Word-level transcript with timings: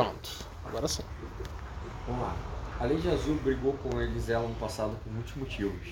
Pronto, 0.00 0.30
agora 0.64 0.88
sim. 0.88 1.02
Vamos 2.06 2.22
lá. 2.22 2.34
A 2.80 2.86
Lady 2.86 3.06
Azul 3.06 3.36
brigou 3.40 3.74
com 3.74 4.00
eles 4.00 4.30
ela 4.30 4.48
no 4.48 4.54
passado 4.54 4.98
por 5.04 5.12
muitos 5.12 5.34
motivos. 5.34 5.88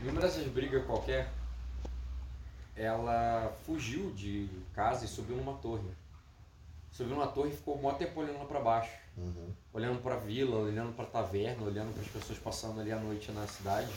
Em 0.00 0.08
uma 0.08 0.20
dessas 0.20 0.46
brigas 0.46 0.86
qualquer, 0.86 1.28
ela 2.76 3.52
fugiu 3.66 4.12
de 4.12 4.48
casa 4.72 5.06
e 5.06 5.08
subiu 5.08 5.36
numa 5.36 5.54
torre. 5.54 5.90
Subiu 6.92 7.16
numa 7.16 7.26
torre 7.26 7.50
e 7.50 7.56
ficou 7.56 7.84
um 7.84 7.94
tempo 7.94 8.20
olhando 8.20 8.38
lá 8.38 8.44
pra 8.44 8.60
baixo. 8.60 8.96
Uhum. 9.16 9.52
Olhando 9.72 10.00
pra 10.00 10.14
vila, 10.14 10.58
olhando 10.58 10.94
pra 10.94 11.04
taverna, 11.04 11.64
olhando 11.64 11.92
para 11.92 12.02
as 12.02 12.08
pessoas 12.08 12.38
passando 12.38 12.80
ali 12.80 12.92
à 12.92 12.96
noite 12.96 13.32
na 13.32 13.44
cidade. 13.48 13.90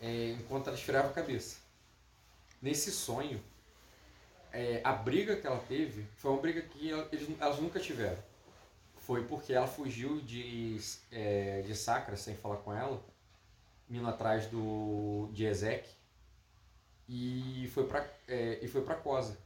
é, 0.00 0.32
enquanto 0.32 0.66
ela 0.66 0.76
esfriava 0.76 1.06
a 1.06 1.12
cabeça. 1.12 1.58
Nesse 2.60 2.90
sonho, 2.90 3.40
é, 4.52 4.80
a 4.84 4.92
briga 4.92 5.36
que 5.36 5.46
ela 5.46 5.58
teve 5.58 6.06
foi 6.16 6.30
uma 6.30 6.40
briga 6.40 6.60
que 6.62 6.90
eles, 6.90 7.28
elas 7.40 7.58
nunca 7.58 7.80
tiveram. 7.80 8.22
Foi 8.98 9.24
porque 9.24 9.52
ela 9.52 9.66
fugiu 9.66 10.20
de, 10.20 10.78
é, 11.10 11.62
de 11.62 11.74
Sacra 11.74 12.16
sem 12.16 12.36
falar 12.36 12.58
com 12.58 12.72
ela, 12.72 13.02
indo 13.90 14.06
atrás 14.06 14.46
do, 14.46 15.28
de 15.32 15.44
Ezek, 15.44 15.88
e 17.08 17.68
foi 17.74 17.86
pra, 17.86 18.06
é, 18.28 18.58
e 18.62 18.68
foi 18.68 18.82
pra 18.82 18.94
Cosa. 18.94 19.36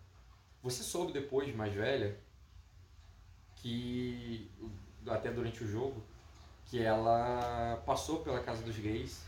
Você 0.62 0.82
soube 0.82 1.12
depois, 1.12 1.54
mais 1.54 1.73
velha, 1.73 2.18
que, 3.56 4.50
até 5.06 5.30
durante 5.30 5.62
o 5.64 5.66
jogo, 5.66 6.02
que 6.66 6.82
ela 6.82 7.82
passou 7.86 8.20
pela 8.20 8.40
casa 8.40 8.62
dos 8.62 8.76
gays 8.76 9.23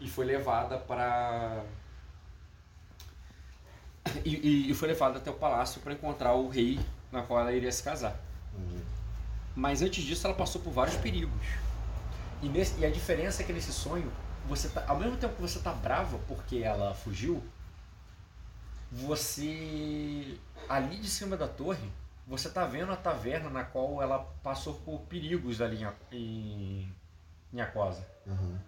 e 0.00 0.08
foi 0.08 0.24
levada 0.24 0.78
para 0.78 1.64
e, 4.24 4.70
e- 4.70 4.74
foi 4.74 4.88
levada 4.88 5.18
até 5.18 5.30
o 5.30 5.34
palácio 5.34 5.80
para 5.80 5.92
encontrar 5.92 6.34
o 6.34 6.48
rei 6.48 6.78
na 7.10 7.22
qual 7.22 7.40
ela 7.40 7.52
iria 7.52 7.70
se 7.72 7.82
casar. 7.82 8.16
Uhum. 8.54 8.80
Mas 9.56 9.82
antes 9.82 10.04
disso 10.04 10.26
ela 10.26 10.36
passou 10.36 10.60
por 10.60 10.72
vários 10.72 10.96
perigos. 10.96 11.46
E, 12.42 12.48
nesse- 12.48 12.78
e 12.80 12.86
a 12.86 12.90
diferença 12.90 13.42
é 13.42 13.46
que 13.46 13.52
nesse 13.52 13.72
sonho, 13.72 14.10
você 14.46 14.68
tá, 14.68 14.84
ao 14.86 14.98
mesmo 14.98 15.16
tempo 15.16 15.34
que 15.34 15.42
você 15.42 15.58
tá 15.58 15.72
brava 15.72 16.18
porque 16.28 16.58
ela 16.58 16.94
fugiu, 16.94 17.42
você 18.90 20.38
ali 20.68 20.96
de 20.96 21.08
cima 21.08 21.36
da 21.36 21.48
torre, 21.48 21.88
você 22.26 22.48
tá 22.48 22.64
vendo 22.66 22.92
a 22.92 22.96
taverna 22.96 23.48
na 23.50 23.64
qual 23.64 24.02
ela 24.02 24.18
passou 24.42 24.74
por 24.74 25.00
perigos 25.02 25.60
ali 25.60 25.82
em, 26.12 26.92
em, 27.52 27.60
Aquosa. 27.60 28.06
Uhum. 28.26 28.58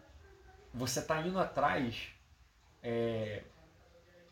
Você 0.74 1.02
tá 1.02 1.20
indo 1.20 1.38
atrás 1.38 2.08
é, 2.82 3.42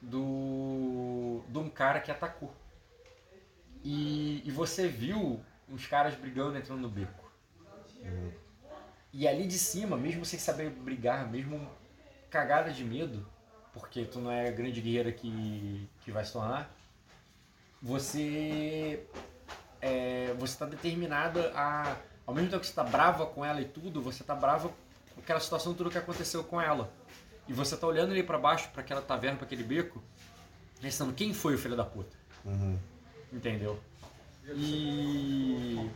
do 0.01 1.43
de 1.49 1.59
um 1.59 1.69
cara 1.69 2.01
que 2.01 2.11
atacou. 2.11 2.55
E, 3.85 4.43
e 4.47 4.51
você 4.51 4.89
viu 4.89 5.41
os 5.69 5.87
caras 5.87 6.15
brigando 6.15 6.57
entrando 6.57 6.81
no 6.81 6.89
beco. 6.89 7.31
E 9.13 9.27
ali 9.27 9.47
de 9.47 9.59
cima, 9.59 9.97
mesmo 9.97 10.25
sem 10.25 10.39
saber 10.39 10.71
brigar, 10.71 11.29
mesmo 11.31 11.69
cagada 12.31 12.71
de 12.71 12.85
medo, 12.85 13.27
porque 13.73 14.05
tu 14.05 14.21
não 14.21 14.31
é 14.31 14.49
a 14.49 14.53
grande 14.53 14.81
guerreira 14.81 15.11
que, 15.13 15.89
que 16.01 16.11
vai 16.13 16.25
se 16.25 16.33
tornar, 16.33 16.71
você 17.81 19.07
é, 19.81 20.35
você 20.39 20.53
está 20.53 20.67
determinada 20.67 21.53
a. 21.55 21.97
Ao 22.27 22.35
mesmo 22.35 22.51
tempo 22.51 22.61
que 22.61 22.67
você 22.67 22.73
está 22.73 22.85
brava 22.85 23.25
com 23.25 23.43
ela 23.43 23.61
e 23.61 23.65
tudo, 23.65 24.03
você 24.03 24.23
está 24.23 24.35
brava 24.35 24.69
com 25.15 25.21
aquela 25.21 25.41
situação, 25.41 25.73
tudo 25.73 25.91
que 25.91 25.97
aconteceu 25.97 26.45
com 26.45 26.61
ela. 26.61 26.93
E 27.49 27.53
você 27.53 27.77
tá 27.77 27.87
olhando 27.87 28.13
ali 28.13 28.23
pra 28.23 28.39
baixo, 28.39 28.69
pra 28.71 28.83
aquela 28.83 29.01
taverna, 29.01 29.39
pra 29.39 29.47
aquele 29.47 29.63
beco, 29.63 30.03
pensando 30.81 31.13
quem 31.15 31.33
foi 31.33 31.55
o 31.55 31.59
filho 31.59 31.77
da 31.77 31.85
puta. 31.85 32.17
Uhum. 32.45 32.79
Entendeu? 33.33 33.79
E. 34.55 35.91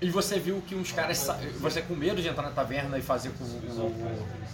E 0.00 0.10
você 0.10 0.38
viu 0.38 0.60
que 0.62 0.74
uns 0.74 0.92
caras. 0.92 1.26
Você 1.58 1.80
com 1.80 1.94
medo 1.94 2.20
de 2.20 2.28
entrar 2.28 2.42
na 2.42 2.50
taverna 2.50 2.98
e 2.98 3.02
fazer 3.02 3.30
com. 3.30 3.44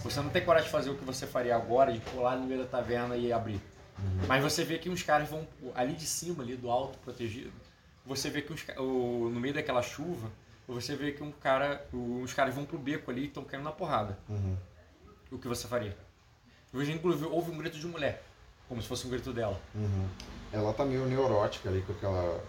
Você 0.03 0.20
não 0.20 0.31
tem 0.31 0.45
coragem 0.45 0.67
de 0.67 0.73
fazer 0.73 0.91
o 0.91 0.97
que 0.97 1.05
você 1.05 1.27
faria 1.27 1.57
agora, 1.57 1.92
de 1.92 2.01
pular 2.01 2.36
no 2.36 2.46
meio 2.46 2.61
da 2.63 2.67
taverna 2.67 3.17
e 3.17 3.33
abrir. 3.33 3.61
Mas 4.27 4.42
você 4.42 4.64
vê 4.64 4.79
que 4.79 4.89
uns 4.89 5.02
caras 5.02 5.29
vão. 5.29 5.46
Ali 5.75 5.95
de 5.95 6.07
cima, 6.07 6.42
ali 6.42 6.57
do 6.57 6.70
alto, 6.70 6.98
protegido. 6.98 7.52
Você 8.07 8.30
vê 8.30 8.42
que 8.42 8.52
uns, 8.52 8.64
no 8.77 9.41
meio 9.41 9.55
daquela 9.55 9.83
chuva, 9.83 10.30
você 10.67 10.95
vê 10.95 11.13
que 11.13 11.23
um 11.23 11.33
cara. 11.33 11.85
Os 11.92 12.33
caras 12.33 12.55
vão 12.55 12.64
pro 12.64 12.79
beco 12.79 13.11
ali 13.11 13.23
e 13.23 13.27
estão 13.27 13.45
caindo 13.45 13.64
na 13.64 13.73
porrada. 13.73 14.19
Uhum. 14.29 14.57
O 15.33 15.39
que 15.39 15.48
você 15.48 15.67
faria? 15.67 15.97
Hoje, 16.73 16.93
inclusive, 16.93 17.27
houve 17.27 17.51
um 17.51 17.59
grito 17.59 17.79
de 17.79 17.87
mulher. 17.87 18.23
Como 18.69 18.81
se 18.81 18.89
fosse 18.89 19.07
um 19.07 19.11
grito 19.11 19.33
dela. 19.33 19.59
Uhum. 19.75 20.09
Ela 20.53 20.73
tá 20.73 20.85
meio 20.85 21.05
neurótica 21.07 21.69
ali 21.69 21.83
com 21.83 21.93
aquela. 21.93 22.41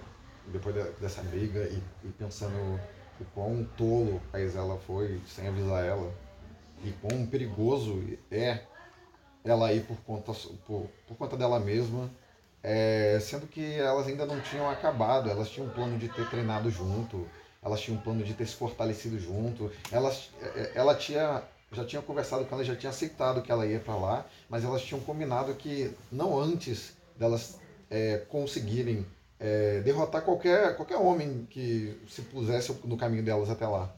Depois 0.47 0.75
de- 0.75 0.91
dessa 0.99 1.21
briga 1.23 1.61
e, 1.69 1.81
e 2.03 2.09
pensando 2.17 2.55
o 3.19 3.25
quão 3.33 3.63
tolo 3.77 4.21
a 4.33 4.39
Isela 4.39 4.77
foi 4.85 5.19
sem 5.27 5.47
avisar 5.47 5.83
ela. 5.85 6.13
E 6.83 6.91
quão 7.01 7.25
perigoso 7.25 8.03
é 8.29 8.61
ela 9.43 9.71
ir 9.73 9.83
por 9.85 9.97
conta, 10.05 10.33
por, 10.65 10.89
por 11.07 11.17
conta 11.17 11.37
dela 11.37 11.59
mesma. 11.59 12.09
é, 12.61 13.19
sendo 13.21 13.45
que 13.47 13.73
elas 13.73 14.07
ainda 14.07 14.25
não 14.25 14.39
tinham 14.41 14.69
acabado, 14.69 15.29
elas 15.29 15.49
tinham 15.49 15.67
um 15.67 15.71
plano 15.71 15.97
de 15.97 16.07
ter 16.09 16.29
treinado 16.29 16.69
junto, 16.71 17.27
elas 17.61 17.81
tinham 17.81 17.97
um 17.99 18.01
plano 18.01 18.23
de 18.23 18.33
ter 18.33 18.45
se 18.45 18.55
fortalecido 18.55 19.19
junto. 19.19 19.69
Elas, 19.91 20.29
é, 20.41 20.71
ela 20.75 20.95
tinha, 20.95 21.41
já 21.73 21.85
tinha 21.85 22.01
conversado 22.01 22.45
com 22.45 22.55
ela, 22.55 22.63
já 22.63 22.75
tinha 22.75 22.89
aceitado 22.89 23.41
que 23.41 23.51
ela 23.51 23.65
ia 23.65 23.79
para 23.79 23.95
lá, 23.95 24.25
mas 24.49 24.63
elas 24.63 24.81
tinham 24.81 25.01
combinado 25.01 25.53
que 25.55 25.91
não 26.11 26.39
antes 26.39 26.93
delas 27.17 27.59
é, 27.89 28.17
conseguirem 28.29 29.05
é, 29.39 29.81
derrotar 29.81 30.21
qualquer, 30.21 30.75
qualquer 30.75 30.97
homem 30.97 31.47
que 31.49 31.99
se 32.07 32.21
pusesse 32.21 32.75
no 32.85 32.97
caminho 32.97 33.23
delas 33.23 33.49
até 33.49 33.67
lá. 33.67 33.93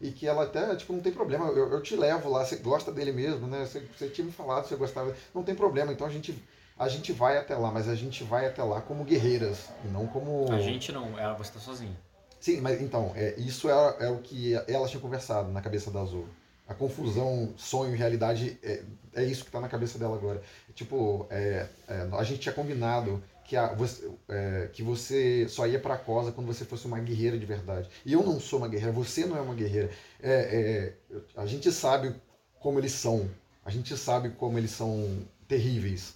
E 0.00 0.10
que 0.10 0.26
ela 0.26 0.44
até, 0.44 0.74
tipo, 0.76 0.92
não 0.92 1.00
tem 1.00 1.12
problema, 1.12 1.46
eu, 1.46 1.72
eu 1.72 1.82
te 1.82 1.96
levo 1.96 2.30
lá, 2.30 2.44
você 2.44 2.56
gosta 2.56 2.90
dele 2.92 3.12
mesmo, 3.12 3.46
né? 3.46 3.66
Você, 3.66 3.80
você 3.80 4.08
tinha 4.08 4.24
me 4.24 4.32
falado 4.32 4.66
você 4.66 4.76
gostava, 4.76 5.14
não 5.34 5.42
tem 5.42 5.54
problema, 5.54 5.92
então 5.92 6.06
a 6.06 6.10
gente, 6.10 6.42
a 6.78 6.88
gente 6.88 7.12
vai 7.12 7.36
até 7.36 7.54
lá, 7.54 7.70
mas 7.70 7.88
a 7.88 7.94
gente 7.94 8.24
vai 8.24 8.46
até 8.46 8.62
lá 8.62 8.80
como 8.80 9.04
guerreiras, 9.04 9.68
e 9.84 9.88
não 9.88 10.06
como... 10.06 10.50
A 10.52 10.60
gente 10.60 10.90
não, 10.90 11.18
ela, 11.18 11.34
você 11.34 11.52
tá 11.52 11.60
sozinha. 11.60 11.96
Sim, 12.40 12.62
mas 12.62 12.80
então, 12.80 13.12
é, 13.14 13.34
isso 13.38 13.68
é, 13.68 13.96
é 14.00 14.08
o 14.08 14.18
que 14.18 14.54
elas 14.66 14.90
tinham 14.90 15.02
conversado 15.02 15.52
na 15.52 15.60
cabeça 15.60 15.90
da 15.90 16.00
Azul. 16.00 16.26
A 16.70 16.74
confusão, 16.74 17.52
sonho 17.56 17.92
e 17.92 17.98
realidade, 17.98 18.56
é, 18.62 18.84
é 19.16 19.24
isso 19.24 19.44
que 19.44 19.50
tá 19.50 19.60
na 19.60 19.68
cabeça 19.68 19.98
dela 19.98 20.14
agora. 20.14 20.40
Tipo, 20.72 21.26
é, 21.28 21.66
é, 21.88 22.08
a 22.12 22.22
gente 22.22 22.38
tinha 22.38 22.54
combinado 22.54 23.20
que, 23.44 23.56
a, 23.56 23.74
você, 23.74 24.08
é, 24.28 24.68
que 24.72 24.80
você 24.80 25.48
só 25.48 25.66
ia 25.66 25.80
pra 25.80 25.96
Cosa 25.98 26.30
quando 26.30 26.46
você 26.46 26.64
fosse 26.64 26.86
uma 26.86 27.00
guerreira 27.00 27.36
de 27.36 27.44
verdade. 27.44 27.88
E 28.06 28.12
eu 28.12 28.22
não 28.22 28.38
sou 28.38 28.60
uma 28.60 28.68
guerreira, 28.68 28.92
você 28.92 29.26
não 29.26 29.36
é 29.36 29.40
uma 29.40 29.52
guerreira. 29.56 29.90
É, 30.22 30.94
é, 31.10 31.18
a 31.36 31.44
gente 31.44 31.72
sabe 31.72 32.14
como 32.60 32.78
eles 32.78 32.92
são. 32.92 33.28
A 33.64 33.70
gente 33.70 33.96
sabe 33.96 34.30
como 34.30 34.56
eles 34.56 34.70
são 34.70 35.26
terríveis. 35.48 36.14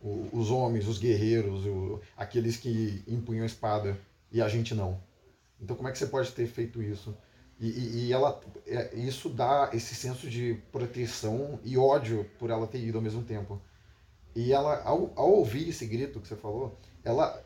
O- 0.00 0.28
os 0.32 0.48
homens, 0.48 0.86
os 0.86 0.98
guerreiros, 0.98 1.66
o- 1.66 2.00
aqueles 2.16 2.56
que 2.56 3.02
empunham 3.08 3.42
a 3.42 3.46
espada. 3.46 3.98
E 4.30 4.40
a 4.40 4.48
gente 4.48 4.76
não. 4.76 5.00
Então 5.60 5.74
como 5.74 5.88
é 5.88 5.90
que 5.90 5.98
você 5.98 6.06
pode 6.06 6.30
ter 6.30 6.46
feito 6.46 6.80
isso? 6.80 7.12
E, 7.60 8.06
e- 8.06 8.12
ela, 8.12 8.40
é, 8.66 8.94
isso 8.94 9.28
dá 9.28 9.70
esse 9.72 9.94
senso 9.94 10.28
de 10.28 10.54
proteção 10.70 11.58
e 11.64 11.76
ódio 11.76 12.24
por 12.38 12.50
ela 12.50 12.66
ter 12.66 12.78
ido 12.78 12.98
ao 12.98 13.02
mesmo 13.02 13.22
tempo. 13.24 13.60
E 14.34 14.52
ela, 14.52 14.82
ao, 14.84 15.12
ao 15.16 15.30
ouvir 15.32 15.68
esse 15.68 15.86
grito 15.86 16.20
que 16.20 16.28
você 16.28 16.36
falou, 16.36 16.76
ela, 17.04 17.42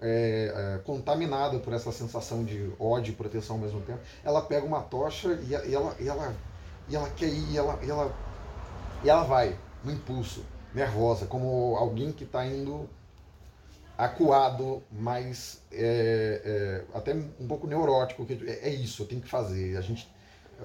é, 0.00 0.52
é, 0.76 0.78
contaminada 0.84 1.58
por 1.60 1.72
essa 1.72 1.92
sensação 1.92 2.44
de 2.44 2.72
ódio 2.78 3.12
e 3.12 3.16
proteção 3.16 3.56
ao 3.56 3.62
mesmo 3.62 3.80
tempo, 3.82 4.00
ela 4.24 4.42
pega 4.42 4.66
uma 4.66 4.82
tocha 4.82 5.32
e, 5.34 5.50
e 5.50 5.74
ela, 5.74 5.96
e, 6.00 6.08
ela, 6.08 6.34
e 6.88 6.96
ela 6.96 7.08
quer 7.10 7.28
ir, 7.28 7.52
e 7.52 7.56
ela, 7.56 7.78
e 7.82 7.90
ela, 7.90 8.14
e 9.04 9.08
ela 9.08 9.22
vai, 9.24 9.56
no 9.84 9.92
impulso, 9.92 10.44
nervosa, 10.74 11.26
como 11.26 11.76
alguém 11.76 12.12
que 12.12 12.24
está 12.24 12.44
indo 12.44 12.88
acuado, 13.96 14.82
mas 14.90 15.62
é, 15.72 16.84
é, 16.92 16.96
até 16.98 17.14
um 17.14 17.46
pouco 17.46 17.66
neurótico. 17.66 18.24
Que 18.26 18.34
é, 18.46 18.68
é 18.68 18.70
isso, 18.70 19.02
eu 19.02 19.06
tenho 19.06 19.20
que 19.20 19.28
fazer. 19.28 19.76
A 19.76 19.80
gente, 19.80 20.08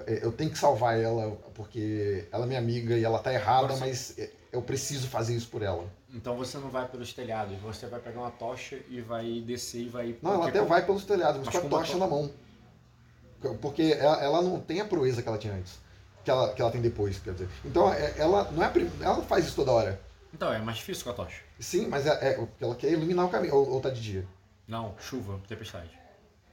é, 0.06 0.24
eu 0.24 0.32
tenho 0.32 0.50
que 0.50 0.58
salvar 0.58 0.98
ela 0.98 1.30
porque 1.54 2.26
ela 2.32 2.44
é 2.44 2.48
minha 2.48 2.58
amiga 2.58 2.96
e 2.96 3.04
ela 3.04 3.18
tá 3.18 3.32
errada, 3.32 3.66
Agora, 3.66 3.80
mas 3.80 4.18
é, 4.18 4.30
eu 4.52 4.62
preciso 4.62 5.08
fazer 5.08 5.34
isso 5.34 5.48
por 5.48 5.62
ela. 5.62 5.84
Então 6.12 6.36
você 6.36 6.58
não 6.58 6.68
vai 6.70 6.88
pelos 6.88 7.12
telhados, 7.12 7.56
você 7.60 7.86
vai 7.86 8.00
pegar 8.00 8.20
uma 8.20 8.30
tocha 8.32 8.78
e 8.88 9.00
vai 9.00 9.40
descer 9.46 9.82
e 9.82 9.88
vai. 9.88 10.16
Não, 10.20 10.34
ela 10.34 10.48
até 10.48 10.60
vai 10.62 10.84
pelos 10.84 11.04
telhados, 11.04 11.36
mas 11.44 11.46
Mas 11.54 11.58
com 11.58 11.66
a 11.66 11.70
tocha 11.70 11.92
to- 11.92 11.98
na 11.98 12.06
mão. 12.06 12.30
Porque 13.62 13.96
ela, 13.98 14.22
ela 14.22 14.42
não 14.42 14.60
tem 14.60 14.80
a 14.80 14.84
proeza 14.84 15.22
que 15.22 15.28
ela 15.28 15.38
tinha 15.38 15.54
antes. 15.54 15.78
Que 16.24 16.30
ela, 16.30 16.52
que 16.52 16.60
ela 16.60 16.70
tem 16.70 16.80
depois, 16.82 17.18
quer 17.18 17.32
dizer. 17.32 17.48
Então, 17.64 17.90
é- 17.92 18.14
ela 18.18 18.50
não, 18.52 18.62
é, 18.62 18.68
prim- 18.68 18.90
ela 19.00 19.16
não 19.16 19.24
faz 19.24 19.46
isso 19.46 19.56
toda 19.56 19.72
hora. 19.72 19.98
Então, 20.32 20.52
é 20.52 20.58
mais 20.58 20.78
difícil 20.78 21.04
com 21.04 21.10
a 21.10 21.14
tocha. 21.14 21.42
Sim, 21.58 21.88
mas 21.88 22.06
é, 22.06 22.30
é 22.30 22.34
porque 22.34 22.62
ela 22.64 22.74
quer 22.76 22.90
iluminar 22.92 23.26
o 23.26 23.28
caminho. 23.28 23.54
Ou, 23.54 23.68
ou 23.72 23.80
tá 23.80 23.90
de 23.90 24.00
dia. 24.00 24.26
Não, 24.66 24.94
chuva, 24.98 25.40
tempestade. 25.48 25.98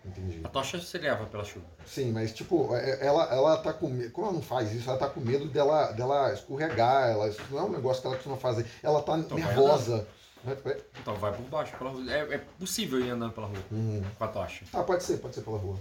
Entendi. 0.04 0.40
A 0.44 0.50
tocha 0.50 0.80
se 0.80 0.98
leva 0.98 1.26
pela 1.26 1.44
chuva. 1.44 1.66
Sim, 1.86 2.12
mas 2.14 2.34
tipo, 2.34 2.74
é- 2.76 3.06
ela, 3.06 3.26
ela 3.34 3.58
tá 3.58 3.74
com 3.74 3.90
medo. 3.90 4.12
Como 4.12 4.28
ela 4.28 4.36
não 4.36 4.42
faz 4.42 4.72
isso, 4.74 4.90
ela 4.90 4.98
tá 4.98 5.08
com 5.10 5.20
medo 5.20 5.46
dela, 5.50 5.92
dela 5.92 6.34
escorregar. 6.34 7.10
Ela, 7.10 7.28
isso 7.28 7.42
não 7.52 7.60
é 7.60 7.64
um 7.64 7.70
negócio 7.72 8.02
que 8.02 8.08
ela 8.08 8.16
costuma 8.16 8.38
fazer. 8.38 8.66
Ela 8.82 9.02
tá 9.04 9.18
Então 9.18 9.38
vai 9.38 9.48
nervosa. 9.48 10.08
Vai- 10.44 10.78
Então 11.02 11.16
vai 11.16 11.34
por 11.36 11.44
baixo, 11.50 11.76
pela 11.78 11.90
rua. 11.90 12.10
É, 12.12 12.36
é 12.36 12.38
possível 12.38 13.00
ir 13.02 13.10
andando 13.10 13.34
pela 13.34 13.48
rua 13.48 13.60
Uhum. 13.72 14.02
com 14.18 14.24
a 14.24 14.28
tocha. 14.30 14.64
Ah, 14.72 14.82
pode 14.84 15.04
ser, 15.04 15.18
pode 15.18 15.36
ser 15.36 15.42
pela 15.42 15.58
rua. 15.58 15.78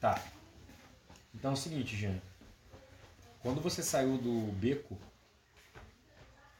Tá. 0.00 0.22
Então 1.34 1.50
é 1.50 1.54
o 1.54 1.56
seguinte, 1.56 1.96
Jean. 1.96 2.14
Quando 3.42 3.60
você 3.60 3.82
saiu 3.82 4.16
do 4.18 4.52
beco, 4.52 4.96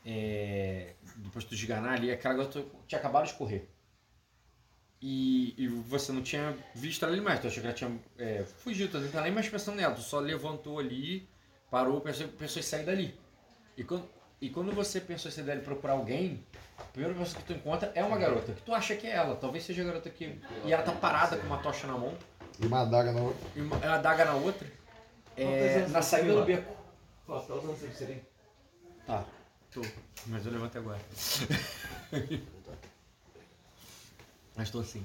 é, 0.05 0.95
do 1.17 1.31
posto 1.31 1.55
de 1.57 1.67
Ganá 1.67 1.93
ali, 1.93 2.11
aquela 2.11 2.35
garota 2.35 2.65
tinha 2.87 2.99
acabado 2.99 3.27
de 3.27 3.35
correr. 3.35 3.71
E, 5.01 5.55
e 5.59 5.69
você 5.69 6.13
não 6.13 6.23
tinha 6.23 6.57
visto 6.75 7.05
ela 7.05 7.13
ali 7.13 7.21
mais. 7.21 7.41
Tu 7.41 7.47
achou 7.47 7.61
que 7.61 7.67
ela 7.67 7.77
tinha 7.77 8.01
é, 8.19 8.43
fugido, 8.59 8.93
tu 8.93 8.99
não 8.99 9.11
tá 9.11 9.21
nem 9.21 9.33
mais 9.33 9.49
pensando 9.49 9.77
nela. 9.77 9.95
Tu 9.95 10.01
só 10.01 10.19
levantou 10.19 10.79
ali, 10.79 11.29
parou, 11.71 12.01
pensou, 12.01 12.27
pensou 12.29 12.61
em 12.61 12.63
sair 12.63 12.87
dali. 12.87 13.19
E 13.77 13.85
quando, 13.85 14.09
e 14.41 14.49
quando 14.49 14.73
você 14.73 15.01
pensou 15.01 15.31
em 15.31 15.35
sair 15.35 15.45
dali 15.45 15.61
e 15.61 15.65
procurar 15.65 15.93
alguém, 15.95 16.43
a 16.79 16.85
primeira 16.85 17.19
pessoa 17.19 17.43
que 17.43 17.47
tu 17.47 17.53
encontra 17.53 17.93
é 17.95 18.03
uma 18.03 18.17
garota, 18.17 18.53
que 18.53 18.63
tu 18.63 18.73
acha 18.73 18.97
que 18.97 19.07
é 19.07 19.11
ela. 19.11 19.37
Talvez 19.37 19.65
seja 19.65 19.83
a 19.83 19.87
garota 19.87 20.09
que... 20.09 20.41
E 20.65 20.73
ela 20.73 20.83
tá 20.83 20.93
parada 20.93 21.37
com 21.37 21.47
uma 21.47 21.59
tocha 21.59 21.87
na 21.87 21.99
mão 21.99 22.17
E 22.59 22.67
uma 22.67 22.81
adaga 22.81 23.13
na 23.13 23.21
outra. 23.21 23.49
e 23.55 23.61
uma, 23.61 23.77
a 23.77 23.95
adaga 23.97 24.25
na 24.25 24.35
outra, 24.35 24.67
é, 25.37 25.87
na 25.89 26.01
você 26.01 26.11
saída 26.11 26.35
do 26.35 26.45
beco. 26.45 26.75
Posso, 27.27 27.49
tá 27.49 27.55
usando 27.55 27.79
sempre 27.79 27.97
seria? 27.97 28.23
Tá. 29.07 29.25
Tô. 29.75 29.83
Mas 30.27 30.47
eu 30.47 30.53
levanto 30.53 30.79
agora. 30.79 31.01
Mas 34.57 34.71
tô 34.71 34.81
assim. 34.81 35.05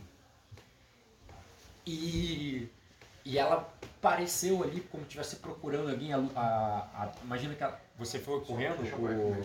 E, 1.85 2.69
e 3.25 3.37
ela 3.37 3.67
apareceu 3.99 4.63
ali 4.63 4.81
como 4.81 5.03
se 5.03 5.07
estivesse 5.09 5.37
procurando 5.37 5.89
alguém. 5.89 6.13
A, 6.13 6.17
a- 6.35 7.03
a- 7.03 7.11
imagina 7.23 7.55
que 7.55 7.63
ela- 7.63 7.79
você 7.97 8.19
foi 8.19 8.39
correndo, 8.45 8.75
o, 8.95 9.43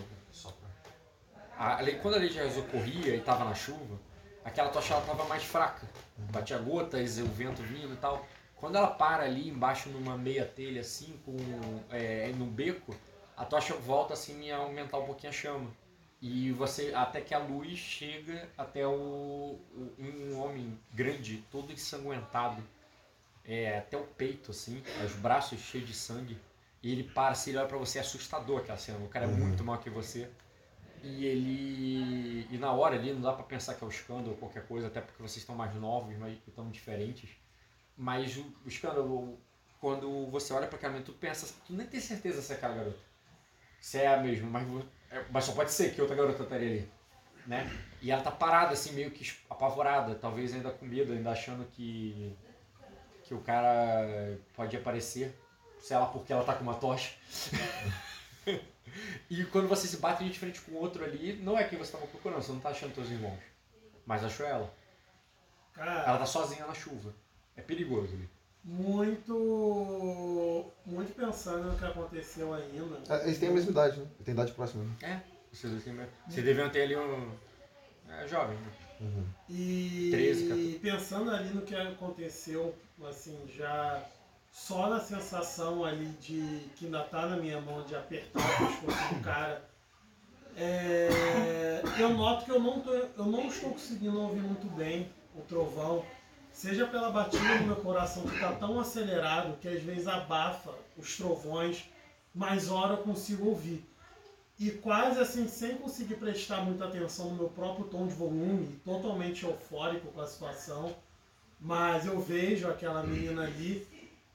a, 1.57 1.79
quando 2.03 2.15
a 2.15 2.19
Lady 2.19 2.39
Azul 2.39 2.65
corria 2.65 3.15
e 3.17 3.21
tava 3.21 3.45
na 3.45 3.55
chuva, 3.55 3.99
aquela 4.45 4.69
tocha 4.69 4.93
ela 4.95 5.03
tava 5.07 5.25
mais 5.25 5.43
fraca. 5.43 5.89
Batia 6.31 6.59
gotas, 6.59 7.19
o 7.19 7.25
vento 7.27 7.63
vindo 7.63 7.95
e 7.95 7.97
tal. 7.97 8.27
Quando 8.57 8.77
ela 8.77 8.89
para 8.89 9.25
ali 9.25 9.49
embaixo 9.49 9.89
numa 9.89 10.17
meia 10.19 10.45
telha 10.45 10.81
assim, 10.83 11.19
com 11.25 11.35
é, 11.91 12.29
no 12.37 12.45
beco, 12.47 12.95
a 13.37 13.45
tocha 13.45 13.75
volta 13.75 14.15
assim 14.15 14.51
a 14.51 14.59
aumentar 14.59 14.99
um 14.99 15.07
pouquinho 15.07 15.31
a 15.31 15.35
chama. 15.35 15.71
E 16.21 16.53
você, 16.53 16.93
até 16.95 17.21
que 17.21 17.35
a 17.35 17.39
luz 17.39 17.79
chega 17.79 18.49
até 18.57 18.87
o, 18.87 18.91
o- 18.93 19.95
um 19.99 20.39
homem 20.41 20.79
grande, 20.93 21.45
todo 21.51 21.73
ensanguentado, 21.73 22.63
é, 23.45 23.79
até 23.79 23.97
o 23.97 24.05
peito, 24.05 24.51
assim, 24.51 24.83
os 25.05 25.13
braços 25.17 25.61
cheios 25.61 25.87
de 25.87 25.95
sangue. 25.95 26.39
E 26.83 26.91
ele 26.93 27.03
para, 27.05 27.33
assim, 27.33 27.51
ele 27.51 27.59
olha 27.59 27.69
pra 27.69 27.77
você, 27.79 27.99
é 27.99 28.01
assustador 28.01 28.61
aquela 28.61 28.79
cena. 28.79 28.99
O 29.05 29.09
cara 29.09 29.27
é 29.27 29.29
Uhum. 29.29 29.35
muito 29.37 29.63
maior 29.65 29.79
que 29.83 29.91
você. 29.91 30.31
E 31.03 31.27
ele. 31.27 32.47
E 32.51 32.59
na 32.59 32.73
hora 32.73 32.97
ali 32.97 33.13
não 33.13 33.21
dá 33.21 33.33
pra 33.33 33.43
pensar 33.45 33.75
que 33.75 33.85
é 33.85 33.87
o 33.87 33.91
escândalo 33.91 34.31
ou 34.31 34.37
qualquer 34.37 34.67
coisa, 34.67 34.87
até 34.87 35.01
porque 35.01 35.23
vocês 35.23 35.39
estão 35.39 35.55
mais 35.55 35.75
novos, 35.75 36.17
mas 36.17 36.39
estão 36.47 36.71
diferentes. 36.71 37.31
Mas 37.97 38.37
o, 38.37 38.43
o 38.65 38.69
escândalo, 38.69 39.39
quando 39.81 40.27
você 40.31 40.53
olha 40.55 40.67
pra 40.67 40.77
aquela 40.77 40.93
menina, 40.95 41.07
tu 41.13 41.19
pensa, 41.19 41.55
tu 41.67 41.73
nem 41.75 41.87
tem 41.87 42.01
certeza 42.01 42.41
se 42.41 42.53
é 42.53 42.57
aquela 42.57 42.75
garota. 42.75 42.99
Se 43.85 43.99
é 43.99 44.07
a 44.07 44.17
mesma, 44.17 44.49
mas, 44.49 44.67
é- 45.11 45.25
mas 45.31 45.45
só 45.45 45.53
pode 45.53 45.71
ser 45.71 45.95
que 45.95 46.01
outra 46.01 46.17
garota 46.17 46.43
estaria 46.43 46.69
ali. 46.69 46.89
Né? 47.47 47.71
E 48.01 48.11
ela 48.11 48.23
tá 48.23 48.31
parada, 48.31 48.73
assim, 48.73 48.93
meio 48.95 49.11
que 49.11 49.31
apavorada, 49.51 50.15
talvez 50.15 50.55
ainda 50.55 50.71
com 50.71 50.87
medo, 50.87 51.13
ainda 51.13 51.31
achando 51.31 51.67
que, 51.67 52.35
que 53.25 53.35
o 53.35 53.43
cara 53.43 54.39
pode 54.55 54.75
aparecer, 54.75 55.39
sei 55.79 55.99
lá 55.99 56.07
porque 56.07 56.33
ela 56.33 56.45
tá 56.45 56.55
com 56.55 56.63
uma 56.63 56.77
tocha. 56.77 57.15
e 59.29 59.45
quando 59.53 59.69
você 59.69 59.87
se 59.87 59.99
bate 59.99 60.25
de 60.25 60.39
frente 60.39 60.63
com 60.63 60.73
o 60.73 60.81
outro 60.81 61.05
ali, 61.05 61.35
não 61.43 61.59
é 61.59 61.65
quem 61.65 61.79
você 61.79 61.93
tava 61.93 62.07
procurando, 62.07 62.41
você 62.43 62.53
não 62.53 62.61
tá 62.61 62.71
achando 62.71 62.95
teus 62.95 63.11
irmãos. 63.11 63.39
Mas 64.07 64.25
achou 64.25 64.47
ela. 64.47 64.75
Ela 65.77 66.05
Cara, 66.05 66.19
tá 66.19 66.27
sozinha 66.27 66.67
na 66.67 66.73
chuva. 66.73 67.15
É 67.55 67.61
perigoso 67.61 68.15
ali. 68.15 68.31
Muito. 68.65 70.65
Muito 70.87 71.15
pensando 71.15 71.71
no 71.73 71.79
que 71.79 71.85
aconteceu 71.85 72.53
ainda. 72.55 72.99
Ah, 73.09 73.21
Eles 73.25 73.39
têm 73.39 73.49
a 73.49 73.53
mesma 73.53 73.71
idade, 73.71 74.01
né? 74.01 74.07
Tem 74.25 74.35
idade 74.35 74.53
próxima. 74.53 74.85
Né? 74.85 74.91
É, 75.03 75.21
vocês, 75.53 75.73
dois 75.73 75.85
têm- 75.85 75.97
vocês 76.29 76.45
deviam 76.45 76.69
ter 76.71 76.83
ali 76.83 76.97
um. 76.97 77.31
É, 78.09 78.29
jovem, 78.29 78.57
né? 78.57 78.73
Uhum. 79.01 79.25
E 79.49 80.09
13, 80.13 80.49
14. 80.49 80.79
pensando 80.81 81.31
ali 81.31 81.49
no 81.55 81.63
que 81.63 81.75
aconteceu, 81.75 82.75
assim, 83.09 83.37
já 83.57 84.03
só 84.53 84.89
na 84.89 85.01
sensação 85.01 85.85
ali 85.85 86.07
de 86.21 86.69
que 86.77 86.85
ainda 86.87 87.01
tá 87.03 87.27
na 87.27 87.37
minha 87.37 87.61
mão 87.61 87.83
de 87.83 87.97
apertar 87.97 88.41
o 88.41 88.67
pescoço 88.69 89.15
do 89.15 89.21
cara, 89.23 89.65
é, 90.57 91.83
eu 91.99 92.11
noto 92.11 92.45
que 92.45 92.53
eu 92.53 92.61
não, 92.61 92.79
tô, 92.81 92.93
eu 92.93 93.27
não 93.27 93.47
estou 93.49 93.71
conseguindo 93.71 94.21
ouvir 94.21 94.41
muito 94.41 94.67
bem 94.77 95.09
o 95.37 95.41
trovão, 95.41 96.05
seja 96.55 96.87
pela 96.87 97.11
batida 97.11 97.59
do 97.59 97.65
meu 97.65 97.77
coração 97.77 98.23
que 98.23 98.35
está 98.37 98.53
tão 98.53 98.79
acelerado 98.79 99.59
que 99.61 99.69
às 99.69 99.83
vezes 99.83 100.07
abafa 100.07 100.71
os 100.97 101.17
trovões, 101.17 101.85
mas 102.33 102.71
hora 102.71 102.95
eu 102.95 102.99
consigo 102.99 103.49
ouvir. 103.49 103.85
E 104.59 104.71
quase 104.71 105.19
assim, 105.19 105.49
sem 105.49 105.75
conseguir 105.77 106.15
prestar 106.15 106.61
muita 106.61 106.85
atenção 106.85 107.31
no 107.31 107.35
meu 107.35 107.49
próprio 107.49 107.87
tom 107.87 108.07
de 108.07 108.15
volume, 108.15 108.81
totalmente 108.85 109.45
eufórico 109.45 110.13
com 110.13 110.21
a 110.21 110.27
situação, 110.29 110.95
mas 111.61 112.07
eu 112.07 112.21
vejo 112.21 112.69
aquela 112.69 113.03
menina 113.03 113.43
ali, 113.43 113.87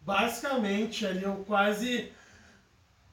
basicamente 0.01 1.06
ali 1.06 1.24
eu 1.24 1.38
quase. 1.48 2.12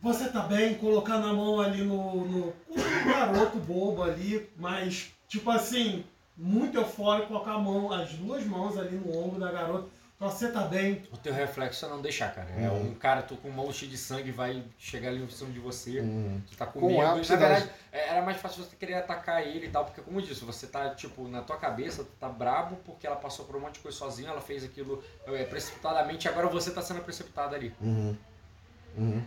Você 0.00 0.29
tá 0.29 0.41
bem? 0.41 0.75
Colocando 0.75 1.29
a 1.29 1.32
mão 1.32 1.61
ali 1.61 1.82
no, 1.82 2.25
no, 2.25 2.47
no 2.47 3.05
garoto 3.06 3.59
bobo 3.59 4.02
ali, 4.02 4.50
mas 4.56 5.12
tipo 5.29 5.49
assim, 5.50 6.05
muito 6.37 6.77
eufórico, 6.77 7.29
colocar 7.29 7.53
a 7.53 7.59
mão, 7.59 7.93
as 7.93 8.12
duas 8.15 8.44
mãos 8.44 8.77
ali 8.79 8.97
no 8.97 9.17
ombro 9.17 9.41
da 9.41 9.50
garota. 9.50 9.88
Você 10.19 10.50
tá 10.50 10.62
bem? 10.62 11.03
O 11.12 11.17
teu 11.19 11.31
reflexo 11.35 11.85
é 11.85 11.88
não 11.91 12.00
deixar, 12.00 12.35
cara. 12.35 12.49
É 12.59 12.71
Uhum. 12.71 12.91
um 12.91 12.94
cara, 12.94 13.21
tu 13.21 13.37
com 13.37 13.50
mão 13.50 13.71
cheia 13.71 13.91
de 13.91 13.99
sangue, 13.99 14.31
vai 14.31 14.65
chegar 14.79 15.11
ali 15.11 15.23
em 15.23 15.29
cima 15.29 15.50
de 15.50 15.59
você. 15.59 16.00
Uhum. 16.00 16.41
Tu 16.50 16.56
tá 16.56 16.65
com, 16.65 16.81
Com 16.81 16.87
medo. 16.88 16.99
Na 17.03 17.12
verdade, 17.37 17.71
é- 17.93 18.09
era 18.09 18.23
mais 18.23 18.38
fácil 18.38 18.65
você 18.65 18.75
querer 18.77 18.94
atacar 18.94 19.47
ele 19.47 19.67
e 19.67 19.69
tal, 19.69 19.85
porque 19.85 20.00
como 20.00 20.19
eu 20.19 20.25
disse, 20.25 20.43
você 20.43 20.67
tá, 20.69 20.88
tipo, 20.94 21.29
na 21.29 21.43
tua 21.43 21.59
cabeça, 21.59 22.03
tu 22.03 22.11
tá 22.19 22.31
brabo 22.31 22.77
porque 22.87 23.06
ela 23.06 23.17
passou 23.17 23.44
por 23.44 23.56
um 23.56 23.61
monte 23.61 23.75
de 23.75 23.81
coisa 23.81 23.99
sozinha, 23.99 24.31
ela 24.31 24.41
fez 24.41 24.65
aquilo 24.65 25.05
é, 25.27 25.44
precipitadamente, 25.44 26.27
agora 26.27 26.47
você 26.47 26.71
tá 26.71 26.81
sendo 26.81 27.03
precipitado 27.03 27.55
ali. 27.55 27.75
Uhum. 27.79 28.17
Uhum. 28.97 29.23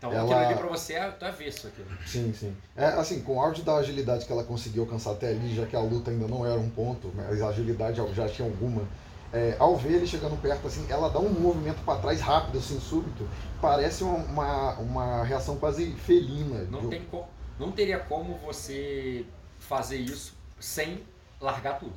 Então 0.00 0.10
Ela- 0.14 0.22
aquilo 0.22 0.38
ali 0.40 0.54
pra 0.54 0.66
você 0.68 0.94
é 0.94 1.14
é 1.20 1.26
avesso 1.28 1.66
aquilo. 1.66 1.86
Sim, 2.06 2.32
sim. 2.32 2.56
É, 2.74 2.86
assim, 2.86 3.20
com 3.20 3.36
o 3.36 3.40
auge 3.40 3.60
da 3.60 3.76
agilidade 3.76 4.24
que 4.24 4.32
ela 4.32 4.42
conseguiu 4.42 4.84
alcançar 4.84 5.10
até 5.12 5.28
ali, 5.28 5.54
já 5.54 5.66
que 5.66 5.76
a 5.76 5.80
luta 5.80 6.10
ainda 6.10 6.26
não 6.26 6.46
era 6.46 6.58
um 6.58 6.70
ponto, 6.70 7.12
mas 7.14 7.42
a 7.42 7.48
agilidade 7.48 8.00
já 8.14 8.26
tinha 8.26 8.48
alguma, 8.48 8.82
é, 9.30 9.56
ao 9.58 9.76
ver 9.76 9.96
ele 9.96 10.06
chegando 10.06 10.40
perto, 10.40 10.66
assim, 10.66 10.86
ela 10.88 11.10
dá 11.10 11.18
um 11.18 11.28
movimento 11.28 11.84
para 11.84 12.00
trás 12.00 12.18
rápido, 12.18 12.56
assim, 12.56 12.80
súbito, 12.80 13.28
parece 13.60 14.02
uma, 14.02 14.16
uma, 14.24 14.72
uma 14.78 15.22
reação 15.24 15.56
quase 15.58 15.92
felina. 15.92 16.62
Não, 16.70 16.88
tem 16.88 17.04
co- 17.04 17.28
não 17.58 17.70
teria 17.70 17.98
como 17.98 18.38
você 18.38 19.26
fazer 19.58 19.98
isso 19.98 20.32
sem 20.58 21.04
largar 21.38 21.78
tudo. 21.78 21.92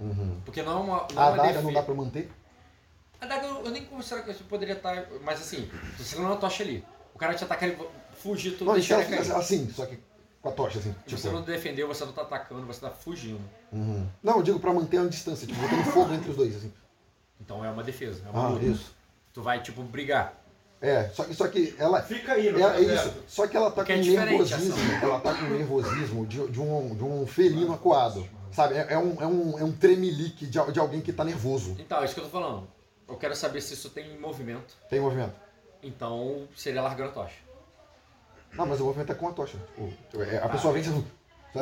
Uhum. 0.00 0.40
Porque 0.44 0.62
não 0.62 0.72
é 0.72 0.76
uma, 0.76 1.06
não 1.12 1.22
A 1.22 1.26
é 1.26 1.28
uma 1.28 1.34
adaga 1.34 1.48
defe- 1.48 1.64
não 1.64 1.72
dá 1.74 1.82
pra 1.82 1.94
manter? 1.94 2.30
A 3.20 3.26
daga 3.26 3.46
eu, 3.46 3.64
eu 3.64 3.70
nem 3.70 3.84
considero 3.84 4.24
que 4.24 4.30
isso 4.30 4.44
poderia 4.44 4.74
estar. 4.74 5.06
Mas 5.22 5.40
assim, 5.40 5.68
tu 5.96 6.02
segurando 6.04 6.34
a 6.34 6.36
tocha 6.36 6.62
ali. 6.62 6.84
O 7.14 7.18
cara 7.18 7.34
te 7.34 7.42
atacar, 7.44 7.68
ele 7.68 7.78
fugir, 8.14 8.56
tu 8.56 8.64
Não, 8.64 8.76
e 8.76 8.82
se 8.82 8.88
deixa 8.94 9.08
ele 9.12 9.16
cair. 9.16 9.32
assim, 9.36 9.68
só 9.70 9.86
que 9.86 9.98
com 10.40 10.48
a 10.50 10.52
tocha, 10.52 10.78
assim. 10.78 10.94
Se 11.06 11.16
você 11.16 11.22
Tipo, 11.28 11.34
não 11.34 11.42
defendeu, 11.42 11.88
você 11.88 12.04
não 12.04 12.12
tá 12.12 12.22
atacando, 12.22 12.64
você 12.66 12.80
tá 12.80 12.90
fugindo. 12.90 13.40
uhum. 13.72 14.06
Não, 14.22 14.36
eu 14.36 14.42
digo 14.42 14.60
pra 14.60 14.72
manter 14.72 14.98
a 14.98 15.04
distância, 15.06 15.46
tipo, 15.46 15.60
botando 15.60 15.84
fogo 15.92 16.14
entre 16.14 16.30
os 16.30 16.36
dois, 16.36 16.54
assim. 16.56 16.72
Então 17.40 17.64
é 17.64 17.70
uma 17.70 17.82
defesa, 17.82 18.22
é 18.26 18.30
uma 18.30 18.46
Ah, 18.46 18.48
luta. 18.50 18.64
isso. 18.66 18.94
Tu 19.32 19.42
vai, 19.42 19.60
tipo, 19.62 19.82
brigar. 19.82 20.34
É, 20.80 21.08
só 21.08 21.24
que, 21.24 21.34
só 21.34 21.48
que 21.48 21.74
ela, 21.76 22.00
Fica 22.02 22.34
aí, 22.34 22.52
não 22.52 22.60
É, 22.60 22.70
tá 22.72 22.76
é 22.78 22.82
isso. 22.82 23.14
Só 23.26 23.48
que 23.48 23.56
ela 23.56 23.68
tá 23.68 23.82
Porque 23.84 23.94
com 23.94 24.00
é 24.00 24.24
nervosismo. 24.24 24.76
Ela 25.02 25.18
tá 25.20 25.34
com 25.34 25.44
nervosismo 25.46 26.24
de, 26.24 26.46
de 26.48 26.60
um, 26.60 26.94
de 26.94 27.02
um 27.02 27.26
felino 27.26 27.72
acuado. 27.72 28.24
Sabe? 28.52 28.74
É, 28.74 28.86
é 28.90 28.98
um, 28.98 29.20
é, 29.20 29.26
um, 29.26 29.58
é 29.58 29.64
um 29.64 29.72
tremelique 29.72 30.46
de, 30.46 30.72
de 30.72 30.78
alguém 30.78 31.00
que 31.00 31.12
tá 31.12 31.24
nervoso. 31.24 31.74
Então, 31.80 32.00
é 32.00 32.04
isso 32.04 32.14
que 32.14 32.20
eu 32.20 32.24
tô 32.24 32.30
falando. 32.30 32.68
Eu 33.08 33.16
quero 33.16 33.34
saber 33.34 33.60
se 33.60 33.74
isso 33.74 33.90
tem 33.90 34.18
movimento. 34.18 34.76
Tem 34.90 35.00
movimento. 35.00 35.34
Então 35.82 36.46
seria 36.56 36.82
largando 36.82 37.10
a 37.10 37.12
tocha. 37.12 37.36
Não, 38.52 38.66
mas 38.66 38.80
o 38.80 38.84
movimento 38.84 39.12
é 39.12 39.14
com 39.14 39.28
a 39.28 39.32
tocha. 39.32 39.56
O- 39.78 39.92
é, 40.22 40.38
a 40.38 40.44
Ah, 40.44 40.48
pessoa 40.48 40.72
vem. 40.74 40.82
Sabe? 40.84 41.04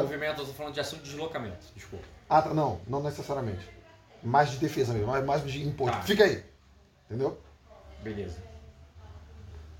Movimento, 0.02 0.40
eu 0.40 0.46
tô 0.46 0.52
falando 0.52 0.74
de 0.74 0.80
ação 0.80 0.98
de 0.98 1.04
deslocamento, 1.04 1.64
desculpa. 1.74 2.04
Ah, 2.28 2.42
tá, 2.42 2.52
não, 2.52 2.80
não 2.88 3.02
necessariamente. 3.02 3.68
Mais 4.22 4.50
de 4.50 4.58
defesa 4.58 4.92
mesmo, 4.92 5.06
mais, 5.08 5.24
mais 5.24 5.44
de 5.44 5.64
imposto. 5.66 5.96
Tá. 5.96 6.02
Fica 6.02 6.24
aí. 6.24 6.44
Entendeu? 7.08 7.38
Beleza. 8.02 8.38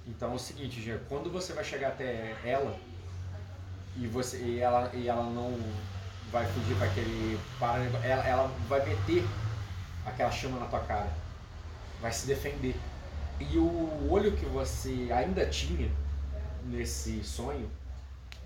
Então 0.06 0.32
é 0.32 0.34
o 0.36 0.38
seguinte, 0.38 0.80
Gê, 0.80 0.98
quando 1.08 1.30
você 1.30 1.52
vai 1.52 1.64
chegar 1.64 1.88
até 1.88 2.36
ela 2.44 2.78
e 3.96 4.06
você 4.06 4.38
e 4.38 4.60
ela 4.60 4.88
e 4.94 5.08
ela 5.08 5.24
não 5.24 5.58
vai 6.30 6.46
fugir 6.46 6.76
para 6.76 6.86
aquele 6.86 7.40
para 7.58 7.82
ela, 8.06 8.24
ela 8.24 8.46
vai 8.68 8.84
meter 8.86 9.24
aquela 10.04 10.30
chama 10.30 10.60
na 10.60 10.66
tua 10.66 10.80
cara. 10.80 11.10
Vai 12.00 12.12
se 12.12 12.26
defender. 12.26 12.74
E 13.40 13.58
o 13.58 14.10
olho 14.10 14.36
que 14.36 14.44
você 14.46 15.08
ainda 15.12 15.46
tinha 15.46 15.90
nesse 16.64 17.22
sonho 17.22 17.70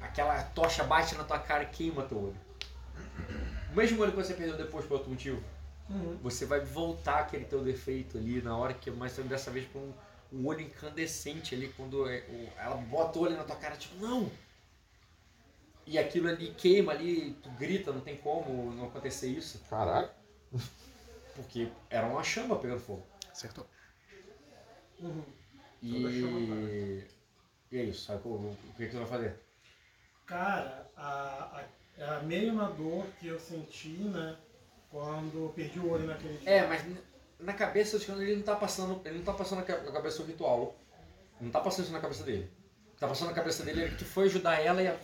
aquela 0.01 0.43
tocha 0.43 0.83
bate 0.85 1.15
na 1.15 1.25
tua 1.25 1.39
cara 1.39 1.63
e 1.65 1.67
queima 1.67 2.03
teu 2.03 2.19
olho. 2.19 2.37
O 3.73 3.77
mesmo 3.77 4.01
olho 4.03 4.11
que 4.13 4.17
você 4.17 4.35
perdeu 4.35 4.57
depois 4.57 4.85
por 4.87 4.95
outro 4.95 5.11
motivo. 5.11 5.41
Uhum. 5.89 6.19
Você 6.23 6.45
vai 6.47 6.61
voltar 6.61 7.21
aquele 7.21 7.45
teu 7.45 7.63
defeito 7.63 8.17
ali 8.19 8.41
na 8.43 8.57
hora 8.57 8.75
que, 8.75 8.91
mas 8.91 9.17
dessa 9.17 9.51
vez 9.51 9.67
com 9.73 9.79
um, 9.79 9.93
um 10.33 10.47
olho 10.47 10.61
incandescente 10.61 11.55
ali, 11.55 11.69
quando 11.77 12.09
é, 12.09 12.25
o- 12.29 12.49
ela 12.59 12.77
bota 12.77 13.19
o 13.19 13.23
olho 13.23 13.37
na 13.37 13.45
tua 13.45 13.57
cara, 13.57 13.77
tipo, 13.77 13.97
não! 13.97 14.31
E 15.87 15.99
aquilo 15.99 16.29
ali 16.29 16.55
queima 16.57 16.93
ali, 16.93 17.37
tu 17.43 17.51
grita, 17.51 17.91
não 17.93 18.01
tem 18.01 18.17
como 18.17 18.73
não 18.73 18.87
acontecer 18.87 19.29
isso, 19.29 19.61
Caralho. 19.69 20.09
porque 21.35 21.69
era 21.89 22.07
uma 22.07 22.23
chama 22.23 22.57
pegando 22.57 22.81
fogo. 22.81 23.05
Acertou. 23.41 23.67
Uhum. 25.01 25.25
E, 25.83 27.05
e 27.73 27.79
é 27.79 27.83
isso, 27.85 28.05
sabe? 28.05 28.21
O, 28.29 28.33
o 28.33 28.57
que, 28.77 28.85
que 28.85 28.91
tu 28.91 28.99
vai 28.99 29.07
fazer? 29.07 29.35
Cara, 30.27 30.87
a, 30.95 31.59
a, 31.59 31.65
é 31.97 32.05
a 32.05 32.21
mesma 32.21 32.67
dor 32.73 33.07
que 33.19 33.29
eu 33.29 33.41
senti, 33.41 33.89
né? 33.89 34.37
Quando 34.91 35.45
eu 35.45 35.53
perdi 35.57 35.79
o 35.79 35.91
olho 35.91 36.07
naquele 36.07 36.37
dia. 36.37 36.51
É, 36.51 36.67
mas 36.67 36.85
na 37.39 37.55
cabeça 37.55 37.97
do 37.97 38.03
Scano 38.03 38.23
ele 38.23 38.37
não 38.37 38.43
tá 38.43 38.57
passando. 38.57 39.01
Ele 39.07 39.17
não 39.19 39.25
tá 39.25 39.33
passando 39.33 39.61
na 39.61 39.65
ca- 39.65 39.81
na 39.81 39.93
cabeça 39.93 40.23
do 40.23 40.27
ritual. 40.29 40.77
Não 41.41 41.51
tá 41.51 41.61
passando 41.61 41.85
isso 41.85 41.93
na 41.95 42.01
cabeça 42.01 42.23
dele. 42.25 42.51
O 42.95 43.01
tá 43.01 43.09
passando 43.09 43.29
na 43.29 43.35
cabeça 43.35 43.65
dele 43.65 43.89
que 43.89 43.97
tu 43.97 44.05
foi 44.05 44.27
ajudar 44.27 44.61
ela 44.61 44.83
e 44.83 44.89
a- 44.89 44.99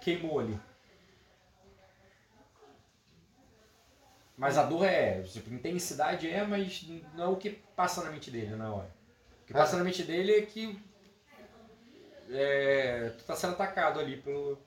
queimou 0.00 0.40
ali. 0.40 0.58
Mas 4.36 4.58
a 4.58 4.64
dor 4.64 4.84
é, 4.84 5.22
tipo, 5.22 5.52
intensidade 5.54 6.28
é, 6.28 6.44
mas 6.44 6.84
não 7.14 7.24
é 7.24 7.28
o 7.28 7.36
que 7.36 7.50
passa 7.50 8.02
na 8.02 8.10
mente 8.10 8.30
dele 8.30 8.56
na 8.56 8.72
hora. 8.72 8.90
O 9.42 9.46
que 9.46 9.52
passa 9.52 9.76
na 9.76 9.84
mente 9.84 10.02
dele 10.02 10.32
é 10.32 10.42
que 10.42 10.76
é, 12.30 13.12
tu 13.16 13.24
tá 13.24 13.36
sendo 13.36 13.52
atacado 13.52 14.00
ali 14.00 14.16
pelo. 14.16 14.58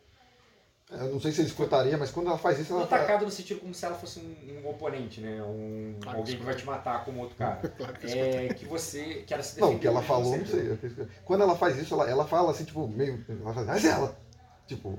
Eu 0.90 1.12
não 1.12 1.20
sei 1.20 1.34
se 1.34 1.42
ele 1.42 1.50
escutaria, 1.50 1.98
mas 1.98 2.12
quando 2.12 2.28
ela 2.28 2.38
faz 2.38 2.60
isso, 2.60 2.72
ela 2.72 2.86
atacado 2.86 3.26
no 3.26 3.32
sentido 3.32 3.60
como 3.60 3.74
se 3.74 3.86
ela 3.86 3.96
fosse 3.96 4.20
um, 4.20 4.62
um 4.64 4.70
oponente, 4.70 5.20
né? 5.20 5.44
Um, 5.44 5.98
Claro 6.00 6.16
que 6.16 6.22
alguém 6.22 6.38
que 6.38 6.46
vai 6.46 6.56
te 6.56 6.66
matar 6.66 7.04
como 7.04 7.20
outro 7.20 7.36
cara. 7.36 7.60
Claro 7.76 7.94
que. 7.96 8.08
É 8.08 8.48
que 8.54 8.66
você 8.66 9.24
que 9.28 9.34
ela 9.34 9.44
se. 9.44 9.60
Não, 9.60 9.74
o 9.74 9.80
que 9.80 9.86
ela 9.86 10.02
falou, 10.02 10.38
não 10.38 10.46
sei. 10.46 10.78
Quando 11.26 11.44
ela 11.44 11.58
faz 11.58 11.78
isso, 11.78 11.94
ela, 11.94 12.10
ela 12.10 12.26
fala 12.26 12.52
assim, 12.52 12.64
tipo, 12.64 12.88
meio. 12.88 13.26
Ela 13.28 13.54
fala, 13.54 13.66
mas 13.66 13.84
ela! 13.84 14.18
Tipo. 14.66 14.98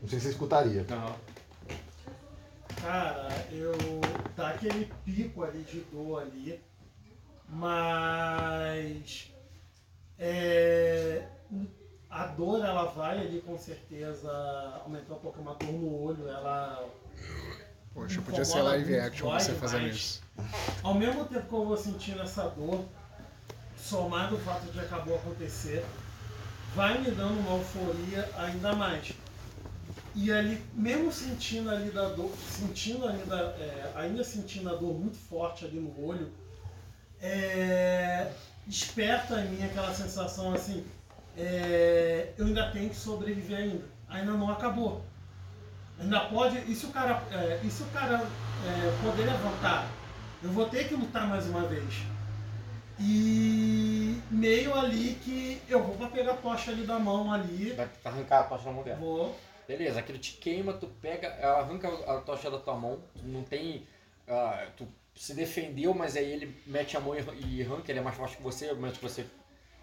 Não 0.00 0.08
sei 0.08 0.18
se 0.18 0.26
você 0.26 0.30
escutaria. 0.30 0.86
Aham. 0.90 1.14
Cara, 2.82 3.28
eu. 3.52 3.72
dá 4.36 4.50
aquele 4.50 4.90
pico 5.04 5.44
ali 5.44 5.62
de 5.64 5.80
dor 5.92 6.22
ali, 6.22 6.60
mas. 7.48 9.30
É, 10.18 11.26
a 12.10 12.26
dor 12.26 12.64
ela 12.64 12.84
vai 12.86 13.18
ali 13.18 13.40
com 13.40 13.58
certeza 13.58 14.30
aumentar 14.84 15.14
um 15.14 15.18
pouco 15.18 15.40
uma 15.40 15.54
dor 15.54 15.72
no 15.72 16.02
olho, 16.02 16.28
ela. 16.28 16.88
Poxa, 17.92 18.22
podia 18.22 18.44
ser 18.44 18.62
live 18.62 18.98
action 18.98 19.28
dói 19.28 19.40
você 19.40 19.52
fazendo 19.52 19.88
isso. 19.88 20.22
Ao 20.82 20.94
mesmo 20.94 21.24
tempo 21.26 21.48
que 21.48 21.54
eu 21.54 21.66
vou 21.66 21.76
sentindo 21.76 22.22
essa 22.22 22.48
dor, 22.48 22.84
somado 23.76 24.36
o 24.36 24.38
fato 24.38 24.70
de 24.72 24.80
acabou 24.80 25.16
acontecer, 25.16 25.84
vai 26.74 26.98
me 26.98 27.10
dando 27.10 27.40
uma 27.40 27.58
euforia 27.58 28.28
ainda 28.36 28.74
mais. 28.74 29.12
E 30.14 30.32
ali, 30.32 30.60
mesmo 30.74 31.12
sentindo 31.12 31.70
ali 31.70 31.90
da 31.90 32.08
dor, 32.08 32.32
sentindo 32.48 33.06
ainda, 33.06 33.36
é, 33.58 33.92
ainda 33.94 34.24
sentindo 34.24 34.68
a 34.68 34.74
dor 34.74 34.98
muito 34.98 35.16
forte 35.16 35.64
ali 35.64 35.78
no 35.78 36.04
olho, 36.04 36.32
é, 37.22 38.32
desperta 38.66 39.40
em 39.40 39.50
mim 39.50 39.64
aquela 39.64 39.94
sensação 39.94 40.52
assim, 40.52 40.84
é, 41.36 42.32
eu 42.36 42.46
ainda 42.46 42.70
tenho 42.70 42.90
que 42.90 42.96
sobreviver 42.96 43.58
ainda, 43.58 43.84
ainda 44.08 44.32
não 44.32 44.50
acabou. 44.50 45.04
Ainda 46.00 46.20
pode, 46.20 46.58
e 46.66 46.74
se 46.74 46.86
o 46.86 46.90
cara, 46.90 47.22
é, 47.30 47.60
se 47.68 47.82
o 47.82 47.86
cara 47.86 48.16
é, 48.16 49.04
poder 49.04 49.26
levantar, 49.26 49.86
eu 50.42 50.50
vou 50.50 50.68
ter 50.68 50.88
que 50.88 50.94
lutar 50.94 51.28
mais 51.28 51.46
uma 51.46 51.62
vez. 51.66 52.02
E 52.98 54.20
meio 54.30 54.74
ali 54.74 55.18
que 55.22 55.60
eu 55.68 55.82
vou 55.82 55.96
pra 55.96 56.08
pegar 56.08 56.32
a 56.32 56.36
tocha 56.36 56.70
ali 56.70 56.84
da 56.84 56.98
mão 56.98 57.32
ali, 57.32 57.72
Vai 57.72 57.88
arrancar 58.04 58.40
a 58.40 58.42
tocha 58.44 58.64
da 58.64 58.72
mão 58.72 58.82
dela. 58.82 58.98
vou 58.98 59.38
Beleza, 59.70 60.00
aquilo 60.00 60.18
te 60.18 60.32
queima, 60.32 60.72
tu 60.72 60.88
pega, 61.00 61.28
ela 61.28 61.60
arranca 61.60 61.86
a 61.88 62.18
tocha 62.22 62.50
da 62.50 62.58
tua 62.58 62.74
mão, 62.74 62.98
não 63.22 63.44
tem. 63.44 63.86
ah, 64.26 64.66
tu 64.76 64.84
se 65.14 65.32
defendeu, 65.32 65.94
mas 65.94 66.16
aí 66.16 66.24
ele 66.32 66.60
mete 66.66 66.96
a 66.96 67.00
mão 67.00 67.14
e, 67.14 67.62
arranca, 67.62 67.92
ele 67.92 68.00
é 68.00 68.02
mais 68.02 68.16
forte 68.16 68.36
que 68.36 68.42
você, 68.42 68.66
que 68.68 69.00
você. 69.02 69.22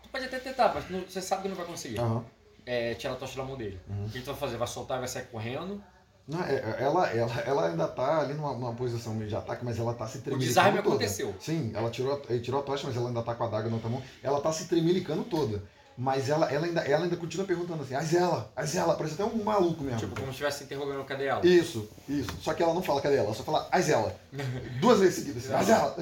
Tu 0.03 0.09
pode 0.09 0.25
até 0.25 0.39
tentar, 0.39 0.73
mas 0.75 0.89
não- 0.89 0.99
você 1.01 1.21
sabe 1.21 1.43
que 1.43 1.47
não 1.47 1.55
vai 1.55 1.65
conseguir. 1.65 1.99
Aham. 2.01 2.25
É, 2.65 2.95
tirar 2.95 3.13
a 3.13 3.15
tocha 3.15 3.37
da 3.37 3.43
mão 3.45 3.55
dele. 3.55 3.79
Uhum. 3.89 4.07
O 4.07 4.09
que 4.09 4.19
tu 4.19 4.25
vai 4.25 4.35
fazer? 4.35 4.57
Vai 4.57 4.67
soltar 4.67 4.97
e 4.97 4.99
vai 4.99 5.07
sair 5.07 5.27
correndo. 5.27 5.81
Não, 6.27 6.43
é- 6.43 6.55
é- 6.55 6.75
ela, 6.83 7.07
ela, 7.09 7.41
ela 7.45 7.67
ainda 7.69 7.87
tá 7.87 8.19
ali 8.19 8.33
numa, 8.33 8.51
numa 8.55 8.73
posição 8.73 9.17
de 9.25 9.33
ataque, 9.33 9.63
mas 9.63 9.79
ela 9.79 9.93
tá 9.93 10.05
se 10.05 10.17
O 10.17 10.21
tremelicando 10.21 10.47
desarme 10.49 10.77
toda. 10.81 10.89
aconteceu. 10.95 11.33
Sim, 11.39 11.71
ela 11.73 11.89
tirou, 11.89 12.19
tirou 12.41 12.59
a 12.59 12.63
tocha, 12.63 12.85
mas 12.87 12.97
ela 12.97 13.07
ainda 13.07 13.23
tá 13.23 13.33
com 13.35 13.43
a 13.45 13.47
daga 13.47 13.69
na 13.69 13.75
outra 13.75 13.89
mão. 13.89 14.03
Ela 14.21 14.41
tá 14.41 14.51
se 14.51 14.67
tremelicando 14.67 15.23
toda. 15.23 15.63
Mas 15.99 16.29
ela, 16.29 16.45
ela, 16.51 16.67
ainda, 16.67 16.81
ela 16.81 17.05
ainda 17.05 17.17
continua 17.17 17.47
perguntando 17.47 17.81
assim, 17.81 17.95
Azela, 17.95 18.51
Azela, 18.55 18.93
parece 18.95 19.15
até 19.15 19.25
um 19.25 19.43
maluco 19.43 19.83
mesmo. 19.83 19.99
Tipo, 19.99 20.13
como 20.13 20.27
se 20.27 20.31
estivesse 20.33 20.63
interrogando 20.63 21.03
cadê 21.05 21.25
ela. 21.25 21.43
Isso, 21.43 21.89
isso. 22.07 22.29
Só 22.39 22.53
que 22.53 22.61
ela 22.61 22.73
não 22.73 22.83
fala 22.83 23.01
cadê 23.01 23.15
ela, 23.15 23.25
ela 23.25 23.35
só 23.35 23.43
fala 23.43 23.67
Azela. 23.71 24.15
Duas 24.79 24.99
vezes 24.99 25.15
seguidas, 25.15 25.49
assim, 25.49 25.71
Azela. 25.71 25.97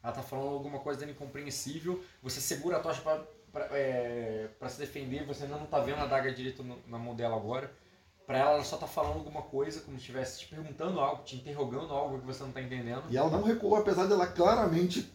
Ela 0.00 0.12
tá 0.12 0.22
falando 0.22 0.50
alguma 0.50 0.78
coisa 0.78 1.04
incompreensível, 1.04 2.02
você 2.22 2.40
segura 2.40 2.76
a 2.76 2.80
tocha 2.80 3.00
pra, 3.02 3.20
pra, 3.52 3.66
é, 3.72 4.48
pra 4.60 4.68
se 4.68 4.78
defender, 4.78 5.26
você 5.26 5.42
ainda 5.42 5.56
não 5.56 5.66
tá 5.66 5.80
vendo 5.80 5.98
a 6.00 6.06
daga 6.06 6.32
direito 6.32 6.62
no- 6.62 6.78
na 6.86 6.98
mão 6.98 7.16
dela 7.16 7.34
agora. 7.36 7.70
Pra 8.26 8.38
ela, 8.38 8.50
ela 8.52 8.64
só 8.64 8.76
tá 8.76 8.86
falando 8.86 9.14
alguma 9.14 9.42
coisa, 9.42 9.80
como 9.80 9.96
se 9.96 10.02
estivesse 10.02 10.38
te 10.40 10.46
perguntando 10.48 11.00
algo, 11.00 11.24
te 11.24 11.34
interrogando 11.34 11.92
algo 11.94 12.20
que 12.20 12.26
você 12.26 12.44
não 12.44 12.52
tá 12.52 12.60
entendendo. 12.60 13.02
E 13.10 13.16
ela 13.16 13.30
não 13.30 13.42
recuou, 13.42 13.74
apesar 13.74 14.06
dela 14.06 14.26
claramente. 14.26 15.10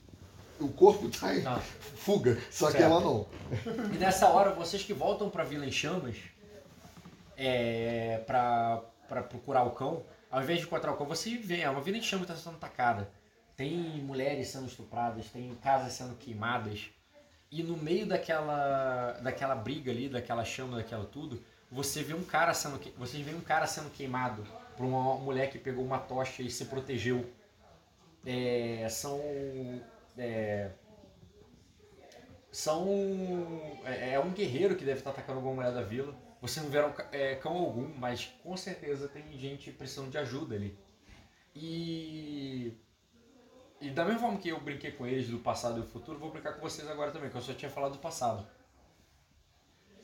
O 0.64 0.70
corpo 0.70 1.10
tá 1.10 1.36
em 1.36 1.42
Não. 1.42 1.60
fuga, 1.60 2.38
só 2.50 2.68
que 2.68 2.78
Certo. 2.78 2.84
ela 2.92 3.00
não. 3.02 3.28
E 3.94 3.98
nessa 3.98 4.28
hora, 4.30 4.52
vocês 4.52 4.84
que 4.84 4.94
voltam 4.94 5.30
pra 5.30 5.44
Vila 5.44 5.66
em 5.66 5.72
Chamas, 5.72 6.16
é, 7.38 8.22
pra, 8.26 8.82
pra 9.08 9.24
procurar 9.24 9.64
o 9.64 9.72
cão, 9.72 10.04
ao 10.32 10.42
invés 10.42 10.60
de 10.60 10.66
encontrar 10.66 10.92
o 10.92 10.98
cão, 10.98 11.06
você 11.06 11.36
vê, 11.38 11.62
é 11.62 11.70
uma 11.70 11.82
Vila 11.82 11.98
em 11.98 12.02
Chamas 12.02 12.28
que 12.28 12.34
tá 12.34 12.40
sendo 12.40 12.56
atacada. 12.56 13.10
Tem 13.56 13.72
mulheres 14.02 14.48
sendo 14.48 14.66
estupradas, 14.68 15.28
tem 15.28 15.54
casas 15.62 15.94
sendo 15.94 16.16
queimadas. 16.16 16.90
E 17.52 17.62
no 17.62 17.78
meio 17.78 18.08
daquela, 18.08 19.12
daquela 19.22 19.56
briga 19.56 19.92
ali, 19.92 20.10
daquela 20.10 20.44
chama, 20.44 20.78
daquela 20.78 21.06
tudo, 21.06 21.44
você 21.72 22.02
vê 22.02 22.14
um 22.14 22.24
cara 22.24 22.54
sendo, 22.54 22.80
que- 22.80 22.92
vocês 22.98 23.24
veem 23.24 23.38
um 23.38 23.42
cara 23.42 23.68
sendo 23.68 23.92
queimado 23.92 24.44
por 24.76 24.86
uma 24.86 25.16
mulher 25.16 25.52
que 25.52 25.60
pegou 25.60 25.84
uma 25.86 26.00
tocha 26.00 26.42
e 26.42 26.50
se 26.50 26.66
protegeu. 26.66 27.30
É, 28.26 28.88
são 28.90 29.20
é, 30.18 30.72
são. 32.52 32.88
É, 33.86 34.14
é 34.14 34.20
um 34.20 34.32
guerreiro 34.32 34.76
que 34.76 34.86
deve 34.86 35.00
estar 35.00 35.10
atacando 35.12 35.40
alguma 35.40 35.56
mulher 35.56 35.74
da 35.74 35.82
vila. 35.82 36.16
Vocês 36.42 36.64
não 36.64 36.72
viram 36.72 36.92
ca- 36.92 37.08
é, 37.12 37.36
cão 37.36 37.54
algum, 37.58 37.88
mas 37.98 38.26
com 38.44 38.56
certeza 38.58 39.08
tem 39.08 39.38
gente 39.38 39.72
precisando 39.72 40.10
de 40.12 40.18
ajuda 40.18 40.56
ali. 40.56 40.78
E. 41.56 42.74
E 43.82 43.90
da 43.90 44.06
mesma 44.06 44.22
forma 44.22 44.38
que 44.38 44.48
eu 44.48 44.62
brinquei 44.62 44.92
com 44.92 45.06
eles 45.06 45.28
do 45.28 45.40
passado 45.40 45.80
e 45.80 45.82
do 45.82 45.88
futuro, 45.88 46.18
vou 46.18 46.32
brincar 46.32 46.54
com 46.54 46.62
vocês 46.62 46.88
agora 46.90 47.12
também, 47.12 47.30
que 47.30 47.36
eu 47.36 47.42
só 47.42 47.54
tinha 47.54 47.70
falado 47.70 47.94
do 47.94 48.00
passado. 48.00 48.48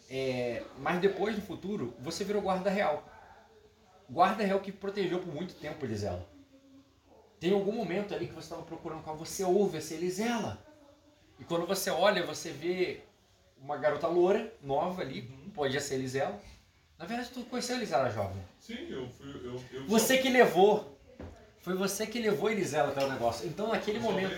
É, 0.10 0.64
mas 0.80 1.00
depois 1.00 1.36
do 1.36 1.42
futuro, 1.42 1.94
você 2.00 2.24
virou 2.26 2.42
guarda 2.42 2.70
real. 2.70 3.08
Guarda 4.10 4.44
real 4.44 4.60
que 4.60 4.72
protegeu 4.72 5.20
por 5.20 5.34
muito 5.34 5.54
tempo 5.56 5.86
Elisela. 5.86 6.28
Tem 7.40 7.54
algum 7.54 7.72
momento 7.72 8.14
ali 8.14 8.28
que 8.28 8.34
você 8.34 8.46
estava 8.46 8.64
procurando 8.64 9.04
qual 9.04 9.16
você 9.16 9.44
ouve 9.44 9.78
essa 9.78 9.94
Elisela. 9.94 10.64
E 11.40 11.44
quando 11.46 11.66
você 11.66 11.90
olha, 11.90 12.26
você 12.26 12.52
vê 12.52 13.02
uma 13.62 13.78
garota 13.78 14.08
loura, 14.08 14.54
nova 14.62 15.02
ali, 15.02 15.22
pode 15.54 15.80
ser 15.80 15.96
Elisela. 15.96 16.40
Na 16.98 17.06
verdade, 17.06 17.30
tu 17.30 17.44
conheceu 17.46 17.76
a 17.76 17.78
Elisela 17.78 18.10
jovem. 18.10 18.42
Sim, 18.60 18.88
eu 18.90 19.08
fui. 19.10 19.30
Eu, 19.44 19.64
eu 19.72 19.88
Você 19.88 20.18
que 20.18 20.30
levou. 20.30 20.98
Foi 21.62 21.76
você 21.76 22.08
que 22.08 22.20
levou 22.20 22.50
a 22.50 22.52
Elisela 22.52 22.90
até 22.90 23.06
o 23.06 23.10
negócio. 23.10 23.48
Então, 23.48 23.70
naquele 23.70 24.02
só 24.02 24.12
momento. 24.12 24.36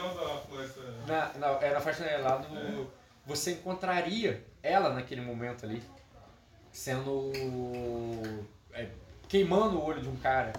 floresta. 0.47 0.81
Na, 1.07 1.33
na, 1.33 1.47
é, 1.61 1.73
na 1.73 1.81
faixa 1.81 2.17
lá 2.17 2.37
do. 2.37 2.91
Você 3.25 3.53
encontraria 3.53 4.43
ela 4.61 4.93
naquele 4.93 5.21
momento 5.21 5.65
ali, 5.65 5.81
sendo. 6.71 7.31
é, 8.73 8.89
queimando 9.27 9.77
o 9.77 9.83
olho 9.83 10.01
de 10.01 10.09
um 10.09 10.15
cara. 10.17 10.53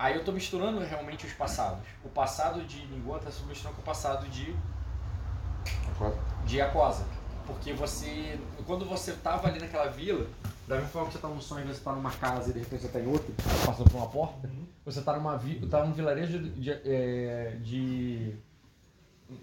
Aí 0.00 0.16
eu 0.16 0.24
tô 0.24 0.32
misturando 0.32 0.80
realmente 0.80 1.26
os 1.26 1.32
passados. 1.34 1.84
O 2.02 2.08
passado 2.08 2.64
de 2.64 2.86
Ninguan 2.86 3.18
tá 3.18 3.30
se 3.30 3.44
misturando 3.44 3.76
com 3.76 3.82
o 3.82 3.84
passado 3.84 4.26
de, 4.30 4.56
de 6.46 6.58
Aquosa. 6.58 7.04
Porque 7.46 7.74
você. 7.74 8.40
Quando 8.66 8.86
você 8.86 9.12
tava 9.12 9.48
ali 9.48 9.60
naquela 9.60 9.90
vila, 9.90 10.26
da 10.66 10.76
mesma 10.76 10.88
forma 10.88 11.08
que 11.08 11.12
você 11.12 11.18
tá 11.18 11.28
num 11.28 11.40
sonho, 11.40 11.66
você 11.66 11.84
tá 11.84 11.92
numa 11.92 12.10
casa 12.12 12.48
e 12.48 12.54
de 12.54 12.60
repente 12.60 12.80
você 12.80 12.88
tá 12.88 12.98
em 12.98 13.08
outra, 13.08 13.30
passando 13.66 13.90
por 13.90 13.98
uma 13.98 14.06
porta, 14.06 14.50
você 14.86 15.02
tá 15.02 15.14
numa 15.14 15.36
vi, 15.36 15.66
tá 15.66 15.84
num 15.84 15.92
vilarejo 15.92 16.38
de, 16.38 16.50
de, 16.52 16.70
é, 16.70 17.58
de 17.60 18.36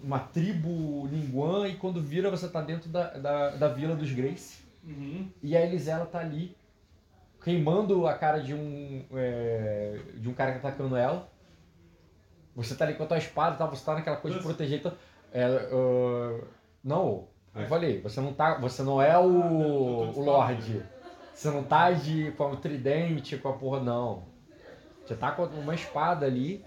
uma 0.02 0.18
tribo 0.18 1.06
Linguan 1.06 1.68
e 1.68 1.76
quando 1.76 2.02
vira 2.02 2.32
você 2.32 2.48
tá 2.48 2.60
dentro 2.60 2.88
da, 2.88 3.10
da, 3.16 3.50
da 3.50 3.68
vila 3.68 3.94
dos 3.94 4.10
Grace. 4.10 4.66
Uhum. 4.84 5.28
e 5.42 5.54
a 5.54 5.60
Elisela 5.60 6.06
tá 6.06 6.18
ali 6.18 6.56
queimando 7.42 8.06
a 8.06 8.14
cara 8.14 8.40
de 8.40 8.54
um 8.54 9.04
é, 9.14 9.98
de 10.14 10.28
um 10.28 10.34
cara 10.34 10.52
que 10.52 10.60
tá 10.60 10.68
atacando 10.68 10.96
ela. 10.96 11.28
Você 12.54 12.74
tá 12.74 12.84
ali 12.84 12.94
com 12.94 13.04
a 13.04 13.06
tua 13.06 13.18
espada, 13.18 13.56
tá? 13.56 13.66
Você 13.66 13.84
tá 13.84 13.94
naquela 13.94 14.16
coisa 14.16 14.36
de 14.38 14.42
Nossa. 14.44 14.54
proteger. 14.56 14.80
Então, 14.80 14.92
é, 15.32 15.44
ah, 15.44 16.44
não, 16.82 17.28
eu 17.54 17.62
Ai. 17.62 17.66
falei, 17.66 18.00
você 18.00 18.20
não 18.20 18.32
tá, 18.32 18.58
você 18.58 18.82
não 18.82 19.00
é 19.00 19.12
tô 19.14 19.22
o, 19.22 20.18
o. 20.18 20.24
Lorde. 20.24 20.82
Você 21.34 21.50
não 21.50 21.62
tá 21.62 21.92
de 21.92 22.32
com 22.32 22.50
o 22.50 22.56
tridente, 22.56 23.36
com 23.38 23.48
a 23.48 23.52
porra 23.52 23.80
não. 23.80 24.24
Você 25.06 25.14
tá 25.14 25.30
com 25.30 25.44
uma 25.44 25.74
espada 25.74 26.26
ali 26.26 26.64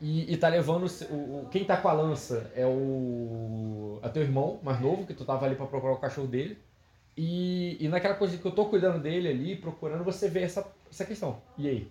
e, 0.00 0.32
e 0.32 0.36
tá 0.38 0.48
levando 0.48 0.86
o, 1.10 1.14
o- 1.14 1.48
quem 1.50 1.64
tá 1.64 1.76
com 1.76 1.88
a 1.88 1.92
lança 1.92 2.50
é 2.54 2.66
o 2.66 4.00
é 4.02 4.08
teu 4.08 4.22
irmão 4.22 4.58
mais 4.62 4.80
novo 4.80 5.06
que 5.06 5.14
tu 5.14 5.24
tava 5.24 5.44
ali 5.44 5.54
pra 5.54 5.66
procurar 5.66 5.92
o 5.92 5.98
cachorro 6.00 6.26
dele. 6.26 6.58
E, 7.16 7.78
e 7.80 7.88
naquela 7.88 8.14
coisa 8.14 8.36
que 8.36 8.44
eu 8.44 8.52
tô 8.52 8.66
cuidando 8.66 9.00
dele 9.00 9.28
ali, 9.28 9.56
procurando, 9.56 10.04
você 10.04 10.28
vê 10.28 10.42
essa, 10.42 10.70
essa 10.90 11.04
questão. 11.04 11.40
E 11.56 11.66
aí? 11.66 11.90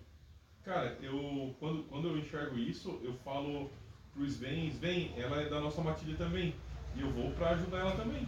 Cara, 0.64 0.96
eu 1.02 1.54
quando, 1.58 1.82
quando 1.84 2.08
eu 2.08 2.18
enxergo 2.18 2.56
isso, 2.58 3.00
eu 3.02 3.12
falo 3.24 3.70
pro 4.14 4.24
Sven, 4.24 4.68
Sven, 4.68 5.12
ela 5.16 5.42
é 5.42 5.48
da 5.48 5.60
nossa 5.60 5.80
matilha 5.80 6.16
também. 6.16 6.54
E 6.94 7.00
eu 7.00 7.10
vou 7.10 7.30
pra 7.32 7.50
ajudar 7.50 7.78
ela 7.78 7.92
também. 7.92 8.26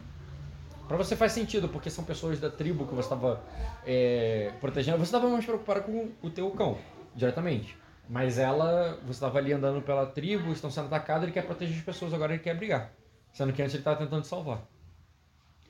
Pra 0.89 0.97
você 0.97 1.15
faz 1.15 1.33
sentido, 1.33 1.69
porque 1.69 1.91
são 1.91 2.05
pessoas 2.05 2.41
da 2.41 2.51
tribo 2.51 2.87
que 2.87 2.95
você 2.95 3.09
tava 3.09 3.43
é, 3.87 4.53
protegendo. 4.61 4.99
Você 4.99 5.13
tava 5.13 5.29
mais 5.29 5.45
preocupado 5.45 5.83
com 5.83 6.11
o 6.23 6.31
teu 6.31 6.51
cão, 6.51 6.79
diretamente. 7.15 7.77
Mas 8.09 8.39
ela, 8.39 8.99
você 9.07 9.21
tava 9.21 9.39
ali 9.39 9.53
andando 9.53 9.83
pela 9.83 10.07
tribo, 10.07 10.51
estão 10.51 10.71
sendo 10.71 10.87
atacados, 10.87 11.25
ele 11.25 11.33
quer 11.33 11.45
proteger 11.45 11.77
as 11.77 11.85
pessoas, 11.85 12.15
agora 12.15 12.33
ele 12.33 12.43
quer 12.43 12.57
brigar. 12.57 12.93
Sendo 13.33 13.53
que 13.53 13.61
antes 13.61 13.75
ele 13.75 13.85
tava 13.85 13.99
tentando 13.99 14.23
te 14.23 14.29
salvar. 14.29 14.67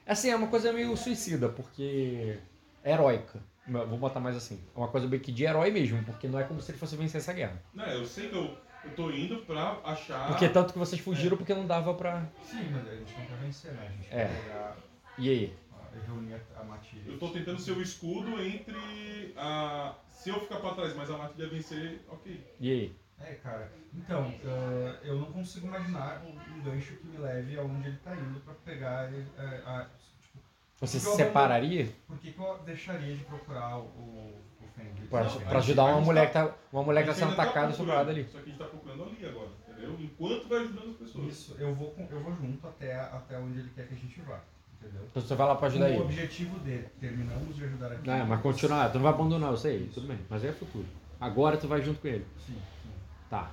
Assim, 0.08 0.30
é 0.30 0.36
uma 0.36 0.46
coisa 0.48 0.72
meio 0.72 0.96
suicida, 0.96 1.48
porque 1.50 2.38
é 2.82 2.92
heróica. 2.92 3.40
Vou 3.66 3.98
botar 3.98 4.18
mais 4.20 4.34
assim. 4.34 4.58
É 4.74 4.78
uma 4.78 4.88
coisa 4.88 5.06
bem 5.06 5.20
que 5.20 5.30
de 5.30 5.44
herói 5.44 5.70
mesmo, 5.70 6.02
porque 6.04 6.26
não 6.26 6.38
é 6.38 6.44
como 6.44 6.60
se 6.62 6.70
ele 6.70 6.78
fosse 6.78 6.96
vencer 6.96 7.20
essa 7.20 7.32
guerra. 7.34 7.62
Né, 7.74 7.94
eu 7.94 8.06
sei 8.06 8.30
que 8.30 8.34
eu, 8.34 8.56
eu 8.84 8.90
tô 8.96 9.10
indo 9.10 9.36
pra 9.44 9.78
achar. 9.84 10.26
Porque 10.28 10.48
tanto 10.48 10.72
que 10.72 10.78
vocês 10.78 11.00
fugiram 11.02 11.36
porque 11.36 11.52
não 11.54 11.66
dava 11.66 11.92
pra. 11.92 12.26
Sim, 12.42 12.66
mas 12.72 12.88
a 12.88 12.94
gente 12.94 13.14
não 13.18 13.26
quer 13.26 13.36
vencer, 13.36 13.72
né? 13.72 13.86
A 13.86 13.90
gente 13.92 14.06
É. 14.10 14.26
quer 14.26 14.42
pegar, 14.44 14.76
E 15.18 15.28
aí? 15.30 15.54
reunir 16.06 16.34
a, 16.34 16.60
a 16.60 16.64
matilha. 16.64 17.02
Eu 17.06 17.18
tô 17.18 17.28
tentando 17.28 17.58
ser 17.60 17.72
o 17.72 17.82
escudo 17.82 18.40
entre 18.42 19.34
a. 19.36 19.94
Se 20.10 20.30
eu 20.30 20.40
ficar 20.40 20.56
pra 20.60 20.70
trás, 20.74 20.96
mas 20.96 21.10
a 21.10 21.18
matilha 21.18 21.48
vencer, 21.48 22.00
ok. 22.08 22.40
E 22.60 22.70
aí? 22.70 22.92
É, 23.20 23.34
cara. 23.34 23.70
Então, 23.94 24.32
ah, 24.44 24.96
eu 25.02 25.16
não 25.16 25.32
consigo 25.32 25.66
imaginar 25.66 26.22
um, 26.24 26.56
um 26.58 26.62
gancho 26.62 26.94
que 26.96 27.06
me 27.06 27.18
leve 27.18 27.58
aonde 27.58 27.88
ele 27.88 27.96
tá 27.98 28.14
indo 28.14 28.40
pra 28.40 28.54
pegar 28.64 29.12
ele. 29.12 29.26
eh, 29.36 29.62
a- 29.66 29.86
tipo, 30.22 30.38
Você 30.80 31.00
se 31.00 31.16
separaria 31.16 31.88
por 32.06 32.16
que, 32.18 32.32
que 32.32 32.38
eu 32.40 32.58
deixaria 32.64 33.16
de 33.16 33.24
procurar 33.24 33.78
o, 33.78 33.82
o, 33.86 34.40
o 34.62 34.68
Fenrir? 34.76 35.08
pra, 35.10 35.24
Não, 35.24 35.30
pra 35.30 35.40
a 35.40 35.44
gente- 35.46 35.56
ajudar 35.56 35.82
a 35.82 35.86
uma 35.86 36.00
mulher 36.00 36.26
que 36.28 36.32
tá- 36.32 36.46
tá, 36.46 36.54
uma 36.72 36.82
mulher 36.84 37.02
que 37.04 37.10
A 37.10 37.12
tá 37.12 37.18
gente 37.18 37.28
sendo 37.28 37.36
tá 37.36 37.42
atacada 37.42 37.72
e 37.72 37.76
sobrada 37.76 38.04
procurando, 38.04 38.20
ali? 38.20 38.30
Só 38.32 38.38
que 38.38 38.44
a 38.44 38.48
gente 38.48 38.58
tá 38.58 38.64
procurando 38.66 39.04
ali 39.04 39.26
agora, 39.26 39.48
entendeu? 39.68 39.96
Enquanto 40.00 40.48
vai 40.48 40.58
ajudando 40.60 40.90
as 40.90 40.96
pessoas. 40.96 41.28
Isso, 41.32 41.56
eu 41.58 41.74
vou, 41.74 41.94
eu 42.10 42.20
vou 42.20 42.36
junto 42.36 42.68
até, 42.68 42.94
até 42.94 43.38
onde 43.38 43.58
ele 43.58 43.70
quer 43.74 43.88
que 43.88 43.94
a 43.94 43.96
gente 43.98 44.20
vá. 44.20 44.40
Entendeu? 44.80 45.02
Então 45.10 45.20
você 45.20 45.34
vai 45.34 45.46
lá 45.48 45.56
pra 45.56 45.66
ajudar 45.66 45.86
o 45.86 45.88
ele. 45.88 46.00
objetivo 46.02 46.58
dele, 46.60 46.86
terminamos 47.00 47.56
de 47.56 47.64
ajudar 47.64 47.90
aqui. 47.92 48.08
É, 48.08 48.22
mas 48.22 48.40
continuar, 48.40 48.88
tu 48.90 48.94
não 48.94 49.02
vai 49.02 49.12
abandonar, 49.12 49.50
eu 49.50 49.56
sei, 49.56 49.90
tudo 49.92 50.06
bem, 50.06 50.18
mas 50.30 50.44
é 50.44 50.52
futuro. 50.52 50.86
Agora 51.20 51.56
tu 51.56 51.66
vai 51.66 51.82
junto 51.82 52.00
com 52.00 52.06
ele. 52.06 52.24
Sim. 52.46 52.56
Tá. 53.30 53.50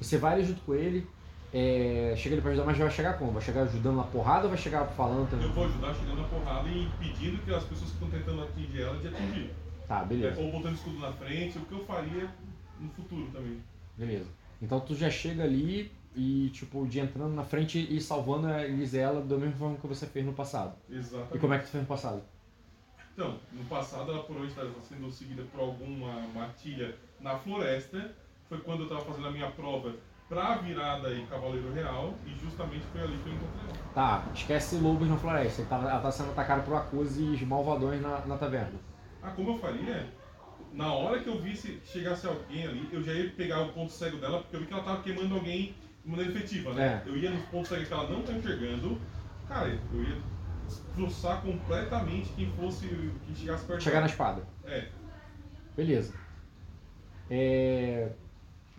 Você 0.00 0.18
vai 0.18 0.34
ali 0.34 0.44
junto 0.44 0.60
com 0.62 0.74
ele, 0.74 1.06
é, 1.52 2.14
chega 2.16 2.34
ele 2.36 2.42
pra 2.42 2.50
ajudar, 2.52 2.66
mas 2.66 2.78
vai 2.78 2.90
chegar 2.90 3.18
como? 3.18 3.32
Vai 3.32 3.42
chegar 3.42 3.62
ajudando 3.62 3.96
na 3.96 4.04
porrada 4.04 4.44
ou 4.44 4.48
vai 4.50 4.58
chegar 4.58 4.86
falando 4.86 5.28
também? 5.28 5.46
Eu 5.46 5.52
vou 5.52 5.64
ajudar 5.64 5.94
chegando 5.94 6.22
na 6.22 6.28
porrada 6.28 6.68
e 6.68 6.84
impedindo 6.84 7.38
que 7.42 7.52
as 7.52 7.64
pessoas 7.64 7.90
que 7.90 7.96
estão 8.04 8.10
tentando 8.10 8.42
atingir 8.42 8.82
ela 8.82 8.96
de 8.98 9.08
atingir. 9.08 9.50
Tá, 9.86 10.04
beleza, 10.04 10.40
Ou 10.40 10.52
botando 10.52 10.74
escudo 10.74 10.98
na 11.00 11.12
frente, 11.12 11.58
o 11.58 11.62
que 11.62 11.72
eu 11.72 11.84
faria 11.84 12.30
no 12.78 12.88
futuro 12.90 13.26
também. 13.32 13.60
beleza. 13.96 14.28
Então 14.62 14.78
tu 14.80 14.94
já 14.94 15.10
chega 15.10 15.42
ali 15.42 15.90
e, 16.14 16.50
tipo, 16.50 16.86
de 16.86 17.00
entrando 17.00 17.34
na 17.34 17.44
frente 17.44 17.78
e 17.78 18.00
salvando 18.00 18.46
a 18.46 18.64
Elisela 18.64 19.20
da 19.22 19.36
mesma 19.36 19.56
forma 19.56 19.76
que 19.76 19.86
você 19.86 20.06
fez 20.06 20.24
no 20.24 20.32
passado. 20.32 20.74
Exatamente. 20.88 21.36
E 21.36 21.38
como 21.38 21.54
é 21.54 21.58
que 21.58 21.64
tu 21.64 21.70
fez 21.70 21.82
no 21.82 21.88
passado? 21.88 22.22
Então, 23.12 23.38
no 23.52 23.64
passado 23.64 24.12
ela 24.12 24.22
provavelmente 24.22 24.50
estava 24.50 24.72
sendo 24.88 25.10
seguida 25.10 25.42
por 25.50 25.60
alguma 25.60 26.20
matilha 26.28 26.96
na 27.20 27.36
floresta. 27.38 28.14
Foi 28.50 28.58
quando 28.58 28.80
eu 28.80 28.84
estava 28.86 29.00
fazendo 29.04 29.28
a 29.28 29.30
minha 29.30 29.48
prova 29.52 29.94
pra 30.28 30.56
virada 30.56 31.08
e 31.14 31.24
Cavaleiro 31.26 31.72
Real. 31.72 32.12
E 32.26 32.30
justamente 32.36 32.84
foi 32.92 33.00
ali 33.00 33.16
que 33.18 33.28
eu 33.28 33.32
encontrei 33.34 33.64
ela. 33.64 33.78
Tá, 33.94 34.24
esquece 34.34 34.74
lobos 34.76 35.08
na 35.08 35.16
floresta. 35.16 35.60
Ele 35.62 35.68
tava- 35.70 35.88
ela 35.88 36.00
tá 36.00 36.10
sendo 36.10 36.30
atacada 36.32 36.62
por 36.62 36.74
acuses 36.74 37.40
malvadões 37.42 38.02
na, 38.02 38.18
na 38.26 38.36
taverna. 38.36 38.78
Ah, 39.22 39.30
como 39.30 39.52
eu 39.52 39.58
faria? 39.58 40.04
Na 40.72 40.92
hora 40.92 41.20
que 41.20 41.28
eu 41.28 41.40
visse 41.40 41.80
chegasse 41.84 42.26
alguém 42.26 42.66
ali, 42.66 42.88
eu 42.92 43.00
já 43.04 43.12
ia 43.12 43.30
pegar 43.30 43.60
o 43.62 43.72
ponto 43.72 43.92
cego 43.92 44.16
dela, 44.18 44.40
porque 44.40 44.56
eu 44.56 44.60
vi 44.60 44.66
que 44.66 44.72
ela 44.72 44.82
tava 44.82 45.02
queimando 45.02 45.36
alguém 45.36 45.74
de 46.04 46.10
maneira 46.10 46.32
efetiva, 46.32 46.74
né? 46.74 47.02
É. 47.06 47.08
Eu 47.08 47.16
ia 47.16 47.30
nos 47.30 47.42
pontos 47.46 47.68
cegos 47.68 47.86
que 47.86 47.94
ela 47.94 48.08
não 48.10 48.22
tá 48.22 48.32
enxergando, 48.32 49.00
cara, 49.48 49.68
eu 49.92 50.02
ia 50.02 50.16
destroçar 50.66 51.40
completamente 51.42 52.30
quem 52.34 52.50
fosse, 52.52 52.88
quem 53.24 53.34
chegasse 53.34 53.64
perto 53.64 53.82
Chegar 53.82 54.00
na 54.00 54.06
dela. 54.06 54.12
espada. 54.12 54.42
É, 54.64 54.88
Beleza. 55.76 56.14
É, 57.28 58.10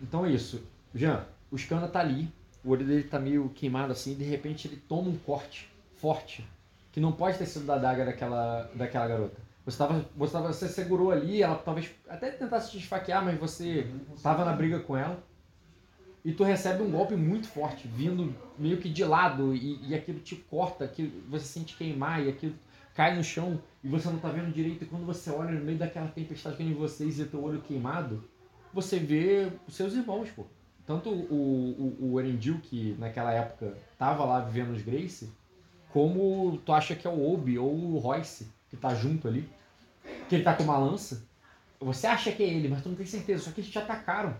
Então 0.02 0.26
é 0.26 0.30
isso. 0.30 0.62
Jean, 0.94 1.24
o 1.50 1.56
Scana 1.56 1.86
tá 1.86 2.00
ali, 2.00 2.28
o 2.64 2.70
olho 2.70 2.84
dele 2.84 3.04
tá 3.04 3.18
meio 3.18 3.48
queimado 3.50 3.92
assim, 3.92 4.12
e 4.12 4.16
de 4.16 4.24
repente 4.24 4.66
ele 4.66 4.76
toma 4.76 5.08
um 5.08 5.16
corte 5.16 5.70
forte, 5.96 6.44
que 6.90 7.00
não 7.00 7.12
pode 7.12 7.38
ter 7.38 7.46
sido 7.46 7.64
da 7.64 7.78
daga 7.78 8.04
daquela, 8.04 8.70
daquela 8.74 9.06
garota. 9.06 9.40
Você, 9.64 9.78
tava, 9.78 10.04
você, 10.16 10.32
tava, 10.32 10.52
você 10.52 10.68
segurou 10.68 11.12
ali, 11.12 11.40
ela 11.40 11.54
talvez 11.54 11.90
até 12.08 12.30
tentasse 12.30 12.72
te 12.72 12.78
esfaquear, 12.78 13.24
mas 13.24 13.38
você 13.38 13.86
tava 14.20 14.44
na 14.44 14.52
briga 14.52 14.80
com 14.80 14.96
ela. 14.96 15.22
E 16.24 16.32
tu 16.32 16.44
recebe 16.44 16.82
um 16.82 16.90
golpe 16.90 17.14
muito 17.14 17.48
forte, 17.48 17.86
vindo 17.88 18.34
meio 18.58 18.78
que 18.78 18.88
de 18.88 19.04
lado, 19.04 19.54
e, 19.54 19.88
e 19.88 19.94
aquilo 19.94 20.20
te 20.20 20.36
corta, 20.36 20.84
aquilo, 20.84 21.12
você 21.28 21.44
sente 21.44 21.76
queimar, 21.76 22.24
e 22.24 22.28
aquilo 22.28 22.54
cai 22.94 23.16
no 23.16 23.22
chão, 23.22 23.60
e 23.82 23.88
você 23.88 24.08
não 24.08 24.18
tá 24.18 24.28
vendo 24.28 24.52
direito. 24.52 24.84
E 24.84 24.86
quando 24.86 25.06
você 25.06 25.30
olha 25.30 25.52
no 25.52 25.64
meio 25.64 25.78
daquela 25.78 26.08
tempestade 26.08 26.56
que 26.56 26.62
é 26.62 26.66
em 26.66 26.74
vocês 26.74 27.18
e 27.18 27.24
teu 27.24 27.42
olho 27.42 27.60
queimado, 27.60 28.22
você 28.72 28.98
vê 28.98 29.48
os 29.66 29.74
seus 29.74 29.94
irmãos, 29.94 30.30
pô. 30.30 30.44
Tanto 30.86 31.10
o, 31.10 31.96
o, 32.00 32.12
o 32.12 32.20
Erendil, 32.20 32.58
que 32.62 32.96
naquela 32.98 33.32
época 33.32 33.76
tava 33.96 34.24
lá 34.24 34.40
vivendo 34.40 34.72
os 34.74 34.82
Grace, 34.82 35.32
como 35.92 36.58
tu 36.64 36.72
acha 36.72 36.94
que 36.96 37.06
é 37.06 37.10
o 37.10 37.32
Obi 37.32 37.58
ou 37.58 37.72
o 37.72 37.98
Royce, 37.98 38.48
que 38.68 38.76
tá 38.76 38.94
junto 38.94 39.28
ali, 39.28 39.48
que 40.28 40.34
ele 40.34 40.44
tá 40.44 40.54
com 40.54 40.64
uma 40.64 40.78
lança. 40.78 41.24
Você 41.80 42.06
acha 42.06 42.32
que 42.32 42.42
é 42.42 42.46
ele, 42.48 42.68
mas 42.68 42.82
tu 42.82 42.88
não 42.88 42.96
tem 42.96 43.06
certeza, 43.06 43.44
só 43.44 43.50
que 43.50 43.60
eles 43.60 43.70
te 43.70 43.78
atacaram. 43.78 44.34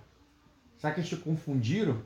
Será 0.79 0.93
que 0.93 1.01
eles 1.01 1.09
te 1.09 1.17
confundiram? 1.17 2.01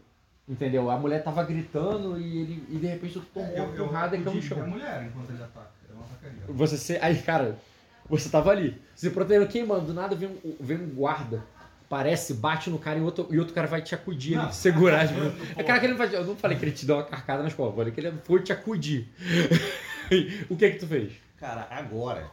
Entendeu? 0.49 0.91
A 0.91 0.99
mulher 0.99 1.25
tava 1.25 1.43
gritando 1.45 2.21
e, 2.21 2.39
ele, 2.39 2.65
e 2.69 2.77
de 2.79 2.87
repente 2.87 3.15
tu 3.15 3.21
tomou 3.33 3.51
Eu, 3.51 3.65
uma 3.65 3.75
eu 3.75 3.87
porrada 3.87 4.17
e 4.17 4.23
caiu 4.23 4.35
no 4.35 4.39
acudiria 4.39 4.57
a 4.57 4.61
chão. 4.61 4.71
mulher 4.71 5.05
enquanto 5.07 5.31
ele 5.31 5.43
ataca. 5.43 5.71
Eu 5.89 5.97
não 5.97 6.03
atacaria. 6.05 6.43
Você 6.49 6.77
se. 6.77 6.97
Aí, 6.99 7.21
cara, 7.23 7.59
você 8.09 8.29
tava 8.29 8.51
ali, 8.51 8.81
se 8.95 9.11
protegendo, 9.11 9.49
queimando, 9.49 9.87
do 9.87 9.95
nada 9.95 10.15
vem 10.15 10.29
um, 10.29 10.57
vem 10.61 10.79
um 10.79 10.91
guarda. 10.91 11.43
Parece, 11.89 12.35
bate 12.35 12.69
no 12.69 12.79
cara 12.79 12.99
e 12.99 13.03
outro, 13.03 13.29
e 13.31 13.39
outro 13.39 13.55
cara 13.55 13.69
vai 13.69 13.81
te 13.81 13.95
acudir, 13.95 14.35
Não. 14.35 14.53
segurar. 14.53 15.07
Tipo, 15.07 15.21
é 15.57 15.63
cara 15.63 15.79
que 15.79 15.87
ele 15.87 15.93
não 15.93 15.99
vai, 15.99 16.15
eu 16.15 16.25
não 16.25 16.37
falei 16.37 16.59
que 16.59 16.65
ele 16.65 16.73
te 16.73 16.85
deu 16.85 16.97
uma 16.97 17.05
carcada 17.05 17.43
nas 17.43 17.55
costas, 17.55 17.77
falei 17.77 17.93
que 17.93 18.01
ele 18.01 18.13
foi 18.25 18.43
te 18.43 18.53
acudir. 18.53 19.09
o 20.51 20.57
que 20.57 20.71
que 20.71 20.79
tu 20.79 20.87
fez? 20.87 21.13
Cara, 21.39 21.67
agora. 21.71 22.29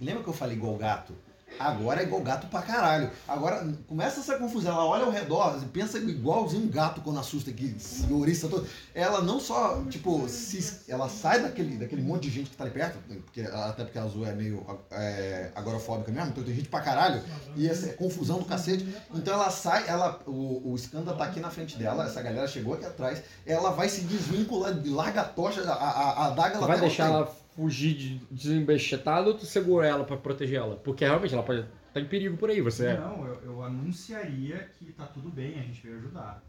Lembra 0.00 0.22
que 0.22 0.28
eu 0.28 0.34
falei 0.34 0.56
igual 0.56 0.76
gato? 0.76 1.14
Agora 1.58 2.00
é 2.00 2.04
igual 2.04 2.22
gato 2.22 2.46
pra 2.48 2.62
caralho. 2.62 3.10
Agora 3.26 3.66
começa 3.86 4.20
essa 4.20 4.36
confusão. 4.38 4.72
Ela 4.72 4.84
olha 4.84 5.04
ao 5.04 5.10
redor, 5.10 5.58
pensa 5.72 5.98
igualzinho 5.98 6.64
um 6.64 6.68
gato 6.68 7.00
quando 7.00 7.18
assusta 7.18 7.50
aqui, 7.50 7.74
senhorista 7.78 8.48
todo. 8.48 8.66
Ela 8.94 9.20
não 9.22 9.40
só, 9.40 9.82
tipo, 9.88 10.28
se, 10.28 10.90
ela 10.90 11.08
sai 11.08 11.42
daquele, 11.42 11.76
daquele 11.76 12.02
monte 12.02 12.24
de 12.24 12.30
gente 12.30 12.50
que 12.50 12.56
tá 12.56 12.64
ali 12.64 12.72
perto, 12.72 12.98
porque, 13.24 13.42
até 13.42 13.84
porque 13.84 13.98
a 13.98 14.02
Azul 14.02 14.26
é 14.26 14.32
meio 14.32 14.64
é, 14.90 15.50
agorafóbica 15.54 16.10
mesmo, 16.10 16.30
então 16.30 16.44
tem 16.44 16.54
gente 16.54 16.68
pra 16.68 16.80
caralho, 16.80 17.22
e 17.56 17.68
essa 17.68 17.86
é 17.86 17.92
confusão 17.92 18.38
do 18.38 18.44
cacete. 18.44 18.86
Então 19.14 19.34
ela 19.34 19.50
sai, 19.50 19.88
ela, 19.88 20.20
o, 20.26 20.72
o 20.72 20.76
Skanda 20.76 21.12
tá 21.14 21.24
aqui 21.24 21.40
na 21.40 21.50
frente 21.50 21.76
dela, 21.76 22.04
essa 22.04 22.22
galera 22.22 22.46
chegou 22.46 22.74
aqui 22.74 22.84
atrás, 22.84 23.22
ela 23.46 23.70
vai 23.70 23.88
se 23.88 24.02
desvincular, 24.02 24.74
larga 24.86 25.22
a 25.22 25.24
tocha, 25.24 25.62
a, 25.62 25.74
a, 25.74 26.26
a 26.26 26.30
daga 26.30 26.56
ela 26.56 26.66
vai 26.66 26.80
deixar 26.80 27.06
ela 27.06 27.41
fugir 27.56 27.94
de 27.94 28.14
desembestetada 28.30 29.28
ou 29.28 29.34
tu 29.34 29.44
segura 29.46 29.86
ela 29.86 30.04
pra 30.04 30.16
proteger 30.16 30.58
ela? 30.58 30.76
Porque 30.76 31.04
realmente 31.04 31.34
ela 31.34 31.42
pode 31.42 31.60
estar 31.60 31.70
tá 31.94 32.00
em 32.00 32.06
perigo 32.06 32.36
por 32.36 32.50
aí, 32.50 32.60
você 32.60 32.86
é. 32.86 32.98
Não, 32.98 33.26
eu, 33.26 33.40
eu 33.44 33.62
anunciaria 33.62 34.68
que 34.78 34.92
tá 34.92 35.04
tudo 35.06 35.28
bem, 35.30 35.58
a 35.58 35.62
gente 35.62 35.82
veio 35.82 35.98
ajudar. 35.98 36.42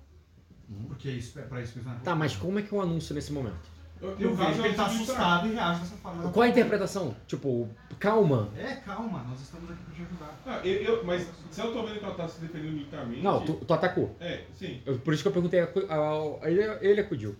Porque 0.87 1.09
isso, 1.09 1.37
é 1.39 1.43
pra 1.43 1.61
isso 1.61 1.73
que 1.73 1.79
eles 1.79 2.01
Tá, 2.03 2.15
mas 2.15 2.35
como 2.35 2.57
é 2.57 2.61
que 2.61 2.73
é 2.73 2.77
um 2.77 2.81
anúncio 2.81 3.13
nesse 3.13 3.31
momento? 3.31 3.73
eu, 4.01 4.17
Eu 4.19 4.35
vejo 4.35 4.61
que 4.61 4.67
ele 4.67 4.75
tá 4.75 4.83
eu 4.83 4.87
assustado 4.87 5.47
e 5.47 5.53
reage 5.53 5.79
dessa 5.81 5.95
forma. 5.97 6.31
Qual 6.31 6.43
a 6.43 6.47
interpretação? 6.47 7.15
Tipo, 7.27 7.69
calma. 7.99 8.49
É, 8.57 8.75
calma, 8.75 9.23
nós 9.23 9.41
estamos 9.41 9.69
aqui 9.69 9.81
pra 9.83 9.93
te 9.95 10.01
ajudar. 10.01 10.39
Ah, 10.45 10.59
eu, 10.65 10.81
eu- 10.81 11.05
mas 11.05 11.27
se 11.51 11.61
eu 11.61 11.71
tô 11.71 11.85
vendo 11.85 11.99
que 11.99 12.05
ela 12.05 12.15
tá 12.15 12.27
se 12.27 12.41
defendendo 12.41 12.73
militarmente. 12.73 13.21
Não, 13.21 13.45
tu, 13.45 13.53
tu 13.53 13.73
atacou. 13.73 14.15
É, 14.19 14.43
sim. 14.57 14.81
Eu- 14.85 14.99
por 14.99 15.13
isso 15.13 15.21
que 15.23 15.27
eu 15.29 15.33
perguntei, 15.33 15.59
a, 15.61 15.65
a- 15.65 16.43
a- 16.43 16.49
ele, 16.51 16.61
ele 16.81 17.01
acudiu. 17.01 17.35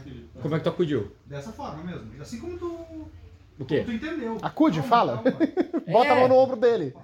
Entendi. 0.00 0.24
Como 0.40 0.54
é 0.54 0.58
que 0.58 0.64
tu 0.64 0.70
acudiu? 0.70 1.12
Dessa 1.26 1.52
forma 1.52 1.82
mesmo. 1.84 2.10
Assim 2.20 2.38
como 2.40 2.58
tu 2.58 3.06
O 3.58 3.64
quê? 3.64 3.82
Tu 3.84 3.92
entendeu. 3.92 4.38
Acude, 4.42 4.80
Calma, 4.80 4.88
fala. 4.88 5.22
calma. 5.22 5.38
Bota 5.92 6.12
a 6.12 6.16
É. 6.16 6.20
mão 6.20 6.28
no 6.28 6.34
ombro 6.36 6.56
dele. 6.56 6.94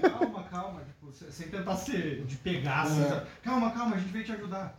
Calma, 0.00 0.42
calma. 0.44 0.80
Tipo, 0.82 1.12
se- 1.12 1.32
sem 1.32 1.48
tentar 1.48 1.74
ser 1.76 2.22
de 2.24 2.36
pegar, 2.36 2.82
assim, 2.82 3.02
sabe? 3.04 3.26
Calma, 3.42 3.70
calma, 3.72 3.96
a 3.96 3.98
gente 3.98 4.12
veio 4.12 4.24
te 4.24 4.32
ajudar. 4.32 4.78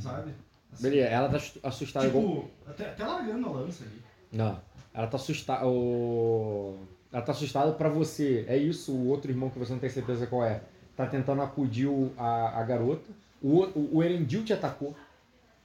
Sabe? 0.00 0.32
Assim, 0.72 0.82
Beleza, 0.84 1.08
ela 1.08 1.28
tá 1.28 1.38
assustada 1.64 2.06
igual. 2.06 2.24
Tipo, 2.24 2.50
até, 2.68 2.84
até 2.90 3.04
largando 3.04 3.48
a 3.48 3.52
lança 3.52 3.82
ali. 3.84 4.00
Não. 4.32 4.60
Ela 4.94 5.06
tá 5.08 5.16
assustada. 5.16 5.66
O... 5.66 6.78
Ela 7.12 7.22
tá 7.22 7.32
assustada 7.32 7.72
pra 7.72 7.88
você. 7.88 8.44
É 8.46 8.56
isso, 8.56 8.92
o 8.92 9.08
outro 9.08 9.30
irmão 9.30 9.50
que 9.50 9.58
você 9.58 9.72
não 9.72 9.80
tem 9.80 9.90
certeza 9.90 10.26
qual 10.26 10.44
é. 10.44 10.62
Tá 10.96 11.06
tentando 11.06 11.42
acudir 11.42 11.86
o- 11.86 12.12
a, 12.16 12.60
a 12.60 12.62
garota. 12.62 13.10
O, 13.42 13.62
o, 13.64 13.96
o 13.96 14.02
Erendil 14.04 14.44
te 14.44 14.52
atacou. 14.52 14.94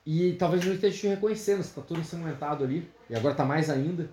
E 0.05 0.33
talvez 0.33 0.63
não 0.63 0.73
esteja 0.73 0.97
te 0.97 1.07
reconhecendo, 1.07 1.63
você 1.63 1.73
tá 1.73 1.81
todo 1.81 1.99
ensanguentado 1.99 2.63
ali. 2.63 2.87
E 3.09 3.15
agora 3.15 3.33
tá 3.33 3.43
mais 3.43 3.69
ainda. 3.69 4.09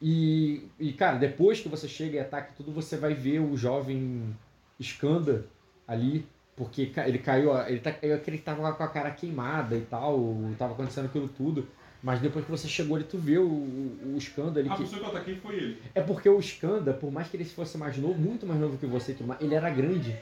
E, 0.00 0.68
e, 0.78 0.92
cara, 0.92 1.18
depois 1.18 1.60
que 1.60 1.68
você 1.68 1.88
chega 1.88 2.16
e 2.16 2.20
ataca 2.20 2.52
tudo, 2.56 2.72
você 2.72 2.96
vai 2.96 3.14
ver 3.14 3.40
o 3.40 3.56
jovem 3.56 4.34
Skanda 4.78 5.46
ali. 5.86 6.26
Porque 6.54 6.90
ele 7.06 7.18
caiu, 7.18 7.54
ele 7.66 7.80
tá, 7.80 7.90
eu 8.00 8.14
acredito 8.14 8.24
que 8.24 8.30
ele 8.30 8.38
tava 8.38 8.72
com 8.72 8.82
a 8.82 8.88
cara 8.88 9.10
queimada 9.10 9.76
e 9.76 9.82
tal, 9.82 10.18
tava 10.58 10.72
acontecendo 10.72 11.04
aquilo 11.04 11.28
tudo. 11.28 11.68
Mas 12.02 12.20
depois 12.20 12.46
que 12.46 12.50
você 12.50 12.66
chegou 12.66 12.96
ali, 12.96 13.04
tu 13.04 13.18
vê 13.18 13.36
o, 13.36 13.46
o, 13.46 14.14
o 14.14 14.16
Skanda 14.16 14.60
ali. 14.60 14.70
A 14.70 14.74
Que... 14.74 14.82
pessoa 14.82 15.00
que 15.00 15.06
eu 15.06 15.10
ataquei 15.10 15.36
foi 15.36 15.56
ele. 15.56 15.82
É 15.94 16.00
porque 16.00 16.28
o 16.28 16.38
Skanda, 16.38 16.94
por 16.94 17.12
mais 17.12 17.28
que 17.28 17.36
ele 17.36 17.44
fosse 17.44 17.76
mais 17.76 17.98
novo, 17.98 18.18
muito 18.18 18.46
mais 18.46 18.58
novo 18.58 18.78
que 18.78 18.86
você, 18.86 19.14
ele 19.40 19.54
era 19.54 19.68
grande. 19.68 20.16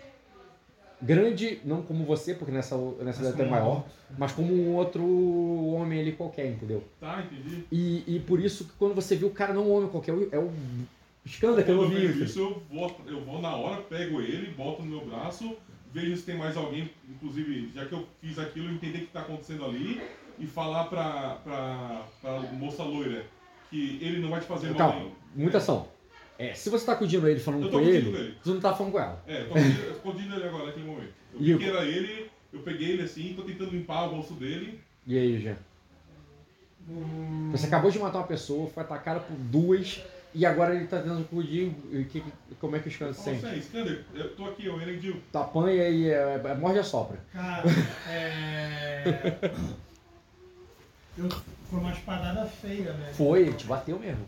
Grande, 1.05 1.61
não 1.65 1.83
como 1.83 2.05
você, 2.05 2.35
porque 2.35 2.51
nessa, 2.53 2.77
nessa 3.03 3.33
como 3.33 3.45
um 3.45 3.51
maior, 3.51 3.85
mas 4.17 4.33
como 4.33 4.53
um 4.55 4.75
outro 4.75 5.05
homem 5.05 6.01
ali 6.01 6.13
qualquer, 6.13 6.47
entendeu? 6.51 6.83
Tá, 6.99 7.23
entendi. 7.23 7.65
E, 7.71 8.17
e 8.17 8.21
por 8.21 8.41
isso 8.41 8.65
que 8.65 8.73
quando 8.79 8.95
você 8.95 9.15
viu 9.15 9.29
o 9.29 9.33
cara 9.33 9.53
não 9.53 9.63
é 9.63 9.67
um 9.67 9.73
homem 9.77 9.89
qualquer, 9.91 10.15
é 10.33 10.39
o 10.39 10.51
Skanda 11.27 11.63
que 11.63 11.71
eu 11.71 11.77
não 11.77 11.89
vi. 11.89 12.23
isso, 12.25 12.39
eu 12.39 12.63
vou, 12.71 12.95
eu 13.07 13.21
vou 13.25 13.41
na 13.41 13.55
hora, 13.55 13.83
pego 13.83 14.21
ele, 14.21 14.53
boto 14.53 14.83
no 14.83 14.91
meu 14.91 15.07
braço, 15.07 15.57
vejo 15.93 16.17
se 16.17 16.23
tem 16.23 16.37
mais 16.37 16.57
alguém, 16.57 16.91
inclusive, 17.09 17.71
já 17.75 17.85
que 17.87 17.93
eu 17.93 18.07
fiz 18.21 18.39
aquilo, 18.39 18.71
entender 18.71 18.99
o 18.99 19.01
que 19.03 19.07
está 19.07 19.21
acontecendo 19.21 19.65
ali 19.65 20.01
e 20.39 20.47
falar 20.47 20.85
pra, 20.85 21.39
pra, 21.45 22.07
pra 22.21 22.41
moça 22.53 22.83
loira 22.83 23.25
que 23.71 23.99
ele 24.03 24.21
não 24.21 24.31
vai 24.31 24.41
te 24.41 24.47
fazer 24.47 24.69
mal 24.69 24.77
Calma, 24.77 24.95
nenhum. 25.01 25.13
muita 25.35 25.59
ação. 25.59 25.87
É, 26.39 26.53
se 26.55 26.69
você 26.69 26.85
tá 26.85 26.93
acudindo 26.93 27.29
ele 27.29 27.39
falando 27.39 27.65
Eu 27.65 27.71
tô 27.71 27.79
com 27.79 27.85
ele, 27.85 28.09
ele. 28.09 28.39
você 28.43 28.51
não 28.51 28.61
tá 28.61 28.75
falando 28.75 28.93
com 28.93 28.99
ela. 29.01 29.23
É, 29.27 29.43
eu 29.43 29.49
tô 29.49 29.55
acudindo- 29.55 30.35
eu 30.35 30.37
ele 30.37 30.45
agora, 30.49 30.67
naquele 30.67 30.87
momento. 30.87 31.13
Eu 31.35 31.41
E 31.57 31.59
que 31.59 31.65
era 31.65 31.85
ele, 31.85 32.31
eu 32.53 32.61
peguei 32.61 32.91
ele 32.93 33.03
assim, 33.03 33.35
tô 33.37 33.43
tentando 33.43 33.71
limpar 33.71 34.05
o 34.07 34.17
rosto 34.17 34.35
dele. 34.35 34.81
E 35.07 35.17
aí, 35.19 35.39
Jean? 35.41 35.57
Hum, 36.89 37.51
Você 37.53 37.67
acabou 37.67 37.91
de 37.91 37.99
matar 37.99 38.19
uma 38.19 38.27
pessoa, 38.27 38.69
foi 38.69 38.83
atacado 38.83 39.25
por 39.27 39.37
duas, 39.37 40.03
e 40.35 40.45
agora 40.45 40.75
ele 40.75 40.87
tá 40.87 40.99
tentando 41.01 41.23
acudir. 41.23 41.73
que- 42.11 42.23
como 42.61 42.75
é 42.77 42.81
que 42.81 42.89
o 42.89 42.91
Skanda 42.91 43.13
se 43.13 43.25
Fala 43.25 43.37
sente? 43.37 43.47
assim, 43.47 43.59
Skander, 43.61 44.05
eu 44.15 44.35
tô 44.37 44.45
aqui, 44.47 44.67
eu 44.67 44.81
Erendil. 44.81 45.21
Tu 45.33 45.39
apanha 45.39 45.89
e 45.89 46.09
é, 46.11 46.41
é, 46.45 46.55
morde 46.55 46.79
a 46.81 46.85
sopra. 46.85 47.19
Cara, 47.33 47.63
é. 48.11 49.05
Eu, 51.17 51.29
foi 51.71 51.79
uma 51.79 51.93
espadada 51.93 52.45
feia, 52.45 52.93
né? 52.93 53.13
Foi, 53.13 53.43
ele 53.43 53.53
te 53.53 53.67
bateu 53.67 53.97
mesmo. 53.99 54.27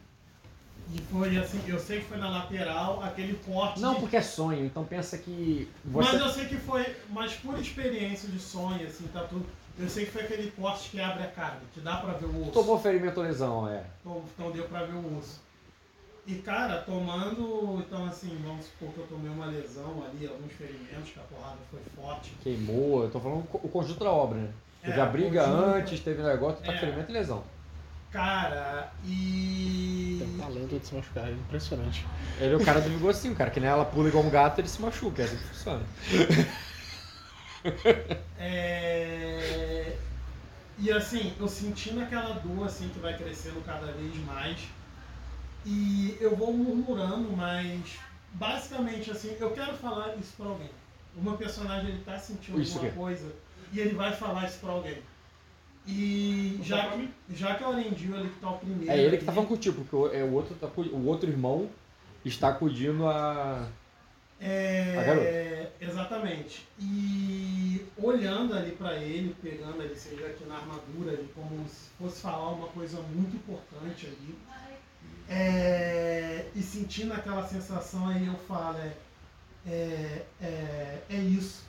E 0.95 1.01
foi 1.11 1.37
assim, 1.37 1.61
eu 1.67 1.79
sei 1.81 1.99
que 2.01 2.05
foi 2.07 2.17
na 2.17 2.31
lateral, 2.31 3.03
aquele 3.03 3.35
corte. 3.45 3.81
Não, 3.81 3.97
porque 3.97 4.17
é 4.17 4.23
sonho, 4.23 4.65
então 4.65 4.85
pensa 4.85 5.19
que 5.19 5.69
Mas 5.85 6.07
você. 6.11 6.23
eu 6.23 6.29
sei 6.29 6.45
que 6.47 6.57
foi, 6.57 6.95
mas 7.11 7.33
por 7.35 7.59
experiência 7.59 8.29
de 8.29 8.39
sonho, 8.39 8.87
assim, 8.87 9.07
tá 9.13 9.25
tudo. 9.25 9.45
Eu 9.79 9.89
sei 9.89 10.07
que 10.07 10.13
foi 10.13 10.23
aquele 10.23 10.51
corte 10.53 10.91
que 10.91 11.01
abre 11.01 11.25
a 11.25 11.27
carne, 11.27 11.61
que 11.75 11.81
dá 11.81 11.97
pra 11.97 12.13
ver 12.15 12.27
o 12.27 12.43
osso. 12.43 12.53
Tomou 12.53 12.79
ferimento 12.79 13.19
ou 13.19 13.27
lesão, 13.27 13.69
é. 13.69 13.83
Então, 14.01 14.23
então 14.33 14.51
deu 14.53 14.65
pra 14.69 14.85
ver 14.85 14.95
o 14.95 15.19
osso. 15.19 15.41
E 16.27 16.37
cara, 16.37 16.79
tomando. 16.79 17.83
Então 17.87 18.07
assim, 18.07 18.37
vamos 18.45 18.67
supor 18.67 18.89
que 18.91 18.99
eu 18.99 19.07
tomei 19.07 19.31
uma 19.31 19.47
lesão 19.47 20.03
ali, 20.09 20.27
alguns 20.27 20.53
ferimentos, 20.53 21.11
que 21.13 21.19
a 21.19 21.23
porrada 21.25 21.59
foi 21.71 21.81
forte. 21.97 22.33
Queimou, 22.43 23.03
eu 23.05 23.11
tô 23.11 23.21
falando 23.21 23.45
o 23.53 23.69
conjunto 23.69 24.03
da 24.05 24.11
obra, 24.11 24.39
né? 24.39 24.51
Teve 24.83 24.99
É, 24.99 25.03
a 25.03 25.07
briga 25.07 25.45
conjunto. 25.45 25.65
antes, 25.65 26.01
teve 26.01 26.23
o 26.23 26.27
negócio, 26.27 26.65
tá 26.65 26.73
É. 26.73 26.79
ferimento 26.79 27.11
e 27.11 27.13
lesão. 27.13 27.45
Cara, 28.13 28.93
e. 29.05 30.17
Tem 30.19 30.39
talento 30.39 30.79
de 30.79 30.87
se 30.87 30.95
machucar, 30.95 31.29
é 31.29 31.33
impressionante. 31.33 32.07
Ele 32.41 32.55
é 32.55 32.57
o 32.57 32.65
cara 32.65 32.81
do 32.81 32.89
negocinho, 32.89 33.35
cara, 33.35 33.51
que 33.51 33.61
nem 33.61 33.69
ela 33.69 33.85
pula 33.85 34.09
igual 34.09 34.25
um 34.25 34.31
gato, 34.31 34.61
ele 34.61 34.69
se 34.69 34.81
machuca, 34.81 35.23
é 35.23 35.25
assim 35.25 35.37
que 35.37 35.45
funciona. 35.45 35.83
É... 38.39 39.97
E 40.79 40.93
assim, 40.93 41.33
eu 41.39 41.49
sentindo 41.49 42.01
aquela 42.01 42.35
dor 42.35 42.67
assim 42.67 42.89
que 42.91 42.99
vai 42.99 43.17
crescendo 43.17 43.65
cada 43.65 43.91
vez 43.93 44.15
mais. 44.25 44.59
E 45.65 46.17
eu 46.21 46.37
vou 46.37 46.53
murmurando, 46.53 47.33
mas 47.37 47.99
basicamente 48.35 49.11
assim, 49.11 49.37
eu 49.41 49.51
quero 49.51 49.75
falar 49.79 50.15
isso 50.17 50.35
pra 50.37 50.47
alguém. 50.47 50.71
O 51.17 51.23
meu 51.23 51.37
personagem 51.37 51.89
ele 51.89 52.05
tá 52.05 52.19
sentindo 52.19 52.61
Isso 52.61 52.75
alguma 52.75 52.89
aqui. 52.89 52.99
coisa 52.99 53.33
e 53.73 53.81
ele 53.81 53.95
vai 53.95 54.13
falar 54.15 54.47
isso 54.47 54.59
pra 54.59 54.71
alguém. 54.71 55.03
E 55.87 56.59
já, 56.63 56.97
mim? 56.97 57.11
já 57.31 57.55
que 57.55 57.63
é 57.63 57.67
o 57.67 57.71
Arendil 57.71 58.17
ele 58.17 58.29
que 58.29 58.41
tá 58.41 58.51
o 58.51 58.59
primeiro. 58.59 58.91
É 58.91 58.99
ele 58.99 59.17
que 59.19 59.25
tá 59.25 59.31
ali, 59.31 59.37
falando 59.37 59.49
contigo, 59.49 59.85
porque 59.85 59.97
o, 59.97 60.13
é 60.13 60.25
outro, 60.25 60.55
tá 60.57 60.69
o 60.77 61.07
outro 61.07 61.29
irmão 61.29 61.71
está 62.25 62.49
acudindo 62.49 63.07
a. 63.07 63.69
É, 64.41 65.71
exatamente. 65.81 66.67
E 66.79 67.87
olhando 67.97 68.55
ali 68.55 68.73
pra 68.73 68.97
ele, 68.97 69.35
pegando 69.41 69.81
ali, 69.81 69.97
seja 69.97 70.27
aqui 70.27 70.45
na 70.45 70.57
armadura, 70.57 71.13
ali, 71.13 71.31
como 71.35 71.67
se 71.69 71.89
fosse 71.99 72.21
falar 72.21 72.51
uma 72.51 72.69
coisa 72.69 73.01
muito 73.01 73.37
importante 73.37 74.07
ali. 74.07 74.39
É, 75.29 76.47
e 76.55 76.63
sentindo 76.63 77.13
aquela 77.13 77.47
sensação 77.47 78.09
aí, 78.09 78.27
eu 78.27 78.35
falo, 78.35 78.79
é, 78.79 78.93
é, 79.67 80.27
é, 80.41 81.03
é 81.09 81.17
isso. 81.17 81.65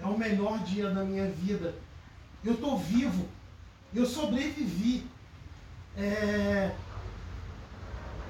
É 0.00 0.06
o 0.06 0.16
melhor 0.16 0.58
dia 0.60 0.90
da 0.90 1.04
minha 1.04 1.26
vida. 1.30 1.74
Eu 2.44 2.56
tô 2.56 2.76
vivo. 2.76 3.26
Eu 3.94 4.06
sobrevivi. 4.06 5.06
É, 5.96 6.70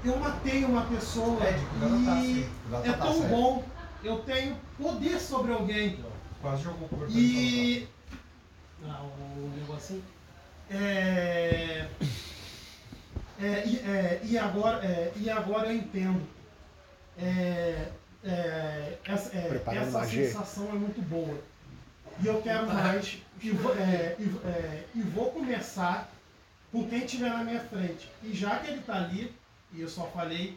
eu 0.05 0.17
matei 0.19 0.65
uma 0.65 0.87
pessoa 0.87 1.37
cuidado 1.37 2.05
da 2.05 2.13
taça, 2.13 2.27
e 2.27 2.39
hein? 2.39 2.49
Cuidado 2.63 2.89
é 2.89 2.93
tão 2.93 3.29
bom. 3.29 3.65
Eu 4.03 4.19
tenho 4.21 4.57
poder 4.77 5.19
sobre 5.19 5.53
alguém. 5.53 5.99
Quase 6.41 6.63
jogou 6.63 6.89
por 6.89 7.09
E. 7.11 7.89
Ah, 8.85 9.03
o 9.03 9.51
negocinho. 9.59 10.05
É. 10.71 11.89
É, 13.41 13.67
e, 13.67 13.77
é, 13.79 14.21
e, 14.25 14.39
agora, 14.39 14.85
é, 14.85 15.13
e 15.17 15.31
agora 15.31 15.69
eu 15.69 15.77
entendo. 15.77 16.27
É, 17.17 17.89
é, 18.25 18.99
essa 19.05 19.37
é, 19.37 19.63
essa 19.77 20.05
sensação 20.07 20.69
é 20.71 20.75
muito 20.75 21.01
boa. 21.03 21.39
E 22.23 22.27
eu 22.27 22.41
quero 22.43 22.67
mais. 22.67 23.19
E 23.43 23.51
vou, 23.51 23.75
é, 23.77 24.17
e, 24.19 24.25
é, 24.47 24.85
e 24.95 25.01
vou 25.01 25.31
começar 25.31 26.11
com 26.73 26.87
quem 26.89 27.05
estiver 27.05 27.31
na 27.31 27.45
minha 27.45 27.61
frente. 27.61 28.09
E 28.23 28.35
já 28.35 28.59
que 28.59 28.71
ele 28.71 28.81
está 28.81 28.97
ali, 28.97 29.33
e 29.73 29.81
eu 29.81 29.89
só 29.89 30.05
falei, 30.07 30.57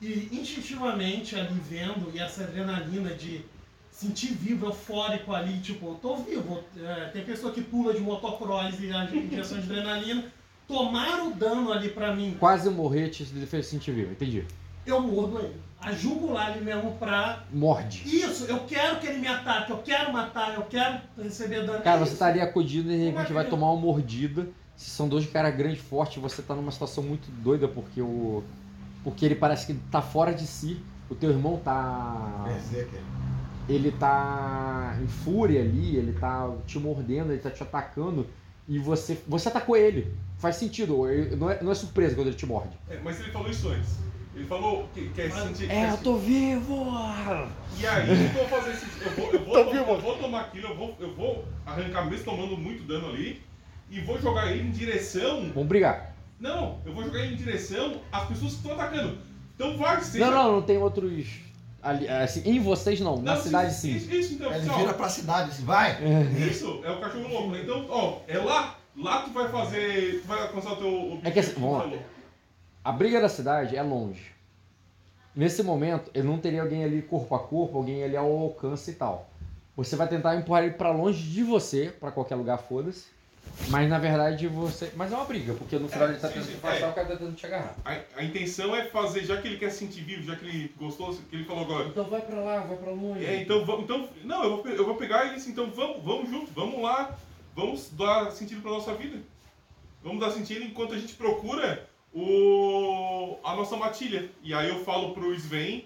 e 0.00 0.28
instintivamente 0.32 1.36
ali 1.36 1.60
vendo, 1.68 2.10
e 2.14 2.18
essa 2.18 2.44
adrenalina 2.44 3.10
de 3.10 3.44
sentir 3.90 4.32
vivo, 4.34 4.66
eufórico 4.66 5.32
ali, 5.32 5.60
tipo, 5.60 5.86
eu 5.86 5.94
tô 5.96 6.16
vivo. 6.16 6.64
É, 6.82 7.10
tem 7.12 7.24
pessoa 7.24 7.52
que 7.52 7.62
pula 7.62 7.92
de 7.92 8.00
motocross 8.00 8.80
e 8.80 8.90
a 8.90 9.04
injeção 9.04 9.58
de 9.60 9.64
adrenalina. 9.70 10.24
Tomaram 10.66 11.30
o 11.30 11.34
dano 11.34 11.70
ali 11.70 11.90
pra 11.90 12.14
mim, 12.16 12.36
Quase 12.40 12.70
morrer 12.70 13.10
te 13.10 13.22
fez 13.24 13.66
sentir 13.66 13.92
vivo, 13.92 14.12
entendi. 14.12 14.46
eu 14.86 14.98
mordo 15.00 15.38
ele. 15.38 15.60
A 15.84 15.92
jugular 15.92 16.56
mesmo 16.60 16.92
pra. 16.92 17.44
Morde. 17.52 18.02
Isso, 18.06 18.44
eu 18.44 18.60
quero 18.60 18.98
que 18.98 19.06
ele 19.06 19.18
me 19.18 19.28
ataque, 19.28 19.70
eu 19.70 19.78
quero 19.78 20.12
matar, 20.12 20.54
eu 20.54 20.62
quero 20.62 20.98
receber 21.22 21.66
dano. 21.66 21.82
Cara, 21.82 21.96
É 21.96 22.00
você 22.00 22.10
isso. 22.12 22.18
tá 22.18 22.26
ali 22.26 22.40
acudido 22.40 22.90
e 22.90 22.96
de 22.96 23.04
repente 23.10 23.32
vai 23.32 23.44
é 23.44 23.48
tomar 23.48 23.70
uma 23.70 23.80
mordida. 23.80 24.48
Se 24.76 24.90
são 24.90 25.08
dois 25.08 25.26
caras 25.26 25.54
grandes, 25.54 25.80
fortes, 25.80 26.20
você 26.20 26.42
tá 26.42 26.54
numa 26.54 26.72
situação 26.72 27.04
muito 27.04 27.30
doida 27.30 27.68
porque 27.68 28.00
o. 28.00 28.42
Porque 29.04 29.24
ele 29.24 29.34
parece 29.34 29.66
que 29.66 29.74
tá 29.90 30.00
fora 30.00 30.32
de 30.32 30.46
si. 30.46 30.80
O 31.10 31.14
teu 31.14 31.30
irmão 31.30 31.60
tá. 31.62 32.44
Berserker. 32.46 33.00
Ele 33.68 33.92
tá 33.92 34.96
em 35.02 35.06
fúria 35.06 35.60
ali, 35.60 35.96
ele 35.96 36.12
tá 36.12 36.50
te 36.66 36.78
mordendo, 36.78 37.30
ele 37.32 37.40
tá 37.40 37.50
te 37.50 37.62
atacando. 37.62 38.26
E 38.66 38.78
você. 38.78 39.22
Você 39.28 39.48
atacou 39.48 39.76
ele. 39.76 40.12
Faz 40.38 40.56
sentido. 40.56 40.96
Não 41.36 41.50
é, 41.50 41.62
não 41.62 41.70
é 41.72 41.74
surpresa 41.74 42.14
quando 42.14 42.28
ele 42.28 42.36
te 42.36 42.46
morde. 42.46 42.76
É, 42.88 42.98
mas 43.04 43.20
ele 43.20 43.30
falou 43.30 43.50
isso 43.50 43.68
antes. 43.68 43.98
Ele 44.34 44.44
falou 44.46 44.88
que 44.92 45.08
quer 45.10 45.30
sentir. 45.30 45.64
É, 45.64 45.68
quer 45.68 45.90
eu 45.90 45.96
tô 45.98 46.16
vivo! 46.16 46.86
E 47.78 47.86
aí 47.86 48.08
eu 48.10 48.28
vou 48.30 48.48
fazer 48.48 48.72
esse. 48.72 48.86
Eu 49.04 49.10
vou, 49.12 49.32
eu 49.32 49.40
vou, 49.44 49.54
Tô 49.54 49.64
to- 49.64 49.70
vivo. 49.70 49.90
eu 49.92 50.00
vou 50.00 50.16
tomar 50.18 50.40
aquilo, 50.42 50.68
eu 50.68 50.76
vou, 50.76 50.96
eu 51.00 51.14
vou 51.14 51.44
arrancar 51.64 52.08
mesmo 52.08 52.24
tomando 52.24 52.56
muito 52.56 52.82
dano 52.84 53.08
ali. 53.10 53.42
E 53.90 54.00
vou 54.00 54.20
jogar 54.20 54.50
ele 54.50 54.68
em 54.68 54.70
direção. 54.72 55.50
Vamos 55.54 55.68
brigar. 55.68 56.14
Não, 56.40 56.80
eu 56.84 56.92
vou 56.92 57.04
jogar 57.04 57.20
ele 57.20 57.34
em 57.34 57.36
direção 57.36 58.00
às 58.10 58.26
pessoas 58.26 58.52
que 58.54 58.58
estão 58.58 58.72
atacando. 58.72 59.18
Então 59.54 59.76
vai, 59.76 60.00
seja. 60.02 60.24
Não, 60.26 60.32
não, 60.32 60.52
não 60.56 60.62
tem 60.62 60.78
outros. 60.78 61.28
Ali, 61.80 62.08
assim, 62.08 62.42
em 62.46 62.58
vocês 62.60 62.98
não, 63.00 63.20
na 63.20 63.34
Não, 63.34 63.42
cidade 63.42 63.70
isso, 63.70 63.80
sim. 63.82 63.94
Isso, 63.96 64.10
isso 64.14 64.34
então, 64.34 64.50
Ele 64.50 64.60
pessoal. 64.60 64.78
vira 64.78 64.94
pra 64.94 65.08
cidade 65.08 65.50
assim, 65.50 65.64
vai! 65.66 65.98
Isso, 66.50 66.80
é 66.82 66.90
o 66.90 66.98
cachorro 66.98 67.28
louco. 67.28 67.50
né? 67.50 67.60
Então, 67.62 67.86
ó, 67.90 68.20
é 68.26 68.38
lá. 68.38 68.78
Lá 68.96 69.20
tu 69.22 69.30
vai 69.32 69.48
fazer. 69.50 70.20
Tu 70.22 70.26
vai 70.26 70.40
alcançar 70.40 70.72
o 70.72 70.76
teu 70.76 70.88
objetivo. 70.88 71.28
É 71.28 71.30
que 71.30 71.38
assim, 71.40 71.52
vamos 71.60 71.78
lá. 71.92 71.98
A 72.84 72.92
briga 72.92 73.18
da 73.18 73.30
cidade 73.30 73.74
é 73.76 73.82
longe. 73.82 74.34
Nesse 75.34 75.62
momento, 75.62 76.10
ele 76.12 76.28
não 76.28 76.38
teria 76.38 76.60
alguém 76.60 76.84
ali 76.84 77.00
corpo 77.00 77.34
a 77.34 77.38
corpo, 77.38 77.78
alguém 77.78 78.04
ali 78.04 78.14
ao 78.14 78.30
alcance 78.30 78.90
e 78.90 78.94
tal. 78.94 79.30
Você 79.74 79.96
vai 79.96 80.06
tentar 80.06 80.36
empurrar 80.36 80.64
ele 80.64 80.74
pra 80.74 80.92
longe 80.92 81.22
de 81.22 81.42
você, 81.42 81.92
pra 81.98 82.12
qualquer 82.12 82.36
lugar, 82.36 82.58
foda-se. 82.58 83.06
Mas 83.68 83.88
na 83.88 83.98
verdade 83.98 84.46
você. 84.48 84.92
Mas 84.96 85.12
é 85.12 85.16
uma 85.16 85.24
briga, 85.24 85.54
porque 85.54 85.78
no 85.78 85.88
final 85.88 86.08
ele 86.08 86.18
tá 86.18 86.28
sim, 86.28 86.34
tentando 86.34 86.52
sim, 86.52 86.58
passar, 86.58 86.86
é. 86.86 86.90
o 86.90 86.92
cara 86.92 87.06
tá 87.06 87.16
tentando 87.16 87.34
te 87.34 87.46
agarrar. 87.46 87.74
A, 87.84 88.00
a 88.16 88.24
intenção 88.24 88.76
é 88.76 88.84
fazer, 88.84 89.24
já 89.24 89.40
que 89.40 89.48
ele 89.48 89.58
quer 89.58 89.70
se 89.70 89.78
sentir 89.78 90.02
vivo, 90.02 90.22
já 90.22 90.36
que 90.36 90.44
ele 90.44 90.74
gostou, 90.78 91.14
que 91.14 91.36
ele 91.36 91.44
falou 91.44 91.64
agora. 91.64 91.88
Então 91.88 92.04
vai 92.04 92.20
pra 92.20 92.40
lá, 92.40 92.60
vai 92.60 92.76
pra 92.76 92.90
longe. 92.90 93.24
É, 93.24 93.40
então 93.40 93.64
vamos. 93.64 93.84
Então, 93.84 94.08
não, 94.24 94.44
eu 94.44 94.62
vou, 94.62 94.66
eu 94.66 94.84
vou 94.84 94.96
pegar 94.96 95.26
ele 95.26 95.36
assim, 95.36 95.50
então 95.50 95.70
vamos, 95.70 96.04
vamos 96.04 96.30
junto, 96.30 96.52
vamos 96.52 96.82
lá, 96.82 97.16
vamos 97.56 97.90
dar 97.92 98.30
sentido 98.30 98.60
pra 98.60 98.72
nossa 98.72 98.94
vida. 98.94 99.18
Vamos 100.02 100.20
dar 100.20 100.30
sentido 100.30 100.64
enquanto 100.64 100.94
a 100.94 100.98
gente 100.98 101.14
procura 101.14 101.88
o, 102.14 103.38
a 103.42 103.56
nossa 103.56 103.76
matilha. 103.76 104.30
E 104.42 104.54
aí 104.54 104.68
eu 104.68 104.84
falo 104.84 105.12
pro 105.12 105.34
Sven 105.34 105.84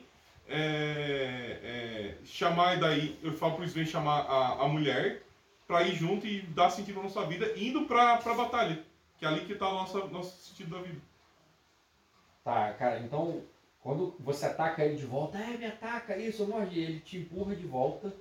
é, 0.49 1.59
é, 1.63 2.15
chamar 2.25 2.79
daí, 2.79 3.19
eu 3.23 3.33
falo 3.33 3.57
pro 3.57 3.65
Sven 3.65 3.87
chamar 3.87 4.21
a, 4.21 4.65
a 4.65 4.69
mulher 4.69 5.23
pra 5.67 5.83
ir 5.83 5.95
junto 5.95 6.27
e 6.27 6.43
dar 6.43 6.71
sentido 6.71 6.95
pra 6.95 7.03
nossa 7.03 7.25
vida, 7.27 7.53
indo 7.57 7.85
pra, 7.85 8.17
pra 8.19 8.35
batalha. 8.35 8.83
Que 9.19 9.25
é 9.25 9.29
ali 9.29 9.45
que 9.45 9.55
tá 9.55 9.69
o 9.69 9.75
nosso, 9.75 10.07
nosso 10.09 10.49
sentido 10.49 10.77
da 10.77 10.83
vida. 10.83 11.01
Tá, 12.45 12.73
cara, 12.75 13.01
então 13.01 13.43
quando 13.83 14.15
você 14.21 14.47
ataca 14.47 14.85
ele 14.85 14.97
de 14.97 15.07
volta, 15.07 15.39
é, 15.39 15.57
me 15.57 15.67
ataca, 15.67 16.17
isso, 16.17 16.47
morde, 16.47 16.79
ele 16.79 17.01
te 17.01 17.19
empurra 17.19 17.55
de 17.55 17.67
volta. 17.67 18.13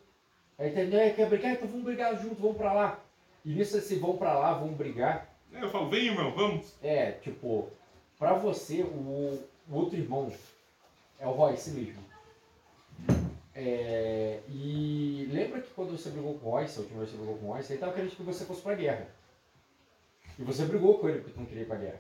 Aí 0.58 0.70
entendeu? 0.70 1.00
É, 1.00 1.12
quer 1.12 1.30
brigar? 1.30 1.54
Então 1.54 1.67
vamos 1.67 1.84
brigar 1.84 2.20
junto, 2.22 2.41
vamos 2.41 2.58
pra 2.58 2.74
lá. 2.74 3.00
E 3.46 3.54
nisso, 3.54 3.80
se 3.80 3.96
vão 3.96 4.17
pra 4.17 4.38
lá, 4.38 4.54
vão 4.54 4.74
brigar. 4.74 5.30
É, 5.54 5.63
eu 5.63 5.70
falo, 5.70 5.89
vem 5.89 6.06
irmão, 6.06 6.34
vamos. 6.34 6.76
É, 6.82 7.12
tipo, 7.12 7.70
pra 8.18 8.34
você, 8.34 8.82
o, 8.82 9.48
o 9.70 9.76
outro 9.76 9.98
irmão 9.98 10.32
é 11.20 11.28
o 11.28 11.32
Royce 11.32 11.72
mesmo. 11.72 12.06
É, 13.54 14.40
e 14.48 15.28
lembra 15.32 15.62
que 15.62 15.72
quando 15.72 15.98
você 15.98 16.10
brigou 16.10 16.38
com 16.38 16.48
o 16.48 16.52
Royce, 16.52 16.78
a 16.78 16.82
última 16.82 17.00
vez 17.00 17.10
que 17.10 17.18
você 17.18 17.24
brigou 17.24 17.40
com 17.40 17.48
o 17.48 17.54
Royce, 17.54 17.74
ele 17.74 17.80
tava 17.80 17.94
querendo 17.94 18.16
que 18.16 18.24
você 18.24 18.46
fosse 18.46 18.62
pra 18.62 18.76
guerra. 18.76 19.08
E 20.38 20.44
você 20.44 20.66
brigou 20.66 21.00
com 21.00 21.10
ele 21.10 21.22
porque 21.22 21.40
não 21.40 21.48
queria 21.48 21.64
ir 21.64 21.68
pra 21.68 21.78
guerra. 21.78 22.00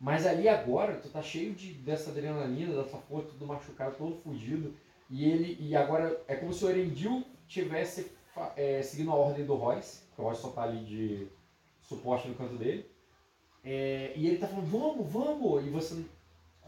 Mas 0.00 0.26
ali 0.26 0.48
agora, 0.48 0.96
tu 0.96 1.08
tá 1.08 1.22
cheio 1.22 1.54
de, 1.54 1.72
dessa 1.74 2.10
adrenalina, 2.10 2.74
dessa 2.74 2.98
força, 2.98 3.28
tudo 3.28 3.46
machucado, 3.46 3.96
todo 3.96 4.20
fugido. 4.22 4.74
E 5.08 5.24
ele. 5.24 5.56
E 5.60 5.76
agora 5.76 6.20
é 6.26 6.34
como 6.34 6.52
se 6.52 6.64
o 6.64 6.68
Erendil 6.68 7.24
tivesse 7.46 8.10
é, 8.56 8.82
seguindo 8.82 9.12
a 9.12 9.14
ordem 9.14 9.46
do 9.46 9.54
Royce, 9.54 10.00
que 10.14 10.20
o 10.20 10.24
Royce 10.24 10.42
só 10.42 10.50
tá 10.50 10.64
ali 10.64 10.84
de 10.84 11.28
suporte 11.82 12.26
no 12.26 12.34
canto 12.34 12.56
dele. 12.56 12.90
É, 13.64 14.12
e 14.14 14.26
ele 14.26 14.38
tá 14.38 14.46
falando, 14.46 14.66
vamos, 14.66 15.10
vamos! 15.12 15.64
E 15.66 15.70
você 15.70 15.94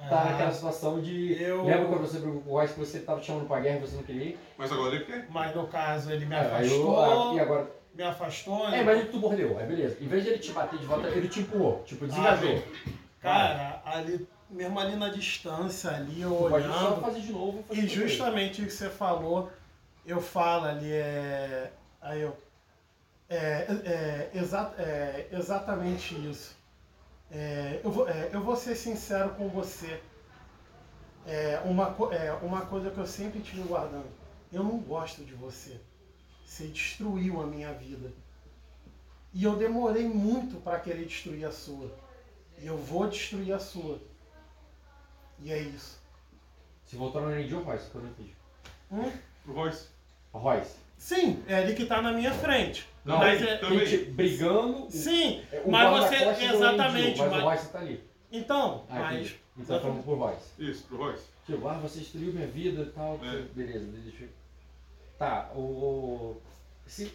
tá 0.09 0.21
Ah, 0.23 0.25
naquela 0.31 0.53
situação 0.53 1.01
de. 1.01 1.41
eu- 1.43 1.65
Lembra 1.65 1.87
quando 1.87 2.01
você 2.03 2.19
brigou 2.19 2.41
com 2.43 2.51
o 2.51 2.53
Royce 2.55 2.75
que 2.75 2.81
você 2.81 3.01
tava 3.01 3.21
te 3.21 3.27
chamando 3.27 3.47
pra 3.47 3.61
guerra 3.61 3.77
e 3.79 3.81
você 3.81 3.97
não 3.97 4.03
queria 4.03 4.25
ir? 4.25 4.39
Mas 4.57 4.73
agora 4.73 4.95
ele 4.95 5.05
quer. 5.05 5.27
Mas 5.31 5.55
no 5.55 5.67
caso 5.67 6.11
ele 6.13 6.25
me 6.27 6.35
É, 6.35 6.39
eu- 6.39 6.43
afastou. 6.47 7.35
e 7.35 7.41
agora. 7.41 7.71
Me 7.95 8.03
afastou. 8.03 8.69
É, 8.69 8.83
mas 8.85 8.99
ele 9.01 9.09
tu 9.09 9.19
mordeu, 9.19 9.59
é 9.59 9.65
beleza. 9.67 9.97
Em 10.01 10.07
vez 10.07 10.23
de 10.25 10.31
ele 10.31 10.39
te 10.39 10.53
bater 10.53 10.79
de 10.79 10.85
volta, 10.87 11.09
ele 11.09 11.29
te 11.29 11.41
empurrou, 11.41 11.83
tipo, 11.87 12.07
desengajou. 12.07 12.63
Cara, 13.23 13.81
ali, 13.87 14.27
mesmo 14.51 14.79
ali 14.79 14.97
na 14.97 15.09
distância, 15.09 15.91
ali, 15.91 16.21
eu 16.21 16.31
Tu 16.31 16.49
pode 16.51 16.67
só 16.69 16.79
olhando. 16.89 17.01
fazer 17.01 17.21
de 17.21 17.33
novo 17.33 17.63
fazer 17.63 17.81
E 17.81 17.89
justamente 17.89 18.63
o 18.63 18.67
que 18.67 18.71
você 18.73 18.89
falou, 18.91 19.51
eu 20.07 20.21
falo 20.21 20.67
ali, 20.67 20.93
é. 20.93 21.71
Aí 22.03 22.21
eu. 22.23 22.37
É, 23.29 23.67
é, 23.85 24.31
exa- 24.39 24.73
é 24.79 25.27
exatamente 25.33 26.15
isso. 26.15 26.56
É, 27.31 27.81
eu, 27.83 27.91
vou, 27.91 28.09
é, 28.09 28.31
eu 28.33 28.41
vou 28.41 28.57
ser 28.57 28.77
sincero 28.77 29.31
com 29.31 29.49
você. 29.49 30.01
É, 31.27 31.61
uma, 31.65 31.97
é, 32.13 32.33
uma 32.43 32.67
coisa 32.67 32.91
que 32.91 32.99
eu 32.99 33.07
sempre 33.07 33.41
tive 33.41 33.63
guardando. 33.63 34.07
Eu 34.53 34.63
não 34.63 34.79
gosto 34.79 35.25
de 35.25 35.35
você. 35.35 35.81
Você 36.45 36.69
destruiu 36.69 37.41
a 37.43 37.47
minha 37.47 37.73
vida. 37.73 38.13
E 39.35 39.45
eu 39.45 39.57
demorei 39.57 40.09
muito 40.09 40.61
para 40.61 40.79
querer 40.79 41.05
destruir 41.05 41.45
a 41.45 41.53
sua. 41.53 41.91
E 42.59 42.67
eu 42.67 42.79
vou 42.79 43.09
destruir 43.09 43.53
a 43.53 43.59
sua. 43.59 44.01
E 45.41 45.53
é 45.53 45.59
isso. 45.59 45.99
Se 46.87 46.97
voltou 46.97 47.21
no 47.21 47.29
ou 47.29 47.63
Royce, 47.65 47.91
que 47.91 47.97
eu 47.97 48.03
não 48.03 48.11
entendi. 48.11 48.35
Hum? 48.91 49.13
Royce. 49.47 49.89
Royce. 50.33 50.77
Sim, 50.97 51.43
é 51.47 51.63
ele 51.63 51.75
que 51.75 51.85
tá 51.85 52.01
na 52.01 52.13
minha 52.13 52.33
frente. 52.33 52.89
Não, 53.07 53.19
mas 53.19 53.41
é, 53.41 53.57
também. 53.57 53.87
Gente, 53.87 54.11
brigando. 54.11 54.91
sim, 54.91 55.43
o 55.65 55.71
mas 55.71 56.05
você. 56.11 56.17
Exatamente. 56.45 57.05
Erendil, 57.05 57.23
mas, 57.25 57.31
mas- 57.33 57.43
o 57.43 57.45
Royce 57.47 57.69
tá 57.69 57.79
ali. 57.79 58.05
então, 58.33 58.85
Ah, 58.91 58.99
mas. 58.99 59.15
entendi. 59.15 59.41
Então 59.59 59.81
falando 59.81 60.05
por 60.05 60.19
Royce. 60.19 60.51
Isso, 60.59 60.85
pro 60.85 60.99
Royce. 60.99 61.25
Tipo, 61.47 61.69
ah, 61.69 61.75
você 61.79 62.01
destruiu 62.01 62.33
minha 62.33 62.49
vida 62.49 62.83
e 62.83 62.87
tal. 62.87 63.19
É. 63.23 63.43
Beleza, 63.55 63.87
deixa 63.87 64.25
eu... 64.25 64.29
Tá, 65.19 65.51
o... 65.55 66.37
Se... 66.87 67.11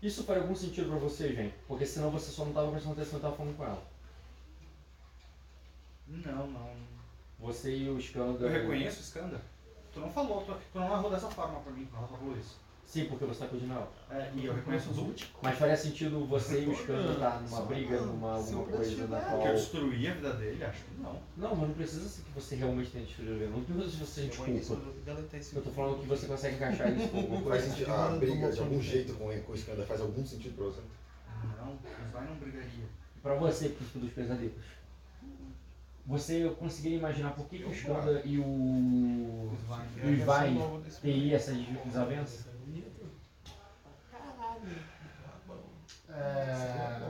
Isso 0.00 0.24
faz 0.24 0.40
algum 0.40 0.54
sentido 0.54 0.88
pra 0.88 0.98
você, 0.98 1.32
gente? 1.34 1.54
Porque 1.68 1.84
senão 1.84 2.10
você 2.10 2.30
só 2.30 2.44
não 2.44 2.52
tava 2.52 2.70
prestando 2.70 2.94
atenção 2.94 3.18
e 3.18 3.22
tava 3.22 3.36
falando 3.36 3.56
com 3.56 3.64
ela. 3.64 3.82
Não, 6.06 6.46
não. 6.46 6.70
Você 7.40 7.76
e 7.76 7.90
o 7.90 7.98
Skanda... 7.98 8.46
Eu 8.46 8.50
reconheço 8.50 9.00
o 9.00 9.02
Skanda. 9.02 9.40
Tu 9.92 10.00
não 10.00 10.10
falou, 10.10 10.42
tu, 10.42 10.54
tu 10.72 10.78
não 10.78 10.88
narrou 10.88 11.10
dessa 11.10 11.28
forma 11.28 11.60
pra 11.60 11.72
mim, 11.72 11.84
tu 11.86 11.94
não 11.94 12.08
falou 12.08 12.36
isso. 12.36 12.56
Sim, 12.92 13.06
porque 13.06 13.24
você 13.24 13.40
tá 13.40 13.46
coordenando 13.46 13.80
ela. 13.80 14.20
É, 14.20 14.30
e 14.34 14.44
eu 14.44 14.52
reconheço 14.52 14.90
os 14.90 14.98
últimos. 14.98 15.32
Mas 15.40 15.56
faria 15.56 15.74
sentido 15.74 16.26
você 16.26 16.60
e 16.60 16.66
o 16.66 16.72
Skanda 16.72 17.12
estar 17.12 17.40
numa 17.40 17.62
briga, 17.62 18.02
numa 18.02 18.34
alguma 18.34 18.64
coisa 18.66 19.06
na 19.06 19.18
qual... 19.18 19.32
Porque 19.32 19.48
eu 19.48 19.54
destruí 19.54 20.08
a 20.08 20.12
vida 20.12 20.32
dele, 20.34 20.62
acho 20.62 20.84
que 20.84 21.00
não. 21.00 21.18
Não, 21.38 21.56
mas 21.56 21.68
não 21.68 21.74
precisa 21.74 22.06
ser 22.06 22.20
que 22.20 22.30
você 22.32 22.54
realmente 22.54 22.90
tenha 22.90 23.06
destruído 23.06 23.32
ele. 23.32 23.46
Não 23.46 23.64
precisa 23.64 23.90
se 23.90 23.96
você 23.96 24.20
sente 24.20 24.36
culpa. 24.36 24.76
Eu 25.54 25.62
tô 25.62 25.70
falando 25.70 26.02
que 26.02 26.06
você 26.06 26.26
consegue 26.26 26.56
encaixar 26.56 26.92
isso 26.92 27.08
com 27.08 27.16
alguma 27.16 27.40
Faz 27.40 27.62
coisa. 27.62 27.68
sentido, 27.70 27.92
a 27.92 28.08
briga 28.10 28.52
de 28.52 28.60
algum 28.60 28.82
jeito 28.82 29.14
com, 29.14 29.40
com 29.40 29.52
o 29.52 29.54
Skanda 29.54 29.86
faz 29.86 30.00
algum 30.02 30.26
sentido 30.26 30.54
pra 30.54 30.64
você? 30.66 30.80
Não, 31.56 31.72
o 31.72 31.78
Vai 32.12 32.26
não 32.26 32.34
brigaria. 32.34 32.84
Pra 33.22 33.34
você, 33.36 33.70
príncipe 33.70 34.00
dos 34.00 34.12
pesadelos. 34.12 34.52
Você 36.04 36.50
conseguiria 36.58 36.98
imaginar 36.98 37.30
por 37.30 37.46
que, 37.46 37.58
que 37.58 37.64
o 37.64 37.72
Skanda 37.72 38.20
e 38.22 38.38
o. 38.38 39.50
E 39.96 40.06
o 40.06 40.10
Ivain 40.10 40.82
teriam 41.00 41.36
essas 41.36 41.56
desavenças? 41.86 42.51
É, 46.08 47.00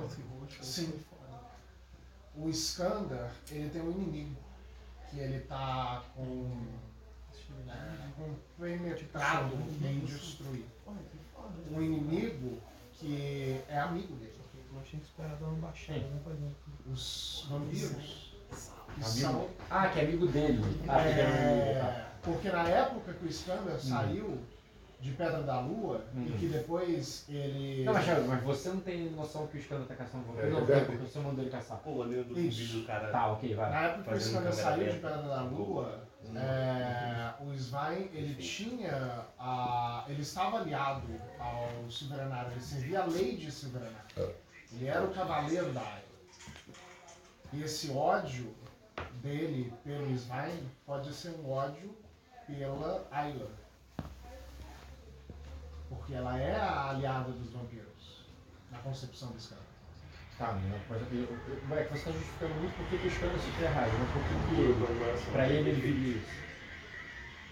sim. 0.62 1.01
O 2.37 2.49
Skanda, 2.49 3.31
ele 3.51 3.69
tem 3.71 3.83
um 3.83 3.91
inimigo. 3.91 4.37
Que 5.11 5.19
ele 5.21 5.41
tá 5.41 6.03
com. 6.15 6.67
É, 7.69 8.09
com 8.17 8.35
penetrado 8.59 9.55
em 9.83 10.01
destruir. 10.01 10.65
Um 11.71 11.83
inimigo 11.83 12.59
que 12.95 13.61
é 13.69 13.79
amigo 13.79 14.15
dele. 14.17 14.33
Eu 14.75 14.83
tinha 14.83 15.01
que 15.01 15.07
esperar 15.07 15.37
dar 15.37 15.47
uma 15.47 15.67
baixada, 15.67 16.01
não 16.01 16.93
Os 16.93 17.47
vampiros. 17.49 18.33
São. 19.03 19.49
Ah, 19.71 19.88
que 19.88 20.01
é 20.01 20.05
amigo 20.05 20.27
dele. 20.29 20.62
Ah, 20.88 21.01
é 21.03 21.27
amigo. 21.27 21.81
Tá. 21.81 21.87
É, 21.87 22.12
porque 22.23 22.51
na 22.51 22.69
época 22.69 23.12
que 23.15 23.25
o 23.27 23.29
Skanda 23.29 23.79
saiu 23.79 24.41
de 25.03 25.11
Pedra 25.11 25.43
da 25.43 25.61
Lua 25.61 26.05
Hum. 26.15 26.25
e 26.29 26.33
que 26.38 26.47
depois 26.47 27.25
ele. 27.29 27.85
Não, 27.85 27.93
mas, 27.93 28.07
mas 28.27 28.43
você 28.45 28.69
não 28.71 28.81
tem 28.81 29.11
noção 29.11 29.47
que 29.49 29.57
o 29.59 29.61
Skanda 29.61 29.85
tá 29.85 29.97
caçando 29.97 30.25
vampiro? 30.25 30.47
É, 30.47 30.51
não, 30.51 30.65
verdade. 30.65 30.87
porque 30.97 31.03
você 31.11 31.19
mandou 31.19 31.43
ele 31.43 31.51
caçar. 31.51 31.79
Pô, 31.79 31.91
olhando 31.91 32.29
do 32.29 32.35
vídeo 32.37 32.81
do 32.81 32.87
cara. 32.87 33.09
Tá, 33.11 33.33
ok, 33.33 33.55
vai. 33.55 33.71
Na 33.71 33.81
época 33.88 34.17
que 34.17 34.25
o 34.29 34.33
câmera 34.33 34.53
saiu 34.53 34.85
de. 34.93 34.99
Pedra 34.99 35.23
da 35.23 35.43
Lua, 35.43 36.09
Hum. 36.25 36.38
é, 36.38 37.35
o 37.41 37.53
Svein 37.53 38.09
ele 38.15 38.35
tinha 38.37 39.27
a, 39.37 40.05
ele 40.09 40.23
estava 40.23 40.61
aliado 40.61 41.09
ao 41.41 41.91
Silveranário, 41.91 42.53
ele 42.53 42.61
servia 42.61 43.01
a 43.03 43.07
lei 43.07 43.37
de 43.37 43.51
Silveranário. 43.51 43.99
Ele 44.73 44.87
era 44.87 45.03
o 45.05 45.12
cavaleiro 45.12 45.73
da 45.73 45.81
Ayla. 45.81 46.03
E 47.53 47.62
esse 47.65 47.91
ódio 47.91 48.55
dele 49.21 49.73
pelo 49.85 50.07
Svein 50.17 50.71
pode 50.87 51.12
ser 51.12 51.31
um 51.41 51.51
ódio 51.51 51.93
pela 52.47 53.05
Ayla. 53.11 53.51
Porque 55.93 56.15
ela 56.15 56.39
é 56.39 56.57
a 56.57 56.89
aliada 56.89 57.31
dos 57.33 57.53
vampiros, 57.53 58.25
na 58.71 58.79
concepção 58.79 59.29
do 59.29 59.37
Skanda. 59.37 59.61
Tá, 60.39 60.55
não, 60.55 60.81
mas 60.89 61.03
eu, 61.03 61.19
eu, 61.19 61.39
eu, 61.69 61.77
é 61.77 61.85
que 61.85 61.91
você 61.91 62.05
tá 62.05 62.11
justificando 62.13 62.55
muito 62.55 62.75
por 62.77 62.87
que 62.87 62.97
que 62.97 63.07
o 63.07 63.11
Skanda 63.11 63.39
se 63.39 63.63
errado, 63.63 63.91
mas 63.99 64.11
por 64.11 64.23
que 64.23 64.55
que 64.55 64.61
ele, 64.63 65.31
pra 65.31 65.47
ele, 65.47 65.69
ele 65.69 65.81
viria 65.83 66.17
isso? 66.17 66.43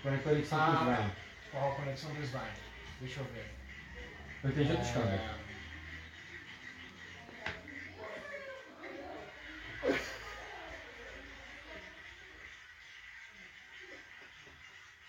Pra 0.03 0.17
conexão 0.17 0.59
com 0.59 0.65
o 0.65 0.75
Ah. 0.75 0.95
Svein. 0.95 1.11
Qual 1.51 1.71
a 1.71 1.75
conexão 1.75 2.15
do 2.15 2.23
Svein? 2.23 2.53
Deixa 3.01 3.21
eu 3.21 3.25
ver. 3.27 3.47
Eu 4.43 4.51
entendi 4.51 4.73
do 4.73 4.83
Skanda. 4.83 5.11
É, 5.11 5.35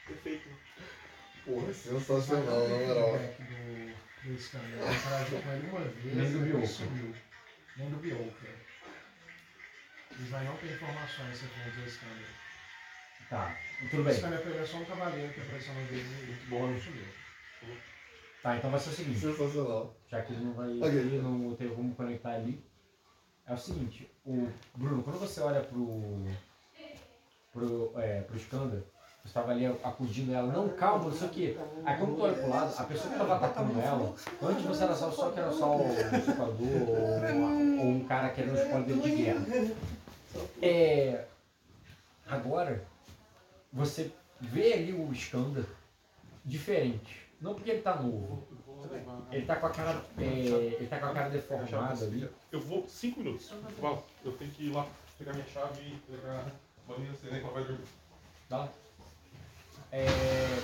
Perfeito. 0.05 0.49
Porra, 1.45 1.73
sensacional, 1.73 2.67
na 2.67 2.75
moral. 2.87 3.17
do, 3.17 4.29
do 4.29 4.33
Skanda. 4.35 4.67
Eu 4.67 4.93
interagiu 4.93 5.41
com 5.41 5.51
ele 5.51 5.67
uma 5.69 5.79
vez 5.81 6.15
Nem 6.15 6.31
do 6.31 6.59
e 6.63 6.67
sumiu. 6.67 7.15
Nem 7.77 7.89
do 7.89 7.97
Bioka. 7.97 8.47
O 10.11 10.23
Vai 10.29 10.43
não 10.43 10.57
tem 10.57 10.71
informações 10.71 11.41
referentes 11.41 11.79
ao 11.81 11.89
Scanner. 11.89 12.27
Tá, 13.29 13.57
tudo 13.89 14.01
O 14.01 14.05
bem. 14.05 14.13
Scanner 14.13 14.41
pegou 14.43 14.65
só 14.67 14.77
um 14.77 14.85
cavaleiro 14.85 15.33
que 15.33 15.41
apareceu 15.41 15.73
no 15.73 15.85
dele 15.87 16.37
e 16.45 16.49
bom. 16.49 16.67
não 16.67 16.79
subiu. 16.79 17.05
Tá, 18.43 18.57
então 18.57 18.71
vai 18.71 18.79
ser 18.79 18.89
o 18.89 18.93
seguinte. 18.93 19.19
Sensacional. 19.19 19.95
Já 20.09 20.21
que 20.21 20.33
ele 20.33 20.43
não 20.43 20.53
vai 20.53 20.69
Ok. 20.77 20.89
ele 20.89 21.21
não 21.21 21.55
teve 21.55 21.73
como 21.73 21.95
conectar 21.95 22.31
ali. 22.33 22.63
É 23.47 23.53
o 23.53 23.57
seguinte, 23.57 24.09
o 24.25 24.51
Bruno, 24.75 25.03
quando 25.03 25.19
você 25.19 25.39
olha 25.41 25.61
pro. 25.61 26.23
pro, 27.51 27.93
é, 27.99 28.21
pro 28.21 28.37
Skander, 28.37 28.83
você 29.23 29.27
estava 29.27 29.51
ali 29.51 29.65
acudindo 29.65 30.33
ela, 30.33 30.51
não, 30.51 30.69
calma, 30.69 31.05
não 31.05 31.11
sei 31.11 31.27
o 31.27 31.31
quê. 31.31 31.57
Aí 31.85 31.97
quando 31.97 32.15
tu 32.15 32.23
olha 32.23 32.33
pro 32.33 32.49
lado, 32.49 32.73
a 32.75 32.83
pessoa 32.83 33.07
que 33.07 33.13
estava 33.13 33.35
atacando 33.35 33.79
ela, 33.79 34.13
antes 34.41 34.65
você 34.65 34.83
era 34.83 34.95
só, 34.95 35.11
só 35.11 35.29
que 35.29 35.39
era 35.39 35.51
só 35.51 35.77
o 35.77 35.85
usurpador 35.85 36.89
ou, 36.89 37.79
ou 37.79 37.87
um 37.87 38.05
cara 38.07 38.29
que 38.29 38.41
era 38.41 38.51
um 38.51 38.55
escolhido 38.55 39.01
de 39.01 39.15
guerra. 39.15 39.45
É, 40.61 41.25
agora, 42.27 42.83
você 43.71 44.11
vê 44.39 44.73
ali 44.73 44.93
o 44.93 45.11
Skander 45.11 45.65
diferente. 46.43 47.21
Não 47.39 47.53
porque 47.53 47.71
ele 47.71 47.81
tá 47.81 47.95
novo. 47.95 48.47
Ele 49.31 49.45
tá 49.45 49.55
com 49.57 49.65
a 49.67 49.69
cara. 49.69 50.01
é, 50.17 50.23
ele 50.23 50.87
tá 50.87 50.99
com 50.99 51.05
a 51.05 51.13
cara 51.13 51.29
deformada 51.29 52.05
ali. 52.05 52.29
Eu 52.51 52.59
vou 52.59 52.87
cinco 52.87 53.19
minutos. 53.19 53.51
Eu 54.23 54.31
tenho 54.33 54.51
que 54.51 54.67
ir 54.67 54.71
lá 54.71 54.87
pegar 55.17 55.33
minha 55.33 55.45
chave 55.45 55.81
e 55.81 56.11
pegar 56.11 56.45
a 56.87 57.15
Serena 57.15 57.39
que 57.39 57.45
ela 57.45 57.53
vai 57.53 57.63
dormir. 57.63 57.85
Tá? 58.49 58.67
É, 59.91 60.05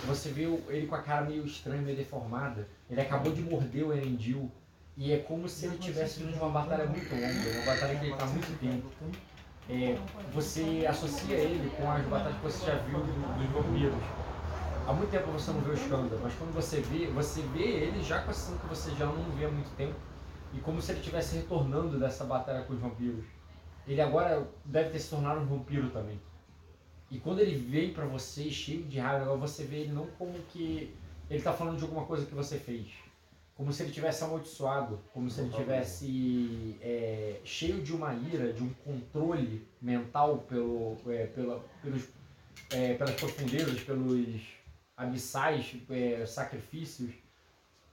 você 0.05 0.29
vê 0.29 0.43
ele 0.69 0.87
com 0.87 0.95
a 0.95 1.01
cara 1.01 1.25
meio 1.25 1.45
estranha, 1.45 1.81
meio 1.81 1.97
deformada. 1.97 2.67
Ele 2.89 3.01
acabou 3.01 3.31
de 3.33 3.41
morder 3.41 3.85
o 3.85 3.93
Erendil. 3.93 4.49
E 4.95 5.11
é 5.13 5.17
como 5.19 5.47
se 5.47 5.65
ele 5.65 5.77
tivesse 5.77 6.21
numa 6.23 6.49
batalha 6.49 6.85
muito 6.85 7.13
longa, 7.13 7.57
uma 7.57 7.65
batalha 7.65 7.99
que 7.99 8.05
ele 8.05 8.15
tá 8.15 8.23
há 8.23 8.27
muito 8.27 8.59
tempo. 8.59 8.87
É, 9.69 9.97
você 10.33 10.85
associa 10.89 11.35
ele 11.35 11.69
com 11.75 11.91
as 11.91 12.03
batalhas 12.05 12.35
que 12.37 12.43
você 12.43 12.65
já 12.65 12.75
viu 12.77 12.99
do- 12.99 13.37
dos 13.37 13.49
vampiros. 13.51 14.03
Há 14.87 14.93
muito 14.93 15.11
tempo 15.11 15.29
você 15.31 15.51
não 15.51 15.59
vê 15.59 15.71
o 15.71 15.73
Skanda, 15.73 16.17
mas 16.23 16.33
quando 16.35 16.53
você 16.53 16.79
vê, 16.79 17.07
você 17.07 17.41
vê 17.41 17.63
ele 17.63 18.01
já 18.01 18.21
com 18.21 18.31
a 18.31 18.33
sensação 18.33 18.57
que 18.57 18.65
você 18.67 18.91
já 18.95 19.05
não 19.05 19.21
vê 19.31 19.45
há 19.45 19.49
muito 19.49 19.69
tempo. 19.75 19.93
E 20.53 20.59
como 20.61 20.81
se 20.81 20.93
ele 20.93 20.99
estivesse 21.01 21.35
retornando 21.35 21.99
dessa 21.99 22.23
batalha 22.23 22.63
com 22.63 22.73
os 22.73 22.79
vampiros. 22.79 23.25
Ele 23.85 24.01
agora 24.01 24.47
deve 24.65 24.89
ter 24.91 24.99
se 24.99 25.09
tornado 25.09 25.41
um 25.41 25.45
vampiro 25.45 25.89
também. 25.89 26.19
E 27.09 27.19
quando 27.19 27.39
ele 27.39 27.55
veio 27.57 27.93
pra 27.93 28.05
você 28.05 28.49
cheio 28.49 28.83
de 28.83 28.99
raiva, 28.99 29.35
você 29.37 29.63
vê 29.63 29.77
ele 29.77 29.93
não 29.93 30.05
como 30.17 30.33
que 30.51 30.93
ele 31.29 31.41
tá 31.41 31.53
falando 31.53 31.77
de 31.77 31.83
alguma 31.83 32.05
coisa 32.05 32.25
que 32.25 32.33
você 32.35 32.57
fez. 32.57 32.87
Como 33.55 33.73
se 33.73 33.81
ele 33.83 33.91
tivesse 33.91 34.23
amaldiçoado, 34.23 34.99
como 35.13 35.29
se 35.29 35.41
ele 35.41 35.49
tivesse 35.63 36.75
é, 36.81 37.39
cheio 37.43 37.81
de 37.81 37.91
uma 37.93 38.13
ira, 38.13 38.53
de 38.53 38.61
um 38.61 38.71
controle 38.85 39.65
mental 39.81 40.39
pelo, 40.39 40.95
é, 41.07 41.25
pela, 41.27 41.59
pelos, 41.81 42.03
é, 42.71 42.93
pelas 42.93 43.15
profundezas, 43.15 43.79
pelos 43.81 44.41
abissais 44.95 45.75
é, 45.89 46.25
sacrifícios. 46.25 47.11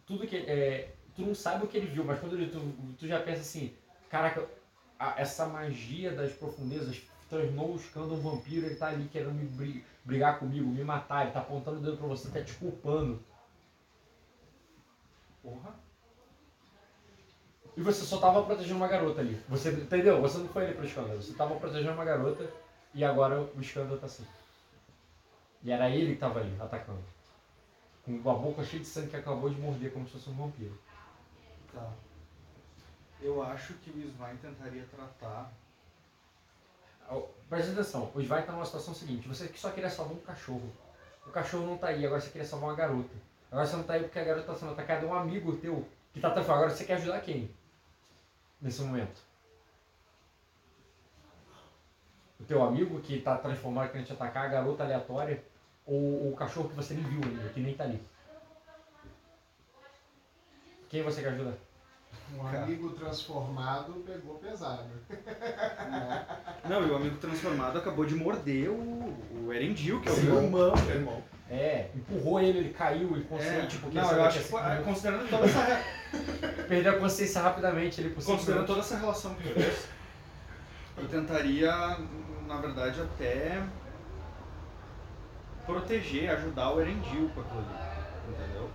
Tudo 0.06 0.26
que 0.26 0.36
é, 0.36 0.92
tu 1.14 1.22
não 1.22 1.34
sabe 1.34 1.64
o 1.64 1.68
que 1.68 1.78
ele 1.78 1.86
viu, 1.86 2.04
mas 2.04 2.18
quando 2.20 2.34
ele, 2.34 2.50
tu, 2.50 2.60
tu 2.98 3.06
já 3.08 3.20
pensa 3.20 3.40
assim, 3.40 3.72
caraca, 4.10 4.46
a- 4.98 5.14
essa 5.18 5.46
magia 5.46 6.12
das 6.12 6.32
profundezas 6.32 7.00
transformou 7.28 7.72
o 7.72 7.76
Skanda 7.76 8.14
um 8.14 8.20
vampiro, 8.20 8.66
ele 8.66 8.76
tá 8.76 8.88
ali 8.88 9.08
querendo 9.08 9.32
me 9.34 9.46
bri- 9.46 9.84
brigar 10.04 10.38
comigo, 10.38 10.68
me 10.68 10.84
matar, 10.84 11.22
ele 11.22 11.32
tá 11.32 11.40
apontando 11.40 11.78
o 11.78 11.82
dedo 11.82 11.96
pra 11.96 12.06
você, 12.06 12.28
tá 12.30 12.42
te 12.42 12.54
culpando. 12.54 13.20
Porra. 15.42 15.74
E 17.76 17.82
você 17.82 18.04
só 18.04 18.18
tava 18.18 18.42
protegendo 18.44 18.76
uma 18.76 18.88
garota 18.88 19.20
ali. 19.20 19.34
Você 19.48 19.70
entendeu? 19.72 20.20
Você 20.20 20.38
não 20.38 20.48
foi 20.48 20.64
ali 20.66 20.74
pro 20.74 20.86
Skanda, 20.86 21.16
você 21.16 21.32
tava 21.34 21.56
protegendo 21.56 21.92
uma 21.94 22.04
garota 22.04 22.48
e 22.94 23.04
agora 23.04 23.40
o 23.40 23.60
Skanda 23.60 23.96
tá 23.96 24.06
assim. 24.06 24.24
E 25.62 25.70
era 25.72 25.90
ele 25.90 26.14
que 26.14 26.20
tava 26.20 26.40
ali, 26.40 26.54
atacando. 26.60 27.02
Com 28.04 28.30
a 28.30 28.34
boca 28.34 28.62
cheia 28.62 28.82
de 28.82 28.88
sangue 28.88 29.08
que 29.08 29.16
acabou 29.16 29.48
de 29.50 29.58
morder 29.58 29.92
como 29.92 30.06
se 30.06 30.12
fosse 30.12 30.30
um 30.30 30.34
vampiro. 30.34 30.78
Tá. 31.72 31.90
Eu 33.20 33.42
acho 33.42 33.72
que 33.74 33.90
o 33.90 33.98
Svain 34.08 34.36
tentaria 34.36 34.86
tratar. 34.94 35.50
Presta 37.48 37.72
atenção, 37.72 38.10
o 38.14 38.20
Svai 38.20 38.44
tá 38.44 38.52
numa 38.52 38.64
situação 38.64 38.94
seguinte, 38.94 39.28
você 39.28 39.48
só 39.54 39.70
queria 39.70 39.88
salvar 39.88 40.14
um 40.14 40.20
cachorro. 40.20 40.72
O 41.26 41.30
cachorro 41.30 41.66
não 41.66 41.78
tá 41.78 41.88
aí, 41.88 42.04
agora 42.04 42.20
você 42.20 42.30
queria 42.30 42.46
salvar 42.46 42.70
uma 42.70 42.76
garota. 42.76 43.14
Agora 43.50 43.66
você 43.66 43.76
não 43.76 43.84
tá 43.84 43.92
aí 43.94 44.02
porque 44.02 44.18
a 44.18 44.24
garota 44.24 44.46
tá 44.46 44.54
sendo 44.58 44.72
atacada, 44.72 45.06
é 45.06 45.08
um 45.08 45.14
amigo 45.14 45.56
teu 45.58 45.86
que 46.12 46.20
tá 46.20 46.28
atacando. 46.28 46.52
Agora 46.52 46.70
você 46.70 46.84
quer 46.84 46.94
ajudar 46.94 47.20
quem? 47.20 47.50
Nesse 48.60 48.82
momento. 48.82 49.20
O 52.40 52.44
teu 52.44 52.62
amigo 52.62 53.00
que 53.00 53.20
tá 53.20 53.38
transformado 53.38 53.90
querendo 53.90 54.06
te 54.06 54.12
atacar, 54.12 54.46
a 54.46 54.48
garota 54.48 54.82
aleatória, 54.82 55.44
ou 55.86 56.32
o 56.32 56.36
cachorro 56.36 56.68
que 56.68 56.74
você 56.74 56.94
nem 56.94 57.04
viu 57.04 57.20
ainda, 57.22 57.48
que 57.50 57.60
nem 57.60 57.74
tá 57.74 57.84
ali. 57.84 58.02
Quem 60.88 61.02
você 61.02 61.22
quer 61.22 61.28
ajudar? 61.28 61.54
Um 62.36 62.42
Cara. 62.42 62.64
amigo 62.64 62.90
transformado 62.90 63.92
pegou 64.06 64.34
pesado. 64.38 64.84
Não, 66.68 66.86
e 66.86 66.90
o 66.90 66.96
amigo 66.96 67.16
transformado 67.18 67.78
acabou 67.78 68.04
de 68.04 68.14
morder 68.14 68.70
o, 68.70 69.14
o 69.46 69.52
Erendil, 69.52 70.00
que 70.00 70.08
é 70.08 70.12
o 70.12 70.14
Sim. 70.16 70.26
irmão. 70.26 70.72
Irmão. 70.88 71.22
É, 71.48 71.90
empurrou 71.94 72.40
ele, 72.40 72.58
ele 72.58 72.70
caiu 72.72 73.16
inconsciente 73.16 73.76
É. 73.76 73.80
porque 73.80 73.98
Não, 73.98 74.10
eu 74.12 74.24
acho 74.24 74.38
que 74.38 74.44
foi- 74.46 74.60
esse- 74.72 74.82
considerando 74.82 75.28
toda 75.30 75.44
essa, 75.44 75.84
Perdeu 76.66 76.92
a 76.92 76.98
consciência 76.98 77.42
rapidamente, 77.42 78.00
ele 78.00 78.14
considerando 78.14 78.66
toda 78.66 78.80
essa 78.80 78.96
relação 78.96 79.34
que 79.34 79.48
fez, 79.48 79.88
eu 80.96 81.06
tentaria, 81.08 81.70
na 82.46 82.56
verdade, 82.56 83.00
até 83.02 83.62
proteger, 85.66 86.30
ajudar 86.30 86.72
o 86.72 86.80
Erendil 86.80 87.30
com 87.34 87.40
aquilo 87.40 87.58
ali. 87.60 87.94
Entendeu? 88.28 88.70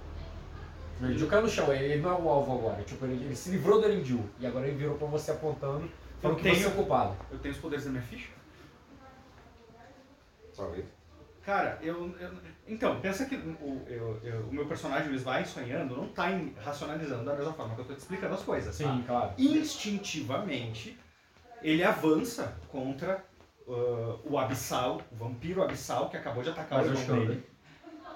Ele 1.01 1.27
caiu 1.27 1.41
no 1.43 1.49
chão, 1.49 1.71
ele 1.73 2.01
não 2.01 2.09
é 2.11 2.13
o 2.21 2.29
alvo 2.29 2.53
agora. 2.59 2.83
Tipo, 2.83 3.05
ele, 3.05 3.23
ele 3.25 3.35
se 3.35 3.49
livrou 3.51 3.79
do 3.79 3.87
Erendil. 3.87 4.29
E 4.39 4.45
agora 4.45 4.67
ele 4.67 4.75
virou 4.77 4.97
pra 4.97 5.07
você 5.07 5.31
apontando, 5.31 5.89
falando 6.21 6.37
que 6.37 6.43
tenho- 6.43 6.55
você 6.55 6.65
é 6.65 6.67
o 6.67 6.71
culpado. 6.71 7.15
Eu 7.31 7.39
tenho 7.39 7.53
os 7.53 7.59
poderes 7.61 7.85
da 7.85 7.91
minha 7.91 8.03
ficha? 8.03 8.29
Talvez. 10.55 10.85
Cara, 11.45 11.79
eu, 11.81 12.13
eu- 12.19 12.31
Então, 12.67 12.99
pensa 12.99 13.25
que 13.25 13.35
o, 13.35 13.81
eu- 13.87 14.19
eu- 14.23 14.41
o 14.41 14.53
meu 14.53 14.65
personagem, 14.67 15.09
o 15.11 15.15
Svain, 15.15 15.43
sonhando, 15.45 15.95
não 15.95 16.07
tá 16.09 16.29
em- 16.31 16.53
racionalizando 16.63 17.23
da 17.25 17.33
mesma 17.33 17.53
forma 17.53 17.73
que 17.75 17.81
eu 17.81 17.85
tô 17.85 17.93
te 17.93 17.99
explicando 17.99 18.35
as 18.35 18.43
coisas. 18.43 18.77
tá? 18.77 18.83
Sim, 18.83 19.03
claro. 19.07 19.31
Instintivamente, 19.37 20.99
ele 21.63 21.83
avança 21.83 22.55
contra 22.69 23.23
ah, 23.67 24.17
o 24.25 24.37
Abissal, 24.37 25.01
o 25.11 25.15
vampiro 25.15 25.63
Abissal, 25.63 26.09
que 26.09 26.17
acabou 26.17 26.43
de 26.43 26.49
atacar 26.49 26.79
Mas 26.79 26.87
o 26.87 26.93
o 26.93 26.99
irmão 27.01 27.25
dele. 27.27 27.45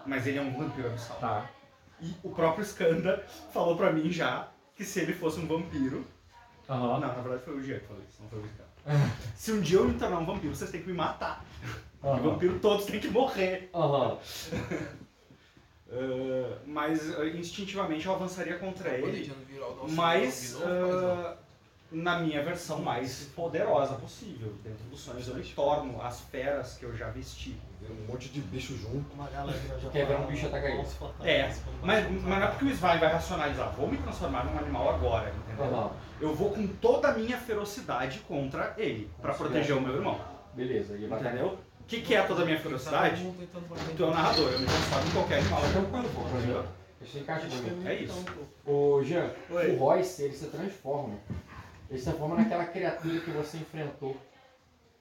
Mas 0.05 0.27
ele 0.27 0.37
é 0.37 0.41
um 0.41 0.51
vampiro 0.51 0.87
Abissal. 0.89 1.17
Tá. 1.17 1.49
E 2.03 2.13
o 2.21 2.29
próprio 2.29 2.63
Skanda 2.63 3.25
falou 3.53 3.77
pra 3.77 3.91
mim 3.91 4.11
já 4.11 4.49
que 4.75 4.83
se 4.83 4.99
ele 4.99 5.13
fosse 5.13 5.39
um 5.39 5.47
vampiro. 5.47 6.05
Aham. 6.69 6.99
Não, 6.99 6.99
na 6.99 7.07
verdade 7.09 7.43
foi 7.43 7.55
o 7.55 7.63
Jean 7.63 7.79
que 7.79 7.85
falou 7.87 8.03
isso, 8.09 8.21
não 8.21 8.29
foi 8.29 8.39
o 8.39 8.45
Skanda. 8.45 9.11
se 9.35 9.51
um 9.51 9.61
dia 9.61 9.77
eu 9.77 9.87
me 9.87 9.93
tornar 9.97 10.19
um 10.19 10.25
vampiro, 10.25 10.53
vocês 10.53 10.69
têm 10.69 10.81
que 10.81 10.87
me 10.87 10.93
matar. 10.93 11.43
E 12.03 12.07
Aham. 12.07 12.21
vampiro 12.21 12.59
todos 12.59 12.85
têm 12.85 12.99
que 12.99 13.07
morrer. 13.07 13.69
Aham. 13.73 14.17
Ah, 15.89 16.57
mas 16.65 17.17
ah, 17.17 17.25
instintivamente 17.27 18.05
eu 18.05 18.13
avançaria 18.13 18.57
contra 18.57 18.89
ele. 18.89 19.31
Mas 19.89 20.57
de 20.57 20.63
na 21.93 22.19
minha 22.19 22.43
versão 22.43 22.79
mais 22.79 23.29
poderosa 23.35 23.93
possível. 23.95 24.53
Dentro 24.63 24.83
dos 24.85 24.99
sonhos 24.99 25.27
eu 25.27 25.35
me 25.35 25.43
torno 25.43 26.01
as 26.01 26.21
feras 26.21 26.77
que 26.77 26.83
eu 26.85 26.95
já 26.95 27.09
vesti. 27.09 27.55
Um 27.83 28.11
monte 28.11 28.29
de 28.29 28.39
bicho 28.41 28.75
junto. 28.77 29.13
Uma 29.13 29.29
galera 29.29 29.57
já 29.81 29.89
Quer 29.89 30.07
ver 30.07 30.17
um 30.17 30.25
bicho 30.25 30.47
atacar 30.47 30.71
ele? 30.71 30.87
É, 31.23 31.53
mas, 31.81 32.09
mas 32.09 32.23
não 32.23 32.43
é 32.43 32.47
porque 32.47 32.65
o 32.65 32.69
Svain 32.69 32.97
vai 32.97 33.11
racionalizar, 33.11 33.71
vou 33.73 33.89
me 33.89 33.97
transformar 33.97 34.45
num 34.45 34.57
animal 34.57 34.95
agora, 34.95 35.33
entendeu? 35.35 35.65
Aham. 35.65 35.91
Eu 36.21 36.33
vou 36.33 36.51
com 36.51 36.65
toda 36.65 37.09
a 37.09 37.13
minha 37.13 37.37
ferocidade 37.37 38.19
contra 38.19 38.73
ele, 38.77 39.11
pra 39.21 39.33
proteger 39.33 39.75
o 39.75 39.81
meu 39.81 39.95
irmão, 39.95 40.19
Beleza, 40.53 40.93
ele 40.93 41.07
vai 41.07 41.19
entendeu? 41.19 41.57
O 41.81 41.85
que, 41.85 42.01
que 42.01 42.15
é 42.15 42.21
toda 42.21 42.43
a 42.43 42.45
minha 42.45 42.59
ferocidade? 42.59 43.29
Tu 43.97 44.03
é 44.03 44.07
o 44.07 44.11
narrador, 44.11 44.51
eu 44.51 44.59
me 44.59 44.65
transformo 44.65 45.07
em 45.07 45.11
qualquer 45.11 45.39
animal. 45.39 45.61
Tranquilo, 45.61 46.09
pô. 46.15 46.83
Deixa 47.01 47.39
comigo. 47.49 47.87
É 47.87 47.95
isso. 47.95 48.25
Ô, 48.65 49.03
Jean, 49.03 49.29
Oi. 49.49 49.75
o 49.75 49.77
Royce, 49.77 50.23
ele 50.23 50.33
se 50.33 50.45
transforma. 50.47 51.15
Ele 51.89 51.99
se 51.99 52.05
transforma 52.05 52.35
naquela 52.35 52.65
criatura 52.65 53.19
que 53.19 53.31
você 53.31 53.57
enfrentou 53.57 54.17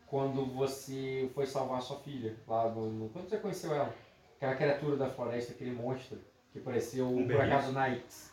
quando 0.07 0.45
você 0.47 1.31
foi 1.35 1.47
salvar 1.47 1.79
a 1.79 1.81
sua 1.81 1.99
filha. 2.01 2.37
Lá 2.47 2.69
no, 2.69 3.09
quando 3.11 3.29
você 3.29 3.39
conheceu 3.39 3.75
ela. 3.75 3.95
Aquela 4.37 4.57
criatura 4.57 4.97
da 4.97 5.09
floresta, 5.09 5.53
aquele 5.53 5.71
monstro 5.71 6.19
que 6.53 6.61
pareceu, 6.61 7.09
Um 7.09 7.27
por 7.27 7.41
acaso, 7.41 7.73
Knights. 7.73 8.31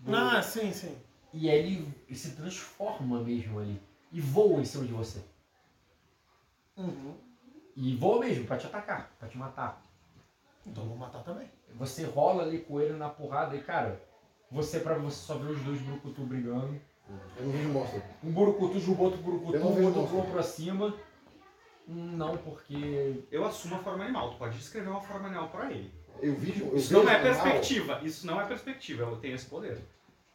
Do- 0.00 0.14
Ah, 0.14 0.42
sim, 0.42 0.72
sim. 0.72 0.96
E 1.32 1.48
ele, 1.48 1.88
ele 2.08 2.18
se 2.18 2.32
transforma 2.36 3.20
mesmo 3.20 3.58
ali. 3.60 3.80
E 4.12 4.20
voa 4.20 4.60
em 4.60 4.64
cima 4.64 4.84
de 4.84 4.92
você. 4.92 5.22
Uhum. 6.76 7.14
E 7.76 7.94
voa 7.96 8.20
mesmo, 8.20 8.46
pra 8.46 8.56
te 8.56 8.66
atacar, 8.66 9.10
pra 9.18 9.28
te 9.28 9.36
matar. 9.38 9.80
Então 10.66 10.82
eu 10.82 10.88
vou 10.88 10.98
matar 10.98 11.22
também. 11.22 11.48
Você 11.74 12.04
rola 12.04 12.42
ali 12.42 12.60
com 12.60 12.80
ele 12.80 12.94
na 12.94 13.08
porrada 13.08 13.54
e, 13.56 13.62
cara, 13.62 14.00
você 14.50 14.80
pra 14.80 14.94
você 14.94 15.16
só 15.24 15.34
ver 15.38 15.50
os 15.52 15.60
dois 15.62 15.80
brucutu 15.80 16.22
brigando. 16.22 16.80
Eu 17.36 17.44
não 17.46 17.52
vejo 17.52 17.68
monstro. 17.70 18.02
Um 18.22 18.32
burucutu 18.32 18.78
jogou 18.80 19.06
outro 19.06 19.22
burucutu, 19.22 19.54
Eu 19.56 19.60
não 19.64 19.72
vejo 19.74 19.86
outro 19.86 20.00
monstro. 20.02 20.18
voou 20.20 20.30
pra 20.32 20.42
cima. 20.42 20.94
Hum, 21.88 22.16
Não, 22.16 22.36
porque. 22.38 23.24
Eu 23.30 23.44
assumo 23.46 23.76
a 23.76 23.78
forma 23.78 24.04
animal. 24.04 24.32
Tu 24.32 24.36
pode 24.38 24.58
escrever 24.58 24.88
uma 24.90 25.00
forma 25.00 25.26
animal 25.28 25.48
pra 25.48 25.70
ele. 25.70 25.92
Eu 26.20 26.34
vejo. 26.34 26.66
Eu 26.66 26.76
Isso 26.76 26.92
não 26.92 27.08
é 27.08 27.14
animal. 27.16 27.32
perspectiva. 27.42 28.00
Isso 28.02 28.26
não 28.26 28.40
é 28.40 28.44
perspectiva. 28.46 29.02
Eu 29.04 29.16
tenho 29.16 29.34
esse 29.34 29.46
poder. 29.46 29.80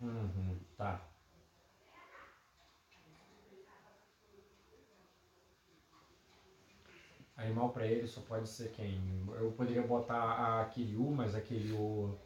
Uhum, 0.01 0.57
tá. 0.78 0.99
Animal 7.36 7.69
pra 7.69 7.88
ele 7.88 8.07
só 8.07 8.21
pode 8.21 8.47
ser 8.47 8.69
quem? 8.71 8.99
Eu 9.39 9.51
poderia 9.53 9.82
botar 9.82 10.61
a 10.61 10.65
Kiryu, 10.65 11.09
mas 11.11 11.34
a 11.36 11.41
Kiryu. 11.41 12.17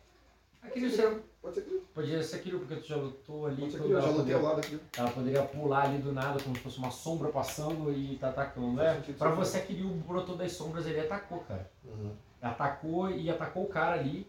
A 0.64 0.68
Kiryu 0.70 0.89
seria- 0.89 1.20
Pode 1.41 1.55
ser 1.55 1.62
que 1.62 1.82
podia 1.93 2.22
ser 2.24 2.39
Kiryu 2.39 2.60
porque 2.60 2.76
tu 2.76 2.88
já 2.88 2.95
lutou 2.97 3.45
ali. 3.45 3.55
pode 3.62 3.72
ser 3.72 3.78
já 3.78 3.84
ela 3.86 3.93
lutei 3.95 4.10
ao 4.10 4.18
poderia- 4.18 4.41
lado 4.41 4.60
aqui. 4.60 4.80
Ela 4.97 5.10
poderia 5.12 5.43
pular 5.43 5.84
ali 5.86 5.97
do 5.99 6.12
nada, 6.12 6.41
como 6.43 6.55
se 6.55 6.62
fosse 6.62 6.78
uma 6.78 6.91
sombra 6.91 7.30
passando 7.30 7.91
e 7.93 8.18
tá 8.18 8.30
atacando, 8.30 8.74
né? 8.74 9.01
Pra 9.18 9.30
você, 9.32 9.58
a 9.60 9.62
Kiryu 9.62 9.88
brotou 10.08 10.36
das 10.36 10.51
sombras, 10.51 10.86
ele 10.86 10.99
atacou, 10.99 11.39
cara. 11.47 11.70
Uhum. 11.86 12.12
Atacou 12.41 13.10
e 13.10 13.30
atacou 13.30 13.64
o 13.64 13.68
cara 13.70 13.95
ali, 13.99 14.28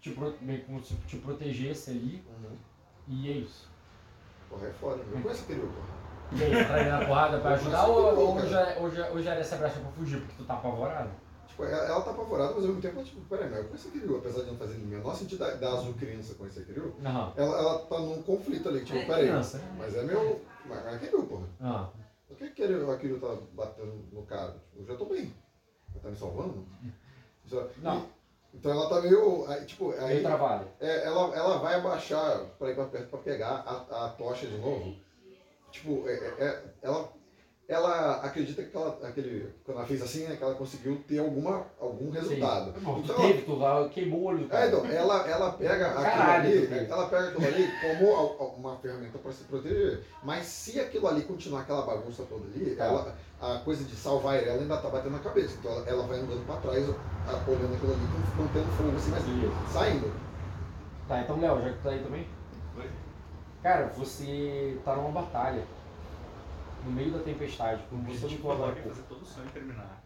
te, 0.00 0.10
pro- 0.12 0.34
meio 0.40 0.62
como 0.64 0.82
se 0.82 0.94
te 1.06 1.16
protegesse 1.16 1.90
ali, 1.90 2.24
Uhum. 2.28 2.56
e 3.08 3.28
é 3.28 3.32
isso. 3.32 3.68
Porra, 4.48 4.68
é 4.68 4.72
foda. 4.72 5.02
Eu 5.10 5.20
conheço 5.20 5.42
aquele 5.42 5.60
porra. 5.60 6.02
E 6.34 6.42
aí, 6.44 6.64
pra 6.64 6.80
ir 6.82 6.88
na 6.90 7.04
porrada 7.04 7.38
pra 7.40 7.50
ajudar 7.54 7.86
ou, 7.88 8.18
ou, 8.36 8.46
já, 8.46 8.76
ou, 8.78 8.90
já, 8.90 9.10
ou 9.10 9.22
já 9.22 9.32
era 9.32 9.40
essa 9.40 9.56
brecha 9.56 9.80
pra 9.80 9.90
fugir, 9.90 10.18
porque 10.20 10.34
tu 10.38 10.44
tá 10.44 10.54
apavorado? 10.54 11.10
Tipo, 11.52 11.64
ela, 11.64 11.84
ela 11.86 12.00
tá 12.00 12.10
apavorada, 12.12 12.54
mas 12.54 12.62
ao 12.64 12.68
mesmo 12.68 12.80
tempo, 12.80 12.96
ela, 12.96 13.04
tipo, 13.04 13.20
peraí, 13.22 13.48
mas 13.50 13.58
eu 13.58 13.64
conheço 13.66 13.88
a 13.88 13.90
Kiryu, 13.90 14.16
apesar 14.16 14.40
de 14.40 14.46
não 14.50 14.56
fazer 14.56 14.74
o 14.74 14.78
menor 14.80 15.14
sentido 15.14 15.38
da, 15.38 15.68
azul 15.72 15.92
criança 15.94 16.34
conhecer 16.34 16.60
a 16.60 16.64
Kiryu, 16.64 16.94
Não. 16.98 17.32
ela, 17.36 17.58
ela 17.58 17.78
tá 17.80 17.98
num 17.98 18.22
conflito 18.22 18.68
ali, 18.70 18.84
tipo, 18.84 18.98
É 18.98 19.04
peraí. 19.04 19.24
criança, 19.24 19.58
né? 19.58 19.74
Mas 19.78 19.94
é 19.94 20.02
meu. 20.02 20.40
Mas 20.64 20.86
é 20.94 20.98
Kiryu, 20.98 21.24
porra. 21.26 21.46
Ah, 21.60 21.88
Por 22.26 22.36
que 22.38 22.48
que 22.50 22.62
ele- 22.62 22.90
a 22.90 22.96
Kiryu 22.96 23.20
tá 23.20 23.36
batendo 23.52 23.92
no 24.10 24.22
cara? 24.24 24.52
Tipo, 24.52 24.80
eu 24.80 24.86
já 24.86 24.94
tô 24.96 25.04
bem. 25.04 25.30
Ela 25.92 26.02
tá 26.02 26.08
me 26.08 26.16
salvando? 26.16 26.64
Já- 27.44 27.66
Não. 27.82 27.98
e- 27.98 28.56
então 28.56 28.72
ela 28.72 28.88
tá 28.88 29.00
meio. 29.02 29.44
aí, 29.48 29.64
tipo, 29.66 29.90
aí, 29.92 30.06
meio 30.06 30.22
travado. 30.22 30.66
é, 30.80 31.04
ela, 31.06 31.34
ela 31.36 31.58
vai 31.58 31.74
abaixar 31.74 32.46
pra 32.58 32.70
ir 32.70 32.74
pra 32.74 32.86
perto 32.86 33.08
pra 33.10 33.18
pegar 33.18 33.62
a, 33.66 34.06
a 34.06 34.08
tocha 34.10 34.46
de 34.46 34.56
novo. 34.56 34.94
Tipo, 35.70 36.08
é, 36.08 36.12
é- 36.14 36.44
é- 36.44 36.62
ela, 36.82 37.12
ela 37.68 38.16
acredita 38.16 38.62
que 38.62 38.76
ela, 38.76 38.98
aquele, 39.02 39.48
quando 39.64 39.78
ela 39.78 39.86
fez 39.86 40.02
assim, 40.02 40.24
né, 40.26 40.36
que 40.36 40.42
ela 40.42 40.54
conseguiu 40.54 41.02
ter 41.08 41.20
alguma, 41.20 41.64
algum 41.80 42.10
resultado. 42.10 42.72
Tu 42.72 42.80
Então, 42.80 43.16
teve, 43.16 43.42
tu 43.42 43.54
lá, 43.54 43.88
queimou 43.88 44.20
o 44.20 44.24
olho 44.24 44.38
do 44.40 44.44
é, 44.46 44.48
cara. 44.48 44.66
então, 44.66 44.86
ela, 44.86 45.28
ela 45.28 45.52
pega 45.52 45.86
aquilo 45.86 46.02
Caralho, 46.04 46.48
ali, 46.50 46.60
tu 46.66 46.68
teve. 46.68 46.90
ela 46.90 47.06
pega 47.08 47.28
aquilo 47.28 47.46
ali 47.46 47.68
como 47.80 48.56
uma 48.56 48.76
ferramenta 48.76 49.18
para 49.18 49.32
se 49.32 49.44
proteger. 49.44 50.04
Mas 50.22 50.46
se 50.46 50.80
aquilo 50.80 51.06
ali 51.06 51.22
continuar 51.22 51.60
aquela 51.62 51.82
bagunça 51.86 52.24
toda 52.28 52.44
ali, 52.46 52.74
Tá. 52.76 52.84
ela, 52.84 53.16
a 53.40 53.58
coisa 53.60 53.84
de 53.84 53.96
salvar 53.96 54.36
ela 54.42 54.60
ainda 54.60 54.76
tá 54.76 54.88
batendo 54.88 55.12
na 55.12 55.18
cabeça. 55.20 55.56
Então 55.58 55.72
ela, 55.72 55.88
ela 55.88 56.06
vai 56.06 56.18
andando 56.20 56.44
para 56.46 56.56
trás, 56.56 56.84
olhando 56.84 57.74
aquilo 57.74 57.92
ali, 57.92 58.02
mantendo 58.36 58.66
fogo 58.76 58.96
assim, 58.96 59.10
mas 59.12 59.22
Isso. 59.24 59.72
saindo. 59.72 60.12
Tá, 61.08 61.20
então 61.20 61.40
Léo, 61.40 61.60
já 61.62 61.68
que 61.70 61.76
tu 61.78 61.82
tá 61.82 61.90
aí 61.90 61.98
também. 62.02 62.26
Oi? 62.76 62.90
Cara, 63.62 63.86
você 63.96 64.78
tá 64.84 64.94
numa 64.96 65.10
batalha. 65.22 65.62
No 66.84 66.90
meio 66.90 67.12
da 67.12 67.20
tempestade, 67.20 67.82
como 67.88 68.02
você 68.02 68.26
agora 68.50 68.78
é 68.78 68.82
fazer 68.82 69.02
todo 69.02 69.22
o 69.22 69.26
sonho 69.26 69.48
terminar. 69.50 70.01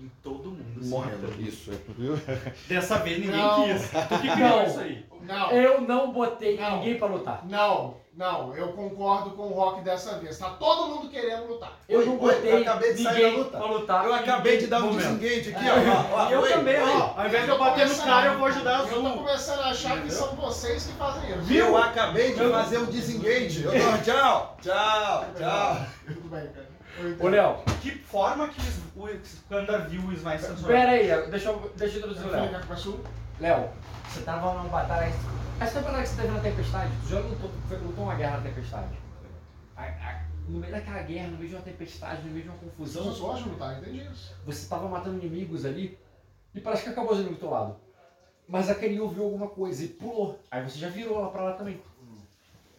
Em 0.00 0.10
todo 0.22 0.50
mundo 0.50 0.80
Morrendo. 0.88 1.22
matando. 1.28 1.42
Isso, 1.42 1.70
é 1.72 1.76
porque. 1.76 2.02
Dessa 2.68 2.96
vez 3.00 3.18
ninguém 3.18 3.36
Não. 3.36 3.64
quis. 3.64 3.82
Tu 3.90 4.18
que 4.20 4.30
criou 4.32 4.48
Não. 4.48 4.66
isso 4.66 4.80
aí. 4.80 5.04
Não, 5.22 5.50
Eu 5.52 5.80
não 5.82 6.10
botei 6.12 6.56
Não. 6.58 6.78
ninguém 6.78 6.98
pra 6.98 7.06
lutar. 7.06 7.42
não, 7.46 7.96
não, 8.16 8.54
eu 8.56 8.68
concordo 8.72 9.30
com 9.32 9.42
o 9.48 9.52
Rock 9.52 9.82
dessa 9.82 10.18
vez. 10.18 10.38
Tá 10.38 10.48
todo 10.50 10.88
mundo 10.88 11.10
querendo 11.10 11.46
lutar. 11.46 11.78
Eu 11.86 12.00
Oi, 12.00 12.06
não 12.06 12.12
oi, 12.14 12.18
botei 12.34 12.52
eu 12.52 12.60
acabei 12.62 12.94
de 12.94 13.02
sair 13.02 13.14
ninguém 13.14 13.32
da 13.32 13.38
luta. 13.38 13.58
pra 13.58 13.66
lutar. 13.66 14.04
Eu 14.06 14.14
acabei 14.14 14.56
de 14.58 14.66
dar 14.68 14.82
um 14.82 14.96
desengage 14.96 15.54
aqui, 15.54 15.64
ó. 15.68 15.92
ó, 15.92 16.24
ó. 16.24 16.30
E 16.30 16.32
eu 16.32 16.40
Oi, 16.40 16.48
também, 16.52 16.82
oi. 16.82 16.90
ó. 16.90 17.20
Ao 17.20 17.26
invés 17.26 17.44
de 17.44 17.50
eu 17.50 17.58
bater 17.58 17.88
no 17.88 17.96
cara, 17.96 18.32
eu 18.32 18.38
vou 18.38 18.46
ajudar 18.48 18.76
a 18.76 18.80
Eu 18.80 18.88
tô 18.88 19.06
Azul. 19.06 19.12
começando 19.18 19.60
a 19.60 19.68
achar 19.70 19.90
que 19.92 19.98
Entendeu? 19.98 20.16
são 20.16 20.34
vocês 20.36 20.86
que 20.86 20.92
fazem 20.94 21.38
isso. 21.38 21.52
Eu 21.52 21.76
acabei 21.76 22.32
de 22.34 22.50
fazer 22.50 22.78
um 22.78 22.86
desengage. 22.86 23.64
Eu 23.64 23.72
tô, 23.72 23.78
tchau, 24.02 24.56
tchau, 24.62 25.24
tchau. 25.36 25.76
Tudo 26.06 26.28
bem, 26.30 26.46
cara. 26.48 26.69
Eu. 26.98 27.24
Ô, 27.24 27.28
Léo, 27.28 27.56
Que 27.80 27.90
forma 27.92 28.48
que 28.48 28.60
o 28.96 29.08
Kanda 29.48 29.78
viu 29.80 30.02
o 30.02 30.12
transformar? 30.14 30.68
pera 30.68 30.92
aí, 30.92 31.30
deixa 31.30 31.48
eu, 31.50 31.72
deixa 31.76 31.94
eu 31.94 31.98
introduzir 32.00 32.26
o 32.26 32.30
Léo. 32.30 32.50
Léo, 33.40 33.68
você 34.08 34.20
tava 34.22 34.52
numa 34.54 34.68
batalha. 34.68 35.12
Essa 35.60 35.80
batalha 35.80 36.02
que 36.02 36.08
você 36.08 36.22
teve 36.22 36.34
na 36.34 36.40
tempestade, 36.40 36.90
tu 37.02 37.08
já 37.08 37.20
lutou, 37.20 37.50
foi- 37.68 37.78
lutou 37.78 38.04
uma 38.04 38.14
guerra 38.14 38.38
na 38.38 38.42
tempestade. 38.42 38.98
A- 39.76 39.82
a- 39.84 40.24
no 40.48 40.58
meio 40.58 40.72
daquela 40.72 41.02
guerra, 41.02 41.28
no 41.28 41.36
meio 41.36 41.48
de 41.50 41.54
uma 41.54 41.62
tempestade, 41.62 42.22
no 42.22 42.30
meio 42.32 42.42
de 42.44 42.48
uma 42.48 42.58
Você 42.58 42.64
não 42.98 43.04
confusão, 43.04 43.26
gosta 43.28 43.42
de 43.44 43.48
lutar, 43.50 43.78
entendi 43.78 44.00
isso. 44.10 44.34
você 44.44 44.68
tava 44.68 44.88
matando 44.88 45.18
inimigos 45.24 45.64
ali 45.64 45.98
e 46.54 46.60
parece 46.60 46.82
que 46.84 46.88
acabou 46.90 47.12
os 47.12 47.18
inimigos 47.18 47.38
do 47.38 47.40
teu 47.42 47.50
lado. 47.50 47.76
Mas 48.48 48.68
a 48.68 48.74
Kiryu 48.74 49.08
viu 49.08 49.24
alguma 49.24 49.46
coisa 49.48 49.84
e 49.84 49.88
pulou. 49.88 50.38
Aí 50.50 50.60
você 50.62 50.76
já 50.78 50.88
virou 50.88 51.20
lá 51.20 51.28
pra 51.30 51.42
lá 51.42 51.52
também. 51.52 51.80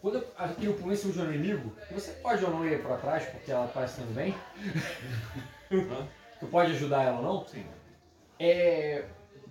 Quando 0.02 0.26
a 0.36 0.47
Kiryu 0.47 0.74
pulou 0.76 0.91
em 0.93 0.95
cima 0.95 1.14
de 1.14 1.20
um 1.22 1.32
inimigo, 1.34 1.76
você 1.91 2.12
pode 2.14 2.43
ou 2.43 2.49
não 2.52 2.66
ir 2.66 2.82
pra 2.82 2.97
trás 2.97 3.26
porque 3.28 3.52
ela 3.52 3.68
tá 3.68 3.88
se 3.88 4.02
indo 4.02 4.14
bem. 4.16 4.36
tu 6.39 6.47
pode 6.47 6.72
ajudar 6.72 7.04
ela 7.04 7.18
ou 7.18 7.24
não? 7.24 7.47
Sim. 7.47 7.66
É. 8.39 9.06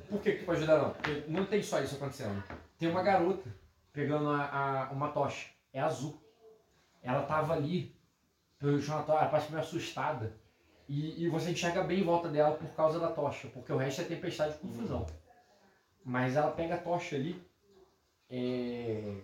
Por 0.08 0.20
que 0.20 0.32
que 0.32 0.38
tu 0.40 0.44
pode 0.46 0.58
ajudar 0.58 0.72
ela 0.74 0.82
não? 0.88 0.94
Porque 0.94 1.24
não 1.28 1.46
tem 1.46 1.62
só 1.62 1.80
isso 1.80 1.94
acontecendo. 1.94 2.42
Tem 2.78 2.90
uma 2.90 3.02
garota 3.02 3.48
pegando 3.92 4.28
a, 4.30 4.88
a- 4.88 4.90
uma 4.92 5.10
tocha. 5.12 5.48
É 5.72 5.80
azul. 5.80 6.20
Ela 7.02 7.22
tava 7.22 7.54
ali. 7.54 7.94
pelo 8.58 8.78
Jonathan, 8.80 9.12
ela 9.12 9.26
parece 9.26 9.50
meio 9.52 9.62
assustada. 9.62 10.34
E, 10.88 11.24
e 11.24 11.28
você 11.28 11.50
enxerga 11.52 11.84
bem 11.84 12.00
em 12.00 12.04
volta 12.04 12.28
dela 12.28 12.56
por 12.56 12.68
causa 12.70 12.98
da 12.98 13.08
tocha, 13.12 13.46
porque 13.48 13.72
o 13.72 13.76
resto 13.76 14.00
é 14.02 14.04
tempestade 14.04 14.54
e 14.56 14.58
confusão. 14.58 15.06
Mas 16.04 16.34
ela 16.34 16.50
pega 16.50 16.74
a 16.74 16.78
tocha 16.78 17.14
ali, 17.14 17.40
é, 18.28 19.14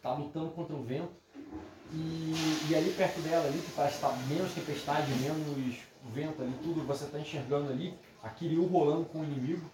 que 0.00 0.02
tá 0.02 0.14
lutando 0.14 0.50
contra 0.50 0.74
o 0.74 0.82
vento, 0.82 1.10
e, 1.92 2.68
e 2.70 2.74
ali 2.74 2.90
perto 2.92 3.20
dela, 3.20 3.46
ali, 3.46 3.58
que 3.58 3.70
parece 3.72 3.96
que 3.96 4.00
tá 4.00 4.16
menos 4.28 4.54
tempestade, 4.54 5.12
menos 5.12 5.76
vento 6.14 6.42
ali, 6.42 6.54
tudo, 6.62 6.86
você 6.86 7.04
tá 7.06 7.18
enxergando 7.18 7.70
ali, 7.70 7.94
a 8.22 8.30
Kiryu 8.30 8.64
rolando 8.66 9.04
com 9.04 9.20
o 9.20 9.24
inimigo. 9.24 9.68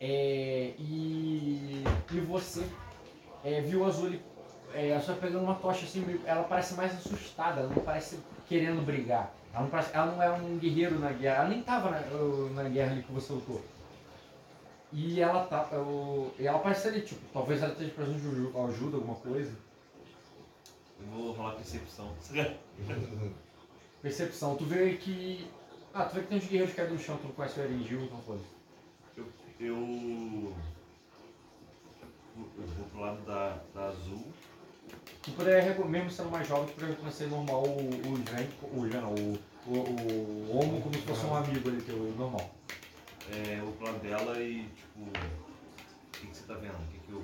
É, 0.00 0.74
e, 0.78 1.82
e 2.12 2.20
você 2.20 2.64
é, 3.42 3.60
viu 3.60 3.84
a 3.84 3.88
Azul 3.88 4.16
é, 4.72 4.94
a 4.94 5.00
sua 5.00 5.14
pegando 5.14 5.42
uma 5.42 5.56
tocha 5.56 5.84
assim, 5.84 6.20
ela 6.24 6.44
parece 6.44 6.74
mais 6.74 6.92
assustada, 6.94 7.62
ela 7.62 7.70
não 7.74 7.82
parece 7.82 8.20
querendo 8.48 8.84
brigar. 8.84 9.34
Ela 9.52 9.62
não, 9.62 9.70
parece, 9.70 9.90
ela 9.94 10.06
não 10.12 10.22
é 10.22 10.30
um 10.30 10.58
guerreiro 10.58 10.98
na 11.00 11.10
guerra, 11.10 11.38
ela 11.38 11.48
nem 11.48 11.62
tava 11.62 11.90
na, 11.90 12.62
na 12.62 12.68
guerra 12.68 12.92
ali 12.92 13.02
que 13.02 13.10
você 13.10 13.32
lutou. 13.32 13.60
E 14.92 15.20
ela 15.20 15.44
tá. 15.46 15.68
uh, 15.72 16.32
e 16.38 16.46
ela 16.46 16.58
parece 16.60 16.88
ali, 16.88 17.02
tipo, 17.02 17.20
talvez 17.32 17.62
ela 17.62 17.72
esteja 17.72 17.90
precisando 17.92 18.20
de 18.20 18.28
aju- 18.28 18.66
ajuda, 18.68 18.96
alguma 18.96 19.16
coisa. 19.16 19.52
Eu 21.00 21.06
vou 21.06 21.32
rolar 21.32 21.54
percepção. 21.56 22.14
Percepção, 24.02 24.56
tu 24.56 24.64
vê 24.64 24.94
que. 24.94 25.50
Ah, 25.92 26.04
tu 26.04 26.14
vê 26.14 26.20
que 26.22 26.26
tem 26.28 26.38
uns 26.38 26.46
guerreiros 26.46 26.74
caídos 26.74 26.94
no 26.98 27.02
chão, 27.02 27.16
tu 27.18 27.24
não 27.24 27.32
conhece 27.32 27.58
o 27.58 27.64
Erengil, 27.64 28.02
então 28.02 28.18
foda 28.22 28.40
Eu, 29.16 29.26
eu, 29.58 30.54
eu 32.36 32.66
vou 32.76 32.86
pro 32.92 33.00
lado 33.00 33.20
da, 33.26 33.58
da 33.74 33.88
azul. 33.88 34.24
Tu 35.22 35.32
poderia, 35.32 35.74
mesmo 35.84 36.10
sendo 36.10 36.30
mais 36.30 36.46
jovem, 36.46 36.66
tu 36.66 36.74
poderia 36.74 36.94
reconhecer 36.94 37.26
normal 37.26 37.64
o, 37.64 37.80
o 37.80 38.80
o 38.80 38.86
Sven 38.86 39.00
não, 39.00 39.14
o, 39.14 39.38
o, 39.66 39.72
o 39.72 40.56
Homo 40.56 40.80
como 40.80 40.94
se 40.94 41.00
fosse 41.02 41.26
um 41.26 41.34
amigo 41.34 41.68
ali, 41.68 41.82
teu 41.82 41.96
normal. 42.16 42.54
É, 43.32 43.60
pro 43.76 43.86
lado 43.86 43.98
dela 44.00 44.38
e 44.40 44.64
tipo. 44.68 45.00
O 45.00 46.10
que, 46.12 46.26
que 46.26 46.36
você 46.36 46.46
tá 46.46 46.54
vendo? 46.54 46.74
O 46.74 46.86
que, 46.92 46.98
que 46.98 47.12
eu. 47.12 47.22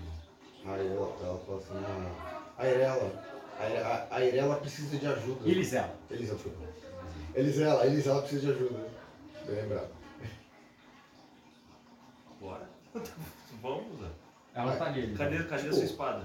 Aí 0.67 0.87
ela, 0.87 1.17
ela 1.23 1.39
fala 1.41 1.59
assim, 1.59 1.75
ah, 1.75 2.53
a 2.59 2.67
Irela, 2.69 3.25
a, 3.59 3.67
Ire- 3.69 3.79
a, 3.83 4.07
a 4.11 4.25
Irela 4.25 4.57
precisa 4.57 4.97
de 4.97 5.07
ajuda. 5.07 5.49
Elisela. 5.49 5.95
Elisa, 6.11 6.35
desculpa. 6.35 6.59
Elisela, 7.35 7.87
Elisela 7.87 8.21
precisa 8.23 8.47
de 8.47 8.53
ajuda. 8.53 8.89
Bem 9.47 9.57
lembrado. 9.57 9.89
Bora? 12.41 12.69
Vamos, 13.63 14.01
Zé. 14.01 14.07
Ela 14.55 14.77
tá 14.77 14.87
ali. 14.87 15.01
Elisela. 15.03 15.31
Cadê, 15.31 15.45
cadê 15.45 15.69
a 15.69 15.73
sua 15.73 15.85
espada? 15.85 16.25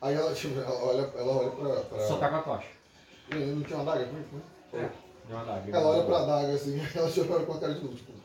Aí 0.00 0.14
ela, 0.14 0.34
tipo, 0.34 0.58
ela 0.58 0.84
olha, 0.84 1.02
ela 1.02 1.32
olha 1.32 1.50
pra. 1.50 1.80
pra... 1.82 2.06
Só 2.08 2.16
tá 2.18 2.28
com 2.28 2.36
a 2.36 2.42
tocha. 2.42 2.68
Ele 3.30 3.54
não 3.54 3.62
tinha 3.62 3.78
uma 3.78 3.92
daga? 3.92 4.04
É 4.04 4.06
que 4.06 4.28
foi? 4.30 4.80
É. 4.80 4.90
Deu 5.28 5.36
uma 5.36 5.44
daga. 5.44 5.70
Ela 5.76 5.86
olha 5.86 6.04
pra 6.04 6.24
daga 6.24 6.52
assim, 6.54 6.80
ela 6.96 7.06
olha 7.36 7.46
com 7.46 7.52
a 7.52 7.60
cara 7.60 7.74
de 7.74 7.80
dúvida, 7.80 7.96
tipo. 8.00 8.21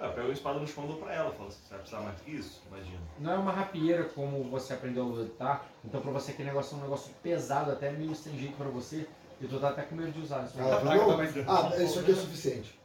Ah, 0.00 0.06
eu 0.06 0.12
pego 0.12 0.28
a 0.28 0.32
espada 0.32 0.60
no 0.60 0.66
chão 0.66 0.84
e 0.84 0.86
dou 0.86 0.96
pra 0.96 1.12
ela. 1.12 1.32
Falo 1.32 1.48
assim, 1.48 1.58
você 1.60 1.70
vai 1.70 1.78
precisar 1.80 2.00
mais 2.02 2.20
que 2.20 2.30
isso? 2.30 2.62
Imagina. 2.68 2.98
Não 3.18 3.32
é 3.32 3.36
uma 3.36 3.52
rapieira 3.52 4.04
como 4.04 4.44
você 4.44 4.74
aprendeu 4.74 5.02
a 5.02 5.06
lutar, 5.06 5.66
então 5.84 6.00
pra 6.00 6.12
você 6.12 6.30
aquele 6.30 6.48
negócio 6.48 6.76
é 6.76 6.78
um 6.78 6.82
negócio 6.82 7.12
pesado, 7.20 7.72
até 7.72 7.90
meio 7.90 8.14
sem 8.14 8.38
jeito 8.38 8.56
pra 8.56 8.68
você, 8.68 9.08
e 9.40 9.46
tu 9.48 9.58
tá 9.58 9.70
até 9.70 9.82
com 9.82 9.96
medo 9.96 10.12
de 10.12 10.20
usar. 10.20 10.44
Isso 10.44 10.58
Ela 10.58 10.76
é 10.76 10.80
fala, 10.80 10.94
não, 10.94 11.20
ah, 11.48 11.82
isso 11.82 11.98
aqui 11.98 12.12
é 12.12 12.14
suficiente. 12.14 12.78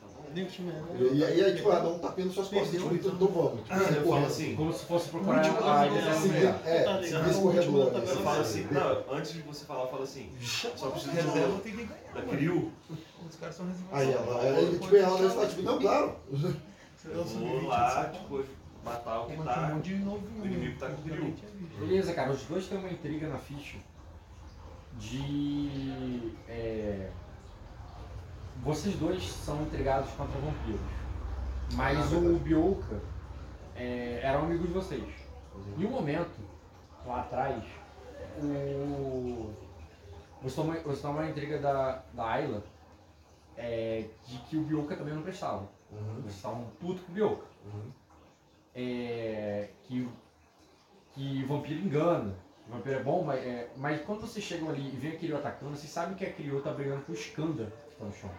Tá 0.00 0.06
E 1.00 1.24
aí, 1.24 1.44
aí, 1.44 1.54
tipo, 1.54 1.70
ah, 1.70 1.78
dá 1.78 1.88
um 1.90 1.98
tapinha 2.00 2.26
nas 2.26 2.34
suas 2.34 2.48
costas, 2.48 2.70
tipo, 2.70 2.92
então, 2.92 3.12
então 3.12 3.28
vamos. 3.28 3.60
Tipo, 3.62 3.66
Ah, 3.70 3.76
eu 3.76 4.08
falo 4.08 4.26
assim, 4.26 4.56
Como 4.56 4.72
se 4.72 4.84
fosse 4.84 5.08
procurar 5.10 5.38
a 5.38 5.42
direção 5.88 6.10
Assim, 6.10 6.32
é, 6.64 6.82
Tá 6.82 7.40
corredor. 7.40 7.74
última 7.74 7.84
né? 7.84 7.90
tabela 7.92 8.10
eu 8.10 8.24
falo 8.24 8.40
assim, 8.40 8.66
não, 8.72 9.16
antes 9.16 9.32
de 9.32 9.42
você 9.42 9.64
falar, 9.64 9.86
fala 9.86 10.02
assim, 10.02 10.32
só 10.40 10.90
preciso 10.90 11.12
de 11.12 11.20
reserva 11.20 11.60
tem 11.60 11.88
Os 13.28 13.36
caras 13.36 13.54
são 13.54 13.66
reservados. 13.66 13.98
Aí 14.00 14.12
ela, 14.12 14.42
aí, 14.42 14.78
tipo, 14.78 14.96
ela 14.96 15.16
deve 15.16 15.26
estar, 15.28 15.46
tipo, 15.48 15.62
não, 15.62 15.78
claro. 15.78 16.16
Eu 17.04 17.24
vou 17.24 17.62
lá, 17.66 18.04
tipo, 18.10 18.44
matar 18.84 19.20
o 19.20 19.26
que 19.26 19.32
um 19.34 19.44
tá. 19.44 19.68
monte 19.74 19.96
de 19.96 20.04
novo. 20.04 20.26
o 20.40 20.46
inimigo 20.46 20.78
tá 20.78 20.88
com. 20.88 21.80
Beleza, 21.80 22.14
cara, 22.14 22.30
os 22.32 22.42
dois 22.44 22.66
têm 22.66 22.78
uma 22.78 22.90
intriga 22.90 23.28
na 23.28 23.38
ficha 23.38 23.78
de. 24.98 26.32
é, 26.48 27.10
vocês 28.62 28.96
dois 28.96 29.22
são 29.28 29.62
intrigados 29.62 30.10
contra 30.12 30.40
vampiros. 30.40 30.80
Mas 31.74 32.12
Ah, 32.12 32.16
o. 32.16 32.38
Bioka 32.38 33.00
é, 33.74 34.20
era 34.22 34.38
um 34.40 34.44
amigo 34.44 34.66
de 34.66 34.72
vocês. 34.72 35.04
Em 35.78 35.84
um 35.84 35.90
momento, 35.90 36.38
lá 37.06 37.20
atrás, 37.20 37.62
o. 38.40 39.50
Você 40.42 40.56
tomou, 40.56 40.74
você 40.82 41.02
tomou 41.02 41.22
uma 41.22 41.30
intriga 41.30 41.58
da, 41.58 42.02
da 42.12 42.24
Ayla 42.24 42.62
é, 43.56 44.08
de 44.26 44.38
que 44.40 44.56
o 44.56 44.62
Bioka 44.62 44.96
também 44.96 45.14
não 45.14 45.22
prestava. 45.22 45.68
Uhum, 45.90 46.20
Vocês 46.22 46.36
estavam 46.36 46.66
puto 46.80 47.02
com 47.02 47.12
o 47.12 47.14
Bioka. 47.14 47.46
uhum. 47.64 47.90
é, 48.74 49.68
que, 49.84 50.08
que 51.14 51.44
vampiro 51.44 51.80
engana. 51.80 52.34
Vampiro 52.68 52.96
é 52.96 53.02
bom, 53.02 53.22
mas, 53.24 53.40
é, 53.44 53.70
mas 53.76 54.04
quando 54.04 54.22
vocês 54.22 54.44
chegam 54.44 54.68
ali 54.68 54.88
e 54.88 54.96
vê 54.96 55.08
a 55.08 55.16
Kiryu 55.16 55.36
atacando, 55.36 55.76
vocês 55.76 55.90
sabem 55.90 56.16
que 56.16 56.24
a 56.26 56.32
Kiryu 56.32 56.60
tá 56.60 56.72
brigando 56.72 57.02
com 57.02 57.12
o 57.12 57.14
Skanda 57.14 57.72
que 57.88 57.96
tá 57.96 58.04
no 58.04 58.12
chão. 58.12 58.30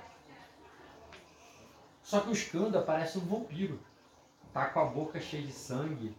Só 2.03 2.19
que 2.19 2.29
o 2.29 2.33
Skanda 2.33 2.81
parece 2.81 3.17
um 3.17 3.25
vampiro. 3.25 3.79
Tá 4.53 4.65
com 4.67 4.79
a 4.79 4.85
boca 4.85 5.19
cheia 5.19 5.43
de 5.43 5.51
sangue, 5.51 6.15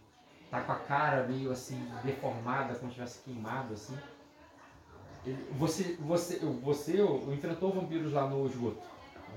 tá 0.49 0.61
com 0.61 0.71
a 0.71 0.75
cara 0.79 1.27
meio 1.27 1.51
assim 1.51 1.79
deformada, 2.03 2.75
como 2.75 2.89
se 2.89 2.95
tivesse 2.95 3.19
queimado 3.23 3.73
assim. 3.73 3.97
Você, 5.57 5.95
você, 5.99 6.39
você 6.61 7.01
enfrentou 7.33 7.71
vampiros 7.73 8.13
lá 8.13 8.27
no 8.27 8.45
esgoto. 8.47 8.77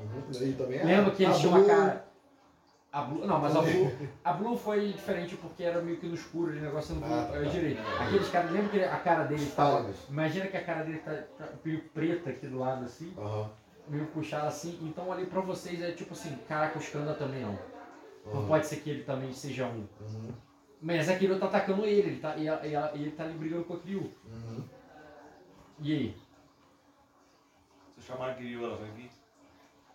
Uhum. 0.02 0.52
Também 0.54 0.80
a- 0.80 0.84
Lembra 0.84 1.10
que 1.12 1.22
eles 1.24 1.36
a 1.36 1.38
tinham 1.40 1.54
uma 1.54 1.64
cara. 1.64 2.12
A 2.90 3.02
Blue, 3.02 3.26
não, 3.26 3.38
mas 3.40 3.56
a 3.56 3.62
Blue, 3.62 3.90
a 4.22 4.32
Blue 4.34 4.54
foi 4.56 4.92
diferente 4.92 5.34
porque 5.36 5.62
era 5.62 5.80
meio 5.80 5.96
que 5.96 6.06
no 6.06 6.14
escuro, 6.14 6.52
o 6.52 6.54
negócio 6.54 6.94
não 6.96 7.06
Ah, 7.06 7.26
tá. 7.32 7.38
direito. 7.44 7.80
Aqueles 7.98 8.28
caras, 8.28 8.50
lembra 8.50 8.68
que 8.68 8.84
a 8.84 8.96
cara 8.98 9.24
dele. 9.24 9.46
Pálidos. 9.56 9.96
Imagina 10.10 10.46
que 10.48 10.56
a 10.58 10.62
cara 10.64 10.82
dele 10.84 10.98
tá, 10.98 11.12
tá 11.38 11.48
meio 11.64 11.80
preta 11.94 12.28
aqui 12.28 12.46
do 12.48 12.58
lado 12.58 12.84
assim, 12.84 13.14
meio 13.88 14.04
puxada 14.08 14.48
assim. 14.48 14.78
Então 14.82 15.10
ali 15.10 15.24
pra 15.24 15.40
vocês 15.40 15.80
é 15.80 15.92
tipo 15.92 16.12
assim, 16.12 16.36
caraca, 16.46 16.78
o 16.78 16.82
Skanda 16.82 17.14
também 17.14 17.40
não. 17.40 17.58
Não 18.26 18.40
aham. 18.40 18.48
pode 18.48 18.66
ser 18.66 18.76
que 18.76 18.90
ele 18.90 19.04
também 19.04 19.32
seja 19.32 19.64
um. 19.66 19.86
Uhum, 20.00 20.32
Mas 20.80 21.08
a 21.08 21.16
Kiryu 21.16 21.38
tá 21.38 21.46
atacando 21.46 21.86
ele, 21.86 22.08
ele 22.10 22.20
tá, 22.20 22.36
e, 22.36 22.46
ela- 22.46 22.66
e 22.66 22.98
e 22.98 23.02
ele 23.02 23.10
tá 23.12 23.24
ali 23.24 23.32
brigando 23.34 23.64
com 23.64 23.72
a 23.74 23.78
Kiryu. 23.78 24.10
uhum. 24.26 24.62
E 25.82 25.92
aí? 25.92 26.16
Se 27.94 28.00
eu 28.00 28.04
chamar 28.16 28.30
a 28.30 28.34
Criu, 28.34 28.64
ela 28.64 28.76
vai 28.76 28.90
vir. 28.90 29.10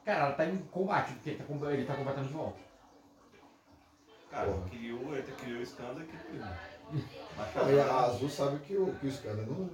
Cara, 0.03 0.25
ela 0.25 0.31
tá 0.35 0.45
em 0.45 0.57
combate, 0.67 1.13
porque 1.13 1.29
ele 1.31 1.37
tá, 1.39 1.43
com- 1.45 1.69
ele 1.69 1.85
tá 1.85 1.95
combatendo 1.95 2.27
de 2.27 2.33
volta. 2.33 2.59
Cara, 4.29 4.45
Porra. 4.51 4.69
Criu, 4.69 5.17
entra 5.17 5.35
Criu, 5.35 5.61
Skanda, 5.61 6.03
que 6.03 6.17
Criu. 6.17 6.41
E 7.69 7.79
a 7.79 7.95
Azul 8.05 8.29
sabe 8.29 8.57
que 8.59 8.75
o, 8.75 8.91
que 8.99 9.05
o 9.05 9.09
Skanda 9.09 9.43
não, 9.43 9.69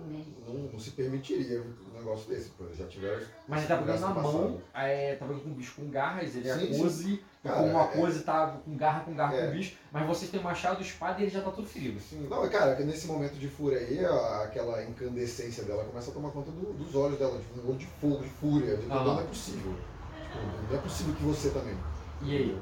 não, 0.47 0.55
não 0.73 0.79
se 0.79 0.91
permitiria 0.91 1.61
um 1.61 1.97
negócio 1.97 2.29
desse, 2.29 2.49
pô. 2.49 2.65
Já 2.73 2.85
tiveram. 2.87 3.23
Mas 3.47 3.59
ele 3.59 3.67
tá 3.69 3.77
pegando 3.77 4.01
na 4.01 4.09
mão, 4.09 4.61
é, 4.73 5.15
tá 5.15 5.25
pegando 5.25 5.43
com 5.43 5.49
o 5.51 5.53
bicho 5.53 5.75
com 5.75 5.89
garras, 5.89 6.35
ele 6.35 6.49
é 6.49 6.53
Sim, 6.57 6.73
sim. 6.73 6.79
acose, 6.79 7.23
Cara, 7.41 7.55
como 7.57 7.69
uma 7.69 7.83
é- 7.83 7.87
coisa 7.87 8.23
tá 8.23 8.47
com 8.65 8.75
garra 8.75 8.99
com 9.05 9.13
garra 9.15 9.35
É. 9.35 9.45
com 9.47 9.51
bicho, 9.53 9.77
mas 9.93 10.05
vocês 10.07 10.29
têm 10.29 10.41
machado, 10.41 10.81
espada 10.81 11.19
e 11.19 11.23
ele 11.23 11.31
já 11.31 11.41
tá 11.41 11.51
todo 11.51 11.65
ferido. 11.67 11.99
Sim, 12.01 12.27
não, 12.29 12.49
cara, 12.49 12.75
que 12.75 12.83
nesse 12.83 13.07
momento 13.07 13.35
de 13.35 13.47
fúria 13.47 13.79
aí, 13.79 14.03
a- 14.05 14.43
aquela 14.43 14.83
incandescência 14.83 15.63
dela 15.63 15.85
começa 15.85 16.11
a 16.11 16.13
tomar 16.13 16.31
conta 16.31 16.51
do- 16.51 16.73
dos 16.73 16.93
olhos 16.95 17.17
dela, 17.17 17.39
tipo, 17.39 17.61
um 17.61 17.69
olho 17.69 17.77
de 17.77 17.85
fogo, 17.85 18.23
de 18.23 18.29
fúria. 18.29 18.75
De, 18.75 18.91
Ah. 18.91 18.95
Não 19.03 19.19
é 19.21 19.23
possível. 19.23 19.73
Tipo, 19.73 20.71
não 20.71 20.77
é 20.77 20.81
possível 20.81 21.15
que 21.15 21.23
você 21.23 21.49
também. 21.51 21.77
E 22.23 22.35
aí? 22.37 22.61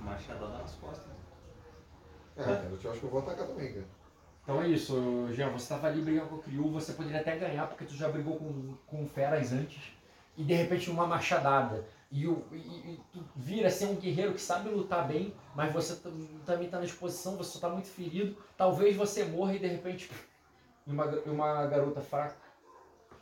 Machadada 0.00 0.58
nas 0.58 0.72
costas. 0.72 1.14
É, 2.36 2.42
cara, 2.42 2.68
eu 2.82 2.90
acho 2.90 2.98
que 3.00 3.06
eu 3.06 3.10
vou 3.10 3.20
atacar 3.20 3.46
também, 3.46 3.72
cara. 3.72 3.86
Então 4.44 4.62
é 4.62 4.68
isso, 4.68 5.26
Jean, 5.32 5.48
você 5.50 5.68
tava 5.70 5.86
ali 5.88 6.02
brigando 6.02 6.28
com 6.28 6.36
o 6.36 6.42
Kryu, 6.42 6.70
você 6.70 6.92
poderia 6.92 7.20
até 7.20 7.36
ganhar 7.36 7.66
porque 7.66 7.84
tu 7.86 7.94
já 7.94 8.08
brigou 8.08 8.36
com, 8.36 8.74
com 8.86 9.08
feras 9.08 9.52
antes, 9.52 9.82
e 10.36 10.44
de 10.44 10.52
repente 10.54 10.90
uma 10.90 11.06
machadada. 11.06 11.84
E, 12.12 12.28
o, 12.28 12.44
e, 12.52 12.56
e 12.58 13.00
tu 13.12 13.24
vira 13.34 13.70
ser 13.70 13.86
um 13.86 13.96
guerreiro 13.96 14.34
que 14.34 14.40
sabe 14.40 14.68
lutar 14.68 15.08
bem, 15.08 15.34
mas 15.54 15.72
você 15.72 15.96
tam- 15.96 16.12
também 16.44 16.68
tá 16.68 16.78
na 16.78 16.84
exposição, 16.84 17.36
você 17.36 17.52
só 17.52 17.60
tá 17.60 17.68
muito 17.68 17.88
ferido. 17.88 18.36
Talvez 18.56 18.94
você 18.96 19.24
morra 19.24 19.54
e 19.54 19.58
de 19.58 19.66
repente 19.66 20.10
e 20.86 20.90
uma, 20.92 21.06
uma 21.26 21.66
garota 21.66 22.00
fraca, 22.02 22.36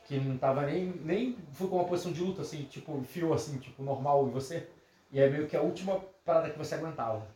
que 0.05 0.19
não 0.19 0.37
tava 0.39 0.63
nem, 0.67 0.87
nem 1.05 1.37
foi 1.53 1.69
com 1.69 1.77
uma 1.77 1.85
posição 1.85 2.13
de 2.13 2.23
luta, 2.23 2.43
assim, 2.43 2.65
tipo, 2.65 2.97
enfiou 2.99 3.33
assim, 3.33 3.59
tipo, 3.59 3.83
normal 3.83 4.27
em 4.27 4.31
você. 4.31 4.69
E 5.13 5.21
é 5.21 5.29
meio 5.31 5.47
que 5.47 5.57
a 5.57 5.63
última 5.63 6.01
parada 6.25 6.51
que 6.51 6.59
você 6.59 6.75
aguentava. 6.75 7.27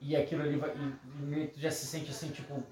E 0.00 0.16
aquilo 0.16 0.42
ali 0.42 0.56
vai. 0.56 0.70
E, 0.76 1.34
e 1.42 1.46
tu 1.48 1.60
já 1.60 1.70
se 1.70 1.86
sente 1.86 2.10
assim, 2.10 2.30
tipo, 2.30 2.62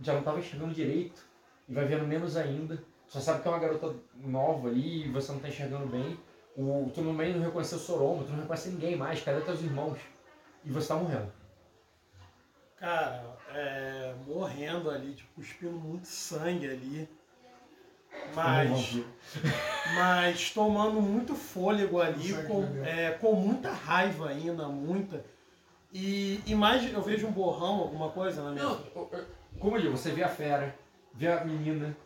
já 0.00 0.14
não 0.14 0.22
tava 0.22 0.38
enxergando 0.38 0.74
direito 0.74 1.22
e 1.68 1.74
vai 1.74 1.84
vendo 1.84 2.06
menos 2.06 2.36
ainda. 2.36 2.82
Só 3.08 3.20
sabe 3.20 3.42
que 3.42 3.48
é 3.48 3.50
uma 3.50 3.60
garota 3.60 3.94
nova 4.16 4.68
ali 4.68 5.06
e 5.06 5.08
você 5.08 5.32
não 5.32 5.38
tá 5.38 5.48
enxergando 5.48 5.86
bem. 5.86 6.18
O, 6.56 6.90
tu 6.94 7.02
também 7.02 7.34
não 7.34 7.42
reconheceu 7.44 7.78
o 7.78 7.80
Soroma, 7.80 8.24
tu 8.24 8.32
não 8.32 8.40
reconhece 8.40 8.70
ninguém 8.70 8.96
mais, 8.96 9.22
cadê 9.22 9.40
teus 9.42 9.60
irmãos? 9.60 9.98
E 10.64 10.70
você 10.70 10.88
tá 10.88 10.96
morrendo. 10.96 11.30
Cara, 12.76 13.36
é, 13.54 14.14
morrendo 14.26 14.90
ali, 14.90 15.14
tipo, 15.14 15.34
cuspindo 15.34 15.78
muito 15.78 16.06
sangue 16.06 16.66
ali. 16.66 17.08
Mas, 18.34 18.96
mas 19.94 20.50
tomando 20.50 21.00
muito 21.00 21.34
fôlego 21.34 22.00
ali, 22.00 22.32
com, 22.44 22.64
é, 22.84 23.12
com 23.12 23.34
muita 23.34 23.70
raiva 23.70 24.30
ainda, 24.30 24.66
muita. 24.66 25.24
E, 25.92 26.40
e 26.46 26.54
mais, 26.54 26.92
eu 26.92 27.02
vejo 27.02 27.26
um 27.26 27.32
borrão, 27.32 27.80
alguma 27.80 28.10
coisa 28.10 28.42
na 28.42 28.50
minha 28.50 28.64
Não, 28.64 29.08
como 29.58 29.76
eu 29.76 29.82
digo, 29.82 29.96
você 29.96 30.10
vê 30.10 30.22
a 30.22 30.28
fera, 30.28 30.74
vê 31.14 31.28
a 31.28 31.44
menina, 31.44 31.96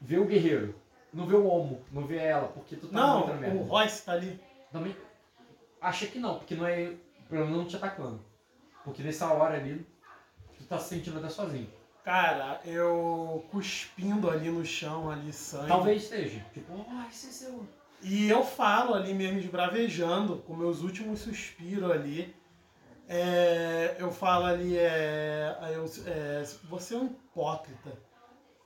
vê 0.00 0.18
o 0.18 0.26
guerreiro, 0.26 0.74
não 1.12 1.26
vê 1.26 1.34
o 1.34 1.46
homo, 1.46 1.80
não 1.92 2.06
vê 2.06 2.16
ela, 2.16 2.48
porque 2.48 2.76
tu 2.76 2.88
tá 2.88 2.98
Não, 2.98 3.18
muito 3.18 3.32
na 3.34 3.40
merda. 3.40 3.56
o 3.58 3.62
Royce 3.64 4.04
tá 4.04 4.12
ali. 4.12 4.40
Também 4.72 4.94
acha 5.80 6.06
que 6.06 6.18
não, 6.18 6.38
porque 6.38 6.54
não 6.54 6.66
é. 6.66 6.92
Pelo 7.28 7.44
menos 7.46 7.58
não 7.58 7.64
te 7.66 7.76
atacando. 7.76 8.20
Porque 8.84 9.02
nessa 9.02 9.32
hora 9.32 9.56
ali, 9.56 9.86
tu 10.58 10.64
tá 10.64 10.78
se 10.78 10.88
sentindo 10.88 11.18
até 11.18 11.28
sozinho. 11.28 11.68
Cara, 12.04 12.60
eu 12.64 13.44
cuspindo 13.50 14.30
ali 14.30 14.50
no 14.50 14.64
chão, 14.64 15.10
ali 15.10 15.32
sangue. 15.32 15.68
Talvez 15.68 16.04
seja. 16.04 16.44
Tipo, 16.52 16.72
oh, 16.72 17.08
esse 17.08 17.28
é 17.28 17.30
seu. 17.30 17.66
E 18.02 18.28
eu 18.28 18.42
falo 18.42 18.94
ali 18.94 19.12
mesmo, 19.12 19.38
esbravejando, 19.38 20.38
com 20.38 20.56
meus 20.56 20.80
últimos 20.80 21.20
suspiros 21.20 21.90
ali. 21.90 22.34
É, 23.12 23.96
eu 23.98 24.12
falo 24.12 24.44
ali, 24.44 24.78
é, 24.78 25.56
eu- 25.74 25.90
é, 26.06 26.44
você 26.68 26.94
é 26.94 26.98
um 26.98 27.06
hipócrita. 27.06 27.98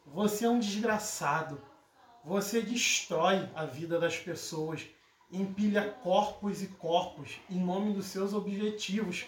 Você 0.07 0.45
é 0.45 0.51
um 0.51 0.59
desgraçado. 0.59 1.62
Você 2.22 2.61
destrói 2.61 3.49
a 3.55 3.64
vida 3.64 3.99
das 3.99 4.18
pessoas. 4.18 4.86
Empilha 5.32 5.88
corpos 6.03 6.62
e 6.62 6.66
corpos 6.68 7.40
em 7.49 7.59
nome 7.59 7.95
dos 7.95 8.05
seus 8.05 8.34
objetivos. 8.34 9.24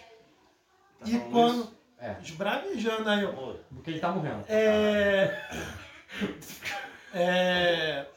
Tá 0.99 1.09
e 1.09 1.19
quando. 1.31 1.63
isso? 1.63 1.77
É. 1.99 2.15
Esbravejando 2.21 3.09
aí, 3.09 3.25
Porque 3.73 3.89
ele 3.89 3.99
tá 3.99 4.11
morrendo. 4.11 4.45
é. 4.47 5.49
É. 7.11 8.07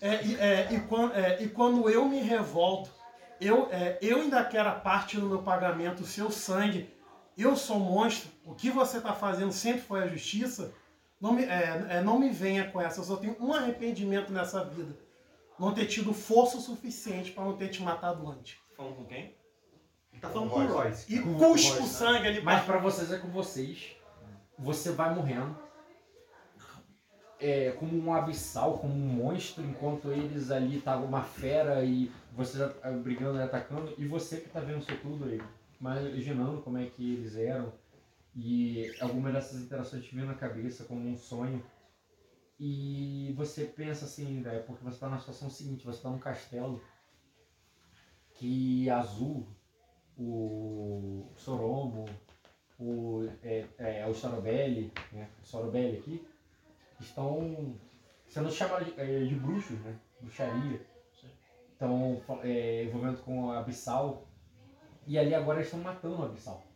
é, 0.00 0.16
é, 0.40 0.72
e, 0.74 0.80
quando, 0.80 1.14
é, 1.14 1.42
e 1.42 1.48
quando 1.50 1.90
eu 1.90 2.06
me 2.06 2.20
revolto, 2.20 2.90
eu, 3.40 3.68
é, 3.70 3.98
eu 4.00 4.20
ainda 4.20 4.44
quero 4.44 4.68
a 4.68 4.72
parte 4.74 5.18
do 5.18 5.26
meu 5.26 5.42
pagamento, 5.42 6.02
o 6.02 6.06
seu 6.06 6.30
sangue. 6.30 6.94
Eu 7.36 7.56
sou 7.56 7.78
monstro. 7.78 8.30
O 8.44 8.54
que 8.54 8.70
você 8.70 8.98
está 8.98 9.12
fazendo 9.12 9.52
sempre 9.52 9.82
foi 9.82 10.02
a 10.02 10.06
justiça. 10.06 10.72
Não 11.20 11.32
me, 11.32 11.44
é, 11.44 11.86
é, 11.90 12.02
não 12.02 12.18
me 12.18 12.30
venha 12.30 12.70
com 12.70 12.80
essa. 12.80 13.00
Eu 13.00 13.04
só 13.04 13.16
tenho 13.16 13.36
um 13.40 13.52
arrependimento 13.52 14.32
nessa 14.32 14.64
vida. 14.64 14.96
Não 15.58 15.72
ter 15.72 15.86
tido 15.86 16.12
força 16.12 16.58
suficiente 16.60 17.30
para 17.32 17.44
não 17.44 17.56
ter 17.56 17.68
te 17.68 17.82
matado 17.82 18.26
antes. 18.28 18.58
falando 18.76 18.96
com 18.96 19.04
quem? 19.04 19.34
Tá 20.20 20.30
falando 20.30 20.50
com 20.50 20.60
o 20.60 20.66
Royce. 20.66 21.14
E 21.14 21.18
com- 21.20 21.52
o 21.52 21.58
sangue 21.58 22.26
ali 22.26 22.40
Mas 22.42 22.64
pra 22.64 22.78
vocês 22.78 23.12
é 23.12 23.18
com 23.18 23.28
vocês. 23.28 23.96
Você 24.58 24.92
vai 24.92 25.14
morrendo. 25.14 25.56
É, 27.38 27.72
como 27.72 27.94
um 27.98 28.14
abissal, 28.14 28.78
como 28.78 28.94
um 28.94 29.08
monstro, 29.08 29.62
enquanto 29.62 30.10
eles 30.10 30.50
ali 30.50 30.78
estavam 30.78 31.06
uma 31.06 31.22
fera 31.22 31.84
e 31.84 32.10
vocês 32.32 32.62
a- 32.62 32.74
a- 32.82 32.90
brigando 32.92 33.38
e 33.38 33.42
atacando, 33.42 33.92
e 33.98 34.06
você 34.06 34.40
que 34.40 34.48
tá 34.48 34.60
vendo 34.60 34.78
isso 34.80 34.96
tudo 35.02 35.26
aí, 35.26 35.40
imaginando 35.78 36.62
como 36.62 36.78
é 36.78 36.86
que 36.86 37.14
eles 37.14 37.36
eram, 37.36 37.72
e 38.34 38.90
alguma 39.00 39.30
dessas 39.30 39.60
interações 39.60 40.04
te 40.04 40.14
vindo 40.14 40.26
na 40.28 40.34
cabeça 40.34 40.84
como 40.84 41.06
um 41.06 41.16
sonho, 41.16 41.62
e 42.58 43.34
você 43.36 43.64
pensa 43.66 44.06
assim, 44.06 44.42
porque 44.66 44.82
você 44.82 44.98
tá 44.98 45.08
na 45.10 45.18
situação 45.18 45.50
seguinte, 45.50 45.84
você 45.84 46.00
tá 46.02 46.08
num 46.08 46.18
castelo, 46.18 46.82
que 48.34 48.88
Azul, 48.88 49.46
o 50.16 51.30
Soromo, 51.36 52.06
o, 52.78 53.28
é, 53.42 53.66
é, 53.78 54.06
o 54.06 54.14
Sorobelli, 54.14 54.90
né? 55.12 55.28
O 55.42 55.46
Sorobelli 55.46 55.98
aqui, 55.98 56.26
estão 57.00 57.78
sendo 58.26 58.50
chamados 58.50 58.86
de, 58.86 59.00
é, 59.00 59.24
de 59.24 59.34
bruxos, 59.34 59.78
né? 59.80 59.98
Bruxaria. 60.20 60.80
Estão 61.72 62.22
é, 62.42 62.84
envolvendo 62.84 63.18
com 63.22 63.50
a 63.50 63.58
Abissal. 63.60 64.26
E 65.06 65.18
ali 65.18 65.34
agora 65.34 65.58
eles 65.58 65.68
estão 65.68 65.80
matando 65.80 66.20
o 66.20 66.24
Abissal. 66.24 66.66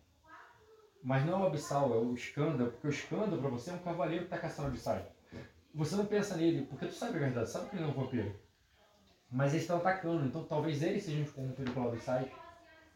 Mas 1.02 1.24
não 1.24 1.34
é 1.34 1.42
o 1.44 1.46
Abissal, 1.46 1.94
é 1.94 1.96
o 1.96 2.14
Skanda, 2.14 2.66
porque 2.66 2.86
o 2.86 2.90
Skanda 2.90 3.36
pra 3.36 3.48
você 3.48 3.70
é 3.70 3.74
um 3.74 3.78
cavaleiro 3.78 4.24
que 4.24 4.30
tá 4.30 4.38
caçando 4.38 4.68
o 4.68 4.70
Abissal. 4.70 5.00
Você 5.74 5.96
não 5.96 6.04
pensa 6.04 6.36
nele, 6.36 6.66
porque 6.66 6.86
tu 6.86 6.94
sabe 6.94 7.16
a 7.16 7.20
verdade, 7.20 7.48
sabe 7.48 7.70
que 7.70 7.76
ele 7.76 7.84
é 7.84 7.86
um 7.86 7.92
vampiro. 7.92 8.34
Mas 9.30 9.52
eles 9.52 9.62
estão 9.62 9.78
atacando, 9.78 10.26
então 10.26 10.44
talvez 10.44 10.82
eles 10.82 11.04
sejam 11.04 11.24
corrompidos 11.32 11.72
pelo 11.72 11.88
Abissal 11.88 12.28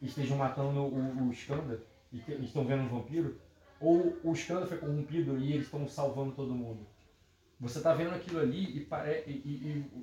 e 0.01 0.05
estejam 0.05 0.37
matando 0.37 0.81
o, 0.81 1.27
o 1.27 1.31
Skanda 1.31 1.81
e 2.11 2.19
estão 2.43 2.65
vendo 2.65 2.83
um 2.83 2.89
vampiro. 2.89 3.41
Ou 3.79 4.17
o 4.23 4.33
Skanda 4.33 4.67
foi 4.67 4.77
corrompido 4.77 5.37
e 5.37 5.53
eles 5.53 5.65
estão 5.65 5.87
salvando 5.87 6.33
todo 6.33 6.53
mundo. 6.53 6.85
Você 7.59 7.81
tá 7.81 7.93
vendo 7.93 8.13
aquilo 8.13 8.39
ali 8.39 8.77
e, 8.77 8.85
pare... 8.85 9.23
e, 9.27 9.31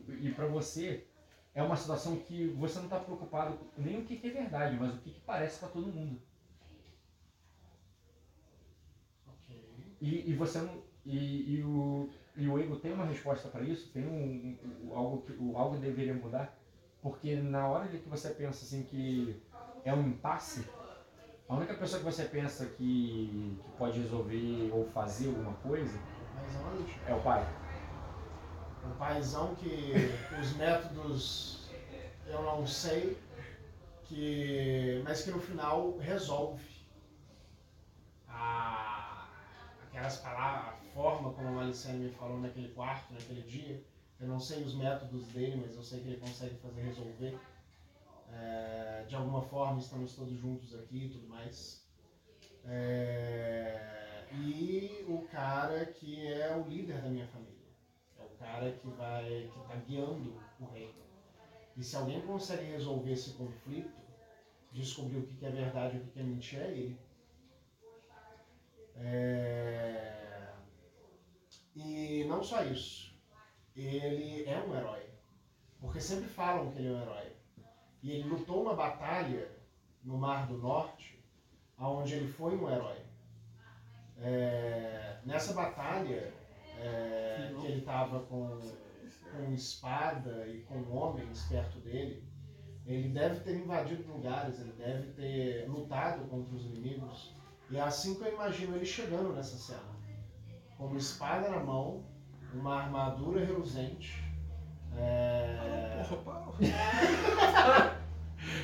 e, 0.09 0.29
e, 0.29 0.33
para 0.35 0.47
você 0.47 1.07
é 1.55 1.63
uma 1.63 1.77
situação 1.77 2.17
que 2.19 2.49
você 2.49 2.81
não 2.81 2.89
tá 2.89 2.99
preocupado 3.01 3.59
nem 3.77 3.99
o 4.01 4.05
que, 4.05 4.17
que 4.19 4.29
é 4.29 4.31
verdade, 4.31 4.77
mas 4.77 4.95
o 4.95 4.99
que, 4.99 5.11
que 5.13 5.21
parece 5.21 5.59
para 5.59 5.69
todo 5.69 5.87
mundo. 5.93 6.21
Ok. 9.27 9.97
E, 10.01 10.31
e 10.31 10.35
você 10.35 10.61
não. 10.61 10.83
E, 11.05 11.57
e 11.57 11.63
o, 11.65 12.09
e 12.37 12.47
o 12.49 12.59
ego 12.59 12.77
tem 12.77 12.93
uma 12.93 13.05
resposta 13.05 13.49
para 13.49 13.63
isso? 13.65 13.91
Tem 13.93 14.07
um, 14.07 14.57
um- 14.91 14.95
algo 14.97 15.23
que 15.23 15.33
o 15.33 15.57
algo 15.57 15.77
deveria 15.77 16.15
mudar? 16.15 16.57
Porque 17.01 17.35
na 17.37 17.67
hora 17.67 17.89
de 17.89 17.99
que 17.99 18.09
você 18.09 18.31
pensa 18.31 18.65
assim 18.65 18.85
que 18.85 19.43
é 19.85 19.93
um 19.93 20.07
impasse, 20.07 20.71
a 21.49 21.57
única 21.57 21.75
pessoa 21.75 22.01
que 22.01 22.05
você 22.05 22.25
pensa 22.25 22.67
que, 22.67 23.59
que 23.63 23.71
pode 23.73 23.99
resolver 24.01 24.71
ou 24.73 24.85
fazer 24.85 25.29
alguma 25.29 25.55
coisa 25.55 26.03
Mas 26.43 26.57
onde? 26.66 26.97
é 27.07 27.14
o 27.14 27.20
pai. 27.20 27.47
Um 28.84 28.97
paizão 28.97 29.55
que 29.55 29.93
os 30.40 30.57
métodos 30.57 31.62
eu 32.26 32.43
não 32.43 32.66
sei, 32.66 33.18
que, 34.05 35.03
mas 35.05 35.22
que 35.22 35.30
no 35.30 35.40
final 35.40 35.99
resolve. 35.99 36.64
A, 38.28 39.28
aquelas 39.82 40.16
palavras, 40.16 40.74
a 40.74 40.95
forma 40.95 41.32
como 41.32 41.49
a 41.49 41.53
Malicene 41.53 42.07
me 42.07 42.11
falou 42.11 42.40
naquele 42.40 42.68
quarto, 42.68 43.12
naquele 43.12 43.43
dia, 43.43 43.84
eu 44.18 44.26
não 44.26 44.40
sei 44.40 44.62
os 44.62 44.74
métodos 44.74 45.26
dele, 45.28 45.62
mas 45.66 45.76
eu 45.76 45.82
sei 45.82 46.01
que 46.01 46.09
ele 46.09 46.20
consegue 46.20 46.55
fazer 46.57 46.80
resolver. 46.82 47.38
É, 48.32 49.05
de 49.07 49.14
alguma 49.14 49.43
forma 49.43 49.78
estamos 49.78 50.14
todos 50.14 50.38
juntos 50.38 50.74
aqui 50.74 51.05
e 51.05 51.09
tudo 51.11 51.28
mais. 51.28 51.84
É, 52.64 54.12
e 54.35 55.05
o 55.09 55.26
cara 55.28 55.87
que 55.87 56.26
é 56.26 56.57
o 56.57 56.68
líder 56.68 57.03
da 57.03 57.09
minha 57.09 57.26
família. 57.26 57.53
É 58.18 58.22
o 58.22 58.30
cara 58.39 58.72
que 58.72 58.89
vai 58.89 59.51
que 59.53 59.59
está 59.61 59.74
guiando 59.76 60.41
o 60.61 60.64
reino. 60.66 61.03
E 61.76 61.83
se 61.83 61.97
alguém 61.97 62.20
consegue 62.22 62.64
resolver 62.64 63.12
esse 63.12 63.33
conflito, 63.35 64.01
descobrir 64.72 65.18
o 65.18 65.26
que 65.26 65.45
é 65.45 65.51
verdade 65.51 65.97
e 65.97 66.01
o 66.01 66.03
que 66.05 66.11
que 66.11 66.20
é 66.20 66.22
mentira, 66.22 66.64
é 66.64 66.70
ele. 66.70 66.99
É, 68.97 70.12
E 71.74 72.24
não 72.24 72.43
só 72.43 72.62
isso. 72.64 73.12
Ele 73.74 74.45
é 74.45 74.59
um 74.59 74.76
herói. 74.76 75.03
Porque 75.80 76.01
sempre 76.01 76.28
falam 76.28 76.70
que 76.70 76.78
ele 76.78 76.89
é 76.89 76.93
um 76.93 77.03
herói. 77.03 77.33
E 78.03 78.11
ele 78.12 78.28
lutou 78.28 78.62
uma 78.62 78.74
batalha 78.74 79.51
no 80.03 80.18
Mar 80.18 80.47
do 80.47 80.59
Norte, 80.59 81.24
onde 81.78 82.14
ele 82.14 82.28
foi 82.28 82.57
um 82.57 82.70
herói. 82.70 82.99
É, 84.23 85.16
nessa 85.25 85.53
batalha, 85.53 86.33
é, 86.79 87.53
que 87.59 87.66
ele 87.66 87.81
estava 87.81 88.20
com, 88.20 88.59
com 89.33 89.53
espada 89.53 90.47
e 90.47 90.61
com 90.62 90.83
homens 90.91 91.43
perto 91.49 91.79
dele, 91.81 92.23
ele 92.87 93.09
deve 93.09 93.41
ter 93.41 93.57
invadido 93.57 94.12
lugares, 94.12 94.61
ele 94.61 94.73
deve 94.73 95.12
ter 95.12 95.68
lutado 95.68 96.29
contra 96.29 96.55
os 96.55 96.64
inimigos. 96.64 97.35
E 97.70 97.77
é 97.77 97.81
assim 97.81 98.14
que 98.14 98.23
eu 98.23 98.35
imagino 98.35 98.77
ele 98.77 98.85
chegando 98.85 99.33
nessa 99.33 99.57
cena. 99.57 99.93
Com 100.77 100.87
uma 100.87 100.99
espada 100.99 101.49
na 101.49 101.61
mão, 101.61 102.05
uma 102.53 102.83
armadura 102.83 103.45
reluzente. 103.45 104.23
É, 104.97 106.03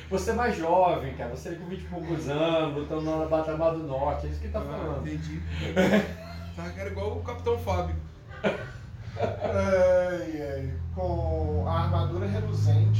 Você 0.09 0.31
é 0.31 0.33
mais 0.33 0.57
jovem, 0.57 1.13
cara. 1.15 1.35
Você 1.35 1.49
é 1.49 1.55
com 1.55 1.65
20 1.65 1.81
e 1.81 1.85
poucos 1.85 2.27
anos, 2.29 2.75
lutando 2.77 3.01
na 3.19 3.25
Batalha 3.25 3.71
do 3.71 3.83
Norte. 3.87 4.27
É 4.27 4.29
isso 4.29 4.39
que 4.39 4.45
ele 4.47 4.53
tá 4.53 4.59
Ah, 4.59 4.63
falando. 4.63 5.07
entendi. 5.07 5.41
Tá, 6.55 6.69
cara, 6.71 6.89
igual 6.89 7.17
o 7.19 7.23
Capitão 7.23 7.57
Fábio. 7.57 7.95
Ai, 8.43 10.41
ai. 10.41 10.73
Com 10.93 11.65
a 11.65 11.83
armadura 11.83 12.27
reluzente 12.27 12.99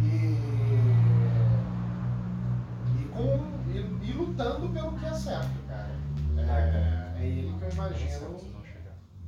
e. 0.00 0.38
E, 3.00 3.08
com, 3.08 3.46
e, 3.72 4.08
e 4.08 4.12
lutando 4.12 4.68
pelo 4.68 4.92
que 4.96 5.04
é 5.06 5.12
certo, 5.14 5.50
cara. 5.66 5.90
É, 6.38 7.20
é 7.20 7.26
ele 7.26 7.52
que 7.58 7.64
eu 7.64 7.70
imagino. 7.70 8.28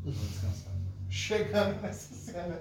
Vou 0.05 0.13
descansar. 0.13 0.73
chegando 1.11 1.81
nessa 1.83 2.15
cena. 2.15 2.61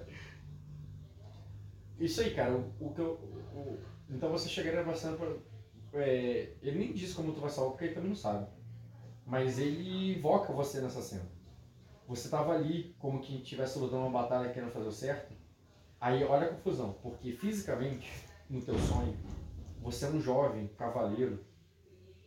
Isso 2.00 2.22
aí, 2.22 2.32
cara. 2.34 2.52
O, 2.54 2.72
o 2.80 2.94
que 2.96 3.02
eu. 3.02 3.12
o- 3.54 3.80
então 4.12 4.30
você 4.30 4.50
chegaria 4.50 4.84
passando 4.84 5.18
por. 5.18 5.42
é, 5.94 6.54
ele 6.62 6.80
nem 6.80 6.94
diz 6.94 7.14
como 7.14 7.34
tu 7.34 7.40
vai 7.40 7.50
salvar, 7.50 7.72
porque 7.72 7.86
ele 7.86 7.96
também 7.96 8.10
não 8.10 8.16
sabe. 8.16 8.46
Mas 9.26 9.58
ele 9.58 10.18
invoca 10.18 10.52
você 10.52 10.82
nessa 10.82 11.02
cena. 11.02 11.30
Você 12.08 12.28
tava 12.28 12.54
ali 12.54 12.94
como 13.00 13.22
que 13.22 13.38
estivesse 13.38 13.80
lutando 13.80 14.02
uma 14.02 14.22
batalha 14.22 14.52
querendo 14.52 14.72
fazer 14.72 14.88
o 14.88 14.92
certo. 14.92 15.34
Aí 16.00 16.24
olha 16.24 16.48
a 16.48 16.50
confusão, 16.50 16.94
porque 17.02 17.32
fisicamente, 17.32 18.12
no 18.50 18.62
teu 18.62 18.78
sonho, 18.78 19.16
você 19.82 20.06
é 20.06 20.10
um 20.10 20.20
jovem 20.20 20.68
cavaleiro 20.78 21.46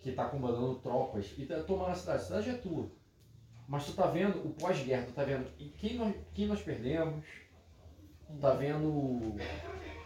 que 0.01 0.13
tá 0.13 0.27
comandando 0.27 0.77
tropas 0.77 1.35
e 1.37 1.45
tá 1.45 1.63
tomando 1.63 1.91
a 1.91 1.95
cidade. 1.95 2.19
A 2.19 2.25
cidade 2.25 2.51
é 2.51 2.55
tua. 2.55 2.89
Mas 3.67 3.87
tu 3.87 3.93
tá 3.95 4.07
vendo 4.07 4.47
o 4.47 4.55
pós-guerra, 4.55 5.07
tu 5.07 5.13
tá 5.13 5.25
vendo 5.25 5.51
quem 5.77 5.99
nós, 5.99 6.15
quem 6.33 6.47
nós 6.47 6.63
perdemos, 6.63 7.25
tá 8.41 8.55
vendo 8.55 9.37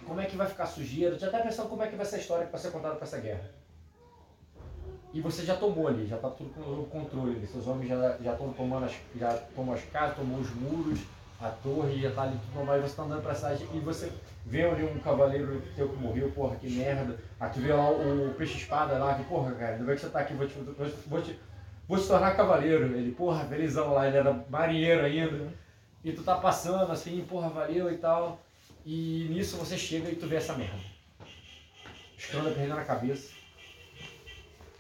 como 0.09 0.21
é 0.21 0.25
que 0.25 0.37
vai 0.37 0.47
ficar 0.47 0.67
sujeira, 0.67 1.15
tu 1.15 1.21
já 1.21 1.31
tá 1.31 1.39
pensando 1.39 1.69
como 1.69 1.83
é 1.83 1.87
que 1.87 1.97
vai 1.97 2.07
ser 2.07 2.17
a 2.17 2.19
história 2.19 2.47
que 2.47 2.53
vai 2.53 2.61
ser 2.61 2.73
contada 2.73 2.97
pra 2.97 3.05
essa 3.05 3.19
guerra. 3.19 3.51
E 5.13 5.21
você 5.21 5.45
já 5.45 5.57
tomou 5.57 5.89
ali, 5.89 6.07
já 6.07 6.17
tá 6.17 6.29
tudo 6.31 6.51
com 6.51 6.61
o 6.61 6.87
controle, 6.87 7.37
ali. 7.37 7.47
seus 7.47 7.67
homens 7.67 7.89
já 7.89 8.33
estão 8.33 8.53
tomando 8.53 8.87
as, 8.87 8.95
já 9.17 9.35
tomou 9.55 9.75
as 9.75 9.83
casas, 9.85 10.17
tomou 10.17 10.39
os 10.39 10.51
muros, 10.55 11.01
a 11.41 11.49
torre, 11.51 12.01
já 12.01 12.11
tá 12.11 12.23
ali 12.23 12.39
tudo 12.39 12.57
normal, 12.57 12.79
e 12.79 12.83
você 12.83 12.97
tá 12.97 13.03
andando 13.05 13.23
pra 13.23 13.35
cidade 13.35 13.69
e 13.73 13.79
você 13.79 14.13
vê 14.45 14.65
ali 14.65 14.85
um 14.85 14.99
cavaleiro 14.99 15.63
teu 15.77 15.89
que 15.89 15.97
morreu, 15.97 16.31
porra, 16.33 16.57
que 16.57 16.69
merda. 16.71 17.17
Aqui 17.39 17.61
vê 17.61 17.73
lá 17.73 17.89
o, 17.91 18.31
o 18.31 18.35
peixe 18.35 18.59
espada 18.59 18.99
lá, 18.99 19.15
que 19.15 19.25
porra, 19.25 19.53
cara, 19.53 19.73
ainda 19.73 19.85
bem 19.85 19.95
que 19.95 20.01
você 20.01 20.09
tá 20.09 20.21
aqui, 20.21 20.35
vou 20.35 20.47
te, 20.47 20.55
vou 21.07 21.23
te, 21.23 21.39
vou 21.87 21.99
te, 21.99 22.07
tornar 22.07 22.37
cavaleiro. 22.37 22.85
Ele, 22.97 23.13
porra, 23.13 23.45
felizão 23.45 23.95
lá, 23.95 24.07
ele 24.09 24.17
era 24.17 24.45
marinheiro 24.51 25.05
ainda. 25.05 25.53
E 26.05 26.13
tu 26.13 26.23
tá 26.23 26.37
passando 26.37 26.91
assim, 26.91 27.25
porra, 27.29 27.49
valeu 27.49 27.91
e 27.91 27.99
tal. 27.99 28.41
E 28.91 29.27
nisso 29.29 29.59
você 29.59 29.77
chega 29.77 30.11
e 30.11 30.17
tu 30.17 30.27
vê 30.27 30.37
essa 30.37 30.55
merda. 30.55 30.79
Escanda 32.17 32.51
perdendo 32.53 32.79
a 32.79 32.85
cabeça. 32.87 33.35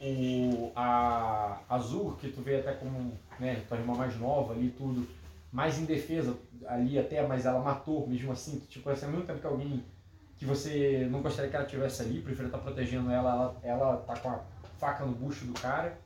O, 0.00 0.72
a 0.74 1.61
Azul, 1.68 2.16
que 2.16 2.30
tu 2.30 2.40
vê 2.40 2.56
até 2.56 2.72
como 2.72 3.12
né, 3.38 3.62
tua 3.68 3.76
irmã 3.76 3.94
mais 3.94 4.18
nova 4.18 4.54
ali 4.54 4.70
tudo, 4.70 5.06
mais 5.52 5.78
indefesa 5.78 6.34
ali 6.66 6.98
até, 6.98 7.26
mas 7.26 7.44
ela 7.44 7.61
matou 7.61 8.09
mesmo 8.09 8.32
assim. 8.32 8.59
Tipo, 8.61 8.88
assim, 8.88 9.04
ao 9.04 9.11
mesmo 9.11 9.26
tempo 9.26 9.40
que 9.40 9.46
alguém 9.46 9.84
que 10.38 10.46
você 10.46 11.06
não 11.11 11.20
gostaria 11.20 11.50
que 11.50 11.56
ela 11.56 11.66
tivesse 11.66 12.00
ali, 12.00 12.22
prefere 12.22 12.48
estar 12.48 12.59
protegendo 12.61 13.11
ela, 13.11 13.30
ela, 13.30 13.56
ela 13.62 13.96
tá 13.98 14.16
com 14.16 14.30
a 14.30 14.40
faca 14.78 15.04
no 15.04 15.12
bucho 15.12 15.44
do 15.44 15.52
cara. 15.52 15.98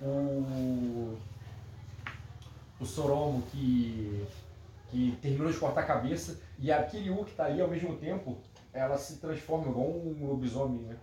O, 0.00 1.18
o 2.80 2.86
Soromo 2.86 3.42
que, 3.52 4.26
que 4.90 5.18
terminou 5.20 5.52
de 5.52 5.58
cortar 5.58 5.82
a 5.82 5.86
cabeça 5.86 6.40
e 6.62 6.70
a 6.72 6.82
Kiryu 6.84 7.24
que 7.24 7.34
tá 7.34 7.44
ali 7.46 7.60
ao 7.60 7.68
mesmo 7.68 7.96
tempo, 7.98 8.40
ela 8.72 8.96
se 8.96 9.18
transforma 9.18 9.68
igual 9.68 9.90
um 9.90 10.26
lobisomem, 10.28 10.82
né? 10.82 10.96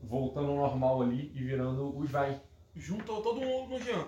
Voltando 0.00 0.50
ao 0.50 0.56
normal 0.56 1.02
ali 1.02 1.32
e 1.34 1.42
virando 1.42 1.96
o 1.96 2.04
Vai. 2.04 2.40
Juntou 2.76 3.20
todo 3.22 3.40
mundo 3.40 3.70
no 3.70 3.82
Jean. 3.82 4.06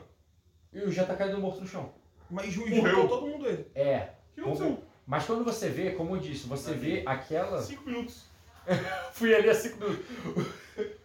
E 0.73 0.79
o 0.81 0.93
já 0.93 1.05
tá 1.05 1.17
caído 1.17 1.39
morto 1.41 1.63
no 1.63 1.67
chão. 1.67 1.93
Mas 2.31 2.53
ju- 2.53 2.69
Morreu. 2.69 2.95
juntou 2.95 3.09
todo 3.09 3.27
mundo 3.27 3.49
ele. 3.49 3.67
É. 3.75 4.11
Que 4.35 4.41
aconteceu? 4.41 4.79
Mas 5.07 5.25
quando 5.27 5.43
você 5.43 5.69
vê, 5.69 5.91
como 5.93 6.15
eu 6.15 6.21
disse, 6.21 6.47
você 6.47 6.75
vê 6.75 7.03
aquela. 7.05 7.61
Cinco 7.61 7.85
minutos. 7.87 8.27
Fui 9.13 9.35
ali 9.35 9.51
a 9.51 9.55
cinco 9.55 9.79
minutos. 9.83 10.05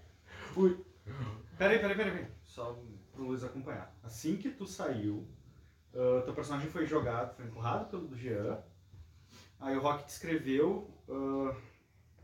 Peraí, 1.58 1.80
peraí, 1.80 1.96
peraí, 1.98 2.12
peraí. 2.12 2.28
Só 2.44 2.78
pro 3.14 3.24
Luiz 3.24 3.44
acompanhar. 3.44 3.94
Assim 4.04 4.38
que 4.38 4.50
tu 4.50 4.68
saiu, 4.68 5.26
ah, 5.94 6.22
teu 6.24 6.34
personagem 6.34 6.70
foi 6.70 6.86
jogado, 6.86 7.36
foi 7.36 7.46
empurrado 7.46 7.86
pelo 7.90 8.16
Jean. 8.16 8.60
Aí 9.60 9.76
o 9.76 9.80
Rock 9.82 10.06
descreveu 10.06 10.90
ah, 11.10 11.54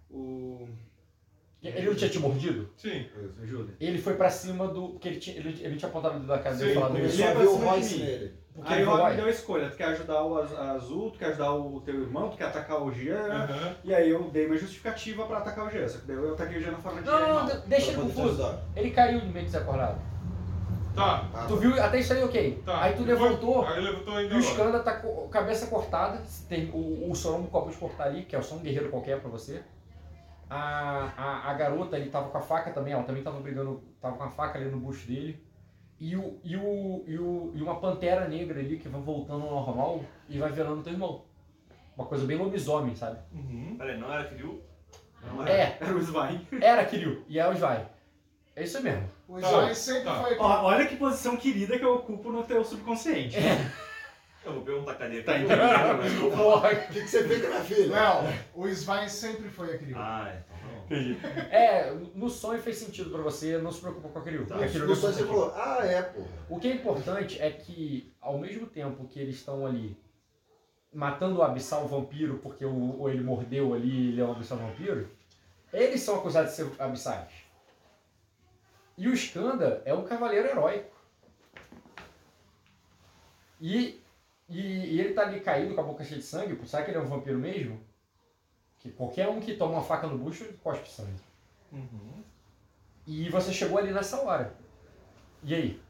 o, 0.09 0.67
Ele 1.63 1.87
não 1.87 1.95
tinha 1.95 2.09
te 2.09 2.19
mordido? 2.19 2.69
Sim. 2.77 3.05
Ajuda. 3.41 3.73
Ele 3.79 3.97
foi 4.01 4.15
pra 4.15 4.29
cima 4.29 4.67
do. 4.67 4.89
Porque 4.89 5.07
ele 5.07 5.19
tinha, 5.19 5.37
ele, 5.37 5.49
ele 5.63 5.75
tinha 5.77 5.89
apontado 5.89 6.15
o 6.15 6.19
dedo 6.19 6.27
da 6.27 6.39
cara 6.39 6.55
dele 6.55 6.71
e 6.71 6.73
falado 6.73 6.97
Ele 6.97 7.09
só 7.09 7.33
viu 7.33 7.51
o 7.53 7.55
Royce 7.57 7.97
nele. 7.99 8.41
Porque 8.53 8.73
Aí 8.73 8.83
o 8.83 8.89
"Uai, 8.89 9.15
deu 9.15 9.25
a 9.27 9.29
escolha, 9.29 9.69
tu 9.69 9.77
quer 9.77 9.85
ajudar 9.85 10.23
o 10.25 10.37
Az- 10.37 10.53
Azul, 10.53 11.09
tu 11.11 11.17
quer 11.19 11.27
ajudar 11.27 11.53
o 11.53 11.79
teu 11.79 12.01
irmão, 12.01 12.29
tu 12.29 12.35
quer 12.35 12.47
atacar 12.47 12.83
o 12.83 12.91
Jean, 12.91 13.15
Aham. 13.23 13.75
e 13.81 13.93
aí 13.95 14.09
eu 14.09 14.29
dei 14.29 14.45
uma 14.45 14.57
justificativa 14.57 15.25
pra 15.25 15.37
atacar 15.37 15.67
o 15.67 15.69
Jean, 15.69 15.87
só 15.87 15.99
que 15.99 16.07
daí 16.07 16.17
eu 16.17 16.33
ataquei 16.33 16.57
o 16.57 16.61
Jean 16.61 16.71
na 16.71 16.77
forma 16.79 16.99
de 17.01 17.07
Não, 17.07 17.13
não, 17.17 17.37
animal. 17.39 17.55
não, 17.59 17.67
deixa 17.69 17.91
ele 17.91 18.01
confuso. 18.01 18.59
Ele 18.75 18.91
caiu 18.91 19.23
no 19.23 19.31
meio 19.31 19.45
de 19.45 19.51
ser 19.51 19.57
acordado. 19.59 20.01
Tá. 20.95 21.29
Ah, 21.33 21.45
Tu 21.47 21.55
viu, 21.57 21.81
até 21.81 21.99
isso 21.99 22.13
aí 22.13 22.23
ok. 22.23 22.61
Tá. 22.65 22.81
Aí 22.83 22.93
tu 22.95 23.03
Depois- 23.03 23.29
levantou 23.31 23.65
Aí 23.65 23.79
levantou 23.81 24.15
ainda 24.15 24.33
e 24.33 24.37
o. 24.37 24.39
Skanda 24.41 24.79
tá 24.81 24.93
com 24.99 25.25
a 25.25 25.29
cabeça 25.29 25.67
cortada. 25.67 26.21
Tem, 26.49 26.69
o, 26.71 27.09
o 27.09 27.15
Sorom 27.15 27.43
acabou 27.45 27.69
de 27.69 27.77
cortar 27.77 28.05
ali, 28.05 28.23
que 28.23 28.35
é 28.35 28.41
só 28.41 28.55
um 28.55 28.59
guerreiro 28.59 28.89
qualquer 28.89 29.19
pra 29.21 29.29
você. 29.29 29.63
A, 30.49 31.09
a, 31.17 31.49
a 31.51 31.53
garota 31.53 31.97
ele 31.97 32.09
tava 32.09 32.29
com 32.29 32.37
a 32.37 32.41
faca 32.41 32.71
também, 32.71 32.93
ela 32.93 33.03
também 33.03 33.23
tava 33.23 33.39
brigando, 33.39 33.81
tava 34.01 34.17
com 34.17 34.23
a 34.23 34.29
faca 34.29 34.59
ali 34.59 34.69
no 34.69 34.79
bucho 34.79 35.07
dele. 35.07 35.41
E, 35.97 36.15
o, 36.17 36.39
e, 36.43 36.57
o, 36.57 37.03
e, 37.07 37.17
o, 37.17 37.51
e 37.55 37.61
uma 37.61 37.79
pantera 37.79 38.27
negra 38.27 38.59
ali 38.59 38.77
que 38.77 38.89
vai 38.89 38.99
voltando 38.99 39.45
ao 39.45 39.51
normal 39.65 40.01
e 40.27 40.39
vai 40.39 40.51
virando 40.51 40.83
teu 40.83 40.91
irmão. 40.93 41.23
Uma 41.95 42.05
coisa 42.07 42.25
bem 42.25 42.37
lobisomem, 42.37 42.95
sabe? 42.95 43.19
Uhum. 43.31 43.75
Peraí, 43.77 43.97
não 43.99 44.11
era 44.11 44.25
Kiryu? 44.25 44.61
Não 45.23 45.45
É, 45.47 45.77
Era 45.79 45.93
o 45.95 45.99
Svine. 46.01 46.47
era 46.59 46.83
Kiryu, 46.85 47.23
e 47.29 47.37
é 47.39 47.47
o 47.47 47.53
Vai. 47.53 47.87
É 48.55 48.63
isso 48.63 48.81
mesmo. 48.81 49.07
O 49.31 49.39
Tá, 49.39 49.47
Svine 49.47 49.75
sempre 49.75 50.03
tá. 50.03 50.23
foi 50.23 50.37
Ó, 50.37 50.63
olha 50.65 50.85
que 50.85 50.97
posição 50.97 51.37
querida 51.37 51.77
que 51.79 51.85
eu 51.85 51.95
ocupo 51.95 52.31
no 52.31 52.43
teu 52.43 52.63
subconsciente. 52.65 53.37
Eu 54.43 54.53
vou 54.53 54.63
perguntar 54.63 54.95
cadê 54.95 55.21
Tá 55.21 55.33
Kiryu? 55.33 55.45
entendendo? 55.45 56.35
O 56.43 56.61
que, 56.91 57.01
que 57.01 57.07
você 57.07 57.23
fez 57.27 57.41
com 57.41 57.47
a 57.47 57.49
minha 57.51 57.63
filha? 57.63 57.87
Não, 57.95 58.23
o 58.55 58.67
Svine 58.67 59.09
sempre 59.09 59.49
foi 59.49 59.75
aquele. 59.75 59.93
Ah, 59.95 60.33
então 60.35 60.57
não. 60.67 61.51
É, 61.51 61.93
no 62.15 62.29
sonho 62.29 62.61
fez 62.61 62.77
sentido 62.77 63.09
pra 63.11 63.21
você, 63.21 63.57
não 63.59 63.71
se 63.71 63.79
preocupa 63.79 64.09
com 64.09 64.19
a 64.19 64.21
Kiryu. 64.23 64.45
Tá. 64.45 64.55
a 64.55 64.67
Kiryu 64.67 64.87
No 64.87 64.95
sonho 64.95 65.13
é 65.13 65.15
você 65.15 65.25
falou, 65.25 65.53
ah, 65.55 65.79
é, 65.85 66.01
porra. 66.01 66.27
O 66.49 66.59
que 66.59 66.67
é 66.67 66.73
importante 66.73 67.41
é 67.41 67.49
que, 67.51 68.11
ao 68.19 68.37
mesmo 68.37 68.65
tempo 68.67 69.05
que 69.07 69.19
eles 69.19 69.35
estão 69.35 69.65
ali 69.65 69.95
matando 70.93 71.37
o 71.39 71.43
Abissal 71.43 71.87
Vampiro, 71.87 72.39
porque 72.43 72.65
o, 72.65 72.99
ou 72.99 73.09
ele 73.09 73.23
mordeu 73.23 73.73
ali 73.73 74.09
ele 74.09 74.19
é 74.21 74.25
um 74.25 74.31
Abissal 74.33 74.57
Vampiro, 74.57 75.07
eles 75.71 76.01
são 76.01 76.15
acusados 76.17 76.49
de 76.49 76.57
ser 76.57 76.67
abissais. 76.77 77.29
E 79.01 79.07
o 79.07 79.15
Skanda 79.15 79.81
é 79.83 79.91
um 79.95 80.03
cavaleiro 80.03 80.47
heróico. 80.47 80.95
E, 83.59 83.99
e, 84.47 84.59
e 84.59 85.01
ele 85.01 85.15
tá 85.15 85.23
ali 85.23 85.39
caído 85.39 85.73
com 85.73 85.81
a 85.81 85.83
boca 85.83 86.03
cheia 86.03 86.19
de 86.19 86.25
sangue, 86.27 86.67
sabe 86.67 86.85
que 86.85 86.91
ele 86.91 86.99
é 86.99 87.01
um 87.01 87.07
vampiro 87.07 87.39
mesmo? 87.39 87.83
Que 88.77 88.91
qualquer 88.91 89.27
um 89.27 89.39
que 89.39 89.55
toma 89.55 89.73
uma 89.73 89.83
faca 89.83 90.05
no 90.05 90.19
bucho 90.19 90.45
cospe 90.59 90.87
sangue. 90.87 91.19
Uhum. 91.71 92.23
E 93.07 93.27
você 93.29 93.51
chegou 93.51 93.79
ali 93.79 93.91
nessa 93.91 94.21
hora. 94.21 94.53
E 95.41 95.55
aí? 95.55 95.81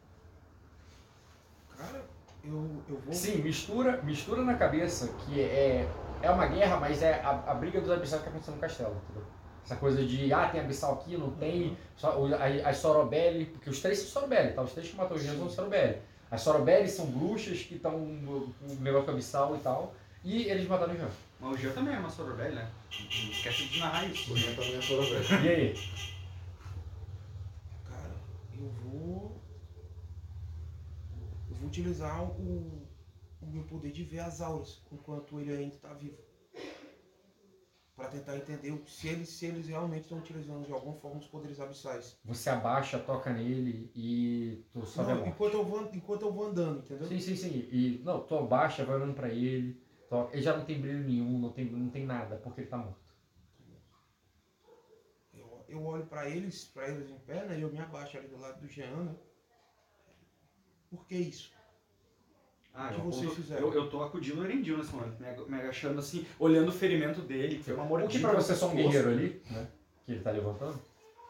Cara, 1.78 2.06
eu, 2.46 2.82
eu 2.88 2.98
vou. 2.98 3.14
Sim, 3.14 3.42
mistura, 3.42 4.02
mistura 4.04 4.42
na 4.42 4.56
cabeça 4.56 5.10
que 5.26 5.42
é, 5.42 5.86
é 6.22 6.32
uma 6.32 6.48
guerra, 6.48 6.80
mas 6.80 7.04
é 7.04 7.20
a, 7.20 7.32
a 7.52 7.54
briga 7.56 7.82
dos 7.82 7.92
abissais 7.92 8.24
que 8.24 8.30
acontecendo 8.30 8.56
no 8.56 8.62
castelo, 8.62 8.96
entendeu? 9.04 9.41
Essa 9.64 9.76
coisa 9.76 10.04
de, 10.06 10.34
ah, 10.34 10.50
tem 10.50 10.60
abissal 10.62 10.94
aqui, 10.96 11.16
não 11.18 11.32
tem, 11.32 11.78
só, 11.96 12.20
o- 12.20 12.34
a- 12.34 12.70
as 12.70 12.78
Sorobelli, 12.78 13.46
porque 13.46 13.70
os 13.70 13.80
três 13.82 14.00
são 14.00 14.08
Sorobelli, 14.10 14.54
tá? 14.54 14.62
Os 14.64 14.74
três 14.74 14.90
que 14.90 14.96
matou 14.96 15.18
Jean 15.18 15.38
são 15.38 15.50
Sorobelli. 15.50 15.98
As 16.30 16.42
Sorobelli 16.42 16.90
são 16.90 17.06
bruxas 17.08 17.60
que 17.62 17.76
estão 17.76 17.98
no 18.00 18.54
negócio 18.80 19.06
com 19.06 19.12
abissal 19.12 19.56
e 19.56 19.60
tal, 19.60 19.94
e 20.24 20.44
eles 20.44 20.68
mataram 20.68 20.94
o 20.94 20.98
Jean. 20.98 21.10
Mas 21.40 21.56
o 21.56 21.58
Jean 21.58 21.72
também 21.74 21.96
é 21.96 22.00
uma 22.00 22.10
Sorobel, 22.10 22.52
né? 22.54 22.70
Não 23.00 23.32
esquece 23.32 23.66
de 23.68 23.80
narrar 23.80 24.06
isso. 24.06 24.34
O 24.34 24.38
Jean 24.38 24.54
também 24.56 24.76
é 24.76 24.80
velho. 24.80 25.46
E 25.46 25.50
aí? 25.50 25.74
Cara, 27.90 28.12
eu 28.58 28.68
vou. 28.70 29.42
Eu 31.50 31.56
vou 31.56 31.68
utilizar 31.68 32.24
o, 32.24 32.88
o 33.42 33.46
meu 33.46 33.64
poder 33.64 33.92
de 33.92 34.04
ver 34.04 34.20
as 34.20 34.42
auras 34.42 34.82
enquanto 34.92 35.40
ele 35.40 35.52
ainda 35.56 35.76
está 35.76 35.94
vivo. 35.94 36.18
Pra 38.02 38.10
tentar 38.10 38.36
entender 38.36 38.82
se 38.88 39.10
eles, 39.10 39.30
se 39.30 39.46
eles 39.46 39.68
realmente 39.68 40.02
estão 40.02 40.18
utilizando 40.18 40.66
de 40.66 40.74
alguma 40.74 40.96
forma 40.96 41.20
os 41.20 41.28
poderes 41.28 41.60
abissais. 41.60 42.18
Você 42.26 42.50
abaixa, 42.50 42.98
toca 42.98 43.32
nele 43.32 43.92
e 43.94 44.66
tu 44.74 44.84
sobe 44.88 45.12
a 45.12 45.14
Não, 45.14 45.22
morte. 45.22 45.36
enquanto, 45.36 45.54
eu 45.54 45.64
vou, 45.64 45.90
enquanto 45.94 46.22
eu 46.24 46.34
vou 46.34 46.48
andando, 46.48 46.80
entendeu? 46.80 47.08
Sim, 47.08 47.20
sim, 47.20 47.36
sim. 47.36 47.70
E, 47.72 48.02
não, 48.04 48.22
tu 48.24 48.36
abaixa, 48.36 48.84
vai 48.84 48.96
olhando 48.96 49.14
pra 49.14 49.30
ele, 49.30 49.80
toca. 50.10 50.34
ele 50.34 50.42
já 50.42 50.58
não 50.58 50.66
tem 50.66 50.82
brilho 50.82 51.04
nenhum, 51.08 51.38
não 51.38 51.52
tem, 51.52 51.66
não 51.66 51.92
tem 51.92 52.04
nada, 52.08 52.38
porque 52.38 52.62
ele 52.62 52.70
tá 52.72 52.78
morto. 52.78 53.00
Eu, 55.32 55.64
eu 55.70 55.86
olho 55.86 56.08
pra 56.08 56.28
eles, 56.28 56.66
para 56.66 56.90
eles 56.90 57.08
em 57.08 57.20
pé, 57.20 57.46
né? 57.46 57.60
E 57.60 57.62
eu 57.62 57.72
me 57.72 57.78
abaixo 57.78 58.18
ali 58.18 58.28
do 58.28 58.40
lado 58.40 58.60
do 58.62 58.68
Jean, 58.68 59.04
né? 59.04 59.16
Por 60.90 61.06
que 61.06 61.18
isso? 61.18 61.54
Ah, 62.74 62.88
O 62.88 62.94
que 62.94 63.00
eu, 63.00 63.04
vocês 63.12 63.34
fizeram? 63.34 63.68
eu, 63.68 63.74
eu 63.74 63.90
tô 63.90 64.02
acudindo 64.04 64.42
o 64.42 64.46
Erendil 64.46 64.78
nesse 64.78 64.94
momento, 64.96 65.20
me 65.20 65.50
me 65.56 65.62
agachando 65.62 66.00
assim, 66.00 66.26
olhando 66.40 66.70
o 66.70 66.72
ferimento 66.72 67.22
dele, 67.22 67.58
que 67.58 67.64
foi 67.64 67.74
uma 67.74 67.84
O 67.84 67.88
mordida. 67.88 68.12
que 68.14 68.20
pra 68.20 68.32
você 68.34 68.54
é 68.54 68.56
só 68.56 68.70
um 68.70 68.76
guerreiro 68.76 69.10
ali, 69.10 69.42
né? 69.50 69.68
Que 70.06 70.14
ele 70.14 70.22
tá 70.22 70.32
levantando, 70.32 70.80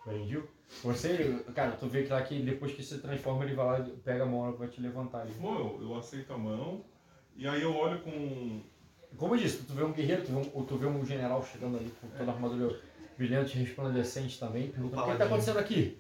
o 0.06 0.12
Erendil. 0.12 0.48
Você, 0.84 1.44
cara, 1.56 1.72
tu 1.72 1.88
vê 1.88 2.04
que 2.04 2.10
lá 2.14 2.22
que 2.22 2.40
depois 2.42 2.74
que 2.74 2.84
se 2.84 3.00
transforma, 3.00 3.44
ele 3.44 3.56
vai 3.56 3.66
lá, 3.80 3.86
pega 4.06 4.24
a 4.24 4.26
mão 4.26 4.54
e 4.54 4.58
vai 4.58 4.68
te 4.68 4.80
levantar 4.80 5.22
ali. 5.22 5.34
Bom, 5.34 5.78
eu, 5.82 5.90
eu 5.90 5.98
aceito 5.98 6.32
a 6.32 6.38
mão. 6.38 6.86
E 7.36 7.48
aí 7.48 7.62
eu 7.62 7.76
olho 7.76 8.00
com. 8.02 8.62
Como 9.18 9.36
eu 9.36 9.40
disse, 9.40 9.64
tu 9.64 9.74
vê 9.74 9.84
um 9.84 9.92
guerreiro, 9.92 10.22
tu 10.24 10.32
vê 10.32 10.38
um, 10.58 10.64
tu 10.64 10.78
vê 10.78 10.86
um 10.86 11.06
general 11.06 11.44
chegando 11.46 11.76
ali 11.78 11.92
com 12.00 12.08
toda 12.08 12.32
a 12.32 12.34
armadura 12.34 12.80
brilhante, 13.18 13.58
resplandecente 13.58 14.40
também, 14.40 14.70
perguntando 14.70 15.02
o 15.02 15.06
que, 15.06 15.12
que 15.12 15.18
tá 15.18 15.26
acontecendo 15.26 15.60
aqui? 15.60 15.98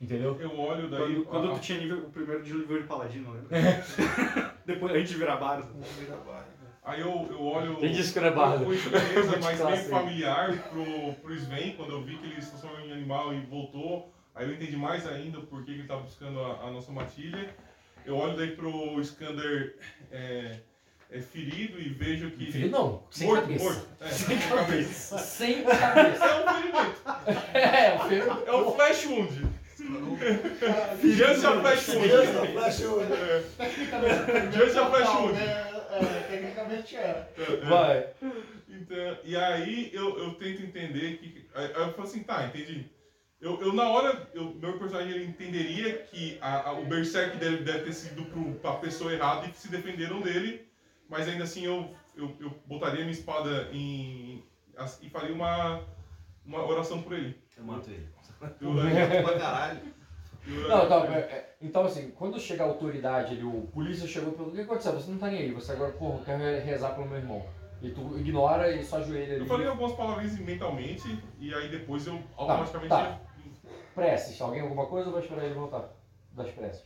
Entendeu? 0.00 0.36
Eu 0.40 0.58
olho 0.58 0.90
daí. 0.90 1.14
Quando, 1.14 1.24
quando 1.24 1.50
a- 1.52 1.54
tu 1.54 1.60
tinha 1.60 1.78
nível, 1.78 1.98
o 1.98 2.10
primeiro 2.10 2.42
de 2.42 2.52
nível 2.52 2.82
de 2.82 2.86
paladino, 2.86 3.32
lembra? 3.32 3.48
Depois, 4.64 4.92
antes 4.94 5.10
de 5.10 5.16
virar 5.16 5.36
bardo. 5.36 5.68
Aí 6.84 7.00
eu, 7.00 7.28
eu 7.30 7.40
olho 7.42 7.76
Quem 7.76 7.92
disse 7.92 8.12
que 8.12 8.18
era 8.18 8.28
estranheza, 8.28 8.64
Muito 8.64 9.40
mas 9.44 9.58
meio 9.60 9.68
aí. 9.68 9.84
familiar 9.84 10.58
pro, 10.68 11.12
pro 11.22 11.34
Sven, 11.34 11.74
quando 11.76 11.92
eu 11.92 12.02
vi 12.02 12.16
que 12.16 12.26
ele 12.26 12.42
se 12.42 12.50
transformou 12.50 12.80
em 12.80 12.92
animal 12.92 13.32
e 13.32 13.40
voltou. 13.42 14.12
Aí 14.34 14.48
eu 14.48 14.54
entendi 14.54 14.76
mais 14.76 15.06
ainda 15.06 15.38
por 15.40 15.60
que 15.64 15.72
que 15.72 15.78
ele 15.80 15.86
tá 15.88 15.96
buscando 15.96 16.40
a, 16.40 16.66
a 16.66 16.70
nossa 16.70 16.90
matilha. 16.90 17.54
Eu 18.04 18.16
olho 18.16 18.36
daí 18.36 18.56
pro 18.56 19.00
Skander 19.00 19.76
é, 20.10 20.56
é 21.08 21.20
ferido 21.20 21.78
e 21.80 21.88
vejo 21.90 22.30
que. 22.32 22.50
Filho, 22.50 22.70
não, 22.70 23.04
sem 23.10 23.28
morto, 23.28 23.42
cabeça. 23.42 23.64
morto. 23.64 23.86
É, 24.00 24.08
Sem 24.08 24.38
sem 24.38 24.48
cabeça. 24.48 25.18
Sem 25.18 25.62
cabeça. 25.64 26.24
É 26.24 26.34
um 26.40 26.54
ferimento. 26.54 27.02
É, 27.54 27.94
o 27.94 28.08
filho. 28.08 28.42
É 28.46 28.56
um 28.56 28.72
flash 28.72 29.06
wound. 29.06 29.46
Just 31.02 31.44
a 31.44 31.60
flash 31.60 31.88
wound. 31.88 32.08
Just 32.08 32.34
a 32.36 32.46
flash 32.46 32.80
wound. 32.80 33.12
É. 33.12 34.50
Just 34.52 34.76
a 34.76 34.86
flash 34.86 35.08
wound. 35.08 35.38
É, 35.38 36.26
tecnicamente 36.30 36.96
é. 36.96 37.28
Vai. 37.68 38.06
Então, 38.68 39.18
e 39.24 39.36
aí 39.36 39.90
eu, 39.92 40.18
eu 40.18 40.34
tento 40.34 40.62
entender 40.62 41.18
que. 41.18 41.46
Aí 41.54 41.66
aí 41.74 41.82
eu 41.82 41.92
falo 41.92 42.04
assim, 42.08 42.22
tá, 42.22 42.46
entendi. 42.46 42.86
Eu, 43.40 43.60
eu 43.60 43.72
na 43.72 43.88
hora, 43.88 44.28
eu, 44.32 44.54
meu 44.54 44.78
personagem 44.78 45.10
ele 45.14 45.24
entenderia 45.24 45.94
que 45.98 46.38
a, 46.40 46.68
a- 46.70 46.72
o 46.78 46.84
Berserk 46.86 47.36
deve, 47.38 47.58
deve 47.58 47.80
ter 47.80 47.92
sido 47.92 48.24
pro, 48.26 48.52
pra 48.54 48.74
pessoa 48.74 49.12
errada 49.12 49.46
e 49.46 49.50
que 49.50 49.58
se 49.58 49.68
defenderam 49.68 50.20
dele, 50.20 50.64
mas 51.08 51.28
ainda 51.28 51.42
assim 51.44 51.66
eu, 51.66 51.92
eu, 52.16 52.32
eu 52.40 52.50
botaria 52.66 53.00
minha 53.00 53.10
espada 53.10 53.68
em. 53.72 54.44
as- 54.76 55.00
e 55.02 55.10
faria 55.10 55.34
uma, 55.34 55.82
uma 56.44 56.66
oração 56.66 57.02
por 57.02 57.12
ele. 57.12 57.40
Eu 57.56 57.64
mato 57.64 57.90
ele. 57.90 58.08
Eu, 58.60 59.22
pra 59.22 59.38
caralho. 59.38 59.80
Não, 60.44 60.84
então, 60.84 61.04
então 61.60 61.84
assim, 61.84 62.10
quando 62.10 62.40
chega 62.40 62.64
a 62.64 62.66
autoridade 62.66 63.34
ali, 63.34 63.44
o 63.44 63.62
polícia 63.72 64.08
chegou 64.08 64.30
e 64.30 64.32
perguntou, 64.32 64.52
o 64.52 64.56
que 64.56 64.62
aconteceu? 64.62 64.92
Você 64.94 65.10
não 65.10 65.18
tá 65.18 65.28
nem 65.28 65.38
aí, 65.42 65.52
você 65.52 65.70
agora, 65.72 65.92
porra, 65.92 66.18
eu 66.18 66.24
quero 66.24 66.64
rezar 66.64 66.94
pelo 66.94 67.06
meu 67.08 67.18
irmão. 67.18 67.46
E 67.80 67.90
tu 67.90 68.18
ignora 68.18 68.70
e 68.74 68.84
só 68.84 68.96
ajoelha 68.98 69.34
ali. 69.34 69.40
Eu 69.42 69.46
falei 69.46 69.66
algumas 69.66 69.92
palavrinhas 69.92 70.38
mentalmente 70.38 71.18
e 71.38 71.54
aí 71.54 71.68
depois 71.68 72.06
eu 72.06 72.16
Tá, 72.18 72.24
automaticamente. 72.36 72.88
tá. 72.88 73.20
Preces, 73.94 74.40
alguém 74.40 74.60
alguma 74.62 74.86
coisa 74.86 75.06
ou 75.08 75.12
vai 75.12 75.22
esperar 75.22 75.44
ele 75.44 75.54
voltar? 75.54 75.92
Das 76.32 76.50
preces. 76.50 76.84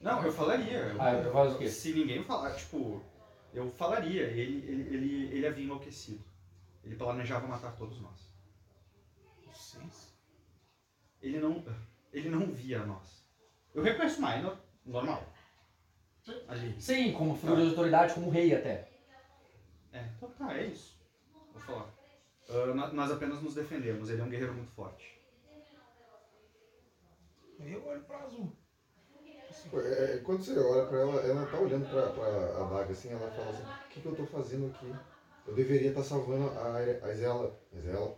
Não, 0.00 0.22
eu 0.22 0.30
falaria. 0.30 0.78
Eu, 0.78 1.00
Ah, 1.02 1.12
eu 1.12 1.32
falo 1.32 1.52
o 1.52 1.58
quê? 1.58 1.68
Se 1.68 1.92
ninguém 1.92 2.22
falar, 2.22 2.52
tipo, 2.54 3.02
eu 3.54 3.70
falaria. 3.70 4.24
Ele, 4.24 4.64
ele, 4.68 4.94
ele, 4.94 5.36
ele 5.36 5.46
havia 5.46 5.64
enlouquecido. 5.64 6.22
Ele 6.84 6.94
planejava 6.94 7.46
matar 7.48 7.74
todos 7.76 8.00
nós. 8.00 8.30
Vocês? 9.46 10.14
Ele 11.26 11.40
não, 11.40 11.64
ele 12.12 12.28
não 12.30 12.52
via 12.52 12.86
nós. 12.86 13.26
Eu 13.74 13.82
reconheço 13.82 14.20
Minor, 14.20 14.56
normal. 14.84 15.24
Ali. 16.46 16.80
Sim, 16.80 17.12
como 17.12 17.36
figura 17.36 17.62
de 17.62 17.70
autoridade, 17.70 18.14
como 18.14 18.30
rei 18.30 18.54
até. 18.54 18.88
É, 19.92 20.04
então 20.16 20.28
tá, 20.30 20.56
é 20.56 20.66
isso. 20.66 20.96
Vou 21.52 21.60
falar. 21.60 21.92
Nó- 22.74 22.92
nós 22.92 23.10
apenas 23.10 23.42
nos 23.42 23.54
defendemos, 23.56 24.08
ele 24.08 24.20
é 24.20 24.24
um 24.24 24.28
guerreiro 24.28 24.54
muito 24.54 24.70
forte. 24.70 25.20
Eu 27.58 27.84
olho 27.86 28.02
pra 28.02 28.18
azul. 28.22 28.52
Pô, 29.70 29.80
é, 29.80 30.18
quando 30.18 30.44
você 30.44 30.56
olha 30.58 30.86
pra 30.86 31.00
ela, 31.00 31.20
ela 31.22 31.46
tá 31.46 31.58
olhando 31.58 31.88
pra, 31.90 32.10
pra 32.10 32.66
adaga 32.66 32.92
assim, 32.92 33.10
ela 33.10 33.30
fala 33.30 33.50
assim, 33.50 33.62
o 33.64 33.88
que, 33.88 34.00
que 34.00 34.06
eu 34.06 34.14
tô 34.14 34.26
fazendo 34.26 34.66
aqui? 34.66 34.94
Eu 35.46 35.54
deveria 35.54 35.88
estar 35.88 36.04
salvando 36.04 36.50
a, 36.50 36.76
a 36.76 37.14
Zela. 37.14 37.58
A 37.74 37.80
Zela. 37.80 38.16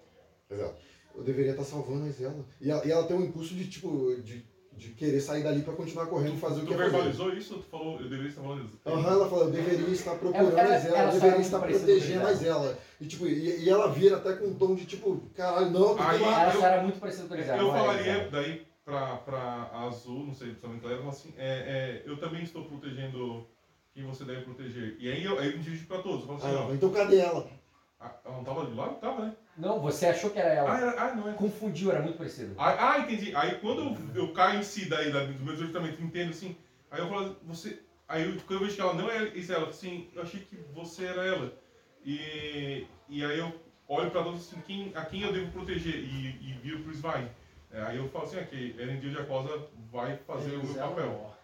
A 1.19 1.21
eu 1.21 1.25
deveria 1.25 1.51
estar 1.51 1.65
salvando 1.65 2.07
a 2.07 2.11
Zela. 2.11 2.45
E 2.61 2.71
ela, 2.71 2.87
e 2.87 2.91
ela 2.93 3.05
tem 3.05 3.17
um 3.17 3.25
impulso 3.25 3.53
de, 3.55 3.67
tipo, 3.67 4.15
de, 4.23 4.45
de 4.77 4.91
querer 4.91 5.21
sair 5.21 5.43
dali 5.43 5.63
pra 5.63 5.75
continuar 5.75 6.07
correndo 6.07 6.37
e 6.37 6.39
fazer 6.39 6.61
o 6.61 6.65
Tu 6.65 6.67
que 6.69 6.75
quer 6.75 6.79
fazer. 6.79 6.91
verbalizou 6.93 7.33
isso 7.35 7.55
ou 7.57 7.61
tu 7.63 7.69
falou, 7.69 7.97
eu 8.01 8.05
deveria 8.09 8.29
estar 8.29 8.43
falando 8.43 8.65
isso? 8.65 8.79
Aham, 8.87 9.11
ela 9.11 9.29
fala, 9.29 9.45
eu 9.45 9.51
deveria 9.51 9.89
estar 9.89 10.15
procurando 10.15 10.57
Ela- 10.59 10.75
a 10.75 10.79
Zela, 10.79 10.99
ela 10.99 11.09
eu 11.13 11.21
deveria 11.21 11.41
estar 11.41 11.59
protegendo 11.59 12.27
a 12.27 12.29
a 12.29 12.33
Zela. 12.35 12.79
E, 13.01 13.07
tipo, 13.07 13.27
e, 13.27 13.65
e 13.65 13.69
ela 13.69 13.89
vira 13.93 14.17
até 14.17 14.33
com 14.35 14.47
um 14.47 14.55
tom 14.55 14.75
de 14.77 14.85
tipo, 14.87 15.21
caralho, 15.35 15.71
não, 15.71 15.99
Aí- 16.01 16.21
lá. 16.21 16.43
Ela 16.43 16.55
eu- 16.55 16.63
era 16.65 16.83
muito 16.83 17.01
parecida 17.01 17.27
com 17.27 17.35
a 17.35 17.37
Grisela. 17.37 17.59
Eu 17.59 17.65
não 17.67 17.77
era 17.77 17.85
falaria 17.85 18.29
daí 18.31 18.67
pra, 18.85 19.17
pra 19.17 19.71
Azul, 19.73 20.25
não 20.27 20.35
sei 20.35 20.51
se 20.51 20.55
também 20.61 20.79
claro, 20.79 20.95
eu 20.97 21.01
falo 21.01 21.11
assim, 21.11 21.35
é, 21.37 21.49
é, 21.49 22.03
eu 22.07 22.17
também 22.17 22.45
estou 22.45 22.65
protegendo 22.65 23.45
quem 23.93 24.05
você 24.07 24.25
deve 24.25 24.43
proteger. 24.43 24.97
E 25.01 25.11
aí 25.11 25.25
eu, 25.25 25.37
aí 25.39 25.53
eu 25.53 25.59
dirijo 25.59 25.87
pra 25.87 25.99
todos, 25.99 26.21
eu 26.21 26.27
falo 26.27 26.39
assim, 26.39 26.57
Ah, 26.57 26.67
ó, 26.71 26.73
então 26.73 26.91
cadê 26.91 27.17
ela? 27.19 27.49
ah, 28.01 28.13
ela 28.25 28.37
não 28.37 28.45
tava 28.45 28.65
de 28.67 28.75
lado? 28.77 29.01
Tava, 29.01 29.25
né? 29.27 29.35
Não, 29.59 29.81
você 29.81 30.07
achou 30.07 30.31
que 30.31 30.39
era 30.39 30.55
ela. 30.55 30.73
Ah, 30.75 30.81
era- 30.81 31.03
ah, 31.03 31.15
não 31.15 31.29
é. 31.29 31.35
Confundiu, 31.35 31.91
era 31.91 32.01
muito 32.01 32.17
parecido. 32.17 32.55
Ah, 32.57 32.93
ah, 32.93 32.99
entendi. 33.01 33.35
Aí 33.35 33.57
quando 33.57 33.97
eu, 34.15 34.23
eu 34.27 34.33
caio 34.33 34.61
em 34.61 34.63
si 34.63 34.89
daí, 34.89 35.11
da, 35.13 35.25
do 35.25 35.45
meu 35.45 35.53
ajustamento, 35.55 36.01
entendo 36.03 36.31
assim, 36.31 36.57
aí 36.91 37.01
eu 37.01 37.09
falo, 37.09 37.37
você. 37.43 37.83
Aí 38.07 38.23
eu, 38.23 38.41
quando 38.47 38.61
eu 38.61 38.67
vejo 38.67 38.77
que 38.77 38.81
ela 38.81 38.95
não 38.95 39.11
é 39.11 39.25
isso, 39.29 39.53
ela, 39.53 39.69
assim, 39.69 40.09
eu 40.15 40.23
achei 40.23 40.41
que 40.41 40.57
você 40.73 41.05
era 41.05 41.25
ela. 41.27 41.53
E, 42.05 42.87
e 43.09 43.25
aí 43.25 43.39
eu 43.39 43.53
olho 43.89 44.11
pra 44.11 44.23
todos 44.23 44.47
assim, 44.47 44.61
quem, 44.63 44.93
a 44.95 45.05
quem 45.05 45.23
eu 45.23 45.33
devo 45.33 45.51
proteger? 45.53 45.97
E, 45.97 46.29
e 46.41 46.59
viro 46.63 46.83
pro 46.85 46.93
Svine. 46.95 47.29
É, 47.71 47.83
aí 47.83 47.97
eu 47.99 48.09
falo 48.09 48.25
assim, 48.25 48.39
ok, 48.39 48.77
Eren 48.79 48.99
Dio 49.01 49.11
de 49.11 49.19
Acosa 49.19 49.67
vai 49.93 50.17
fazer 50.19 50.51
o 50.57 50.59
meu 50.59 50.61
Eles 50.61 50.77
é 50.77 50.85
um 50.85 50.89
papel. 50.89 51.35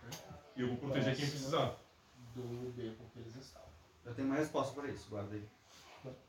E 0.57 0.61
eu 0.63 0.69
vou 0.69 0.77
proteger 0.77 1.17
quem 1.17 1.29
precisar. 1.29 1.75
Do 2.35 2.43
beco 2.73 3.05
que 3.13 3.19
eles 3.21 3.35
estavam. 3.37 3.69
Eu 4.07 4.15
tenho 4.15 4.29
uma 4.29 4.37
resposta 4.37 4.81
pra 4.81 4.91
isso, 4.91 5.09
guarda 5.11 5.35
aí. 5.35 5.43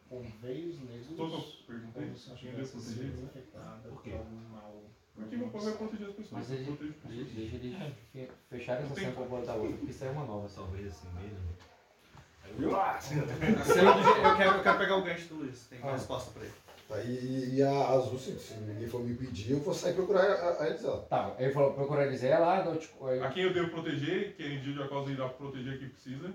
Com 0.09 0.21
veios 0.41 0.79
negros. 0.81 1.07
Todo 1.17 1.33
eu 1.33 1.43
perguntei, 1.67 2.03
como 2.03 2.15
se 2.17 2.27
quem 2.29 2.35
tivesse 2.51 2.73
deve 2.73 2.85
sido 2.85 2.95
proteger? 2.95 3.23
infectada 3.23 3.89
Por 3.89 4.01
quê? 4.03 4.09
por 4.11 4.17
algum 4.19 4.49
mal. 4.49 4.83
Porque 5.15 5.37
meu 5.37 5.47
pai 5.49 5.61
vai 5.61 5.73
proteger 5.75 6.07
as 6.07 6.13
pessoas. 6.13 6.31
Mas 6.31 6.51
eu 6.51 6.57
ele, 6.57 6.65
protejo 6.65 6.89
as 6.91 6.95
pessoas. 6.97 7.31
deixa 7.35 7.55
eles 7.55 7.77
fe- 8.11 8.31
fecharem 8.49 8.83
essa 8.83 8.89
Não 8.89 8.95
cena 8.95 9.11
pra 9.27 9.39
da 9.41 9.53
outra, 9.55 9.77
porque 9.77 9.91
isso 9.91 10.05
é 10.05 10.09
uma 10.09 10.25
nova. 10.25 10.49
Talvez 10.53 10.87
assim 10.87 11.07
mesmo. 11.13 11.39
Viu? 12.57 12.75
A 12.79 12.99
cena 13.01 13.25
do 13.25 13.31
je- 13.33 14.19
eu, 14.23 14.37
quero, 14.37 14.57
eu 14.57 14.63
quero 14.63 14.77
pegar 14.77 14.97
o 14.97 15.03
gancho 15.03 15.27
do 15.29 15.35
Luiz. 15.35 15.67
Tem 15.67 15.79
uma 15.79 15.89
Ah. 15.89 15.93
resposta 15.93 16.31
pra 16.31 16.43
ele. 16.43 16.53
Tá, 16.87 17.01
e, 17.01 17.55
e 17.55 17.63
a 17.63 17.89
Azul, 17.89 18.19
se, 18.19 18.37
se 18.37 18.53
ninguém 18.57 18.87
for 18.87 19.03
me 19.03 19.15
pedir, 19.15 19.53
eu 19.53 19.59
vou 19.59 19.73
sair 19.73 19.95
procurar 19.95 20.21
a, 20.23 20.61
a 20.63 20.69
Elisela. 20.69 21.01
Tá, 21.09 21.35
ele 21.39 21.51
falou 21.51 21.73
procurar 21.73 22.03
a 22.03 22.05
Grisela, 22.05 22.59
ah, 22.59 22.63
não, 22.63 22.77
tipo, 22.77 23.07
aí- 23.07 23.19
A 23.23 23.29
quem 23.31 23.41
eu 23.43 23.53
devo 23.53 23.71
proteger, 23.71 24.35
que 24.35 24.43
Eren 24.43 24.61
Dio 24.61 24.73
de 24.75 24.83
Acosa 24.83 25.11
irá 25.11 25.27
proteger 25.29 25.79
quem 25.79 25.89
precisa. 25.89 26.31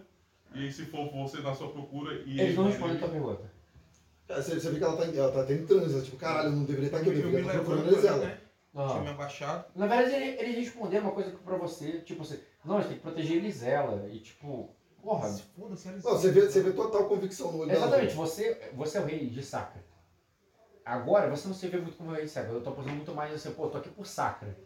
E 0.54 0.72
se 0.72 0.86
for 0.86 1.10
você 1.10 1.40
na 1.40 1.54
sua 1.54 1.70
procura 1.70 2.14
e... 2.26 2.40
eles 2.40 2.56
não 2.56 2.64
respondem 2.64 2.96
a 2.96 2.98
tua 2.98 3.08
pergunta. 3.08 3.50
Você, 4.28 4.60
você 4.60 4.70
vê 4.70 4.78
que 4.78 4.84
ela 4.84 4.96
tá, 4.96 5.04
ela 5.04 5.32
tá 5.32 5.44
tendo 5.44 5.66
trânsito, 5.66 6.02
tipo, 6.02 6.16
caralho, 6.16 6.48
eu 6.48 6.52
não 6.52 6.64
deveria 6.64 6.86
estar 6.86 6.98
aqui, 6.98 7.08
eu 7.08 7.14
deveria 7.14 7.40
estar 7.40 7.52
procurando 7.52 7.80
a 7.80 7.90
levanto 7.90 8.06
ali, 8.06 8.16
Elisela. 8.16 8.26
né? 8.26 8.40
Tinha 8.72 8.86
Não. 8.86 9.02
me 9.02 9.08
abaixado. 9.08 9.64
Na 9.74 9.86
verdade, 9.86 10.14
ele, 10.14 10.40
ele 10.40 10.60
respondeu 10.60 11.00
uma 11.00 11.10
coisa 11.10 11.32
pra 11.44 11.56
você, 11.56 11.98
tipo 12.00 12.22
assim, 12.22 12.38
não, 12.64 12.76
a 12.76 12.80
gente 12.80 12.88
tem 12.88 12.96
que 12.98 13.02
proteger 13.02 13.36
Elisela. 13.38 14.08
E 14.08 14.20
tipo, 14.20 14.70
porra, 15.02 15.28
Foda-se, 15.28 15.88
eles. 15.88 16.04
Não, 16.04 16.12
você 16.12 16.30
vê, 16.30 16.42
você 16.42 16.62
vê 16.62 16.72
total 16.72 17.08
convicção 17.08 17.50
no 17.50 17.58
olho 17.58 17.68
dela. 17.68 17.86
Exatamente, 17.86 18.14
você, 18.14 18.70
você 18.74 18.98
é 18.98 19.00
o 19.00 19.04
rei 19.04 19.26
de 19.28 19.42
Sacra. 19.42 19.84
Agora, 20.84 21.28
você 21.28 21.48
não 21.48 21.54
se 21.54 21.66
vê 21.66 21.78
muito 21.78 21.96
como 21.96 22.12
rei 22.12 22.24
de 22.24 22.30
Sacra. 22.30 22.52
Eu 22.52 22.62
tô 22.62 22.70
pensando 22.70 22.94
muito 22.94 23.14
mais 23.14 23.34
assim, 23.34 23.50
pô, 23.52 23.64
eu 23.64 23.70
tô 23.70 23.78
aqui 23.78 23.88
por 23.88 24.06
Sacra. 24.06 24.56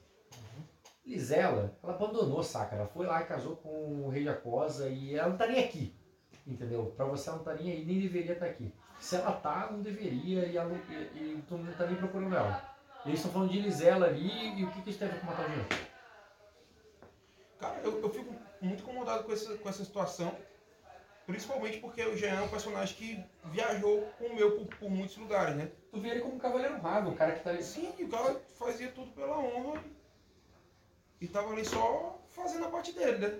Lisela, 1.05 1.77
ela 1.83 1.95
abandonou 1.95 2.43
Sacra. 2.43 2.79
Ela 2.79 2.87
foi 2.87 3.07
lá 3.07 3.21
e 3.21 3.27
casou 3.27 3.57
com 3.57 4.07
o 4.07 4.09
rei 4.09 4.23
de 4.23 4.29
Acosa 4.29 4.89
e 4.89 5.15
ela 5.15 5.29
não 5.29 5.37
tá 5.37 5.47
nem 5.47 5.63
aqui. 5.63 5.95
Entendeu? 6.47 6.93
Pra 6.97 7.05
você 7.05 7.29
ela 7.29 7.39
não 7.39 7.45
tá 7.45 7.55
nem 7.55 7.71
aí, 7.71 7.85
nem 7.85 8.01
deveria 8.01 8.33
estar 8.33 8.47
aqui. 8.47 8.73
Se 8.99 9.17
ela 9.17 9.33
tá, 9.33 9.69
não 9.71 9.83
deveria 9.83 10.47
e, 10.47 10.57
ela, 10.57 10.73
e, 10.89 10.95
e 10.95 11.45
tu 11.47 11.59
não 11.59 11.73
tá 11.75 11.87
nem 11.87 11.97
procurando 11.97 12.35
ela. 12.35 12.75
Eles 13.05 13.19
estão 13.19 13.33
falando 13.33 13.51
de 13.51 13.61
Lisela 13.61 14.07
ali 14.07 14.59
e 14.59 14.65
o 14.65 14.71
que, 14.71 14.83
que 14.83 14.91
isso 14.91 14.99
tem 14.99 15.09
a 15.09 15.11
ver 15.11 15.21
com 15.21 15.27
matar 15.27 15.47
o 15.47 15.53
Jean? 15.53 15.65
Cara, 17.59 17.81
eu, 17.83 18.01
eu 18.01 18.11
fico 18.11 18.35
muito 18.63 18.83
incomodado 18.83 19.25
com 19.25 19.33
essa, 19.33 19.57
com 19.59 19.69
essa 19.69 19.85
situação. 19.85 20.35
Principalmente 21.27 21.79
porque 21.79 22.03
o 22.03 22.17
Jean 22.17 22.35
é 22.35 22.43
um 22.43 22.49
personagem 22.49 22.95
que 22.97 23.25
viajou 23.45 24.03
com 24.19 24.27
o 24.27 24.35
meu 24.35 24.59
por, 24.59 24.67
por 24.77 24.91
muitos 24.91 25.17
lugares, 25.17 25.57
né? 25.57 25.71
Tu 25.91 26.01
vê 26.01 26.11
ele 26.11 26.21
como 26.21 26.35
um 26.35 26.39
cavaleiro 26.39 26.77
honrado, 26.77 27.11
um 27.11 27.15
cara 27.15 27.33
que 27.33 27.43
tá 27.43 27.51
ali. 27.51 27.63
Sim, 27.63 27.93
o 27.99 28.09
cara 28.09 28.41
fazia 28.59 28.91
tudo 28.91 29.11
pela 29.13 29.39
honra 29.39 29.83
e 31.25 31.29
tava 31.29 31.53
ali 31.53 31.65
só 31.65 32.23
fazendo 32.29 32.67
a 32.67 32.69
parte 32.69 32.93
dele, 32.93 33.19
né? 33.19 33.35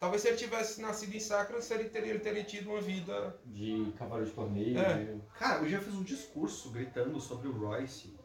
Talvez 0.00 0.22
se 0.22 0.28
ele 0.28 0.36
tivesse 0.36 0.80
nascido 0.80 1.14
em 1.14 1.20
Sacra, 1.20 1.60
se 1.60 1.74
ele 1.74 1.88
teria, 1.88 2.10
ele 2.10 2.20
teria 2.20 2.44
tido 2.44 2.70
uma 2.70 2.80
vida. 2.80 3.36
De 3.44 3.92
cavaleiro 3.98 4.30
de 4.30 4.34
torneio. 4.34 4.78
É. 4.78 5.16
Cara, 5.38 5.62
o 5.62 5.68
Jean 5.68 5.80
fez 5.80 5.94
um 5.94 6.04
discurso 6.04 6.70
gritando 6.70 7.20
sobre 7.20 7.48
o 7.48 7.52
Royce 7.52 8.16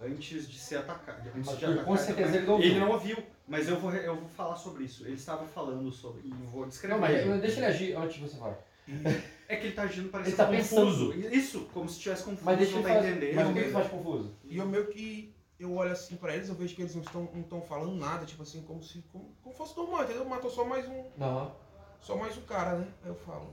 antes 0.00 0.48
de 0.48 0.58
ser 0.58 0.76
atacado. 0.76 1.28
Antes 1.28 1.46
Mas 1.46 1.58
de 1.58 1.64
com 1.66 1.72
atacar 1.94 1.98
certeza 1.98 2.36
ele 2.36 2.46
não 2.46 2.54
ouviu. 2.54 2.70
Ele 2.70 2.80
não 2.80 2.90
ouviu, 2.90 3.16
mas 3.46 3.68
eu 3.68 3.78
vou, 3.78 3.92
eu 3.94 4.16
vou 4.16 4.28
falar 4.28 4.56
sobre 4.56 4.84
isso. 4.84 5.04
Ele 5.04 5.14
estava 5.14 5.46
falando 5.46 5.90
sobre. 5.92 6.22
E 6.24 6.30
eu 6.30 6.48
vou 6.50 6.66
descrever. 6.66 6.94
Não, 6.94 7.00
mas 7.00 7.40
deixa 7.40 7.58
ele 7.58 7.66
agir 7.66 7.96
antes 7.96 8.16
de 8.16 8.22
você 8.28 8.36
falar. 8.36 8.58
É 9.46 9.56
que 9.56 9.66
ele 9.66 9.74
tá 9.74 9.82
agindo 9.82 10.08
parece 10.08 10.30
Ele 10.30 10.36
tá 10.38 10.46
confuso. 10.46 11.12
Isso, 11.12 11.68
como 11.74 11.86
se 11.86 11.96
estivesse 11.96 12.24
confuso, 12.24 12.46
Mas 12.46 12.56
deixa 12.58 12.72
não 12.72 12.80
ele 12.80 12.88
tá 12.88 12.94
fazer. 12.94 13.10
entendendo. 13.10 13.34
Mas 13.36 13.48
o 13.48 13.52
que 13.52 13.58
ele 13.58 13.70
faz 13.70 13.88
confuso? 13.88 14.36
E 14.44 14.56
eu 14.56 14.66
meio 14.66 14.86
que. 14.86 15.33
Eu 15.58 15.72
olho 15.74 15.92
assim 15.92 16.16
pra 16.16 16.34
eles, 16.34 16.48
eu 16.48 16.54
vejo 16.54 16.74
que 16.74 16.82
eles 16.82 16.94
não 16.94 17.02
estão 17.02 17.24
não 17.32 17.40
estão 17.40 17.62
falando 17.62 17.94
nada, 17.94 18.26
tipo 18.26 18.42
assim, 18.42 18.62
como 18.62 18.82
se. 18.82 19.02
Como, 19.12 19.24
como 19.42 19.54
fosse 19.54 19.76
normal, 19.76 20.04
entendeu? 20.04 20.24
Matou 20.24 20.50
só 20.50 20.64
mais 20.64 20.88
um. 20.88 21.04
Não. 21.16 21.54
Só 22.00 22.16
mais 22.16 22.36
um 22.36 22.42
cara, 22.42 22.78
né? 22.78 22.92
Aí 23.02 23.08
eu 23.08 23.14
falo. 23.14 23.46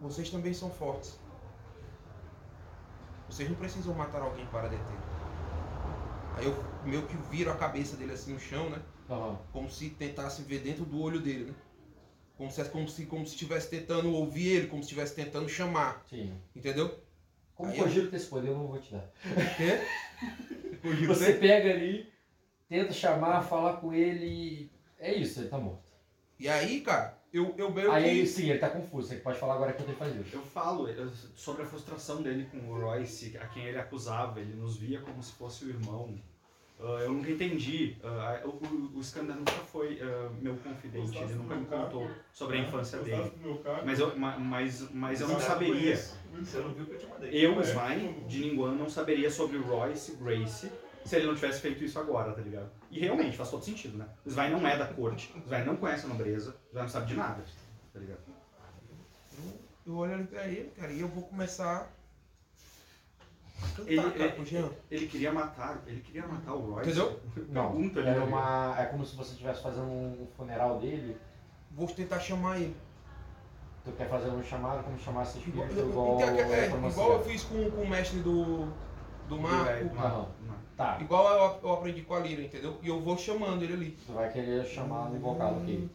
Vocês 0.00 0.30
também 0.30 0.52
são 0.52 0.70
fortes. 0.70 1.18
Vocês 3.28 3.48
não 3.48 3.56
precisam 3.56 3.94
matar 3.94 4.22
alguém 4.22 4.46
para 4.46 4.68
deter. 4.68 4.98
Aí 6.36 6.44
eu 6.44 6.64
meio 6.82 7.06
que 7.06 7.16
viro 7.16 7.50
a 7.50 7.56
cabeça 7.56 7.96
dele 7.96 8.12
assim 8.12 8.32
no 8.32 8.40
chão, 8.40 8.70
né? 8.70 8.80
Aham. 9.08 9.38
Como 9.52 9.70
se 9.70 9.90
tentasse 9.90 10.42
ver 10.42 10.60
dentro 10.60 10.84
do 10.84 11.00
olho 11.00 11.20
dele, 11.20 11.46
né? 11.46 11.54
Como 12.36 12.50
se 12.50 12.64
como 12.66 12.88
se 12.88 13.06
como 13.06 13.26
se 13.26 13.32
estivesse 13.32 13.68
tentando 13.68 14.12
ouvir 14.12 14.48
ele, 14.48 14.66
como 14.68 14.82
se 14.82 14.86
estivesse 14.86 15.14
tentando 15.14 15.48
chamar, 15.48 16.04
Sim. 16.08 16.32
entendeu? 16.54 17.07
Como 17.58 17.70
Aí 17.70 17.76
o 17.76 17.80
eu- 17.80 17.84
Kojiro 17.84 18.08
tem 18.08 18.16
esse 18.16 18.28
poder, 18.28 18.48
eu 18.48 18.56
não 18.56 18.68
vou 18.68 18.78
te 18.80 18.92
dar. 18.92 19.04
Quê? 19.56 19.80
Você 21.08 21.32
pega 21.34 21.70
ali, 21.70 22.08
tenta 22.68 22.92
chamar, 22.92 23.42
falar 23.42 23.78
com 23.78 23.92
ele 23.92 24.24
e. 24.26 24.70
É 24.98 25.12
isso, 25.12 25.40
ele 25.40 25.48
tá 25.48 25.58
morto. 25.58 25.82
E 26.38 26.48
aí, 26.48 26.80
cara, 26.82 27.18
eu, 27.32 27.52
eu 27.58 27.70
meio 27.72 27.90
Aí 27.90 28.20
que. 28.20 28.26
sim, 28.28 28.48
ele 28.48 28.60
tá 28.60 28.70
confuso. 28.70 29.08
Você 29.08 29.16
pode 29.16 29.38
falar 29.40 29.54
agora 29.54 29.72
que 29.72 29.82
ele 29.82 29.92
faz 29.94 30.14
isso. 30.14 30.36
Eu 30.36 30.42
falo 30.42 30.88
eu- 30.88 31.10
sobre 31.34 31.62
a 31.64 31.66
frustração 31.66 32.22
dele 32.22 32.46
com 32.48 32.58
o 32.58 32.80
Royce, 32.80 33.36
a 33.38 33.46
quem 33.48 33.64
ele 33.64 33.78
acusava. 33.78 34.38
Ele 34.40 34.54
nos 34.54 34.76
via 34.76 35.00
como 35.00 35.20
se 35.20 35.32
fosse 35.32 35.64
o 35.64 35.68
irmão. 35.68 36.16
Ah, 36.80 37.00
eu 37.02 37.12
nunca 37.12 37.30
entendi. 37.30 37.96
ah, 38.04 38.40
o, 38.44 38.48
o, 38.50 38.92
o 38.96 39.00
Skander 39.00 39.34
nunca 39.34 39.50
foi 39.52 39.98
ah, 40.00 40.30
meu 40.40 40.56
confidente. 40.56 41.18
Ele 41.18 41.34
nunca 41.34 41.54
me 41.56 41.66
contou 41.66 42.08
sobre 42.32 42.58
a 42.58 42.60
infância 42.60 42.98
dele. 43.00 43.32
Mas 43.84 43.98
eu, 43.98 44.16
ma- 44.16 44.38
mas, 44.38 44.88
mas 44.92 45.20
eu 45.20 45.26
não 45.28 45.40
saberia. 45.40 45.96
Você 45.96 46.58
não 46.60 46.72
viu 46.72 46.86
que 46.86 46.92
eu 46.92 46.98
te 46.98 47.06
mandei. 47.06 47.30
Eu, 47.46 47.60
É. 47.60 47.64
Svine, 47.64 48.24
de 48.28 48.40
Ningguang, 48.40 48.76
não 48.78 48.88
saberia 48.88 49.28
sobre 49.30 49.58
Royce, 49.58 50.14
Grace, 50.16 50.70
se 51.04 51.16
ele 51.16 51.26
não 51.26 51.34
tivesse 51.34 51.60
feito 51.60 51.82
isso 51.82 51.98
agora, 51.98 52.32
tá 52.32 52.40
ligado? 52.42 52.70
E 52.92 53.00
realmente, 53.00 53.36
faz 53.36 53.50
todo 53.50 53.64
sentido, 53.64 53.98
né? 53.98 54.06
O 54.24 54.30
Svine 54.30 54.50
não 54.50 54.66
é 54.68 54.76
da 54.78 54.86
corte, 54.86 55.32
o 55.36 55.48
Svine 55.48 55.64
não 55.64 55.76
conhece 55.76 56.04
a 56.06 56.08
nobreza, 56.08 56.50
o 56.50 56.68
Svine 56.70 56.82
não 56.82 56.88
sabe 56.88 57.06
de 57.06 57.14
nada, 57.16 57.42
tá 57.92 57.98
ligado? 57.98 58.20
Eu 59.86 59.96
olho 59.96 60.14
ali 60.14 60.24
pra 60.26 60.46
ele, 60.46 60.70
cara, 60.76 60.92
e 60.92 61.00
eu 61.00 61.08
vou 61.08 61.24
começar 61.24 61.90
Ele- 63.86 64.00
ele-. 64.00 64.70
Ele 64.90 65.06
queria 65.06 65.32
matar, 65.32 65.82
ele 65.86 66.00
queria 66.00 66.26
matar 66.26 66.54
o 66.54 66.72
Royce. 66.74 66.90
Entendeu? 66.90 67.20
Não. 67.48 67.72
Pergunta 67.72 68.00
É, 68.00 68.18
uma, 68.20 68.76
é 68.78 68.84
como 68.86 69.04
se 69.04 69.16
você 69.16 69.32
estivesse 69.32 69.62
fazendo 69.62 69.86
um 69.86 70.28
funeral 70.36 70.78
dele. 70.78 71.16
Vou 71.70 71.86
tentar 71.88 72.18
chamar 72.20 72.60
ele. 72.60 72.76
Tu 73.84 73.92
quer 73.92 74.08
fazer 74.08 74.28
um 74.30 74.42
chamado 74.42 74.84
como 74.84 74.98
chamar 74.98 75.22
esse 75.22 75.38
Igual, 75.38 75.66
espírito 75.66 75.86
eu- 75.86 75.90
igual. 75.90 76.20
eu- 76.20 76.54
é, 76.54 76.68
promoção. 76.68 77.04
igual 77.04 77.18
eu 77.18 77.24
fiz 77.24 77.44
com, 77.44 77.70
com 77.70 77.82
o 77.82 77.88
mestre 77.88 78.18
do, 78.20 78.66
do 78.66 79.36
Do 79.36 79.40
mar. 79.40 79.64
velho, 79.64 79.88
o- 79.90 79.94
mar, 79.94 80.06
Aham. 80.06 80.28
mar. 80.46 80.58
Tá, 80.76 80.98
Igual 81.00 81.26
eu, 81.62 81.68
eu 81.68 81.72
aprendi 81.74 82.02
com 82.02 82.14
a 82.14 82.20
Lira, 82.20 82.42
entendeu? 82.42 82.78
E 82.82 82.88
eu 82.88 83.00
vou 83.00 83.16
chamando 83.18 83.62
ele 83.64 83.72
ali. 83.72 83.98
tu 84.06 84.12
vai 84.12 84.30
querer 84.32 84.64
chamar 84.64 85.10
no 85.10 85.16
invocado, 85.16 85.56
ok. 85.56 85.90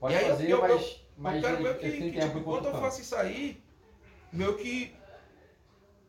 Pode 0.00 0.14
E 0.14 0.16
aí 0.16 0.22
eu- 0.24 0.30
fazer, 0.30 0.44
eu- 0.50 0.58
eu- 0.66 0.74
mas. 0.74 1.00
mas 1.18 1.34
eu 1.36 1.40
quero 1.42 1.54
ele, 1.56 1.62
ver 1.64 1.78
que, 1.78 1.90
que, 2.12 2.20
tipo, 2.20 2.38
enquanto 2.38 2.62
quando 2.62 2.66
eu 2.74 2.80
faço 2.80 3.00
isso 3.02 3.14
aí, 3.16 3.62
meio 4.32 4.56
que 4.56 4.94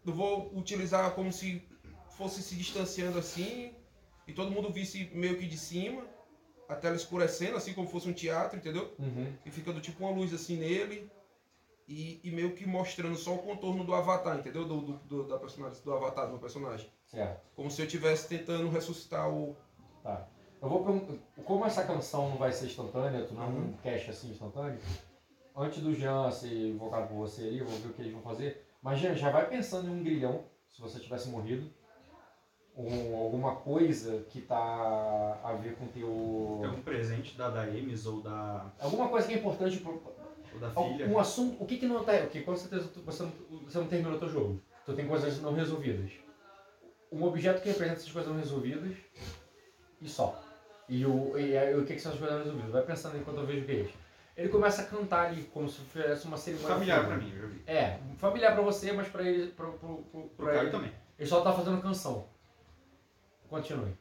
eu 0.08 0.14
vou 0.16 0.52
utilizar 0.58 1.12
como 1.12 1.32
se 1.32 1.62
fosse 2.18 2.42
se 2.42 2.56
distanciando 2.56 3.20
assim, 3.20 3.74
e 4.28 4.34
todo 4.34 4.52
mundo 4.52 4.72
visse 4.72 5.10
meio 5.14 5.38
que 5.38 5.46
de 5.46 5.58
cima, 5.58 6.04
a 6.68 6.76
tela 6.76 6.96
escurecendo, 6.96 7.56
assim 7.58 7.74
como 7.74 7.88
fosse 7.88 8.10
um 8.10 8.14
teatro, 8.14 8.58
entendeu? 8.58 8.94
Uhum. 9.00 9.34
E 9.46 9.52
ficando 9.52 9.80
tipo 9.80 10.04
uma 10.04 10.12
luz 10.14 10.34
assim 10.34 10.58
nele, 10.58 11.10
e, 11.88 12.20
e 12.24 12.32
meio 12.32 12.54
que 12.54 12.66
mostrando 12.68 13.16
só 13.16 13.34
o 13.36 13.38
contorno 13.40 13.86
do 13.86 13.94
avatar, 13.96 14.38
entendeu? 14.38 14.66
Do, 14.68 14.82
do, 14.82 14.94
do- 14.98 15.24
da 15.28 15.38
personagem, 15.38 15.82
do 15.84 15.94
avatar 15.94 16.26
do 16.26 16.32
meu 16.32 16.40
personagem. 16.40 16.90
Certo. 17.06 17.42
Como 17.56 17.72
se 17.72 17.82
eu 17.82 17.86
estivesse 17.86 18.28
tentando 18.28 18.70
ressuscitar 18.70 19.30
o. 19.30 19.56
Tá. 20.04 20.28
Eu 20.62 20.68
vou. 20.68 21.20
Como 21.46 21.66
essa 21.66 21.84
canção 21.86 22.30
não 22.30 22.38
vai 22.38 22.52
ser 22.52 22.66
instantânea, 22.66 23.24
tu 23.26 23.34
não 23.34 23.48
um 23.48 23.56
Uhum. 23.58 23.74
cache 23.82 24.10
assim 24.10 24.32
instantâneo, 24.32 24.78
antes 25.56 25.82
do 25.82 25.96
Jean 25.96 26.30
ser 26.32 26.52
invocado 26.72 27.08
por 27.08 27.16
você 27.16 27.44
ali, 27.44 27.60
eu 27.60 27.66
vou 27.66 27.78
ver 27.80 27.88
o 27.88 27.94
que 27.94 28.02
eles 28.02 28.12
vão 28.12 28.22
fazer. 28.22 28.67
Imagina, 28.88 29.16
já 29.16 29.30
vai 29.30 29.46
pensando 29.50 29.90
em 29.90 30.00
um 30.00 30.02
grilhão, 30.02 30.46
se 30.70 30.80
você 30.82 30.98
tivesse 30.98 31.28
morrido. 31.28 31.70
Ou 32.74 33.22
alguma 33.22 33.58
coisa 33.58 34.24
que 34.30 34.40
tá 34.40 34.56
a 35.44 35.52
ver 35.62 35.76
com 35.76 35.88
teu. 35.88 36.58
Tem 36.62 36.70
algum 36.70 36.82
presente 36.82 37.36
da 37.38 37.50
Daemis 37.50 38.06
ou 38.06 38.22
da, 38.22 38.72
Alguma 38.80 39.10
coisa 39.10 39.28
que 39.28 39.34
é 39.34 39.38
importante 39.38 39.80
pro, 39.80 40.02
ou 40.54 40.60
da 40.60 40.70
filha? 40.70 41.06
Um 41.08 41.20
assunto. 41.20 41.62
O 41.62 41.66
que, 41.66 41.76
que 41.78 41.86
não 41.86 42.02
tá. 42.06 42.14
Ok, 42.14 42.44
com 42.44 42.56
certeza 42.56 42.88
tu- 42.88 43.02
você 43.02 43.24
não, 43.24 43.32
você 43.66 43.78
não 43.78 43.88
terminou 43.88 44.16
o 44.16 44.20
teu 44.20 44.30
jogo. 44.30 44.62
Tu 44.86 44.94
tem 44.94 45.06
coisas 45.06 45.42
não 45.42 45.54
resolvidas. 45.54 46.12
Um 47.12 47.24
objeto 47.24 47.62
que 47.62 47.68
representa 47.68 47.98
essas 48.00 48.12
coisas 48.12 48.32
não 48.32 48.40
resolvidas 48.40 48.96
e 50.00 50.08
só. 50.08 50.42
E 50.88 51.06
o, 51.06 51.38
e, 51.38 51.58
aí, 51.58 51.76
o 51.78 51.84
que, 51.84 51.96
que 51.96 52.00
são 52.00 52.14
as 52.14 52.18
coisas 52.20 52.38
não 52.38 52.44
resolvidas? 52.46 52.72
Vai 52.72 52.84
pensando 52.84 53.18
enquanto 53.18 53.40
eu 53.40 53.46
vejo 53.46 53.64
o 53.64 53.66
que 53.66 53.72
é 53.72 53.76
isso. 53.76 53.94
Ele 54.38 54.50
começa 54.50 54.84
a 54.84 54.86
cantar 54.86 55.30
ali, 55.30 55.50
como 55.52 55.68
se 55.68 55.82
fosse 55.82 56.28
uma 56.28 56.38
cerimônia. 56.38 56.76
Familiar 56.76 57.06
pra 57.08 57.18
mim, 57.18 57.34
eu 57.34 57.42
já 57.42 57.48
vi. 57.48 57.62
É, 57.66 58.00
familiar 58.20 58.54
pra 58.54 58.62
você, 58.62 58.92
mas 58.92 59.08
pra 59.08 59.24
ele. 59.24 59.48
Pro, 59.48 59.74
pro, 59.74 59.98
pro, 60.12 60.22
Pro 60.22 60.46
pra 60.46 60.54
Caio 60.54 60.62
ele, 60.66 60.72
também. 60.72 60.92
Ele 61.18 61.28
só 61.28 61.42
tá 61.42 61.52
fazendo 61.52 61.82
canção. 61.82 62.28
Continue. 63.50 63.94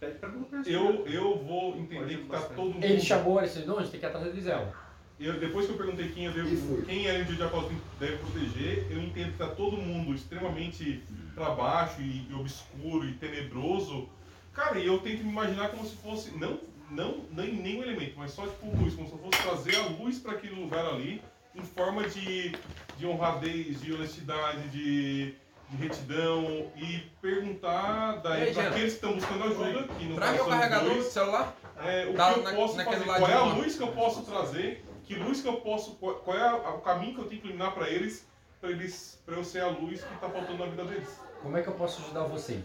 Pede 0.00 0.18
pra. 0.18 0.32
Eu, 0.66 1.06
eu 1.06 1.38
vou 1.44 1.76
entender 1.76 2.22
que 2.22 2.28
tá 2.28 2.40
todo 2.40 2.74
mundo. 2.74 2.82
Ele 2.82 3.00
chamou, 3.00 3.38
ele 3.38 3.46
disse, 3.46 3.66
não, 3.66 3.78
a 3.78 3.82
gente 3.82 3.90
tem 3.90 4.00
que 4.00 4.06
ir 4.06 4.08
atrás 4.08 4.26
Elisela. 4.26 4.74
Eu, 5.20 5.38
depois 5.38 5.66
que 5.66 5.72
eu 5.72 5.76
perguntei 5.76 6.08
quem, 6.08 6.24
eu 6.24 6.32
E 6.32 6.34
devo, 6.34 6.82
quem 6.82 7.06
era 7.06 7.22
de 7.24 7.36
Jacó 7.36 7.68
deve 8.00 8.16
proteger, 8.16 8.90
eu 8.90 8.98
entendo 9.00 9.32
que 9.32 9.38
tá 9.38 9.48
todo 9.48 9.76
mundo 9.76 10.14
extremamente 10.14 11.04
pra 11.34 11.50
baixo 11.50 12.00
e, 12.00 12.26
e 12.28 12.34
obscuro 12.34 13.06
e 13.06 13.12
tenebroso. 13.14 14.08
Cara, 14.52 14.78
e 14.78 14.86
eu 14.86 14.98
tento 14.98 15.22
me 15.22 15.30
imaginar 15.30 15.70
como 15.70 15.84
se 15.84 15.94
fosse, 15.96 16.36
não, 16.36 16.58
não 16.92 17.24
nem 17.30 17.54
nenhum 17.54 17.82
elemento, 17.82 18.14
mas 18.16 18.30
só 18.32 18.46
tipo 18.46 18.66
luz, 18.76 18.94
como 18.94 19.06
se 19.08 19.14
eu 19.14 19.18
fosse 19.18 19.42
trazer 19.42 19.76
a 19.76 19.86
luz 19.88 20.18
para 20.18 20.32
aquele 20.32 20.54
lugar 20.60 20.84
ali, 20.86 21.22
em 21.54 21.62
forma 21.62 22.04
de, 22.08 22.52
de 22.96 23.06
honradez, 23.06 23.80
de 23.80 23.92
honestidade, 23.92 24.68
de, 24.68 25.34
de 25.70 25.76
retidão, 25.78 26.70
e 26.76 26.98
perguntar 27.20 28.20
daí 28.22 28.44
aí, 28.44 28.54
para 28.54 28.68
aqueles 28.68 28.90
que 28.92 28.96
estão 28.96 29.14
buscando 29.14 29.44
ajuda, 29.44 29.82
que 29.94 30.14
caso 30.16 30.32
meu 30.32 30.36
são 30.36 30.46
os 30.46 30.48
carregador 30.48 30.94
do 30.96 31.02
celular. 31.02 31.56
é, 31.84 32.06
o 32.06 32.14
Tá 32.14 32.32
que 32.34 32.38
eu 32.40 32.42
na- 32.44 32.52
posso 32.54 32.76
fazer, 32.84 33.04
qual 33.04 33.28
é 33.28 33.34
a 33.34 33.44
luz 33.44 33.76
que 33.76 33.82
eu 33.82 33.88
posso 33.92 34.22
trazer, 34.22 34.84
que 35.04 35.14
luz 35.14 35.40
que 35.42 35.48
eu 35.48 35.54
posso, 35.60 35.92
qual, 35.96 36.36
é 36.36 36.48
a- 36.48 36.74
o 36.74 36.80
caminho 36.80 37.14
que 37.14 37.20
eu 37.20 37.24
tenho 37.26 37.40
que 37.40 37.46
iluminar 37.48 37.72
para 37.74 37.88
eles, 37.90 38.26
para 38.60 38.70
eles, 38.70 39.20
para 39.26 39.34
eu 39.36 39.44
ser 39.44 39.60
a 39.60 39.68
luz 39.68 40.02
que 40.02 40.14
tá 40.20 40.28
faltando 40.28 40.58
na 40.58 40.66
vida 40.66 40.84
deles. 40.84 41.08
Como 41.42 41.56
é 41.56 41.62
que 41.62 41.68
eu 41.68 41.74
posso 41.74 42.00
ajudar 42.02 42.24
vocês? 42.24 42.62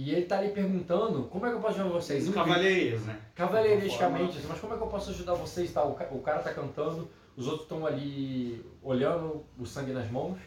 E 0.00 0.12
ele 0.12 0.26
tá 0.26 0.38
ali 0.38 0.50
perguntando, 0.50 1.24
como 1.24 1.44
é 1.44 1.50
que 1.50 1.56
eu 1.56 1.60
posso 1.60 1.80
ajudar 1.80 1.88
vocês? 1.90 2.28
Em 2.28 2.30
Cavalheiros, 2.32 3.02
né? 3.04 3.20
Cavalheiristicamente, 3.34 4.38
mas 4.48 4.60
como 4.60 4.72
é 4.72 4.76
que 4.76 4.82
eu 4.84 4.86
posso 4.86 5.10
ajudar 5.10 5.34
vocês? 5.34 5.72
Tá, 5.72 5.82
o, 5.82 5.94
ca- 5.94 6.08
o 6.12 6.20
cara 6.20 6.38
tá 6.38 6.54
cantando, 6.54 7.10
os 7.36 7.46
outros 7.48 7.62
estão 7.64 7.84
ali 7.84 8.64
olhando 8.80 9.44
o 9.58 9.66
sangue 9.66 9.90
nas 9.92 10.08
mãos. 10.08 10.38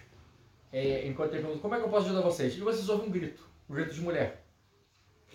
É, 0.72 1.06
enquanto 1.06 1.34
ele 1.34 1.42
pergunta, 1.42 1.62
como 1.62 1.76
é 1.76 1.80
que 1.80 1.84
eu 1.84 1.90
posso 1.90 2.06
ajudar 2.06 2.22
vocês? 2.22 2.56
E 2.56 2.62
vocês 2.62 2.88
ouvem 2.88 3.08
um 3.10 3.12
grito, 3.12 3.44
um 3.70 3.74
grito 3.74 3.94
de 3.94 4.00
mulher. 4.00 4.42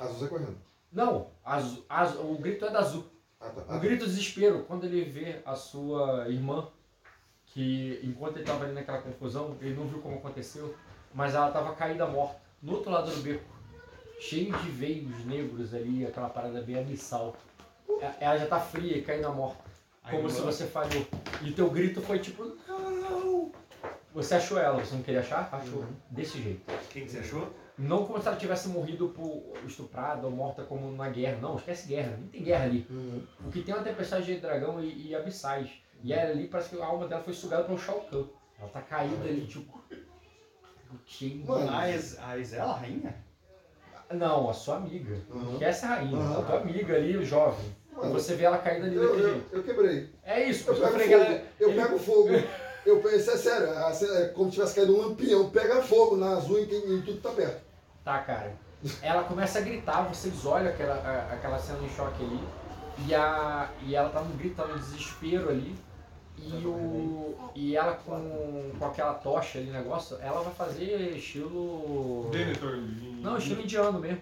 Azul 0.00 0.16
sai 0.18 0.28
correndo. 0.28 0.56
Não, 0.90 1.26
Azu- 1.44 1.84
Azu- 1.86 2.22
o 2.22 2.38
grito 2.38 2.64
é 2.64 2.70
da 2.70 2.78
Azul. 2.78 3.04
Ah, 3.38 3.50
tá. 3.50 3.74
Um 3.74 3.78
grito 3.78 4.06
de 4.06 4.10
desespero 4.12 4.64
quando 4.66 4.84
ele 4.84 5.04
vê 5.04 5.40
a 5.44 5.54
sua 5.54 6.26
irmã, 6.30 6.66
que 7.44 8.00
enquanto 8.02 8.36
ele 8.36 8.44
estava 8.44 8.64
ali 8.64 8.72
naquela 8.72 9.02
confusão, 9.02 9.56
ele 9.60 9.74
não 9.74 9.86
viu 9.86 9.98
como 10.00 10.16
aconteceu, 10.16 10.74
mas 11.14 11.34
ela 11.34 11.48
estava 11.48 11.74
caída 11.74 12.06
morta, 12.06 12.40
no 12.62 12.72
outro 12.76 12.90
lado 12.90 13.10
do 13.10 13.20
beco, 13.22 13.44
cheio 14.18 14.52
de 14.58 14.68
veios 14.70 15.24
negros 15.24 15.74
ali, 15.74 16.06
aquela 16.06 16.28
parada 16.28 16.60
bem 16.62 16.78
abissal. 16.78 17.36
E- 17.88 18.00
Ela 18.20 18.36
já 18.38 18.44
está 18.44 18.60
fria 18.60 18.96
e 18.98 19.02
caindo 19.02 19.32
morta, 19.32 19.62
como 20.10 20.28
se 20.30 20.40
você 20.40 20.66
falhou. 20.66 21.06
E 21.42 21.52
teu 21.52 21.70
grito 21.70 22.00
foi 22.00 22.18
tipo, 22.18 22.44
não! 22.68 23.52
Você 24.14 24.34
achou 24.34 24.58
ela, 24.58 24.82
você 24.82 24.94
não 24.94 25.02
queria 25.02 25.20
achar? 25.20 25.48
Achou. 25.52 25.84
Desse 26.10 26.40
jeito. 26.42 26.62
Quem 26.90 27.04
que 27.04 27.10
você 27.10 27.18
achou? 27.18 27.52
Não 27.76 28.06
como 28.06 28.18
se 28.22 28.26
ela 28.26 28.36
tivesse 28.38 28.68
morrido 28.70 29.10
por 29.10 29.42
estuprada 29.66 30.26
ou 30.26 30.32
morta 30.32 30.64
como 30.64 30.90
na 30.92 31.10
guerra. 31.10 31.36
Não, 31.42 31.56
esquece 31.56 31.86
guerra. 31.86 32.16
Nem 32.18 32.28
tem 32.28 32.42
guerra 32.42 32.64
ali. 32.64 32.86
O 33.44 33.50
que 33.50 33.60
tem 33.60 33.74
é 33.74 33.76
uma 33.76 33.84
tempestade 33.84 34.24
de 34.24 34.40
dragão 34.40 34.82
e, 34.82 35.08
e 35.08 35.14
abissais. 35.14 35.68
E 36.02 36.14
ela 36.14 36.30
ali 36.30 36.48
parece 36.48 36.70
que 36.70 36.80
a 36.80 36.86
alma 36.86 37.06
dela 37.06 37.22
foi 37.22 37.34
sugada 37.34 37.64
pelo 37.64 37.76
Shao 37.78 38.00
Kahn. 38.10 38.24
Ela 38.58 38.68
tá 38.70 38.80
caída 38.80 39.22
ali, 39.28 39.46
tipo. 39.46 39.78
Cheio 41.04 41.44
Mano, 41.46 41.68
A 41.70 41.80
a 41.80 42.38
Isela, 42.38 42.72
a 42.72 42.76
rainha? 42.78 43.14
Não, 44.12 44.48
a 44.48 44.52
sua 44.52 44.76
amiga. 44.76 45.16
Uhum. 45.30 45.58
Que 45.58 45.64
é 45.64 45.68
essa 45.68 45.86
rainha. 45.88 46.16
Uhum. 46.16 46.38
A 46.38 46.42
tua 46.42 46.58
amiga 46.60 46.94
ali, 46.94 47.16
o 47.16 47.24
jovem. 47.24 47.74
E 47.92 47.96
Mano, 47.96 48.12
você 48.12 48.34
vê 48.34 48.44
ela 48.44 48.58
caída 48.58 48.86
ali 48.86 48.94
eu, 48.96 49.02
daquele 49.02 49.22
eu, 49.22 49.30
jeito. 49.32 49.46
eu 49.52 49.62
quebrei. 49.62 50.10
É 50.22 50.44
isso, 50.48 50.70
Eu 50.70 50.76
pego 50.76 50.98
fogo. 50.98 51.12
ela. 51.12 51.42
Eu 51.58 51.70
ele- 51.70 51.82
pego 51.82 51.98
fogo. 51.98 52.28
Eu 52.86 53.00
pensei, 53.00 53.34
é 53.34 53.36
sério, 53.36 53.66
é, 54.14 54.28
como 54.28 54.48
se 54.48 54.54
tivesse 54.54 54.76
caído 54.76 54.94
um 54.96 55.00
lampião. 55.08 55.50
Pega 55.50 55.82
fogo 55.82 56.16
na 56.16 56.36
azul 56.36 56.60
e 56.60 56.62
em 56.62 57.02
tudo 57.02 57.20
tá 57.20 57.30
perto. 57.30 57.60
Tá, 58.04 58.20
cara. 58.20 58.52
Ela 59.02 59.24
começa 59.24 59.58
a 59.58 59.62
gritar, 59.62 60.02
vocês 60.02 60.46
olham 60.46 60.68
aquela, 60.68 60.94
aquela 61.32 61.58
cena 61.58 61.80
em 61.82 61.88
choque 61.88 62.22
ali. 62.24 62.40
E, 63.08 63.12
a, 63.12 63.68
e 63.82 63.96
ela 63.96 64.08
tá 64.10 64.20
num 64.20 64.36
grito, 64.36 64.54
tá 64.54 64.66
num 64.68 64.76
desespero 64.78 65.48
ali. 65.48 65.74
E, 66.38 66.66
o, 66.66 67.34
e 67.54 67.76
ela 67.76 67.94
com, 67.94 68.70
com 68.78 68.84
aquela 68.86 69.14
tocha 69.14 69.58
ali, 69.58 69.70
negócio, 69.70 70.18
ela 70.20 70.42
vai 70.42 70.52
fazer 70.54 71.16
estilo. 71.16 72.28
Denethor. 72.30 72.76
Não, 73.20 73.38
estilo 73.38 73.62
indiano 73.62 73.98
mesmo. 73.98 74.20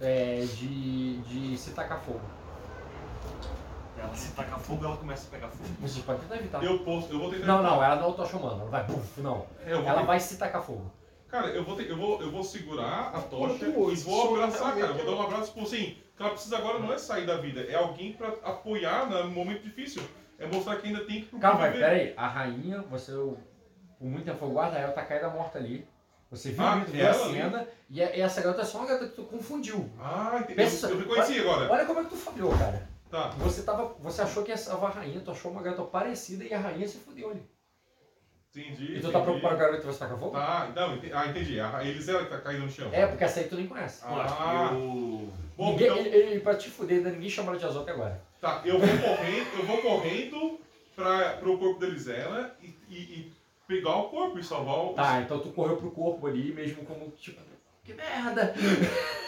É, 0.00 0.40
de, 0.40 1.18
de 1.18 1.56
se 1.56 1.70
tacar 1.70 2.00
fogo. 2.00 2.20
Ela 3.96 4.14
se 4.14 4.32
taca 4.32 4.58
fogo, 4.58 4.84
ela 4.84 4.96
começa 4.96 5.28
a 5.28 5.30
pegar 5.30 5.48
fogo. 5.48 5.64
Vocês 5.80 6.04
podem 6.04 6.20
tentar 6.22 6.36
evitar. 6.36 6.62
Eu 6.62 6.80
posso, 6.80 7.10
eu 7.10 7.18
vou 7.18 7.30
tentar. 7.30 7.46
Não, 7.46 7.62
não, 7.62 7.82
ela 7.82 7.96
não 7.96 8.04
é 8.04 8.08
o 8.08 8.12
tocha 8.12 8.36
humana, 8.36 8.60
ela 8.60 8.70
vai, 8.70 8.84
buf, 8.84 9.20
não. 9.20 9.46
Eu 9.64 9.80
vou 9.80 9.88
Ela 9.88 10.00
ter- 10.00 10.06
vai 10.06 10.20
se 10.20 10.36
tacar 10.36 10.62
fogo. 10.62 10.90
Cara, 11.28 11.48
eu 11.48 11.64
vou, 11.64 11.74
ter, 11.74 11.88
eu, 11.90 11.96
vou, 11.96 12.20
eu 12.20 12.30
vou 12.30 12.44
segurar 12.44 13.10
a 13.14 13.20
tocha 13.20 13.64
e 13.64 13.70
vou 13.70 14.34
abraçar, 14.34 14.74
realmente 14.76 14.80
cara. 14.80 14.92
Vou 14.92 15.06
dar 15.06 15.22
um 15.22 15.22
abraço, 15.22 15.52
tipo 15.52 15.62
assim, 15.62 15.96
o 16.12 16.16
que 16.16 16.22
ela 16.22 16.30
precisa 16.30 16.58
agora 16.58 16.78
não 16.78 16.92
é 16.92 16.98
sair 16.98 17.26
da 17.26 17.36
vida, 17.38 17.62
é 17.62 17.74
alguém 17.74 18.12
pra 18.12 18.28
apoiar 18.44 19.08
no 19.08 19.30
momento 19.30 19.62
difícil. 19.62 20.02
É 20.38 20.46
mostrar 20.46 20.76
que 20.76 20.88
ainda 20.88 21.04
tem 21.04 21.22
que 21.22 21.38
Calma, 21.38 21.66
viver. 21.68 21.78
pera 21.80 21.92
aí. 21.96 22.14
A 22.16 22.26
rainha, 22.26 22.82
você 22.90 23.12
por 23.12 24.08
muito 24.08 24.24
tempo 24.24 24.38
foi 24.38 24.50
guarda, 24.50 24.78
ela 24.78 24.92
tá 24.92 25.02
caída 25.04 25.28
morta 25.30 25.58
ali. 25.58 25.86
Você 26.30 26.50
viu, 26.50 26.64
Ah, 26.64 26.76
muito, 26.76 26.90
viu 26.90 27.06
a 27.06 27.10
ali? 27.10 27.32
cena, 27.32 27.68
e, 27.88 28.00
e 28.00 28.20
essa 28.20 28.40
garota 28.40 28.62
é 28.62 28.64
só 28.64 28.78
uma 28.78 28.86
garota 28.88 29.06
que 29.08 29.14
tu 29.14 29.22
confundiu. 29.24 29.88
Ah, 30.00 30.36
entendi. 30.40 30.54
Pensa- 30.54 30.88
Eu, 30.88 30.94
eu 30.94 30.98
reconheci 31.00 31.38
agora. 31.38 31.70
Olha 31.72 31.84
como 31.86 32.00
é 32.00 32.02
que 32.04 32.10
tu 32.10 32.16
falhou, 32.16 32.50
cara. 32.58 32.88
Tá. 33.10 33.28
Você, 33.38 33.62
tava, 33.62 33.94
você 34.00 34.22
achou 34.22 34.42
que 34.42 34.50
ia 34.50 34.56
salvar 34.56 34.90
a 34.90 34.94
rainha, 34.94 35.20
tu 35.20 35.30
achou 35.30 35.52
uma 35.52 35.62
garota 35.62 35.82
parecida 35.84 36.42
e 36.44 36.52
a 36.52 36.58
rainha 36.58 36.88
se 36.88 36.98
fudeu 36.98 37.30
ali. 37.30 37.48
Entendi. 38.56 38.96
E 38.96 39.00
tu 39.00 39.10
tá 39.10 39.18
entendi. 39.18 39.24
preocupado 39.24 39.40
com 39.40 39.48
a 39.48 39.64
garota 39.64 39.80
que 39.80 39.86
você 39.86 39.98
taca 39.98 40.16
fogo? 40.16 40.30
Tá, 40.32 40.72
não, 40.74 40.94
ente- 40.96 41.12
ah, 41.12 41.26
entendi. 41.26 41.58
A 41.60 41.84
Elisela 41.84 42.24
que 42.24 42.30
tá 42.30 42.38
caindo 42.40 42.62
no 42.64 42.70
chão. 42.70 42.88
É, 42.92 43.06
porque 43.06 43.24
essa 43.24 43.40
aí 43.40 43.48
tu 43.48 43.56
nem 43.56 43.66
conhece. 43.66 44.00
Ah, 44.04 44.70
eu... 44.72 45.28
bom, 45.56 45.70
ninguém, 45.70 45.86
então, 45.86 45.98
ele, 45.98 46.08
ele, 46.08 46.40
pra 46.40 46.54
te 46.56 46.70
fuder, 46.70 46.98
ainda 46.98 47.10
ninguém 47.10 47.28
chamou 47.30 47.50
ela 47.52 47.58
de 47.58 47.66
azul 47.66 47.82
até 47.82 47.92
agora. 47.92 48.20
Tá, 48.44 48.60
eu 48.64 48.78
vou 48.78 48.88
correndo, 48.88 49.58
eu 49.58 49.66
vou 49.66 49.78
correndo 49.78 50.60
pra, 50.94 51.30
pro 51.38 51.56
corpo 51.58 51.80
da 51.80 51.86
Elisela 51.86 52.54
e, 52.62 52.66
e, 52.90 52.96
e 52.98 53.32
pegar 53.66 53.96
o 53.96 54.10
corpo 54.10 54.38
e 54.38 54.44
salvar 54.44 54.78
o. 54.84 54.92
Tá, 54.92 55.22
então 55.22 55.38
tu 55.38 55.48
correu 55.48 55.78
pro 55.78 55.90
corpo 55.90 56.26
ali, 56.26 56.52
mesmo 56.52 56.84
como, 56.84 57.10
tipo, 57.12 57.40
que 57.84 57.94
merda! 57.94 58.54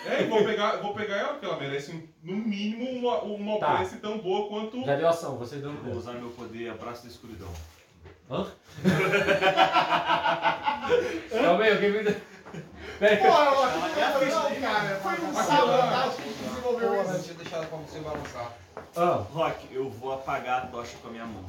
É, 0.06 0.22
e 0.22 0.26
vou 0.26 0.44
pegar, 0.44 0.76
vou 0.76 0.94
pegar 0.94 1.16
ela, 1.16 1.28
porque 1.30 1.46
ela 1.46 1.58
merece, 1.58 2.08
no 2.22 2.36
mínimo, 2.36 2.88
uma, 2.90 3.22
uma 3.22 3.58
Tá. 3.58 3.76
prece 3.76 3.96
tão 3.96 4.18
boa 4.18 4.48
quanto. 4.48 4.84
Já 4.84 4.96
deu 4.96 5.08
ação, 5.08 5.36
vocês 5.36 5.60
dando 5.60 5.82
Vou 5.82 5.94
usar 5.94 6.12
meu 6.12 6.30
poder 6.30 6.70
abraço 6.70 7.02
da 7.02 7.08
escuridão. 7.08 7.48
Hã? 8.30 8.46
Calma 11.30 11.64
aí, 11.64 11.72
alguém 11.72 11.90
me... 11.90 12.04
Pera 12.98 13.14
aí, 13.14 13.16
Porra, 13.18 13.44
não, 13.44 14.60
cara. 14.60 14.96
Foi 15.00 15.12
um 15.12 15.34
sabotagem 15.34 16.16
que 16.22 16.44
desenvolveu 16.44 17.02
isso. 17.02 17.22
tinha 17.24 17.34
deixado 17.34 17.66
pra 17.68 17.78
você 17.78 17.98
balançar. 17.98 18.65
Ah, 18.96 19.24
Rock, 19.32 19.68
eu 19.72 19.88
vou 19.90 20.12
apagar 20.12 20.64
a 20.64 20.66
tocha 20.66 20.96
com 20.98 21.08
a 21.08 21.10
minha 21.10 21.24
mão. 21.26 21.44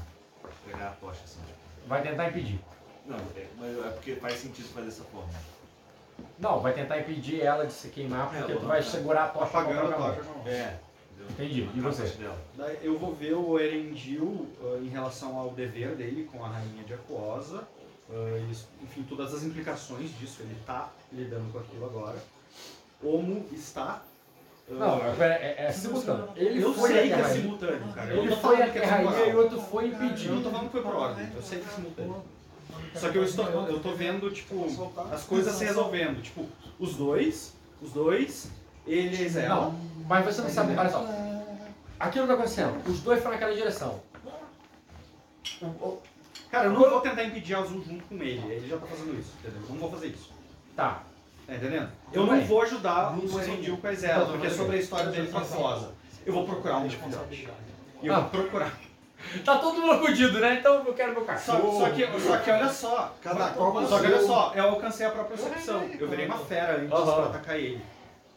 Pegar 0.65 0.87
a 0.89 0.91
tocha 0.91 1.21
assim. 1.23 1.39
vai 1.87 2.01
tentar 2.01 2.29
impedir. 2.29 2.59
Não, 3.05 3.17
é, 3.35 3.47
mas 3.57 3.77
é 3.85 3.89
porque 3.91 4.15
faz 4.15 4.39
sentido 4.39 4.67
fazer 4.69 4.87
dessa 4.87 5.03
forma. 5.05 5.29
Não, 6.39 6.59
vai 6.59 6.73
tentar 6.73 6.99
impedir 6.99 7.41
ela 7.41 7.65
de 7.65 7.71
se 7.73 7.89
queimar, 7.89 8.27
porque 8.29 8.51
É, 8.51 8.55
tu 8.55 8.59
vou 8.59 8.67
vai 8.69 8.79
arrancar. 8.79 8.91
segurar 8.97 9.23
a 9.25 9.27
tocha 9.29 9.51
com 9.51 9.57
a 9.57 9.61
Apagando 9.61 9.79
a 9.79 9.95
própria 9.95 10.23
mão. 10.23 10.33
tocha, 10.33 10.39
não. 10.39 10.47
É. 10.47 10.79
entendeu? 11.11 11.27
Entendi. 11.31 11.61
E 11.61 11.63
Arrancar 11.67 11.87
a 11.87 11.91
você? 11.91 12.01
tocha 12.03 12.17
dela. 12.17 12.37
Daí 12.55 12.79
Eu 12.81 12.97
vou 12.99 13.15
ver 13.15 13.33
o 13.33 13.59
Erendil 13.59 14.47
ah, 14.61 14.77
em 14.81 14.87
relação 14.89 15.37
ao 15.37 15.51
dever 15.51 15.95
dele 15.95 16.27
com 16.31 16.43
a 16.43 16.49
rainha 16.49 16.83
de 16.83 16.93
Aquosa. 16.93 17.67
ah, 18.09 18.13
e, 18.39 18.83
enfim, 18.83 19.03
todas 19.03 19.33
as 19.33 19.43
implicações 19.43 20.09
disso. 20.17 20.41
Ele 20.41 20.57
tá 20.65 20.89
lidando 21.13 21.51
com 21.51 21.59
aquilo 21.59 21.85
agora. 21.85 22.17
Como 23.01 23.45
está. 23.53 24.01
Não, 24.69 24.99
é, 25.21 25.25
é, 25.25 25.65
é 25.67 25.71
simultâneo. 25.71 26.27
Ele 26.35 26.61
eu 26.61 26.73
foi 26.73 26.91
sei 26.91 27.07
que 27.07 27.13
é 27.13 27.23
simultâneo, 27.23 27.93
cara. 27.93 28.11
Eu 28.13 28.23
Ele 28.23 28.35
foi 28.35 28.61
até 28.61 28.79
é 28.79 28.85
rainha 28.85 29.25
e 29.27 29.33
o 29.33 29.37
outro 29.37 29.61
foi 29.61 29.87
impedir. 29.87 30.27
Eu 30.27 30.35
não 30.35 30.43
tô 30.43 30.49
falando 30.51 30.65
que 30.65 30.71
foi 30.73 30.81
por 30.81 30.95
ordem, 30.95 31.29
eu 31.33 31.41
sei 31.41 31.59
que 31.59 31.67
é 31.67 31.71
simultâneo. 31.71 32.23
Só 32.93 33.09
que 33.09 33.17
eu, 33.17 33.23
estou, 33.23 33.45
eu, 33.45 33.79
tô 33.79 33.91
vendo, 33.93 34.29
tipo, 34.31 34.65
as 35.11 35.23
coisas 35.23 35.55
se 35.55 35.63
resolvendo. 35.63 36.21
Tipo, 36.21 36.45
os 36.79 36.95
dois, 36.95 37.53
os 37.81 37.91
dois, 37.91 38.49
ele 38.85 39.15
e 39.15 39.19
a 39.19 39.25
Isela. 39.25 39.55
Não, 39.55 39.79
mas 40.07 40.25
você 40.25 40.41
não 40.41 40.49
sabe, 40.49 40.75
olha 40.75 40.89
só. 40.89 41.05
Aquilo 41.99 42.27
tá 42.27 42.33
acontecendo. 42.33 42.81
Os 42.87 42.99
dois 43.01 43.19
foram 43.19 43.33
naquela 43.35 43.53
direção. 43.55 44.01
O- 45.61 45.65
o- 45.65 46.01
Cara, 46.51 46.65
eu 46.67 46.73
não 46.73 46.79
vou 46.89 47.01
tentar 47.01 47.23
impedir 47.23 47.55
a 47.55 47.59
azul 47.59 47.83
junto 47.83 48.03
com 48.05 48.15
ele. 48.15 48.41
Ele 48.51 48.67
já 48.67 48.77
tá 48.77 48.85
fazendo 48.85 49.19
isso, 49.19 49.31
entendeu? 49.39 49.61
Eu 49.63 49.69
não 49.69 49.77
vou 49.77 49.91
fazer 49.91 50.07
isso. 50.07 50.31
Tá. 50.75 51.03
Tá 51.47 51.55
entendendo? 51.55 51.89
Eu 52.11 52.25
não 52.25 52.41
vou 52.41 52.61
ajudar 52.63 53.15
Não 53.15 53.23
o 53.23 53.29
sou 53.29 53.41
Erendil 53.41 53.77
com 53.77 53.87
a 53.87 53.91
Não, 53.91 53.97
Zela, 53.97 54.19
tudo 54.25 54.31
porque 54.33 54.47
é 54.47 54.49
sobre 54.49 54.75
a 54.75 54.79
história 54.79 55.11
dele 55.11 55.27
com 55.31 55.37
a 55.37 55.41
Fosa. 55.41 55.91
Eu 56.25 56.33
vou 56.33 56.45
procurar 56.45 56.79
um 56.79 56.89
filhote. 56.89 57.47
E 58.03 58.07
eu 58.07 58.13
Ah. 58.13 58.19
vou 58.19 58.29
procurar. 58.29 58.73
Tá 59.43 59.57
todo 59.57 59.81
mundo 59.81 60.05
fudido, 60.05 60.39
né? 60.39 60.55
Então 60.59 60.85
eu 60.85 60.93
quero 60.93 61.11
meu 61.13 61.21
Só, 61.21 61.25
cachorro. 61.27 61.79
só, 61.79 61.89
que, 61.89 62.05
só 62.19 62.37
que 62.37 62.51
olha 62.51 62.69
só, 62.69 63.15
Cada 63.21 63.49
qual 63.49 63.87
só 63.87 63.99
que 63.99 64.05
olha 64.05 64.21
só, 64.21 64.51
eu 64.55 64.63
alcancei 64.65 65.05
a 65.05 65.09
própria 65.11 65.37
percepção. 65.37 65.89
Eu 65.99 66.07
virei 66.07 66.25
uma 66.27 66.37
fera 66.37 66.77
antes 66.81 66.91
Aham. 66.91 67.13
pra 67.15 67.25
atacar 67.25 67.57
ele. 67.57 67.81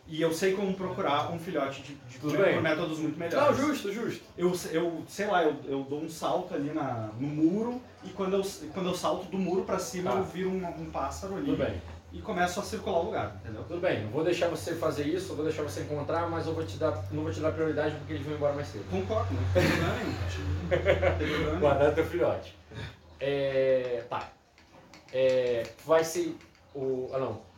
E 0.06 0.20
eu 0.22 0.32
sei 0.32 0.54
como 0.54 0.72
procurar 0.74 1.30
um 1.32 1.38
filhote 1.38 1.82
de, 1.82 1.94
de 1.94 2.18
Tudo 2.18 2.34
por 2.34 2.44
bem. 2.44 2.60
métodos 2.60 2.98
muito 2.98 3.16
Não, 3.18 3.26
melhores. 3.28 3.56
justo, 3.58 3.92
justo. 3.92 4.24
Eu, 4.36 4.52
eu 4.72 5.02
sei 5.08 5.26
lá, 5.26 5.44
eu, 5.44 5.54
eu 5.66 5.82
dou 5.88 6.00
um 6.00 6.08
salto 6.08 6.54
ali 6.54 6.72
na, 6.72 7.10
no 7.18 7.28
muro 7.28 7.80
e 8.02 8.08
quando 8.10 8.34
eu, 8.34 8.42
quando 8.72 8.88
eu 8.88 8.94
salto 8.94 9.26
do 9.26 9.38
muro 9.38 9.62
pra 9.62 9.78
cima 9.78 10.10
Tá. 10.12 10.16
eu 10.18 10.24
viro 10.24 10.48
um, 10.50 10.66
um 10.66 10.86
pássaro 10.90 11.34
ali 11.36 11.44
Tudo 11.46 11.58
bem. 11.64 11.80
E 12.12 12.20
começo 12.20 12.60
a 12.60 12.62
circular 12.62 12.98
o 12.98 13.04
lugar, 13.04 13.36
entendeu? 13.36 13.64
Tudo 13.64 13.80
bem, 13.80 14.04
não 14.04 14.10
vou 14.10 14.24
deixar 14.24 14.48
você 14.48 14.74
fazer 14.74 15.04
isso, 15.04 15.32
eu 15.32 15.36
vou 15.36 15.44
deixar 15.44 15.62
você 15.62 15.82
encontrar, 15.82 16.28
mas 16.28 16.46
eu 16.46 16.54
vou 16.54 16.64
te 16.64 16.76
dar, 16.76 17.04
não 17.12 17.22
vou 17.22 17.32
te 17.32 17.40
dar 17.40 17.52
prioridade 17.52 17.94
porque 17.96 18.14
eles 18.14 18.26
vão 18.26 18.34
embora 18.34 18.54
mais 18.54 18.68
cedo. 18.68 18.84
Concordo, 18.90 19.32
não 19.32 19.42
tem 19.52 19.62
problema 19.68 21.16
nenhum. 21.18 21.60
Guardar 21.60 21.94
teu 21.94 22.04
filhote. 22.04 22.56
É. 23.20 24.04
Tá. 24.08 24.30
É. 25.12 25.62
Vai 25.84 26.02
ser 26.02 26.36
o. 26.74 27.10
Ah 27.12 27.18
não. 27.18 27.50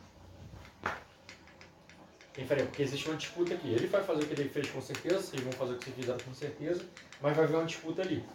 Faria? 2.47 2.65
Porque 2.65 2.81
existe 2.81 3.07
uma 3.07 3.17
disputa 3.17 3.53
aqui. 3.53 3.69
Ele 3.69 3.87
vai 3.87 4.03
fazer 4.03 4.23
o 4.23 4.25
que 4.25 4.33
ele 4.33 4.49
fez 4.49 4.69
com 4.69 4.81
certeza, 4.81 5.21
vocês 5.21 5.41
vão 5.41 5.51
fazer 5.53 5.73
o 5.73 5.77
que 5.77 5.85
vocês 5.85 5.95
fizeram 5.95 6.19
com 6.19 6.33
certeza, 6.33 6.81
mas 7.21 7.35
vai 7.35 7.45
haver 7.45 7.57
uma 7.57 7.65
disputa 7.65 8.01
ali. 8.01 8.25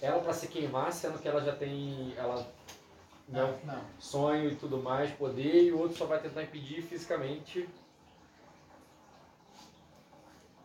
Ela 0.00 0.20
pra 0.20 0.32
se 0.32 0.46
queimar, 0.46 0.92
sendo 0.92 1.18
que 1.18 1.26
ela 1.26 1.40
já 1.40 1.52
tem. 1.52 2.14
Ela. 2.16 2.46
Não, 3.28 3.56
Não. 3.64 3.82
sonho 3.98 4.50
e 4.50 4.56
tudo 4.56 4.78
mais, 4.82 5.10
poder, 5.12 5.64
e 5.64 5.72
o 5.72 5.78
outro 5.80 5.96
só 5.96 6.04
vai 6.06 6.20
tentar 6.20 6.42
impedir 6.42 6.82
fisicamente. 6.82 7.68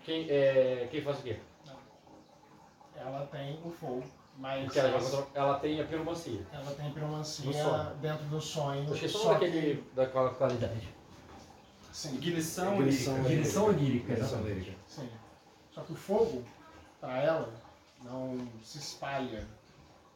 Quem, 0.03 0.29
é, 0.29 0.87
quem 0.91 1.01
faz 1.01 1.19
o 1.19 1.23
quê? 1.23 1.37
Ela 2.95 3.25
tem 3.27 3.59
o 3.63 3.71
fogo, 3.71 4.03
mas 4.37 4.65
Porque 4.65 4.79
ela, 4.79 4.99
ela, 5.33 5.59
tem 5.59 5.79
a 5.79 5.85
piromancia. 5.85 6.45
ela 6.51 6.71
tem 6.71 6.87
No 6.89 6.93
piromancia 6.93 7.93
dentro 8.01 8.25
do 8.25 8.41
sonho. 8.41 8.87
Eu 8.87 8.93
esqueci 8.93 9.15
o 9.15 9.19
só 9.19 9.33
nome 9.33 9.45
daquele. 9.47 9.75
que- 9.77 9.95
daquela 9.95 10.33
qualidade. 10.33 10.89
Sim, 11.93 12.15
Ignição, 12.15 12.75
Ignição. 12.75 13.21
lírica. 13.71 14.13
Ignição 14.13 14.41
lírica. 14.43 14.73
sim. 14.87 15.09
Só 15.71 15.81
que 15.81 15.93
o 15.93 15.95
fogo, 15.95 16.43
pra 16.99 17.17
ela, 17.21 17.53
não 18.03 18.37
se 18.63 18.77
espalha. 18.79 19.47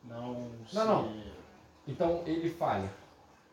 Não 0.03 0.51
se... 0.67 0.75
Não, 0.75 0.85
não. 0.85 1.32
Então 1.87 2.23
ele 2.25 2.49
falha. 2.49 2.89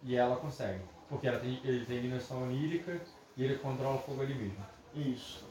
E 0.02 0.16
ela 0.16 0.36
consegue. 0.36 0.80
Porque 1.08 1.26
ela 1.26 1.38
tem, 1.38 1.60
ele 1.64 1.84
tem 1.84 1.98
ignição 1.98 2.42
onírica 2.44 3.00
e 3.36 3.44
ele 3.44 3.58
controla 3.58 3.96
o 3.96 4.02
fogo 4.02 4.22
ali 4.22 4.34
mesmo. 4.34 4.64
Isso. 4.94 5.44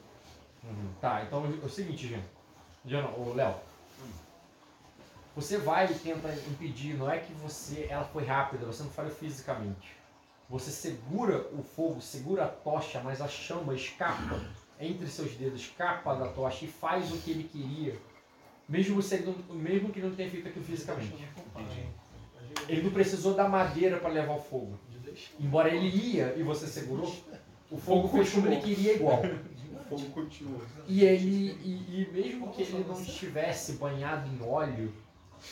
Tá, 0.99 1.23
então 1.23 1.45
é 1.45 1.65
o 1.65 1.69
seguinte, 1.69 2.07
gente. 2.07 2.25
Ô 3.17 3.33
Léo. 3.33 3.55
Você 5.35 5.57
vai 5.57 5.85
e 5.89 5.93
tenta 5.93 6.27
impedir, 6.49 6.95
não 6.97 7.09
é 7.09 7.19
que 7.19 7.31
você. 7.33 7.87
Ela 7.89 8.03
foi 8.03 8.25
rápida, 8.25 8.65
você 8.65 8.83
não 8.83 8.89
falhou 8.89 9.11
fisicamente. 9.11 9.95
Você 10.49 10.71
segura 10.71 11.47
o 11.53 11.61
fogo, 11.61 12.01
segura 12.01 12.45
a 12.45 12.47
tocha, 12.47 12.99
mas 13.01 13.21
a 13.21 13.27
chama 13.27 13.73
escapa 13.75 14.41
entre 14.79 15.07
seus 15.07 15.31
dedos, 15.35 15.61
escapa 15.61 16.15
da 16.15 16.27
tocha 16.29 16.65
e 16.65 16.67
faz 16.67 17.11
o 17.11 17.17
que 17.19 17.31
ele 17.31 17.43
queria. 17.43 17.97
Mesmo, 18.67 18.99
não- 19.25 19.55
mesmo 19.55 19.91
que 19.91 20.01
não 20.01 20.13
tenha 20.15 20.29
feito 20.29 20.47
aquilo 20.47 20.65
fisicamente. 20.65 21.13
Ele 22.67 22.83
não 22.83 22.91
precisou 22.91 23.33
da 23.33 23.47
madeira 23.47 23.97
para 23.97 24.09
levar 24.09 24.33
o 24.35 24.41
fogo. 24.41 24.77
Embora 25.39 25.69
ele 25.69 25.87
ia 25.89 26.33
e 26.37 26.43
você 26.43 26.67
segurou, 26.67 27.13
o 27.71 27.77
fogo 27.77 28.07
fez 28.09 28.31
como 28.31 28.47
ele 28.47 28.57
queria 28.61 28.93
igual. 28.93 29.21
O 29.21 29.89
fogo 29.89 30.05
continua. 30.11 30.59
E 30.87 31.03
ele, 31.03 31.57
e, 31.63 32.01
e 32.01 32.09
mesmo 32.13 32.49
que 32.51 32.61
ele 32.61 32.85
não 32.87 32.99
estivesse 33.01 33.73
banhado 33.73 34.27
em 34.29 34.41
óleo, 34.47 34.93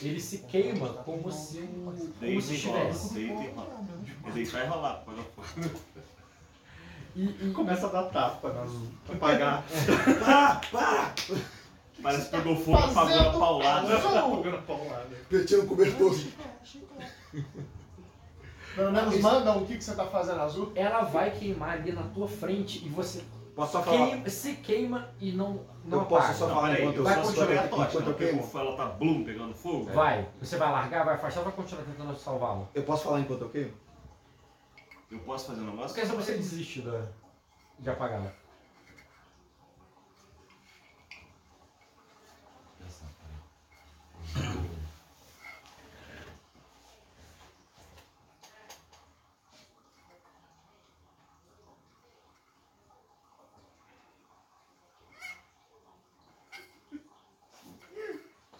ele 0.02 0.20
se 0.20 0.38
queima 0.38 0.88
como 0.88 1.30
se, 1.32 1.58
como 1.62 1.96
se 1.96 2.06
Deita 2.20 2.52
e 2.52 2.60
rola. 2.62 2.78
estivesse. 2.90 3.14
Deita 3.14 3.42
e 3.42 3.48
rola. 3.50 3.80
É 4.26 4.30
deitar 4.30 4.64
e 4.64 4.68
rolar, 4.68 5.04
pega 5.04 5.22
fogo. 5.34 5.70
E, 7.16 7.24
e- 7.24 7.52
Começa 7.52 7.86
a 7.88 7.90
dar 7.90 8.02
tapa, 8.10 8.50
pra 9.04 9.14
apagar. 9.16 9.64
Para, 10.20 10.54
para! 10.70 11.14
Parece 12.02 12.24
que 12.26 12.36
pegou 12.36 12.56
fogo 12.56 12.78
e 12.90 12.94
pagou 12.94 13.20
a 13.20 13.32
paulada. 13.38 13.88
Pegando 14.42 14.62
paulada. 14.62 15.08
Metindo 15.30 15.62
o 15.62 15.66
cobertor. 15.66 16.14
Pelo 18.74 18.92
menos 18.92 19.20
mandam 19.20 19.58
o 19.62 19.66
que, 19.66 19.76
que 19.76 19.82
você 19.84 19.94
tá 19.94 20.06
fazendo 20.06 20.40
azul. 20.40 20.72
ela 20.74 21.02
vai 21.02 21.30
queimar 21.32 21.70
ali 21.70 21.90
na 21.92 22.02
tua 22.04 22.28
frente 22.28 22.84
e 22.86 22.88
você 22.88 23.24
Posso 23.56 23.72
só 23.72 23.82
falar? 23.82 24.06
queima, 24.10 24.28
se 24.30 24.54
queima 24.54 25.08
e 25.20 25.32
não, 25.32 25.64
não 25.84 25.98
Eu 26.00 26.06
posso 26.06 26.22
apaga. 26.26 26.38
só 26.38 26.46
Não, 26.46 26.54
falar 26.54 26.78
enquanto 26.80 26.94
eu 26.94 27.00
eu 27.00 27.04
vai 27.04 27.14
só 27.16 27.24
só 27.24 27.30
segurei 27.32 27.58
a 27.58 27.66
enquanto 27.66 27.92
tocha, 27.92 28.08
eu 28.08 28.14
queimo? 28.14 28.50
ela 28.54 28.76
tá 28.76 28.86
blum, 28.86 29.24
pegando 29.24 29.54
fogo. 29.54 29.84
Vai, 29.92 30.28
você 30.40 30.56
vai 30.56 30.70
largar, 30.70 31.04
vai 31.04 31.14
afastar 31.16 31.40
ou 31.40 31.46
vai 31.46 31.54
continuar 31.54 31.82
tentando 31.84 32.16
salvá-lo? 32.16 32.68
Eu 32.72 32.84
posso 32.84 33.02
falar 33.02 33.18
enquanto 33.20 33.42
eu 33.42 33.48
queimo? 33.50 33.72
Eu 35.10 35.18
posso 35.20 35.46
fazer 35.46 35.60
um 35.62 35.64
Eu 35.64 35.70
negócio? 35.72 36.06
saber 36.06 36.22
se 36.22 36.30
ele 36.30 36.38
desiste 36.38 36.82
da, 36.82 37.02
de 37.80 37.90
apagar. 37.90 38.32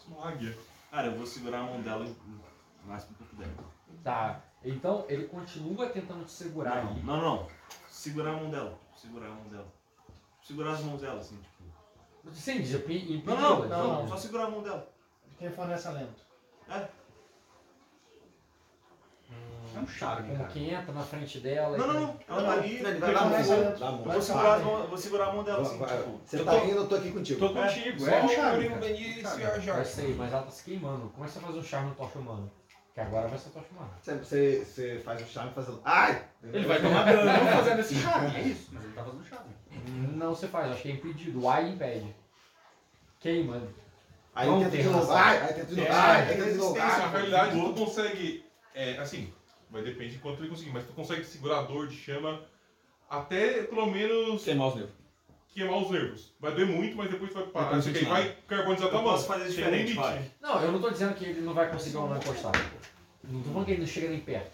Uma 0.06 0.28
águia. 0.30 0.56
Cara, 0.90 1.08
eu 1.08 1.16
vou 1.16 1.17
segurar 1.28 1.60
a 1.60 1.62
mão 1.64 1.80
dela 1.80 2.04
o 2.04 2.88
máximo 2.88 3.14
que 3.16 3.22
eu 3.22 3.26
puder. 3.28 3.48
Tá, 4.02 4.40
então 4.64 5.04
ele 5.08 5.26
continua 5.28 5.88
tentando 5.88 6.24
te 6.24 6.30
segurar 6.32 6.84
Não, 6.84 6.90
ali. 6.92 7.02
não, 7.02 7.20
não. 7.20 7.46
Segurar 7.88 8.30
a 8.32 8.36
mão 8.36 8.50
dela. 8.50 8.78
Segurar 8.96 9.26
a 9.26 9.30
mão 9.30 9.44
dela. 9.48 9.66
Segurar 10.42 10.72
as 10.72 10.80
mãos 10.82 11.00
dela, 11.00 11.20
assim, 11.20 11.36
tipo. 11.36 12.32
Sim, 12.32 12.60
de 12.62 12.76
impi- 12.76 13.12
impedi 13.14 13.40
Não, 13.42 13.68
não, 13.68 13.68
não, 13.68 14.04
de- 14.04 14.10
só 14.10 14.16
segurar 14.16 14.46
a 14.46 14.50
mão 14.50 14.62
dela. 14.62 14.88
Quem 15.38 15.50
fornece 15.50 15.88
lento. 15.90 16.22
É. 16.68 16.88
É 19.78 19.80
um 19.82 19.86
charme, 19.86 20.22
Como 20.28 20.38
cara. 20.38 20.48
que 20.50 20.70
entra 20.70 20.92
na 20.92 21.02
frente 21.02 21.40
dela. 21.40 21.78
Não, 21.78 21.86
não, 21.86 21.94
não. 22.00 22.20
Ela 22.28 22.42
tá 22.42 22.52
ali. 22.52 22.76
Ele 22.76 22.98
vai 22.98 23.14
dar 23.14 23.24
mão. 23.26 23.44
fogo. 23.44 23.62
Dá 23.78 23.88
a 23.88 23.92
mão. 23.92 24.04
Eu 24.04 24.10
vou 24.12 24.22
segurar, 24.22 24.58
vou 24.58 24.98
segurar 24.98 25.26
a 25.28 25.32
mão 25.32 25.44
dela, 25.44 25.62
assim, 25.62 25.78
Vai, 25.78 25.88
vai. 25.88 25.98
tipo. 25.98 26.20
Você 26.24 26.36
eu 26.40 26.44
tá 26.44 26.50
tô- 26.52 26.64
indo, 26.64 26.76
eu 26.76 26.86
tô 26.88 26.94
aqui 26.96 27.10
contigo. 27.12 27.40
Tô 27.40 27.54
contigo, 27.54 28.00
Só 28.00 28.10
é 28.10 28.22
um 28.22 28.28
charme. 28.28 28.64
E 28.64 29.20
Eu 29.68 29.84
sei, 29.84 30.14
mas 30.14 30.32
ela 30.32 30.42
tá 30.42 30.50
se 30.50 30.64
queimando. 30.64 31.08
Começa 31.10 31.38
a 31.38 31.42
fazer 31.42 31.58
um 31.58 31.62
charme 31.62 31.88
no 31.90 31.94
tocha 31.94 32.18
humana. 32.18 32.50
Que 32.94 33.00
agora 33.00 33.28
vai 33.28 33.38
ser 33.38 33.50
tocha 33.50 33.66
humana. 33.70 33.90
Você, 34.02 34.14
você, 34.16 34.64
você 34.64 34.98
faz 35.04 35.22
o 35.22 35.26
charme 35.26 35.52
fazendo. 35.54 35.80
Ai! 35.84 36.24
Ele 36.42 36.66
vai 36.66 36.80
tomar 36.80 37.04
dano 37.04 37.30
fazendo 37.52 37.80
esse 37.80 37.94
charme, 37.94 38.36
é 38.36 38.40
isso. 38.42 38.70
Mas 38.72 38.84
ele 38.84 38.92
tá 38.92 39.04
fazendo 39.04 39.24
charme. 39.24 39.50
Não 40.16 40.34
se 40.34 40.48
faz, 40.48 40.72
acho 40.72 40.82
que 40.82 40.88
é 40.88 40.92
impedido. 40.94 41.40
O 41.42 41.48
ai 41.48 41.68
impede. 41.68 42.12
Queima. 43.20 43.62
Aí 44.34 44.48
tenta 44.48 44.70
tem 44.70 44.82
de 44.82 44.88
novo. 44.88 45.12
Ai! 45.12 45.38
Aí 45.38 45.54
tenta 45.54 45.66
de 45.66 45.76
novo. 45.76 45.88
É, 45.88 45.92
Ai! 45.92 46.16
é 46.16 46.22
Aí 46.22 46.28
tenta 46.36 46.44
de 46.50 46.56
novo. 46.58 46.74
resistência. 46.74 46.98
Na 47.06 47.08
realidade, 47.10 47.60
tu 47.60 47.72
consegue. 47.74 48.44
É, 48.74 48.98
assim, 48.98 49.32
vai 49.70 49.82
depender 49.82 50.10
de 50.10 50.18
quanto 50.18 50.40
ele 50.42 50.48
conseguir, 50.50 50.70
mas 50.72 50.84
tu 50.84 50.92
consegue 50.92 51.24
segurar 51.24 51.60
a 51.60 51.62
dor 51.62 51.86
de 51.88 51.96
chama 51.96 52.40
até 53.08 53.62
pelo 53.64 53.86
menos 53.86 54.44
Queimar 54.44 54.68
os 54.68 54.74
nervos. 54.76 54.92
queimar 55.54 55.78
os 55.82 55.90
nervos. 55.90 56.34
Vai 56.40 56.52
doer 56.54 56.66
muito, 56.66 56.96
mas 56.96 57.10
depois 57.10 57.30
tu 57.30 57.34
vai 57.34 57.46
parar. 57.46 57.78
Depois 57.78 57.96
aí 57.96 58.04
vai 58.04 58.36
carbonizar 58.46 58.88
tua 58.90 58.98
Eu 58.98 59.02
mão. 59.04 59.12
posso 59.12 59.26
fazer 59.26 59.44
Tem 59.44 59.50
diferente, 59.52 59.80
limite. 59.92 59.94
vai. 59.96 60.30
Não, 60.40 60.62
eu 60.62 60.72
não 60.72 60.80
tô 60.80 60.90
dizendo 60.90 61.14
que 61.14 61.24
ele 61.24 61.40
não 61.40 61.54
vai 61.54 61.70
conseguir 61.70 61.96
ou 61.96 62.08
não 62.08 62.16
encostar. 62.16 62.52
Não 63.24 63.42
tô 63.42 63.48
falando 63.50 63.64
que 63.66 63.72
ele 63.72 63.80
não 63.80 63.86
chega 63.86 64.08
nem 64.08 64.20
perto. 64.20 64.50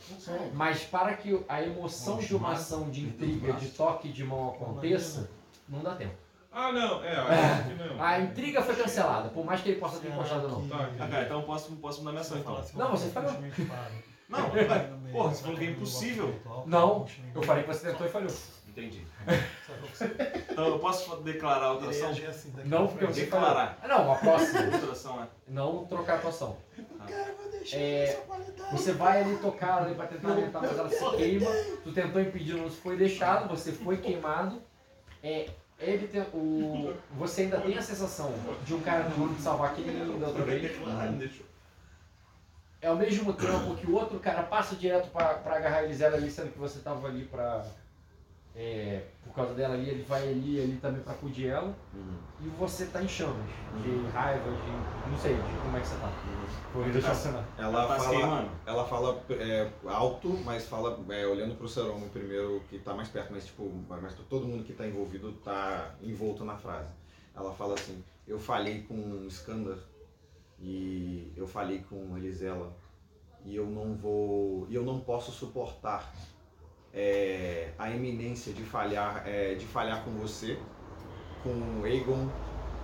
Mas 0.55 0.83
para 0.85 1.15
que 1.15 1.45
a 1.49 1.63
emoção 1.63 2.19
de 2.19 2.35
uma 2.35 2.53
ação 2.53 2.91
de 2.91 3.03
intriga, 3.03 3.53
de 3.53 3.69
toque 3.69 4.09
de 4.09 4.25
mão 4.25 4.51
aconteça, 4.51 5.31
não 5.69 5.83
dá 5.83 5.95
tempo. 5.95 6.15
Ah, 6.51 6.71
não, 6.73 7.03
é, 7.05 7.15
acho 7.19 7.69
que 7.69 7.75
não. 7.75 8.01
A 8.03 8.21
intriga 8.21 8.63
foi 8.63 8.77
cancelada, 8.77 9.29
por 9.29 9.45
mais 9.45 9.61
que 9.61 9.71
ele 9.71 9.81
possa 9.81 9.99
ter 10.01 10.09
encostado 10.09 10.45
ou 10.45 10.63
não. 10.63 10.69
Tá, 10.69 10.89
Ah, 11.01 11.09
cara, 11.09 11.25
então 11.25 11.41
eu 11.41 11.43
posso, 11.47 11.73
posso 11.77 11.99
mudar 11.99 12.13
minha 12.13 12.21
ação, 12.23 12.39
então. 12.39 12.65
Não, 12.75 12.91
você 12.93 13.11
falou. 13.11 13.33
Não, 14.29 14.49
vai. 14.51 14.93
Porra, 15.13 15.31
você 15.35 15.43
falou 15.43 15.59
que 15.59 15.65
é 15.65 15.71
impossível. 15.71 16.35
Não, 16.67 17.07
eu 17.35 17.43
falei 17.43 17.63
que 17.63 17.69
você 17.73 17.91
tentou 17.91 18.07
e 18.07 18.11
falhou. 18.11 18.31
Entendi. 18.69 19.07
Então 20.51 20.67
eu 20.67 20.79
posso 20.81 21.17
declarar 21.19 21.73
outra 21.73 21.91
ação? 21.91 22.13
Não, 22.65 22.89
porque 22.89 23.07
você 23.07 23.21
Declarar. 23.21 23.79
falou. 23.81 23.83
Ah, 23.83 23.89
Não, 23.89 24.13
a 24.13 24.17
próxima. 24.17 24.61
Outra 24.75 24.93
ação, 24.93 25.23
é. 25.23 25.27
Não 25.47 25.85
trocar 25.87 26.15
a 26.15 26.17
atuação. 26.17 26.57
É, 27.73 28.21
você 28.73 28.93
vai 28.93 29.23
ali 29.23 29.37
tocar 29.37 29.83
ali 29.85 29.95
pra 29.95 30.07
tentar 30.07 30.31
aumentar, 30.31 30.61
mas 30.61 30.77
ela 30.79 30.89
se 30.89 31.17
queima. 31.17 31.51
Tu 31.85 31.93
tentou 31.93 32.21
impedir, 32.21 32.55
não 32.57 32.69
foi 32.69 32.97
deixado, 32.97 33.49
você 33.49 33.71
foi 33.73 33.99
queimado. 33.99 34.61
É, 35.23 35.49
ele 35.79 36.09
tem, 36.09 36.23
o, 36.35 36.95
você 37.13 37.43
ainda 37.43 37.61
tem 37.61 37.79
a 37.79 37.83
sensação 37.83 38.33
de 38.65 38.75
um 38.75 38.81
cara 38.81 39.05
tentando 39.05 39.35
te 39.37 39.43
salvar 39.43 39.71
aquele 39.71 40.19
da 40.19 40.27
outra 40.29 40.43
vez. 40.45 40.63
Declarar, 40.63 41.07
não 41.11 41.19
deixou. 41.19 41.47
É 42.85 42.87
ao 42.87 42.97
mesmo 42.97 43.33
tempo 43.33 43.75
que 43.77 43.91
o 43.91 43.95
outro 43.95 44.19
cara 44.21 44.43
passa 44.43 44.77
direto 44.77 45.09
pra, 45.11 45.35
pra 45.37 45.57
agarrar 45.57 45.79
a 45.79 45.85
Elisela 45.85 46.19
ali, 46.19 46.31
sendo 46.31 46.53
que 46.53 46.59
você 46.59 46.81
tava 46.81 47.09
ali 47.09 47.25
pra. 47.25 47.65
é, 48.55 49.05
por 49.25 49.33
causa 49.35 49.55
dela 49.55 49.73
ali, 49.73 49.89
ele 49.89 50.03
vai 50.03 50.29
ali, 50.29 50.61
ali 50.61 50.77
também 50.77 51.01
pra 51.03 51.15
acudir 51.15 51.47
ela. 51.49 51.75
E 52.43 52.47
você 52.59 52.85
tá 52.87 53.03
em 53.03 53.09
chamas. 53.09 53.37
De 53.83 54.07
raiva, 54.13 54.51
de. 54.51 55.11
não 55.11 55.17
sei, 55.17 55.35
de 55.35 55.57
como 55.63 55.77
é 55.79 55.81
que 55.81 55.87
você 55.87 55.97
tá. 55.97 56.13
Deixar 56.93 57.15
você 57.15 57.31
lá. 57.31 57.45
Ela 57.57 57.87
Tá 57.87 57.99
se 57.99 58.05
fala, 58.05 58.49
ela 58.67 58.85
fala 58.85 59.23
é, 59.31 59.71
alto, 59.87 60.29
mas 60.45 60.67
fala 60.67 61.01
é, 61.09 61.27
olhando 61.27 61.55
pro 61.57 61.67
Saruman 61.67 62.09
primeiro, 62.11 62.63
que 62.69 62.79
tá 62.79 62.93
mais 62.93 63.09
perto, 63.09 63.33
mas 63.33 63.47
tipo, 63.47 63.73
mas 63.89 64.15
todo 64.29 64.47
mundo 64.47 64.63
que 64.63 64.75
tá 64.75 64.87
envolvido 64.87 65.33
tá 65.43 65.95
envolto 66.03 66.45
na 66.45 66.59
frase. 66.59 66.93
Ela 67.35 67.51
fala 67.55 67.75
assim, 67.75 68.05
eu 68.29 68.39
falhei 68.39 68.83
com 68.83 69.27
Skandar 69.29 69.79
e 70.65 71.33
eu 71.37 71.47
falhei 71.47 71.81
com 71.81 72.17
Elisela 72.17 72.75
e 73.45 73.55
eu 73.57 73.67
não 73.67 73.95
vou. 73.95 74.67
e 74.71 74.75
eu 74.75 74.83
não 74.85 75.01
posso 75.01 75.31
suportar 75.33 76.13
é, 76.93 77.73
a 77.79 77.91
iminência 77.91 78.53
de 78.53 78.63
falhar, 78.63 79.27
é, 79.29 79.55
de 79.55 79.67
falhar 79.67 80.05
com 80.05 80.13
você, 80.13 80.59
com 81.43 81.85
Aegon, 81.85 82.31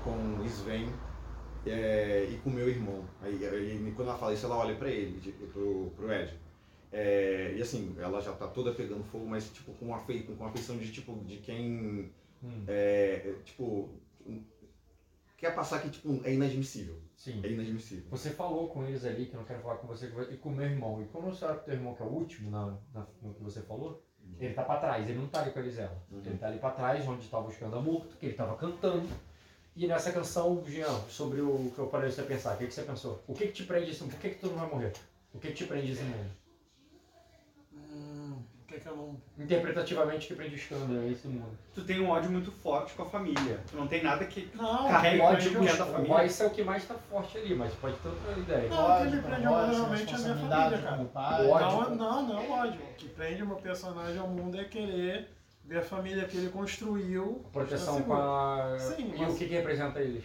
com 0.05 0.43
Sven 0.45 0.89
é, 1.67 2.27
e 2.31 2.39
com 2.39 2.51
meu 2.51 2.69
irmão. 2.69 3.05
Aí, 3.21 3.45
aí, 3.47 3.93
quando 3.97 4.09
ela 4.09 4.19
fala 4.19 4.35
isso, 4.35 4.47
ela 4.47 4.57
olha 4.59 4.75
pra 4.77 4.91
ele, 4.91 5.21
de- 5.21 5.33
pro, 5.33 5.91
pro 5.97 6.13
Ed. 6.13 6.35
É, 6.93 7.55
e 7.57 7.63
assim, 7.63 7.95
ela 7.99 8.21
já 8.21 8.33
tá 8.33 8.49
toda 8.49 8.73
pegando 8.73 9.05
fogo, 9.05 9.27
mas 9.27 9.51
tipo, 9.51 9.73
com 9.75 9.87
uma, 9.87 10.01
com 10.01 10.33
uma 10.35 10.51
feição 10.53 10.77
de 10.77 10.91
tipo, 10.93 11.15
de 11.25 11.37
quem. 11.39 12.11
Hum. 12.43 12.65
É, 12.67 13.23
é, 13.27 13.35
tipo. 13.45 13.89
Quer 15.41 15.55
passar 15.55 15.81
que 15.81 15.89
tipo, 15.89 16.21
é 16.23 16.35
inadmissível. 16.35 17.01
Sim. 17.17 17.41
É 17.43 17.49
inadmissível. 17.49 18.05
Você 18.11 18.29
falou 18.31 18.69
com 18.69 18.85
eles 18.85 19.05
ali, 19.07 19.25
que 19.27 19.35
eu 19.35 19.41
não 19.41 19.47
quero 19.47 19.61
falar 19.63 19.77
com 19.77 19.87
você, 19.87 20.09
que 20.09 20.21
e 20.35 20.37
com 20.37 20.51
o 20.51 20.53
meu 20.55 20.67
irmão. 20.67 21.03
E 21.03 21.07
como 21.07 21.35
você 21.35 21.45
olha 21.47 21.55
pro 21.55 21.65
teu 21.65 21.75
irmão, 21.75 21.95
que 21.95 22.03
é 22.03 22.07
o 22.07 22.11
último 22.11 22.51
na, 22.51 22.77
na- 22.93 23.07
no 23.23 23.33
que 23.35 23.43
você 23.43 23.63
falou, 23.63 24.05
ele 24.39 24.53
tá 24.53 24.63
pra 24.63 24.77
trás, 24.77 25.09
ele 25.09 25.19
não 25.19 25.29
tá 25.29 25.41
ali 25.41 25.51
com 25.51 25.59
a 25.59 25.63
Elisela. 25.63 25.97
Uhum. 26.11 26.21
Ele 26.25 26.37
tá 26.37 26.47
ali 26.47 26.59
pra 26.59 26.71
trás, 26.73 27.09
onde 27.09 27.27
tava 27.27 27.49
o 27.49 27.51
Escanda 27.51 27.81
morto, 27.81 28.17
que 28.19 28.27
ele 28.27 28.35
tava 28.35 28.55
cantando. 28.57 29.09
E 29.75 29.87
nessa 29.87 30.13
canção, 30.13 30.63
Jean, 30.67 31.01
sobre 31.09 31.41
o 31.41 31.71
que 31.75 31.79
eu 31.79 31.87
parei 31.87 32.11
você 32.11 32.23
pensar, 32.23 32.55
o 32.55 32.59
que, 32.59 32.67
que 32.67 32.75
você 32.75 32.83
pensou? 32.83 33.23
O 33.27 33.33
que, 33.33 33.47
que 33.47 33.53
te 33.53 33.65
prende 33.65 33.91
esse 33.93 34.03
mundo? 34.03 34.13
Por 34.13 34.21
que, 34.21 34.31
que 34.31 34.41
tu 34.41 34.49
não 34.49 34.57
vai 34.57 34.69
morrer? 34.69 34.93
O 35.33 35.39
que, 35.39 35.49
que 35.49 35.55
te 35.55 35.65
prende 35.65 35.93
esse 35.93 36.03
mundo? 36.03 36.31
O 38.81 38.83
que 38.83 38.89
eu 38.89 38.97
não. 38.97 39.17
Interpretativamente, 39.45 40.25
o 40.25 40.29
que 40.29 40.35
prende 40.35 40.55
o 40.55 40.59
Skanda 40.59 41.07
esse 41.07 41.29
mundo? 41.29 41.51
Tu 41.75 41.83
tem 41.85 42.01
um 42.01 42.09
ódio 42.09 42.31
muito 42.31 42.51
forte 42.51 42.95
com 42.95 43.03
a 43.03 43.07
família. 43.07 43.61
Tu 43.71 43.77
não 43.77 43.87
tem 43.87 44.03
nada 44.03 44.25
que 44.25 44.51
Não, 44.55 44.89
carregue 44.89 45.19
Pode, 45.19 45.37
contigo 45.37 45.63
que 45.65 45.69
é 45.69 45.77
da 45.77 45.85
o 45.85 45.93
família. 45.93 46.17
Royce 46.17 46.43
é 46.43 46.47
o 46.47 46.51
que 46.51 46.63
mais 46.65 46.85
tá 46.87 46.95
forte 46.95 47.39
ali, 47.39 47.55
mas 47.55 47.75
pode 47.75 47.97
ter 47.97 48.09
outra 48.09 48.33
ideia. 48.39 48.69
Não, 48.69 48.77
o 48.77 48.97
que 48.97 49.03
me 49.03 49.09
Ódio, 49.09 49.23
prende 49.23 49.47
ódio, 49.47 49.75
realmente 49.75 50.13
é 50.13 50.17
a 50.17 50.19
minha 50.19 50.35
família, 50.37 50.79
cara. 50.79 51.05
pai. 51.05 51.45
O 51.47 51.51
ódio. 51.51 51.91
Não, 51.91 51.97
não, 51.97 52.27
não 52.29 52.39
é 52.43 52.47
o 52.47 52.51
ódio. 52.53 52.81
O 52.81 52.95
que 52.95 53.09
prende 53.11 53.43
o 53.43 53.47
meu 53.47 53.57
personagem 53.57 54.19
ao 54.19 54.29
mundo 54.29 54.59
é 54.59 54.65
querer 54.65 55.29
ver 55.65 55.79
a 55.79 55.83
família 55.83 56.25
que 56.25 56.37
ele 56.37 56.49
construiu. 56.51 57.45
Proteção 57.53 57.95
estar 58.01 58.07
com 58.07 58.15
a. 58.15 58.77
Sim, 58.79 59.13
e 59.15 59.19
mas- 59.19 59.33
o 59.35 59.37
que, 59.37 59.47
que 59.47 59.55
representa 59.55 60.01
eles? 60.01 60.25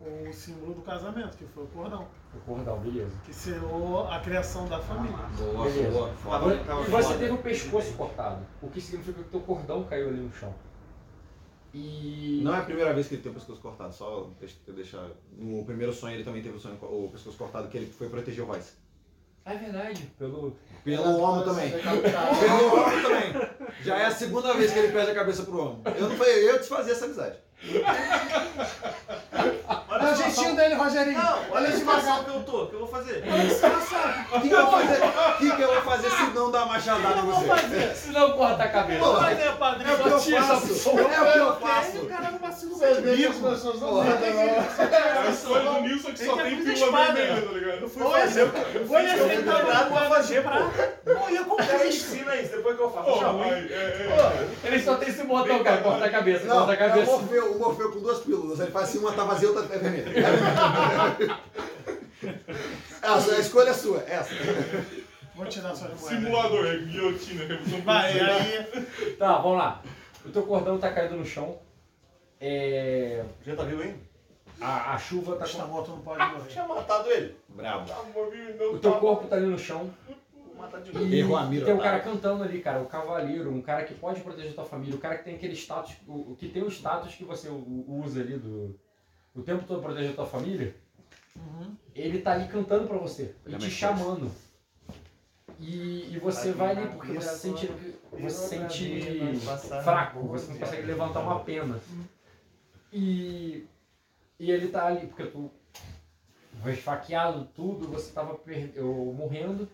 O 0.00 0.32
símbolo 0.32 0.74
do 0.74 0.82
casamento, 0.82 1.36
que 1.36 1.44
foi 1.46 1.64
o 1.64 1.66
cordão. 1.68 2.06
O 2.32 2.38
cordão, 2.40 2.78
beleza. 2.78 3.16
Que 3.24 3.34
selou 3.34 4.06
a 4.06 4.20
criação 4.20 4.68
da 4.68 4.78
família. 4.78 5.16
Boa, 5.36 5.64
Beleza. 5.64 5.90
boa, 5.90 6.12
foda. 6.14 6.56
tava 6.64 6.82
E 6.82 6.90
você 6.90 7.18
teve 7.18 7.32
o 7.32 7.38
pescoço 7.38 7.92
cortado, 7.94 8.46
o 8.62 8.70
que 8.70 8.80
significa 8.80 9.22
que 9.22 9.28
teu 9.28 9.40
cordão 9.40 9.82
caiu 9.84 10.08
ali 10.08 10.20
no 10.20 10.32
chão. 10.32 10.54
E. 11.74 12.40
Não 12.44 12.54
é 12.54 12.58
a 12.58 12.62
primeira 12.62 12.94
vez 12.94 13.08
que 13.08 13.16
ele 13.16 13.22
tem 13.22 13.32
o 13.32 13.34
pescoço 13.34 13.60
cortado, 13.60 13.92
só 13.92 14.30
deixa, 14.38 14.56
deixar. 14.68 15.10
No 15.36 15.64
primeiro 15.64 15.92
sonho 15.92 16.14
ele 16.14 16.24
também 16.24 16.42
teve 16.42 16.56
o, 16.56 16.60
sonho, 16.60 16.78
o 16.80 17.10
pescoço 17.10 17.36
cortado, 17.36 17.68
que 17.68 17.76
ele 17.76 17.86
foi 17.86 18.08
proteger 18.08 18.44
o 18.44 18.46
Royce. 18.46 18.72
Ah, 19.44 19.54
é 19.54 19.58
verdade, 19.58 20.02
pelo. 20.18 20.56
Pelo 20.84 21.18
homem 21.18 21.44
também. 21.44 21.70
Pelo 21.72 22.74
homem 22.74 23.02
também. 23.02 23.32
Já 23.82 23.98
é 23.98 24.06
a 24.06 24.10
segunda 24.10 24.54
vez 24.54 24.72
que 24.72 24.78
ele 24.78 24.92
perde 24.92 25.10
a 25.10 25.14
cabeça 25.14 25.42
pro 25.42 25.58
homem. 25.60 25.82
Eu 25.98 26.08
não 26.08 26.16
foi 26.16 26.28
eu 26.48 26.58
desfazia 26.58 26.92
essa 26.92 27.06
amizade. 27.06 27.38
you 30.40 30.47
Rogerinho. 30.78 31.18
Não, 31.18 31.24
olha 31.32 31.38
a 31.48 31.54
Olha 31.56 31.72
situação 31.72 32.00
devagar. 32.02 32.24
que 32.24 32.30
eu 32.30 32.40
tô, 32.44 32.62
o 32.62 32.66
que 32.68 32.74
eu 32.74 32.78
vou 32.80 32.88
fazer? 32.88 33.24
O 34.30 34.40
que, 34.40 34.48
que 34.48 34.54
eu 34.54 34.66
vou 34.66 34.70
fazer? 34.80 35.00
O 35.02 35.38
que, 35.38 35.50
que 35.56 35.62
eu 35.62 35.68
vou 35.72 35.82
fazer 35.82 36.10
se 36.10 36.22
não 36.34 36.50
dar 36.50 36.66
machadada 36.66 37.18
em 37.18 37.22
você? 37.22 37.94
Se 37.94 38.10
não 38.10 38.32
corta 38.32 38.64
a 38.64 38.68
cabeça. 38.68 39.00
Pô, 39.04 39.12
vai. 39.14 39.36
Cadê, 39.36 39.50
padrinho? 39.56 39.90
É 39.90 39.94
o 39.94 39.96
que 39.98 40.08
eu 40.08 40.42
faço. 40.42 40.88
É 40.88 40.92
o 40.92 40.96
que 40.96 40.98
eu 41.14 41.32
Tem, 41.32 41.40
o 41.42 41.54
faço. 41.56 42.06
cara 42.06 42.30
não 42.30 42.38
vacila 42.38 42.74
Você 42.74 42.94
vê 43.00 43.16
que 43.16 43.26
as 43.26 43.34
Bico. 43.36 43.50
pessoas 43.50 43.80
não 43.80 43.88
Porra. 43.88 44.08
entendem, 44.10 44.34
não. 44.34 44.42
É 44.52 45.26
a 45.26 45.30
história 45.30 45.70
do 45.70 45.80
Nilson 45.80 46.12
que 46.12 46.24
só 46.24 46.36
tem 46.36 46.56
pílula 46.62 47.04
vermelha, 47.04 47.42
tá 47.42 47.52
ligado? 47.52 47.78
Eu 47.82 47.88
fui 47.88 48.02
fazer 48.10 48.42
o 48.44 48.50
que 48.50 48.58
eu 48.76 48.86
Olha 48.90 49.08
fiz, 49.08 49.14
que 49.14 49.20
eu 49.20 49.26
esse 49.26 49.36
fui 49.36 49.44
cara 49.44 49.58
treinado 49.64 49.90
pra 49.90 50.08
fazer, 50.08 50.42
pra-. 50.42 50.70
Não 51.06 51.30
ia 51.30 51.44
comprar 51.44 51.66
cara 51.66 51.84
isso. 51.86 52.14
ensina 52.14 52.36
isso, 52.36 52.56
depois 52.56 52.76
que 52.76 52.82
eu 52.82 52.90
faço. 52.90 53.08
Mas, 53.38 53.52
é, 53.70 53.74
é, 53.74 54.48
Ele 54.64 54.82
só 54.82 54.94
tem 54.96 55.08
esse 55.08 55.24
botão, 55.24 55.64
cara, 55.64 55.78
corta 55.78 56.04
a 56.04 56.10
cabeça, 56.10 56.44
Não, 56.46 56.56
corta 56.66 56.72
a 56.72 56.74
é 56.74 56.86
o 56.86 56.90
cabeça. 56.90 57.10
Morfeu, 57.12 57.52
o 57.52 57.58
Morfeu 57.58 57.92
com 57.92 58.00
duas 58.00 58.18
pílulas. 58.18 58.60
Ele 58.60 58.70
faz 58.70 58.88
assim, 58.88 58.98
uma 58.98 59.12
tá 59.12 59.24
vazia, 59.24 59.48
outra 59.48 59.64
é 59.74 59.78
vermelha. 59.78 60.12
Essa, 63.02 63.36
a 63.36 63.38
escolha 63.38 63.70
é 63.70 63.74
sua, 63.74 64.00
essa. 64.00 64.34
Vou 65.34 65.46
tirar 65.46 65.74
suas 65.74 66.00
moedas. 66.00 66.08
simulador, 66.08 66.66
é 66.66 66.78
guilhotina, 66.78 67.44
revolução 67.44 67.80
Vai, 67.82 68.18
aí. 68.20 68.66
Tá, 69.18 69.38
vamos 69.38 69.58
lá. 69.58 69.82
O 70.24 70.30
teu 70.30 70.42
cordão 70.42 70.78
tá 70.78 70.92
caído 70.92 71.14
no 71.16 71.24
chão. 71.24 71.58
É. 72.40 73.24
Já 73.46 73.54
tá 73.54 73.62
vivo, 73.64 73.82
hein? 73.82 74.00
A, 74.60 74.94
a 74.94 74.98
chuva 74.98 75.36
tá 75.36 75.44
Está 75.44 75.62
com. 75.62 75.68
morto, 75.68 75.90
não 75.92 76.00
pode 76.00 76.18
morrer. 76.18 76.48
Tinha 76.48 76.66
matado 76.66 77.08
ele. 77.10 77.36
Brabo. 77.48 77.86
Tá 77.88 78.02
não 78.58 78.74
O 78.74 78.78
teu 78.78 78.92
tá- 78.92 78.98
corpo 78.98 79.28
tá 79.28 79.36
ali 79.36 79.46
no 79.46 79.58
chão. 79.58 79.88
Errou 81.12 81.36
a 81.36 81.44
mira, 81.44 81.64
tem 81.64 81.74
um 81.74 81.78
cara 81.78 82.00
cantando 82.00 82.42
ali, 82.42 82.60
cara, 82.60 82.80
o 82.80 82.86
cavaleiro, 82.86 83.48
um 83.48 83.62
cara 83.62 83.84
que 83.84 83.94
pode 83.94 84.20
proteger 84.22 84.54
tua 84.54 84.64
família, 84.64 84.96
o 84.96 84.98
cara 84.98 85.16
que 85.16 85.22
tem 85.24 85.36
aquele 85.36 85.54
status, 85.54 85.94
o, 86.08 86.34
que 86.36 86.48
tem 86.48 86.64
o 86.64 86.68
status 86.68 87.14
que 87.14 87.22
você 87.24 87.48
usa 87.86 88.20
ali 88.20 88.36
do. 88.36 88.76
O 89.38 89.42
tempo 89.42 89.64
todo 89.64 89.80
proteger 89.82 90.14
tua 90.16 90.26
família, 90.26 90.74
Uhum. 91.36 91.76
ele 91.94 92.20
tá 92.20 92.32
ali 92.32 92.48
cantando 92.48 92.88
pra 92.88 92.96
você 92.98 93.34
Ele 93.46 93.54
e 93.54 93.54
é 93.54 93.58
te 93.58 93.70
chamando. 93.70 94.32
E, 95.60 96.12
e 96.14 96.18
você 96.18 96.52
vai 96.52 96.76
ali 96.76 96.88
porque 96.88 97.12
você 97.12 97.28
sente. 97.28 97.70
Você 98.12 98.48
sente 98.48 99.02
fraco, 99.84 100.26
você 100.26 100.52
não 100.52 100.58
consegue 100.58 100.82
levantar 100.86 101.20
uma 101.20 101.40
pena. 101.44 101.80
E, 102.92 103.66
e 104.40 104.50
ele 104.50 104.68
tá 104.68 104.86
ali, 104.86 105.06
porque 105.06 105.26
tu 105.26 105.50
foi 106.62 106.72
esfaqueado 106.72 107.44
tudo, 107.54 107.86
você 107.88 108.12
tava 108.12 108.34
per- 108.34 108.72
eu, 108.74 108.92
morrendo. 109.16 109.68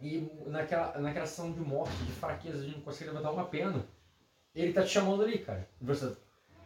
E 0.00 0.30
naquela, 0.46 0.96
naquela 0.98 1.24
ação 1.24 1.52
de 1.52 1.60
morte, 1.60 1.96
de 2.04 2.12
fraqueza, 2.12 2.64
de 2.64 2.70
não 2.72 2.80
conseguir 2.80 3.10
levantar 3.10 3.32
uma 3.32 3.44
pena, 3.44 3.84
ele 4.54 4.72
tá 4.72 4.82
te 4.82 4.88
chamando 4.90 5.22
ali, 5.24 5.38
cara. 5.38 5.68
Você, 5.80 6.16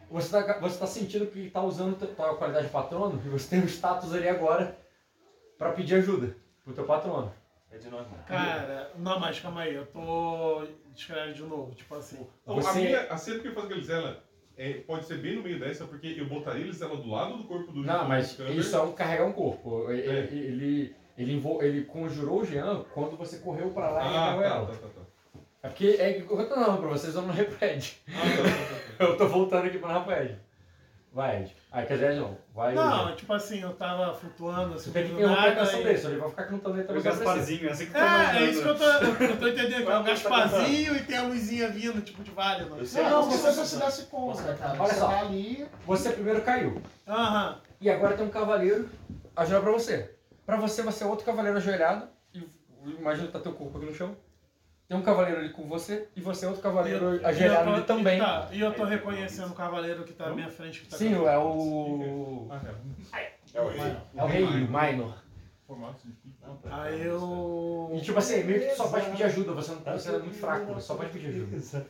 você, 0.09 0.29
tá, 0.43 0.59
você 0.59 0.77
tá 0.79 0.87
sentindo 0.87 1.27
que 1.27 1.49
tá 1.49 1.61
usando 1.61 1.95
tua 2.15 2.35
qualidade 2.35 2.67
de 2.67 2.71
patrono 2.71 3.21
e 3.25 3.29
você 3.29 3.49
tem 3.49 3.59
um 3.61 3.67
status 3.67 4.13
ali 4.13 4.27
agora 4.29 4.77
pra 5.57 5.71
pedir 5.71 5.95
ajuda 5.95 6.35
pro 6.63 6.73
teu 6.73 6.83
patrono. 6.85 7.31
É 7.71 7.77
de 7.77 7.89
nós, 7.89 8.07
mano. 8.07 8.23
Cara, 8.27 8.91
não, 8.97 9.19
mas 9.19 9.39
calma 9.39 9.61
aí, 9.61 9.75
eu 9.75 9.85
tô. 9.87 10.65
Descreve 10.93 11.33
de 11.33 11.43
novo, 11.43 11.73
tipo 11.75 11.93
assim. 11.95 12.25
A, 12.47 12.53
Você- 12.53 12.79
minha, 12.79 13.01
a 13.01 13.17
cena 13.17 13.39
que 13.39 13.47
eu 13.49 13.53
faço 13.53 13.67
com 13.67 13.73
a 13.73 13.75
Elisela 13.75 14.23
é, 14.57 14.73
pode 14.75 15.03
ser 15.05 15.17
bem 15.17 15.35
no 15.35 15.43
meio 15.43 15.59
dessa, 15.59 15.83
porque 15.85 16.15
eu 16.17 16.25
botaria 16.25 16.61
a 16.63 16.65
Elisela 16.67 16.95
do 16.95 17.09
lado 17.09 17.35
do 17.37 17.43
corpo 17.43 17.73
do 17.73 17.83
Não, 17.83 18.07
mas 18.07 18.39
isso 18.39 18.75
é 18.77 18.81
um 18.81 18.93
carregar 18.93 19.25
um 19.25 19.33
corpo. 19.33 19.91
Ele, 19.91 20.07
É. 20.09 20.19
ele, 20.23 20.95
ele, 21.17 21.33
invo- 21.33 21.61
ele 21.61 21.83
conjurou 21.83 22.41
o 22.41 22.45
Jean 22.45 22.85
quando 22.93 23.17
você 23.17 23.39
correu 23.39 23.71
pra 23.71 23.89
lá 23.89 23.99
e 23.99 24.03
Ah, 24.05 24.07
agarrou 24.33 24.41
tá, 24.41 24.47
ela. 24.47 24.65
tá, 24.67 24.73
tá, 24.73 24.87
tá. 24.87 25.39
É 25.63 25.67
porque 25.67 25.87
é 25.99 26.13
que 26.13 26.21
eu 26.21 26.27
tô 26.47 26.55
falando 26.55 26.79
pra 26.79 26.89
vocês, 26.89 27.13
eu 27.15 27.21
não 27.23 27.33
repete. 27.33 28.01
Ah, 28.07 28.11
tá, 28.13 28.43
tá, 28.43 28.75
tá. 28.75 28.84
Eu 28.99 29.17
tô 29.17 29.27
voltando 29.27 29.67
aqui 29.67 29.77
pra 29.77 29.99
repete. 29.99 30.37
Vai, 31.13 31.43
Ed. 31.43 31.55
Aí, 31.71 31.85
quer 31.85 31.93
dizer, 31.93 32.15
não. 32.15 32.37
Vai, 32.53 32.73
Não, 32.75 33.07
Ed. 33.09 33.15
tipo 33.17 33.31
assim, 33.33 33.61
eu 33.61 33.73
tava 33.73 34.13
flutuando 34.13 34.73
assim, 34.75 34.91
Você 34.91 34.91
tem 34.91 35.03
que 35.03 35.09
do 35.13 35.15
interromper 35.15 35.39
a 35.39 35.43
nada. 35.49 35.55
canção 35.55 35.79
e- 35.79 35.83
dele, 35.85 35.97
senão 35.97 36.11
ele 36.11 36.19
vai 36.19 36.29
ficar 36.29 36.43
cantando 36.43 36.75
aí 36.75 36.81
O 36.81 36.87
também. 36.87 37.01
Gasparzinho, 37.03 37.67
é 37.67 37.71
assim 37.71 37.85
que 37.85 37.91
tu 37.91 37.93
tá 37.93 37.99
É, 37.99 38.05
imaginando. 38.23 38.37
é 38.45 38.49
isso 38.49 38.61
que 38.61 38.67
eu 38.67 38.75
tô, 38.77 38.83
eu 39.23 39.37
tô 39.37 39.47
entendendo, 39.47 39.69
que 39.69 39.73
é 39.75 39.79
um 39.79 39.83
Vai, 39.85 40.03
tá 40.03 40.09
Gasparzinho 40.09 40.95
e 40.97 41.03
tem 41.05 41.17
a 41.17 41.23
luzinha 41.23 41.69
vindo, 41.69 42.01
tipo 42.01 42.21
de 42.21 42.31
vale. 42.31 42.65
Não 42.65 42.77
Eu 42.79 42.85
sei. 42.85 43.03
Não, 43.05 43.23
você 43.31 43.51
só 43.53 43.63
se 43.63 43.77
desse 43.79 44.03
conta, 44.07 44.53
cara. 44.55 44.71
Olha 44.77 44.93
Você 44.93 44.99
só. 44.99 45.07
tá 45.07 45.19
ali. 45.21 45.65
Você 45.85 46.09
primeiro 46.11 46.41
caiu. 46.41 46.81
Aham. 47.07 47.59
E 47.79 47.89
agora 47.89 48.17
tem 48.17 48.25
um 48.25 48.29
cavaleiro 48.29 48.89
ajoelhado 49.37 49.63
pra 49.63 49.73
você. 49.73 50.15
Pra 50.45 50.57
você, 50.57 50.81
vai 50.83 50.91
ser 50.91 51.05
outro 51.05 51.25
cavaleiro 51.25 51.57
ajoelhado. 51.57 52.09
E 52.33 52.43
imagina 52.99 53.27
que 53.27 53.33
tá 53.33 53.39
teu 53.39 53.53
corpo 53.53 53.77
aqui 53.77 53.87
no 53.87 53.93
chão. 53.95 54.17
Tem 54.87 54.95
um 54.95 55.01
cavaleiro 55.01 55.39
ali 55.39 55.49
com 55.49 55.67
você 55.67 56.07
e 56.15 56.21
você 56.21 56.45
é 56.45 56.47
outro 56.47 56.61
cavaleiro 56.61 57.15
E 57.15 57.25
ajoelhado 57.25 57.69
eu 57.69 57.75
ali 57.75 57.83
também. 57.85 58.19
Tá, 58.19 58.47
e 58.51 58.59
eu 58.59 58.71
tô 58.73 58.83
reconhecendo 58.83 59.49
o 59.51 59.55
cavaleiro 59.55 60.03
que 60.03 60.13
tá 60.13 60.29
na 60.29 60.35
minha 60.35 60.49
frente. 60.51 60.81
Que 60.81 60.87
tá 60.87 60.97
Sim, 60.97 61.13
é 61.13 61.37
o. 61.37 62.47
Ah, 62.51 62.61
é. 63.17 63.33
É 63.53 63.61
o 63.61 63.67
rei. 63.69 63.95
É 64.15 64.23
o 64.23 64.27
rei, 64.27 64.43
o 64.43 64.67
Minor. 64.67 65.25
Aí 66.69 67.01
eu. 67.01 67.91
E 67.93 68.01
tipo 68.01 68.19
assim, 68.19 68.43
meio 68.43 68.59
que 68.59 68.67
tu 68.67 68.77
só 68.77 68.87
pode 68.87 69.09
pedir 69.09 69.23
ajuda, 69.23 69.53
você, 69.53 69.71
não, 69.71 69.79
você 69.81 70.09
é 70.09 70.19
muito 70.19 70.35
fraco, 70.37 70.73
você 70.73 70.81
só 70.87 70.95
pode 70.95 71.09
pedir 71.09 71.29
ajuda. 71.29 71.85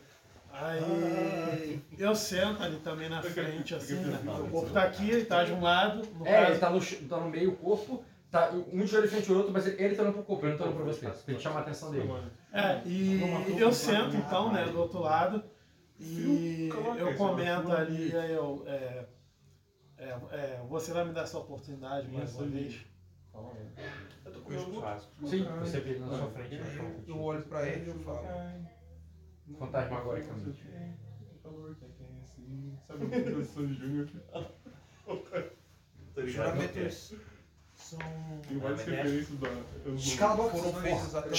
Aí 0.52 1.82
eu 1.98 2.16
sento 2.16 2.62
ali 2.62 2.76
também 2.78 3.10
na 3.10 3.20
frente, 3.20 3.74
assim, 3.74 3.96
né? 3.96 4.18
O 4.40 4.48
corpo 4.48 4.70
tá 4.70 4.84
aqui, 4.84 5.10
ele 5.10 5.26
tá 5.26 5.44
de 5.44 5.52
um 5.52 5.60
lado, 5.60 6.02
no 6.18 6.26
É, 6.26 6.50
ele 6.50 6.58
caso. 6.58 6.60
tá 6.60 6.70
no, 6.70 7.08
tá 7.08 7.16
no 7.20 7.28
meio, 7.28 7.50
o 7.50 7.56
corpo, 7.56 8.02
Tá, 8.36 8.50
um 8.50 8.84
de 8.84 8.96
olho 8.96 9.08
frente 9.08 9.30
ao 9.30 9.38
outro, 9.38 9.52
mas 9.52 9.66
ele, 9.66 9.96
tá 9.96 10.02
olhando 10.02 10.14
pro 10.14 10.24
corpo, 10.24 10.44
ele 10.44 10.52
não 10.52 10.58
tá 10.58 10.64
olhando 10.64 10.76
pra 10.76 10.84
você. 10.84 11.08
Pra 11.08 11.32
ele 11.32 11.40
chamar 11.40 11.60
a 11.60 11.62
atenção 11.62 11.90
dele. 11.90 12.12
É, 12.52 12.82
e 12.84 13.18
eu 13.58 13.72
sento 13.72 14.14
então, 14.14 14.52
né, 14.52 14.66
do 14.66 14.78
outro 14.78 15.00
lado, 15.00 15.42
e 15.98 16.68
eu 16.98 17.16
comento 17.16 17.72
ali, 17.72 18.14
aí 18.14 18.32
eu. 18.32 18.62
É, 18.66 19.06
é, 19.96 20.08
é, 20.32 20.62
você 20.68 20.92
vai 20.92 21.06
me 21.06 21.14
dar 21.14 21.22
essa 21.22 21.38
oportunidade 21.38 22.08
mais 22.10 22.34
uma 22.34 22.46
vez? 22.46 22.84
Eu 24.22 24.32
tô 24.32 24.40
com 24.40 24.52
escudo. 24.52 24.84
Sim, 25.26 25.44
você 25.60 25.80
vê 25.80 25.90
ele 25.90 26.00
na 26.00 26.08
sua 26.10 26.30
frente. 26.30 26.58
frente. 26.58 27.08
Eu 27.08 27.18
olho 27.18 27.42
pra 27.44 27.66
ele 27.66 27.86
e 27.86 27.88
eu 27.88 27.98
falo. 28.00 28.26
Fantasma 29.58 29.96
agora 29.96 30.20
caminho. 30.22 30.54
Sabe 32.86 33.04
o 33.04 33.08
que 33.08 33.16
eu 33.16 33.44
sou 33.44 33.66
de 33.66 33.74
Júnior? 33.74 34.08
Tá 36.14 36.26
juramentos 36.26 37.14
são. 37.86 37.98
Tem 38.48 38.58
várias 38.58 38.84
referências 38.84 39.38
da. 39.38 39.48
Escala 39.92 40.34
a 40.34 40.36
boca, 40.36 40.56
foram 40.56 40.82
feitos 40.82 41.14
até. 41.14 41.30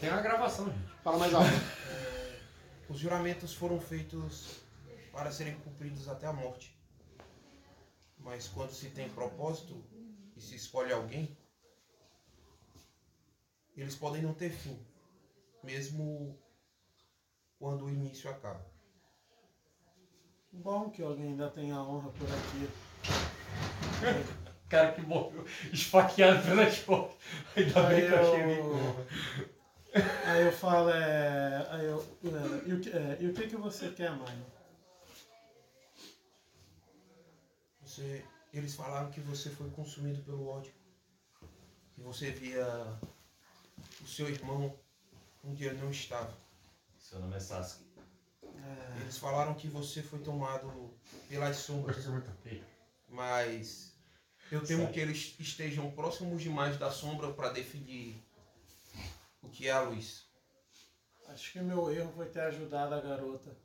Tem 0.00 0.10
uma 0.10 0.22
gravação, 0.22 0.66
gente. 0.66 0.94
Fala 1.02 1.18
mais 1.18 1.34
alto. 1.34 1.48
É, 1.48 2.38
os 2.88 2.98
juramentos 2.98 3.54
foram 3.54 3.80
feitos 3.80 4.60
para 5.12 5.32
serem 5.32 5.56
cumpridos 5.60 6.08
até 6.08 6.26
a 6.26 6.32
morte. 6.32 6.78
Mas 8.18 8.48
quando 8.48 8.70
se 8.70 8.88
tem 8.90 9.08
propósito 9.10 9.84
e 10.36 10.40
se 10.40 10.54
escolhe 10.54 10.92
alguém, 10.92 11.36
eles 13.76 13.96
podem 13.96 14.22
não 14.22 14.32
ter 14.32 14.50
fim, 14.50 14.78
mesmo 15.62 16.38
quando 17.58 17.84
o 17.84 17.90
início 17.90 18.30
acaba. 18.30 18.64
Bom 20.52 20.88
que 20.88 21.02
alguém 21.02 21.30
ainda 21.30 21.50
tenha 21.50 21.82
honra 21.82 22.10
por 22.10 22.28
aqui. 22.28 22.70
Cara 24.68 24.92
que 24.92 25.02
morreu 25.02 25.44
esfaqueado 25.72 26.42
pelas 26.44 26.78
portas. 26.78 27.16
Ainda 27.56 27.82
bem 27.84 28.00
Aí 28.00 28.06
que 28.08 28.12
eu 28.12 28.30
cheguei. 28.30 28.58
eu, 28.58 29.06
aí 30.24 30.42
eu 30.46 30.52
falo, 30.52 30.90
é, 30.90 31.66
aí 31.70 31.84
eu, 31.84 32.04
é, 32.24 32.68
e, 32.68 32.72
o 32.72 32.80
que, 32.80 32.90
é, 32.90 33.18
e 33.20 33.26
o 33.28 33.34
que 33.34 33.46
que 33.46 33.56
você 33.56 33.90
quer, 33.90 34.10
mãe? 34.16 34.44
Você, 37.82 38.24
eles 38.52 38.74
falaram 38.74 39.10
que 39.10 39.20
você 39.20 39.50
foi 39.50 39.70
consumido 39.70 40.22
pelo 40.22 40.48
ódio. 40.48 40.72
Que 41.94 42.00
você 42.00 42.30
via 42.30 42.66
o 44.02 44.06
seu 44.06 44.28
irmão 44.28 44.74
onde 45.44 45.64
ele 45.64 45.78
não 45.78 45.90
estava. 45.90 46.32
Seu 46.98 47.20
nome 47.20 47.36
é 47.36 47.40
Sasuke. 47.40 47.84
É, 48.42 49.00
Eles 49.02 49.18
falaram 49.18 49.54
que 49.54 49.68
você 49.68 50.02
foi 50.02 50.18
tomado 50.20 50.92
pelas 51.28 51.56
sombras. 51.56 52.04
Mas 53.08 53.93
eu 54.50 54.64
temo 54.64 54.90
que 54.92 55.00
eles 55.00 55.34
estejam 55.38 55.90
próximos 55.90 56.42
demais 56.42 56.76
da 56.78 56.90
sombra 56.90 57.32
para 57.32 57.50
definir 57.50 58.22
o 59.42 59.48
que 59.48 59.68
é 59.68 59.72
a 59.72 59.82
luz. 59.82 60.26
acho 61.28 61.52
que 61.52 61.60
meu 61.60 61.90
erro 61.92 62.12
foi 62.12 62.26
ter 62.26 62.40
ajudado 62.40 62.94
a 62.94 63.00
garota. 63.00 63.56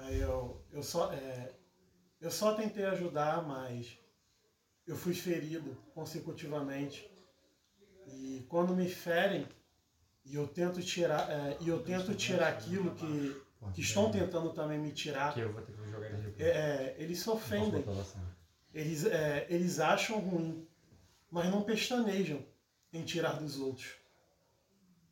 Aí 0.00 0.18
eu, 0.18 0.64
eu 0.72 0.82
só, 0.82 1.12
é, 1.12 1.52
eu 2.20 2.30
só 2.30 2.54
tentei 2.54 2.84
ajudar, 2.84 3.42
mas 3.42 3.96
eu 4.86 4.96
fui 4.96 5.14
ferido 5.14 5.76
consecutivamente. 5.94 7.08
E 8.06 8.44
quando 8.48 8.74
me 8.74 8.88
ferem, 8.88 9.46
e 10.24 10.34
eu 10.34 10.48
tento 10.48 10.82
tirar, 10.82 11.30
é, 11.30 11.56
e 11.60 11.68
eu 11.68 11.82
tento 11.82 12.14
tirar 12.14 12.48
aquilo 12.48 12.94
que, 12.94 13.40
que 13.74 13.80
estão 13.82 14.10
tentando 14.10 14.52
também 14.52 14.78
me 14.78 14.92
tirar, 14.92 15.34
Que 15.34 15.40
eu 15.40 15.52
vou 15.52 15.62
ter 15.62 15.72
que 15.72 15.90
jogar 15.90 16.06
ele 16.06 16.22
depois. 16.22 16.40
é, 16.40 16.48
é, 16.48 16.96
eles 16.98 17.20
se 17.20 17.30
ofendem. 17.30 17.84
Eles, 18.72 19.04
é, 19.06 19.46
eles 19.48 19.80
acham 19.80 20.18
ruim, 20.18 20.66
mas 21.30 21.50
não 21.50 21.62
pestanejam 21.62 22.44
em 22.92 23.02
tirar 23.04 23.38
dos 23.38 23.58
outros. 23.58 23.94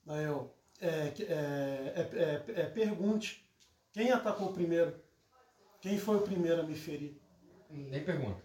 Aí 0.07 0.25
eu, 0.25 0.55
é, 0.81 0.89
é, 0.89 1.13
é, 1.25 2.53
é, 2.55 2.61
é, 2.61 2.65
pergunte, 2.67 3.45
quem 3.93 4.13
atacou 4.13 4.53
primeiro? 4.53 4.95
Quem 5.81 5.99
foi 5.99 6.17
o 6.17 6.23
primeiro 6.23 6.61
a 6.61 6.65
me 6.65 6.75
ferir? 6.75 7.21
Nem 7.71 8.05
pergunta. 8.05 8.41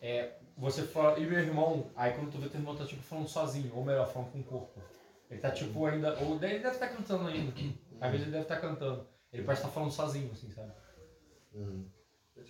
É, 0.00 0.34
você 0.56 0.82
fala, 0.82 1.18
e 1.18 1.26
meu 1.26 1.38
irmão, 1.38 1.90
aí 1.96 2.12
quando 2.12 2.32
tu 2.32 2.38
vê 2.38 2.48
teu 2.48 2.60
irmão 2.60 2.76
tá 2.76 2.86
tipo 2.86 3.02
falando 3.02 3.28
sozinho, 3.28 3.74
ou 3.74 3.84
melhor, 3.84 4.10
falando 4.12 4.32
com 4.32 4.40
o 4.40 4.44
corpo. 4.44 4.80
Ele 5.30 5.40
tá 5.40 5.50
tipo 5.50 5.86
ainda, 5.86 6.18
ou 6.20 6.34
ele 6.34 6.58
deve 6.58 6.68
estar 6.68 6.88
cantando 6.88 7.28
ainda. 7.28 7.52
Às 8.00 8.10
vezes 8.10 8.26
ele 8.26 8.32
deve 8.32 8.44
estar 8.44 8.60
cantando. 8.60 9.06
Ele 9.32 9.44
pode 9.44 9.58
estar 9.58 9.70
falando 9.70 9.92
sozinho, 9.92 10.30
assim, 10.32 10.50
sabe? 10.50 10.72
Uhum. 11.52 11.86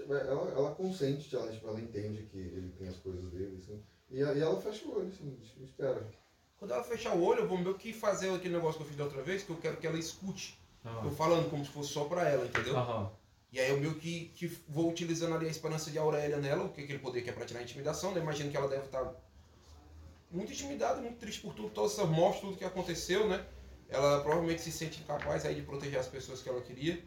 Ela, 0.09 0.51
ela 0.51 0.75
consente, 0.75 1.35
ela, 1.35 1.51
tipo, 1.51 1.69
ela 1.69 1.81
entende 1.81 2.23
que 2.25 2.39
ele 2.39 2.73
tem 2.79 2.89
as 2.89 2.97
coisas 2.97 3.31
dele, 3.31 3.57
assim. 3.59 3.83
E, 4.11 4.19
e 4.19 4.41
ela 4.41 4.61
fecha 4.61 4.87
o 4.87 4.97
olho, 4.97 5.09
assim, 5.09 5.39
espera. 5.62 6.09
Quando 6.59 6.73
ela 6.73 6.83
fechar 6.85 7.17
o 7.17 7.23
olho, 7.23 7.41
eu 7.41 7.49
vou 7.49 7.59
meio 7.59 7.75
que 7.75 7.93
fazer 7.93 8.31
aquele 8.35 8.55
negócio 8.55 8.77
que 8.77 8.83
eu 8.83 8.89
fiz 8.89 8.97
da 8.97 9.05
outra 9.05 9.23
vez, 9.23 9.43
que 9.43 9.51
eu 9.51 9.57
quero 9.57 9.77
que 9.79 9.87
ela 9.87 9.99
escute. 9.99 10.61
Eu 11.05 11.11
falando 11.11 11.51
como 11.51 11.65
se 11.65 11.71
fosse 11.71 11.91
só 11.91 12.05
pra 12.05 12.29
ela, 12.29 12.45
entendeu? 12.45 12.77
Aham. 12.77 13.11
E 13.53 13.59
aí 13.59 13.71
eu 13.71 13.81
meio 13.81 13.95
que, 13.97 14.27
que 14.35 14.47
vou 14.69 14.89
utilizando 14.89 15.35
ali 15.35 15.47
a 15.47 15.51
esperança 15.51 15.91
de 15.91 15.99
Aurélia 15.99 16.37
nela, 16.37 16.65
o 16.65 16.69
que 16.69 16.83
aquele 16.83 17.01
poder 17.01 17.23
que 17.23 17.31
é 17.31 17.33
pra 17.33 17.45
tirar 17.45 17.61
a 17.61 17.62
intimidação, 17.62 18.12
né? 18.12 18.21
Imagino 18.21 18.51
que 18.51 18.57
ela 18.57 18.69
deve 18.69 18.85
estar 18.85 19.12
muito 20.31 20.53
intimidada, 20.53 21.01
muito 21.01 21.19
triste 21.19 21.41
por 21.41 21.53
tudo, 21.55 21.71
todas 21.71 21.93
essas 21.93 22.09
mortes, 22.09 22.41
tudo 22.41 22.57
que 22.57 22.65
aconteceu, 22.65 23.29
né? 23.29 23.45
Ela 23.89 24.21
provavelmente 24.21 24.62
se 24.62 24.71
sente 24.71 25.01
incapaz 25.01 25.45
aí 25.45 25.57
de 25.57 25.62
proteger 25.62 25.99
as 25.99 26.07
pessoas 26.07 26.41
que 26.41 26.49
ela 26.49 26.61
queria. 26.61 27.03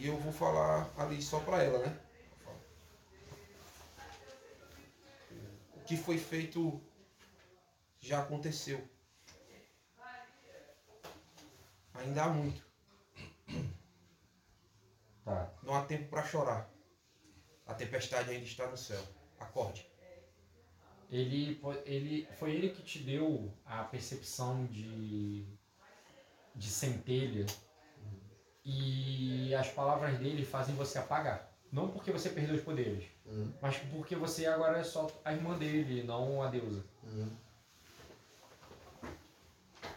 E 0.00 0.06
eu 0.06 0.16
vou 0.18 0.32
falar 0.32 0.92
ali 0.98 1.22
só 1.22 1.40
pra 1.40 1.62
ela, 1.62 1.78
né? 1.78 2.00
O 5.76 5.80
que 5.84 5.96
foi 5.96 6.18
feito 6.18 6.80
já 8.00 8.20
aconteceu. 8.20 8.86
Ainda 11.94 12.24
há 12.24 12.28
muito. 12.28 12.62
Tá. 15.24 15.50
Não 15.62 15.74
há 15.74 15.84
tempo 15.86 16.10
para 16.10 16.22
chorar. 16.22 16.70
A 17.66 17.72
tempestade 17.72 18.30
ainda 18.30 18.44
está 18.44 18.66
no 18.66 18.76
céu. 18.76 19.02
Acorde. 19.38 19.88
Ele, 21.10 21.60
ele, 21.86 22.28
foi 22.38 22.52
ele 22.52 22.70
que 22.70 22.82
te 22.82 22.98
deu 22.98 23.50
a 23.64 23.84
percepção 23.84 24.66
de, 24.66 25.46
de 26.54 26.68
centelha 26.68 27.46
e 28.64 29.54
as 29.54 29.68
palavras 29.68 30.18
dele 30.18 30.44
fazem 30.44 30.74
você 30.74 30.98
apagar. 30.98 31.50
Não 31.72 31.88
porque 31.88 32.12
você 32.12 32.28
perdeu 32.30 32.54
os 32.54 32.62
poderes, 32.62 33.04
Uhum. 33.26 33.52
mas 33.60 33.76
porque 33.92 34.14
você 34.14 34.46
agora 34.46 34.78
é 34.78 34.84
só 34.84 35.10
a 35.24 35.32
irmã 35.32 35.58
dele, 35.58 36.02
não 36.04 36.42
a 36.42 36.48
deusa. 36.48 36.82
Uhum. 37.02 37.28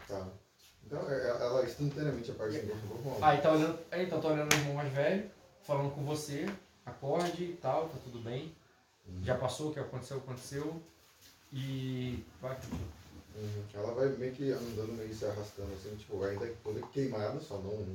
Tá. 0.06 0.26
Então, 0.84 1.08
é- 1.10 1.14
é- 1.26 1.28
ela 1.28 1.64
instantaneamente 1.64 2.30
aparece 2.30 2.60
outro 2.70 2.88
corpo. 3.02 3.24
Aí 3.24 3.40
tá 3.40 3.52
olhando, 3.52 3.78
aí 3.90 4.04
então 4.06 4.20
tá 4.20 4.28
olhando 4.28 4.52
o 4.52 4.56
irmão 4.56 4.74
mais 4.74 4.92
velho, 4.92 5.30
falando 5.62 5.94
com 5.94 6.04
você, 6.04 6.46
acorde 6.84 7.44
e 7.44 7.56
tal, 7.60 7.88
tá 7.88 7.96
tudo 8.04 8.18
bem. 8.20 8.54
Já 9.22 9.36
passou, 9.36 9.70
o 9.70 9.72
que 9.72 9.80
aconteceu, 9.80 10.18
aconteceu. 10.18 10.82
E 11.52 12.24
vai. 12.42 12.56
Uhum. 13.36 13.64
Ela 13.72 13.94
vai 13.94 14.08
meio 14.08 14.32
que 14.34 14.50
andando, 14.50 14.92
meio 14.96 15.14
se 15.14 15.24
arrastando, 15.24 15.72
assim, 15.74 15.94
tipo, 15.96 16.22
ainda 16.24 16.46
toda 16.62 16.80
queimada, 16.88 17.38
só 17.40 17.56
não 17.58 17.86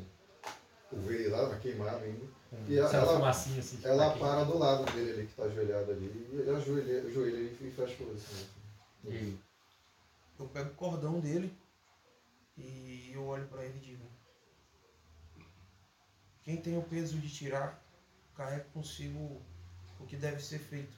pulverizada, 0.93 1.47
mas 1.49 1.61
queimada 1.61 1.97
ainda. 2.05 2.25
E 2.67 2.77
ela, 2.77 2.89
Sai 2.89 2.99
uma 2.99 3.07
ela, 3.07 3.17
fumacinha 3.19 3.59
assim. 3.59 3.75
tipo, 3.77 3.87
ela 3.87 4.07
daqui. 4.07 4.19
para 4.19 4.43
do 4.43 4.57
lado 4.57 4.85
dele 4.91 5.11
ali, 5.11 5.27
que 5.27 5.33
tá 5.33 5.43
ajoelhado 5.43 5.91
ali, 5.91 6.05
e 6.31 6.35
ele 6.39 6.49
ajoelha, 6.51 7.07
ajoelha 7.07 7.51
e 7.51 7.71
fecha 7.71 8.03
o 8.03 8.07
olho, 8.07 8.15
assim. 8.15 8.47
E 9.05 9.39
Eu 10.39 10.47
pego 10.47 10.69
o 10.69 10.75
cordão 10.75 11.19
dele 11.19 11.51
e 12.57 13.11
eu 13.13 13.25
olho 13.25 13.47
para 13.47 13.63
ele 13.65 13.77
e 13.77 13.81
digo: 13.81 14.05
Quem 16.43 16.57
tem 16.61 16.77
o 16.77 16.83
peso 16.83 17.17
de 17.17 17.29
tirar, 17.29 17.81
carrega 18.35 18.65
consigo 18.73 19.41
o 19.99 20.05
que 20.05 20.15
deve 20.15 20.41
ser 20.41 20.59
feito. 20.59 20.93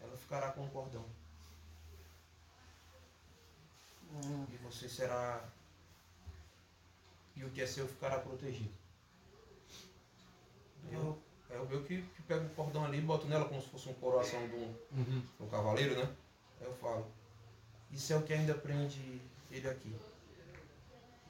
Ela 0.00 0.16
ficará 0.16 0.52
com 0.52 0.64
o 0.64 0.70
cordão. 0.70 1.04
Hum, 4.12 4.46
E 4.52 4.56
você 4.58 4.88
será. 4.88 5.44
E 7.36 7.44
o 7.44 7.50
que 7.50 7.60
é 7.62 7.66
seu 7.66 7.86
ficará 7.86 8.18
protegido. 8.18 8.70
Eu, 10.90 11.18
é 11.50 11.58
o 11.58 11.66
meu 11.66 11.82
que, 11.84 12.00
que 12.02 12.22
pego 12.22 12.46
o 12.46 12.50
cordão 12.50 12.84
ali 12.84 12.98
e 12.98 13.02
boto 13.02 13.26
nela 13.26 13.44
como 13.46 13.60
se 13.60 13.68
fosse 13.68 13.88
um 13.88 13.94
coroação 13.94 14.46
de 14.48 14.54
um, 14.54 14.74
Uhum. 14.92 15.22
de 15.36 15.42
um 15.42 15.48
cavaleiro, 15.48 15.96
né? 15.96 16.08
Aí 16.60 16.66
eu 16.66 16.74
falo. 16.74 17.06
Isso 17.90 18.12
é 18.12 18.16
o 18.16 18.22
que 18.22 18.32
ainda 18.32 18.54
prende 18.54 19.20
ele 19.50 19.68
aqui. 19.68 19.94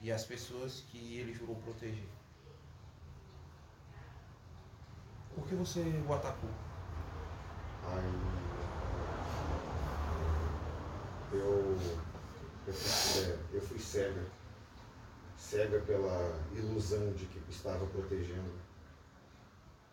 E 0.01 0.11
as 0.11 0.23
pessoas 0.23 0.81
que 0.91 1.17
ele 1.17 1.33
jurou 1.33 1.55
proteger. 1.57 2.07
Por 5.35 5.45
que 5.47 5.55
você 5.55 5.81
o 6.07 6.13
atacou? 6.13 6.49
Aí 7.83 8.03
eu, 11.33 11.77
eu, 12.67 12.73
fui, 12.73 13.23
é, 13.23 13.39
eu 13.53 13.61
fui 13.61 13.79
cega. 13.79 14.25
Cega 15.37 15.79
pela 15.81 16.43
ilusão 16.55 17.13
de 17.13 17.25
que 17.27 17.39
estava 17.49 17.85
protegendo. 17.87 18.59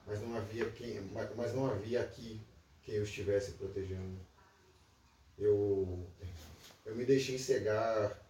Mas 0.07 0.21
não 0.21 0.37
havia 0.37 0.71
quem. 0.71 1.01
Mas 1.37 1.55
não 1.55 1.67
havia 1.67 2.01
aqui 2.03 2.41
quem 2.83 2.97
eu 2.97 3.05
estivesse 3.05 3.53
protegendo. 3.53 4.19
Eu, 5.39 6.07
eu 6.87 6.97
me 6.97 7.05
deixei 7.05 7.39
cegar. 7.39 8.21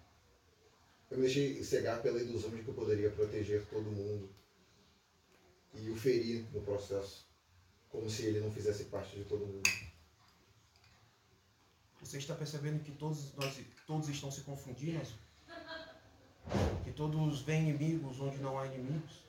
Eu 1.10 1.18
me 1.18 1.24
deixei 1.24 1.62
cegar 1.62 2.02
pela 2.02 2.20
ilusão 2.20 2.50
de 2.50 2.62
que 2.62 2.68
eu 2.68 2.74
poderia 2.74 3.10
proteger 3.10 3.64
todo 3.66 3.84
mundo. 3.84 4.28
E 5.74 5.90
o 5.90 5.96
feri 5.96 6.46
no 6.52 6.62
processo. 6.62 7.26
Como 7.90 8.10
se 8.10 8.24
ele 8.26 8.40
não 8.40 8.50
fizesse 8.50 8.84
parte 8.84 9.16
de 9.16 9.24
todo 9.24 9.46
mundo. 9.46 9.62
Você 12.00 12.18
está 12.18 12.34
percebendo 12.34 12.82
que 12.82 12.92
todos 12.92 13.34
nós 13.34 13.58
todos 13.86 14.08
estão 14.08 14.30
se 14.30 14.42
confundindo? 14.42 15.00
Todos 16.96 17.42
veem 17.42 17.70
inimigos 17.70 18.20
onde 18.20 18.38
não 18.38 18.58
há 18.58 18.66
inimigos? 18.66 19.24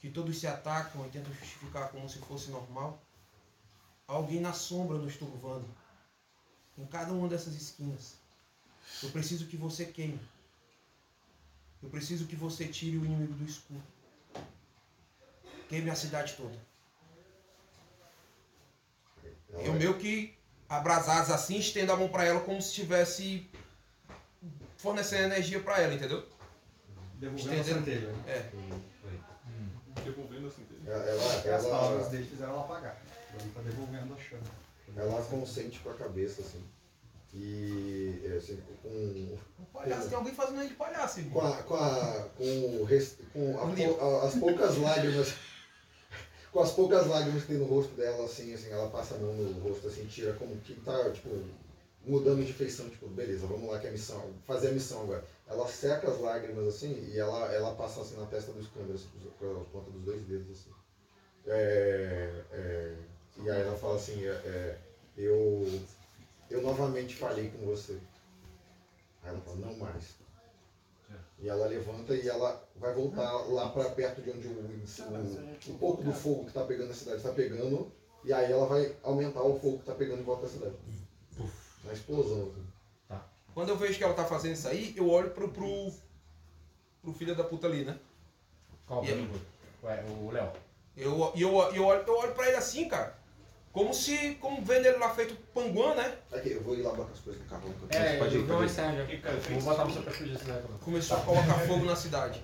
Que 0.00 0.10
todos 0.10 0.38
se 0.38 0.46
atacam 0.46 1.06
e 1.06 1.10
tentam 1.10 1.32
justificar 1.32 1.90
como 1.90 2.08
se 2.08 2.18
fosse 2.18 2.50
normal? 2.50 3.00
Há 4.08 4.14
alguém 4.14 4.40
na 4.40 4.52
sombra 4.52 4.98
nos 4.98 5.16
turvando. 5.16 5.66
Em 6.76 6.86
cada 6.86 7.12
uma 7.12 7.28
dessas 7.28 7.54
esquinas. 7.54 8.16
Eu 9.02 9.10
preciso 9.10 9.46
que 9.46 9.56
você 9.56 9.86
queime. 9.86 10.20
Eu 11.82 11.88
preciso 11.90 12.26
que 12.26 12.36
você 12.36 12.66
tire 12.66 12.96
o 12.96 13.04
inimigo 13.04 13.34
do 13.34 13.44
escuro. 13.44 13.82
Queime 15.68 15.90
a 15.90 15.94
cidade 15.94 16.34
toda. 16.34 16.58
Eu 19.52 19.74
meio 19.74 19.98
que 19.98 20.36
abrasados 20.68 21.30
assim, 21.30 21.58
estendo 21.58 21.92
a 21.92 21.96
mão 21.96 22.08
pra 22.08 22.24
ela 22.24 22.40
como 22.40 22.60
se 22.60 22.68
estivesse 22.68 23.48
fornecendo 24.78 25.24
energia 25.24 25.62
pra 25.62 25.80
ela, 25.80 25.94
entendeu? 25.94 26.26
Devolvendo 27.18 27.60
a 27.60 27.64
centelha, 27.64 28.08
né? 28.08 28.24
É. 28.28 28.50
Devolvendo 30.04 30.46
a 30.46 30.50
centelha. 30.50 30.80
Ela, 30.86 31.04
ela, 31.04 31.56
as 31.56 31.64
palavras 31.66 32.00
ela, 32.00 32.08
dele 32.10 32.26
fizeram 32.26 32.52
ela 32.52 32.62
apagar. 32.62 33.02
Ele 33.40 33.50
tá 33.50 33.60
devolvendo 33.62 34.14
a 34.14 34.16
chama. 34.18 34.42
ela 34.96 35.22
consente 35.22 35.78
com 35.80 35.90
a 35.90 35.94
cabeça, 35.94 36.40
assim. 36.42 36.62
E 37.32 38.22
é, 38.24 38.36
assim, 38.36 38.60
com, 38.82 39.36
Palhaço, 39.72 40.08
tem 40.08 40.16
alguém 40.16 40.34
fazendo 40.34 40.60
ele 40.60 40.68
de 40.68 40.74
palhaço, 40.74 41.20
com, 41.24 41.40
a, 41.40 41.62
com, 41.64 41.74
a, 41.74 42.28
com, 42.36 42.44
o 42.80 42.84
res- 42.84 43.16
com 43.32 43.58
a 43.58 43.62
a- 43.62 44.26
as 44.26 44.34
poucas 44.36 44.76
lágrimas. 44.78 45.34
Com 46.52 46.60
as 46.62 46.70
poucas 46.70 47.08
lágrimas 47.08 47.42
que 47.42 47.48
tem 47.48 47.56
no 47.56 47.64
rosto 47.64 47.92
dela, 47.96 48.24
assim, 48.26 48.54
assim, 48.54 48.70
ela 48.70 48.88
passa 48.88 49.16
a 49.16 49.18
mão 49.18 49.34
no 49.34 49.58
rosto, 49.58 49.88
assim, 49.88 50.06
tira 50.06 50.34
como 50.34 50.54
que 50.58 50.72
tá, 50.82 51.10
tipo, 51.10 51.28
mudando 52.06 52.46
de 52.46 52.52
feição, 52.52 52.88
tipo, 52.88 53.08
beleza, 53.08 53.44
vamos 53.48 53.68
lá 53.68 53.80
que 53.80 53.86
é 53.86 53.88
a 53.88 53.92
missão, 53.92 54.32
fazer 54.46 54.68
a 54.68 54.70
missão 54.70 55.02
agora. 55.02 55.24
Ela 55.46 55.68
seca 55.68 56.10
as 56.10 56.20
lágrimas, 56.20 56.66
assim, 56.66 57.06
e 57.10 57.18
ela, 57.18 57.52
ela 57.52 57.74
passa 57.74 58.00
assim 58.00 58.16
na 58.16 58.26
testa 58.26 58.52
do 58.52 58.60
Skander, 58.60 58.94
assim, 58.94 59.08
com 59.38 59.60
a 59.60 59.64
ponta 59.64 59.90
dos 59.90 60.02
dois 60.02 60.22
dedos, 60.22 60.50
assim. 60.50 60.70
É, 61.46 62.44
é, 62.50 62.96
e 63.36 63.50
aí 63.50 63.60
ela 63.60 63.76
fala 63.76 63.96
assim, 63.96 64.24
é, 64.24 64.30
é, 64.30 64.78
eu, 65.16 65.66
eu 66.50 66.62
novamente 66.62 67.16
falhei 67.16 67.50
com 67.50 67.66
você. 67.66 67.98
Aí 69.22 69.30
ela 69.30 69.40
fala, 69.40 69.56
não 69.56 69.76
mais. 69.76 70.24
E 71.38 71.48
ela 71.48 71.66
levanta 71.66 72.14
e 72.14 72.28
ela 72.28 72.66
vai 72.76 72.94
voltar 72.94 73.30
lá 73.48 73.68
para 73.68 73.90
perto 73.90 74.22
de 74.22 74.30
onde 74.30 74.48
o, 74.48 74.52
o, 74.52 75.72
um 75.72 75.78
pouco 75.78 76.02
do 76.02 76.12
fogo 76.12 76.44
que 76.44 76.48
está 76.48 76.64
pegando 76.64 76.88
na 76.88 76.94
cidade 76.94 77.18
está 77.18 77.32
pegando. 77.32 77.92
E 78.24 78.32
aí 78.32 78.50
ela 78.50 78.66
vai 78.66 78.96
aumentar 79.02 79.42
o 79.42 79.58
fogo 79.58 79.76
que 79.76 79.82
está 79.82 79.94
pegando 79.94 80.20
em 80.20 80.24
volta 80.24 80.42
da 80.42 80.48
cidade. 80.48 80.74
Na 81.84 81.92
explosão. 81.92 82.50
assim. 82.50 82.73
Quando 83.54 83.68
eu 83.68 83.76
vejo 83.76 83.96
que 83.96 84.04
ela 84.04 84.14
tá 84.14 84.24
fazendo 84.24 84.54
isso 84.54 84.66
aí, 84.68 84.92
eu 84.96 85.08
olho 85.08 85.30
pro, 85.30 85.48
pro, 85.48 85.92
pro 87.00 87.12
filho 87.14 87.36
da 87.36 87.44
puta 87.44 87.68
ali, 87.68 87.84
né? 87.84 87.96
Qual 88.86 89.04
E 89.04 89.08
aí? 89.08 89.12
amigo? 89.14 89.38
Ué, 89.82 90.04
o 90.08 90.30
Léo. 90.30 90.52
Eu, 90.96 91.32
e 91.34 91.42
eu, 91.42 91.50
eu, 91.72 91.84
olho, 91.84 92.04
eu 92.06 92.16
olho 92.16 92.32
pra 92.32 92.48
ele 92.48 92.56
assim, 92.56 92.88
cara. 92.88 93.16
Como 93.72 93.92
se, 93.92 94.36
como 94.40 94.62
vendo 94.62 94.86
ele 94.86 94.98
lá 94.98 95.10
feito 95.10 95.34
panguã, 95.52 95.94
né? 95.94 96.16
Aqui, 96.32 96.52
eu 96.52 96.62
vou 96.62 96.76
ir 96.76 96.82
lá 96.82 96.92
botar 96.92 97.12
as 97.12 97.18
coisas 97.20 97.42
no 97.42 97.48
carro. 97.48 97.74
É, 97.90 98.18
pode 98.18 98.36
ir, 98.36 98.46
pode 98.46 98.66
ir. 98.66 98.68
Vou 99.50 99.62
botar 99.62 99.84
você 99.84 100.00
pra 100.00 100.12
fugir 100.12 100.32
desse 100.32 100.44
também. 100.44 100.62
Começou 100.80 101.16
a 101.16 101.20
colocar 101.20 101.54
fogo 101.66 101.84
na 101.84 101.96
cidade. 101.96 102.42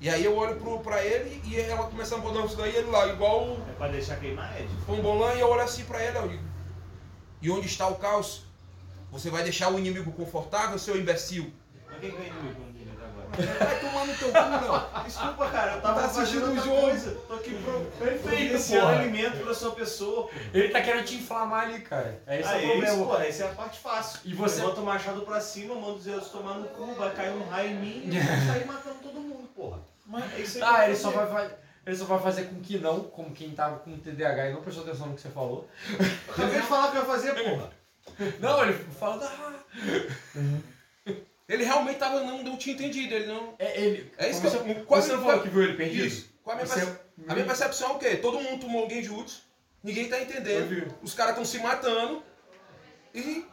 E 0.00 0.08
aí 0.08 0.24
eu 0.24 0.36
olho 0.36 0.56
pro, 0.60 0.80
pra 0.80 1.04
ele 1.04 1.40
e 1.44 1.58
ela 1.58 1.86
começa 1.88 2.14
a 2.14 2.18
botar 2.18 2.44
isso 2.44 2.56
daí, 2.56 2.76
ele 2.76 2.90
lá, 2.90 3.06
igual 3.08 3.56
É 3.68 3.72
pra 3.72 3.88
deixar 3.88 4.20
queimar, 4.20 4.60
Ed? 4.60 4.68
Pombolã, 4.84 5.32
e 5.34 5.40
eu 5.40 5.48
olho 5.48 5.62
assim 5.62 5.84
pra 5.84 6.04
ele, 6.04 6.18
eu 6.18 6.28
digo, 6.28 6.44
e 7.40 7.50
onde 7.50 7.66
está 7.66 7.88
o 7.88 7.96
caos? 7.96 8.44
Você 9.14 9.30
vai 9.30 9.42
deixar 9.44 9.70
o 9.72 9.78
inimigo 9.78 10.10
confortável, 10.12 10.76
seu 10.78 10.96
imbecil? 10.98 11.52
Mas 11.88 12.00
quem 12.00 12.10
ganha 12.10 12.26
inimigo 12.30 12.60
no 12.64 12.72
dinheiro 12.72 12.98
agora? 13.00 13.64
Vai 13.64 13.80
tomar 13.80 14.06
no 14.06 14.14
teu 14.16 14.28
cu, 14.28 14.34
Léo. 14.38 15.04
Desculpa, 15.04 15.50
cara, 15.50 15.72
eu 15.74 15.80
tava 15.80 16.00
Tá 16.00 16.06
assistindo 16.06 16.50
o 16.50 16.56
jogo. 16.56 16.80
coisa. 16.80 17.10
Tô 17.28 17.34
aqui 17.34 17.54
pro 17.62 17.80
Perfeito, 17.98 18.22
providenciando 18.24 18.86
porra. 18.88 18.98
alimento 18.98 19.44
pra 19.44 19.54
sua 19.54 19.70
pessoa. 19.70 20.28
Ele 20.52 20.68
tá 20.70 20.82
querendo 20.82 21.04
te 21.04 21.14
inflamar 21.14 21.68
ali, 21.68 21.80
cara. 21.82 22.20
É 22.26 22.40
esse 22.40 22.48
ah, 22.48 22.52
é 22.52 22.56
o 22.56 22.58
é 22.58 22.64
isso, 22.64 22.96
problema. 22.96 23.06
pô, 23.06 23.16
essa 23.22 23.44
é 23.44 23.46
a 23.46 23.54
parte 23.54 23.78
fácil. 23.78 24.18
E 24.24 24.34
você- 24.34 24.60
Levanta 24.62 24.80
o 24.80 24.84
machado 24.84 25.20
pra 25.22 25.40
cima, 25.40 25.74
manda 25.76 25.92
os 25.92 26.04
deuses 26.04 26.28
tomar 26.30 26.54
no 26.54 26.66
cu, 26.68 26.94
vai 26.94 27.14
cair 27.14 27.30
um 27.30 27.48
raio 27.48 27.70
em 27.70 27.74
mim 27.76 28.02
e 28.06 28.16
eu 28.16 28.22
vou 28.22 28.46
sair 28.52 28.66
matando 28.66 28.96
todo 29.00 29.20
mundo, 29.20 29.48
porra. 29.54 29.78
Mas 30.06 30.24
É 30.34 30.40
isso 30.40 30.58
aí 30.58 30.64
que 30.64 30.68
Ah, 30.80 30.86
ele 30.88 30.96
só, 30.96 31.10
vai, 31.10 31.26
vai- 31.26 31.50
ele 31.86 31.96
só 31.96 32.04
vai 32.04 32.18
fazer 32.18 32.42
com 32.46 32.60
que 32.60 32.78
não, 32.78 33.00
como 33.04 33.30
quem 33.32 33.52
tava 33.52 33.78
com 33.78 33.96
TDAH 33.96 34.48
e 34.48 34.52
não 34.52 34.60
prestou 34.60 34.82
atenção 34.84 35.06
no 35.06 35.14
que 35.14 35.20
você 35.22 35.28
falou. 35.30 35.68
Acabei 36.28 36.60
de 36.60 36.66
falar 36.66 36.88
o 36.88 36.90
que 36.90 36.96
eu 36.96 37.02
ia 37.02 37.06
fazer, 37.06 37.32
porra. 37.34 37.70
Não, 38.40 38.62
ele 38.64 38.72
fala. 38.98 39.26
Ah, 39.26 41.10
Ele 41.48 41.62
realmente 41.64 41.98
tava, 41.98 42.20
não, 42.20 42.42
não 42.42 42.56
tinha 42.56 42.74
entendido, 42.74 43.14
ele 43.14 43.26
não... 43.26 43.54
é 43.58 43.78
ele. 43.80 44.12
É 44.16 44.30
isso 44.30 44.40
que 44.40 44.48
você, 44.48 44.56
eu- 44.56 44.84
quase 44.86 45.08
você 45.08 45.16
não 45.16 45.22
falou 45.24 45.42
que 45.42 45.48
viu 45.50 45.62
ele 45.62 45.74
perdido? 45.74 46.06
Isso. 46.06 46.30
Qual 46.42 46.56
a 46.58 46.62
minha, 46.62 47.00
a 47.28 47.34
minha 47.34 47.46
percepção 47.46 47.90
é 47.90 47.92
o 47.92 47.98
quê? 47.98 48.16
Todo 48.16 48.40
mundo 48.40 48.60
tomou 48.60 48.82
alguém 48.82 49.02
juntos, 49.02 49.42
ninguém 49.82 50.08
tá 50.08 50.20
entendendo, 50.20 50.94
os 51.02 51.12
caras 51.14 51.32
estão 51.32 51.44
se 51.44 51.58
matando 51.58 52.22
e... 53.14 53.46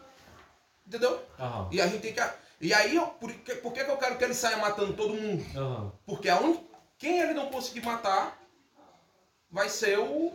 Entendeu? 0.88 1.22
Aham. 1.40 1.70
E 1.72 1.82
a 1.82 1.88
gente 1.88 2.02
tem 2.02 2.14
que... 2.14 2.22
E 2.62 2.74
aí, 2.74 2.96
eu- 2.96 3.08
por, 3.08 3.32
que, 3.34 3.56
por 3.56 3.74
que 3.74 3.84
que 3.84 3.92
eu 3.92 3.98
quero 3.98 4.18
que 4.18 4.24
ele 4.24 4.34
saia 4.34 4.56
matando 4.58 4.94
todo 4.94 5.14
mundo? 5.14 5.46
Aham. 5.58 5.92
Porque 6.06 6.30
aonde, 6.30 6.60
quem 6.98 7.20
ele 7.20 7.34
não 7.34 7.48
conseguir 7.50 7.82
matar 7.86 8.38
vai 9.50 9.68
ser 9.68 10.00
o, 10.00 10.32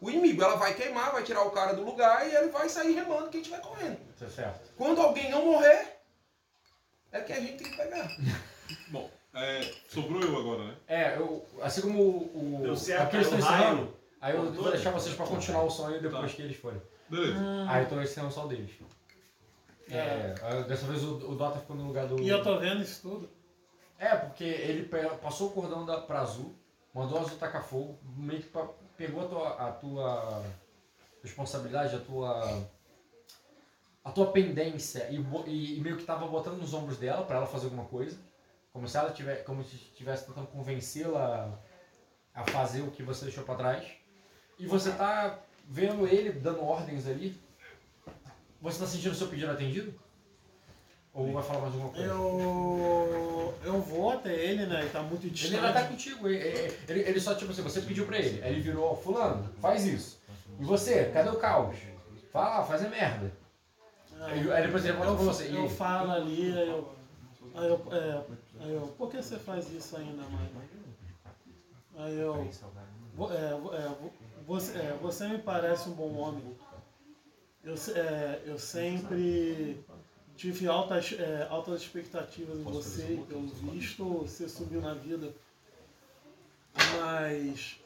o 0.00 0.10
inimigo. 0.10 0.42
Ela 0.42 0.56
vai 0.56 0.74
queimar, 0.74 1.12
vai 1.12 1.22
tirar 1.22 1.42
o 1.42 1.50
cara 1.50 1.72
do 1.74 1.84
lugar 1.84 2.26
e 2.28 2.34
ele 2.34 2.48
vai 2.48 2.68
sair 2.68 2.92
remando 2.94 3.28
quem 3.30 3.40
estiver 3.40 3.60
correndo. 3.60 3.98
Tá 4.18 4.28
certo. 4.28 4.72
Quando 4.76 5.00
alguém 5.00 5.30
não 5.30 5.44
morrer, 5.46 5.98
é 7.12 7.20
que 7.20 7.32
a 7.32 7.40
gente 7.40 7.62
tem 7.62 7.70
que 7.70 7.76
pegar. 7.76 8.08
Bom, 8.88 9.10
é, 9.34 9.60
sobrou 9.88 10.20
eu 10.22 10.36
agora, 10.36 10.64
né? 10.64 10.76
É, 10.86 11.16
eu, 11.16 11.44
assim 11.62 11.80
como 11.82 12.02
o. 12.02 12.58
o 12.58 12.62
Deu 12.62 12.76
certo, 12.76 13.02
aqui 13.04 13.16
eles 13.16 13.28
aí 13.28 13.34
o 13.34 13.38
estão 13.38 13.50
raio 13.54 13.64
encerrando, 13.72 13.96
aí 14.20 14.34
eu 14.36 14.52
vou 14.52 14.70
deixar 14.70 14.90
né? 14.92 14.98
vocês 14.98 15.14
pra 15.16 15.26
continuar 15.26 15.62
o 15.64 15.70
sonho 15.70 16.00
depois 16.02 16.30
Tá. 16.30 16.36
que 16.36 16.42
eles 16.42 16.56
forem. 16.56 16.80
Beleza. 17.08 17.38
Aí 17.68 17.82
eu 17.84 17.88
tô 17.88 18.00
encerrando 18.02 18.32
só 18.34 18.44
o 18.44 18.48
deles. 18.48 18.70
É, 19.90 20.34
aí 20.42 20.64
dessa 20.64 20.86
vez 20.86 21.02
o, 21.02 21.14
o 21.30 21.34
Dota 21.34 21.60
ficou 21.60 21.74
no 21.76 21.86
lugar 21.86 22.06
do. 22.06 22.20
E 22.20 22.28
eu 22.28 22.42
tô 22.42 22.58
vendo 22.58 22.82
isso 22.82 23.00
tudo. 23.02 23.30
É, 23.98 24.14
porque 24.14 24.44
ele 24.44 24.84
passou 25.22 25.48
o 25.48 25.50
cordão 25.52 25.84
da, 25.86 25.98
pra 26.02 26.20
Azul, 26.20 26.54
mandou 26.94 27.18
a 27.18 27.22
Azul 27.22 27.38
tacar 27.38 27.64
fogo, 27.64 27.98
meio 28.16 28.40
que 28.42 28.48
pa- 28.48 28.68
pegou 28.98 29.22
a 29.24 29.28
tua, 29.28 29.68
a 29.68 29.72
tua 29.72 30.44
responsabilidade, 31.22 31.96
a 31.96 32.00
tua 32.00 32.68
a 34.04 34.10
tua 34.10 34.32
pendência 34.32 35.06
e, 35.10 35.16
e- 35.50 35.76
e 35.76 35.80
meio 35.80 35.96
que 35.96 36.04
tava 36.04 36.26
botando 36.26 36.56
nos 36.58 36.72
ombros 36.74 36.96
dela 36.98 37.24
pra 37.24 37.36
ela 37.36 37.46
fazer 37.46 37.66
alguma 37.66 37.84
coisa, 37.84 38.18
como 38.72 38.88
se 38.88 38.96
ela 38.96 39.12
tivesse, 39.12 39.44
como 39.44 39.62
se 39.62 39.76
estivesse 39.76 40.26
tentando 40.26 40.46
convencê-la 40.48 41.58
a 42.34 42.44
fazer 42.46 42.82
o 42.82 42.90
que 42.90 43.02
você 43.02 43.26
deixou 43.26 43.44
pra 43.44 43.54
trás. 43.56 43.86
E 44.58 44.66
você 44.66 44.90
tá 44.92 45.38
vendo 45.66 46.06
ele 46.06 46.32
dando 46.32 46.62
ordens 46.62 47.06
ali. 47.06 47.38
Você 48.62 48.78
tá 48.80 48.86
sentindo 48.86 49.12
o 49.12 49.14
seu 49.14 49.28
pedido 49.28 49.52
atendido? 49.52 49.94
Ou 51.18 51.32
vai 51.32 51.42
falar 51.42 51.60
mais 51.62 51.74
alguma 51.74 51.90
coisa? 51.90 52.06
Eu. 52.08 53.54
Eu 53.64 53.80
vou 53.80 54.10
até 54.12 54.32
ele, 54.34 54.66
né? 54.66 54.80
Ele 54.82 54.90
tá 54.90 55.02
muito 55.02 55.24
Ele 55.24 55.30
distante. 55.30 55.56
ainda 55.56 55.72
tá 55.80 55.86
contigo. 55.86 56.28
Ele, 56.28 56.72
ele, 56.88 57.00
ele 57.00 57.20
só, 57.20 57.34
tipo 57.34 57.50
assim, 57.50 57.62
você 57.62 57.80
pediu 57.80 58.06
pra 58.06 58.18
ele. 58.18 58.42
Aí 58.42 58.52
ele 58.52 58.60
virou, 58.60 58.92
ó, 58.92 58.94
fulano, 58.94 59.48
faz 59.60 59.84
isso. 59.84 60.18
E 60.60 60.64
você, 60.64 61.06
cadê 61.12 61.28
o 61.28 61.36
caos? 61.36 61.76
Fala, 62.32 62.64
faz 62.64 62.84
a 62.84 62.88
merda. 62.88 63.32
Aí, 64.20 64.52
aí 64.52 64.62
depois 64.66 64.84
ele 64.84 64.96
volta 64.96 65.10
eu, 65.12 65.16
pra 65.16 65.24
você. 65.26 65.48
Eu 65.56 65.68
falo 65.68 66.10
ali, 66.12 66.52
aí 66.56 66.68
eu. 66.68 66.88
Aí 67.54 67.68
eu, 67.68 67.82
é, 67.92 68.22
aí 68.64 68.72
eu. 68.74 68.80
Por 68.96 69.10
que 69.10 69.16
você 69.16 69.36
faz 69.38 69.70
isso 69.72 69.96
ainda, 69.96 70.22
mãe? 70.22 70.48
Aí 71.96 72.18
eu. 72.18 72.48
é, 73.30 73.34
é, 73.44 73.88
vo- 73.88 74.12
você, 74.46 74.78
é, 74.78 74.96
você 75.02 75.28
me 75.28 75.38
parece 75.38 75.88
um 75.88 75.92
bom 75.92 76.14
homem. 76.16 76.56
Eu, 77.64 77.74
é, 77.94 78.40
eu 78.46 78.58
sempre 78.58 79.84
tive 80.38 80.68
altas, 80.68 81.12
é, 81.18 81.46
altas 81.50 81.82
expectativas 81.82 82.56
em 82.58 82.62
você, 82.62 83.20
pelo 83.28 83.46
visto 83.72 84.04
você 84.04 84.48
subiu 84.48 84.80
na 84.80 84.94
vida. 84.94 85.34
Mas 87.00 87.76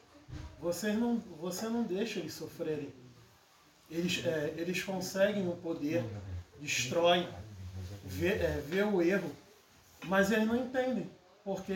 você 0.59 0.93
não, 0.93 1.17
você 1.41 1.67
não 1.67 1.83
deixa 1.83 2.19
eles 2.19 2.33
sofrerem. 2.33 2.93
Eles, 3.89 4.23
é, 4.25 4.53
eles 4.57 4.81
conseguem 4.83 5.47
o 5.47 5.53
poder, 5.57 6.03
destrói, 6.59 7.27
vê, 8.05 8.29
é, 8.33 8.63
vê 8.67 8.83
o 8.83 9.01
erro, 9.01 9.29
mas 10.05 10.31
eles 10.31 10.47
não 10.47 10.55
entendem, 10.55 11.09
porque 11.43 11.73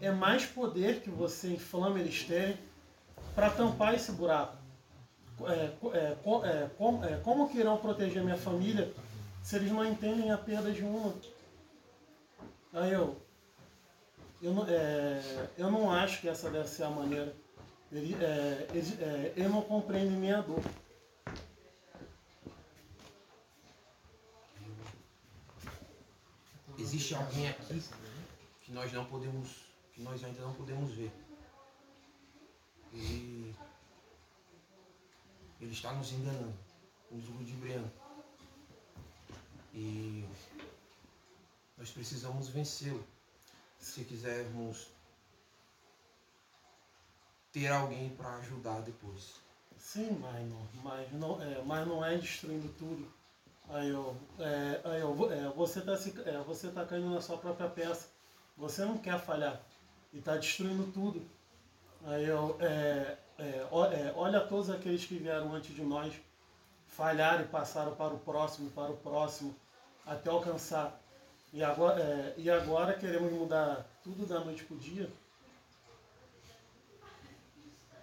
é 0.00 0.10
mais 0.10 0.44
poder 0.44 1.00
que 1.00 1.10
você 1.10 1.48
inflama 1.52 1.98
eles 2.00 2.24
terem 2.24 2.56
para 3.34 3.48
tampar 3.50 3.94
esse 3.94 4.10
buraco. 4.12 4.56
é, 5.46 5.70
co- 5.80 5.92
é, 5.94 6.14
co- 6.22 6.44
é, 6.44 6.70
como, 6.78 7.04
é, 7.04 7.16
como 7.18 7.48
que 7.48 7.58
irão 7.58 7.76
proteger 7.78 8.22
minha 8.22 8.36
família 8.36 8.92
se 9.44 9.56
eles 9.56 9.70
não 9.70 9.84
entendem 9.84 10.30
a 10.30 10.38
perda 10.38 10.72
de 10.72 10.82
uma? 10.82 11.14
Aí 12.72 12.92
eu, 12.92 13.20
eu, 14.40 14.54
não, 14.54 14.66
é, 14.66 15.50
eu 15.58 15.70
não 15.70 15.92
acho 15.92 16.22
que 16.22 16.28
essa 16.30 16.50
deve 16.50 16.66
ser 16.66 16.84
a 16.84 16.90
maneira. 16.90 17.36
Ele, 17.92 18.14
é, 18.24 18.66
eles, 18.70 18.98
é, 18.98 19.34
eu 19.36 19.50
não 19.50 19.60
compreendo 19.60 20.12
minha 20.12 20.40
dor. 20.40 20.62
Existe 26.78 27.14
alguém 27.14 27.46
aqui 27.50 27.82
que 28.62 28.72
nós 28.72 28.90
não 28.94 29.04
podemos, 29.04 29.66
que 29.92 30.00
nós 30.00 30.24
ainda 30.24 30.40
não 30.40 30.54
podemos 30.54 30.90
ver. 30.92 31.12
E 32.94 33.54
ele 35.60 35.72
está 35.72 35.92
nos 35.92 36.10
enganando, 36.12 36.54
nos 37.10 37.28
ludibriando. 37.28 38.03
E 39.74 40.24
nós 41.76 41.90
precisamos 41.90 42.48
vencê-lo 42.48 43.04
se 43.78 44.04
quisermos 44.04 44.88
ter 47.52 47.68
alguém 47.68 48.10
para 48.10 48.36
ajudar 48.36 48.80
depois. 48.80 49.34
Sim, 49.76 50.18
mas 50.20 50.48
não, 50.48 50.68
mas 50.82 51.12
não, 51.12 51.42
é, 51.42 51.62
mas 51.62 51.86
não 51.86 52.04
é 52.04 52.16
destruindo 52.16 52.68
tudo. 52.78 53.12
Aí 53.68 53.88
eu, 53.88 54.16
é, 54.38 54.80
aí 54.84 55.00
eu, 55.00 55.32
é, 55.32 55.48
você 55.50 55.80
está 55.80 55.92
é, 55.92 56.38
você 56.44 56.70
tá 56.70 56.84
caindo 56.84 57.10
na 57.10 57.20
sua 57.20 57.36
própria 57.36 57.68
peça. 57.68 58.08
Você 58.56 58.84
não 58.84 58.96
quer 58.96 59.18
falhar 59.20 59.60
e 60.12 60.18
está 60.18 60.36
destruindo 60.36 60.90
tudo. 60.92 61.26
Aí 62.06 62.24
eu, 62.24 62.56
é, 62.60 63.18
é, 63.38 63.44
é, 63.44 64.12
olha 64.14 64.40
todos 64.40 64.70
aqueles 64.70 65.04
que 65.04 65.16
vieram 65.16 65.52
antes 65.52 65.74
de 65.74 65.82
nós, 65.82 66.14
falharam 66.86 67.44
e 67.44 67.48
passaram 67.48 67.94
para 67.94 68.14
o 68.14 68.18
próximo, 68.18 68.70
para 68.70 68.90
o 68.90 68.96
próximo, 68.96 69.54
até 70.06 70.30
alcançar. 70.30 71.00
E 71.52 71.62
agora, 71.62 72.00
é, 72.00 72.34
e 72.36 72.50
agora 72.50 72.98
queremos 72.98 73.32
mudar 73.32 73.86
tudo 74.02 74.26
da 74.26 74.40
noite 74.40 74.64
para 74.64 74.76
o 74.76 74.78
dia. 74.78 75.10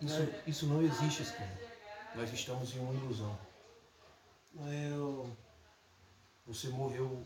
Isso, 0.01 0.33
isso 0.47 0.65
não 0.67 0.81
existe, 0.81 1.21
Skinner. 1.23 1.71
Nós 2.15 2.31
estamos 2.33 2.75
em 2.75 2.79
uma 2.79 2.93
ilusão. 2.93 3.37
Eu, 4.55 5.37
Você 6.47 6.69
morreu 6.69 7.25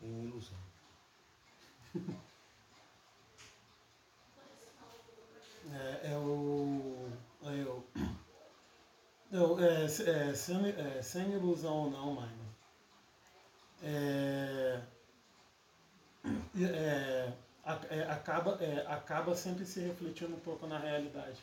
em 0.00 0.12
uma 0.12 0.24
ilusão. 0.24 0.58
É, 5.74 6.12
eu, 6.12 7.10
eu, 7.42 7.84
eu 9.30 9.58
é, 9.58 9.84
é, 9.84 10.34
sem, 10.34 10.68
é, 10.68 11.00
sem 11.00 11.32
ilusão 11.32 11.84
ou 11.84 11.90
não, 11.90 12.14
mano. 12.14 12.41
É, 13.82 14.80
é, 16.56 17.32
a- 17.64 17.80
é, 17.90 18.02
acaba, 18.10 18.58
é, 18.62 18.86
acaba 18.86 19.34
sempre 19.34 19.64
se 19.66 19.80
refletindo 19.80 20.34
um 20.34 20.40
pouco 20.40 20.66
na 20.66 20.78
realidade. 20.78 21.38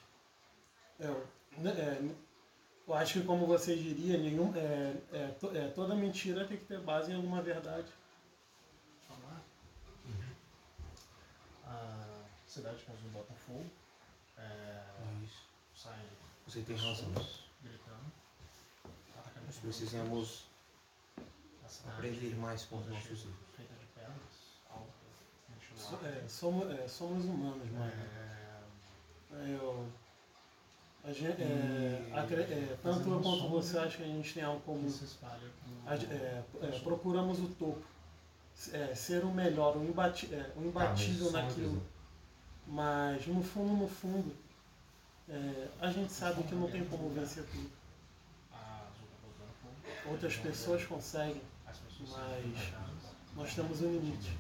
Eu, 1.00 1.28
né, 1.58 1.72
é, 1.72 2.10
eu 2.88 2.94
acho 2.94 3.20
que 3.20 3.26
como 3.26 3.46
você 3.46 3.76
diria, 3.76 4.18
nenhum, 4.18 4.54
é, 4.56 4.96
é, 5.14 5.28
to- 5.40 5.56
é, 5.56 5.68
toda 5.70 5.96
mentira 5.96 6.46
tem 6.48 6.58
que 6.58 6.66
ter 6.66 6.80
base 6.80 7.12
em 7.12 7.16
alguma 7.16 7.42
verdade. 7.42 7.88
falar. 9.08 9.42
A 11.66 12.06
cidade 12.48 12.84
caiu 12.86 13.00
no 13.04 13.10
Botafogo. 13.10 13.66
É, 14.38 14.84
Isso. 15.26 15.44
saem 15.76 16.06
Você 16.48 16.62
tem 16.62 16.76
razão. 16.76 17.12
gritando. 17.62 18.12
Nós 19.16 19.26
pessoas. 19.46 19.58
precisamos 19.62 20.46
aprender 21.88 22.36
mais 22.36 22.66
com 22.66 22.78
os 22.78 22.88
nossos 22.88 23.10
erros. 23.10 23.40
É, 26.04 26.28
somos, 26.28 26.70
é, 26.72 26.88
somos 26.88 27.26
humanos, 27.26 27.70
mano. 27.72 27.92
É, 27.92 29.52
Eu, 29.54 29.88
a 31.04 31.12
gente, 31.14 31.42
é, 31.42 32.12
acre- 32.14 32.42
é, 32.44 32.78
tanto 32.84 33.10
eu 33.10 33.22
quanto 33.22 33.48
você 33.50 33.78
acha 33.78 33.98
que 33.98 34.04
a 34.04 34.08
gente 34.08 34.34
tem 34.34 34.44
algo 34.44 34.60
comum. 34.62 34.88
A 35.86 35.96
é, 35.96 36.44
é, 36.62 36.80
procuramos 36.84 37.40
o 37.40 37.48
topo, 37.50 37.82
é, 38.74 38.94
ser 38.94 39.24
o 39.24 39.32
melhor, 39.32 39.78
o, 39.78 39.84
imbati, 39.84 40.34
é, 40.34 40.52
o 40.56 40.62
imbatível 40.64 41.26
só 41.32 41.38
uma 41.38 41.42
naquilo. 41.44 41.82
Mas 42.68 43.26
no 43.28 43.42
fundo, 43.42 43.74
no 43.78 43.88
fundo, 43.88 44.36
é, 45.30 45.68
a 45.82 45.92
gente 45.92 46.12
sabe 46.12 46.44
que 46.44 46.54
não 46.54 46.70
tem 46.70 46.86
como 46.86 47.10
vencer 47.10 47.44
tudo. 47.46 47.72
a 48.52 48.58
azul 48.88 49.08
tá. 50.04 50.10
Outras 50.12 50.36
pessoas 50.36 50.84
conseguem, 50.86 51.38
As 51.38 51.38
pessoas 51.38 51.59
mas 52.08 52.74
nós 53.36 53.54
temos 53.54 53.82
um 53.82 53.92
limite. 53.92 54.38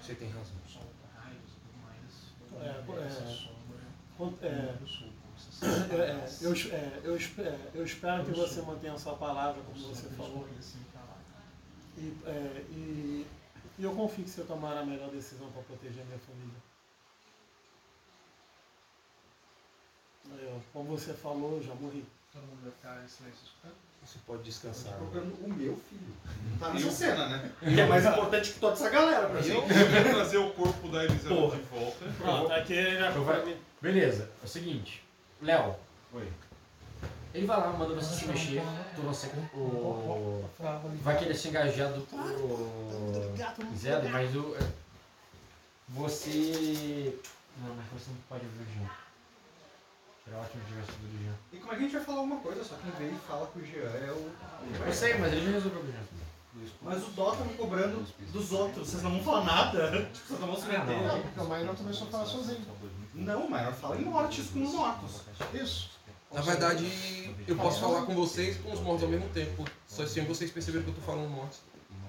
Você 0.00 0.14
tem 0.14 0.28
razão. 0.30 0.56
É, 2.60 2.66
é, 2.66 2.70
é, 4.42 4.42
é, 4.42 4.76
é, 5.96 6.28
eu, 6.40 6.54
eu, 7.04 7.18
eu 7.74 7.84
espero 7.84 8.24
que 8.24 8.30
você 8.30 8.62
mantenha 8.62 8.92
a 8.92 8.98
sua 8.98 9.16
palavra, 9.16 9.62
como 9.62 9.88
você 9.88 10.08
falou. 10.10 10.46
E, 11.98 12.16
é, 12.24 12.64
e, 12.70 13.26
e 13.78 13.82
eu 13.82 13.94
confio 13.94 14.24
que 14.24 14.30
você 14.30 14.44
tomará 14.44 14.80
a 14.80 14.86
melhor 14.86 15.10
decisão 15.10 15.50
para 15.50 15.62
proteger 15.62 16.02
a 16.02 16.06
minha 16.06 16.18
família. 16.18 16.54
Ó, 20.30 20.58
como 20.72 20.96
você 20.98 21.12
falou, 21.14 21.56
eu 21.58 21.62
já 21.62 21.74
morri. 21.74 22.04
Todo 22.32 22.42
mundo 22.42 22.58
vai 22.62 22.72
ficar 22.72 23.04
em 23.04 23.08
silêncio 23.08 23.40
escutando? 23.44 23.74
Você 24.04 24.18
pode 24.24 24.42
descansar. 24.44 24.92
procurando 24.94 25.34
o 25.44 25.48
meu 25.48 25.76
filho. 25.88 26.14
Tá 26.60 26.68
Eu- 26.68 26.74
nessa 26.74 26.90
cena, 26.92 27.28
né? 27.28 27.50
E 27.62 27.80
é 27.80 27.86
mais 27.86 28.04
importante 28.06 28.52
que 28.52 28.60
toda 28.60 28.74
essa 28.74 28.88
galera 28.88 29.26
pra 29.28 29.38
Eu 29.40 29.42
gente. 29.42 29.66
queria 29.66 30.04
trazer 30.14 30.38
o 30.38 30.50
corpo 30.52 30.88
da 30.88 31.04
Elisabeth 31.04 31.56
de 31.56 31.62
volta. 31.62 32.06
Pronto, 32.18 32.52
aqui 32.52 32.74
já 32.98 33.10
Eu 33.10 33.24
vou- 33.24 33.56
Beleza, 33.82 34.30
é 34.42 34.44
o 34.44 34.48
seguinte. 34.48 35.02
Léo. 35.42 35.74
Oi. 36.12 36.28
Ele 37.34 37.46
vai 37.46 37.58
lá, 37.58 37.68
manda 37.72 37.94
você 37.94 38.14
se 38.14 38.26
mexer. 38.26 38.62
Tu 38.94 39.02
não 39.02 39.12
sei 39.12 39.30
o. 39.54 40.44
Vai 41.02 41.18
querer 41.18 41.34
se 41.34 41.48
engajar 41.48 41.92
do 41.92 42.00
pro 42.02 43.76
Zero, 43.76 44.08
mas 44.08 44.34
o. 44.36 44.56
é, 44.56 44.66
Você. 45.88 47.18
Não, 47.58 47.74
mas 47.74 47.86
você 47.92 48.10
não 48.10 48.16
pode 48.28 48.44
ver 48.46 48.62
o 48.62 48.72
Jean. 48.74 48.90
Ótimo 50.34 50.62
do 50.64 51.22
Jean. 51.22 51.34
E 51.52 51.56
como 51.58 51.72
é 51.72 51.76
que 51.76 51.80
a 51.80 51.84
gente 51.84 51.96
vai 51.96 52.04
falar 52.04 52.18
alguma 52.18 52.40
coisa? 52.40 52.64
Só 52.64 52.74
quem 52.76 52.90
veio 52.98 53.14
e 53.14 53.28
fala 53.28 53.46
que 53.46 53.58
o 53.60 53.64
Jean 53.64 53.88
é 53.88 54.10
o. 54.10 54.32
Eu 54.86 54.92
sei, 54.92 55.18
mas 55.18 55.32
ele 55.32 55.46
já 55.46 55.52
resolveu 55.52 55.80
o 55.80 55.86
Jean. 55.86 56.16
Mas 56.82 57.02
o 57.06 57.10
Dó 57.10 57.32
tá 57.32 57.44
me 57.44 57.54
cobrando 57.54 58.04
dos 58.32 58.52
outros, 58.52 58.88
vocês 58.88 59.02
não 59.02 59.12
vão 59.12 59.22
falar 59.22 59.44
nada. 59.44 59.90
Tipo, 60.12 60.28
vocês 60.28 60.40
não 60.40 60.48
vão 60.48 60.56
se 60.56 60.66
meter. 60.66 61.02
Não, 61.02 61.20
porque 61.20 61.40
o 61.40 61.44
Minor 61.44 61.76
também 61.76 61.92
só 61.92 62.06
fala 62.06 62.26
sozinho. 62.26 62.66
Não, 63.14 63.48
mas 63.48 63.78
fala 63.78 63.96
em 63.96 64.04
mortes 64.04 64.48
com 64.50 64.62
os 64.62 64.72
mortos. 64.72 65.22
Isso. 65.54 65.90
Na 66.32 66.40
verdade, 66.40 67.34
eu 67.46 67.56
posso 67.56 67.80
falar 67.80 68.02
com 68.02 68.14
vocês 68.14 68.56
e 68.56 68.58
com 68.60 68.72
os 68.72 68.80
mortos 68.80 69.04
ao 69.04 69.08
mesmo 69.08 69.28
tempo. 69.30 69.64
Só 69.86 70.02
assim 70.02 70.24
vocês 70.24 70.50
perceberam 70.50 70.84
que 70.84 70.90
eu 70.90 70.94
tô 70.94 71.00
falando 71.02 71.28
mortos. 71.30 71.60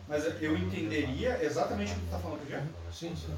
Mas 0.07 0.26
eu 0.41 0.57
entenderia 0.57 1.44
exatamente 1.44 1.91
o 1.91 1.95
que 1.95 2.02
tu 2.02 2.11
tá 2.11 2.19
falando 2.19 2.49
já. 2.49 2.61
Sim, 2.91 3.15
sim. 3.15 3.35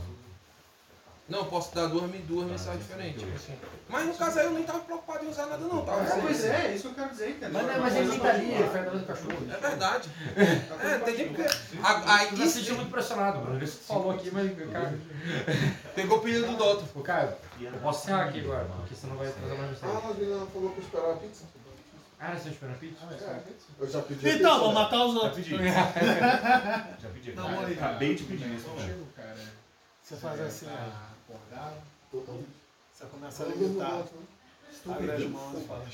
Não, 1.30 1.39
eu 1.39 1.45
posso 1.45 1.76
dar 1.76 1.85
duas, 1.88 2.10
duas 2.26 2.47
mensagens 2.49 2.81
diferentes. 2.84 3.22
Tipo 3.22 3.35
assim. 3.35 3.56
Mas 3.88 4.07
no 4.07 4.14
caso 4.15 4.39
aí 4.39 4.45
eu 4.45 4.51
nem 4.51 4.64
tava 4.64 4.80
preocupado 4.80 5.23
em 5.26 5.30
usar 5.30 5.45
nada 5.45 5.64
não, 5.65 5.85
tava? 5.85 6.01
É, 6.01 6.22
pois 6.22 6.43
é, 6.45 6.65
é 6.68 6.73
isso 6.76 6.84
que 6.84 6.88
eu 6.89 6.93
quero 6.95 7.10
dizer, 7.11 7.30
entendeu? 7.30 7.51
Mas, 7.53 7.68
não, 7.68 7.80
mas 7.81 7.95
ele 7.95 8.07
nem 8.10 8.19
tá 8.19 8.30
ali, 8.30 8.51
ele 8.51 9.06
cachorro. 9.06 9.38
É 9.51 9.57
verdade. 9.57 10.10
É, 10.81 10.95
entendi 10.97 11.26
porque. 11.26 11.41
a- 11.84 12.15
Aí 12.15 12.27
Tu 12.30 12.38
tá 12.38 12.43
se 12.45 12.51
sentindo 12.51 12.76
muito 12.77 12.91
pressionado. 12.91 13.64
Isso 13.64 13.73
que 13.77 13.84
tu 13.84 13.88
falou 13.88 14.11
aqui, 14.11 14.31
mas. 14.31 14.51
Cara, 14.72 14.97
pegou 15.95 16.18
o 16.18 16.22
pedido 16.22 16.47
do 16.47 16.56
Dota. 16.57 16.84
Pô, 16.93 17.01
cara, 17.01 17.38
eu 17.61 17.72
posso 17.73 18.03
encerrar 18.03 18.26
aqui 18.26 18.39
agora, 18.39 18.65
porque 18.65 18.95
senão 18.95 19.15
vai 19.15 19.27
trazer 19.30 19.56
mais 19.56 19.69
mensagem. 19.72 19.95
Ah, 19.95 20.07
a 20.07 20.10
Adriana 20.10 20.45
falou 20.47 20.69
pra 20.72 20.80
eu 20.80 20.84
esperar 20.84 21.11
a 21.14 21.18
pizza. 21.18 21.43
Ah, 22.22 22.35
você 22.35 22.49
esperando 22.49 22.76
a 22.76 22.80
pizza? 22.80 22.97
Eu 23.80 23.89
já 23.89 24.01
pedi 24.01 24.27
a 24.30 24.34
Então, 24.34 24.49
pizza, 24.51 24.60
vou 24.60 24.68
né? 24.69 24.73
matar 24.73 25.06
os 25.06 25.14
Já 25.14 25.19
outros. 25.22 25.45
pedi. 25.47 25.56
Já 25.64 27.10
pedi. 27.14 27.31
Não. 27.34 27.60
Acabei 27.61 28.15
de 28.15 28.23
pedir 28.23 28.47
nesse 28.47 28.68
momento. 28.68 28.85
Chega 28.88 29.01
o 29.01 29.06
cara. 29.15 29.35
Você 30.03 30.15
faz 30.15 30.41
assim, 30.41 30.68
ó. 30.69 31.09
Tá 31.30 31.35
acordado. 31.38 32.45
Você 32.93 33.06
começa 33.06 33.43
a 33.43 33.45
limitar. 33.47 34.03
Abre 34.88 35.11
as 35.11 35.23
mãos 35.26 35.57
e 35.57 35.68
fala. 35.68 35.85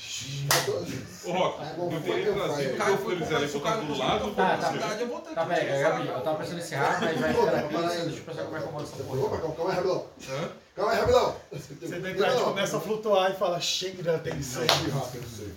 Ô, 1.24 1.32
Rock, 1.32 1.60
eu 1.94 2.00
teria 2.02 2.22
que 2.22 2.28
eu 2.28 2.34
trazido 2.34 2.74
o 2.74 2.76
Cara, 2.76 2.90
corpo 2.90 3.04
foi 3.04 3.16
da 3.16 3.24
Elisabeth 3.26 3.46
o 3.46 3.56
e 3.56 3.60
cara 3.60 3.76
botar 3.76 3.86
do 3.86 3.92
do 3.94 3.98
lado. 3.98 4.34
Tá, 4.34 4.56
tá. 4.58 4.72
cidade, 4.72 5.00
eu 5.00 5.08
vou 5.08 5.20
ter 5.20 5.34
Tá, 5.34 5.42
que 5.42 5.48
pera, 5.48 5.60
utilizar. 5.62 5.92
Gabi, 5.92 6.08
eu 6.08 6.20
tava 6.20 6.38
pensando 6.38 6.56
em 6.56 6.60
encerrar, 6.62 7.00
mas 7.00 7.20
vai 7.20 7.30
esperar 7.30 7.68
deixa 8.04 8.18
eu 8.18 8.24
pensar 8.24 8.42
como 8.44 8.56
é 8.56 8.60
que 8.60 8.66
eu 8.66 8.72
mando 8.72 8.84
essa 8.84 9.02
porra. 9.02 9.40
calma 9.56 9.70
aí, 9.70 9.76
Rabelão. 9.76 10.06
Hã? 10.30 10.50
Calma 10.76 10.92
aí, 10.92 11.00
Rabelão. 11.00 11.36
Você 11.52 11.74
deita 12.00 12.08
e 12.28 12.44
começa 12.44 12.76
a 12.76 12.80
flutuar 12.80 13.30
e 13.30 13.34
fala, 13.34 13.60
chega, 13.60 14.22
sangue. 14.42 14.90
rápido. 14.90 15.56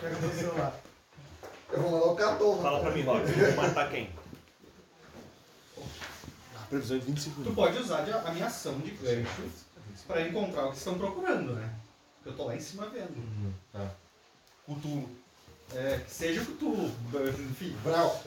Pega 0.00 0.16
no 0.18 0.34
celular. 0.34 0.80
Eu 1.72 1.82
vou 1.82 1.90
mandar 1.90 2.06
o 2.06 2.16
cartão. 2.16 2.62
Fala 2.62 2.80
pra 2.80 2.90
mim, 2.90 3.02
Rock. 3.02 3.32
Vou 3.32 3.52
matar 3.64 3.90
quem? 3.90 4.10
Previsão 6.68 6.98
de 6.98 7.04
25 7.06 7.42
Tu 7.44 7.52
pode 7.52 7.78
usar 7.78 8.02
de- 8.02 8.12
a 8.12 8.30
minha 8.32 8.46
ação 8.46 8.78
de 8.80 8.90
gancho 8.92 9.42
pra 10.06 10.22
encontrar 10.22 10.66
o 10.66 10.70
que 10.72 10.76
estão 10.78 10.98
procurando, 10.98 11.54
né? 11.54 11.70
Eu 12.26 12.32
tô 12.34 12.44
lá 12.44 12.54
em 12.56 12.60
cima 12.60 12.86
vendo. 12.86 13.54
Tá. 13.72 13.90
Cthulhu. 14.66 15.08
É, 15.74 16.00
que 16.04 16.10
seja 16.10 16.42
o 16.42 16.46
Cthulhu. 16.46 16.92
Enfim. 17.50 17.74
Brau. 17.82 18.22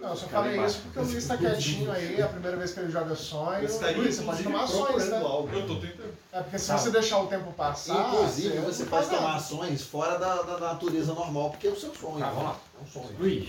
Não, 0.00 0.10
eu 0.10 0.16
só 0.16 0.26
falei 0.26 0.60
isso 0.66 0.80
porque 0.82 0.98
o 0.98 1.02
Luiz 1.04 1.26
tá 1.26 1.36
quietinho 1.36 1.90
aí, 1.90 2.16
é 2.20 2.22
a 2.22 2.28
primeira 2.28 2.56
vez 2.56 2.72
que 2.72 2.80
ele 2.80 2.90
joga 2.90 3.14
sonho. 3.14 3.60
Luiz, 3.96 4.16
você 4.16 4.22
pode 4.22 4.42
tomar 4.42 4.64
ações, 4.64 5.08
né? 5.08 5.16
algo. 5.18 5.48
Eu 5.54 5.66
tô 5.66 5.76
tentando. 5.76 6.14
É 6.32 6.40
porque 6.42 6.58
se 6.58 6.66
Tá. 6.66 6.76
você 6.78 6.90
deixar 6.90 7.18
o 7.20 7.26
tempo 7.28 7.52
passar. 7.52 8.08
Inclusive, 8.12 8.58
você 8.58 8.82
não 8.82 8.90
pode 8.90 9.06
faz 9.06 9.08
tomar 9.20 9.36
ações 9.36 9.82
fora 9.82 10.18
da, 10.18 10.42
da 10.42 10.58
natureza 10.58 11.14
normal, 11.14 11.50
porque 11.50 11.68
é 11.68 11.70
o 11.70 11.78
seu 11.78 11.94
sonho. 11.94 12.18
Tá, 12.18 12.30
vamos 12.30 12.44
lá. 12.44 12.56
É 12.78 12.82
um 12.82 12.86
sonho. 12.86 13.16
Luiz, 13.18 13.48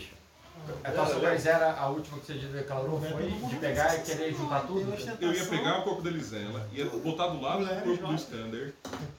a 0.83 0.89
ação 1.03 1.21
mais 1.21 1.45
era 1.45 1.73
a 1.73 1.87
última 1.89 2.19
que 2.19 2.25
você 2.27 2.33
declarou 2.33 2.99
foi 3.01 3.29
de 3.49 3.55
pegar 3.57 3.95
e 3.97 4.01
querer 4.03 4.33
juntar 4.33 4.61
tudo? 4.67 4.93
Eu 5.21 5.33
ia 5.33 5.45
pegar 5.45 5.79
o 5.79 5.83
corpo 5.83 6.01
da 6.01 6.09
Elisela, 6.09 6.67
ia 6.73 6.85
botar 6.85 7.27
do 7.27 7.41
lado 7.41 7.65
do 7.65 7.83
corpo 7.83 8.07
do 8.07 8.15
Skander, 8.15 8.73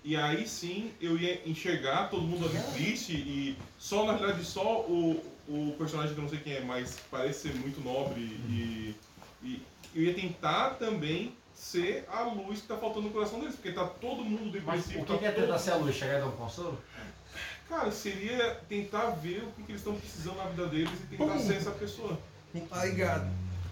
e 0.05 0.17
aí 0.17 0.47
sim 0.47 0.93
eu 1.01 1.17
ia 1.17 1.41
enxergar 1.49 2.09
todo 2.11 2.23
mundo 2.23 2.47
ali 2.47 2.59
triste 2.75 3.13
e 3.13 3.57
só, 3.79 4.05
na 4.07 4.15
realidade, 4.15 4.45
só 4.45 4.81
o, 4.83 5.23
o 5.49 5.75
personagem 5.79 6.13
que 6.15 6.19
eu 6.19 6.23
não 6.23 6.31
sei 6.31 6.39
quem 6.41 6.55
é, 6.55 6.61
mas 6.61 6.99
parece 7.11 7.49
ser 7.49 7.55
muito 7.55 7.81
nobre 7.81 8.21
e, 8.21 8.95
e 9.43 9.63
eu 9.95 10.03
ia 10.03 10.15
tentar 10.15 10.71
também 10.79 11.35
ser 11.55 12.07
a 12.13 12.23
luz 12.23 12.61
que 12.61 12.67
tá 12.69 12.77
faltando 12.77 13.07
no 13.07 13.11
coração 13.11 13.41
deles, 13.41 13.55
porque 13.55 13.73
tá 13.73 13.87
todo 13.87 14.23
mundo 14.23 14.61
Mas 14.67 14.85
depressivo. 14.85 15.01
o 15.03 15.07
que, 15.07 15.13
tá 15.13 15.19
que 15.19 15.25
é 15.25 15.31
todo- 15.31 15.45
tentar 15.47 15.59
ser 15.59 15.71
a 15.71 15.77
luz? 15.77 15.97
Chegar 15.97 16.19
e 16.19 16.21
dar 16.21 16.27
um 16.27 16.33
consolo? 16.33 16.79
Cara, 17.69 17.91
seria 17.91 18.61
tentar 18.69 19.11
ver 19.11 19.43
o 19.43 19.53
que, 19.53 19.63
que 19.65 19.73
eles 19.73 19.81
estão 19.81 19.97
precisando 19.97 20.37
na 20.37 20.45
vida 20.45 20.67
deles 20.67 20.91
e 21.05 21.17
tentar 21.17 21.39
ser 21.39 21.57
essa 21.57 21.73
pessoa. 21.73 22.19
Tá 22.69 22.85
ligado. 22.85 23.29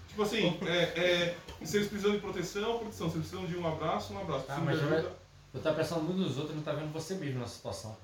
Tipo 0.09 0.23
assim, 0.23 0.57
é, 0.65 0.81
é, 0.99 1.37
se 1.63 1.77
eles 1.77 1.89
precisam 1.89 2.11
de 2.11 2.19
proteção, 2.19 2.79
proteção. 2.79 3.09
Se 3.09 3.17
eles 3.17 3.29
precisam 3.29 3.45
de 3.45 3.57
um 3.57 3.67
abraço, 3.67 4.13
um 4.13 4.19
abraço. 4.19 4.45
Ah, 4.49 4.59
mas 4.59 4.79
eu, 4.79 4.87
ajuda. 4.87 5.11
eu 5.53 5.61
tá 5.61 5.73
pensando 5.73 6.03
muito 6.03 6.19
nos 6.19 6.37
outros 6.37 6.53
e 6.53 6.55
não 6.55 6.63
tá 6.63 6.73
vendo 6.73 6.91
você 6.91 7.15
mesmo 7.15 7.39
nessa 7.39 7.55
situação. 7.55 7.97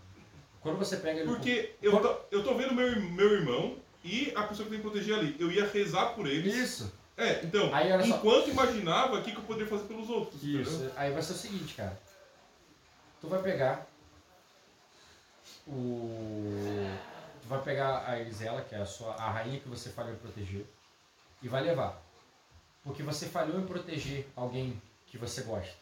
Quando 0.61 0.77
você 0.77 0.97
pega 0.97 1.19
ele. 1.19 1.29
Porque 1.29 1.73
eu 1.81 1.99
tô, 1.99 2.15
eu 2.31 2.43
tô 2.43 2.55
vendo 2.55 2.73
meu, 2.73 3.01
meu 3.01 3.33
irmão 3.33 3.75
e 4.03 4.31
a 4.35 4.43
pessoa 4.43 4.65
que 4.65 4.75
tem 4.75 4.81
que 4.81 4.89
proteger 4.89 5.17
ali. 5.17 5.35
Eu 5.39 5.51
ia 5.51 5.67
rezar 5.67 6.07
por 6.07 6.27
eles. 6.27 6.53
Isso. 6.53 6.91
É, 7.17 7.43
então, 7.43 7.73
Aí, 7.73 7.91
olha 7.91 8.05
só. 8.05 8.15
enquanto 8.15 8.49
imaginava 8.49 9.17
o 9.17 9.23
que, 9.23 9.31
que 9.31 9.37
eu 9.37 9.43
poderia 9.43 9.69
fazer 9.69 9.83
pelos 9.83 10.09
outros. 10.09 10.41
Isso. 10.41 10.71
entendeu? 10.71 10.91
Aí 10.95 11.11
vai 11.11 11.21
ser 11.21 11.33
o 11.33 11.37
seguinte, 11.37 11.75
cara. 11.75 11.99
Tu 13.19 13.27
vai 13.27 13.41
pegar 13.41 13.87
o. 15.67 16.97
Tu 17.41 17.47
vai 17.47 17.61
pegar 17.61 18.07
a 18.07 18.19
Elisela, 18.19 18.61
que 18.61 18.75
é 18.75 18.79
a 18.79 18.85
sua 18.85 19.13
a 19.15 19.31
rainha 19.31 19.59
que 19.59 19.67
você 19.67 19.89
falhou 19.89 20.13
em 20.13 20.17
proteger, 20.17 20.65
e 21.41 21.47
vai 21.47 21.61
levar. 21.61 22.01
Porque 22.83 23.03
você 23.03 23.27
falhou 23.27 23.59
em 23.59 23.65
proteger 23.65 24.27
alguém 24.35 24.81
que 25.07 25.17
você 25.17 25.41
gosta. 25.43 25.75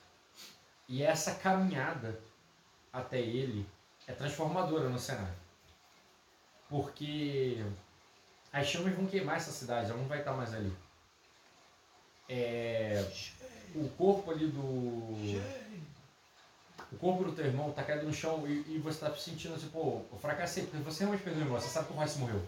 E 0.88 1.04
essa 1.04 1.36
caminhada 1.36 2.20
até 2.92 3.20
ele 3.20 3.66
é 4.08 4.14
transformadora 4.14 4.90
no 4.90 4.98
cenário. 4.98 5.36
Porque 6.68 7.64
as 8.52 8.68
chamas 8.68 8.96
vão 8.96 9.06
queimar 9.06 9.38
essa 9.38 9.52
cidade, 9.52 9.90
ela 9.90 10.00
não 10.00 10.08
vai 10.08 10.20
estar 10.20 10.34
mais 10.34 10.54
ali. 10.54 10.76
É, 12.28 13.06
o 13.76 13.88
corpo 13.90 14.32
ali 14.32 14.48
do. 14.48 15.16
O 16.92 16.98
corpo 16.98 17.24
do 17.24 17.32
teu 17.32 17.46
irmão 17.46 17.72
tá 17.72 17.84
caído 17.84 18.06
no 18.06 18.14
chão 18.14 18.48
e, 18.48 18.76
e 18.76 18.80
você 18.80 19.00
tá 19.00 19.14
sentindo 19.16 19.56
assim, 19.56 19.70
pô, 19.70 20.02
eu 20.12 20.18
fracassei, 20.18 20.64
porque 20.64 20.78
você 20.78 21.04
realmente 21.04 21.24
perdeu 21.24 21.44
o 21.44 21.46
irmão, 21.46 21.60
você 21.60 21.68
sabe 21.70 21.88
que 21.88 21.94
o 21.94 21.96
Royce 21.96 22.20
morreu. 22.20 22.42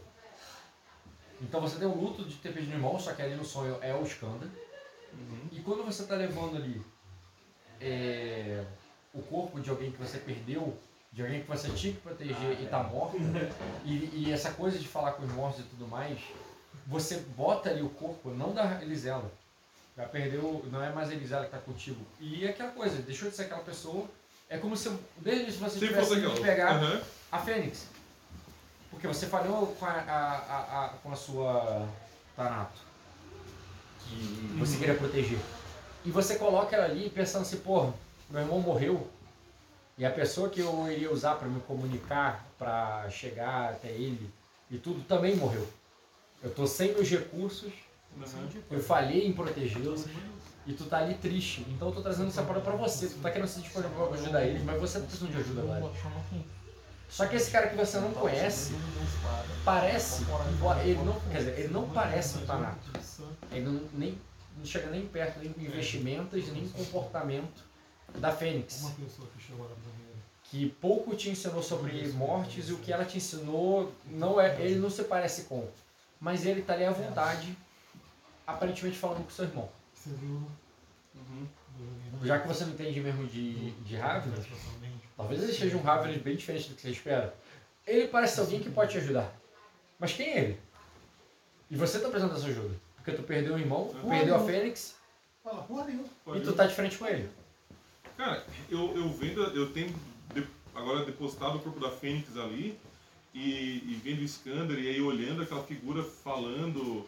Então 1.42 1.62
você 1.62 1.78
tem 1.78 1.88
o 1.88 1.96
luto 1.96 2.26
de 2.26 2.36
ter 2.36 2.54
perdido 2.54 2.74
o 2.74 2.76
irmão, 2.76 3.00
só 3.00 3.14
que 3.14 3.22
ali 3.22 3.36
no 3.36 3.46
sonho 3.46 3.78
é 3.82 3.94
o 3.96 4.04
Skanda. 4.04 4.48
E 5.52 5.60
quando 5.60 5.84
você 5.84 6.06
tá 6.06 6.16
levando 6.16 6.58
ali 6.58 6.82
é, 7.80 8.64
o 9.14 9.22
corpo 9.22 9.60
de 9.60 9.70
alguém 9.70 9.92
que 9.92 9.98
você 9.98 10.18
perdeu, 10.18 10.78
de 11.12 11.22
alguém 11.22 11.42
que 11.42 11.48
você 11.48 11.70
tinha 11.72 11.94
que 11.94 12.00
proteger 12.00 12.62
e 12.62 12.68
tá 12.68 12.82
morto, 12.84 13.18
e, 13.84 14.26
e 14.28 14.32
essa 14.32 14.52
coisa 14.52 14.80
de 14.80 14.88
falar 14.88 15.14
com 15.14 15.24
os 15.24 15.32
mortos 15.32 15.62
e 15.62 15.68
tudo 15.68 15.88
mais, 15.88 16.20
você 16.88 17.18
bota 17.36 17.70
ali 17.70 17.82
o 17.82 17.90
corpo, 17.90 18.30
não 18.30 18.54
da 18.54 18.82
Elisela, 18.82 19.32
já 19.98 20.06
perdeu, 20.08 20.66
não 20.72 20.82
é 20.82 20.92
mais 20.92 21.10
a 21.10 21.14
Elisela 21.14 21.46
que 21.46 21.52
tá 21.52 21.58
contigo. 21.58 22.04
E 22.20 22.46
é 22.46 22.50
aquela 22.50 22.72
coisa, 22.72 23.02
deixou 23.02 23.30
de 23.30 23.36
ser 23.36 23.44
aquela 23.44 23.64
pessoa. 23.64 24.08
É 24.52 24.58
como 24.58 24.76
se 24.76 24.92
desde 25.18 25.54
você 25.54 25.80
Se 25.80 25.88
tivesse 25.88 26.14
aquela. 26.14 26.36
pegar 26.42 26.72
Aham. 26.76 27.02
a 27.32 27.38
Fênix. 27.40 27.88
Porque 28.92 29.08
você 29.08 29.26
falhou 29.26 29.68
com 29.80 29.86
a, 29.86 29.90
a- 29.90 30.38
a- 30.38 30.86
a- 30.86 30.90
com 31.02 31.12
a 31.12 31.16
sua 31.16 31.88
Thanato. 32.36 32.80
Que 34.04 34.58
você 34.60 34.78
queria 34.78 34.96
proteger. 34.96 35.40
E 36.04 36.12
você 36.12 36.36
coloca 36.36 36.76
ela 36.76 36.86
ali 36.86 37.10
pensando 37.10 37.44
assim, 37.44 37.58
pô, 37.58 37.92
meu 38.30 38.42
irmão 38.42 38.60
morreu. 38.60 39.08
E 39.98 40.06
a 40.06 40.12
pessoa 40.12 40.50
que 40.50 40.60
eu 40.60 40.92
iria 40.92 41.12
usar 41.12 41.36
para 41.36 41.48
me 41.48 41.62
comunicar, 41.62 42.46
para 42.60 43.10
chegar 43.10 43.70
até 43.72 43.88
ele 43.90 44.30
e 44.70 44.78
tudo, 44.78 45.02
também 45.06 45.36
morreu. 45.36 45.66
Eu 46.44 46.54
tô 46.54 46.68
sem 46.68 46.94
meus 46.94 47.08
recursos, 47.10 47.72
eu 48.70 48.82
falhei 48.84 49.28
em 49.28 49.32
protegê-los 49.34 50.06
e 50.66 50.74
tu 50.74 50.86
tá 50.86 51.00
ali 51.00 51.16
triste. 51.16 51.66
Então 51.70 51.90
eu 51.90 51.94
tô 51.94 52.02
trazendo 52.02 52.30
essa 52.30 52.44
parada 52.44 52.64
pra 52.64 52.76
você. 52.76 53.08
Tu 53.08 53.16
tá 53.16 53.32
querendo 53.32 53.48
se 53.48 53.62
disponível 53.62 54.08
pra 54.08 54.16
ajudar 54.18 54.44
eles, 54.46 54.64
mas 54.64 54.80
você 54.80 55.00
tá 55.00 55.06
precisando 55.06 55.32
de 55.32 55.38
ajuda 55.38 55.62
agora. 55.62 55.94
Só 57.10 57.28
que 57.28 57.36
esse 57.36 57.52
cara 57.52 57.68
que 57.68 57.76
você 57.76 58.00
não 58.00 58.14
conhece 58.14 58.74
parece, 59.66 60.24
ele 60.86 61.04
não, 61.04 61.20
quer 61.30 61.38
dizer, 61.40 61.60
ele 61.60 61.68
não 61.68 61.90
parece 61.90 62.38
um 62.38 62.46
Tanato. 62.46 62.90
Ele 63.52 63.66
não, 63.66 63.82
nem, 63.94 64.18
não 64.58 64.66
chega 64.66 64.90
nem 64.90 65.06
perto 65.06 65.40
nem 65.40 65.54
em 65.58 65.66
investimentos, 65.66 66.48
nem 66.54 66.64
em 66.64 66.70
comportamento 66.70 67.64
da 68.16 68.32
Fênix. 68.32 68.94
Que 70.46 70.70
pouco 70.70 71.16
te 71.16 71.30
ensinou 71.30 71.62
sobre 71.62 72.08
mortes 72.14 72.70
e 72.70 72.74
o 72.74 72.78
que 72.78 72.94
ela 72.94 73.04
te 73.04 73.18
ensinou, 73.18 73.92
não 74.06 74.40
é, 74.40 74.62
ele 74.62 74.80
não 74.80 74.90
se 74.90 75.04
parece 75.04 75.44
com. 75.44 75.68
Mas 76.20 76.46
ele 76.46 76.62
tá 76.62 76.74
ali 76.74 76.86
à 76.86 76.92
vontade, 76.92 77.58
aparentemente 78.48 78.98
falando 78.98 79.24
com 79.24 79.32
seu 79.32 79.46
irmão. 79.46 79.70
Você 80.04 80.10
viu? 80.16 80.42
Já 82.24 82.40
que 82.40 82.48
você 82.48 82.66
não 82.66 82.74
entende 82.74 83.00
mesmo 83.02 83.28
de, 83.28 83.72
de 83.72 83.96
Ravenous, 83.96 84.46
talvez 85.16 85.44
ele 85.44 85.54
seja 85.54 85.78
um 85.78 85.82
Ravenous 85.82 86.18
bem 86.22 86.36
diferente 86.36 86.70
do 86.70 86.76
que 86.76 86.82
você 86.82 86.90
espera. 86.90 87.36
Ele 87.86 88.08
parece 88.08 88.40
alguém 88.40 88.60
que 88.62 88.70
pode 88.70 88.92
te 88.92 88.98
ajudar. 88.98 89.32
Mas 90.00 90.14
quem 90.14 90.28
é 90.28 90.38
ele? 90.40 90.60
E 91.70 91.76
você 91.76 92.00
tá 92.00 92.10
precisando 92.10 92.34
dessa 92.34 92.48
ajuda. 92.48 92.76
Porque 92.96 93.12
tu 93.12 93.24
perdeu 93.24 93.56
o 93.56 93.60
irmão, 93.60 93.90
Uhum. 93.90 94.10
perdeu 94.10 94.36
a 94.36 94.44
Fênix 94.46 94.96
Fala, 95.44 95.68
e 96.36 96.40
tu 96.42 96.54
tá 96.54 96.66
de 96.68 96.76
frente 96.76 96.98
com 96.98 97.08
ele. 97.08 97.28
Cara, 98.18 98.44
eu, 98.70 98.96
eu 98.96 99.10
vendo, 99.10 99.42
eu 99.56 99.72
tenho 99.74 99.96
de- 100.34 100.48
agora 100.76 101.04
depositado 101.06 101.56
o 101.58 101.60
corpo 101.60 101.80
da 101.80 101.90
Fênix 101.90 102.38
ali 102.38 102.78
e, 103.34 103.78
e 103.92 104.02
vendo 104.04 104.20
o 104.22 104.24
Skander 104.26 104.78
e 104.78 104.88
aí 104.90 105.02
olhando 105.02 105.42
aquela 105.42 105.64
figura 105.64 106.04
falando 106.04 107.08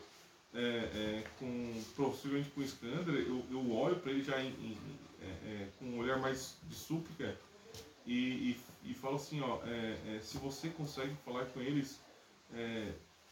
é, 0.53 0.59
é, 0.59 1.23
com 1.39 1.83
possivelmente 1.95 2.49
com 2.49 2.61
o 2.61 2.63
Skander, 2.63 3.15
eu, 3.15 3.43
eu 3.51 3.71
olho 3.71 3.95
para 3.97 4.11
ele 4.11 4.23
já 4.23 4.41
em- 4.41 4.49
em- 4.49 4.77
é, 5.21 5.25
é, 5.25 5.67
com 5.79 5.85
um 5.85 5.99
olhar 5.99 6.19
mais 6.19 6.55
de 6.69 6.75
súplica 6.75 7.35
e, 8.05 8.55
e, 8.83 8.91
e 8.91 8.93
falo 8.93 9.15
assim, 9.15 9.41
ó, 9.41 9.59
é, 9.65 10.15
é, 10.15 10.19
se 10.21 10.37
você 10.37 10.69
consegue 10.69 11.15
falar 11.25 11.45
com 11.45 11.61
eles, 11.61 11.99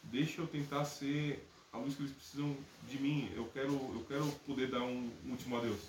deixa 0.04 0.40
eu 0.40 0.46
tentar 0.46 0.84
ser 0.84 1.46
a 1.72 1.78
luz 1.78 1.94
que 1.94 2.02
eles 2.02 2.12
precisam 2.12 2.56
de 2.88 2.98
mim. 2.98 3.30
Eu 3.36 3.46
quero, 3.52 3.72
eu 3.72 4.04
quero 4.08 4.26
poder 4.46 4.70
dar 4.70 4.82
um 4.82 5.10
último 5.28 5.56
adeus. 5.56 5.80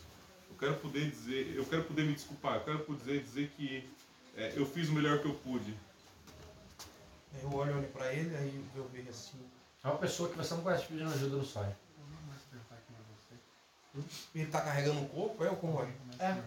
Eu 0.49 0.55
quero 0.57 0.75
poder 0.75 1.09
dizer, 1.09 1.55
eu 1.55 1.65
quero 1.65 1.83
poder 1.83 2.03
me 2.03 2.13
desculpar, 2.13 2.55
eu 2.57 2.63
quero 2.63 2.79
poder 2.79 3.23
dizer 3.23 3.49
que 3.57 3.89
eu 4.55 4.65
fiz 4.65 4.89
o 4.89 4.93
melhor 4.93 5.19
que 5.19 5.27
eu 5.27 5.33
pude. 5.35 5.73
Eu 7.41 7.51
olho 7.53 7.77
olho 7.77 7.87
pra 7.87 8.13
ele, 8.13 8.35
aí 8.35 8.63
eu 8.75 8.87
vejo 8.89 9.09
assim. 9.09 9.39
É 9.83 9.87
uma 9.87 9.97
pessoa 9.97 10.29
que 10.29 10.37
você 10.37 10.53
não 10.53 10.61
conhece 10.61 10.85
pedindo 10.85 11.11
ajuda 11.11 11.35
no 11.35 11.43
sonho. 11.43 11.75
Ele 14.33 14.45
tá 14.47 14.61
carregando 14.61 14.99
um 14.99 15.07
corpo, 15.07 15.43
é 15.43 15.49
o 15.49 15.55
como 15.55 15.81
é? 15.81 16.25
É. 16.25 16.37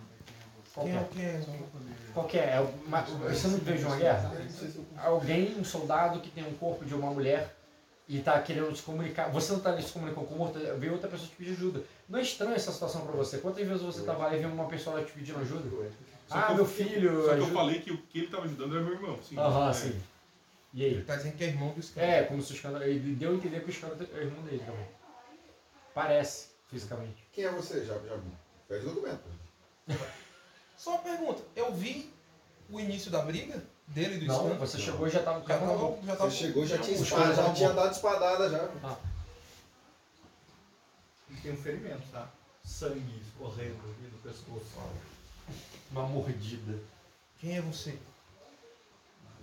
Quem 0.74 0.90
é, 0.90 0.96
é? 0.96 0.98
É? 0.98 2.56
é 2.56 2.60
uma, 2.86 3.02
você 3.02 3.48
não 3.48 3.58
veio 3.58 3.78
de 3.78 3.84
uma 3.84 3.96
guerra? 3.96 4.32
Alguém, 4.96 5.54
um 5.58 5.64
soldado 5.64 6.20
que 6.20 6.30
tem 6.30 6.46
um 6.46 6.54
corpo 6.54 6.84
de 6.84 6.94
uma 6.94 7.10
mulher 7.10 7.54
e 8.08 8.20
tá 8.20 8.40
querendo 8.40 8.74
se 8.74 8.82
comunicar. 8.82 9.30
Você 9.30 9.52
não 9.52 9.60
tá 9.60 9.70
ali 9.70 9.82
se 9.82 9.92
comunicando 9.92 10.26
com 10.26 10.38
outra, 10.38 10.74
veio 10.74 10.94
outra 10.94 11.08
pessoa 11.08 11.28
te 11.28 11.36
pedir 11.36 11.52
ajuda. 11.52 11.82
Não 12.08 12.18
é 12.18 12.22
estranha 12.22 12.56
essa 12.56 12.72
situação 12.72 13.02
pra 13.02 13.12
você? 13.12 13.38
Quantas 13.38 13.66
vezes 13.66 13.82
você 13.82 14.02
tava 14.02 14.26
lá 14.26 14.36
e 14.36 14.38
viu 14.38 14.48
uma 14.48 14.66
pessoa 14.66 14.98
lá 14.98 15.04
te 15.04 15.12
pedindo 15.12 15.38
ajuda? 15.40 15.68
Só 16.26 16.38
Ah, 16.38 16.54
meu 16.54 16.66
filho. 16.66 17.24
Só 17.24 17.34
que 17.34 17.40
eu 17.40 17.52
falei 17.52 17.80
que 17.80 17.92
o 17.92 17.98
que 17.98 18.18
ele 18.18 18.26
estava 18.26 18.44
ajudando 18.44 18.74
era 18.74 18.84
meu 18.84 18.94
irmão. 18.94 19.18
Sim, 19.22 19.38
Aham, 19.38 19.70
É. 19.70 19.72
sim. 19.72 20.00
E 20.76 20.84
aí? 20.84 20.90
Ele 20.92 21.04
tá 21.04 21.16
dizendo 21.16 21.36
que 21.38 21.44
é 21.44 21.46
irmão 21.48 21.72
do 21.72 21.82
Scanner. 21.82 22.10
É, 22.10 22.22
como 22.24 22.42
se 22.42 22.52
o 22.52 22.54
escândalo. 22.54 22.84
Ele 22.84 23.14
deu 23.14 23.32
a 23.32 23.34
entender 23.34 23.60
que 23.60 23.66
o 23.66 23.70
escândalo 23.70 24.06
é 24.12 24.18
irmão 24.18 24.44
dele 24.44 24.62
também. 24.62 24.86
Parece, 25.94 26.48
fisicamente. 26.68 27.26
Quem 27.32 27.44
é 27.44 27.50
você? 27.50 27.82
Já, 27.82 27.94
já 27.94 28.18
pede 28.68 28.84
documento. 28.84 29.22
Só 30.76 30.90
uma 30.90 30.98
pergunta, 30.98 31.42
eu 31.56 31.72
vi 31.72 32.12
o 32.68 32.78
início 32.78 33.10
da 33.10 33.22
briga 33.22 33.64
dele 33.86 34.16
e 34.16 34.18
do 34.18 34.26
Não, 34.26 34.58
você 34.58 34.78
chegou 34.78 35.06
e 35.06 35.10
já 35.10 35.22
tava 35.22 35.40
com 35.40 35.46
o 35.46 35.48
Já 35.48 35.58
tava, 35.58 35.98
já 36.04 36.16
tava, 36.16 36.30
Você 36.30 36.36
chegou 36.36 36.66
já 36.66 36.78
tinha 36.78 36.96
espada, 36.98 37.34
já 37.34 37.42
já 37.42 37.54
tinha 37.54 37.72
dado 37.72 37.92
espadada 37.92 38.50
já. 38.50 38.68
Ele 41.30 41.40
tem 41.40 41.52
um 41.52 41.56
ferimento, 41.56 42.02
tá? 42.12 42.30
Sangue 42.62 43.22
escorrendo 43.26 43.80
ali 43.82 44.10
do 44.10 44.22
pescoço. 44.22 44.66
Uma 45.90 46.02
mordida. 46.02 46.78
Quem 47.40 47.56
é 47.56 47.62
você? 47.62 47.98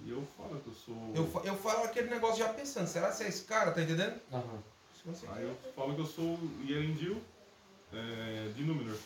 E 0.05 0.09
eu 0.11 0.27
falo 0.37 0.59
que 0.59 0.67
eu 0.67 0.73
sou. 0.73 1.11
Eu, 1.15 1.25
fa- 1.27 1.41
eu 1.45 1.55
falo 1.57 1.83
aquele 1.85 2.09
negócio 2.09 2.37
já 2.39 2.49
pensando, 2.53 2.87
será 2.87 3.09
que 3.11 3.23
é 3.23 3.27
esse 3.27 3.43
cara, 3.43 3.71
tá 3.71 3.81
entendendo? 3.81 4.19
Aham. 4.31 4.59
Se 5.01 5.07
você- 5.07 5.27
Aí 5.31 5.43
eu 5.43 5.55
falo 5.73 5.95
que 5.95 6.01
eu 6.01 6.05
sou 6.05 6.25
o 6.25 6.61
Yerendil 6.65 7.21
é, 7.93 8.51
de 8.55 8.63
Númenor. 8.63 8.97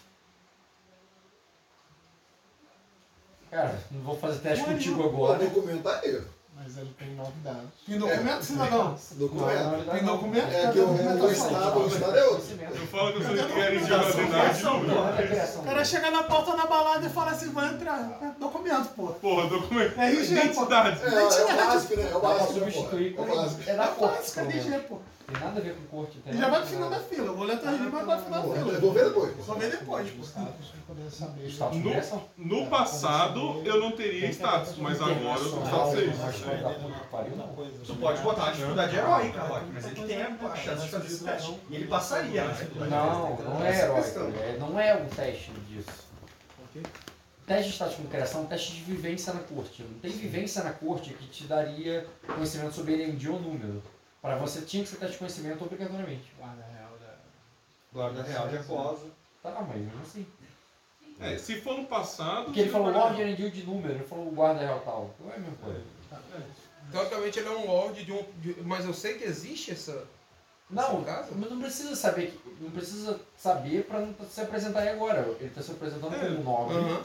Cara, 3.50 3.82
não 3.92 4.02
vou 4.02 4.18
fazer 4.18 4.40
teste 4.40 4.66
contigo 4.66 5.02
O 5.02 5.06
agora. 5.08 5.40
documento 5.48 5.88
aí. 5.88 6.22
Mas 6.60 6.78
ele 6.78 6.94
tem 6.98 7.16
novidades. 7.16 7.70
Tem 7.86 8.00
documento, 8.00 8.44
cidadão? 8.44 8.98
Documento. 9.12 9.92
Tem 9.92 10.04
documento? 10.04 10.48
É 10.48 10.72
que 10.72 10.80
o, 10.80 11.32
estado, 11.32 11.80
o 11.80 11.88
estado 11.88 12.18
é 12.18 12.26
outro. 12.26 12.60
Eu 12.60 12.88
falo 12.88 13.14
que 13.14 13.20
eu 13.20 13.26
sou 13.26 13.36
de 13.36 14.64
Númenor. 14.64 15.14
O 15.60 15.64
cara 15.64 15.86
chega 15.86 16.12
na 16.12 16.24
porta 16.24 16.56
na 16.56 16.66
balada 16.66 17.06
e 17.06 17.10
fala 17.10 17.32
assim, 17.32 17.52
vai 17.52 17.70
entrar. 17.70 18.20
É 18.22 18.40
Documento, 18.40 18.90
pô. 18.96 19.08
Porra, 19.08 19.48
documento. 19.48 20.00
É 20.00 20.10
RG, 20.12 20.36
pô. 20.36 20.44
Identidade. 20.44 21.02
É, 21.04 21.08
é 21.08 21.54
o 21.54 21.68
básico, 21.68 21.96
né? 21.96 22.10
É 22.12 22.16
o 22.16 22.20
básico. 22.20 22.54
né, 22.60 23.14
É 23.18 23.22
o 23.22 23.36
básico. 23.36 23.70
É 23.70 23.76
da 23.76 23.88
pelo 23.88 24.50
RG, 24.50 24.80
pô. 24.90 25.00
Tem 25.28 25.42
nada 25.42 25.60
a 25.60 25.62
ver 25.64 25.76
com 25.76 25.84
corte. 25.98 26.22
Ele 26.26 26.38
já 26.38 26.50
vai 26.50 26.62
pro 26.62 26.70
final 26.70 26.90
da 26.90 27.00
fila. 27.02 27.32
O 27.34 27.36
boleto 27.36 27.68
RG 27.68 27.90
vai 27.90 28.06
pro 28.06 28.18
final 28.20 28.42
da 28.48 28.56
fila. 28.56 28.72
Eu 28.74 28.80
vou 28.82 28.94
ver 28.94 29.06
depois. 29.06 29.46
Só 29.46 29.54
vê 29.56 29.68
depois, 29.70 30.10
pô. 30.10 31.70
Direção? 31.72 32.24
No 32.38 32.68
passado 32.68 33.62
eu 33.66 33.80
não 33.82 33.92
teria 33.92 34.30
status, 34.32 34.78
mas 34.78 35.02
agora 35.02 35.40
eu 35.42 35.52
tô 35.52 35.66
status 35.66 35.92
6. 36.00 36.18
mas 36.18 36.40
vai 36.40 36.58
dar 36.58 36.70
puta 36.76 37.00
que 37.00 37.08
pariu, 37.08 37.36
não. 37.36 37.48
Tu 37.86 37.96
pode 37.96 38.22
botar 38.22 38.44
uma 38.44 38.52
dificuldade 38.54 38.96
heróica, 38.96 39.42
Rock, 39.42 39.66
mas 39.74 39.86
ele 39.86 39.96
tem 40.08 40.22
a 40.22 40.56
chance 40.56 40.84
de 40.86 40.90
fazer 40.92 41.08
esse 41.08 41.24
teste. 41.24 41.60
E 41.70 41.76
ele 41.76 41.88
passaria 41.88 42.44
na 42.46 42.52
dificuldade 42.54 42.92
Não, 42.92 43.36
não 43.38 43.66
é 43.66 43.72
questão. 43.96 44.28
é- 44.28 44.58
Não 44.60 44.80
é 44.80 44.96
um 44.96 45.06
teste 45.08 45.52
disso. 45.70 46.08
Teste 47.46 47.70
de 47.70 47.74
status 47.76 47.98
de 47.98 48.04
criação 48.08 48.42
é 48.42 48.44
um 48.44 48.48
teste 48.48 48.74
de 48.74 48.82
vivência 48.82 49.34
na 49.34 49.40
corte. 49.42 49.82
Não 49.84 50.00
tem 50.00 50.12
vivência 50.12 50.64
na 50.64 50.72
corte 50.72 51.14
que 51.14 51.28
te 51.28 51.44
daria 51.46 52.06
conhecimento 52.34 52.74
sobre 52.76 52.94
Erendi 52.94 53.30
ou 53.30 53.40
número. 53.40 53.82
Para 54.28 54.36
você 54.40 54.62
tinha 54.62 54.84
que 54.84 54.90
ser 54.90 54.98
teste 54.98 55.14
de 55.14 55.20
conhecimento 55.20 55.64
obrigatoriamente. 55.64 56.34
Guarda 56.38 56.64
real 56.74 56.92
da. 57.00 57.14
Guarda 57.94 58.24
real 58.24 58.48
de 58.50 58.58
Aquosa. 58.58 59.06
Tá, 59.42 59.66
mas 59.66 59.78
mesmo 59.78 60.02
assim. 60.02 60.26
É, 61.20 61.38
se 61.38 61.62
for 61.62 61.78
no 61.78 61.86
passado. 61.86 62.46
Porque 62.46 62.60
ele 62.60 62.70
falou 62.70 62.92
vai- 62.92 63.02
Lord 63.02 63.22
Erendil 63.22 63.50
de 63.50 63.64
número, 63.64 63.94
ele 63.94 64.04
falou 64.04 64.26
guarda 64.32 64.60
real 64.60 64.82
tal. 64.82 65.16
Não 65.20 65.32
é 65.32 65.36
a 65.36 65.40
mesma 65.40 65.56
coisa. 65.56 65.82
Teoricamente 66.92 67.40
ele 67.40 67.48
é 67.48 67.52
um 67.52 67.66
lord 67.68 68.04
de 68.06 68.12
um. 68.12 68.24
de- 68.42 68.62
mas 68.64 68.86
eu 68.86 68.94
sei 68.94 69.18
que 69.18 69.24
existe 69.24 69.72
essa. 69.72 70.06
Não, 70.70 70.84
essa 70.98 71.04
casa? 71.06 71.30
mas 71.34 71.50
não 71.50 71.62
precisa 71.62 71.96
saber, 71.96 72.32
que- 72.32 72.64
não 72.64 72.72
precisa 72.72 73.20
saber 73.38 73.86
pra 73.86 74.02
não 74.02 74.14
se 74.30 74.42
apresentar 74.42 74.82
aí 74.82 74.90
agora. 74.90 75.22
Ele 75.40 75.50
tá 75.50 75.62
se 75.62 75.72
apresentando 75.72 76.14
É, 76.14 76.20
como 76.20 76.40
um 76.40 76.44
nobre 76.44 76.76
Aham. 76.78 77.04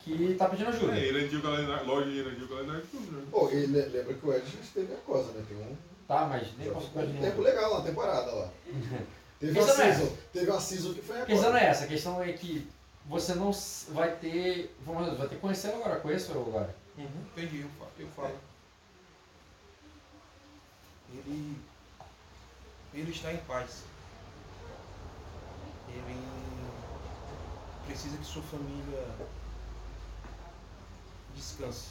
que 0.00 0.34
tá 0.34 0.48
pedindo 0.48 0.70
ajuda. 0.70 0.96
É, 0.96 1.04
Yerendil 1.04 1.42
Gadenard, 1.42 1.84
Lord 1.86 2.10
Yerendil 2.10 2.48
Gadenard 2.48 2.86
de 2.86 2.96
Númenor. 2.96 3.22
Pô, 3.30 3.50
e 3.50 3.66
le- 3.66 3.82
lembra 3.86 4.14
que 4.14 4.26
o 4.26 4.32
Ed 4.34 4.44
esteve 4.62 4.94
a 4.94 4.96
coisa, 4.96 5.30
né? 5.32 5.44
Tem 5.46 5.56
um, 5.58 5.76
Tá, 6.10 6.26
mas 6.26 6.56
nem 6.58 6.66
já 6.66 6.72
posso 6.72 6.86
um 6.86 6.88
ficar 6.88 7.06
de 7.06 7.12
tempo 7.12 7.24
novo. 7.36 7.42
legal 7.42 7.70
lá, 7.70 7.78
uma 7.78 7.86
temporada 7.86 8.32
lá. 8.32 8.50
Teve 9.38 9.52
não 9.60 9.68
é 9.68 9.72
season, 9.72 10.16
teve 10.32 10.50
uma 10.50 10.60
season 10.60 10.92
que 10.92 11.02
foi 11.02 11.14
A 11.14 11.22
agora. 11.22 11.32
questão 11.32 11.50
não 11.52 11.56
é 11.58 11.64
essa, 11.66 11.84
a 11.84 11.86
questão 11.86 12.22
é 12.22 12.32
que 12.32 12.68
você 13.06 13.34
não 13.36 13.52
vai 13.90 14.16
ter. 14.16 14.76
Vamos 14.84 15.06
lá, 15.06 15.14
vai 15.14 15.28
ter 15.28 15.36
que 15.36 15.40
conhecê-lo 15.40 15.76
agora, 15.76 16.00
conheço-lo 16.00 16.48
agora. 16.48 16.74
Uhum, 16.98 17.06
entendi, 17.32 17.60
eu 17.60 17.68
falo. 17.78 17.90
Eu 17.96 18.08
falo. 18.08 18.34
Ele. 21.14 21.56
Ele 22.92 23.10
está 23.12 23.32
em 23.32 23.38
paz. 23.38 23.84
Ele 25.88 26.20
precisa 27.86 28.18
que 28.18 28.24
sua 28.24 28.42
família 28.42 29.06
descanse. 31.36 31.90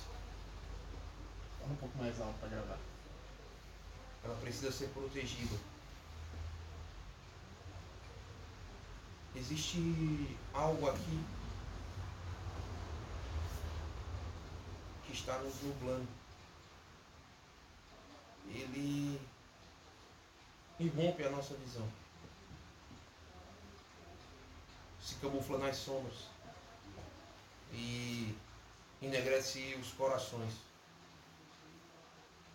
Fala 1.59 1.71
um 1.71 1.75
pouco 1.77 1.97
mais 1.97 2.19
alto 2.19 2.35
pra 2.39 2.49
gravar. 2.49 2.88
Ela 4.23 4.35
precisa 4.35 4.71
ser 4.71 4.89
protegida. 4.89 5.57
Existe 9.35 10.37
algo 10.53 10.89
aqui 10.89 11.23
que 15.05 15.13
está 15.13 15.37
nos 15.39 15.61
nublando. 15.61 16.07
Ele 18.49 19.19
irrompe 20.79 21.23
a 21.23 21.29
nossa 21.29 21.53
visão. 21.55 21.87
Se 25.01 25.15
camufla 25.15 25.57
nas 25.57 25.77
sombras 25.77 26.27
e 27.71 28.35
enegrece 29.01 29.75
os 29.75 29.91
corações. 29.93 30.53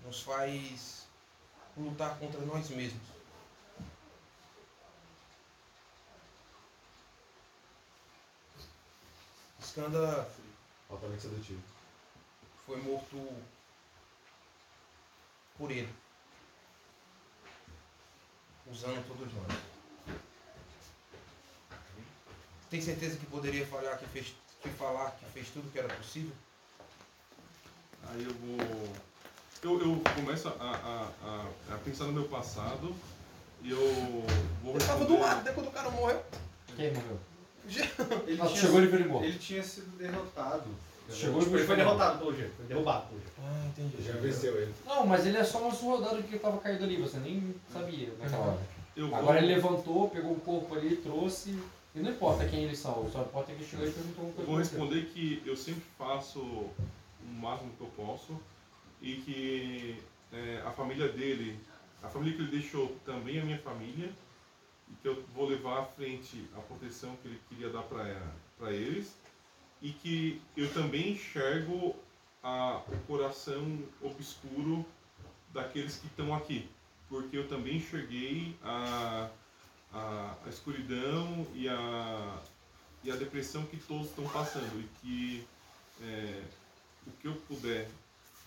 Nos 0.04 0.20
faz 0.20 1.03
lutar 1.76 2.18
contra 2.18 2.40
nós 2.40 2.68
mesmos. 2.70 3.02
Skanda 9.60 10.30
Altamente 10.88 11.22
sedutivo. 11.22 11.62
foi 12.66 12.80
morto 12.82 13.42
por 15.58 15.70
ele, 15.70 15.92
usando 18.66 19.06
todos 19.08 19.32
nós. 19.34 20.18
Tem 22.70 22.80
certeza 22.80 23.18
que 23.18 23.26
poderia 23.26 23.66
falar 23.66 23.96
que 23.98 24.06
fez, 24.06 24.34
que 24.62 24.68
falar 24.70 25.10
que 25.12 25.24
fez 25.26 25.48
tudo 25.48 25.70
que 25.72 25.78
era 25.78 25.92
possível? 25.96 26.34
Aí 28.08 28.22
eu 28.22 28.34
vou. 28.34 29.13
Eu, 29.64 29.80
eu 29.80 30.02
começo 30.14 30.46
a, 30.46 30.52
a, 30.60 31.08
a, 31.26 31.74
a 31.74 31.78
pensar 31.78 32.04
no 32.04 32.12
meu 32.12 32.24
passado 32.24 32.94
e 33.62 33.70
eu 33.70 33.78
vou. 34.62 34.74
Ele 34.74 34.84
tava 34.84 35.06
do 35.06 35.18
lado, 35.18 35.42
né, 35.42 35.52
quando 35.52 35.68
o 35.68 35.70
cara 35.70 35.88
morreu. 35.90 36.22
Quem 36.76 36.92
morreu? 36.92 37.18
Ele 38.28 38.42
Ah, 38.42 38.46
tinha 38.46 38.60
chegou 38.60 38.84
e 38.84 39.04
morto. 39.08 39.24
Ele 39.24 39.38
tinha 39.38 39.62
sido 39.62 39.96
derrotado. 39.96 40.68
Chegou 41.08 41.40
Tipo, 41.42 41.56
ele 41.56 41.66
foi 41.66 41.76
derrotado 41.76 42.18
pelo 42.18 42.36
jeito. 42.36 42.54
Foi 42.56 42.66
derrubado 42.66 43.06
pelo 43.06 43.20
jeito. 43.20 43.32
Ah, 43.42 43.66
entendi. 43.66 44.02
Já 44.02 44.12
venceu 44.14 44.54
ele. 44.60 44.74
Não, 44.84 45.06
mas 45.06 45.26
ele 45.26 45.38
é 45.38 45.44
só 45.44 45.60
nosso 45.60 45.86
rodado 45.86 46.22
que 46.22 46.38
tava 46.38 46.58
caído 46.58 46.84
ali, 46.84 46.96
você 46.96 47.18
nem 47.18 47.54
sabia 47.72 48.12
naquela 48.20 48.44
hora. 48.44 48.60
Eu 48.94 49.08
vou, 49.08 49.18
Agora 49.18 49.38
ele 49.38 49.54
levantou, 49.54 50.10
pegou 50.10 50.32
o 50.32 50.40
corpo 50.40 50.74
ali, 50.74 50.96
trouxe. 50.96 51.58
E 51.94 52.00
não 52.00 52.10
importa 52.10 52.46
quem 52.46 52.64
eles 52.64 52.78
são, 52.78 53.08
só 53.10 53.22
importa 53.22 53.52
que 53.52 53.62
ele 53.62 53.70
chegou 53.70 53.86
e 53.86 53.90
perguntou 53.90 54.24
uma 54.24 54.30
eu 54.30 54.34
coisa. 54.34 54.50
vou 54.50 54.58
responder 54.58 55.06
que 55.06 55.42
eu 55.46 55.56
sempre 55.56 55.84
faço 55.96 56.40
o 56.40 56.74
máximo 57.40 57.70
que 57.78 57.82
eu 57.82 57.90
posso 57.96 58.36
e 59.04 59.16
que 59.16 60.02
é, 60.32 60.62
a 60.64 60.70
família 60.70 61.08
dele, 61.08 61.60
a 62.02 62.08
família 62.08 62.34
que 62.34 62.42
ele 62.42 62.50
deixou 62.58 62.96
também 63.04 63.38
é 63.38 63.42
minha 63.42 63.58
família 63.58 64.10
e 64.90 64.94
que 64.94 65.06
eu 65.06 65.22
vou 65.34 65.46
levar 65.46 65.80
à 65.80 65.84
frente 65.84 66.48
a 66.56 66.60
proteção 66.60 67.14
que 67.16 67.28
ele 67.28 67.40
queria 67.50 67.68
dar 67.68 67.82
para 67.82 68.72
eles 68.72 69.14
e 69.82 69.90
que 69.90 70.40
eu 70.56 70.72
também 70.72 71.12
enxergo 71.12 71.94
a, 72.42 72.80
o 72.88 72.96
coração 73.06 73.78
obscuro 74.00 74.86
daqueles 75.52 75.98
que 75.98 76.06
estão 76.06 76.34
aqui, 76.34 76.66
porque 77.06 77.36
eu 77.36 77.46
também 77.46 77.76
enxerguei 77.76 78.56
a, 78.62 79.28
a, 79.92 80.34
a 80.46 80.48
escuridão 80.48 81.46
e 81.54 81.68
a, 81.68 82.38
e 83.04 83.10
a 83.10 83.16
depressão 83.16 83.66
que 83.66 83.76
todos 83.76 84.06
estão 84.06 84.26
passando 84.28 84.80
e 84.80 84.88
que 85.00 85.46
é, 86.02 86.42
o 87.06 87.10
que 87.20 87.28
eu 87.28 87.34
puder 87.46 87.86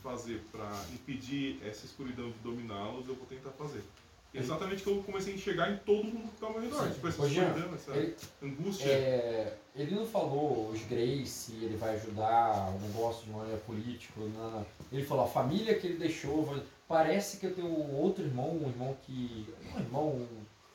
fazer 0.07 0.41
para 0.51 0.69
impedir 0.93 1.59
essa 1.65 1.85
escuridão 1.85 2.29
de 2.31 2.38
dominá-los, 2.39 3.07
eu 3.07 3.15
vou 3.15 3.25
tentar 3.25 3.51
fazer. 3.51 3.84
Exatamente 4.34 4.84
que 4.84 4.89
eu 4.89 5.01
comecei 5.03 5.34
a 5.34 5.35
enxergar 5.35 5.71
em 5.71 5.77
todo 5.77 6.03
mundo 6.03 6.27
que 6.27 6.35
está 6.35 6.47
ao 6.47 6.53
meu 6.53 6.61
redor. 6.61 6.84
Sim. 6.84 6.93
Tipo, 6.93 7.07
essa 7.07 7.25
escuridão, 7.27 7.73
essa 7.75 7.91
ele- 7.95 8.15
angústia. 8.43 8.85
É, 8.89 9.57
ele 9.75 9.95
não 9.95 10.05
falou 10.05 10.69
os 10.69 10.79
se 11.29 11.53
ele 11.53 11.75
vai 11.77 11.95
ajudar 11.95 12.69
o 12.69 12.79
negócio 12.79 13.25
de 13.25 13.31
maneira 13.31 13.57
política, 13.59 14.13
não, 14.19 14.51
não. 14.51 14.65
Ele 14.91 15.03
falou 15.03 15.25
a 15.25 15.29
família 15.29 15.77
que 15.79 15.88
ele 15.88 15.97
deixou. 15.97 16.45
vai- 16.45 16.61
Parece 16.88 17.38
que 17.38 17.47
eu 17.47 17.53
tenho 17.55 17.95
outro 17.95 18.23
irmão, 18.23 18.49
um 18.51 18.69
irmão 18.69 18.95
que. 19.05 19.45
Um 19.75 19.79
irmão 19.79 20.27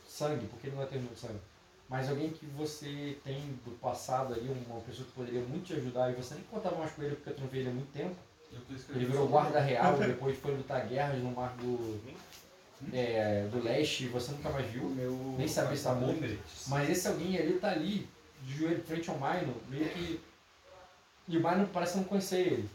sangue, 0.06 0.46
porque 0.46 0.66
ele 0.66 0.76
não 0.76 0.82
é 0.82 0.86
teu 0.86 0.98
irmão 0.98 1.12
de 1.14 1.20
sangue. 1.20 1.40
Mas 1.88 2.08
alguém 2.08 2.30
que 2.30 2.46
você 2.46 3.18
tem 3.24 3.38
do 3.64 3.70
passado 3.78 4.32
ali, 4.34 4.48
uma 4.66 4.80
pessoa 4.80 5.06
que 5.06 5.12
poderia 5.12 5.40
muito 5.42 5.66
te 5.66 5.74
ajudar 5.74 6.10
e 6.10 6.14
você 6.14 6.34
nem 6.34 6.44
contava 6.44 6.76
mais 6.76 6.90
com 6.92 7.02
ele 7.02 7.16
porque 7.16 7.30
tu 7.30 7.40
não 7.42 7.48
vê 7.48 7.58
ele 7.58 7.68
há 7.70 7.72
muito 7.72 7.92
tempo. 7.92 8.16
Ele 8.90 9.06
virou 9.06 9.28
guarda 9.28 9.60
real, 9.60 9.96
depois 9.98 10.38
foi 10.38 10.54
lutar 10.54 10.86
guerras 10.86 11.18
no 11.22 11.30
mar 11.30 11.54
do, 11.56 12.00
é, 12.92 13.46
do 13.50 13.62
leste 13.62 14.04
e 14.04 14.08
você 14.08 14.32
nunca 14.32 14.50
mais 14.50 14.66
viu. 14.70 14.84
Meu 14.84 15.12
Nem 15.38 15.48
sabia 15.48 15.76
se 15.76 15.84
tá 15.84 15.94
morto. 15.94 16.20
Mas 16.68 16.90
esse 16.90 17.08
alguém 17.08 17.38
ali 17.38 17.58
tá 17.58 17.70
ali, 17.70 18.08
de 18.42 18.54
joelho 18.54 18.82
frente 18.84 19.08
ao 19.10 19.18
Maino, 19.18 19.54
meio 19.68 19.88
que. 19.88 20.20
E 21.28 21.38
o 21.38 21.40
Maino 21.40 21.68
parece 21.72 21.96
não 21.96 22.04
conhecer 22.04 22.40
ele. 22.40 22.70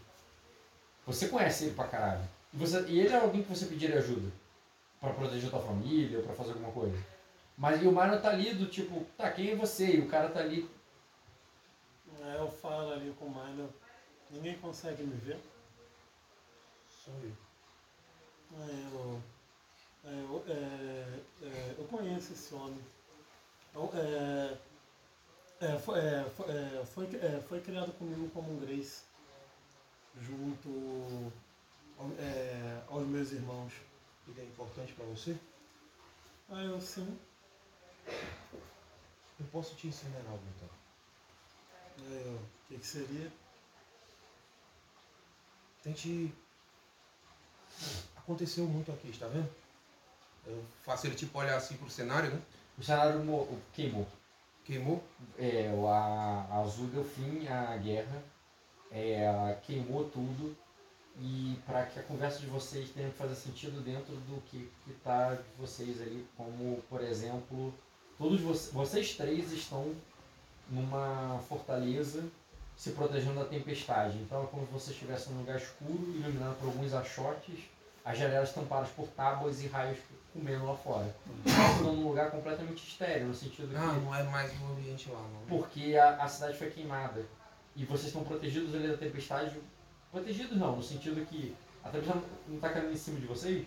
Você 1.05 1.27
conhece 1.27 1.65
ele 1.65 1.75
pra 1.75 1.87
caralho. 1.87 2.23
E, 2.53 2.57
você, 2.57 2.81
e 2.87 2.99
ele 2.99 3.13
é 3.13 3.19
alguém 3.19 3.43
que 3.43 3.49
você 3.49 3.65
pediria 3.65 3.97
ajuda. 3.97 4.29
Pra 4.99 5.13
proteger 5.13 5.49
tua 5.49 5.61
família, 5.61 6.17
ou 6.17 6.23
pra 6.23 6.33
fazer 6.33 6.51
alguma 6.51 6.71
coisa. 6.71 6.97
Mas 7.57 7.81
e 7.81 7.87
o 7.87 7.91
Myron 7.91 8.19
tá 8.19 8.29
ali 8.29 8.53
do 8.53 8.67
tipo, 8.67 9.05
tá, 9.17 9.31
quem 9.31 9.51
é 9.51 9.55
você? 9.55 9.95
E 9.95 9.99
o 9.99 10.07
cara 10.07 10.29
tá 10.29 10.39
ali. 10.39 10.69
Aí 12.21 12.37
eu 12.37 12.49
falo 12.49 12.91
ali 12.91 13.13
com 13.17 13.25
o 13.25 13.29
Milo, 13.29 13.69
ninguém 14.31 14.55
consegue 14.57 15.03
me 15.03 15.15
ver. 15.15 15.39
Eu. 17.07 17.31
Eu, 18.51 19.21
aí 20.03 20.19
eu, 20.19 20.43
é, 20.47 21.19
é, 21.43 21.75
eu 21.77 21.85
conheço 21.87 22.33
esse 22.33 22.53
homem. 22.53 22.81
É, 23.93 24.57
é, 25.59 25.79
foi, 25.79 25.99
é, 25.99 26.23
foi, 26.35 26.45
é, 26.49 26.85
foi, 26.85 27.05
é, 27.15 27.41
foi 27.47 27.61
criado 27.61 27.91
comigo 27.93 28.29
como 28.31 28.51
um 28.51 28.59
Grace, 28.59 29.03
junto 30.21 31.31
ao- 31.97 32.11
é, 32.19 32.81
aos 32.89 33.07
meus 33.07 33.31
irmãos. 33.31 33.73
Ele 34.27 34.41
é 34.41 34.43
importante 34.45 34.93
pra 34.93 35.05
você? 35.05 35.37
Aí 36.49 36.65
eu 36.65 36.79
sim, 36.81 37.17
Eu 39.39 39.45
posso 39.51 39.75
te 39.75 39.87
ensinar 39.87 40.19
algo 40.29 40.43
então. 40.55 40.69
o 41.99 42.67
que, 42.67 42.77
que 42.77 42.85
seria? 42.85 43.31
Tente. 45.83 46.31
Aconteceu 48.15 48.65
muito 48.65 48.91
aqui, 48.91 49.09
está 49.09 49.27
vendo? 49.27 49.49
Eu 50.45 50.63
faço 50.83 51.07
ele 51.07 51.15
tipo 51.15 51.37
olhar 51.39 51.57
assim 51.57 51.75
pro 51.77 51.89
cenário, 51.89 52.31
né? 52.31 52.41
O 52.77 52.83
cenário 52.83 53.23
mo- 53.23 53.47
queimou. 53.73 54.07
Queimou? 54.63 55.03
É, 55.37 55.71
o- 55.75 55.87
a, 55.87 56.61
Azul 56.61 56.87
deu 56.87 57.03
fim 57.03 57.47
à 57.47 57.77
guerra, 57.77 58.21
é, 58.91 59.23
ela 59.23 59.53
queimou 59.55 60.09
tudo 60.09 60.55
e 61.19 61.57
para 61.65 61.85
que 61.85 61.99
a 61.99 62.03
conversa 62.03 62.39
de 62.39 62.47
vocês 62.47 62.89
tenha 62.91 63.09
que 63.09 63.17
fazer 63.17 63.35
sentido 63.35 63.81
dentro 63.83 64.13
do 64.15 64.41
que 64.49 64.69
está 64.87 65.33
de 65.33 65.43
vocês 65.57 66.01
ali, 66.01 66.25
como 66.37 66.81
por 66.89 67.01
exemplo, 67.01 67.73
todos 68.17 68.39
vocês, 68.41 68.71
vocês 68.73 69.15
três 69.15 69.51
estão 69.51 69.95
numa 70.69 71.39
fortaleza 71.47 72.23
se 72.77 72.91
protegendo 72.91 73.39
da 73.39 73.45
tempestade. 73.45 74.17
Então 74.19 74.43
é 74.43 74.45
como 74.45 74.65
se 74.67 74.71
vocês 74.71 74.91
estivessem 74.95 75.33
num 75.33 75.39
lugar 75.39 75.57
escuro, 75.57 76.13
iluminado 76.15 76.55
por 76.59 76.67
alguns 76.67 76.93
achotes, 76.93 77.59
as 78.05 78.17
janelas 78.17 78.53
tampadas 78.53 78.89
por 78.89 79.07
tábuas 79.07 79.61
e 79.63 79.67
raios 79.67 79.97
comendo 80.31 80.65
lá 80.65 80.75
fora. 80.75 81.13
Estão 81.45 81.93
num 81.93 82.07
lugar 82.07 82.29
completamente 82.31 82.87
estéreo, 82.87 83.27
no 83.27 83.33
sentido 83.33 83.69
que 83.69 83.75
Ah, 83.75 83.93
não 83.93 84.13
é 84.15 84.23
mais 84.23 84.51
um 84.61 84.67
ambiente 84.71 85.09
lá, 85.09 85.19
não. 85.19 85.41
porque 85.49 85.97
a, 85.97 86.23
a 86.23 86.27
cidade 86.29 86.57
foi 86.57 86.69
queimada. 86.69 87.25
E 87.75 87.83
vocês 87.83 88.07
estão 88.07 88.23
protegidos 88.23 88.73
ali 88.75 88.87
da 88.87 88.97
tempestade. 88.97 89.59
Protegidos 90.11 90.55
não, 90.57 90.75
no 90.77 90.83
sentido 90.83 91.25
que 91.25 91.55
a 91.83 91.89
tempestade 91.89 92.21
não 92.47 92.55
está 92.55 92.69
caindo 92.69 92.91
em 92.93 92.97
cima 92.97 93.19
de 93.19 93.25
vocês, 93.25 93.65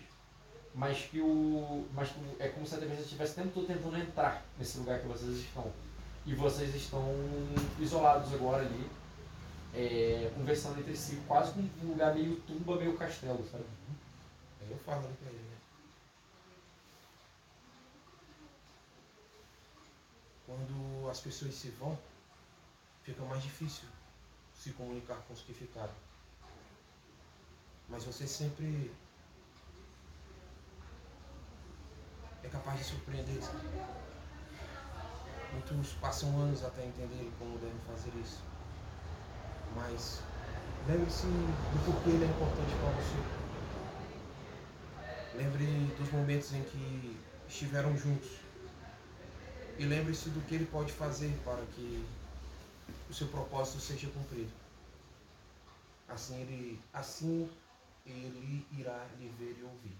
mas 0.73 0.97
que 1.03 1.19
o. 1.19 1.85
Mas 1.93 2.09
que 2.09 2.19
é 2.39 2.47
como 2.47 2.65
se 2.65 2.75
a 2.75 2.77
tempestade 2.77 3.03
estivesse 3.05 3.33
o 3.33 3.35
tempo 3.35 3.49
todo 3.53 3.67
tentando 3.67 3.97
entrar 3.97 4.43
nesse 4.57 4.77
lugar 4.79 4.99
que 4.99 5.07
vocês 5.07 5.37
estão. 5.37 5.71
E 6.25 6.33
vocês 6.33 6.73
estão 6.75 7.03
isolados 7.79 8.33
agora 8.33 8.63
ali, 8.63 8.85
é, 9.73 10.31
conversando 10.35 10.79
entre 10.79 10.95
si, 10.95 11.21
quase 11.27 11.53
com 11.53 11.61
um 11.85 11.89
lugar 11.89 12.13
meio 12.13 12.39
tumba, 12.41 12.75
meio 12.75 12.97
castelo, 12.97 13.47
sabe? 13.49 13.65
Aí 14.61 14.71
eu 14.71 14.77
falo 14.79 15.05
ali 15.05 15.13
pra 15.15 15.29
ele, 15.29 15.39
né? 15.39 15.57
Quando 20.45 21.09
as 21.09 21.19
pessoas 21.19 21.53
se 21.55 21.69
vão, 21.69 21.97
fica 23.03 23.23
mais 23.23 23.41
difícil 23.43 23.87
se 24.53 24.71
comunicar 24.73 25.17
com 25.27 25.33
os 25.33 25.41
que 25.41 25.53
ficaram. 25.53 25.93
Mas 27.87 28.03
você 28.03 28.27
sempre 28.27 28.91
é 32.43 32.49
capaz 32.49 32.77
de 32.79 32.85
surpreender? 32.85 33.41
Muitos 35.53 35.93
passam 35.93 36.29
anos 36.39 36.63
até 36.63 36.85
entenderem 36.85 37.31
como 37.37 37.57
devem 37.57 37.79
fazer 37.87 38.11
isso. 38.19 38.50
Mas 39.75 40.21
lembre-se 40.87 41.25
do 41.25 41.85
porquê 41.85 42.09
ele 42.09 42.25
é 42.25 42.27
importante 42.27 42.73
para 42.75 42.89
você. 42.91 43.41
Lembre 45.37 45.65
dos 45.97 46.11
momentos 46.11 46.53
em 46.53 46.63
que 46.63 47.17
estiveram 47.47 47.95
juntos. 47.97 48.29
E 49.77 49.85
lembre-se 49.85 50.29
do 50.29 50.41
que 50.41 50.55
ele 50.55 50.65
pode 50.65 50.91
fazer 50.91 51.31
para 51.45 51.61
que 51.75 52.05
o 53.09 53.13
seu 53.13 53.27
propósito 53.27 53.79
seja 53.79 54.07
cumprido. 54.09 54.51
Assim 56.07 56.41
ele, 56.41 56.79
assim 56.93 57.49
ele 58.05 58.65
irá 58.77 59.05
lhe 59.17 59.29
ver 59.39 59.57
e 59.59 59.63
ouvir. 59.63 59.97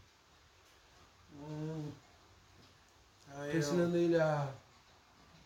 Hum. 1.34 1.92
Aí 3.34 3.58
ensinando 3.58 3.96
ele 3.96 4.20
a, 4.20 4.54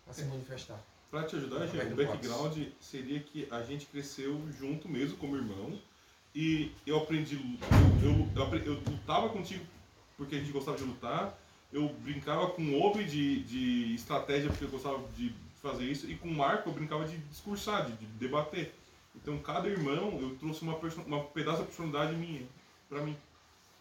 a 0.07 0.13
se 0.13 0.23
manifestar. 0.25 0.79
Pra 1.09 1.23
te 1.23 1.35
ajudar, 1.35 1.65
gente, 1.67 1.93
o 1.93 1.95
background 1.95 2.57
seria 2.81 3.19
que 3.19 3.47
a 3.49 3.61
gente 3.61 3.85
cresceu 3.85 4.41
junto 4.59 4.89
mesmo 4.89 5.17
como 5.17 5.35
irmão. 5.35 5.79
E 6.33 6.71
eu 6.85 6.97
aprendi. 6.97 7.39
Eu, 8.03 8.27
eu, 8.35 8.59
eu, 8.65 8.73
lutava 8.73 9.29
contigo 9.29 9.65
porque 10.17 10.35
a 10.35 10.39
gente 10.39 10.51
gostava 10.51 10.77
de 10.77 10.83
lutar. 10.83 11.37
Eu 11.71 11.87
brincava 11.99 12.47
com 12.49 12.61
o 12.61 12.81
Obi 12.81 13.05
de, 13.05 13.43
de 13.43 13.95
estratégia 13.95 14.49
porque 14.49 14.65
eu 14.65 14.69
gostava 14.69 15.01
de 15.15 15.33
fazer 15.61 15.85
isso. 15.85 16.09
E 16.09 16.15
com 16.15 16.27
o 16.27 16.35
Marco 16.35 16.69
eu 16.69 16.73
brincava 16.73 17.05
de 17.05 17.17
discursar, 17.17 17.85
de, 17.85 17.93
de 17.93 18.05
debater. 18.05 18.73
Então 19.15 19.37
cada 19.39 19.69
irmão 19.69 20.19
eu 20.21 20.35
trouxe 20.37 20.61
uma, 20.61 20.77
uma 21.05 21.23
pedaço 21.23 21.59
da 21.59 21.65
personalidade 21.65 22.15
minha 22.15 22.45
pra 22.89 23.01
mim. 23.01 23.15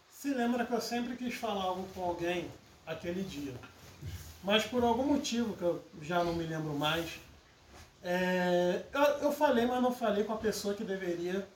Se 0.09 0.33
lembra 0.33 0.65
que 0.65 0.73
eu 0.73 0.81
sempre 0.81 1.17
quis 1.17 1.35
falar 1.35 1.63
algo 1.63 1.85
com 1.93 2.03
alguém 2.03 2.49
aquele 2.87 3.23
dia. 3.23 3.53
Mas 4.45 4.63
por 4.65 4.83
algum 4.83 5.03
motivo 5.05 5.53
que 5.57 5.63
eu 5.63 5.83
já 6.01 6.23
não 6.23 6.33
me 6.33 6.43
lembro 6.45 6.73
mais, 6.75 7.19
é, 8.03 8.83
eu, 8.93 9.01
eu 9.01 9.31
falei, 9.31 9.65
mas 9.65 9.81
não 9.81 9.91
falei 9.93 10.23
com 10.23 10.33
a 10.33 10.37
pessoa 10.37 10.75
que 10.75 10.83
deveria 10.83 11.47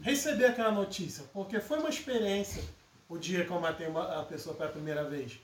receber 0.00 0.46
aquela 0.46 0.70
notícia. 0.70 1.24
Porque 1.32 1.58
foi 1.60 1.80
uma 1.80 1.88
experiência 1.88 2.62
o 3.08 3.18
dia 3.18 3.44
que 3.44 3.50
eu 3.50 3.58
matei 3.60 3.88
uma- 3.88 4.20
a 4.20 4.22
pessoa 4.22 4.54
pela 4.54 4.70
primeira 4.70 5.02
vez. 5.04 5.40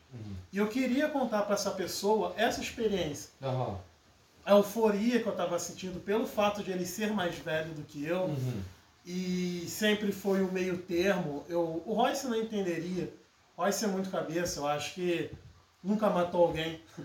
E 0.53 0.59
eu 0.59 0.69
queria 0.69 1.09
contar 1.09 1.43
para 1.43 1.55
essa 1.55 1.71
pessoa 1.73 2.33
essa 2.37 2.61
experiência. 2.61 3.31
Aham. 3.43 3.77
A 4.47 4.53
euforia 4.53 5.21
que 5.21 5.27
eu 5.27 5.33
estava 5.33 5.59
sentindo 5.59 5.99
pelo 6.01 6.27
fato 6.27 6.63
de 6.63 6.71
ele 6.71 6.85
ser 6.87 7.11
mais 7.13 7.35
velho 7.39 7.73
do 7.73 7.83
que 7.83 8.05
eu 8.05 8.25
Uhum. 8.25 8.63
e 9.07 9.65
sempre 9.69 10.13
foi 10.13 10.43
o 10.43 10.53
meio 10.53 10.77
termo. 10.79 11.43
Eu, 11.49 11.83
o 11.87 11.95
Royce 11.95 12.27
não 12.29 12.37
entenderia. 12.37 13.11
Royce 13.57 13.85
é 13.85 13.89
muito 13.89 14.11
cabeça, 14.11 14.61
eu 14.61 14.67
acho 14.67 14.95
que 14.95 15.31
nunca 15.85 16.09
matou 16.09 16.47
alguém. 16.47 16.81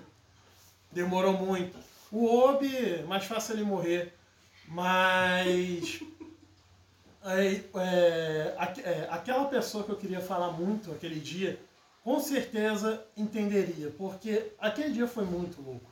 Demorou 0.92 1.34
muito. 1.34 1.78
O 2.12 2.26
Obi, 2.26 3.04
mais 3.08 3.26
fácil 3.26 3.56
ele 3.56 3.64
morrer. 3.64 4.14
Mas. 4.68 6.00
aí, 7.22 7.70
é, 7.76 8.56
é, 8.84 9.08
aquela 9.12 9.46
pessoa 9.46 9.84
que 9.84 9.92
eu 9.92 9.98
queria 9.98 10.22
falar 10.22 10.52
muito 10.52 10.92
aquele 10.92 11.20
dia, 11.20 11.60
com 12.04 12.20
certeza 12.20 13.04
entenderia. 13.16 13.92
Porque 13.98 14.52
aquele 14.58 14.94
dia 14.94 15.08
foi 15.08 15.26
muito 15.26 15.62
louco. 15.62 15.90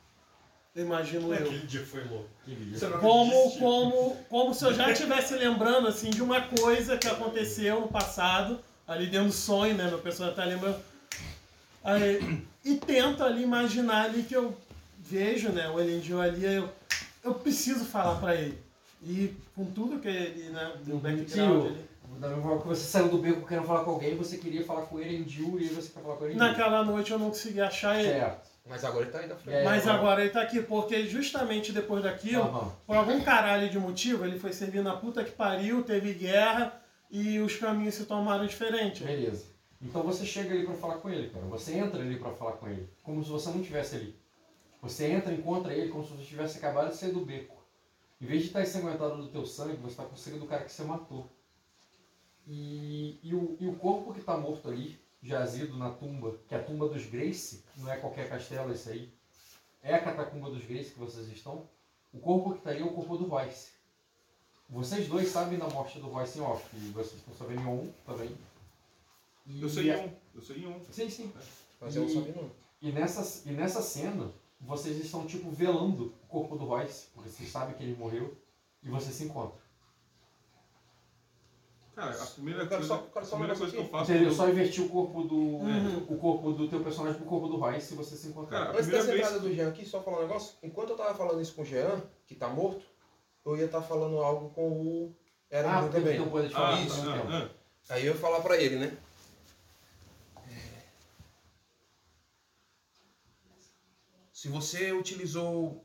Eu 0.77 0.85
imagino 0.85 1.33
eu. 1.33 1.45
Aquele 1.45 1.65
dia 1.65 1.83
foi 1.83 2.03
louco. 2.03 2.29
Não 2.47 2.99
Como, 2.99 3.51
como, 3.57 4.15
como 4.29 4.53
se 4.53 4.63
eu 4.63 4.73
já 4.75 4.89
estivesse 4.93 5.35
lembrando 5.35 5.87
assim, 5.87 6.11
de 6.11 6.21
uma 6.21 6.39
coisa 6.41 6.97
que 6.97 7.07
aconteceu 7.07 7.81
no 7.81 7.87
passado, 7.87 8.59
ali 8.87 9.07
dentro 9.07 9.29
do 9.29 9.33
sonho, 9.33 9.75
né? 9.75 9.87
Meu 9.87 9.97
personagem 9.97 10.35
tá 10.35 10.45
lembrando. 10.45 10.79
Aí, 11.83 12.45
e 12.71 12.75
tento 12.75 13.23
ali 13.23 13.43
imaginar 13.43 14.05
ali 14.05 14.23
que 14.23 14.35
eu 14.35 14.55
vejo, 14.99 15.49
né? 15.49 15.69
O 15.69 15.79
Elendio 15.79 16.19
ali, 16.19 16.43
eu, 16.43 16.69
eu 17.23 17.33
preciso 17.33 17.85
falar 17.85 18.19
pra 18.19 18.35
ele. 18.35 18.57
E 19.03 19.33
com 19.55 19.65
tudo 19.65 19.99
que 19.99 20.07
ele, 20.07 20.49
né? 20.49 20.73
Do 20.85 20.97
background 20.97 21.27
Tio, 21.29 21.65
ali. 21.67 21.85
da 22.19 22.27
mesma 22.29 22.43
forma 22.43 22.61
que 22.61 22.67
você 22.67 22.83
saiu 22.83 23.09
do 23.09 23.17
beco 23.19 23.47
querendo 23.47 23.65
falar 23.67 23.83
com 23.83 23.91
alguém, 23.91 24.15
você 24.17 24.37
queria 24.37 24.63
falar 24.63 24.81
com 24.81 24.99
ele 24.99 25.17
em 25.17 25.29
Jill 25.29 25.59
e 25.59 25.63
aí 25.63 25.69
você 25.69 25.89
quer 25.89 26.01
falar 26.01 26.15
com 26.15 26.25
ele 26.25 26.33
em 26.33 26.37
Naquela 26.37 26.83
noite 26.83 27.11
eu 27.11 27.19
não 27.19 27.29
consegui 27.29 27.61
achar 27.61 27.99
ele. 27.99 28.09
Certo. 28.09 28.47
Mas 28.69 28.83
agora 28.83 29.03
ele 29.05 29.11
tá 29.11 29.19
aí 29.19 29.27
na 29.27 29.35
frente. 29.35 29.55
É, 29.59 29.63
Mas 29.63 29.87
agora 29.87 30.21
ele 30.21 30.29
tá 30.29 30.41
aqui, 30.41 30.61
porque 30.61 31.07
justamente 31.07 31.71
depois 31.71 32.03
daquilo, 32.03 32.43
Aham. 32.43 32.71
por 32.85 32.97
algum 32.97 33.21
caralho 33.21 33.69
de 33.69 33.79
motivo, 33.79 34.25
ele 34.25 34.37
foi 34.37 34.51
servir 34.51 34.83
na 34.83 34.93
puta 34.97 35.23
que 35.23 35.31
pariu, 35.31 35.83
teve 35.83 36.11
guerra 36.13 36.73
e 37.09 37.39
os 37.39 37.55
caminhos 37.55 37.95
se 37.95 38.03
tomaram 38.03 38.45
diferentes. 38.45 39.01
Beleza. 39.05 39.45
Então 39.81 40.03
você 40.03 40.25
chega 40.25 40.53
ali 40.53 40.65
pra 40.65 40.75
falar 40.75 40.95
com 40.95 41.09
ele, 41.09 41.29
cara. 41.29 41.45
Você 41.47 41.73
entra 41.73 42.01
ali 42.01 42.17
pra 42.19 42.31
falar 42.31 42.53
com 42.53 42.67
ele, 42.67 42.89
como 43.03 43.23
se 43.23 43.29
você 43.29 43.49
não 43.49 43.61
estivesse 43.61 43.95
ali. 43.95 44.15
Você 44.81 45.07
entra, 45.07 45.33
encontra 45.33 45.73
ele 45.73 45.89
como 45.89 46.03
se 46.03 46.13
você 46.13 46.23
tivesse 46.23 46.57
acabado 46.57 46.89
de 46.89 46.97
sair 46.97 47.11
do 47.11 47.25
beco. 47.25 47.55
Em 48.19 48.25
vez 48.25 48.41
de 48.41 48.47
estar 48.47 48.61
ensanguentado 48.61 49.17
do 49.17 49.29
teu 49.29 49.45
sangue, 49.45 49.77
você 49.77 49.89
está 49.89 50.05
com 50.05 50.15
o 50.15 50.17
sangue 50.17 50.39
do 50.39 50.47
cara 50.47 50.63
que 50.63 50.71
você 50.71 50.83
matou. 50.83 51.29
E, 52.47 53.19
e, 53.21 53.35
o, 53.35 53.57
e 53.59 53.67
o 53.67 53.75
corpo 53.75 54.13
que 54.13 54.19
está 54.19 54.37
morto 54.37 54.69
ali, 54.69 54.99
jazido 55.21 55.77
na 55.77 55.91
tumba, 55.91 56.35
que 56.47 56.55
é 56.55 56.57
a 56.57 56.63
tumba 56.63 56.87
dos 56.87 57.05
Grace, 57.05 57.63
não 57.75 57.91
é 57.91 57.97
qualquer 57.97 58.29
castelo 58.29 58.71
esse 58.71 58.89
aí, 58.89 59.13
é 59.83 59.93
a 59.93 60.01
catacumba 60.01 60.49
dos 60.49 60.65
Grace 60.65 60.91
que 60.91 60.99
vocês 60.99 61.27
estão. 61.27 61.67
O 62.13 62.19
corpo 62.19 62.53
que 62.53 62.59
está 62.59 62.71
aí 62.71 62.81
é 62.81 62.85
o 62.85 62.93
corpo 62.93 63.17
do 63.17 63.25
Royce. 63.25 63.71
Vocês 64.69 65.07
dois 65.07 65.29
sabem 65.29 65.59
da 65.59 65.67
morte 65.69 65.99
do 65.99 66.07
Royce 66.07 66.39
em 66.39 66.41
off, 66.41 66.65
e 66.75 66.89
vocês 66.89 67.19
estão 67.19 67.33
sabendo 67.33 67.61
em 67.61 67.65
um 67.65 67.93
também. 68.05 68.35
Eu 69.61 69.69
sei 69.69 69.91
a- 69.91 69.97
um, 69.99 70.11
eu 70.35 70.41
sei 70.41 70.65
um. 70.67 70.79
Sim, 70.91 71.09
sim. 71.09 71.33
Mas 71.79 71.95
eu 71.95 72.03
não 72.03 72.09
E- 72.09 72.13
sabia 72.13 72.33
não. 72.41 72.51
E 72.81 72.91
nessa, 72.91 73.49
e 73.49 73.53
nessa 73.53 73.81
cena, 73.81 74.31
vocês 74.59 74.97
estão, 75.03 75.25
tipo, 75.25 75.49
velando 75.51 76.13
o 76.23 76.27
corpo 76.27 76.55
do 76.57 76.65
Royce, 76.65 77.07
porque 77.13 77.29
vocês 77.29 77.49
sabem 77.49 77.75
que 77.75 77.83
ele 77.83 77.95
morreu, 77.95 78.35
e 78.83 78.89
vocês 78.89 79.15
se 79.15 79.23
encontram. 79.25 79.57
Cara, 81.95 82.11
a 82.21 82.25
primeira 82.27 82.61
Eu 82.61 82.67
quero 82.67 82.81
coisa, 82.81 82.93
só- 82.95 83.01
eu 83.01 83.09
quero 83.11 83.25
a 83.25 83.27
só 83.27 83.35
um 83.35 83.39
primeira 83.39 83.57
coisa 83.59 83.73
que 83.73 83.79
eu 83.81 83.87
faço. 83.87 84.11
Entendeu? 84.11 84.27
quando 84.29 84.37
Só 84.37 84.49
invertir 84.49 84.83
o 84.85 84.89
corpo 84.89 85.23
do. 85.23 85.35
Uhum. 85.35 85.97
O 86.09 86.17
corpo 86.17 86.51
do 86.51 86.67
teu 86.69 86.83
personagem 86.83 87.17
pro 87.19 87.27
corpo 87.27 87.47
do 87.47 87.57
Royce 87.57 87.93
e 87.93 87.97
vocês 87.97 88.19
se 88.21 88.27
encontraram. 88.27 88.67
Cara, 88.67 88.77
Antes 88.77 88.91
dessa 88.91 89.07
vez- 89.07 89.17
entrada 89.19 89.39
do 89.39 89.51
Jean 89.53 89.69
aqui, 89.69 89.83
só 89.83 90.03
falar 90.03 90.19
um 90.19 90.21
negócio. 90.21 90.55
Enquanto 90.61 90.91
eu 90.91 90.95
tava 90.95 91.15
falando 91.15 91.41
isso 91.41 91.55
com 91.55 91.63
o 91.63 91.65
Jean, 91.65 92.03
que 92.27 92.35
tá 92.35 92.47
morto, 92.49 92.85
eu 93.43 93.57
ia 93.57 93.65
estar 93.65 93.81
falando 93.81 94.19
algo 94.19 94.51
com 94.51 94.69
o 94.69 95.15
Eren 95.49 95.67
Ah, 95.71 95.89
também. 95.89 96.19
não 96.19 96.29
pode 96.29 96.49
falar 96.49 96.75
Ah, 96.75 96.81
isso. 96.81 96.99
ao 96.99 97.05
mesmo 97.15 97.31
ah, 97.31 97.49
ah. 97.49 97.93
Aí 97.93 98.05
eu 98.05 98.13
ia 98.13 98.19
falar 98.19 98.41
pra 98.41 98.57
ele, 98.61 98.75
né? 98.75 98.95
Se 104.37 104.47
você 104.49 104.91
utilizou. 104.91 105.83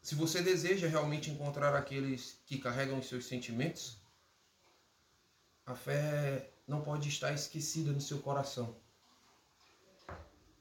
Se 0.00 0.14
você 0.14 0.40
deseja 0.40 0.88
realmente 0.88 1.30
encontrar 1.30 1.76
aqueles 1.76 2.40
que 2.46 2.56
carregam 2.58 2.98
os 2.98 3.06
seus 3.06 3.26
sentimentos, 3.26 4.00
a 5.66 5.74
fé 5.74 6.50
não 6.66 6.80
pode 6.82 7.10
estar 7.10 7.30
esquecida 7.34 7.92
no 7.92 8.00
seu 8.00 8.22
coração. 8.22 8.80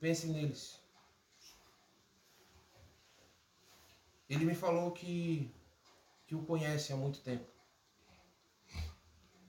Pense 0.02 0.28
neles. 0.28 0.78
Ele 4.30 4.44
me 4.44 4.54
falou 4.54 4.92
que, 4.92 5.50
que 6.28 6.36
o 6.36 6.44
conhece 6.44 6.92
há 6.92 6.98
muito 6.98 7.22
tempo. 7.22 7.50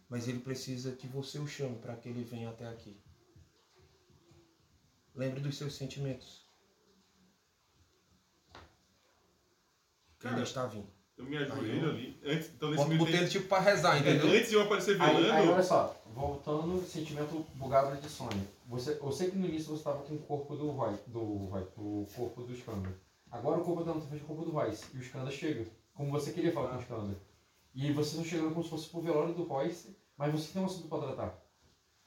Mas 0.09 0.29
ele 0.29 0.39
precisa 0.39 0.95
que 0.95 1.09
você 1.09 1.41
o 1.41 1.49
chame 1.49 1.81
para 1.81 1.97
que 1.97 2.09
ele 2.09 2.23
venha 2.23 2.51
até 2.51 2.69
aqui. 2.69 2.97
Lembre 5.17 5.41
dos 5.41 5.59
seus 5.59 5.75
sentimentos. 5.75 6.42
Cara, 10.23 10.37
ele 10.37 10.43
está 10.45 10.67
vindo. 10.67 10.87
Eu 11.17 11.25
me 11.27 11.37
ajoelho 11.37 11.63
Aí 11.73 11.83
eu- 11.83 11.91
ali. 11.91 12.21
Antes, 12.25 12.51
então 12.55 12.71
nesse 12.71 12.85
meio 12.87 12.99
Botei 12.99 13.15
ele 13.15 13.21
tempo- 13.25 13.33
tipo 13.33 13.49
pra 13.49 13.59
rezar, 13.61 13.97
É, 13.97 14.01
entendeu? 14.01 14.29
Antes 14.31 14.49
de 14.49 14.55
eu 14.55 14.63
aparecer 14.63 15.01
Aí, 15.01 15.15
velando. 15.15 15.33
aí, 15.33 15.49
olha 15.49 15.63
só, 15.63 16.03
voltando, 16.15 16.83
sentimento 16.87 17.47
bugado 17.55 17.97
de 18.01 18.09
sonho. 18.09 18.49
Você, 18.67 18.99
eu 19.01 19.13
sei 19.13 19.31
que 19.31 19.37
no 19.37 19.47
início 19.47 19.69
você 19.69 19.75
estava 19.79 20.03
com 20.03 20.15
o 20.15 20.19
corpo 20.19 20.57
do 20.57 20.71
Roy, 20.71 20.97
do 21.07 21.21
Roy, 21.21 21.63
do 21.77 22.07
corpo 22.17 22.43
do 22.43 22.53
Skanda. 22.55 22.89
Agora 23.31 23.61
o 23.61 23.65
corpo 23.65 23.85
da 23.85 23.95
Nata 23.95 24.07
fez 24.07 24.23
o 24.23 24.25
corpo 24.25 24.45
do 24.45 24.51
Royce. 24.51 24.85
E 24.95 24.99
o 24.99 25.03
Skanda 25.03 25.31
chega. 25.31 25.67
Como 25.95 26.11
você 26.11 26.33
queria 26.33 26.53
falar 26.53 26.71
com 26.71 26.77
o 26.77 26.81
Skanda. 26.81 27.17
E 27.75 27.87
aí 27.87 27.93
vocês 27.93 28.09
estão 28.15 28.25
chegando 28.25 28.53
como 28.53 28.65
se 28.65 28.71
fosse 28.71 28.89
pro 28.89 29.01
velório 29.03 29.35
do 29.35 29.45
Royce, 29.45 29.97
mas 30.17 30.33
você 30.33 30.53
tem 30.53 30.63
um 30.63 30.67
assunto 30.67 30.89
para 30.89 31.07
tratar. 31.09 31.39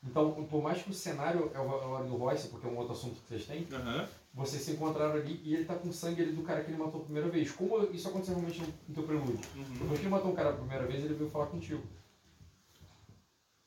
Então, 0.03 0.45
por 0.45 0.61
mais 0.61 0.81
que 0.83 0.91
o 0.91 0.93
cenário 0.93 1.51
é 1.53 1.59
o 1.59 1.67
velório 1.79 2.07
do 2.09 2.15
Royce, 2.17 2.47
porque 2.49 2.67
é 2.67 2.69
um 2.69 2.77
outro 2.77 2.93
assunto 2.93 3.19
que 3.21 3.27
vocês 3.27 3.45
têm, 3.45 3.67
Aham. 3.71 4.07
Vocês 4.36 4.62
se 4.62 4.72
encontraram 4.72 5.14
ali 5.14 5.40
e 5.45 5.56
ele 5.56 5.64
tá 5.64 5.76
com 5.76 5.91
sangue 5.94 6.22
ali 6.22 6.34
do 6.34 6.44
cara 6.44 6.62
que 6.62 6.70
ele 6.70 6.78
matou 6.78 7.02
a 7.02 7.03
primeira 7.06 7.30
vez. 7.30 7.52
Como 7.52 7.82
isso 7.94 8.10
aconteceu 8.10 8.36
realmente 8.36 8.62
no, 8.86 8.94
teu 8.94 9.03
prelúdio? 9.03 9.40
Uhum. 9.56 9.64
Depois 9.80 9.99
que 9.99 10.06
ele 10.06 10.10
matou 10.10 10.32
um 10.32 10.36
cara 10.36 10.49
a 10.49 10.57
primeira 10.57 10.86
vez, 10.86 11.06
ele 11.06 11.14
veio 11.14 11.30
falar 11.30 11.48
contigo. 11.48 11.82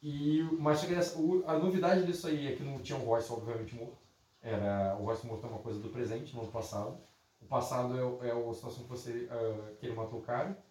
E, 0.03 0.43
mas 0.61 0.85
a 1.47 1.59
novidade 1.59 2.05
disso 2.05 2.27
aí 2.29 2.47
é 2.49 2.55
que 2.55 2.63
não 2.63 2.79
tinha 2.81 2.99
um 2.99 3.03
Royce, 3.03 3.33
obviamente, 3.33 3.75
morto. 3.75 3.97
Era, 4.43 4.97
o 5.01 5.05
Royce 5.05 5.27
morto 5.27 5.47
é 5.47 5.51
uma 5.51 5.59
coisa 5.59 5.81
do 5.81 5.89
presente, 5.89 6.37
não 6.37 6.45
do 6.45 6.53
passado. 6.53 7.01
O 7.41 7.47
passado 7.47 8.23
é, 8.23 8.29
é 8.29 8.33
a 8.33 8.55
situação 8.55 8.85
que, 8.85 8.91
você, 8.91 9.27
ah, 9.31 9.73
que 9.81 9.87
ele 9.87 9.95
matou 9.95 10.19
o 10.19 10.23
cara. 10.23 10.63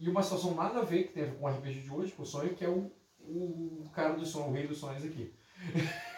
E 0.00 0.08
uma 0.08 0.22
situação 0.22 0.52
nada 0.54 0.80
a 0.80 0.84
ver 0.84 1.04
que 1.04 1.12
tem 1.12 1.22
a 1.22 1.26
ver 1.26 1.38
com 1.38 1.46
o 1.46 1.48
RPG 1.48 1.82
de 1.82 1.92
hoje, 1.92 2.12
com 2.12 2.24
o 2.24 2.26
sonho, 2.26 2.56
que 2.56 2.64
é 2.64 2.68
o, 2.68 2.90
o 3.20 3.88
cara 3.94 4.14
do 4.14 4.26
sonho, 4.26 4.48
o 4.48 4.52
rei 4.52 4.66
dos 4.66 4.78
sonhos 4.78 5.04
aqui. 5.04 5.32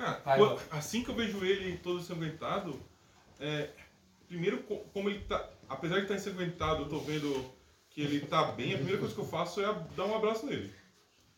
Cara, 0.00 0.56
assim 0.70 1.02
que 1.04 1.10
eu 1.10 1.14
vejo 1.14 1.44
ele 1.44 1.76
todo 1.78 2.00
ensanguentado, 2.00 2.80
é, 3.38 3.68
primeiro, 4.26 4.62
co- 4.62 4.78
como 4.92 5.08
ele 5.10 5.20
tá. 5.20 5.48
Apesar 5.68 5.96
de 5.96 6.02
estar 6.02 6.14
ensanguentado, 6.14 6.82
eu 6.84 6.88
tô 6.88 6.98
vendo 7.00 7.44
que 7.90 8.00
ele 8.00 8.20
tá 8.26 8.44
bem, 8.52 8.72
a 8.72 8.76
primeira 8.76 8.98
coisa 8.98 9.14
que 9.14 9.20
eu 9.20 9.24
faço 9.26 9.60
é 9.60 9.72
dar 9.96 10.06
um 10.06 10.14
abraço 10.16 10.46
nele. 10.46 10.72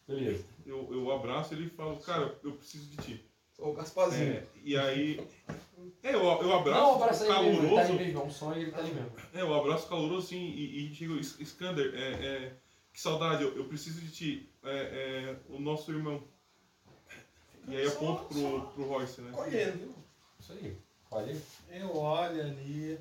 Beleza. 0.07 0.45
Eu, 0.65 0.89
eu 0.93 1.11
abraço 1.13 1.55
ele 1.55 1.67
e 1.67 1.71
falo, 1.71 1.97
cara, 1.99 2.39
eu 2.43 2.53
preciso 2.53 2.87
de 2.91 2.97
ti. 2.99 3.25
Ô, 3.59 3.73
Gasparzinho. 3.73 4.33
É, 4.35 4.45
e 4.63 4.77
aí. 4.77 5.27
É, 6.03 6.15
eu, 6.15 6.21
eu 6.23 6.53
abraço 6.53 6.81
Não, 6.81 6.95
abraça 6.95 7.25
ele 7.25 7.33
mesmo, 7.33 7.63
ele 7.65 7.75
tá 7.75 7.81
ali 7.81 7.87
caloroso. 7.89 7.93
mesmo, 8.05 8.21
é 8.21 8.23
um 8.25 8.31
sonho 8.31 8.59
e 8.59 8.63
ele 8.63 8.71
tá 8.73 8.79
ali 8.79 8.93
mesmo. 8.93 9.13
É, 9.33 9.45
o 9.45 9.55
abraço 9.55 9.89
caloroso 9.89 10.27
assim 10.27 10.41
e, 10.41 10.85
e 10.85 10.89
digo, 10.89 11.17
"Is- 11.17 11.39
Iskander, 11.39 11.93
é, 11.95 12.11
é, 12.27 12.53
que 12.93 13.01
saudade, 13.01 13.43
eu, 13.43 13.57
eu 13.57 13.65
preciso 13.65 14.01
de 14.01 14.11
ti, 14.11 14.49
é, 14.65 14.71
é, 14.71 15.37
o 15.49 15.59
nosso 15.61 15.91
irmão. 15.93 16.23
E 17.69 17.77
aí 17.77 17.87
aponto 17.87 18.25
pro, 18.25 18.61
pro 18.73 18.89
Royce, 18.89 19.21
né? 19.21 19.33
Colhendo, 19.33 19.79
viu? 19.79 19.95
Isso 20.41 20.53
aí. 20.53 20.77
Olha 21.11 21.27
aí. 21.27 21.43
Eu 21.81 21.97
olho 21.97 22.41
ali, 22.41 22.99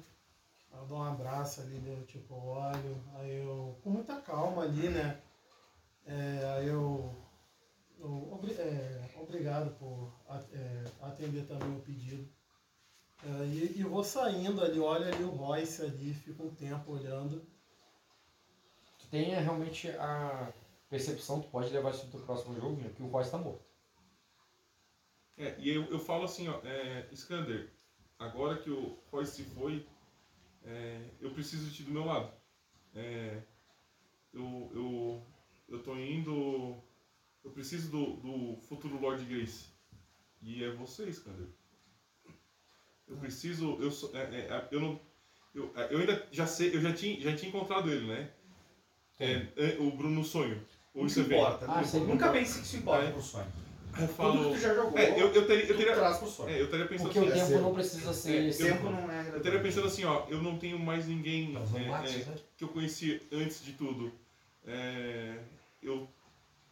eu 0.73 0.85
dou 0.87 0.99
um 0.99 1.03
abraço 1.03 1.61
ali, 1.61 1.79
né? 1.79 2.03
Tipo, 2.07 2.33
eu 2.35 2.43
olho, 2.45 3.03
aí 3.15 3.37
eu, 3.37 3.77
com 3.83 3.89
muita 3.89 4.19
calma 4.21 4.63
ali, 4.63 4.89
né? 4.89 5.19
É, 6.05 6.55
aí 6.57 6.67
eu, 6.67 7.15
eu 7.99 8.29
obri- 8.33 8.53
é, 8.53 9.09
obrigado 9.19 9.75
por 9.77 10.11
é, 10.53 10.83
atender 11.01 11.45
também 11.47 11.75
o 11.77 11.81
pedido. 11.81 12.27
É, 13.23 13.45
e, 13.45 13.79
e 13.79 13.83
vou 13.83 14.03
saindo 14.03 14.63
ali, 14.63 14.79
olho 14.79 15.05
ali 15.05 15.23
o 15.23 15.29
Royce 15.29 15.81
ali, 15.83 16.13
fico 16.13 16.43
um 16.43 16.55
tempo 16.55 16.91
olhando. 16.91 17.41
Tu 18.99 19.07
tem 19.11 19.33
é, 19.33 19.39
realmente 19.39 19.89
a 19.91 20.51
percepção, 20.89 21.39
tu 21.41 21.47
pode 21.49 21.69
levar 21.69 21.91
isso 21.91 22.01
pro 22.07 22.17
teu 22.17 22.21
próximo 22.25 22.55
jogo, 22.55 22.81
né, 22.81 22.91
que 22.95 23.03
o 23.03 23.07
Royce 23.07 23.31
tá 23.31 23.37
morto. 23.37 23.70
É, 25.37 25.55
e 25.59 25.69
eu, 25.69 25.85
eu 25.85 25.99
falo 25.99 26.23
assim, 26.25 26.47
ó, 26.47 26.59
é, 26.63 27.07
Iskander, 27.11 27.69
agora 28.19 28.57
que 28.57 28.69
o 28.69 28.97
Royce 29.11 29.43
se 29.43 29.49
foi, 29.51 29.85
é, 30.63 31.01
eu 31.19 31.31
preciso 31.31 31.65
de 31.69 31.75
ti 31.75 31.83
do 31.83 31.91
meu 31.91 32.05
lado. 32.05 32.31
É, 32.93 33.41
eu, 34.33 34.71
eu, 34.73 35.25
eu 35.69 35.83
tô 35.83 35.95
indo. 35.97 36.77
Eu 37.43 37.51
preciso 37.51 37.89
do, 37.89 38.17
do 38.17 38.61
futuro 38.61 38.99
Lord 38.99 39.23
Grace. 39.25 39.65
E 40.41 40.63
é 40.63 40.71
você, 40.71 41.05
Iskander. 41.09 41.47
Eu 43.07 43.17
preciso. 43.17 43.77
Eu, 43.81 43.91
sou- 43.91 44.15
é, 44.15 44.21
é, 44.21 44.67
eu 44.71 44.79
não. 44.79 44.99
Eu, 45.53 45.71
é, 45.75 45.93
eu 45.93 45.99
ainda 45.99 46.27
já 46.31 46.45
sei, 46.47 46.75
eu 46.75 46.81
já 46.81 46.93
tinha, 46.93 47.19
já 47.19 47.35
tinha 47.35 47.49
encontrado 47.49 47.89
ele, 47.91 48.07
né? 48.07 48.31
É, 49.19 49.47
é, 49.57 49.77
o 49.79 49.91
Bruno 49.91 50.15
no 50.15 50.23
sonho. 50.23 50.65
Ou 50.93 51.01
Não 51.01 51.07
isso 51.07 51.19
é 51.21 51.23
importa. 51.23 51.65
Ah. 51.69 51.81
Nunca 51.99 52.31
pense 52.31 52.59
que 52.59 52.65
isso 52.65 52.77
importa 52.77 53.05
É. 53.05 53.11
pro 53.11 53.21
sonho. 53.21 53.51
Eu 54.01 54.07
falo. 54.07 54.31
Tudo 54.37 54.49
que 54.49 54.55
tu 54.55 54.61
já 54.61 54.73
jogou, 54.75 54.97
É, 54.97 55.21
eu, 55.21 55.33
eu 55.33 55.47
teria. 55.47 55.65
Eu 55.65 55.77
teria 55.77 55.93
traz 55.95 56.17
pro 56.17 56.27
sonho. 56.27 56.49
é, 56.49 56.59
eu 56.61 56.65
estaria 56.65 56.87
pensando 56.87 57.07
Porque 57.07 57.19
o 57.19 57.23
assim. 57.23 57.33
tempo 57.33 57.47
seu. 57.47 57.61
não 57.61 57.73
precisa 57.73 58.13
ser 58.13 58.35
É, 58.35 58.47
esse. 58.47 58.61
eu- 58.63 58.67
tempo 58.67 58.89
não 58.89 59.11
é 59.11 59.29
Eu 59.29 59.37
estaria 59.37 59.59
pensando 59.61 59.87
assim, 59.87 60.05
ó, 60.05 60.25
eu 60.29 60.41
não 60.41 60.57
tenho 60.57 60.79
mais 60.79 61.07
ninguém 61.07 61.55
usando 61.57 61.77
é, 61.77 61.85
é, 61.87 62.25
né? 62.25 62.35
que 62.57 62.63
eu 62.63 62.69
conheci 62.69 63.21
antes 63.31 63.63
de 63.63 63.73
tudo. 63.73 64.11
É, 64.65 65.37
eu 65.81 66.07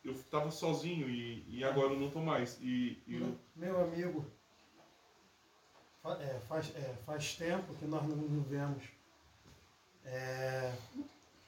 eu 0.06 0.16
tava 0.32 0.50
sozinho 0.50 1.10
e, 1.10 1.44
e 1.50 1.64
agora 1.64 1.92
eu 1.94 2.00
não 2.00 2.10
tô 2.10 2.20
mais. 2.20 2.58
E, 2.62 2.98
e 3.06 3.18
eu- 3.18 3.36
Meu 3.56 3.82
amigo, 3.84 4.26
fa- 6.02 6.18
é, 6.22 6.40
faz, 6.48 6.72
é, 6.76 6.94
faz 7.06 7.36
tempo 7.36 7.74
que 7.76 7.86
nós 7.86 8.02
não 8.08 8.16
nos 8.16 8.48
vemos. 8.48 8.84
É, 10.06 10.72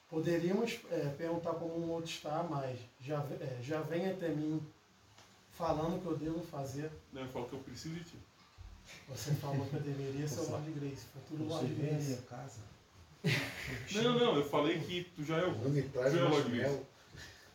poderíamos 0.09 0.79
é, 0.91 1.09
perguntar 1.17 1.53
como 1.53 1.77
um 1.79 1.89
outro 1.91 2.11
está, 2.11 2.43
mas 2.43 2.77
já, 2.99 3.25
é, 3.39 3.57
já 3.63 3.81
vem 3.81 4.09
até 4.09 4.27
mim 4.29 4.61
falando 5.57 5.97
o 5.97 5.99
que 6.01 6.05
eu 6.07 6.17
devo 6.17 6.39
fazer. 6.45 6.91
né, 7.13 7.21
eu 7.21 7.27
falo 7.29 7.47
que 7.47 7.53
eu 7.53 7.59
preciso 7.59 7.95
de 7.95 8.03
ti. 8.03 8.15
Você 9.09 9.31
falou 9.35 9.65
que 9.67 9.75
eu 9.75 9.81
deveria 9.81 10.27
ser 10.27 10.41
o 10.41 10.51
Lord 10.51 10.71
Grace, 10.71 11.05
futuro 11.13 11.43
Você 11.45 11.53
Lord 11.53 11.73
Grace. 11.75 12.05
minha 12.07 12.21
casa. 12.23 12.59
Não, 13.93 14.19
não, 14.19 14.35
eu 14.35 14.45
falei 14.49 14.79
que 14.79 15.03
tu 15.15 15.23
já 15.23 15.37
é 15.37 15.45
o. 15.45 15.51
Me 15.69 15.81
traz 15.83 16.11
tu 16.11 16.17
já 16.17 16.21
é 16.23 16.25
o 16.25 16.27
um 16.27 16.31
Lord 16.31 16.49
Grace. 16.49 16.61
marshmallow. 16.63 16.87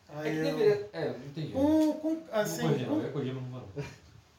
É 0.09 0.17
Aí 0.19 0.31
que 0.31 0.37
eu- 0.37 0.43
deveria. 0.57 0.89
É, 0.93 1.09
não 1.09 1.25
entendi. 1.25 1.51
com, 1.51 1.93
com, 1.93 2.13
não 2.15 2.23
assim, 2.31 2.61
não, 2.85 3.11
com- 3.11 3.19
eu 3.19 3.33
não 3.33 3.41
não. 3.41 3.63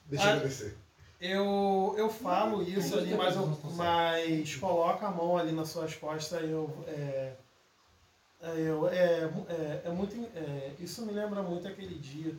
Deixa 0.07 0.33
Ah, 0.33 0.37
eu 0.37 0.41
descer. 0.41 0.75
Eu, 1.21 1.95
eu 1.99 2.09
falo 2.09 2.63
isso 2.63 2.97
ali, 2.97 3.13
mas, 3.15 3.35
eu, 3.37 3.47
mas 3.75 4.55
coloca 4.57 5.07
a 5.07 5.11
mão 5.11 5.37
ali 5.37 5.53
nas 5.53 5.69
suas 5.69 5.95
costas 5.95 6.43
e 6.43 6.51
eu. 6.51 6.85
É, 6.87 7.33
é, 8.41 8.51
eu 8.57 8.89
é, 8.89 9.25
é, 9.49 9.83
é 9.85 9.91
muito. 9.91 10.15
é, 10.35 10.73
isso 10.81 11.05
me 11.05 11.13
lembra 11.13 11.43
muito 11.43 11.67
aquele 11.69 11.97
dia 11.97 12.35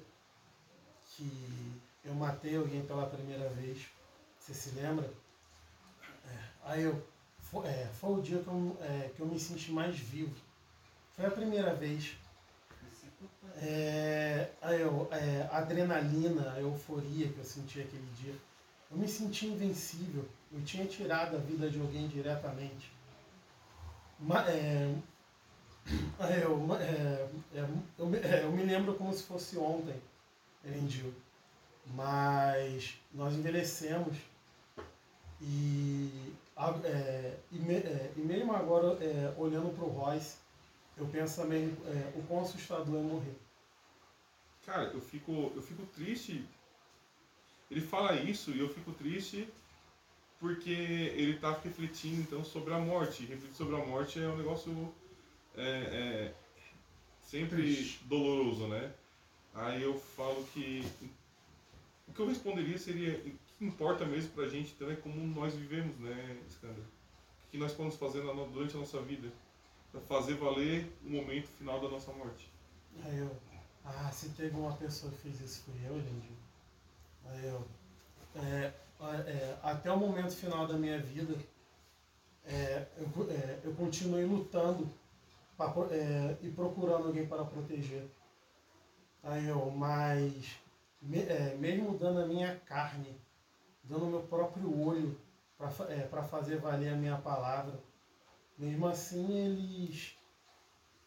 que 1.20 1.82
eu 2.06 2.14
matei 2.14 2.56
alguém 2.56 2.82
pela 2.86 3.06
primeira 3.06 3.50
vez. 3.50 3.88
Você 4.40 4.54
se 4.54 4.70
lembra? 4.72 5.12
É, 6.26 6.38
aí 6.64 6.84
eu. 6.84 7.06
Foi, 7.41 7.68
é, 7.68 7.90
foi 8.00 8.20
o 8.20 8.22
dia 8.22 8.40
que 8.40 8.48
eu, 8.48 8.78
é, 8.82 9.10
que 9.16 9.20
eu 9.20 9.26
me 9.26 9.40
senti 9.40 9.72
mais 9.72 9.98
vivo. 10.00 10.36
Foi 11.16 11.26
a 11.26 11.32
primeira 11.32 11.74
vez. 11.74 12.16
É, 13.62 14.50
a, 14.62 14.74
eu, 14.74 15.08
é, 15.12 15.50
a 15.52 15.58
adrenalina, 15.58 16.54
a 16.54 16.62
euforia 16.62 17.28
que 17.28 17.40
eu 17.40 17.44
senti 17.44 17.82
aquele 17.82 18.08
dia. 18.22 18.34
Eu 18.90 18.98
me 18.98 19.08
senti 19.08 19.48
invencível. 19.48 20.26
Eu 20.52 20.64
tinha 20.64 20.86
tirado 20.86 21.36
a 21.36 21.40
vida 21.40 21.70
de 21.70 21.80
alguém 21.80 22.08
diretamente. 22.08 22.91
Ma- 24.20 24.48
é, 24.50 24.94
é, 26.20 26.44
eu, 26.44 26.76
é, 26.76 27.28
é, 27.56 27.66
eu, 27.98 28.16
é, 28.16 28.44
eu 28.44 28.52
me 28.52 28.64
lembro 28.64 28.94
como 28.96 29.14
se 29.14 29.24
fosse 29.24 29.58
ontem, 29.58 29.96
Erendil. 30.64 31.14
Mas 31.88 32.95
nós 33.14 33.34
envelhecemos 33.34 34.15
E, 35.41 36.34
é, 36.84 37.38
e, 37.52 37.56
me- 37.60 37.76
é, 37.76 38.11
e 38.15 38.19
mesmo 38.19 38.53
agora, 38.53 39.02
é, 39.03 39.34
olhando 39.38 39.73
pro 39.73 39.88
Royce, 39.88 40.38
eu 40.98 41.07
penso 41.07 41.41
também 41.41 41.76
é, 41.86 42.11
o 42.18 42.23
quão 42.23 42.41
assustador 42.41 42.95
é 42.95 43.02
morrer. 43.02 43.36
Cara, 44.65 44.84
eu 44.94 45.02
fico, 45.02 45.52
eu 45.56 45.61
fico 45.61 45.86
triste. 45.95 46.45
Ele 47.72 47.81
fala 47.81 48.15
isso 48.15 48.52
e 48.52 48.60
eu 48.60 48.68
fico 48.69 48.91
triste 48.91 49.48
porque 50.40 50.72
ele 50.72 51.38
tá 51.38 51.52
refletindo 51.64 52.22
então 52.22 52.44
sobre 52.44 52.73
a 52.73 52.80
morte. 52.80 53.26
Refletir 53.26 53.56
sobre 53.56 53.76
a 53.76 53.86
morte 53.86 54.19
é 54.22 54.27
um 54.27 54.38
negócio 54.38 54.94
é, 55.56 55.64
é, 55.69 56.34
sempre 57.23 57.98
doloroso, 58.06 58.68
né? 58.68 58.91
Aí 59.54 59.84
eu 59.84 60.00
falo 60.00 60.44
que 60.54 60.86
o 62.08 62.14
que 62.14 62.20
eu 62.22 62.28
responderia 62.28 62.78
seria 62.78 63.18
o 63.18 63.32
que 63.58 63.66
importa 63.66 64.06
mesmo 64.06 64.32
pra 64.32 64.48
gente 64.48 64.74
então 64.74 64.90
é 64.90 64.96
como 64.96 65.16
nós 65.28 65.54
vivemos, 65.54 65.98
né, 66.00 66.38
Skander? 66.50 66.84
O 66.84 67.52
que 67.52 67.58
nós 67.58 67.72
podemos 67.74 67.98
fazer 67.98 68.24
na, 68.24 68.34
durante 68.46 68.76
a 68.76 68.80
nossa 68.80 69.02
vida 69.02 69.32
para 69.92 70.02
fazer 70.02 70.36
valer 70.36 70.92
o 71.04 71.10
momento 71.10 71.48
final 71.48 71.80
da 71.80 71.90
nossa 71.90 72.12
morte. 72.14 72.52
Aí 73.04 73.18
eu, 73.18 73.36
ah, 73.84 74.12
se 74.12 74.30
teve 74.30 74.56
uma 74.56 74.74
pessoa 74.74 75.12
que 75.12 75.20
fez 75.20 75.42
isso 75.42 75.64
fui 75.64 75.80
eu, 75.86 75.98
Lindy. 75.98 76.38
Aí 77.26 77.48
eu, 77.48 77.68
é, 78.36 78.74
é, 79.28 79.58
até 79.64 79.92
o 79.92 79.98
momento 79.98 80.36
final 80.36 80.68
da 80.68 80.76
minha 80.76 81.00
vida, 81.00 81.36
é, 82.46 82.88
eu, 82.98 83.32
é, 83.32 83.60
eu 83.64 83.74
continuei 83.74 84.26
lutando 84.26 84.90
pra 85.58 85.74
é, 85.92 86.38
e 86.42 86.50
procurando 86.52 87.08
alguém 87.08 87.26
para 87.28 87.46
proteger. 87.46 88.10
Aí 89.24 89.48
eu, 89.48 89.70
mas 89.72 90.58
me- 91.02 91.24
é, 91.24 91.56
mesmo 91.56 91.98
dando 91.98 92.22
a 92.22 92.26
minha 92.28 92.60
carne, 92.66 93.16
dando 93.84 94.06
o 94.06 94.10
meu 94.10 94.24
próprio 94.24 94.80
olho 94.86 95.20
para 95.58 96.24
fazer 96.24 96.58
valer 96.60 96.94
a 96.94 96.98
minha 96.98 97.18
palavra, 97.18 97.80
mesmo 98.58 98.88
assim 98.88 99.32
eles 99.34 100.16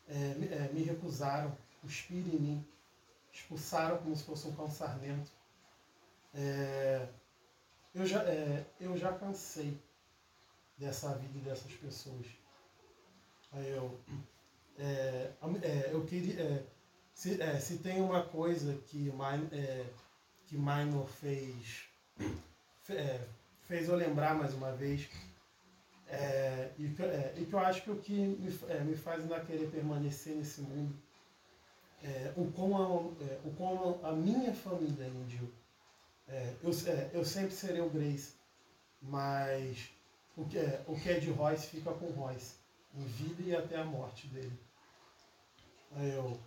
é, 0.06 0.34
me, 0.34 0.47
é, 0.47 0.68
me 0.68 0.82
recusaram, 0.82 1.52
cuspiram 1.80 2.28
em 2.32 2.39
mim, 2.39 2.64
expulsaram 3.32 3.98
como 3.98 4.16
se 4.16 4.24
fosse 4.24 4.47
um 4.48 4.70
sarmento. 4.70 5.30
É, 6.34 7.06
eu, 7.94 8.06
já, 8.06 8.22
é, 8.24 8.64
eu 8.80 8.97
já 8.97 9.12
cansei 9.12 9.78
dessa 10.76 11.14
vida 11.14 11.39
e 11.39 11.40
dessas 11.40 11.72
pessoas. 11.76 12.26
Aí 13.52 13.68
eu, 13.70 13.98
é, 14.78 15.30
é, 15.62 15.90
eu 15.93 16.05
queria, 16.05 16.40
é, 16.43 16.64
se, 17.14 17.40
é, 17.40 17.59
se 17.59 17.78
tem 17.78 18.01
uma 18.01 18.22
coisa 18.22 18.74
que, 18.86 19.12
é, 19.52 19.86
que 20.47 20.56
Minor 20.56 21.09
fez, 21.09 21.84
fe- 22.82 22.97
é, 22.97 23.26
fez 23.62 23.89
eu 23.89 23.97
lembrar 23.97 24.34
mais 24.34 24.55
uma 24.55 24.72
vez, 24.72 25.09
é, 26.09 26.72
e, 26.78 26.89
que, 26.90 27.02
é, 27.02 27.34
e 27.39 27.47
que 27.47 27.52
eu 27.55 27.59
acho 27.59 27.82
que 27.82 27.90
o 27.90 27.97
que 27.97 28.12
me, 28.12 28.59
é, 28.68 28.80
me 28.80 28.97
faz 28.97 29.22
ainda 29.22 29.40
querer 29.40 29.70
permanecer 29.70 30.34
nesse 30.36 30.60
mundo 30.60 30.94
é, 32.02 32.32
o, 32.36 32.51
como 32.52 32.76
a, 32.76 33.24
é, 33.24 33.40
o 33.44 33.51
como 33.52 34.01
a 34.05 34.12
minha 34.12 34.52
família 34.55 35.06
índio. 35.06 35.52
É, 36.28 36.55
eu, 36.62 36.70
é, 36.86 37.10
eu 37.12 37.24
sempre 37.24 37.52
serei 37.52 37.80
o 37.80 37.90
Grace, 37.90 38.34
mas 39.01 39.90
o 40.36 40.44
que, 40.44 40.59
é, 40.59 40.82
o 40.86 40.94
que 40.97 41.10
é 41.10 41.18
de 41.20 41.30
Royce 41.30 41.66
fica 41.68 41.93
com 41.93 42.06
Royce, 42.10 42.55
em 42.94 43.05
vida 43.05 43.43
e 43.43 43.55
até 43.55 43.76
a 43.76 43.84
morte 43.84 44.26
dele. 44.28 44.59
Aí 45.93 46.10
eu. 46.12 46.39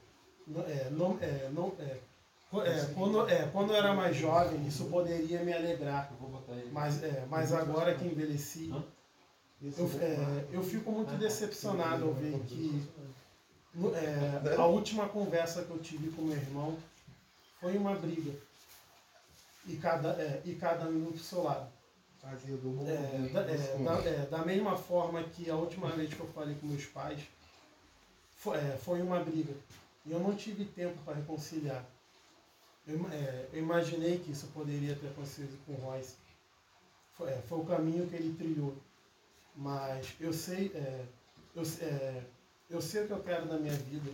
É, 0.67 0.89
não, 0.91 1.17
é, 1.21 1.49
não, 1.51 1.73
é, 1.79 1.97
é, 2.67 2.93
quando, 2.93 3.29
é, 3.29 3.47
quando 3.51 3.71
eu 3.71 3.75
era 3.77 3.93
mais 3.93 4.15
jovem, 4.15 4.65
isso 4.67 4.85
poderia 4.85 5.43
me 5.43 5.51
alegrar. 5.51 6.11
Mas, 6.71 7.01
é, 7.03 7.25
mas 7.29 7.51
agora 7.53 7.95
que 7.95 8.05
envelheci, 8.05 8.69
eu, 9.77 9.89
é, 10.01 10.45
eu 10.51 10.63
fico 10.63 10.91
muito 10.91 11.11
decepcionado 11.17 12.05
ao 12.05 12.13
ver 12.13 12.31
que 12.47 12.87
no- 13.73 13.95
é, 13.95 14.55
a 14.55 14.65
última 14.67 15.09
conversa 15.09 15.63
que 15.63 15.71
eu 15.71 15.79
tive 15.79 16.11
com 16.11 16.21
meu 16.21 16.37
irmão 16.37 16.77
foi 17.59 17.75
uma 17.77 17.95
briga. 17.95 18.31
E 19.65 19.77
cada, 19.77 20.09
é, 20.21 20.41
e 20.45 20.53
cada 20.53 20.85
um 20.85 21.09
do 21.11 21.17
seu 21.17 21.41
lado. 21.43 21.67
É, 22.87 23.29
da, 23.33 23.41
é, 23.41 23.77
da- 23.83 24.09
é, 24.09 24.25
mesma 24.45 24.77
forma 24.77 25.23
que 25.23 25.49
a 25.49 25.55
última 25.55 25.89
vez 25.89 26.13
que 26.13 26.19
eu 26.19 26.27
falei 26.27 26.55
com 26.55 26.67
meus 26.67 26.85
pais, 26.85 27.19
foi, 28.35 28.57
é, 28.57 28.77
foi 28.83 29.01
uma 29.01 29.19
briga. 29.19 29.53
E 30.05 30.11
eu 30.11 30.19
não 30.19 30.35
tive 30.35 30.65
tempo 30.65 30.97
para 31.03 31.15
reconciliar. 31.15 31.85
Eu, 32.87 33.07
é, 33.09 33.49
eu 33.51 33.59
imaginei 33.59 34.19
que 34.19 34.31
isso 34.31 34.47
poderia 34.47 34.95
ter 34.95 35.07
acontecido 35.07 35.57
com 35.65 35.73
o 35.73 35.77
Royce. 35.77 36.15
Foi, 37.13 37.29
é, 37.31 37.41
foi 37.41 37.59
o 37.59 37.65
caminho 37.65 38.07
que 38.07 38.15
ele 38.15 38.35
trilhou. 38.35 38.75
Mas 39.55 40.13
eu 40.19 40.31
sei, 40.31 40.71
é, 40.75 41.05
eu, 41.55 41.63
é, 41.81 42.23
eu 42.69 42.81
sei 42.81 43.03
o 43.03 43.07
que 43.07 43.13
eu 43.13 43.23
quero 43.23 43.47
da 43.47 43.57
minha 43.57 43.73
vida. 43.73 44.11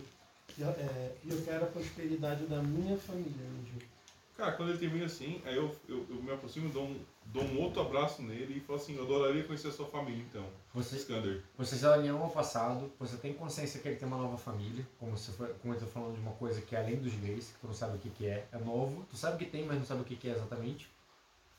E 0.56 0.62
é, 0.62 1.16
e 1.24 1.30
eu 1.30 1.42
quero 1.42 1.64
a 1.64 1.68
prosperidade 1.68 2.46
da 2.46 2.62
minha 2.62 2.96
família, 2.96 3.46
Índio. 3.60 3.88
Cara, 4.36 4.52
quando 4.52 4.70
ele 4.70 4.78
termina 4.78 5.06
assim, 5.06 5.40
aí 5.44 5.56
eu, 5.56 5.74
eu, 5.88 6.06
eu 6.08 6.22
me 6.22 6.30
aproximo, 6.30 6.68
dou 6.70 6.84
um, 6.84 7.00
dou 7.26 7.42
um 7.44 7.60
outro 7.60 7.80
abraço 7.80 8.22
nele 8.22 8.58
e 8.58 8.60
falo 8.60 8.78
assim, 8.78 8.96
eu 8.96 9.04
adoraria 9.04 9.44
conhecer 9.44 9.68
a 9.68 9.72
sua 9.72 9.86
família 9.86 10.22
então. 10.28 10.44
Você- 10.74 10.96
Skander. 10.96 11.42
Você 11.58 11.76
se 11.76 11.86
alinhou 11.86 12.22
ao 12.22 12.30
passado, 12.30 12.90
você 12.98 13.16
tem 13.16 13.32
consciência 13.32 13.80
que 13.80 13.88
ele 13.88 13.96
tem 13.96 14.06
uma 14.08 14.16
nova 14.18 14.36
família, 14.36 14.86
como 14.98 15.16
você 15.16 15.32
foi, 15.32 15.48
como 15.60 15.74
eu 15.74 15.80
tô 15.80 15.86
falando 15.86 16.14
de 16.14 16.20
uma 16.20 16.32
coisa 16.32 16.60
que 16.60 16.74
é 16.76 16.80
além 16.80 16.96
dos 16.96 17.14
gays, 17.14 17.46
que 17.48 17.60
tu 17.60 17.66
não 17.66 17.74
sabe 17.74 17.96
o 17.96 17.98
que, 18.00 18.10
que 18.10 18.26
é, 18.26 18.46
é 18.52 18.58
novo, 18.58 19.04
tu 19.10 19.16
sabe 19.16 19.44
que 19.44 19.50
tem, 19.50 19.64
mas 19.64 19.78
não 19.78 19.84
sabe 19.86 20.02
o 20.02 20.04
que, 20.04 20.16
que 20.16 20.28
é 20.28 20.32
exatamente, 20.32 20.88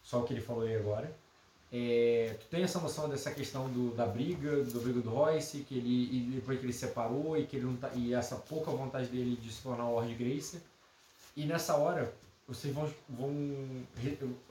só 0.04 0.20
o 0.20 0.24
que 0.26 0.34
ele 0.34 0.42
falou 0.42 0.64
aí 0.64 0.76
agora. 0.76 1.14
É, 1.76 2.36
tu 2.40 2.46
tem 2.52 2.62
essa 2.62 2.80
noção 2.80 3.10
dessa 3.10 3.32
questão 3.32 3.68
do, 3.68 3.96
da 3.96 4.06
briga, 4.06 4.64
do 4.64 4.80
briga 4.80 5.02
do 5.02 5.10
Royce, 5.10 5.62
que 5.62 5.76
ele, 5.76 6.16
e 6.16 6.20
depois 6.36 6.60
que 6.60 6.66
ele 6.68 6.74
se 6.74 6.80
separou 6.80 7.36
e 7.36 7.48
que 7.48 7.56
ele 7.56 7.66
não 7.66 7.76
tá, 7.76 7.90
e 7.96 8.14
essa 8.14 8.36
pouca 8.36 8.70
vontade 8.70 9.08
dele 9.08 9.36
de 9.36 9.52
se 9.52 9.64
tornar 9.64 9.88
o 9.88 9.94
Lord 9.96 10.14
Grace. 10.14 10.62
E 11.36 11.46
nessa 11.46 11.76
hora, 11.76 12.14
vocês 12.48 12.72
vão, 12.72 12.88
vão, 13.10 13.32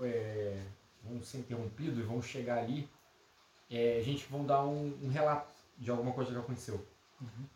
é, 0.01 0.57
vão 1.05 1.23
ser 1.23 1.39
interrompidos 1.39 1.99
e 1.99 2.03
vão 2.03 2.21
chegar 2.23 2.59
ali 2.59 2.89
é, 3.73 3.97
a 3.99 4.03
gente 4.03 4.27
vão 4.27 4.45
dar 4.45 4.63
um, 4.65 4.99
um 5.03 5.09
relato 5.09 5.51
de 5.79 5.91
alguma 5.91 6.13
coisa 6.13 6.31
que 6.31 6.37
aconteceu. 6.37 6.87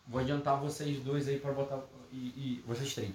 Vou 0.07 0.21
adiantar 0.21 0.59
vocês 0.59 0.99
dois 1.03 1.29
aí 1.29 1.39
para 1.39 1.53
botar. 1.53 1.83
E, 2.11 2.17
e 2.17 2.65
vocês 2.67 2.95
três. 2.95 3.15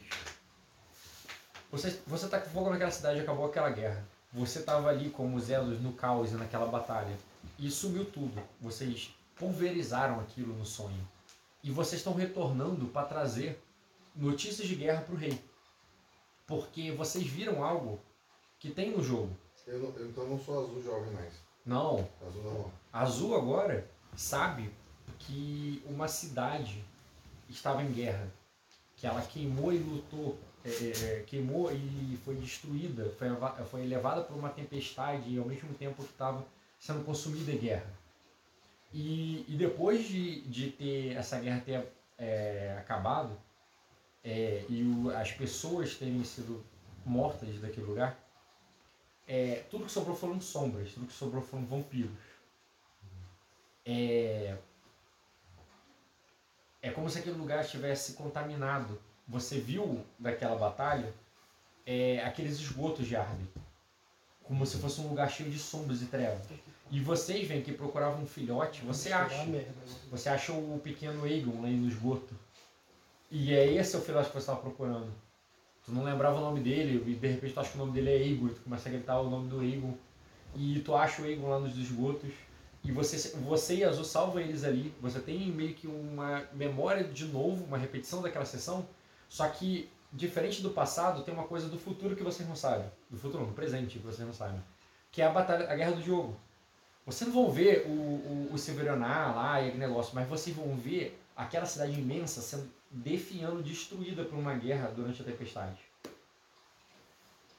Você, 1.72 2.00
você 2.06 2.28
tá 2.28 2.40
com 2.40 2.50
fogo 2.50 2.70
naquela 2.70 2.92
cidade, 2.92 3.20
acabou 3.20 3.46
aquela 3.46 3.72
guerra. 3.72 4.06
Você 4.34 4.62
tava 4.62 4.90
ali 4.90 5.10
como 5.10 5.38
os 5.38 5.50
elos 5.50 5.82
no 5.82 5.94
caos 5.94 6.32
e 6.32 6.36
naquela 6.36 6.68
batalha. 6.68 7.18
E 7.58 7.72
sumiu 7.72 8.06
tudo. 8.06 8.42
Vocês 8.60 9.16
pulverizaram 9.36 10.20
aquilo 10.20 10.54
no 10.54 10.66
sonho. 10.66 11.08
E 11.64 11.72
vocês 11.72 12.02
estão 12.02 12.14
retornando 12.14 12.86
para 12.88 13.08
trazer 13.08 13.60
notícias 14.16 14.68
de 14.68 14.76
guerra 14.76 15.02
pro 15.02 15.16
rei. 15.16 15.42
Porque 16.46 16.92
vocês 16.92 17.26
viram 17.26 17.64
algo 17.64 18.00
que 18.60 18.70
tem 18.70 18.92
no 18.92 19.02
jogo. 19.02 19.36
Eu, 19.72 19.80
não- 19.80 19.96
eu 19.98 20.10
então 20.10 20.28
não 20.28 20.38
sou 20.40 20.64
azul 20.66 20.84
jovem 20.84 21.12
mais. 21.14 21.34
Não, 21.66 22.08
Azul 22.28 22.44
não. 22.44 22.72
Azul 22.92 23.36
agora 23.36 23.90
sabe 24.18 24.70
que 25.20 25.82
uma 25.86 26.08
cidade 26.08 26.84
estava 27.50 27.82
em 27.82 27.92
guerra, 27.92 28.28
que 28.98 29.08
ela 29.08 29.22
queimou 29.22 29.72
e 29.72 29.78
lutou, 29.78 30.38
é, 30.66 30.70
é, 30.70 31.24
queimou 31.26 31.72
e 31.72 32.20
foi 32.26 32.36
destruída, 32.36 33.10
foi, 33.18 33.30
foi 33.66 33.86
levada 33.86 34.22
por 34.24 34.36
uma 34.36 34.50
tempestade 34.50 35.30
e 35.34 35.40
ao 35.40 35.46
mesmo 35.46 35.74
tempo 35.76 36.04
estava 36.04 36.46
sendo 36.80 37.06
consumida 37.06 37.52
em 37.52 37.58
guerra. 37.58 37.94
E, 38.94 39.46
e 39.48 39.56
depois 39.58 40.06
de, 40.06 40.42
de 40.42 40.72
ter 40.72 41.16
essa 41.16 41.40
guerra 41.40 41.62
ter 41.62 41.88
é, 42.18 42.76
acabado 42.78 43.38
é, 44.24 44.66
e 44.68 44.84
o- 44.84 45.10
as 45.16 45.32
pessoas 45.32 45.96
terem 45.96 46.24
sido 46.24 46.64
mortas 47.06 47.60
daquele 47.60 47.86
lugar, 47.88 48.18
é, 49.32 49.64
tudo 49.72 49.86
que 49.86 49.92
sobrou 49.92 50.14
foram 50.14 50.42
sombras, 50.42 50.92
tudo 50.92 51.08
que 51.08 51.14
sobrou 51.14 51.42
foram 51.42 51.66
vampiros. 51.66 52.12
É, 53.86 54.58
é 56.82 56.92
como 56.92 57.10
se 57.10 57.20
aquele 57.20 57.38
lugar 57.38 57.64
estivesse 57.64 58.12
contaminado. 58.14 59.02
Você 59.26 59.58
viu 59.58 60.06
daquela 60.20 60.58
batalha 60.58 61.14
é, 61.86 62.22
aqueles 62.26 62.60
esgotos 62.60 63.08
de 63.08 63.16
Arden, 63.16 63.48
como 64.44 64.66
se 64.66 64.78
fosse 64.80 65.00
um 65.00 65.08
lugar 65.08 65.32
cheio 65.32 65.50
de 65.50 65.58
sombras 65.58 66.02
e 66.02 66.08
trevas. 66.08 66.46
E 66.92 67.00
vocês 67.00 67.48
veem 67.48 67.64
que 67.64 67.72
procuravam 67.72 68.24
um 68.24 68.28
filhote, 68.28 68.82
você 68.82 69.14
acha. 69.14 69.48
Você 70.10 70.28
acha 70.28 70.52
o 70.52 70.78
pequeno 70.84 71.24
Aegon 71.24 71.64
aí 71.64 71.74
no 71.74 71.88
esgoto. 71.88 72.36
E 73.30 73.54
é 73.54 73.66
esse 73.66 73.96
o 73.96 74.02
filhote 74.02 74.28
que 74.28 74.34
você 74.34 74.40
estava 74.40 74.60
procurando. 74.60 75.10
Tu 75.86 75.92
não 75.92 76.04
lembrava 76.04 76.38
o 76.38 76.42
nome 76.42 76.60
dele, 76.60 77.04
e 77.06 77.16
de 77.16 77.28
repente 77.28 77.54
tu 77.54 77.60
acha 77.60 77.70
que 77.72 77.76
o 77.76 77.80
nome 77.80 77.92
dele 77.92 78.10
é 78.10 78.28
e 78.28 78.38
tu 78.38 78.62
começa 78.62 78.88
a 78.88 78.92
gritar 78.92 79.20
o 79.20 79.30
nome 79.30 79.50
do 79.50 79.60
Aegon. 79.60 79.96
E 80.56 80.80
tu 80.80 80.96
acha 80.96 81.22
o 81.22 81.26
Aegon 81.26 81.50
lá 81.50 81.60
nos 81.60 81.78
esgotos. 81.78 82.32
E 82.84 82.92
você, 82.92 83.38
você 83.40 83.76
e 83.76 83.84
Azul 83.84 84.04
salva 84.04 84.42
eles 84.42 84.64
ali. 84.64 84.94
Você 85.02 85.20
tem 85.20 85.52
meio 85.52 85.74
que 85.74 85.88
uma 85.88 86.44
memória 86.54 87.04
de 87.04 87.26
novo, 87.26 87.64
uma 87.66 87.78
repetição 87.78 88.22
daquela 88.22 88.46
sessão. 88.46 88.88
Só 89.30 89.48
que, 89.48 89.90
diferente 90.12 90.62
do 90.62 90.72
passado, 90.72 91.24
tem 91.24 91.34
uma 91.34 91.46
coisa 91.46 91.68
do 91.68 91.78
futuro 91.78 92.16
que 92.16 92.24
vocês 92.24 92.48
não 92.48 92.56
sabem. 92.56 92.86
Do 93.10 93.18
futuro 93.18 93.46
do 93.46 93.54
presente 93.54 93.98
que 93.98 94.06
vocês 94.06 94.26
não 94.26 94.34
sabem. 94.34 94.62
Que 95.12 95.22
é 95.22 95.26
a 95.26 95.32
batalha, 95.32 95.72
a 95.72 95.76
guerra 95.76 95.92
do 95.94 96.02
jogo. 96.02 96.36
Vocês 97.06 97.32
não 97.32 97.44
vão 97.44 97.52
ver 97.52 97.86
o, 97.88 97.92
o, 97.92 98.50
o 98.54 98.58
Silverionar 98.58 99.36
lá 99.36 99.62
e 99.62 99.68
aquele 99.68 99.80
negócio, 99.80 100.14
mas 100.14 100.28
vocês 100.28 100.56
vão 100.56 100.76
ver 100.76 101.20
aquela 101.36 101.66
cidade 101.66 102.00
imensa 102.00 102.42
sendo 102.42 102.70
definhando, 102.92 103.64
destruída 103.64 104.24
por 104.26 104.38
uma 104.38 104.54
guerra 104.54 104.92
durante 104.96 105.22
a 105.22 105.26
tempestade. 105.26 105.80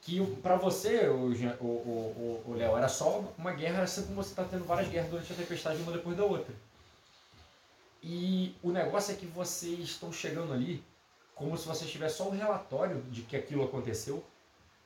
Que 0.01 0.23
pra 0.37 0.57
você, 0.57 1.07
o, 1.07 2.53
Léo, 2.55 2.77
era 2.77 2.89
só 2.89 3.33
uma 3.37 3.53
guerra, 3.53 3.83
assim 3.83 4.03
como 4.03 4.21
você 4.21 4.35
tá 4.35 4.43
tendo 4.43 4.65
várias 4.65 4.89
guerras 4.89 5.09
durante 5.09 5.31
a 5.31 5.35
tempestade, 5.35 5.81
uma 5.81 5.93
depois 5.93 6.15
da 6.15 6.25
outra. 6.25 6.53
E 8.01 8.53
o 8.61 8.69
negócio 8.71 9.13
é 9.13 9.15
que 9.15 9.25
vocês 9.25 9.79
estão 9.79 10.11
chegando 10.11 10.53
ali 10.53 10.83
como 11.33 11.57
se 11.57 11.65
você 11.65 11.85
tivesse 11.85 12.17
só 12.17 12.27
um 12.27 12.37
relatório 12.37 13.01
de 13.03 13.21
que 13.21 13.35
aquilo 13.35 13.63
aconteceu, 13.63 14.23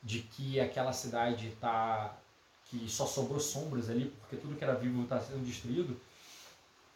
de 0.02 0.20
que 0.20 0.58
aquela 0.60 0.92
cidade 0.92 1.50
tá 1.60 2.16
que 2.70 2.88
só 2.88 3.06
sobrou 3.06 3.40
sombras 3.40 3.88
ali, 3.88 4.14
porque 4.20 4.36
tudo 4.36 4.54
que 4.54 4.62
era 4.62 4.74
vivo 4.74 5.02
está 5.02 5.20
sendo 5.20 5.44
destruído. 5.44 5.98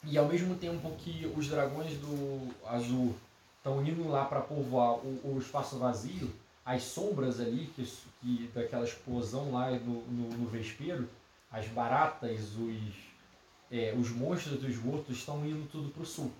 E 0.04 0.18
ao 0.18 0.26
mesmo 0.26 0.54
tempo 0.56 0.94
que 0.96 1.30
os 1.36 1.48
dragões 1.48 1.96
do 1.98 2.54
azul 2.66 3.14
estão 3.62 3.86
indo 3.86 4.08
lá 4.08 4.24
para 4.24 4.40
povoar 4.40 4.94
o, 4.96 5.36
o 5.36 5.38
espaço 5.38 5.78
vazio, 5.78 6.28
as 6.64 6.82
sombras 6.82 7.40
ali, 7.40 7.72
que, 7.76 7.84
que 8.20 8.50
daquela 8.52 8.84
explosão 8.84 9.52
lá 9.52 9.70
no, 9.70 10.02
no, 10.02 10.28
no 10.36 10.48
vespeiro, 10.48 11.08
as 11.50 11.66
baratas, 11.68 12.56
os, 12.56 12.94
é, 13.70 13.94
os 13.96 14.10
monstros 14.10 14.58
do 14.58 14.68
esgoto 14.68 15.12
estão 15.12 15.46
indo 15.46 15.68
tudo 15.70 15.90
pro 15.90 16.04
sul. 16.04 16.32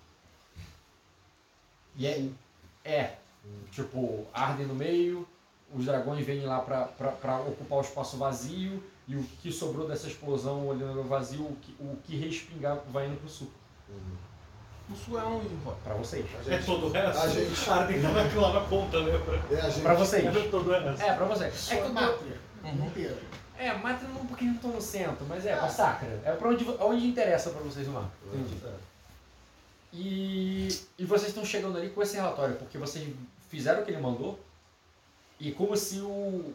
E 1.95 2.05
é, 2.05 2.29
é 2.83 3.15
tipo, 3.71 4.27
ardem 4.33 4.65
no 4.65 4.75
meio, 4.75 5.25
os 5.73 5.85
dragões 5.85 6.25
vêm 6.25 6.41
lá 6.41 6.59
pra 6.59 7.39
ocupar 7.47 7.79
o 7.79 7.81
espaço 7.81 8.17
vazio, 8.17 8.83
e 9.07 9.15
o 9.15 9.23
que 9.41 9.51
sobrou 9.51 9.87
dessa 9.87 10.07
explosão 10.07 10.67
olhando 10.67 10.95
no 10.95 11.03
vazio, 11.03 11.41
o 11.41 11.55
que, 11.57 11.75
o 11.79 11.97
que 12.03 12.15
respingar 12.15 12.79
vai 12.89 13.07
indo 13.07 13.19
pro 13.19 13.29
sul. 13.29 13.51
O 13.89 14.32
sul 14.95 15.19
é 15.19 15.23
onde, 15.23 15.47
Rod? 15.63 15.75
Pra 15.83 15.93
vocês. 15.95 16.25
É 16.47 16.57
todo 16.57 16.87
o 16.87 16.91
resto. 16.91 17.21
A 17.21 17.27
gente- 17.29 17.69
Ah, 17.69 17.85
tem 17.87 17.99
que 18.01 18.05
estar 18.05 18.41
lá 18.41 18.53
na 18.53 18.61
ponta, 18.61 18.97
lembra? 18.97 19.41
É, 19.51 19.61
a 19.61 19.69
gente. 19.69 19.81
Pra 19.81 19.93
vocês. 19.93 20.25
É 20.25 20.47
todo 20.49 20.69
o 20.69 20.71
resto. 20.73 21.01
É, 21.03 21.13
pra 21.13 21.25
vocês. 21.25 21.53
Só 21.55 21.73
É 21.73 21.77
que 21.77 21.81
eu 21.83 21.87
tô- 21.87 21.93
mátria. 21.93 22.37
Inteiro. 22.65 23.17
É, 23.57 23.73
mata 23.73 24.05
não 24.07 24.25
porque 24.25 24.45
não 24.45 24.57
tô 24.57 24.67
no 24.69 24.81
centro, 24.81 25.25
mas 25.27 25.45
é 25.45 25.55
pra 25.55 25.69
Sacra. 25.69 26.21
É 26.25 26.31
pra 26.33 26.49
onde, 26.49 26.65
onde 26.79 27.07
interessa 27.07 27.49
pra 27.51 27.61
vocês 27.61 27.87
no 27.87 27.93
mapa. 27.93 28.11
Entendi. 28.27 28.55
E, 29.93 30.67
e 30.97 31.05
vocês 31.05 31.29
estão 31.29 31.45
chegando 31.45 31.77
ali 31.77 31.89
com 31.89 32.01
esse 32.01 32.15
relatório, 32.15 32.55
porque 32.55 32.77
vocês 32.77 33.07
fizeram 33.49 33.81
o 33.81 33.85
que 33.85 33.91
ele 33.91 34.01
mandou, 34.01 34.39
e 35.39 35.51
como 35.51 35.77
se 35.77 35.99
o, 35.99 36.53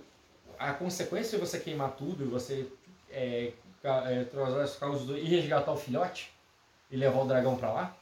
a 0.58 0.72
consequência 0.72 1.38
de 1.38 1.44
você 1.46 1.60
queimar 1.60 1.92
tudo 1.92 2.24
e 2.24 2.26
você 2.26 2.66
é, 3.10 3.52
é, 3.84 4.24
trazer 4.24 4.60
as 4.60 4.74
causas 4.76 5.06
do, 5.06 5.16
e 5.16 5.24
resgatar 5.24 5.70
o 5.70 5.76
filhote 5.76 6.32
e 6.90 6.96
levar 6.96 7.20
o 7.22 7.26
dragão 7.28 7.54
pra 7.56 7.72
lá, 7.72 7.96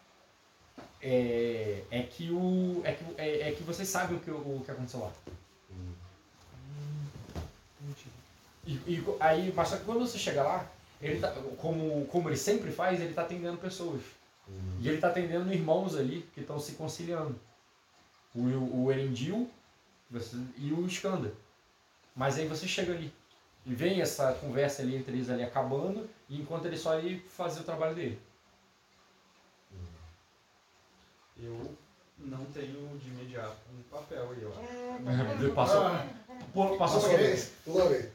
é, 1.03 1.83
é 1.91 2.03
que 2.03 2.31
o 2.31 2.81
é 2.85 2.93
que, 2.93 3.05
o- 3.05 3.15
é, 3.19 3.49
é 3.49 3.53
que 3.53 3.63
vocês 3.63 3.89
sabem 3.89 4.17
o 4.17 4.21
que, 4.21 4.31
o 4.31 4.63
que 4.65 4.71
aconteceu 4.71 5.01
lá. 5.01 5.13
E, 8.67 8.73
e 8.87 9.05
aí, 9.21 9.53
mas 9.55 9.69
só 9.69 9.77
que 9.77 9.85
quando 9.85 10.01
você 10.01 10.19
chega 10.19 10.43
lá, 10.43 10.67
ele 11.01 11.21
tá, 11.21 11.31
como, 11.59 12.05
como 12.07 12.29
ele 12.29 12.37
sempre 12.37 12.71
faz, 12.73 13.01
ele 13.01 13.15
tá 13.15 13.23
atendendo 13.23 13.59
pessoas. 13.59 14.03
E 14.81 14.89
ele 14.89 14.99
tá 14.99 15.09
atendendo 15.09 15.53
irmãos 15.53 15.97
ali 15.97 16.29
que 16.35 16.41
estão 16.41 16.59
se 16.59 16.73
conciliando. 16.73 17.39
O, 18.35 18.85
o 18.85 18.93
Erendil 18.93 19.49
você- 20.11 20.37
e 20.59 20.73
o 20.73 20.87
Skanda. 20.87 21.33
Mas 22.15 22.39
aí 22.39 22.47
você 22.47 22.67
chega 22.67 22.93
ali. 22.93 23.13
E 23.65 23.75
vem 23.75 24.01
essa 24.01 24.33
conversa 24.35 24.83
ali 24.83 24.97
entre 24.97 25.13
eles 25.13 25.29
ali 25.29 25.43
acabando, 25.43 26.09
e 26.29 26.41
enquanto 26.41 26.67
ele 26.67 26.77
só 26.77 26.93
ali 26.93 27.19
fazer 27.37 27.61
o 27.61 27.65
trabalho 27.65 27.95
dele. 27.95 28.19
Eu 31.39 31.77
não 32.19 32.45
tenho 32.47 32.99
de 32.99 33.09
imediato 33.09 33.57
um 33.73 33.83
papel 33.91 34.31
aí, 34.31 34.45
ó. 34.45 35.41
Ele 35.41 35.53
passou. 35.53 35.87
Ah, 35.87 36.07
Pô, 36.53 36.77
passou 36.77 37.01
uma 37.01 37.19
vez? 37.19 37.53
Vez. 37.67 38.09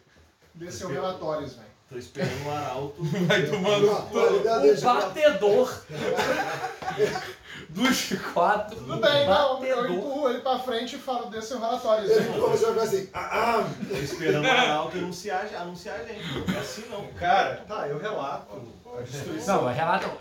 Desceu 0.56 0.90
relatórios, 0.90 1.56
velho. 1.56 1.72
Tô 1.90 1.98
esperando 1.98 2.46
o 2.46 2.52
arauto. 2.52 3.04
Vai 3.28 3.46
tomando. 3.46 3.92
O 3.92 4.82
batedor 4.82 5.82
dos 7.70 8.14
quatro. 8.34 8.78
Tudo 8.78 8.98
bem, 8.98 9.28
não. 9.28 9.64
Eu 9.64 9.94
empurro 9.94 10.30
ele 10.30 10.40
pra 10.40 10.58
frente 10.58 10.96
e 10.96 11.00
falo, 11.00 11.30
desceu 11.30 11.60
relatórios. 11.60 12.10
Ele 12.10 12.22
velho. 12.22 12.42
começou 12.42 12.70
a 12.70 12.72
ficar 12.72 12.84
assim. 12.86 13.10
Ah, 13.14 13.60
ah. 13.60 13.70
Tô 13.88 13.96
esperando 13.96 14.46
o 14.46 14.50
arauto 14.50 14.98
anunciar, 14.98 15.54
anunciar 15.56 16.00
a 16.00 16.04
gente. 16.06 16.24
Não 16.34 16.56
é 16.56 16.60
assim 16.60 16.86
não. 16.90 17.08
Cara, 17.14 17.58
tá, 17.68 17.88
eu 17.88 18.00
relato 18.00 18.62
a 18.98 19.02
destruição. 19.02 19.58
Não, 19.58 19.64
mas 19.64 19.76
relata. 19.76 20.18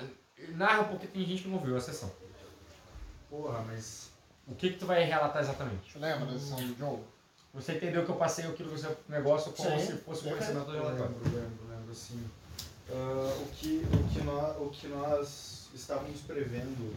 Narra 0.56 0.85
porque 0.85 1.06
tem 1.06 1.24
gente 1.24 1.44
que 1.44 1.48
não 1.48 1.60
viu 1.60 1.77
a 1.77 1.81
sessão. 1.81 2.10
Porra, 3.31 3.62
mas. 3.62 4.11
O 4.47 4.55
que, 4.55 4.70
que 4.70 4.78
tu 4.78 4.86
vai 4.86 5.05
relatar 5.05 5.40
exatamente? 5.43 5.93
Você 5.93 5.98
lembra 5.98 6.27
da 6.27 6.32
sessão 6.39 6.57
do 6.59 6.77
Joe? 6.77 6.98
Você 7.55 7.73
entendeu 7.77 8.05
que 8.05 8.11
eu 8.11 8.16
passei 8.16 8.44
aquilo 8.47 8.70
do 8.70 8.78
seu 8.78 8.97
negócio 9.09 9.52
como 9.52 9.70
Sim. 9.81 9.86
se 9.86 9.93
fosse 9.98 10.27
o 10.27 10.31
conhecimento 10.31 10.66
do 10.66 10.73
relatório. 10.73 11.02
lembro, 11.02 11.24
lembro, 11.40 11.69
lembro 11.69 11.94
sim. 11.94 12.28
Ah, 12.90 13.36
o, 13.40 13.47
que, 13.57 13.85
o, 13.93 14.09
que 14.12 14.23
nós, 14.23 14.57
o 14.61 14.69
que 14.70 14.89
nós 14.89 15.69
estávamos 15.74 16.20
prevendo 16.23 16.97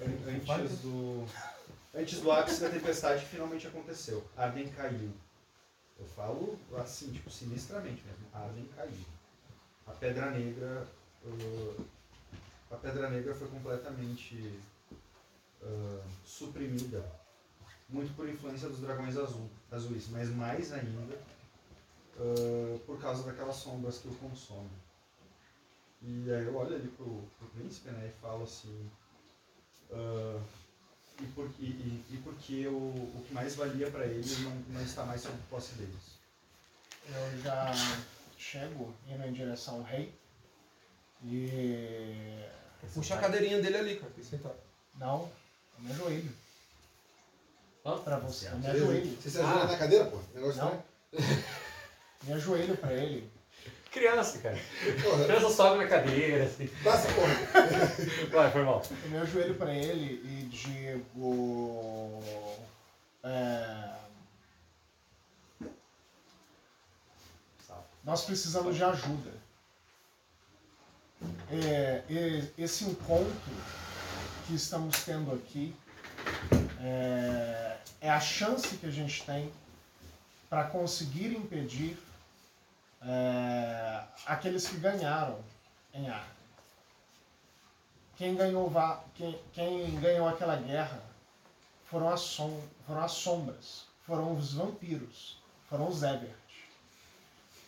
an- 0.00 0.30
antes 0.32 0.78
do, 0.80 1.24
antes 1.94 2.20
do 2.20 2.30
ápice 2.32 2.60
da 2.60 2.68
tempestade 2.70 3.24
finalmente 3.26 3.66
aconteceu. 3.66 4.24
Arden 4.36 4.68
caiu. 4.68 5.10
Eu 5.98 6.06
falo 6.14 6.58
assim, 6.78 7.10
tipo, 7.12 7.30
sinistramente 7.30 8.02
mesmo. 8.04 8.26
Arden 8.32 8.68
caiu. 8.76 9.04
A 9.86 9.92
Pedra 9.92 10.30
Negra. 10.30 10.86
ah, 11.24 11.82
a 12.72 12.76
Pedra 12.76 13.08
Negra 13.10 13.34
foi 13.34 13.48
completamente 13.48 14.60
suprimida. 16.24 17.04
Muito 17.88 18.14
por 18.16 18.28
influência 18.28 18.68
dos 18.68 18.80
dragões 18.80 19.16
azul, 19.16 19.48
azuis, 19.70 20.08
mas 20.10 20.28
mais 20.30 20.72
ainda 20.72 21.16
ah, 22.18 22.78
por 22.86 23.00
causa 23.00 23.22
daquelas 23.22 23.56
sombras 23.56 23.98
que 23.98 24.08
o 24.08 24.14
consomem. 24.14 24.70
E 26.02 26.30
aí 26.32 26.44
eu 26.44 26.56
olho 26.56 26.74
ali 26.74 26.88
pro, 26.88 27.22
pro 27.38 27.48
príncipe 27.48 27.90
né, 27.90 28.12
e 28.12 28.20
falo 28.20 28.44
assim. 28.44 28.90
ah, 29.92 30.40
e, 31.20 31.26
por, 31.28 31.50
e, 31.58 31.64
e, 31.64 32.04
e 32.10 32.16
porque 32.18 32.66
o, 32.66 32.76
o 32.76 33.24
que 33.26 33.32
mais 33.32 33.54
valia 33.54 33.90
para 33.90 34.04
ele 34.04 34.36
não, 34.42 34.54
não 34.68 34.82
está 34.82 35.04
mais 35.04 35.22
sob 35.22 35.34
posse 35.48 35.74
deles. 35.74 36.16
Eu 37.08 37.38
já 37.40 37.72
chego 38.36 38.92
indo 39.08 39.24
em 39.24 39.32
direção 39.32 39.76
ao 39.76 39.82
rei. 39.82 40.12
E. 41.24 42.44
Puxa 42.92 43.14
a 43.14 43.20
cadeirinha 43.20 43.62
dele 43.62 43.76
ali, 43.78 43.96
cara. 43.96 44.12
Sentar. 44.22 44.52
Não, 44.96 45.30
eu 45.78 45.84
me 45.84 45.92
ajoelho. 45.92 46.32
Hã? 47.84 47.98
Pra 47.98 48.18
você. 48.18 48.48
Eu 48.48 48.56
me 48.56 48.62
Beleza. 48.66 48.84
ajoelho. 48.84 49.16
Você 49.22 49.30
se 49.30 49.38
ajoelha 49.40 49.64
na 49.64 49.76
cadeira, 49.76 50.04
pô? 50.06 50.18
Negócio 50.34 50.60
Não. 50.62 50.82
Me 52.24 52.32
ajoelho 52.32 52.76
pra 52.78 52.92
ele. 52.92 53.30
Criança, 53.92 54.38
cara. 54.38 54.58
Porra, 55.02 55.24
Criança 55.24 55.50
sobe 55.50 55.78
na 55.84 55.86
cadeira, 55.88 56.44
assim. 56.44 56.66
passa, 56.82 57.06
porra. 57.12 57.36
Vai, 58.32 58.50
foi 58.50 58.62
mal. 58.64 58.82
Eu 59.04 59.10
me 59.10 59.18
ajoelho 59.18 59.54
pra 59.54 59.72
ele 59.72 60.20
e 60.24 60.48
digo. 60.50 62.22
é, 63.22 63.94
nós 68.04 68.24
precisamos 68.24 68.74
de 68.76 68.82
ajuda. 68.84 69.30
É, 71.50 72.02
e- 72.10 72.48
esse 72.58 72.84
encontro 72.84 73.32
que 74.46 74.54
estamos 74.54 75.02
tendo 75.04 75.34
aqui 75.34 75.74
é, 76.80 77.78
é 78.00 78.10
a 78.10 78.20
chance 78.20 78.76
que 78.76 78.86
a 78.86 78.90
gente 78.90 79.24
tem 79.24 79.52
para 80.48 80.64
conseguir 80.64 81.34
impedir 81.34 81.98
é, 83.02 84.02
aqueles 84.24 84.68
que 84.68 84.76
ganharam 84.76 85.40
em 85.92 86.08
Arden. 86.08 86.36
Quem 88.16 88.36
ganhou, 88.36 88.72
quem, 89.16 89.38
quem 89.52 90.00
ganhou 90.00 90.28
aquela 90.28 90.56
guerra 90.56 91.02
foram 91.86 92.08
as, 92.08 92.20
som, 92.20 92.62
foram 92.86 93.02
as 93.02 93.12
sombras, 93.12 93.86
foram 94.06 94.36
os 94.36 94.54
vampiros, 94.54 95.38
foram 95.68 95.88
os 95.88 96.04
Ebert. 96.04 96.34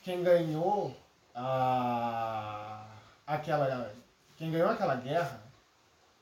Quem 0.05 0.23
ganhou 0.23 0.97
a, 1.35 2.87
aquela, 3.27 3.93
quem 4.37 4.53
ganhou 4.53 4.71
aquela 4.71 4.95
guerra 4.95 5.48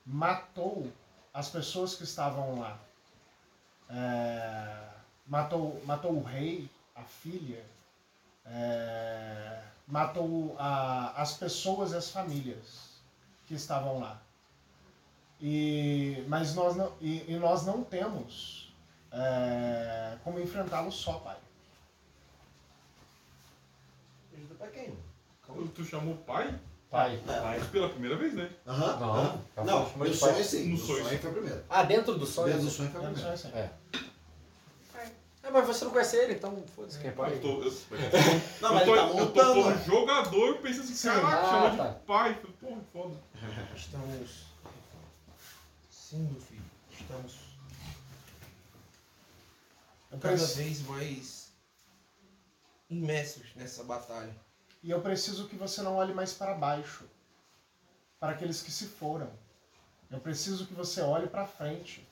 matou 0.07 0.91
as 1.35 1.49
pessoas 1.49 1.95
que 1.95 2.05
estavam 2.05 2.59
lá. 2.61 2.79
É, 3.91 4.89
matou, 5.27 5.83
matou 5.85 6.13
o 6.13 6.23
rei, 6.23 6.71
a 6.95 7.03
filha, 7.03 7.65
é, 8.45 9.63
matou 9.87 10.57
a- 10.59 11.13
as 11.21 11.35
pessoas 11.35 11.93
e 11.93 11.97
as 11.97 12.11
famílias 12.11 13.01
que 13.47 13.55
estavam 13.55 13.99
lá. 13.99 14.21
E, 15.41 16.25
mas 16.29 16.55
nós 16.55 16.77
não, 16.77 16.93
e, 17.01 17.31
e 17.31 17.37
nós 17.37 17.67
não 17.67 17.85
temos 17.85 18.73
é, 19.13 20.19
como 20.25 20.41
enfrentá-lo 20.41 20.91
só, 20.91 21.19
pai. 21.21 21.37
Ajuda 24.35 24.55
pra 24.55 24.69
quem? 24.69 24.97
Tu 25.75 25.85
chamou 25.85 26.17
pai? 26.19 26.59
Pai. 26.97 27.21
Pai. 27.27 27.61
Pela 27.71 27.89
primeira 27.91 28.17
vez, 28.17 28.33
né? 28.35 28.51
Aham. 28.67 28.97
Não, 29.01 29.39
tá 29.55 29.65
Não, 29.65 29.87
falando 29.87 30.09
no 30.09 30.11
de 30.11 30.17
sonho 30.17 30.35
pai. 30.35 30.45
sim. 30.45 30.69
No 30.69 30.79
sonho, 30.79 31.09
sim. 31.09 31.19
foi 31.19 31.31
primeiro. 31.33 31.65
Ah, 31.69 31.83
dentro 31.83 32.17
do 32.19 32.27
sonho? 32.27 32.49
Dentro 32.49 32.63
do 32.65 32.71
sonho 32.71 32.91
foi 32.91 33.01
É, 33.03 33.05
primeiro. 33.05 33.31
assim. 33.31 33.49
É. 33.55 33.71
É, 35.43 35.51
mas 35.51 35.65
você 35.67 35.85
não 35.85 35.93
conhece 35.93 36.17
ele, 36.17 36.33
então 36.35 36.65
foda-se 36.75 36.99
quem 36.99 37.11
é 37.11 37.13
pai. 37.13 37.35
Eu 37.35 37.41
tô, 37.41 37.63
eu, 37.63 37.73
Não, 38.61 38.71
eu 38.71 38.75
mas 38.75 38.85
tô, 38.85 38.97
ele 38.97 39.07
tá 39.15 39.19
eu 39.21 39.33
tô 39.33 39.55
como 39.63 39.85
jogador 39.85 40.59
pensando 40.59 40.83
assim, 40.85 40.95
Sim. 40.95 41.09
caraca, 41.09 41.37
Ah, 41.37 41.51
chama 41.51 41.71
de 41.71 41.77
tá. 41.77 41.85
pai. 42.05 42.35
Falei, 42.35 42.53
Porra, 42.61 42.81
foda. 42.93 43.17
Estamos. 43.77 44.31
Sim, 45.91 46.29
meu 46.33 46.41
filho. 46.41 46.63
Estamos. 46.91 47.35
Cada 50.21 50.37
vez 50.37 50.83
mais. 50.87 51.53
imersos 52.91 53.45
nessa 53.55 53.85
batalha. 53.85 54.35
E 54.87 54.91
eu 54.93 55.01
preciso 55.01 55.49
que 55.49 55.57
você 55.57 55.83
não 55.83 55.97
olhe 55.97 56.15
mais 56.15 56.33
para 56.33 56.55
baixo, 56.55 57.03
para 58.21 58.31
aqueles 58.31 58.63
que 58.63 58.71
se 58.71 58.87
foram. 58.87 59.29
Eu 60.09 60.21
preciso 60.21 60.65
que 60.65 60.73
você 60.75 61.01
olhe 61.01 61.27
para 61.27 61.45
frente, 61.45 62.07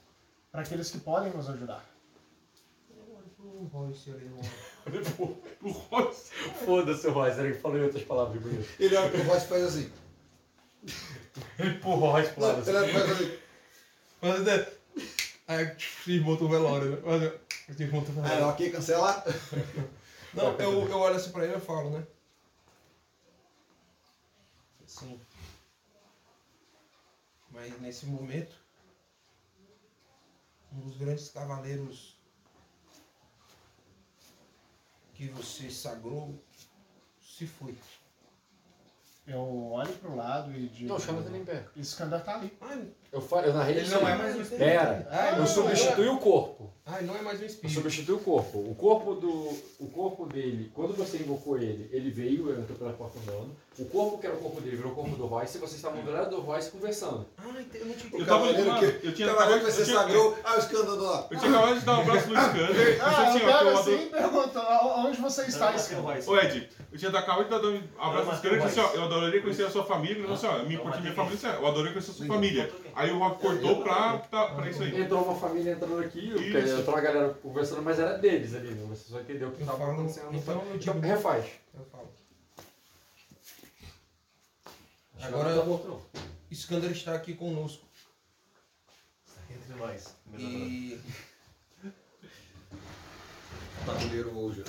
para 0.51 0.62
aqueles 0.62 0.90
que 0.90 0.98
podem 0.98 1.32
nos 1.32 1.48
ajudar. 1.48 1.84
O 5.62 5.70
Royce. 5.70 6.30
Foda-se 6.64 7.06
o 7.06 7.12
Royce, 7.12 7.38
ele 7.40 7.55
falou 7.55 7.78
em 7.78 7.82
outras 7.84 8.02
palavras 8.02 8.42
bonitas. 8.42 8.66
Ele 8.80 8.96
olha 8.96 9.09
pro 9.09 9.22
Royce 9.22 9.44
e 9.44 9.48
faz 9.48 9.62
assim. 9.62 9.92
Ele 11.60 11.70
empurrou 11.76 12.09
o 12.09 12.12
Royce 12.12 12.32
pro 12.32 12.42
lado 12.42 12.59
assim. 12.60 12.70
ele 12.70 12.78
olha 12.78 12.88
pro 12.88 12.98
Royce 12.98 13.12
e 13.12 13.16
faz 13.16 13.30
assim. 13.30 13.38
Mas 14.20 14.48
é. 14.48 14.74
Aí 15.46 15.66
firmou 15.78 16.34
o 16.42 16.48
velório, 16.48 16.90
né? 16.90 16.98
Mas 17.05 17.22
eu- 17.22 17.40
eu 17.68 17.74
firmou 17.76 18.02
o 18.02 18.05
Ah, 18.09 18.10
velório. 18.22 18.46
ok, 18.48 18.70
cancelar. 18.70 19.24
Não, 20.34 20.56
eu, 20.59 20.88
eu 20.88 20.98
olho 20.98 21.14
assim 21.14 21.30
pra 21.30 21.44
ele 21.44 21.55
e 21.56 21.60
falo, 21.60 21.90
né? 21.90 22.05
Sim. 24.95 25.21
Mas 27.51 27.81
nesse 27.81 28.07
momento, 28.07 28.55
um 30.73 30.81
dos 30.83 30.97
grandes 30.97 31.31
cavaleiros 31.31 32.16
que 35.15 35.29
você 35.31 35.69
sagrou 35.69 36.41
se 37.21 37.45
foi. 37.45 37.77
Eu 39.27 39.73
olho 39.73 39.99
pro 39.99 40.15
lado 40.15 40.53
e 40.53 40.69
digo. 40.69 40.91
Não, 40.91 41.01
chama 41.01 41.23
ele 41.23 41.39
em 41.39 41.45
pé. 41.45 41.69
Iskandar 41.75 42.25
tá 42.25 42.37
ali. 42.37 42.57
Ah, 42.61 42.77
Eu, 43.15 43.39
eu 43.45 43.55
narrei 43.55 43.77
ele 43.77 43.82
isso 43.86 43.95
não 43.95 44.07
aí. 44.07 44.12
é 44.12 44.16
mais 44.16 44.36
um 44.36 44.41
espírito. 44.43 44.65
Pera, 44.65 45.09
Ah, 45.11 45.31
eu 45.31 45.39
não, 45.39 45.47
substituí 45.47 46.09
o 46.09 46.19
corpo. 46.19 46.74
Ah, 46.86 46.99
ele 46.99 47.07
não 47.07 47.16
é 47.16 47.23
mais 47.23 47.39
um 47.39 47.43
Eu 47.43 47.47
espírito. 47.47 47.74
substituí 47.74 48.15
o 48.15 48.19
corpo. 48.19 48.59
O 48.59 48.74
corpo 48.74 49.15
do. 49.15 49.31
O 49.81 49.86
corpo 49.89 50.27
dele, 50.27 50.70
quando 50.74 50.95
você 50.95 51.16
invocou 51.19 51.57
ele, 51.57 51.89
ele 51.93 52.11
veio, 52.11 52.51
ele 52.51 52.61
entrou 52.61 52.77
pela 52.77 52.93
porta 52.93 53.19
andando. 53.20 53.55
O 53.78 53.85
corpo 53.86 54.19
que 54.19 54.27
era 54.27 54.36
o 54.36 54.39
corpo 54.39 54.61
dele 54.61 54.77
virou 54.77 54.93
o 54.93 54.95
corpo 54.95 55.16
do 55.16 55.27
Royce 55.27 55.57
e 55.57 55.61
vocês 55.61 55.77
estavam 55.77 56.01
do 56.03 56.11
lado 56.12 56.31
do 56.31 56.43
Royce 56.43 56.70
conversando. 56.70 57.27
Ah, 57.39 57.45
ente- 57.61 57.77
eu 57.78 57.86
não 57.86 57.95
tinha 57.95 58.20
Eu 58.20 58.27
tava 58.27 58.53
do 58.53 58.55
que, 59.01 59.07
eu 59.07 59.15
tinha 59.15 59.28
o 59.28 59.35
cavaleiro 59.35 59.65
que 59.65 59.70
acabado- 59.70 59.85
você 59.85 59.91
eu 59.93 59.97
sagrou. 59.97 60.39
Ah, 60.45 60.55
o 60.55 60.59
escândalo 60.59 61.03
lá. 61.03 61.27
Eu 61.31 61.39
tinha 61.39 61.51
acabado 61.51 61.78
de 61.78 61.85
dar 61.86 61.99
um 61.99 62.01
abraço 62.03 62.28
no. 62.28 62.35
Eu 62.36 62.74
disse 62.74 63.01
Ah, 63.01 63.28
assim, 63.28 63.39
eu 63.41 63.49
eu 63.49 63.78
assim 63.78 64.11
e 64.12 64.15
"A- 64.15 65.05
onde 65.07 65.20
você 65.20 65.43
está, 65.43 65.74
Iskandar? 65.74 66.19
Ô 66.28 66.39
Ed, 66.39 66.69
eu 66.93 66.99
tinha 66.99 67.11
acabado 67.11 67.45
de 67.45 67.51
dar 67.51 67.66
um 67.66 67.82
abraço 67.99 68.31
no 68.31 68.36
Scanner 68.36 68.61
e 68.62 68.66
disse, 68.66 68.81
ó, 68.81 68.91
eu 68.93 69.05
adoraria 69.05 69.41
conhecer 69.41 69.65
a 69.65 69.70
sua 69.70 69.85
família. 69.85 70.19
Ele 70.23 70.32
disse, 70.32 70.47
ó, 70.47 70.59
me 70.62 70.74
importa 70.74 71.01
minha 71.01 71.12
família, 71.15 71.36
disse, 71.36 71.47
ó, 71.49 71.53
eu 71.53 71.66
adoraria 71.66 71.93
conhecer 71.93 72.11
a 72.11 72.15
sua 72.15 72.27
família. 72.27 72.70
Aí 72.95 73.03
o 73.10 73.18
Rock 73.18 73.40
cortou 73.43 73.82
pra, 73.82 74.18
pra, 74.18 74.55
pra 74.55 74.70
isso 74.70 74.82
aí. 74.82 75.01
Entrou 75.02 75.24
uma 75.24 75.35
família 75.35 75.72
entrando 75.72 75.98
aqui, 76.01 76.28
Isso. 76.28 76.78
entrou 76.81 76.94
uma 76.94 77.01
galera 77.01 77.35
conversando, 77.35 77.82
mas 77.82 77.98
era 77.98 78.18
deles 78.18 78.55
ali, 78.55 78.70
né? 78.70 78.86
Você 78.89 79.10
só 79.10 79.20
entendeu 79.20 79.48
o 79.48 79.52
que 79.52 79.62
estava 79.62 79.93
acontecendo. 79.93 80.35
então 80.35 80.62
eu 80.68 80.76
Então, 80.76 81.01
refaz. 81.01 81.47
Eu 81.74 81.85
falo. 81.86 82.09
Agora 85.20 85.51
Agora, 85.51 85.56
tá 85.56 85.62
bom, 85.62 86.01
Iskander 86.51 86.90
está 86.90 87.14
aqui 87.14 87.35
conosco. 87.35 87.85
Entre 89.51 89.74
nós. 89.74 90.14
E, 90.39 91.01
Tabuleiro 93.86 94.36
hoje. 94.36 94.64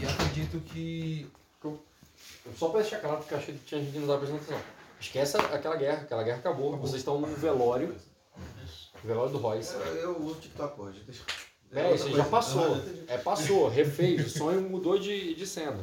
e 0.00 0.06
acredito 0.06 0.60
que 0.60 1.30
Só 2.56 2.68
pra 2.68 2.80
deixar 2.80 3.00
claro, 3.00 3.18
porque 3.18 3.34
eu 3.34 3.38
achei 3.38 3.54
que 3.54 3.64
tinha 3.64 3.80
gente 3.80 3.92
que 3.92 3.98
não 3.98 4.06
dá 4.06 4.14
apresentação. 4.14 4.60
Esquece 5.00 5.38
aquela 5.38 5.76
guerra, 5.76 6.02
aquela 6.02 6.22
guerra 6.22 6.38
acabou. 6.38 6.76
Vocês 6.76 6.98
estão 7.00 7.18
num 7.18 7.34
velório. 7.34 7.96
Velório 9.02 9.32
do 9.32 9.38
Royce. 9.38 9.74
Eu, 9.74 9.96
eu 9.96 10.22
uso 10.22 10.40
TikTok 10.40 10.78
hoje. 10.78 11.02
Deixa... 11.04 11.24
É, 11.72 11.84
outra 11.84 11.94
isso 11.94 12.16
já 12.16 12.24
passou. 12.24 12.76
É, 13.08 13.16
passou, 13.16 13.68
refez. 13.68 14.26
O 14.26 14.38
sonho 14.38 14.60
mudou 14.68 14.98
de, 14.98 15.34
de 15.34 15.46
cena. 15.46 15.82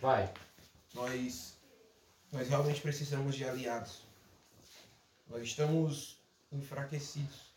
Vai. 0.00 0.30
nós, 0.92 1.56
nós 2.30 2.48
realmente 2.48 2.82
precisamos 2.82 3.34
de 3.34 3.44
aliados. 3.44 4.02
Nós 5.28 5.42
estamos 5.42 6.20
enfraquecidos. 6.52 7.50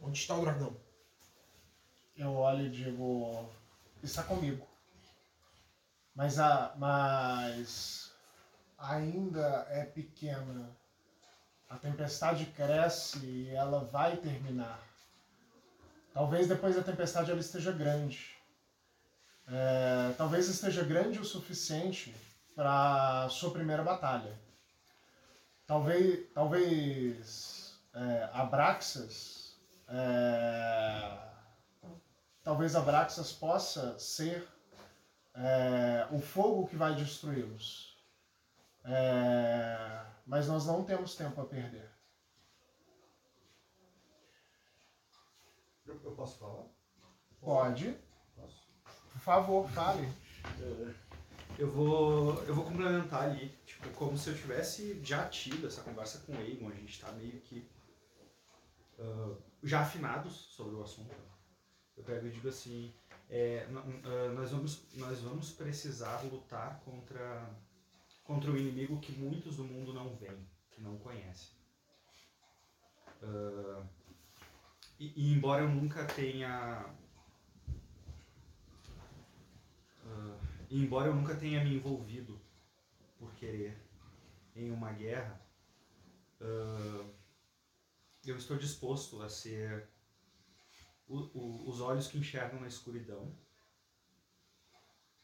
Onde 0.00 0.18
está 0.18 0.36
o 0.36 0.42
dragão? 0.42 0.76
Eu 2.16 2.34
olho 2.34 2.66
e 2.66 2.70
digo, 2.70 3.48
está 4.02 4.22
comigo. 4.22 4.73
Mas, 6.14 6.38
a, 6.38 6.74
mas 6.76 8.12
ainda 8.78 9.66
é 9.68 9.84
pequena. 9.84 10.70
A 11.68 11.76
tempestade 11.76 12.46
cresce 12.46 13.18
e 13.24 13.50
ela 13.50 13.84
vai 13.84 14.16
terminar. 14.16 14.80
Talvez 16.12 16.46
depois 16.46 16.76
da 16.76 16.82
tempestade 16.82 17.30
ela 17.30 17.40
esteja 17.40 17.72
grande. 17.72 18.36
É, 19.48 20.14
talvez 20.16 20.48
esteja 20.48 20.84
grande 20.84 21.18
o 21.18 21.24
suficiente 21.24 22.14
para 22.54 23.28
sua 23.28 23.50
primeira 23.50 23.82
batalha. 23.82 24.38
Talvez, 25.66 26.30
talvez 26.32 27.74
é, 27.92 28.30
Abraxas 28.32 29.44
é, 29.88 31.18
talvez 32.42 32.74
Abraxas 32.74 33.32
possa 33.32 33.98
ser 33.98 34.48
é, 35.34 36.06
o 36.10 36.20
fogo 36.20 36.66
que 36.66 36.76
vai 36.76 36.94
destruí-los. 36.94 37.94
É, 38.84 40.04
mas 40.26 40.46
nós 40.46 40.66
não 40.66 40.84
temos 40.84 41.14
tempo 41.14 41.40
a 41.40 41.46
perder. 41.46 41.90
Eu, 45.86 46.12
posso 46.12 46.38
falar? 46.38 46.64
Pode? 47.40 47.96
Por 49.12 49.20
favor, 49.20 49.68
fale. 49.70 50.08
Eu 51.58 51.70
vou, 51.70 52.42
eu 52.44 52.54
vou 52.54 52.64
complementar 52.64 53.22
ali, 53.22 53.48
tipo, 53.64 53.88
como 53.90 54.18
se 54.18 54.30
eu 54.30 54.36
tivesse 54.36 55.02
já 55.04 55.28
tido 55.28 55.66
essa 55.66 55.82
conversa 55.82 56.18
com 56.26 56.32
o 56.32 56.40
Egon, 56.40 56.68
a 56.68 56.74
gente 56.74 57.00
tá 57.00 57.12
meio 57.12 57.40
que 57.42 57.70
ah, 58.98 59.36
já 59.62 59.80
afinados 59.80 60.34
sobre 60.54 60.74
o 60.74 60.82
assunto. 60.82 61.14
Eu 61.96 62.02
pego 62.02 62.26
e 62.26 62.30
digo 62.30 62.48
assim, 62.48 62.92
é, 63.28 63.66
ah, 63.68 64.32
nós, 64.34 64.50
vamos, 64.50 64.82
nós 64.94 65.20
vamos 65.20 65.52
precisar 65.52 66.22
lutar 66.22 66.80
contra, 66.84 67.48
contra 68.22 68.50
um 68.50 68.56
inimigo 68.56 69.00
que 69.00 69.12
muitos 69.12 69.56
do 69.56 69.64
mundo 69.64 69.92
não 69.92 70.14
veem, 70.16 70.48
que 70.70 70.82
não 70.82 70.98
conhecem. 70.98 71.50
Ah, 73.22 73.82
e, 74.98 75.12
e 75.16 75.32
embora 75.32 75.62
eu 75.62 75.68
nunca 75.68 76.04
tenha 76.04 76.94
e 80.70 80.82
embora 80.82 81.08
eu 81.08 81.14
nunca 81.14 81.36
tenha 81.36 81.62
me 81.62 81.76
envolvido 81.76 82.40
por 83.18 83.32
querer 83.34 83.80
em 84.56 84.70
uma 84.70 84.92
guerra, 84.92 85.40
ah, 86.40 87.04
eu 88.26 88.36
estou 88.36 88.56
disposto 88.56 89.22
a 89.22 89.28
ser 89.28 89.88
o- 91.08 91.30
o- 91.38 91.68
os 91.68 91.80
olhos 91.80 92.06
que 92.08 92.18
enxergam 92.18 92.60
na 92.60 92.66
escuridão, 92.68 93.32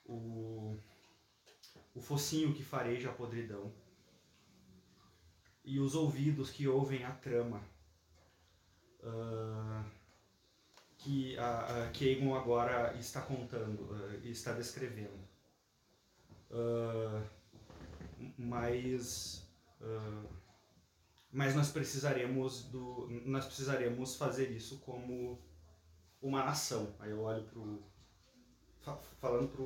o, 0.05 0.77
o 1.94 2.01
focinho 2.01 2.55
que 2.55 2.62
fareja 2.62 3.11
a 3.11 3.15
podridão 3.15 3.73
e 5.65 5.78
os 5.78 5.94
ouvidos 5.94 6.51
que 6.51 6.66
ouvem 6.66 7.05
a 7.05 7.12
trama 7.12 7.62
ah, 9.02 9.85
que, 10.98 11.36
a, 11.39 11.85
a, 11.86 11.90
que 11.90 12.09
Egon 12.11 12.35
agora 12.35 12.94
está 12.98 13.23
contando 13.23 13.89
e 14.23 14.31
está 14.31 14.52
descrevendo. 14.52 15.19
Ah, 16.51 17.23
mas 18.36 19.47
mas 21.32 21.55
nós 21.55 21.70
precisaremos 21.70 22.65
do 22.65 23.09
nós 23.24 23.47
precisaremos 23.47 24.16
fazer 24.16 24.51
isso 24.51 24.81
como 24.81 25.39
uma 26.23 26.45
nação. 26.45 26.95
Aí 26.99 27.11
eu 27.11 27.21
olho 27.23 27.43
pro 27.45 27.83
fa- 28.81 28.97
falando 29.21 29.49
pro 29.49 29.65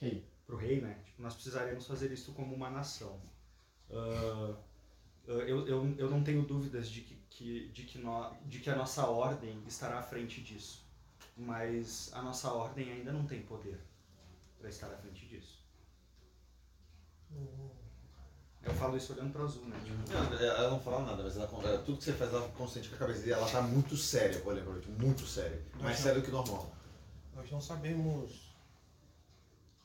Rei. 0.00 0.24
pro 0.46 0.56
rei 0.56 0.80
né? 0.80 0.98
Tipo, 1.04 1.22
nós 1.22 1.34
precisaremos 1.34 1.86
fazer 1.86 2.12
isso 2.12 2.32
como 2.32 2.54
uma 2.54 2.70
nação. 2.70 3.20
Ah, 3.90 4.54
eu, 5.26 5.66
eu, 5.66 5.94
eu 5.98 6.10
não 6.10 6.22
tenho 6.22 6.44
dúvidas 6.46 6.88
de 6.88 7.00
que, 7.00 7.14
que, 7.30 7.68
de, 7.70 7.84
que 7.84 7.98
nó, 7.98 8.32
de 8.44 8.60
que 8.60 8.70
a 8.70 8.76
nossa 8.76 9.06
ordem 9.08 9.62
estará 9.66 9.98
à 9.98 10.02
frente 10.02 10.40
disso. 10.40 10.84
Mas 11.36 12.10
a 12.14 12.22
nossa 12.22 12.50
ordem 12.52 12.90
ainda 12.92 13.12
não 13.12 13.26
tem 13.26 13.42
poder 13.42 13.78
pra 14.58 14.68
estar 14.68 14.86
à 14.90 14.96
frente 14.96 15.26
disso. 15.26 15.64
Eu 18.66 18.74
falo 18.74 18.96
isso 18.96 19.12
olhando 19.12 19.32
pro 19.32 19.44
azul, 19.44 19.64
né? 19.66 19.80
Tipo, 19.84 20.12
Não, 20.12 20.38
ela 20.40 20.70
não 20.70 20.80
fala 20.80 21.04
nada, 21.04 21.22
mas 21.22 21.36
ela, 21.36 21.48
ela- 21.64 21.82
tudo 21.84 21.98
que 21.98 22.04
você 22.04 22.12
faz, 22.12 22.32
ela 22.32 22.48
consciente 22.50 22.88
com 22.88 22.96
a 22.96 22.98
cabeça 22.98 23.22
dela, 23.22 23.42
ela 23.42 23.50
tá 23.50 23.62
muito 23.62 23.96
séria, 23.96 24.42
olha 24.44 24.62
pra 24.62 24.72
muito 24.98 25.24
séria. 25.24 25.64
Mais 25.80 25.98
séria 25.98 26.20
do 26.20 26.24
que 26.24 26.32
normal. 26.32 26.74
Nós 27.34 27.50
não 27.50 27.60
sabemos 27.60 28.52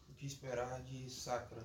o 0.09 0.13
que 0.15 0.25
esperar 0.25 0.81
de 0.81 1.09
Sakura 1.09 1.63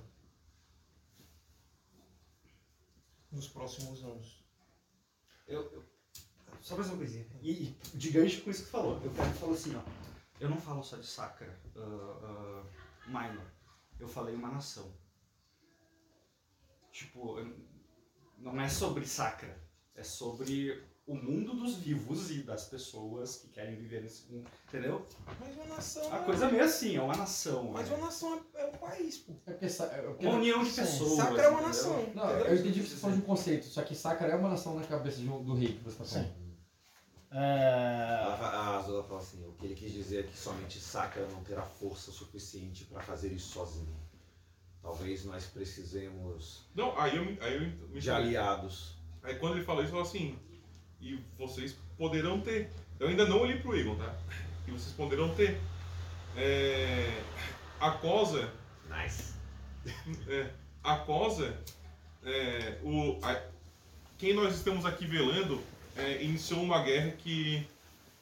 nos 3.32 3.48
próximos 3.48 4.05
anos. 4.05 4.44
Eu, 5.48 5.62
eu- 5.72 5.84
só 6.60 6.76
mais 6.76 6.88
uma 6.88 6.98
coisinha. 6.98 7.26
E, 7.40 7.51
e 7.51 7.78
de 7.94 8.10
gancho 8.10 8.43
com 8.43 8.51
isso 8.51 8.64
que 8.64 8.70
falou. 8.70 9.01
Eu 9.02 9.10
quero 9.12 9.32
que 9.32 9.38
falo 9.38 9.52
assim, 9.55 9.74
ó. 9.76 9.80
Eu 10.40 10.51
não 10.51 10.60
falo 10.60 10.82
só 10.82 10.97
de 10.97 11.06
Sakura, 11.06 11.59
uh, 11.76 12.66
Minor. 13.06 13.47
Eu 13.98 14.09
falei 14.09 14.34
uma 14.34 14.48
nação. 14.48 14.93
Tipo, 16.97 17.36
não 18.39 18.59
é 18.59 18.70
sobre 18.70 19.05
Sakura. 19.06 19.55
É 19.94 20.02
sobre 20.02 20.82
o 21.06 21.14
mundo 21.14 21.55
dos 21.55 21.77
vivos 21.77 22.31
e 22.31 22.43
das 22.43 22.64
pessoas 22.64 23.36
que 23.36 23.48
querem 23.48 23.77
viver 23.77 24.02
nesse 24.02 24.32
mundo. 24.32 24.48
Entendeu? 24.66 25.05
Mas 25.39 25.55
uma 25.56 25.66
nação. 25.66 26.10
A 26.10 26.16
é- 26.16 26.24
coisa 26.24 26.47
é 26.47 26.51
meio 26.52 26.64
assim, 26.64 26.97
é 26.97 27.02
uma 27.02 27.14
nação. 27.14 27.64
Mas 27.70 27.90
é. 27.90 27.94
uma 27.94 28.06
nação 28.06 28.43
é, 28.55 28.62
é 28.62 28.66
um 28.68 28.73
país, 28.73 29.18
pô. 29.18 29.35
É 29.47 29.52
porque, 29.52 29.66
é 29.66 30.02
porque- 30.02 30.27
Uma 30.27 30.36
união 30.36 30.64
de 30.64 30.70
Sim. 30.70 30.81
pessoas. 30.81 31.16
Sakura 31.16 31.43
é 31.43 31.48
uma 31.48 31.60
entendeu? 31.60 31.68
nação. 31.68 32.12
Não, 32.14 32.31
eu 32.31 32.55
entendi 32.56 32.81
que 32.82 32.89
você 32.89 32.97
falou 32.97 33.16
de 33.16 33.23
um 33.23 33.27
conceito, 33.27 33.66
só 33.66 33.82
que 33.82 33.94
Sakura 33.94 34.32
é 34.32 34.36
uma 34.36 34.48
nação 34.48 34.74
na 34.74 34.86
cabeça 34.86 35.18
de 35.18 35.28
um- 35.28 35.44
do 35.44 35.55
rei 35.55 35.74
que 35.74 35.85
você 35.85 35.98
tá 35.98 36.05
falando. 36.05 36.47
Ela 37.31 37.43
É... 37.43 38.44
a 38.47 38.77
Azula 38.78 39.02
fala 39.05 39.20
assim, 39.20 39.47
o 39.47 39.52
que 39.52 39.66
ele 39.66 39.74
quis 39.74 39.93
dizer 39.93 40.20
é 40.20 40.23
que 40.23 40.36
somente 40.39 40.81
Sakura 40.81 41.27
não 41.28 41.44
terá 41.44 41.62
força 41.62 42.10
suficiente 42.10 42.86
para 42.86 43.02
fazer 43.02 43.31
isso 43.32 43.52
sozinho. 43.52 43.94
Talvez 44.86 45.24
nós 45.24 45.44
precisemos 45.46 46.64
Não, 46.72 46.96
aí 46.96 47.16
eu, 47.16 47.36
aí 47.44 47.54
eu 47.56 47.88
me 47.88 47.98
de 48.00 48.08
aliados. 48.08 48.94
Aí 49.20 49.34
quando 49.34 49.56
ele 49.56 49.64
falou 49.64 49.82
isso, 49.82 49.92
ele 49.92 49.98
falou 50.00 50.06
assim, 50.06 50.38
e 51.00 51.18
vocês 51.36 51.76
poderão 51.98 52.40
ter. 52.40 52.70
Eu 53.00 53.08
ainda 53.08 53.26
não 53.26 53.40
olhei 53.40 53.58
pro 53.58 53.76
Egon, 53.76 53.96
tá? 53.96 54.14
E 54.64 54.70
vocês 54.70 54.92
poderão 54.94 55.34
ter. 55.34 55.60
É, 56.36 57.20
a 57.80 57.90
Cosa. 57.90 58.52
Nice. 58.88 59.34
É, 60.28 60.50
a 60.84 60.96
Cosa. 60.98 61.58
é, 62.22 62.78
o, 62.84 63.18
a- 63.24 63.42
quem 64.16 64.34
nós 64.34 64.54
estamos 64.54 64.86
aqui 64.86 65.04
velando 65.04 65.60
é, 65.96 66.22
iniciou 66.22 66.62
uma 66.62 66.80
guerra 66.84 67.10
que 67.10 67.66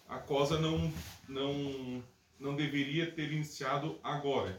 a 0.08 0.16
Cosa 0.18 0.58
não, 0.58 0.90
não, 1.28 2.02
não 2.40 2.56
deveria 2.56 3.10
ter 3.10 3.30
iniciado 3.30 3.98
agora. 4.02 4.58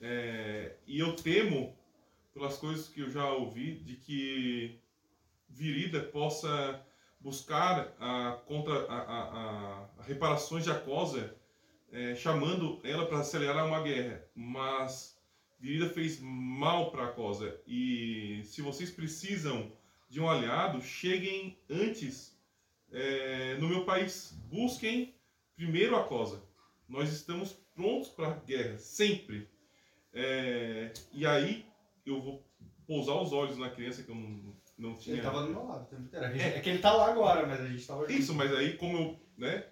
É, 0.00 0.76
e 0.86 0.98
eu 1.00 1.14
temo, 1.16 1.76
pelas 2.34 2.56
coisas 2.56 2.88
que 2.88 3.00
eu 3.00 3.10
já 3.10 3.30
ouvi, 3.32 3.74
de 3.76 3.96
que 3.96 4.78
Virida 5.48 6.00
possa 6.00 6.84
buscar 7.20 7.94
a, 7.98 8.40
contra 8.46 8.74
a, 8.86 8.98
a, 8.98 9.82
a- 9.98 10.02
reparações 10.02 10.64
de 10.64 10.70
Acosa, 10.70 11.34
eh, 11.90 12.14
chamando 12.14 12.80
ela 12.84 13.06
para 13.06 13.20
acelerar 13.20 13.66
uma 13.66 13.82
guerra. 13.82 14.24
Mas 14.34 15.18
Virida 15.58 15.88
fez 15.88 16.20
mal 16.20 16.90
para 16.92 17.06
Acosa. 17.06 17.60
E 17.66 18.42
se 18.44 18.62
vocês 18.62 18.90
precisam 18.90 19.72
de 20.08 20.20
um 20.20 20.28
aliado, 20.30 20.80
cheguem 20.82 21.58
antes 21.68 22.38
eh, 22.92 23.56
no 23.58 23.68
meu 23.68 23.84
país. 23.84 24.32
Busquem 24.50 25.14
primeiro 25.56 25.96
Acosa. 25.96 26.42
Nós 26.88 27.12
estamos 27.12 27.52
prontos 27.74 28.08
para 28.10 28.28
a 28.28 28.34
guerra, 28.34 28.78
sempre. 28.78 29.48
Eh, 30.20 30.92
e 31.12 31.24
aí 31.24 31.64
eu 32.04 32.20
vou 32.20 32.42
pousar 32.88 33.14
os 33.22 33.32
olhos 33.32 33.56
na 33.56 33.70
criança 33.70 34.02
que 34.02 34.10
eu 34.10 34.16
não, 34.16 34.52
não 34.76 34.94
tinha. 34.96 35.14
Ele 35.14 35.22
tava 35.22 35.42
do 35.42 35.50
meu 35.50 35.64
lado 35.64 35.82
o 35.82 35.86
tempo 35.86 36.02
inteiro. 36.02 36.24
É 36.24 36.60
que 36.60 36.68
ele 36.68 36.80
tá 36.80 36.92
lá 36.92 37.10
agora, 37.10 37.46
mas 37.46 37.60
a 37.60 37.68
gente 37.68 37.86
tava 37.86 38.00
junto. 38.00 38.12
Isso, 38.12 38.34
mas 38.34 38.52
aí 38.52 38.76
como 38.76 38.98
eu, 38.98 39.20
né, 39.36 39.64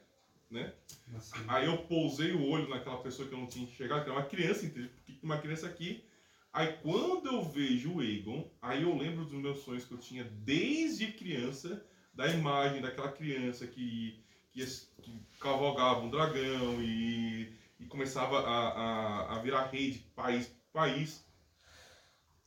né? 0.48 0.73
Assim. 1.16 1.35
Aí 1.48 1.66
eu 1.66 1.78
pousei 1.78 2.31
o 2.31 2.48
olho 2.48 2.68
naquela 2.68 2.98
pessoa 2.98 3.27
que 3.27 3.35
eu 3.35 3.40
não 3.40 3.48
tinha 3.48 3.64
enxergado, 3.64 4.05
que 4.05 4.10
era 4.10 4.18
uma 4.20 4.27
criança, 4.27 4.64
entendeu? 4.64 4.90
Uma 5.20 5.39
criança 5.39 5.66
aqui. 5.66 6.05
Aí 6.52 6.74
quando 6.81 7.27
eu 7.27 7.43
vejo 7.43 7.94
o 7.97 8.02
Egon, 8.02 8.48
aí 8.62 8.82
eu 8.82 8.97
lembro 8.97 9.24
dos 9.24 9.40
meus 9.40 9.64
sonhos 9.64 9.85
que 9.85 9.93
eu 9.93 9.98
tinha 9.98 10.23
desde 10.23 11.09
criança, 11.09 11.85
da 12.14 12.28
imagem 12.28 12.81
daquela 12.81 13.10
criança 13.10 13.66
que, 13.66 14.16
que, 14.52 14.64
que 15.02 15.20
cavalgava 15.40 16.01
um 16.01 16.09
dragão 16.09 16.81
e, 16.81 17.52
e 17.78 17.86
começava 17.86 18.39
a, 18.40 18.69
a, 18.69 19.36
a 19.36 19.39
virar 19.40 19.66
rei 19.66 19.90
de 19.93 19.98
país 20.15 20.51
país. 20.73 21.24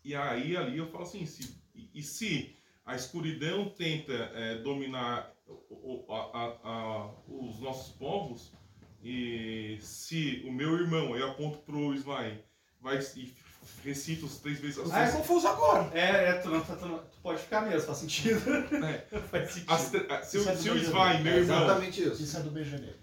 E 0.04 0.16
aí 0.16 0.56
ali 0.56 0.78
eu 0.78 0.88
falo 0.92 1.04
assim, 1.04 1.26
se, 1.26 1.56
e, 1.74 2.02
se 2.04 2.56
a 2.86 2.96
escuridão 2.96 3.70
tenta 3.70 4.14
eh, 4.14 4.56
dominar 4.64 5.32
o- 5.48 6.06
o- 6.08 6.14
a- 6.14 6.30
a- 6.34 6.58
a- 6.64 7.12
os 7.28 7.60
nossos 7.60 7.94
povos, 7.96 8.52
e 9.04 9.78
se 9.82 10.44
o 10.48 10.52
meu 10.52 10.76
irmão, 10.76 11.16
eu 11.16 11.32
aponto 11.32 11.58
pro 11.60 11.94
Ismael, 11.94 12.38
vai 12.82 13.00
e 13.16 13.34
recita 13.84 14.26
os 14.26 14.38
três 14.40 14.60
vezes 14.60 14.78
as 14.80 14.92
Ah, 14.92 15.00
é 15.00 15.02
três- 15.04 15.16
confuso 15.18 15.48
agora. 15.48 15.90
É, 15.98 16.30
é 16.30 16.34
tu, 16.34 16.50
não, 16.50 16.62
tu, 16.64 16.72
não- 16.86 17.00
tu 17.00 17.18
pode 17.22 17.42
ficar 17.42 17.62
mesmo, 17.62 17.82
faz 17.88 17.98
sentido. 18.00 18.42
É. 18.86 18.98
faz 19.30 19.52
sentido. 19.52 19.72
as 19.72 19.96
ah, 20.12 20.24
se, 20.24 20.38
o- 20.38 20.50
é 20.50 20.56
se 20.56 20.70
o 20.70 20.74
BGD. 20.74 20.86
Ismael, 20.88 21.24
meu 21.24 21.34
É 21.34 21.38
irmão, 21.38 21.64
exatamente 21.64 22.02
isso. 22.04 22.24
Isso 22.24 22.38
é 22.38 22.42
do 22.42 22.52
BGD. 22.52 22.94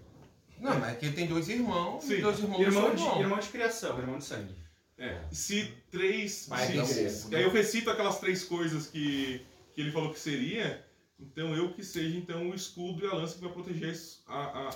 Não, 0.59 0.79
mas 0.79 0.93
é 0.93 0.95
que 0.95 1.05
ele 1.05 1.15
tem 1.15 1.27
dois 1.27 1.47
irmãos 1.49 2.03
Sim. 2.03 2.13
e 2.15 2.21
dois 2.21 2.39
irmãos 2.39 2.59
Irmão 2.61 2.95
de, 2.95 3.01
irmãos. 3.01 3.19
irmão 3.21 3.39
de 3.39 3.47
criação, 3.49 3.97
irmão 3.99 4.17
de 4.17 4.23
sangue. 4.25 4.55
é, 4.97 5.21
se 5.31 5.73
três, 5.91 6.47
Mas 6.49 6.71
se, 6.71 6.75
não, 6.77 6.85
se- 6.85 7.35
aí 7.35 7.43
eu 7.43 7.51
recito 7.51 7.89
aquelas 7.89 8.19
três 8.19 8.43
coisas 8.43 8.87
que, 8.87 9.45
que 9.73 9.81
ele 9.81 9.91
falou 9.91 10.11
que 10.11 10.19
seria, 10.19 10.83
então 11.19 11.55
eu 11.55 11.71
que 11.73 11.83
seja 11.83 12.17
então 12.17 12.49
o 12.49 12.55
escudo 12.55 13.05
e 13.05 13.07
a 13.09 13.13
lança 13.13 13.35
que 13.35 13.41
vai 13.43 13.51
proteger 13.53 13.95
a, 14.27 14.39
a, 14.41 14.69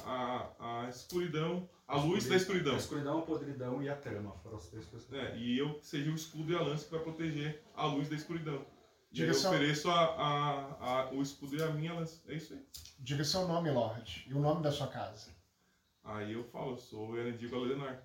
a, 0.60 0.86
a 0.86 0.90
escuridão, 0.90 1.68
a 1.88 1.98
luz 1.98 2.26
da 2.28 2.36
escuridão. 2.36 2.74
A 2.76 2.78
escuridão, 2.78 3.20
a 3.20 3.22
podridão 3.24 3.82
e 3.84 3.90
a 3.90 3.96
trama 3.96 4.34
foram 4.44 4.58
as 4.58 4.68
três 4.68 4.86
coisas. 4.86 5.12
É, 5.12 5.36
e 5.38 5.58
eu 5.58 5.74
que 5.80 5.86
seja 5.88 6.10
o 6.12 6.16
escudo 6.16 6.52
e 6.54 6.56
a 6.56 6.62
lança 6.62 6.86
que 6.86 6.92
vai 6.92 7.00
proteger 7.02 7.62
a 7.76 7.86
luz 7.86 8.08
da 8.08 8.16
escuridão. 8.16 8.64
E 9.14 9.22
eu 9.22 9.30
ofereço 9.32 9.90
a, 9.90 10.00
a, 10.06 11.02
a- 11.02 11.10
o 11.12 11.22
escudo 11.22 11.58
e 11.58 11.62
a 11.64 11.68
minha 11.68 11.94
lança. 11.94 12.22
É 12.30 12.36
isso 12.36 12.54
aí. 12.54 12.60
Diga 13.00 13.24
seu 13.26 13.46
nome, 13.48 13.70
Lorde, 13.72 14.26
e 14.30 14.34
o 14.34 14.40
nome 14.40 14.64
da 14.64 14.72
sua 14.72 14.88
casa. 14.88 15.32
Aí 16.04 16.34
eu 16.34 16.44
falo, 16.44 16.72
eu 16.72 16.78
sou 16.78 17.10
o 17.10 17.18
Erendir 17.18 17.50
Galenar. 17.50 18.04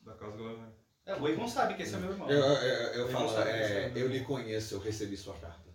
Da 0.00 0.14
casa 0.14 0.36
Galenar. 0.36 0.68
É, 1.06 1.14
o 1.14 1.28
Egon 1.28 1.48
sabe 1.48 1.74
que 1.74 1.82
esse 1.82 1.94
é 1.94 1.98
meu 1.98 2.10
irmão. 2.10 2.30
Eu, 2.30 2.38
eu, 2.38 2.54
eu, 2.54 2.92
eu 3.00 3.08
falo, 3.08 3.38
é, 3.42 3.86
é 3.86 3.92
eu 3.94 4.08
lhe 4.08 4.20
conheço, 4.20 4.74
eu 4.74 4.80
recebi 4.80 5.16
sua 5.16 5.34
carta. 5.34 5.70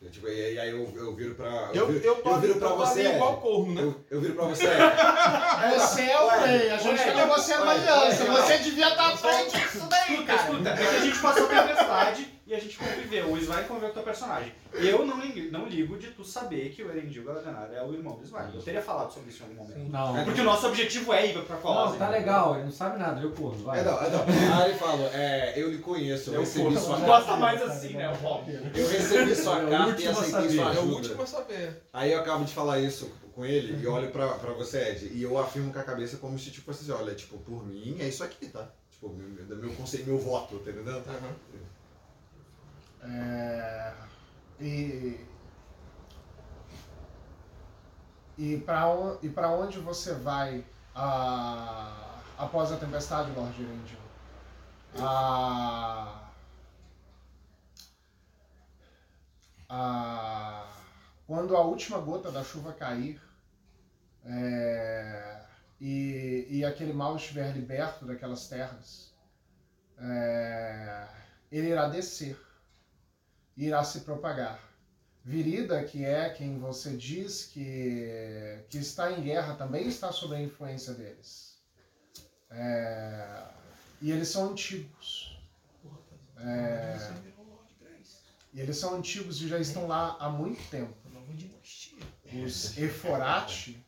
Eu, 0.00 0.10
tipo, 0.10 0.26
e 0.28 0.58
aí 0.58 0.70
eu, 0.70 0.90
eu 0.96 1.14
viro 1.14 1.34
pra. 1.34 1.70
Eu, 1.74 1.86
viro, 1.86 2.02
eu, 2.02 2.22
eu 2.24 2.40
viro 2.40 2.54
pra 2.58 2.68
eu 2.68 2.76
você. 2.78 3.02
falei 3.02 3.16
igual 3.16 3.40
corno, 3.42 3.74
né? 3.74 3.82
Eu, 3.82 4.04
eu 4.10 4.20
viro 4.22 4.34
pra 4.34 4.46
você. 4.46 4.64
Você 5.76 6.02
é 6.02 6.20
o 6.20 6.28
rei, 6.40 6.70
a 6.70 6.78
gente 6.78 7.04
tá 7.04 7.14
negociando 7.14 7.62
uma 7.64 7.72
aliança. 7.72 8.24
Você 8.24 8.58
devia 8.58 8.88
estar 8.88 9.12
à 9.12 9.16
frente 9.16 9.60
disso 9.60 9.86
daí, 9.90 10.14
Escuta, 10.14 10.24
cara. 10.24 10.42
escuta, 10.42 10.68
é 10.70 10.76
que 10.76 10.96
a 10.96 11.00
gente 11.00 11.18
passou 11.20 11.48
tempestade 11.48 12.39
e 12.50 12.54
a 12.54 12.58
gente 12.58 12.76
conviveu. 12.76 13.26
O 13.30 13.38
Ismael 13.38 13.64
conviveu 13.68 13.88
com 13.90 13.92
o 13.92 13.94
teu 13.94 14.02
personagem. 14.02 14.52
Eu 14.74 15.06
não, 15.06 15.20
ligo- 15.20 15.52
não 15.52 15.66
ligo 15.66 15.96
de 15.96 16.08
tu 16.08 16.24
saber 16.24 16.70
que 16.70 16.82
o 16.82 16.90
Erendil 16.90 17.24
Galadenar 17.24 17.70
é 17.72 17.82
o 17.82 17.92
irmão 17.94 18.16
do 18.16 18.24
Ismael. 18.24 18.50
Eu 18.54 18.60
teria 18.62 18.82
falado 18.82 19.12
sobre 19.12 19.30
isso 19.30 19.42
em 19.42 19.46
algum 19.46 19.54
momento. 19.62 19.90
Não, 19.90 20.24
Porque 20.24 20.40
o 20.40 20.44
nosso 20.44 20.66
objetivo 20.66 21.12
é 21.12 21.26
ir 21.28 21.44
pra 21.44 21.56
Colossus. 21.56 21.92
não, 21.92 21.98
tá 21.98 22.08
legal, 22.10 22.54
ele 22.56 22.64
não 22.64 22.72
sabe 22.72 22.98
nada, 22.98 23.20
eu 23.20 23.30
corro, 23.30 23.56
vai. 23.62 23.80
É, 23.80 23.84
não, 23.84 24.02
é, 24.02 24.10
não. 24.10 24.24
Aí 24.58 24.70
ele 24.70 24.78
fala, 24.78 25.04
é, 25.14 25.52
eu 25.56 25.70
lhe 25.70 25.78
conheço, 25.78 26.30
eu, 26.30 26.34
Eu 26.34 26.40
recebi 26.40 26.64
corro. 26.64 26.78
sua 26.80 26.96
carta. 26.96 27.06
Gosta 27.06 27.36
mais 27.36 27.62
assim, 27.62 27.92
né? 27.94 28.08
Óbvio. 28.22 28.60
Eu 28.74 28.88
recebi 28.88 29.34
sua 29.36 29.58
É 29.60 29.66
o 29.66 29.70
carta 29.70 30.02
e 30.02 30.08
aceitei 30.08 30.30
saber. 30.32 30.50
sua 30.50 30.64
É 30.64 30.66
o 30.66 30.70
ajuda. 30.70 30.94
último 30.96 31.22
a 31.22 31.26
saber. 31.26 31.82
Aí 31.92 32.12
eu 32.12 32.18
acabo 32.20 32.44
de 32.44 32.52
falar 32.52 32.80
isso 32.80 33.10
com 33.34 33.46
ele 33.46 33.80
e 33.80 33.86
olho 33.86 34.10
pra, 34.10 34.26
pra 34.34 34.52
você, 34.54 34.90
Ed, 34.90 35.10
e 35.14 35.22
eu 35.22 35.38
afirmo 35.38 35.72
com 35.72 35.78
a 35.78 35.84
cabeça 35.84 36.16
como 36.16 36.36
se 36.38 36.50
tipo 36.50 36.66
fosse 36.66 36.90
assim, 36.90 37.00
olha, 37.00 37.14
tipo, 37.14 37.38
por 37.38 37.64
mim 37.64 37.96
é 38.00 38.08
isso 38.08 38.24
aqui, 38.24 38.46
tá? 38.46 38.68
Tipo, 38.90 39.08
meu, 39.14 39.28
meu, 39.46 39.56
meu 39.56 39.70
conselho, 39.72 40.04
meu 40.06 40.18
voto, 40.18 40.58
tá 40.58 40.70
entendendo? 40.70 41.02
É, 43.02 43.94
e 44.60 45.26
e 48.36 48.56
para 48.58 48.88
e 49.22 49.28
onde 49.46 49.78
você 49.78 50.14
vai 50.14 50.64
ah, 50.94 52.22
após 52.38 52.72
a 52.72 52.76
tempestade, 52.76 53.30
Lord 53.32 53.62
Erendil? 53.62 53.98
Ah, 54.98 56.30
ah, 59.68 60.66
quando 61.26 61.56
a 61.56 61.60
última 61.62 61.98
gota 61.98 62.30
da 62.32 62.42
chuva 62.42 62.72
cair 62.72 63.20
é, 64.24 65.42
e, 65.80 66.46
e 66.50 66.64
aquele 66.64 66.92
mal 66.92 67.16
estiver 67.16 67.52
liberto 67.52 68.04
daquelas 68.04 68.48
terras, 68.48 69.14
é, 69.98 71.08
ele 71.52 71.68
irá 71.68 71.88
descer 71.88 72.38
irá 73.66 73.82
se 73.84 74.00
propagar. 74.00 74.60
Virida, 75.24 75.84
que 75.84 76.04
é 76.04 76.30
quem 76.30 76.58
você 76.58 76.96
diz 76.96 77.44
que, 77.44 78.64
que 78.70 78.78
está 78.78 79.12
em 79.12 79.22
guerra, 79.22 79.54
também 79.54 79.86
está 79.86 80.10
sob 80.10 80.34
a 80.34 80.40
influência 80.40 80.94
deles. 80.94 81.58
É, 82.50 83.44
e 84.00 84.10
eles 84.10 84.28
são 84.28 84.50
antigos. 84.50 85.38
É, 86.38 86.96
e 88.54 88.60
eles 88.60 88.76
são 88.78 88.94
antigos 88.96 89.40
e 89.42 89.48
já 89.48 89.58
estão 89.58 89.86
lá 89.86 90.16
há 90.18 90.28
muito 90.30 90.62
tempo. 90.70 90.94
Os 92.44 92.78
Eforate, 92.78 93.86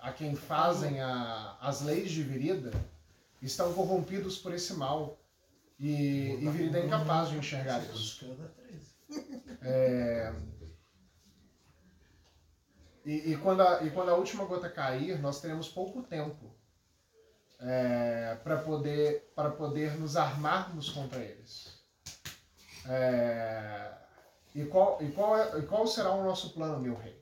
a 0.00 0.12
quem 0.12 0.34
fazem 0.34 1.00
a- 1.00 1.58
as 1.60 1.82
leis 1.82 2.10
de 2.10 2.22
Virida, 2.22 2.70
estão 3.42 3.72
corrompidos 3.74 4.38
por 4.38 4.54
esse 4.54 4.72
mal. 4.74 5.18
E, 5.78 6.36
e 6.40 6.48
Virida 6.50 6.78
é 6.78 6.86
incapaz 6.86 7.28
de 7.28 7.36
enxergar 7.36 7.80
isso. 7.84 8.24
É, 9.62 10.32
e, 13.04 13.32
e 13.32 13.36
quando 13.38 13.62
a, 13.62 13.82
e 13.82 13.90
quando 13.90 14.10
a 14.10 14.14
última 14.14 14.44
gota 14.44 14.68
cair, 14.68 15.18
nós 15.20 15.40
teremos 15.40 15.68
pouco 15.68 16.02
tempo 16.02 16.54
para 18.42 18.56
poder, 18.58 19.32
para 19.34 19.50
poder 19.50 19.98
nos 19.98 20.16
armarmos 20.16 20.88
contra 20.88 21.20
eles. 21.20 21.78
É, 22.86 23.92
e, 24.54 24.64
qual, 24.64 24.98
e, 25.02 25.10
qual 25.12 25.38
é, 25.38 25.58
e 25.58 25.62
qual 25.62 25.86
será 25.86 26.12
o 26.12 26.24
nosso 26.24 26.54
plano, 26.54 26.80
meu 26.80 26.94
rei? 26.94 27.20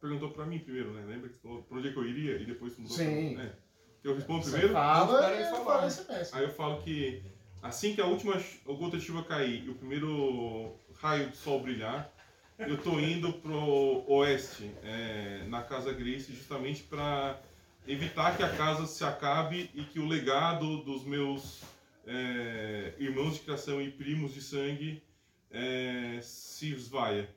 Perguntou 0.00 0.30
pra 0.30 0.46
mim 0.46 0.60
primeiro, 0.60 0.92
né? 0.92 1.04
Lembra 1.04 1.28
que 1.28 1.34
você 1.36 1.42
falou 1.42 1.62
pra 1.62 1.78
onde 1.78 1.88
é 1.88 1.92
que 1.92 1.98
eu 1.98 2.06
iria 2.06 2.36
e 2.36 2.46
depois 2.46 2.76
mudou 2.78 2.96
Sim. 2.96 3.34
pra... 3.34 3.44
É. 3.44 3.56
Eu 4.04 4.14
respondo 4.14 4.44
Você 4.44 4.50
primeiro? 4.50 4.72
fala 4.72 5.32
eu 5.32 5.64
falar. 5.64 5.90
falo. 5.90 6.26
Aí 6.32 6.44
eu 6.44 6.50
falo 6.50 6.82
que 6.82 7.24
assim 7.60 7.92
que 7.92 8.00
a 8.00 8.06
última 8.06 8.40
gota 8.64 8.98
de 8.98 9.04
chuva 9.04 9.24
cair 9.24 9.64
e 9.64 9.68
o 9.70 9.74
primeiro 9.74 10.78
raio 11.00 11.30
de 11.30 11.36
sol 11.36 11.60
brilhar, 11.62 12.10
eu 12.58 12.78
tô 12.78 12.98
indo 12.98 13.32
pro 13.34 14.04
oeste, 14.08 14.70
é, 14.82 15.44
na 15.48 15.62
Casa 15.62 15.92
Grace, 15.92 16.32
justamente 16.32 16.82
para 16.82 17.38
evitar 17.86 18.36
que 18.36 18.42
a 18.42 18.48
casa 18.48 18.86
se 18.86 19.04
acabe 19.04 19.70
e 19.74 19.84
que 19.84 19.98
o 20.00 20.06
legado 20.06 20.78
dos 20.78 21.04
meus 21.04 21.62
é, 22.06 22.94
irmãos 22.98 23.34
de 23.34 23.40
criação 23.40 23.80
e 23.80 23.90
primos 23.90 24.32
de 24.32 24.40
sangue 24.40 25.02
é, 25.50 26.18
se 26.22 26.72
esvaia. 26.72 27.28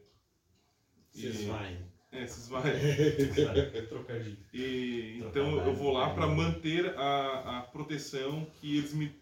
Se 1.11 1.26
E- 1.26 1.30
esvaem. 1.30 1.77
É, 2.11 2.26
se 2.26 2.40
esvaia. 2.40 2.73
Trocadilho. 3.90 4.38
E, 4.53 5.18
então 5.19 5.57
eu 5.65 5.73
vou 5.73 5.91
lá 5.91 6.10
para 6.11 6.27
manter 6.27 6.98
a, 6.98 7.60
a 7.60 7.61
proteção 7.61 8.48
que 8.60 8.77
eles 8.77 8.94
me 8.94 9.14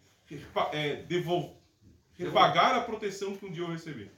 é, 0.72 0.98
devol, 1.04 1.62
repagar 2.18 2.76
a 2.76 2.82
proteção 2.82 3.36
que 3.36 3.46
um 3.46 3.52
dia 3.52 3.64
eu 3.64 3.72
recebi. 3.72 4.10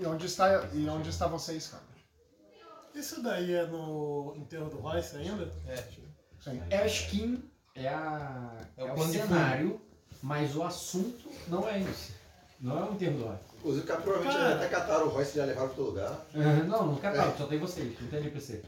E 0.00 0.06
onde 0.06 0.26
está, 0.26 0.64
e 0.72 0.88
onde 0.88 1.10
está 1.10 1.26
você, 1.26 1.58
Scan? 1.60 1.78
Isso 2.94 3.22
daí 3.22 3.52
é 3.54 3.66
no 3.66 4.32
enterro 4.36 4.70
do 4.70 4.78
Royce 4.78 5.16
ainda? 5.16 5.52
É. 5.68 5.76
Sim. 6.42 6.62
É 6.70 6.78
a 6.78 6.86
skin, 6.86 7.44
é, 7.74 7.86
a, 7.88 8.50
É 8.78 8.84
o 8.84 8.88
é 8.88 8.92
o 8.94 9.08
cenário, 9.08 9.80
mas 10.22 10.56
o 10.56 10.62
assunto 10.62 11.30
não 11.48 11.68
é 11.68 11.80
isso. 11.80 12.12
Não 12.58 12.78
é 12.78 12.84
um 12.84 12.96
termo 12.96 13.18
do 13.18 13.24
Royce. 13.26 13.44
Inclusive, 13.58 13.86
cara, 13.86 14.00
provavelmente 14.00 14.38
Cara. 14.38 14.54
até 14.56 14.68
cataram 14.68 15.06
o 15.06 15.10
Royce 15.10 15.32
e 15.32 15.36
já 15.36 15.44
levaram 15.44 15.68
para 15.68 15.78
outro 15.82 15.94
lugar. 15.94 16.26
Ah, 16.34 16.64
Não, 16.64 16.86
não 16.86 16.96
catalogo, 16.96 17.36
só 17.36 17.46
tem 17.46 17.58
vocês, 17.58 18.00
não 18.00 18.08
tem 18.08 18.20
NPC. 18.20 18.54
Eu 18.54 18.62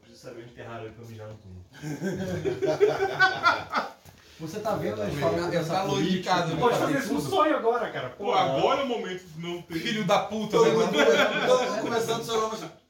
preciso 0.00 0.22
saber 0.22 0.42
onde 0.42 0.52
enterraram 0.52 0.84
ele 0.84 0.94
pra 0.94 1.02
eu 1.04 1.08
mijar 1.08 1.28
no 1.28 1.34
túmulo. 1.34 1.64
Você 4.40 4.58
tá 4.60 4.74
vendo 4.74 5.00
eles 5.00 5.12
Ele 5.12 5.20
falando 5.20 5.52
tá- 5.52 5.74
tá 5.74 5.82
longe 5.84 6.10
de 6.10 6.22
casa, 6.22 6.48
que 6.48 6.54
né? 6.54 6.60
pode 6.60 6.76
Pode 6.78 6.78
fazer 6.92 6.94
fazer 6.94 7.08
tudo? 7.08 7.30
sonho 7.30 7.56
agora, 7.56 7.90
cara. 7.90 8.10
Pô, 8.10 8.32
agora 8.32 8.80
é 8.80 8.84
o 8.84 8.88
momento 8.88 9.24
de 9.24 9.40
não 9.40 9.62
ter. 9.62 9.74
Filho 9.78 10.04
da 10.04 10.20
puta, 10.24 10.56
Todo 10.56 10.64
né, 10.66 10.72
mundo, 10.74 10.92
mano? 10.98 11.46
todo 11.46 11.70
mundo 11.70 11.82
começando 11.82 12.20
a 12.20 12.24
chorar, 12.24 12.48
mas... 12.48 12.84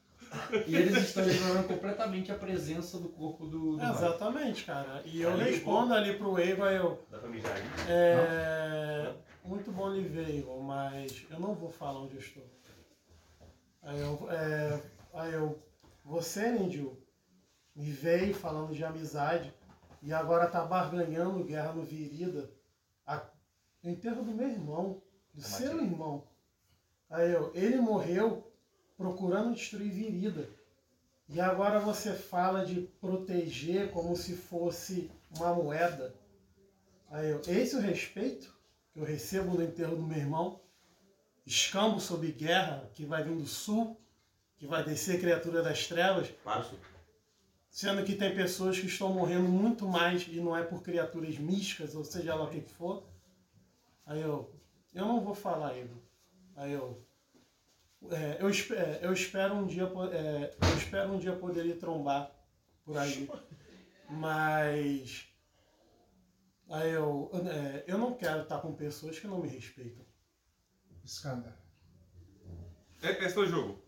E 0.67 0.75
eles 0.75 0.97
estão 0.97 1.29
ignorando 1.29 1.69
completamente 1.69 2.33
a 2.33 2.35
presença 2.35 2.99
do 2.99 3.09
corpo 3.09 3.47
do, 3.47 3.77
do. 3.77 3.83
Exatamente, 3.85 4.65
cara. 4.65 5.01
E 5.05 5.23
eu 5.23 5.31
Ali 5.33 5.45
respondo 5.45 5.95
ali 5.95 6.17
pro 6.17 6.35
aí 6.37 6.49
eu. 6.51 7.01
Dá 7.11 7.19
pra 7.19 7.29
mijar 7.29 7.53
aí? 7.53 7.63
É. 7.89 9.13
Muito 9.45 9.71
bom 9.71 9.91
lhe 9.91 10.03
ver, 10.03 10.45
mas 10.63 11.25
eu 11.31 11.39
não 11.39 11.55
vou 11.55 11.71
falar 11.71 12.01
onde 12.01 12.15
eu 12.15 12.21
estou. 12.21 12.43
Aí 13.83 14.01
eu. 14.01 14.27
É, 14.31 14.81
aí 15.15 15.33
eu. 15.35 15.59
Você, 16.05 16.51
Nindio, 16.51 16.99
me 17.77 17.91
veio 17.93 18.35
falando 18.35 18.75
de 18.75 18.85
amizade 18.85 19.53
e 20.05 20.13
agora 20.13 20.47
tá 20.47 20.63
barganhando 20.63 21.43
guerra 21.45 21.73
no 21.73 21.83
Virida. 21.83 22.51
A, 23.07 23.25
o 23.83 23.89
enterro 23.89 24.23
do 24.23 24.33
meu 24.33 24.49
irmão, 24.49 25.03
do 25.33 25.41
seu 25.41 25.83
irmão. 25.83 26.29
Aí 27.09 27.33
eu, 27.33 27.51
ele 27.55 27.77
morreu 27.77 28.53
procurando 28.99 29.55
destruir 29.55 29.91
Virida. 29.91 30.47
E 31.27 31.41
agora 31.41 31.81
você 31.81 32.13
fala 32.13 32.67
de 32.67 32.83
proteger 33.01 33.91
como 33.93 34.15
se 34.15 34.37
fosse 34.37 35.11
uma 35.35 35.55
moeda. 35.55 36.15
Aí 37.11 37.31
eu, 37.31 37.41
esse 37.49 37.75
é 37.75 37.79
o 37.79 37.81
respeito 37.81 38.55
que 38.93 39.01
eu 39.01 39.05
recebo 39.05 39.55
no 39.55 39.65
enterro 39.65 39.97
do 39.97 40.03
meu 40.03 40.19
irmão. 40.19 40.61
Escambo 41.47 41.99
sob 41.99 42.31
guerra, 42.31 42.91
que 42.93 43.07
vai 43.07 43.25
vir 43.25 43.37
do 43.37 43.47
sul, 43.47 43.99
que 44.59 44.67
vai 44.67 44.85
descer 44.85 45.19
criatura 45.19 45.63
das 45.63 45.87
trevas. 45.87 46.29
Sendo 47.75 48.05
que 48.05 48.15
tem 48.15 48.33
pessoas 48.33 48.79
que 48.79 48.87
estão 48.87 49.13
morrendo 49.13 49.49
muito 49.49 49.85
mais 49.89 50.29
e 50.29 50.37
não 50.37 50.57
é 50.57 50.63
por 50.63 50.81
criaturas 50.81 51.37
místicas, 51.37 51.97
ou 51.97 52.05
seja 52.05 52.33
lá 52.33 52.45
o 52.45 52.49
que 52.49 52.61
que 52.61 52.71
for. 52.71 53.05
Aí 54.07 54.21
eu, 54.21 54.55
eu 54.93 55.05
não 55.05 55.21
vou 55.21 55.35
falar, 55.35 55.77
Igor. 55.77 56.01
Aí 56.55 56.71
eu, 56.71 57.05
é, 58.13 58.39
eu, 58.41 58.49
é, 58.77 58.99
eu 59.03 59.13
espero 59.13 59.55
um 59.57 59.67
dia, 59.67 59.91
é, 60.13 60.57
eu 60.57 60.79
espero 60.79 61.15
um 61.15 61.19
dia 61.19 61.35
poder 61.35 61.67
ir 61.67 61.77
trombar 61.77 62.31
por 62.85 62.97
aí. 62.97 63.29
Mas 64.09 65.27
aí 66.71 66.93
eu, 66.93 67.29
é, 67.35 67.83
eu 67.89 67.99
não 67.99 68.15
quero 68.15 68.43
estar 68.43 68.61
com 68.61 68.73
pessoas 68.73 69.19
que 69.19 69.27
não 69.27 69.41
me 69.41 69.49
respeitam. 69.49 70.07
Skanda. 71.03 71.59
É, 73.03 73.11
esse 73.25 73.35
foi 73.35 73.47
o 73.47 73.51
jogo. 73.51 73.83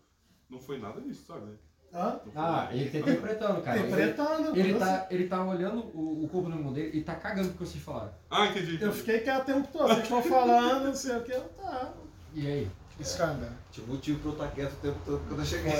Não 0.49 0.59
foi 0.59 0.77
nada 0.77 0.99
disso, 0.99 1.25
sabe? 1.25 1.57
Hã? 1.93 2.19
Foi 2.23 2.31
Ah, 2.35 2.67
ele 2.71 2.89
tá 2.89 2.97
interpretando, 2.99 3.61
cara. 3.61 3.79
Interpretando, 3.79 4.49
Ele, 4.49 4.59
ele, 4.59 4.73
você- 4.73 4.79
tá, 4.79 5.07
ele 5.09 5.27
tá 5.27 5.43
olhando 5.45 5.79
o, 5.97 6.23
o 6.25 6.29
corpo 6.29 6.49
do 6.49 6.55
irmão 6.57 6.73
dele 6.73 6.97
e 6.97 7.03
tá 7.03 7.15
cagando 7.15 7.49
porque 7.49 7.65
vocês 7.65 7.83
falaram. 7.83 8.13
Ah, 8.29 8.47
entendi. 8.47 8.77
Eu 8.81 8.91
fiquei 8.93 9.19
quieto 9.21 9.43
o 9.43 9.45
tempo 9.45 9.67
todo, 9.71 9.87
vocês 9.87 10.03
estão 10.03 10.21
falando, 10.21 10.85
não 10.85 10.95
sei 10.95 11.15
o 11.17 11.23
que, 11.23 11.31
eu 11.31 11.43
tá. 11.49 11.93
E 12.33 12.45
aí? 12.45 12.71
Skanda. 12.99 13.51
Tinha 13.71 13.85
motivo 13.87 14.19
pra 14.19 14.29
eu 14.29 14.33
estar 14.33 14.47
quieto 14.55 14.73
o 14.73 14.75
tempo 14.77 14.99
todo 15.05 15.27
quando 15.27 15.39
eu 15.39 15.45
cheguei. 15.45 15.71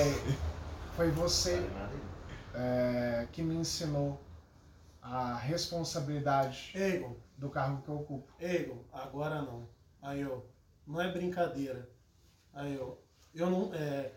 Foi 0.96 1.10
você 1.10 1.56
vale 1.56 1.74
nada 1.74 1.90
aí. 1.92 3.22
é, 3.22 3.28
que 3.32 3.42
me 3.42 3.54
ensinou 3.56 4.20
a 5.02 5.34
responsabilidade 5.36 6.72
Egon, 6.74 7.16
do 7.36 7.48
cargo 7.50 7.82
que 7.82 7.88
eu 7.88 7.96
ocupo. 7.96 8.32
Egon, 8.40 8.84
agora 8.92 9.42
não. 9.42 9.68
Aí 10.02 10.20
eu, 10.20 10.46
não 10.86 11.00
é 11.00 11.10
brincadeira. 11.12 11.88
Aí 12.54 12.74
eu, 12.74 13.00
eu 13.34 13.50
não. 13.50 13.72
É, 13.74 14.10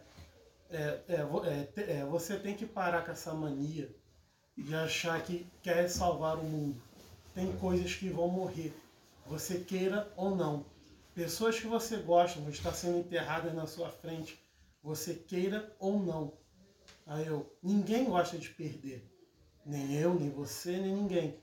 é, 0.72 1.04
é, 1.08 1.72
é, 1.76 2.00
é, 2.00 2.06
você 2.06 2.40
tem 2.40 2.56
que 2.56 2.66
parar 2.66 3.04
com 3.04 3.12
essa 3.12 3.34
mania 3.34 3.94
de 4.58 4.74
achar 4.74 5.22
que 5.24 5.46
quer 5.62 5.88
salvar 5.90 6.38
o 6.38 6.44
mundo. 6.44 6.82
Tem 7.34 7.52
coisas 7.58 7.94
que 7.96 8.10
vão 8.10 8.28
morrer, 8.28 8.74
você 9.26 9.60
queira 9.60 10.12
ou 10.16 10.36
não. 10.36 10.66
Pessoas 11.14 11.60
que 11.60 11.68
você 11.68 11.98
gosta 11.98 12.40
vão 12.40 12.50
estar 12.50 12.74
sendo 12.74 13.00
enterradas 13.00 13.54
na 13.54 13.68
sua 13.68 13.90
frente, 13.90 14.42
você 14.82 15.14
queira 15.14 15.76
ou 15.80 16.00
não. 16.00 16.34
Aí 17.06 17.28
eu, 17.28 17.54
ninguém 17.62 18.06
gosta 18.06 18.38
de 18.38 18.50
perder. 18.50 19.08
Nem 19.66 19.96
eu, 19.96 20.16
nem 20.16 20.30
você, 20.30 20.78
nem 20.78 20.96
ninguém. 20.96 21.38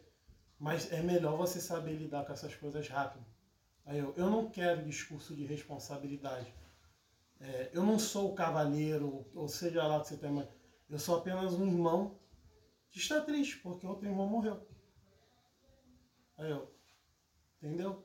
Mas 0.58 0.90
é 0.92 1.02
melhor 1.02 1.36
você 1.36 1.60
saber 1.60 1.92
lidar 1.92 2.24
com 2.24 2.32
essas 2.32 2.54
coisas 2.54 2.88
rápido. 2.88 3.24
Aí 3.84 3.98
eu, 3.98 4.12
eu 4.16 4.30
não 4.30 4.50
quero 4.50 4.84
discurso 4.84 5.34
de 5.34 5.44
responsabilidade. 5.44 6.52
É, 7.40 7.70
eu 7.72 7.82
não 7.84 7.98
sou 7.98 8.32
o 8.32 8.34
cavaleiro, 8.34 9.24
ou 9.34 9.48
seja 9.48 9.86
lá 9.86 9.98
o 9.98 10.00
que 10.02 10.08
você 10.08 10.16
tem, 10.16 10.30
mas 10.32 10.46
eu 10.90 10.98
sou 10.98 11.16
apenas 11.18 11.54
um 11.54 11.66
irmão 11.66 12.18
que 12.90 12.98
está 12.98 13.20
triste 13.20 13.58
porque 13.58 13.86
outro 13.86 14.06
irmão 14.06 14.26
morreu. 14.26 14.66
Aí 16.36 16.50
eu, 16.50 16.72
entendeu? 17.62 18.04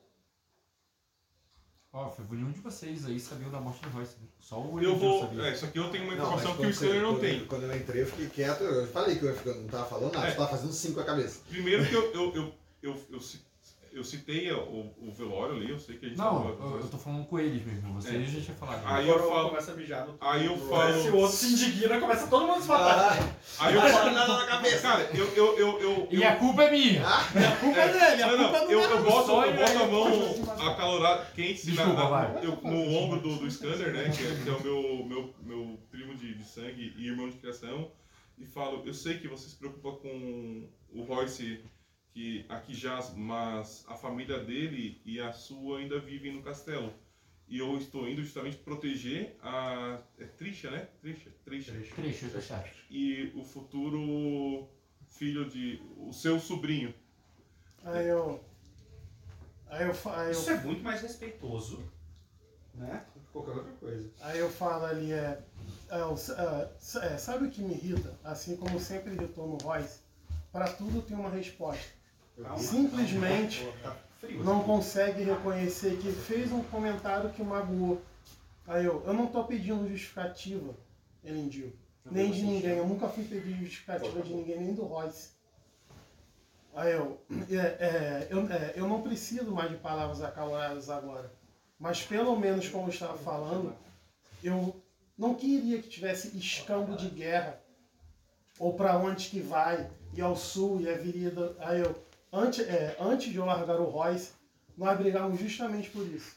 Ó, 1.92 2.10
foi 2.10 2.24
nenhum 2.36 2.50
de 2.50 2.58
vocês 2.60 3.06
aí 3.06 3.20
sabia 3.20 3.48
da 3.48 3.60
morte 3.60 3.80
do 3.82 3.88
Royce. 3.90 4.16
né? 4.20 4.26
Só 4.40 4.60
o 4.60 4.82
Eu 4.82 4.96
vou. 4.96 5.20
sabia. 5.22 5.42
É, 5.44 5.52
isso 5.52 5.64
aqui 5.64 5.78
eu 5.78 5.90
tenho 5.92 6.04
uma 6.04 6.16
Não, 6.16 6.24
informação 6.24 6.50
que 6.52 6.56
quando 6.58 6.70
o 6.70 6.74
você- 6.74 7.00
não 7.00 7.10
quando- 7.12 7.20
tem. 7.20 7.46
Quando 7.46 7.62
eu 7.64 7.76
entrei, 7.76 8.02
eu 8.02 8.06
fiquei 8.06 8.28
quieto. 8.30 8.64
Eu 8.64 8.86
falei 8.88 9.16
que 9.16 9.24
eu, 9.24 9.60
não 9.62 9.68
tava 9.68 9.86
falando 9.88 10.12
nada, 10.12 10.26
É. 10.26 10.32
eu 10.32 10.36
tava 10.36 10.48
fazendo 10.50 10.72
cinco 10.72 10.94
com 10.94 11.00
a 11.00 11.04
cabeça. 11.04 11.40
Primeiro 11.48 11.88
que 11.88 11.94
eu, 11.94 12.12
eu, 12.12 12.34
eu, 12.34 12.54
eu, 12.82 13.06
eu, 13.10 13.20
eu 13.94 14.04
citei 14.04 14.50
o, 14.52 14.92
o 14.98 15.12
velório 15.12 15.56
ali, 15.56 15.70
eu 15.70 15.78
sei 15.78 15.96
que 15.96 16.06
a 16.06 16.08
gente 16.08 16.18
Não, 16.18 16.48
eu, 16.48 16.80
eu 16.80 16.88
tô 16.88 16.98
falando 16.98 17.24
com 17.26 17.38
eles 17.38 17.64
mesmo. 17.64 17.94
Você 17.94 18.16
É. 18.16 18.24
já 18.24 18.40
tinha 18.40 18.56
falado. 18.56 18.82
Aí 18.84 19.08
eu 19.08 19.18
falo. 19.28 19.48
começa 19.50 19.72
a 19.72 19.74
mijar 19.76 20.06
no 20.06 20.16
Aí 20.20 20.46
eu 20.46 20.56
falo- 20.58 21.02
Se 21.02 21.08
o 21.10 21.16
outro 21.16 21.36
se 21.36 21.46
indigna, 21.52 22.00
começa 22.00 22.26
todo 22.26 22.46
mundo 22.46 22.58
a 22.58 22.62
se 22.62 22.68
matar. 22.68 23.36
Aí 23.60 23.74
eu 23.74 23.80
falo. 23.80 24.10
nada 24.10 24.36
na 24.36 24.46
cabeça. 24.46 24.82
Cara, 24.82 25.10
eu. 25.14 25.26
eu, 25.34 25.58
eu, 25.58 25.80
eu, 25.80 26.08
E 26.10 26.24
a 26.24 26.36
culpa 26.36 26.64
é 26.64 26.70
minha! 26.70 27.06
A 27.06 27.56
culpa 27.60 27.78
é 27.80 27.88
dele, 27.92 28.22
a 28.22 28.26
Não, 28.26 28.36
não, 28.38 28.44
culpa 28.50 28.64
não 28.64 28.70
eu, 28.70 28.80
é 28.80 28.84
eu 28.84 29.02
boto, 29.04 29.30
eu 29.30 29.36
boto 29.36 29.40
a 29.40 29.66
depois 29.66 29.90
mão 29.90 30.68
acalorada, 30.68 31.24
quente 31.34 31.66
na- 31.70 31.72
Desculpa, 31.74 32.00
na- 32.02 32.08
vai. 32.08 32.44
eu- 32.44 32.58
no 32.62 32.96
ombro 32.96 33.20
do, 33.20 33.36
do 33.36 33.50
Scanner, 33.50 33.92
né? 33.92 34.10
Que 34.10 34.24
é, 34.26 34.40
que 34.42 34.48
é 34.48 34.52
o 34.52 34.62
meu, 34.62 35.04
meu, 35.06 35.34
meu 35.42 35.78
primo 35.90 36.14
de, 36.16 36.34
de 36.34 36.44
sangue 36.44 36.94
e 36.98 37.06
irmão 37.06 37.28
de 37.28 37.36
criação. 37.36 37.90
e 38.36 38.44
falo, 38.44 38.82
eu 38.84 38.92
sei 38.92 39.18
que 39.18 39.28
você 39.28 39.48
se 39.48 39.54
preocupa 39.56 39.92
com 39.92 40.68
o 40.92 41.04
Royce 41.04 41.60
que 42.14 42.46
aqui 42.48 42.72
jaz, 42.72 43.12
mas 43.14 43.84
a 43.88 43.96
família 43.96 44.38
dele 44.38 45.02
e 45.04 45.20
a 45.20 45.32
sua 45.32 45.80
ainda 45.80 45.98
vivem 45.98 46.32
no 46.32 46.42
castelo. 46.42 46.94
E 47.48 47.58
eu 47.58 47.76
estou 47.76 48.08
indo 48.08 48.22
justamente 48.22 48.56
proteger 48.56 49.36
a. 49.42 49.98
É 50.18 50.24
Trisha, 50.24 50.70
né? 50.70 50.88
Trisha. 51.02 51.30
Trisha. 51.44 51.72
Trisha, 51.72 52.28
Trisha. 52.28 52.64
E 52.88 53.32
o 53.34 53.42
futuro 53.42 54.68
filho 55.08 55.50
de. 55.50 55.82
O 55.96 56.12
seu 56.12 56.38
sobrinho. 56.38 56.94
Aí 57.84 58.06
eu. 58.06 58.42
Aí 59.66 59.82
eu, 59.82 60.12
aí 60.12 60.26
eu 60.26 60.30
Isso 60.30 60.50
é 60.50 60.60
muito 60.62 60.82
mais 60.84 61.02
respeitoso, 61.02 61.82
né? 62.74 63.04
do 63.12 63.20
que 63.20 63.26
Qualquer 63.32 63.50
outra 63.56 63.72
coisa. 63.72 64.10
Aí 64.20 64.38
eu 64.38 64.48
falo 64.48 64.84
ali, 64.84 65.12
é, 65.12 65.42
é, 65.90 65.98
é, 65.98 67.06
é, 67.06 67.18
sabe 67.18 67.46
o 67.46 67.50
que 67.50 67.60
me 67.60 67.74
irrita? 67.74 68.16
Assim 68.22 68.56
como 68.56 68.78
sempre 68.78 69.14
irritou 69.14 69.48
no 69.48 69.56
Royce, 69.56 69.98
para 70.52 70.72
tudo 70.72 71.02
tem 71.02 71.16
uma 71.16 71.28
resposta. 71.28 72.03
Simplesmente 72.58 73.68
não 74.44 74.62
consegue 74.62 75.22
reconhecer 75.22 75.98
que 75.98 76.10
fez 76.10 76.50
um 76.50 76.62
comentário 76.64 77.30
que 77.30 77.42
magoou. 77.42 78.02
Aí 78.66 78.84
eu, 78.84 79.02
eu 79.06 79.12
não 79.12 79.26
tô 79.26 79.44
pedindo 79.44 79.88
justificativa, 79.88 80.74
Elendil. 81.22 81.72
Nem 82.10 82.30
de 82.30 82.42
ninguém, 82.42 82.76
eu 82.76 82.86
nunca 82.86 83.08
fui 83.08 83.24
pedir 83.24 83.56
justificativa 83.56 84.20
de 84.20 84.34
ninguém, 84.34 84.60
nem 84.60 84.74
do 84.74 84.84
Royce. 84.84 85.30
Aí 86.74 86.92
eu, 86.92 87.20
é, 87.50 87.56
é, 87.56 88.28
eu, 88.30 88.40
é, 88.50 88.72
eu 88.74 88.88
não 88.88 89.00
preciso 89.00 89.52
mais 89.52 89.70
de 89.70 89.76
palavras 89.76 90.22
acaloradas 90.22 90.90
agora. 90.90 91.32
Mas 91.78 92.02
pelo 92.02 92.36
menos 92.36 92.68
como 92.68 92.86
eu 92.86 92.90
estava 92.90 93.16
falando, 93.16 93.74
eu 94.42 94.82
não 95.16 95.34
queria 95.34 95.80
que 95.80 95.88
tivesse 95.88 96.36
escambo 96.36 96.96
de 96.96 97.08
guerra. 97.08 97.60
Ou 98.58 98.74
para 98.74 98.98
onde 98.98 99.30
que 99.30 99.40
vai, 99.40 99.90
e 100.12 100.20
ao 100.20 100.36
sul, 100.36 100.80
e 100.80 100.88
a 100.88 100.94
avenida. 100.94 101.56
Aí 101.58 101.80
eu, 101.80 102.04
antes, 102.34 102.66
é, 102.68 102.96
antes 103.00 103.32
de 103.32 103.36
eu 103.36 103.44
largar 103.44 103.80
o 103.80 103.84
Royce, 103.84 104.32
nós 104.76 104.98
brigamos 104.98 105.38
justamente 105.38 105.90
por 105.90 106.06
isso. 106.06 106.36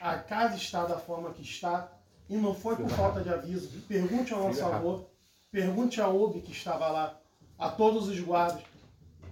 A 0.00 0.16
casa 0.18 0.56
está 0.56 0.84
da 0.84 0.98
forma 0.98 1.32
que 1.32 1.42
está, 1.42 1.90
e 2.28 2.36
não 2.36 2.54
foi 2.54 2.76
por 2.76 2.88
falta 2.90 3.20
de 3.20 3.30
aviso. 3.30 3.80
Pergunte 3.88 4.32
ao 4.34 4.42
nosso 4.42 4.64
avô, 4.64 5.06
pergunte 5.50 6.00
a 6.00 6.08
Obi 6.08 6.40
que 6.40 6.52
estava 6.52 6.88
lá, 6.88 7.18
a 7.58 7.70
todos 7.70 8.08
os 8.08 8.20
guardas. 8.20 8.62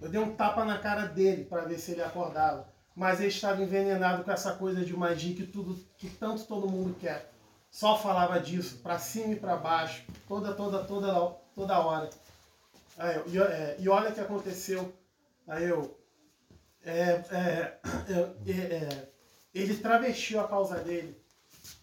Eu 0.01 0.09
dei 0.09 0.21
um 0.21 0.35
tapa 0.35 0.65
na 0.65 0.79
cara 0.79 1.07
dele 1.07 1.45
para 1.45 1.63
ver 1.63 1.79
se 1.79 1.93
ele 1.93 2.03
acordava. 2.03 2.67
Mas 2.95 3.21
ele 3.21 3.29
estava 3.29 3.63
envenenado 3.63 4.25
com 4.25 4.31
essa 4.31 4.55
coisa 4.55 4.83
de 4.83 4.97
magia 4.97 5.35
que 5.35 5.47
tudo, 5.47 5.79
que 5.99 6.09
tanto 6.09 6.45
todo 6.45 6.71
mundo 6.71 6.97
quer. 6.99 7.31
Só 7.71 7.99
falava 7.99 8.41
disso, 8.41 8.79
para 8.79 8.99
cima 8.99 9.35
e 9.35 9.37
para 9.37 9.57
baixo, 9.57 10.03
toda, 10.27 10.55
toda, 10.55 10.83
toda, 10.85 11.37
toda 11.55 11.79
hora. 11.79 12.09
Aí 12.97 13.21
e, 13.27 13.39
é, 13.39 13.77
e 13.79 13.89
olha 13.89 14.11
o 14.11 14.15
que 14.15 14.21
aconteceu. 14.21 14.95
Aí 15.47 15.65
eu. 15.65 15.95
É, 16.87 17.25
é, 17.33 17.79
é, 18.13 18.51
é, 18.53 19.09
ele 19.53 19.77
travestiu 19.77 20.41
a 20.41 20.47
causa 20.47 20.77
dele, 20.77 21.21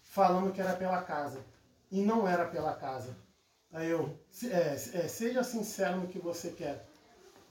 falando 0.02 0.52
que 0.52 0.60
era 0.60 0.74
pela 0.74 1.02
casa. 1.02 1.38
E 1.90 2.00
não 2.00 2.26
era 2.26 2.46
pela 2.46 2.72
casa. 2.72 3.14
Aí 3.70 3.90
eu. 3.90 4.18
é, 4.44 4.74
é, 4.74 5.08
seja 5.08 5.44
sincero 5.44 5.98
no 5.98 6.08
que 6.08 6.18
você 6.18 6.50
quer. 6.50 6.86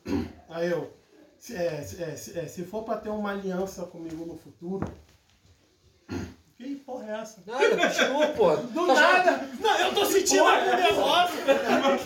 Aí 0.50 0.70
eu. 0.70 0.92
Se, 1.38 1.56
é, 1.56 1.86
é, 2.00 2.44
é, 2.44 2.48
for 2.48 2.84
pra 2.84 2.98
ter 2.98 3.10
uma 3.10 3.32
aliança 3.32 3.86
comigo 3.86 4.26
no 4.26 4.38
futuro. 4.38 4.92
Que 6.56 6.76
porra 6.76 7.06
é 7.06 7.20
essa? 7.20 7.44
Nada, 7.46 7.76
continua, 7.76 8.28
pô. 8.28 8.56
Do 8.56 8.88
nada! 8.88 9.50
Não, 9.60 9.80
eu 9.80 9.94
tô 9.96 10.06
sentindo 10.06 10.44
algum 10.44 10.78
negócio! 10.78 11.38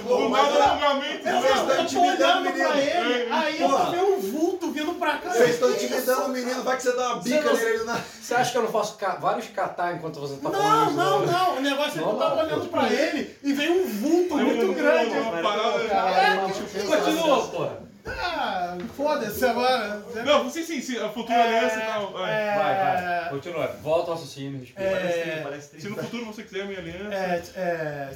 Do 0.08 0.30
nada 0.30 0.68
julgamento. 0.88 1.28
Eu, 1.28 1.42
Vocês 1.42 1.56
estão 1.56 1.70
eu 1.70 1.76
tô 1.76 1.84
intimidando 1.84 2.50
olhando 2.50 2.54
pra 2.54 2.82
ele, 2.82 3.32
aí 3.32 3.62
eu 3.62 3.92
vi 3.92 3.98
um 3.98 4.20
vulto 4.32 4.72
vindo 4.72 4.87
pra 5.12 5.18
cá. 5.20 5.34
Vocês 5.34 5.50
estão 5.52 5.72
intimidando 5.72 6.22
o 6.26 6.30
menino, 6.30 6.64
vai 6.64 6.78
que 6.78 6.84
você 6.84 6.96
dá 6.96 7.14
uma 7.14 7.22
Você 7.22 7.30
bica 7.30 7.44
não- 7.44 7.56
nele 7.56 7.84
na. 7.84 7.96
Você 8.22 8.34
acha 8.36 8.52
que 8.52 8.58
eu 8.58 8.62
não 8.64 8.72
faço 8.72 8.96
ca- 8.98 9.16
vários 9.16 9.48
catar 9.48 9.96
enquanto 9.96 10.20
você 10.20 10.36
tá 10.38 10.50
Não, 10.50 10.52
falando 10.60 10.88
isso? 10.88 10.96
não, 10.98 11.26
não. 11.26 11.58
O 11.58 11.62
negócio 11.62 12.00
é 12.00 12.04
que 12.04 12.10
eu 12.10 12.16
tava 12.16 12.44
olhando 12.44 12.70
pra 12.70 12.92
ele 12.92 13.38
e 13.44 13.54
veio 13.54 13.74
um 13.84 13.88
vulto 13.88 14.38
muito 14.38 14.74
grande. 14.74 15.12
É, 15.16 16.86
Continua, 16.86 17.48
pô. 17.48 17.88
Ah, 18.10 18.78
foda-se 18.96 19.46
agora. 19.46 20.02
Não, 20.26 20.46
você 20.46 20.64
sim, 20.64 20.80
sim, 20.82 20.98
a 20.98 21.10
futura 21.10 21.44
aliança 21.44 21.76
e 21.78 21.82
tal. 21.82 22.12
vai. 22.14 22.32
É, 22.34 22.56
Vai, 22.56 22.76
vai. 23.22 23.30
Continua. 23.32 23.68
Volta 23.84 24.12
ao 24.12 24.16
raciocínio, 24.16 24.60
respeita. 24.62 24.90
É, 24.92 25.60
Se 25.60 25.90
no 25.90 25.98
futuro 25.98 26.26
você 26.26 26.44
quiser 26.44 26.62
a 26.62 26.66
minha 26.66 26.80
aliança. 26.80 27.14
É, 27.14 27.44
é, 27.56 28.10
é, 28.10 28.14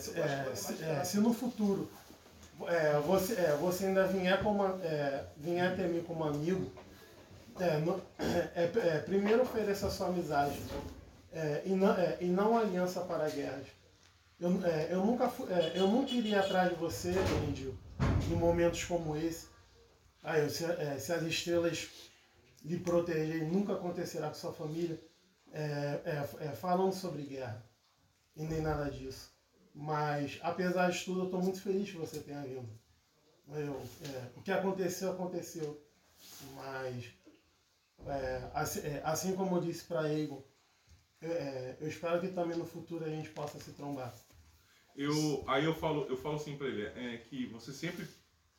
se, 0.56 0.84
é, 0.84 1.03
se 1.03 1.18
no 1.20 1.34
futuro 1.34 1.92
é, 2.68 3.00
você, 3.06 3.34
é, 3.34 3.58
você 3.60 3.86
ainda 3.88 4.06
vier, 4.08 4.42
como, 4.42 4.66
é, 4.82 5.24
vier 5.36 5.68
até 5.68 5.84
mim 5.84 6.02
como 6.08 6.24
amigo, 6.24 6.72
é, 7.60 7.78
no- 7.80 8.02
é, 8.56 8.64
é, 8.64 9.00
primeiro 9.00 9.42
ofereça 9.44 9.90
sua 9.90 10.08
amizade 10.08 10.60
é, 11.32 11.64
e, 11.66 11.70
não, 11.72 11.94
é, 11.94 12.18
e 12.22 12.26
não 12.26 12.58
aliança 12.58 13.02
para 13.02 13.30
guerras. 13.30 13.68
Eu, 14.40 14.66
é, 14.66 14.88
eu, 14.94 15.06
nunca, 15.06 15.30
fu- 15.30 15.48
é, 15.50 15.74
eu 15.78 15.88
nunca 15.88 16.12
iria 16.12 16.40
atrás 16.40 16.70
de 16.70 16.76
você, 16.76 17.14
Endil, 17.48 17.76
em 18.30 18.36
momentos 18.36 18.84
como 18.84 19.16
esse. 19.16 19.48
Aí, 20.24 20.50
se, 20.50 20.66
é, 20.66 20.98
se 20.98 21.12
as 21.14 21.24
estrelas 21.24 21.90
lhe 22.64 22.80
protegerem, 22.80 23.48
nunca 23.50 23.74
acontecerá 23.74 24.28
com 24.28 24.34
sua 24.36 24.54
família. 24.54 25.00
É, 25.54 26.02
é, 26.40 26.46
é, 26.46 26.50
falando 26.56 26.94
sobre 26.94 27.24
guerra 27.24 27.62
e 28.36 28.44
nem 28.44 28.62
nada 28.62 28.90
disso. 28.90 29.32
Mas, 29.74 30.40
apesar 30.42 30.90
de 30.90 31.04
tudo, 31.04 31.22
eu 31.22 31.26
estou 31.26 31.42
muito 31.42 31.62
feliz 31.62 31.90
que 31.90 31.98
você 31.98 32.20
tenha 32.20 32.42
vindo. 32.42 32.70
Eu, 33.50 33.82
é, 34.06 34.30
o 34.36 34.42
que 34.42 34.52
aconteceu, 34.52 35.12
aconteceu. 35.12 35.82
Mas, 36.56 37.12
é, 38.08 38.52
assim, 38.54 38.80
é, 38.82 39.02
assim 39.04 39.36
como 39.36 39.58
eu 39.58 39.62
disse 39.62 39.84
para 39.86 40.12
Egon, 40.14 40.42
eu, 41.22 41.32
é, 41.32 41.78
eu 41.80 41.88
espero 41.88 42.20
que 42.22 42.30
também 42.30 42.58
no 42.58 42.66
futuro 42.66 43.06
a 43.06 43.10
gente 43.10 43.30
possa 43.30 43.60
se 43.60 43.72
trombar. 43.72 44.14
Eu, 44.96 45.44
aí 45.48 45.64
eu 45.66 45.74
falo, 45.74 46.06
eu 46.10 46.18
falo 46.18 46.36
assim 46.36 46.58
pra 46.58 46.68
ele, 46.68 46.86
é 46.86 47.18
que 47.18 47.46
você 47.48 47.72
sempre 47.72 48.08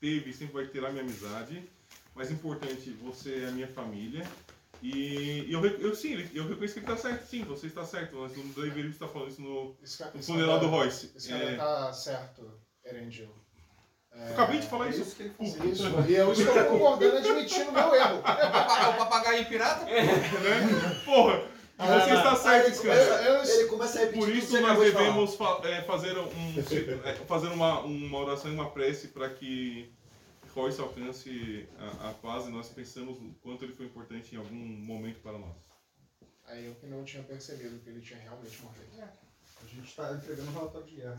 teve 0.00 0.30
e 0.30 0.32
sempre 0.32 0.54
vai 0.54 0.66
ter 0.66 0.84
a 0.84 0.90
minha 0.90 1.02
amizade, 1.02 1.68
mas 2.14 2.30
importante, 2.30 2.90
você 3.02 3.44
é 3.44 3.48
a 3.48 3.52
minha 3.52 3.68
família. 3.68 4.26
E 4.82 5.46
eu, 5.52 5.60
re- 5.60 5.76
eu 5.78 5.94
sim, 5.94 6.14
eu 6.34 6.48
reconheço 6.48 6.74
que 6.74 6.80
ele 6.80 6.86
tá 6.86 6.96
certo, 6.96 7.24
sim, 7.26 7.44
você 7.44 7.68
está 7.68 7.84
certo, 7.84 8.16
mas 8.16 8.36
não 8.36 8.46
deveria 8.48 8.90
estar 8.90 9.06
falando 9.08 9.30
isso 9.30 9.40
no, 9.40 9.76
Isso 9.80 10.04
no 10.12 10.22
funeral 10.22 10.58
do 10.58 10.66
Royce. 10.66 11.12
Isso 11.14 11.28
cara 11.28 11.44
É, 11.50 11.56
tá 11.56 11.92
certo, 11.92 12.60
Erendil. 12.84 13.41
É, 14.14 14.28
eu 14.28 14.32
acabei 14.34 14.60
de 14.60 14.66
falar 14.66 14.86
É 14.86 14.90
isso. 14.90 15.00
isso 15.02 15.16
que 15.16 15.22
ele 15.22 15.34
Isso, 15.40 15.84
falou. 15.90 16.06
e 16.06 16.14
eu 16.14 16.32
estou 16.32 16.64
concordando 16.64 17.16
admitindo 17.16 17.70
o 17.70 17.72
meu 17.72 17.94
erro. 17.94 18.22
É 18.82 18.88
o 18.88 18.96
papagaio 18.96 19.46
pirata? 19.46 19.84
né? 19.86 21.02
Porra! 21.04 21.42
E 21.78 21.84
você 21.84 22.10
Ah, 22.10 22.14
está 22.16 22.36
certo, 22.36 22.82
cara. 22.82 22.94
eu, 23.24 23.42
Ele 23.42 23.68
começa 23.68 23.98
a 23.98 24.00
repetir 24.02 24.20
Por 24.20 24.28
isso 24.28 24.46
que 24.48 24.52
você 24.52 24.60
nós 24.60 24.78
de 24.78 24.84
devemos 24.84 25.34
fa- 25.34 25.60
é, 25.64 25.82
fazer, 25.82 26.16
um, 26.18 26.28
é, 27.04 27.14
fazer 27.26 27.48
uma, 27.48 27.80
uma 27.80 28.18
oração 28.18 28.50
e 28.50 28.54
uma 28.54 28.70
prece 28.70 29.08
para 29.08 29.28
que 29.30 29.92
Royce 30.54 30.80
alcance 30.80 31.66
a, 31.78 32.10
a 32.10 32.12
paz 32.12 32.46
e 32.46 32.50
nós 32.50 32.68
pensamos 32.68 33.16
o 33.18 33.34
quanto 33.42 33.64
ele 33.64 33.72
foi 33.72 33.86
importante 33.86 34.34
em 34.34 34.38
algum 34.38 34.54
momento 34.54 35.20
para 35.20 35.32
nós. 35.32 35.56
Aí 36.46 36.66
eu 36.66 36.74
que 36.74 36.86
não 36.86 37.02
tinha 37.04 37.22
percebido 37.22 37.78
que 37.80 37.88
ele 37.88 38.00
tinha 38.02 38.20
realmente 38.20 38.60
morrido. 38.62 38.84
A 39.02 39.66
gente 39.66 39.96
tá 39.96 40.12
entregando 40.12 40.50
um 40.50 40.54
relatório 40.54 40.86
de 40.86 40.96
guerra. 40.96 41.18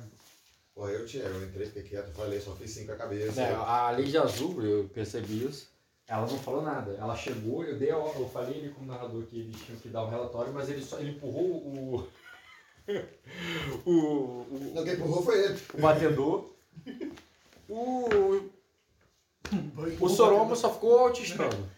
Pô, 0.76 0.88
eu, 0.90 1.06
tinha, 1.06 1.24
eu 1.24 1.44
entrei, 1.44 1.68
fiquei 1.68 1.84
quieto, 1.84 2.12
falei, 2.14 2.40
só 2.40 2.56
fiz 2.56 2.72
cinco 2.72 2.92
a 2.92 2.96
cabeça. 2.96 3.42
É, 3.42 3.54
a 3.54 3.92
Lady 3.92 4.18
Azul, 4.18 4.64
eu 4.64 4.90
percebi 4.94 5.46
isso. 5.46 5.72
Ela 6.08 6.26
não 6.26 6.38
falou 6.40 6.62
nada. 6.64 6.92
Ela 7.00 7.16
chegou, 7.16 7.64
eu 7.64 7.78
dei 7.78 7.92
a, 7.92 7.96
eu 7.96 8.30
falei 8.32 8.60
ali 8.60 8.70
como 8.70 8.88
narrador 8.88 9.24
que 9.24 9.40
eles 9.40 9.56
tinham 9.62 9.80
que 9.80 9.90
dar 9.90 10.04
um 10.04 10.10
relatório, 10.10 10.52
mas 10.52 10.70
ele 10.70 10.84
só 10.84 11.00
ele 11.00 11.12
empurrou 11.12 11.46
o 11.46 12.08
o, 13.86 13.92
o, 13.92 14.72
Não, 14.76 14.84
quem 14.84 14.94
empurrou 14.94 15.24
foi 15.24 15.46
ele. 15.46 15.60
o 15.74 15.82
batedor. 15.82 16.50
O 17.70 18.50
o 20.00 20.10
Sorombo 20.10 20.56
só 20.56 20.74
ficou 20.74 21.00
autistando. 21.00 21.70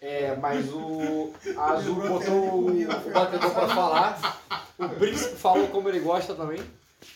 É, 0.00 0.36
mas 0.36 0.72
o 0.72 1.32
a 1.56 1.72
Azul 1.72 1.94
botou 1.96 2.34
o, 2.34 2.68
o 2.70 3.12
batedor 3.12 3.50
pra 3.52 3.68
falar. 3.68 4.40
O 4.78 4.88
príncipe 4.90 5.36
falou 5.36 5.66
como 5.68 5.88
ele 5.88 6.00
gosta 6.00 6.34
também. 6.34 6.60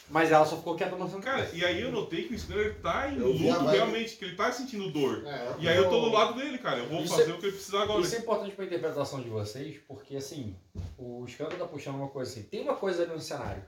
Mas 0.08 0.30
ela 0.32 0.46
só 0.46 0.56
ficou 0.56 0.76
quieta 0.76 0.96
mostrando 0.96 1.22
Cara, 1.22 1.48
e 1.52 1.64
aí 1.64 1.80
eu 1.80 1.92
notei 1.92 2.24
que 2.26 2.32
o 2.32 2.36
Skinner 2.36 2.80
tá 2.80 3.08
em 3.10 3.18
Eu 3.18 3.32
luto 3.32 3.66
realmente, 3.66 4.16
que 4.16 4.24
ele 4.24 4.36
tá 4.36 4.50
sentindo 4.50 4.90
dor. 4.90 5.26
É, 5.26 5.54
E 5.58 5.68
aí 5.68 5.76
eu 5.76 5.88
tô 5.88 6.00
do 6.00 6.10
lado 6.10 6.34
dele, 6.34 6.58
cara. 6.58 6.78
Eu 6.78 6.88
vou 6.88 7.02
Isso 7.02 7.14
fazer 7.14 7.30
é- 7.30 7.34
o 7.34 7.38
que 7.38 7.46
ele 7.46 7.52
precisar 7.52 7.82
agora. 7.82 8.00
Isso 8.00 8.14
é 8.14 8.18
importante 8.18 8.54
pra 8.54 8.64
interpretação 8.64 9.20
de 9.20 9.28
vocês, 9.28 9.76
porque 9.86 10.16
assim, 10.16 10.56
o 10.96 11.24
escândalo 11.26 11.58
tá 11.58 11.66
puxando 11.66 11.96
uma 11.96 12.08
coisa 12.08 12.30
assim. 12.30 12.42
Tem 12.44 12.62
uma 12.62 12.76
coisa 12.76 13.02
ali 13.02 13.12
no 13.12 13.20
cenário 13.20 13.62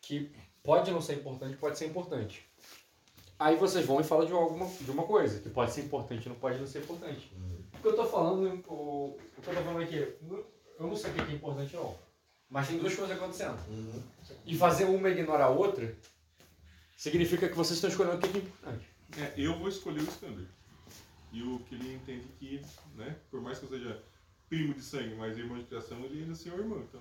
que 0.00 0.30
pode 0.62 0.90
não 0.90 1.00
ser 1.00 1.14
importante, 1.14 1.56
pode 1.56 1.78
ser 1.78 1.86
importante. 1.86 2.44
Aí 3.38 3.56
vocês 3.56 3.86
vão 3.86 4.00
e 4.00 4.04
falam 4.04 4.26
de, 4.26 4.32
alguma, 4.32 4.66
de 4.66 4.90
uma 4.90 5.04
coisa 5.04 5.40
que 5.40 5.48
pode 5.48 5.72
ser 5.72 5.82
importante 5.82 6.28
não 6.28 6.36
pode 6.36 6.58
não 6.58 6.66
ser 6.66 6.80
importante. 6.80 7.32
O 7.74 7.80
que 7.80 7.88
eu 7.88 7.96
tô 7.96 8.04
falando, 8.04 8.62
o, 8.68 9.06
o 9.06 9.18
que 9.42 9.48
eu 9.48 9.54
tô 9.54 9.62
falando 9.62 9.82
aqui, 9.82 9.96
eu 9.96 10.46
não 10.78 10.94
sei 10.94 11.10
o 11.10 11.14
que 11.14 11.20
é 11.20 11.34
importante 11.34 11.74
não. 11.74 11.94
Mas 12.50 12.66
tem 12.66 12.78
duas 12.78 12.94
coisas 12.94 13.16
acontecendo. 13.16 13.58
E 14.44 14.56
fazer 14.56 14.84
uma 14.84 15.08
ignorar 15.08 15.44
a 15.44 15.50
outra 15.50 15.96
significa 16.96 17.48
que 17.48 17.54
vocês 17.54 17.76
estão 17.76 17.88
escolhendo 17.88 18.16
o 18.16 18.20
que 18.20 18.26
é 18.26 18.40
importante. 18.40 18.88
É, 19.16 19.34
eu 19.36 19.56
vou 19.58 19.68
escolher 19.68 20.00
o 20.00 20.08
Skander. 20.08 20.46
E 21.32 21.42
o 21.42 21.60
que 21.60 21.76
ele 21.76 21.94
entende 21.94 22.26
que, 22.38 22.60
né, 22.96 23.16
por 23.30 23.40
mais 23.40 23.58
que 23.58 23.66
eu 23.66 23.70
seja 23.70 24.02
primo 24.48 24.74
de 24.74 24.82
sangue, 24.82 25.14
mas 25.14 25.38
irmão 25.38 25.58
de 25.58 25.64
criação, 25.64 26.00
ele 26.00 26.22
ainda 26.22 26.32
é 26.32 26.34
seu 26.34 26.58
irmão, 26.58 26.80
então. 26.80 27.00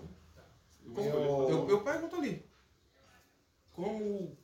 Eu. 0.86 1.04
Eu, 1.04 1.50
eu, 1.50 1.70
eu 1.70 1.82
pergunto 1.82 2.16
ali. 2.16 2.46
Como 3.74 4.38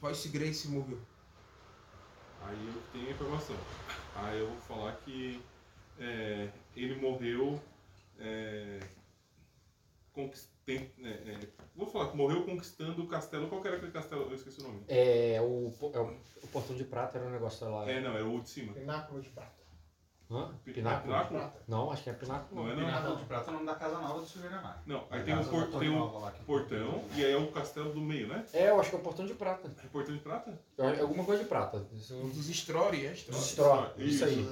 Voice 0.00 0.28
Grace 0.28 0.68
morreu? 0.68 1.00
Aí 2.42 2.66
eu 2.66 2.82
tenho 2.92 3.08
a 3.08 3.10
informação. 3.12 3.56
Aí 4.16 4.40
eu 4.40 4.48
vou 4.48 4.60
falar 4.62 4.96
que 4.96 5.40
é, 5.98 6.50
ele 6.74 6.96
morreu. 7.00 7.60
É, 8.18 8.80
conquist- 10.18 10.48
tem- 10.66 10.90
é, 11.02 11.08
é, 11.08 11.38
vou 11.76 11.86
falar 11.86 12.10
que 12.10 12.16
morreu 12.16 12.44
conquistando 12.44 13.02
o 13.02 13.06
castelo. 13.06 13.48
Qual 13.48 13.60
que 13.62 13.68
era 13.68 13.76
aquele 13.76 13.92
castelo? 13.92 14.22
Eu 14.28 14.34
esqueci 14.34 14.60
o 14.60 14.64
nome. 14.64 14.82
É 14.88 15.38
o, 15.40 15.72
é 15.94 15.98
o, 16.00 16.16
o 16.42 16.46
portão 16.48 16.74
de 16.76 16.84
prata 16.84 17.18
era 17.18 17.26
um 17.26 17.30
negócio 17.30 17.70
lá. 17.70 17.88
É, 17.90 18.00
não, 18.00 18.16
é 18.16 18.22
o 18.22 18.40
de 18.40 18.48
cima. 18.50 18.72
Pináculo 18.74 19.20
de 19.20 19.28
prata. 19.30 19.56
Hã? 20.30 20.52
Pi- 20.62 20.74
Pináculo? 20.74 21.14
é 21.14 21.24
Pináculo? 21.24 21.62
Não, 21.66 21.90
acho 21.90 22.02
que 22.02 22.10
é 22.10 22.12
pináculo. 22.12 22.62
Não 22.62 22.70
é 22.70 22.74
Pináculo 22.74 23.14
não. 23.14 23.16
de 23.16 23.24
Prata 23.24 23.46
é 23.46 23.50
o 23.50 23.54
nome 23.54 23.66
da 23.66 23.74
casa 23.76 23.98
nova 23.98 24.20
do 24.20 24.26
Silveranar. 24.26 24.82
Não, 24.84 25.06
aí 25.08 25.22
tem 25.22 25.32
o, 25.32 25.36
casa 25.38 25.50
por- 25.50 25.80
tem 25.80 26.44
portão 26.44 27.04
e 27.16 27.24
aí 27.24 27.32
é 27.32 27.36
o 27.38 27.50
castelo 27.50 27.94
do 27.94 28.00
meio, 28.02 28.28
né? 28.28 28.44
É, 28.52 28.68
eu 28.68 28.78
acho 28.78 28.90
que 28.90 28.96
é 28.96 28.98
o 28.98 29.02
portão 29.02 29.24
de 29.24 29.32
prata. 29.32 29.72
É 29.82 29.86
portão 29.86 30.14
de 30.14 30.20
prata? 30.20 30.60
É 30.76 31.00
alguma 31.00 31.24
coisa 31.24 31.42
de 31.42 31.48
prata. 31.48 31.82
Isso, 31.94 32.14
Dos 32.14 32.46
Story, 32.50 33.06
é 33.06 33.12
Story. 33.14 33.38
Straw, 33.38 33.92
isso 33.96 34.24
aí. 34.26 34.46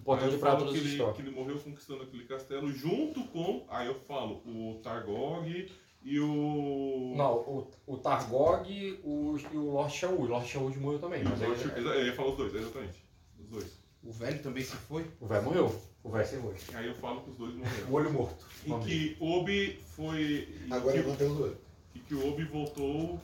O 0.00 0.02
portão 0.02 0.24
Aí 0.24 0.30
de 0.30 0.36
eu 0.36 0.40
prata 0.40 0.56
falo 0.60 0.70
dos 0.72 0.80
que 0.80 0.88
ele, 0.88 1.12
que 1.12 1.22
ele 1.22 1.30
morreu 1.30 1.58
conquistando 1.58 2.02
aquele 2.02 2.24
castelo 2.24 2.72
junto 2.72 3.22
com. 3.24 3.66
Aí 3.68 3.86
eu 3.86 3.94
falo 4.00 4.42
o 4.46 4.80
Targog 4.82 5.70
e 6.02 6.18
o. 6.20 7.12
Não, 7.16 7.34
o, 7.36 7.70
o 7.86 7.96
Targog 7.98 9.00
o, 9.04 9.36
e 9.52 9.56
o 9.56 9.70
Lord 9.72 9.92
Shaul. 9.94 10.20
O 10.22 10.26
Lord 10.26 10.48
Shaul 10.48 10.70
morreu 10.78 10.98
também. 10.98 11.22
E 11.22 11.26
o 11.26 11.28
Mas 11.28 11.42
aí, 11.42 11.48
Lord- 11.48 11.78
exa- 11.78 11.94
Eu 11.94 12.06
ia 12.06 12.12
falar 12.14 12.30
os 12.30 12.36
dois, 12.38 12.54
exatamente. 12.54 13.04
Os 13.38 13.46
dois. 13.48 13.80
O 14.02 14.10
velho 14.10 14.42
também 14.42 14.62
se 14.64 14.74
foi? 14.76 15.04
o 15.20 15.26
velho 15.26 15.42
morreu. 15.44 15.80
O 16.02 16.08
velho 16.10 16.26
sem 16.26 16.38
hoje. 16.38 16.64
Aí 16.72 16.86
eu 16.86 16.94
falo 16.94 17.20
que 17.20 17.30
os 17.30 17.36
dois 17.36 17.54
O 17.54 17.58
morreram. 17.58 17.92
olho 17.92 18.12
morto. 18.14 18.46
E 18.64 18.72
que 18.84 19.16
Obi 19.20 19.78
foi. 19.94 20.22
e 20.66 20.68
Agora 20.72 20.96
eu 20.96 21.02
que, 21.02 21.08
vou 21.08 21.16
ter 21.18 21.24
os 21.24 21.36
dois. 21.36 21.56
e 21.94 21.98
que 21.98 22.14
o 22.14 22.26
Obi 22.26 22.44
voltou 22.44 23.20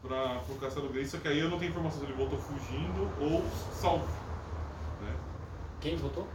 pra, 0.00 0.38
pro 0.40 0.54
Castelo 0.54 0.88
Grey, 0.88 1.04
só 1.04 1.18
que 1.18 1.28
aí 1.28 1.38
eu 1.38 1.50
não 1.50 1.58
tenho 1.58 1.70
informação 1.70 1.98
se 2.00 2.06
ele 2.06 2.14
voltou 2.14 2.38
fugindo 2.38 3.02
ou 3.20 3.42
salvo. 3.70 4.23
Quem 5.84 5.96
votou? 5.96 6.26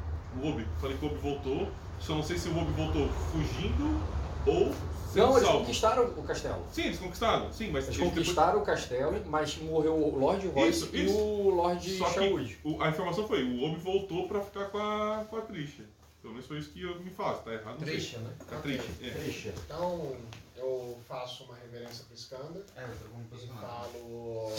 O 0.42 0.48
Obi. 0.48 0.66
Falei 0.80 0.96
que 0.96 1.04
o 1.06 1.08
Obi 1.10 1.18
voltou, 1.18 1.72
só 2.00 2.14
não 2.14 2.22
sei 2.24 2.38
se 2.38 2.50
o 2.50 2.58
Obi 2.58 2.72
voltou 2.74 3.10
fugindo 3.32 4.00
ou 4.46 4.72
sendo 5.12 5.26
Não, 5.26 5.32
eles 5.38 5.44
salvo. 5.48 5.60
conquistaram 5.62 6.04
o 6.06 6.24
castelo. 6.24 6.64
Sim, 6.72 6.82
eles 6.84 7.00
conquistaram, 7.00 7.52
sim, 7.52 7.72
mas 7.72 7.86
Eles 7.86 7.88
eles 7.88 7.98
depois- 7.98 8.14
conquistaram 8.14 8.60
o 8.62 8.64
castelo, 8.64 9.26
mas 9.26 9.58
morreu 9.58 9.96
o 9.96 10.20
Lord 10.20 10.48
Royce 10.50 10.84
Isso, 10.86 10.96
e 10.96 11.06
isso. 11.06 11.18
o 11.18 11.50
Lord 11.50 11.98
Só 11.98 12.06
que 12.06 12.14
Shawood. 12.14 12.60
o- 12.64 12.82
a 12.84 12.90
informação 12.90 13.28
foi, 13.28 13.44
o 13.44 13.64
Obi 13.64 13.78
voltou 13.80 14.28
pra 14.28 14.40
ficar 14.42 14.66
com 14.70 14.78
a, 14.78 15.26
com 15.28 15.38
a 15.38 15.42
Trisha. 15.42 15.84
Pelo 16.22 16.34
menos 16.34 16.48
foi 16.48 16.60
isso 16.60 16.70
que 16.70 16.84
eu 16.84 17.00
me 17.02 17.10
falo, 17.10 17.38
se 17.40 17.44
tá 17.44 17.54
errado. 17.54 17.80
não 17.80 17.88
sei. 17.88 17.96
Trisha, 17.96 18.20
né? 18.20 18.32
A 18.52 18.56
Trisha, 18.58 18.84
é. 19.02 19.10
Trisha. 19.10 19.54
Então, 19.66 20.16
eu 20.56 21.00
faço 21.08 21.46
uma 21.46 21.56
reverência 21.56 22.06
pro 22.06 22.14
Skander 22.16 22.62
É, 22.76 22.84
eu 22.84 22.88
tô 22.90 23.06
com 23.10 23.36
e 23.36 23.48
falo. 23.48 24.52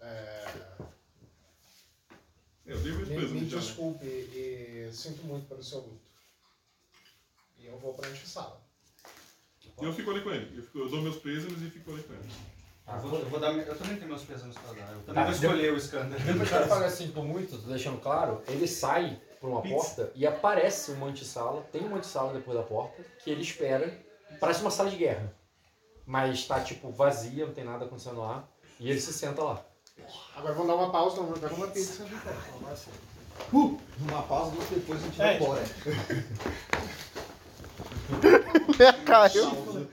É, 0.00 0.44
É, 2.66 2.72
eu 2.72 2.78
me, 2.78 3.06
pesos 3.06 3.30
me 3.32 3.48
já, 3.48 3.56
né? 3.56 3.62
desculpe 3.62 4.04
e 4.06 4.90
sinto 4.92 5.24
muito 5.24 5.46
pelo 5.46 5.62
seu 5.62 5.78
luto. 5.78 6.00
E 7.58 7.66
eu 7.66 7.78
vou 7.78 7.94
pra 7.94 8.08
antessala. 8.08 8.60
E 9.80 9.84
eu 9.84 9.92
fico 9.92 10.10
ali 10.10 10.22
com 10.22 10.30
ele. 10.30 10.56
Eu, 10.58 10.62
fico- 10.62 10.78
eu 10.78 10.88
dou 10.88 11.02
meus 11.02 11.16
pêsames 11.16 11.60
e 11.62 11.70
fico 11.70 11.92
ali 11.92 12.02
com 12.02 12.14
ele. 12.14 12.22
Eu, 12.88 12.98
vou, 13.00 13.18
eu, 13.18 13.26
vou 13.28 13.40
dar, 13.40 13.52
eu 13.52 13.76
também 13.76 13.96
tenho 13.96 14.08
meus 14.08 14.22
pesos 14.22 14.54
pra 14.54 14.72
dar. 14.72 14.92
Eu 14.92 15.00
também 15.00 15.14
Tá, 15.14 15.24
vou 15.24 15.32
escolher 15.32 15.72
o 15.72 15.76
Skander. 15.76 16.20
Depois 16.24 16.48
que 16.48 16.64
falo 16.68 16.84
assim 16.84 17.10
por 17.10 17.24
muito, 17.24 17.58
tô 17.58 17.68
deixando 17.68 18.00
claro, 18.00 18.42
ele 18.48 18.66
sai 18.68 19.20
por 19.40 19.50
uma 19.50 19.60
porta 19.62 20.10
e 20.14 20.26
aparece 20.26 20.92
uma 20.92 21.08
antessala, 21.08 21.62
tem 21.72 21.82
uma 21.82 21.98
antessala 21.98 22.32
depois 22.32 22.56
da 22.56 22.62
porta, 22.64 23.02
que 23.22 23.28
ele 23.30 23.42
espera, 23.42 23.92
parece 24.40 24.60
uma 24.60 24.70
sala 24.70 24.88
de 24.88 24.96
guerra. 24.96 25.34
Mas 26.06 26.46
tá 26.46 26.60
tipo 26.62 26.90
vazia, 26.90 27.44
não 27.44 27.52
tem 27.52 27.64
nada 27.64 27.84
acontecendo 27.84 28.20
lá, 28.20 28.48
e 28.78 28.88
ele 28.88 29.00
se 29.00 29.12
senta 29.12 29.42
lá. 29.42 29.64
Agora 30.36 30.54
vamos 30.54 30.68
dar 30.68 30.74
uma 30.76 30.90
pausa, 30.90 31.16
vamos 31.16 31.38
pegar 31.38 31.54
uma 31.54 31.66
pizza. 31.68 32.04
Uh, 33.52 33.78
uma 34.00 34.22
pausa 34.22 34.52
e 34.70 34.74
depois 34.74 35.00
a 35.00 35.04
gente 35.04 35.16
vai 35.18 35.34
É. 35.34 35.36
embora. 35.36 35.62
Caiu. 39.06 39.88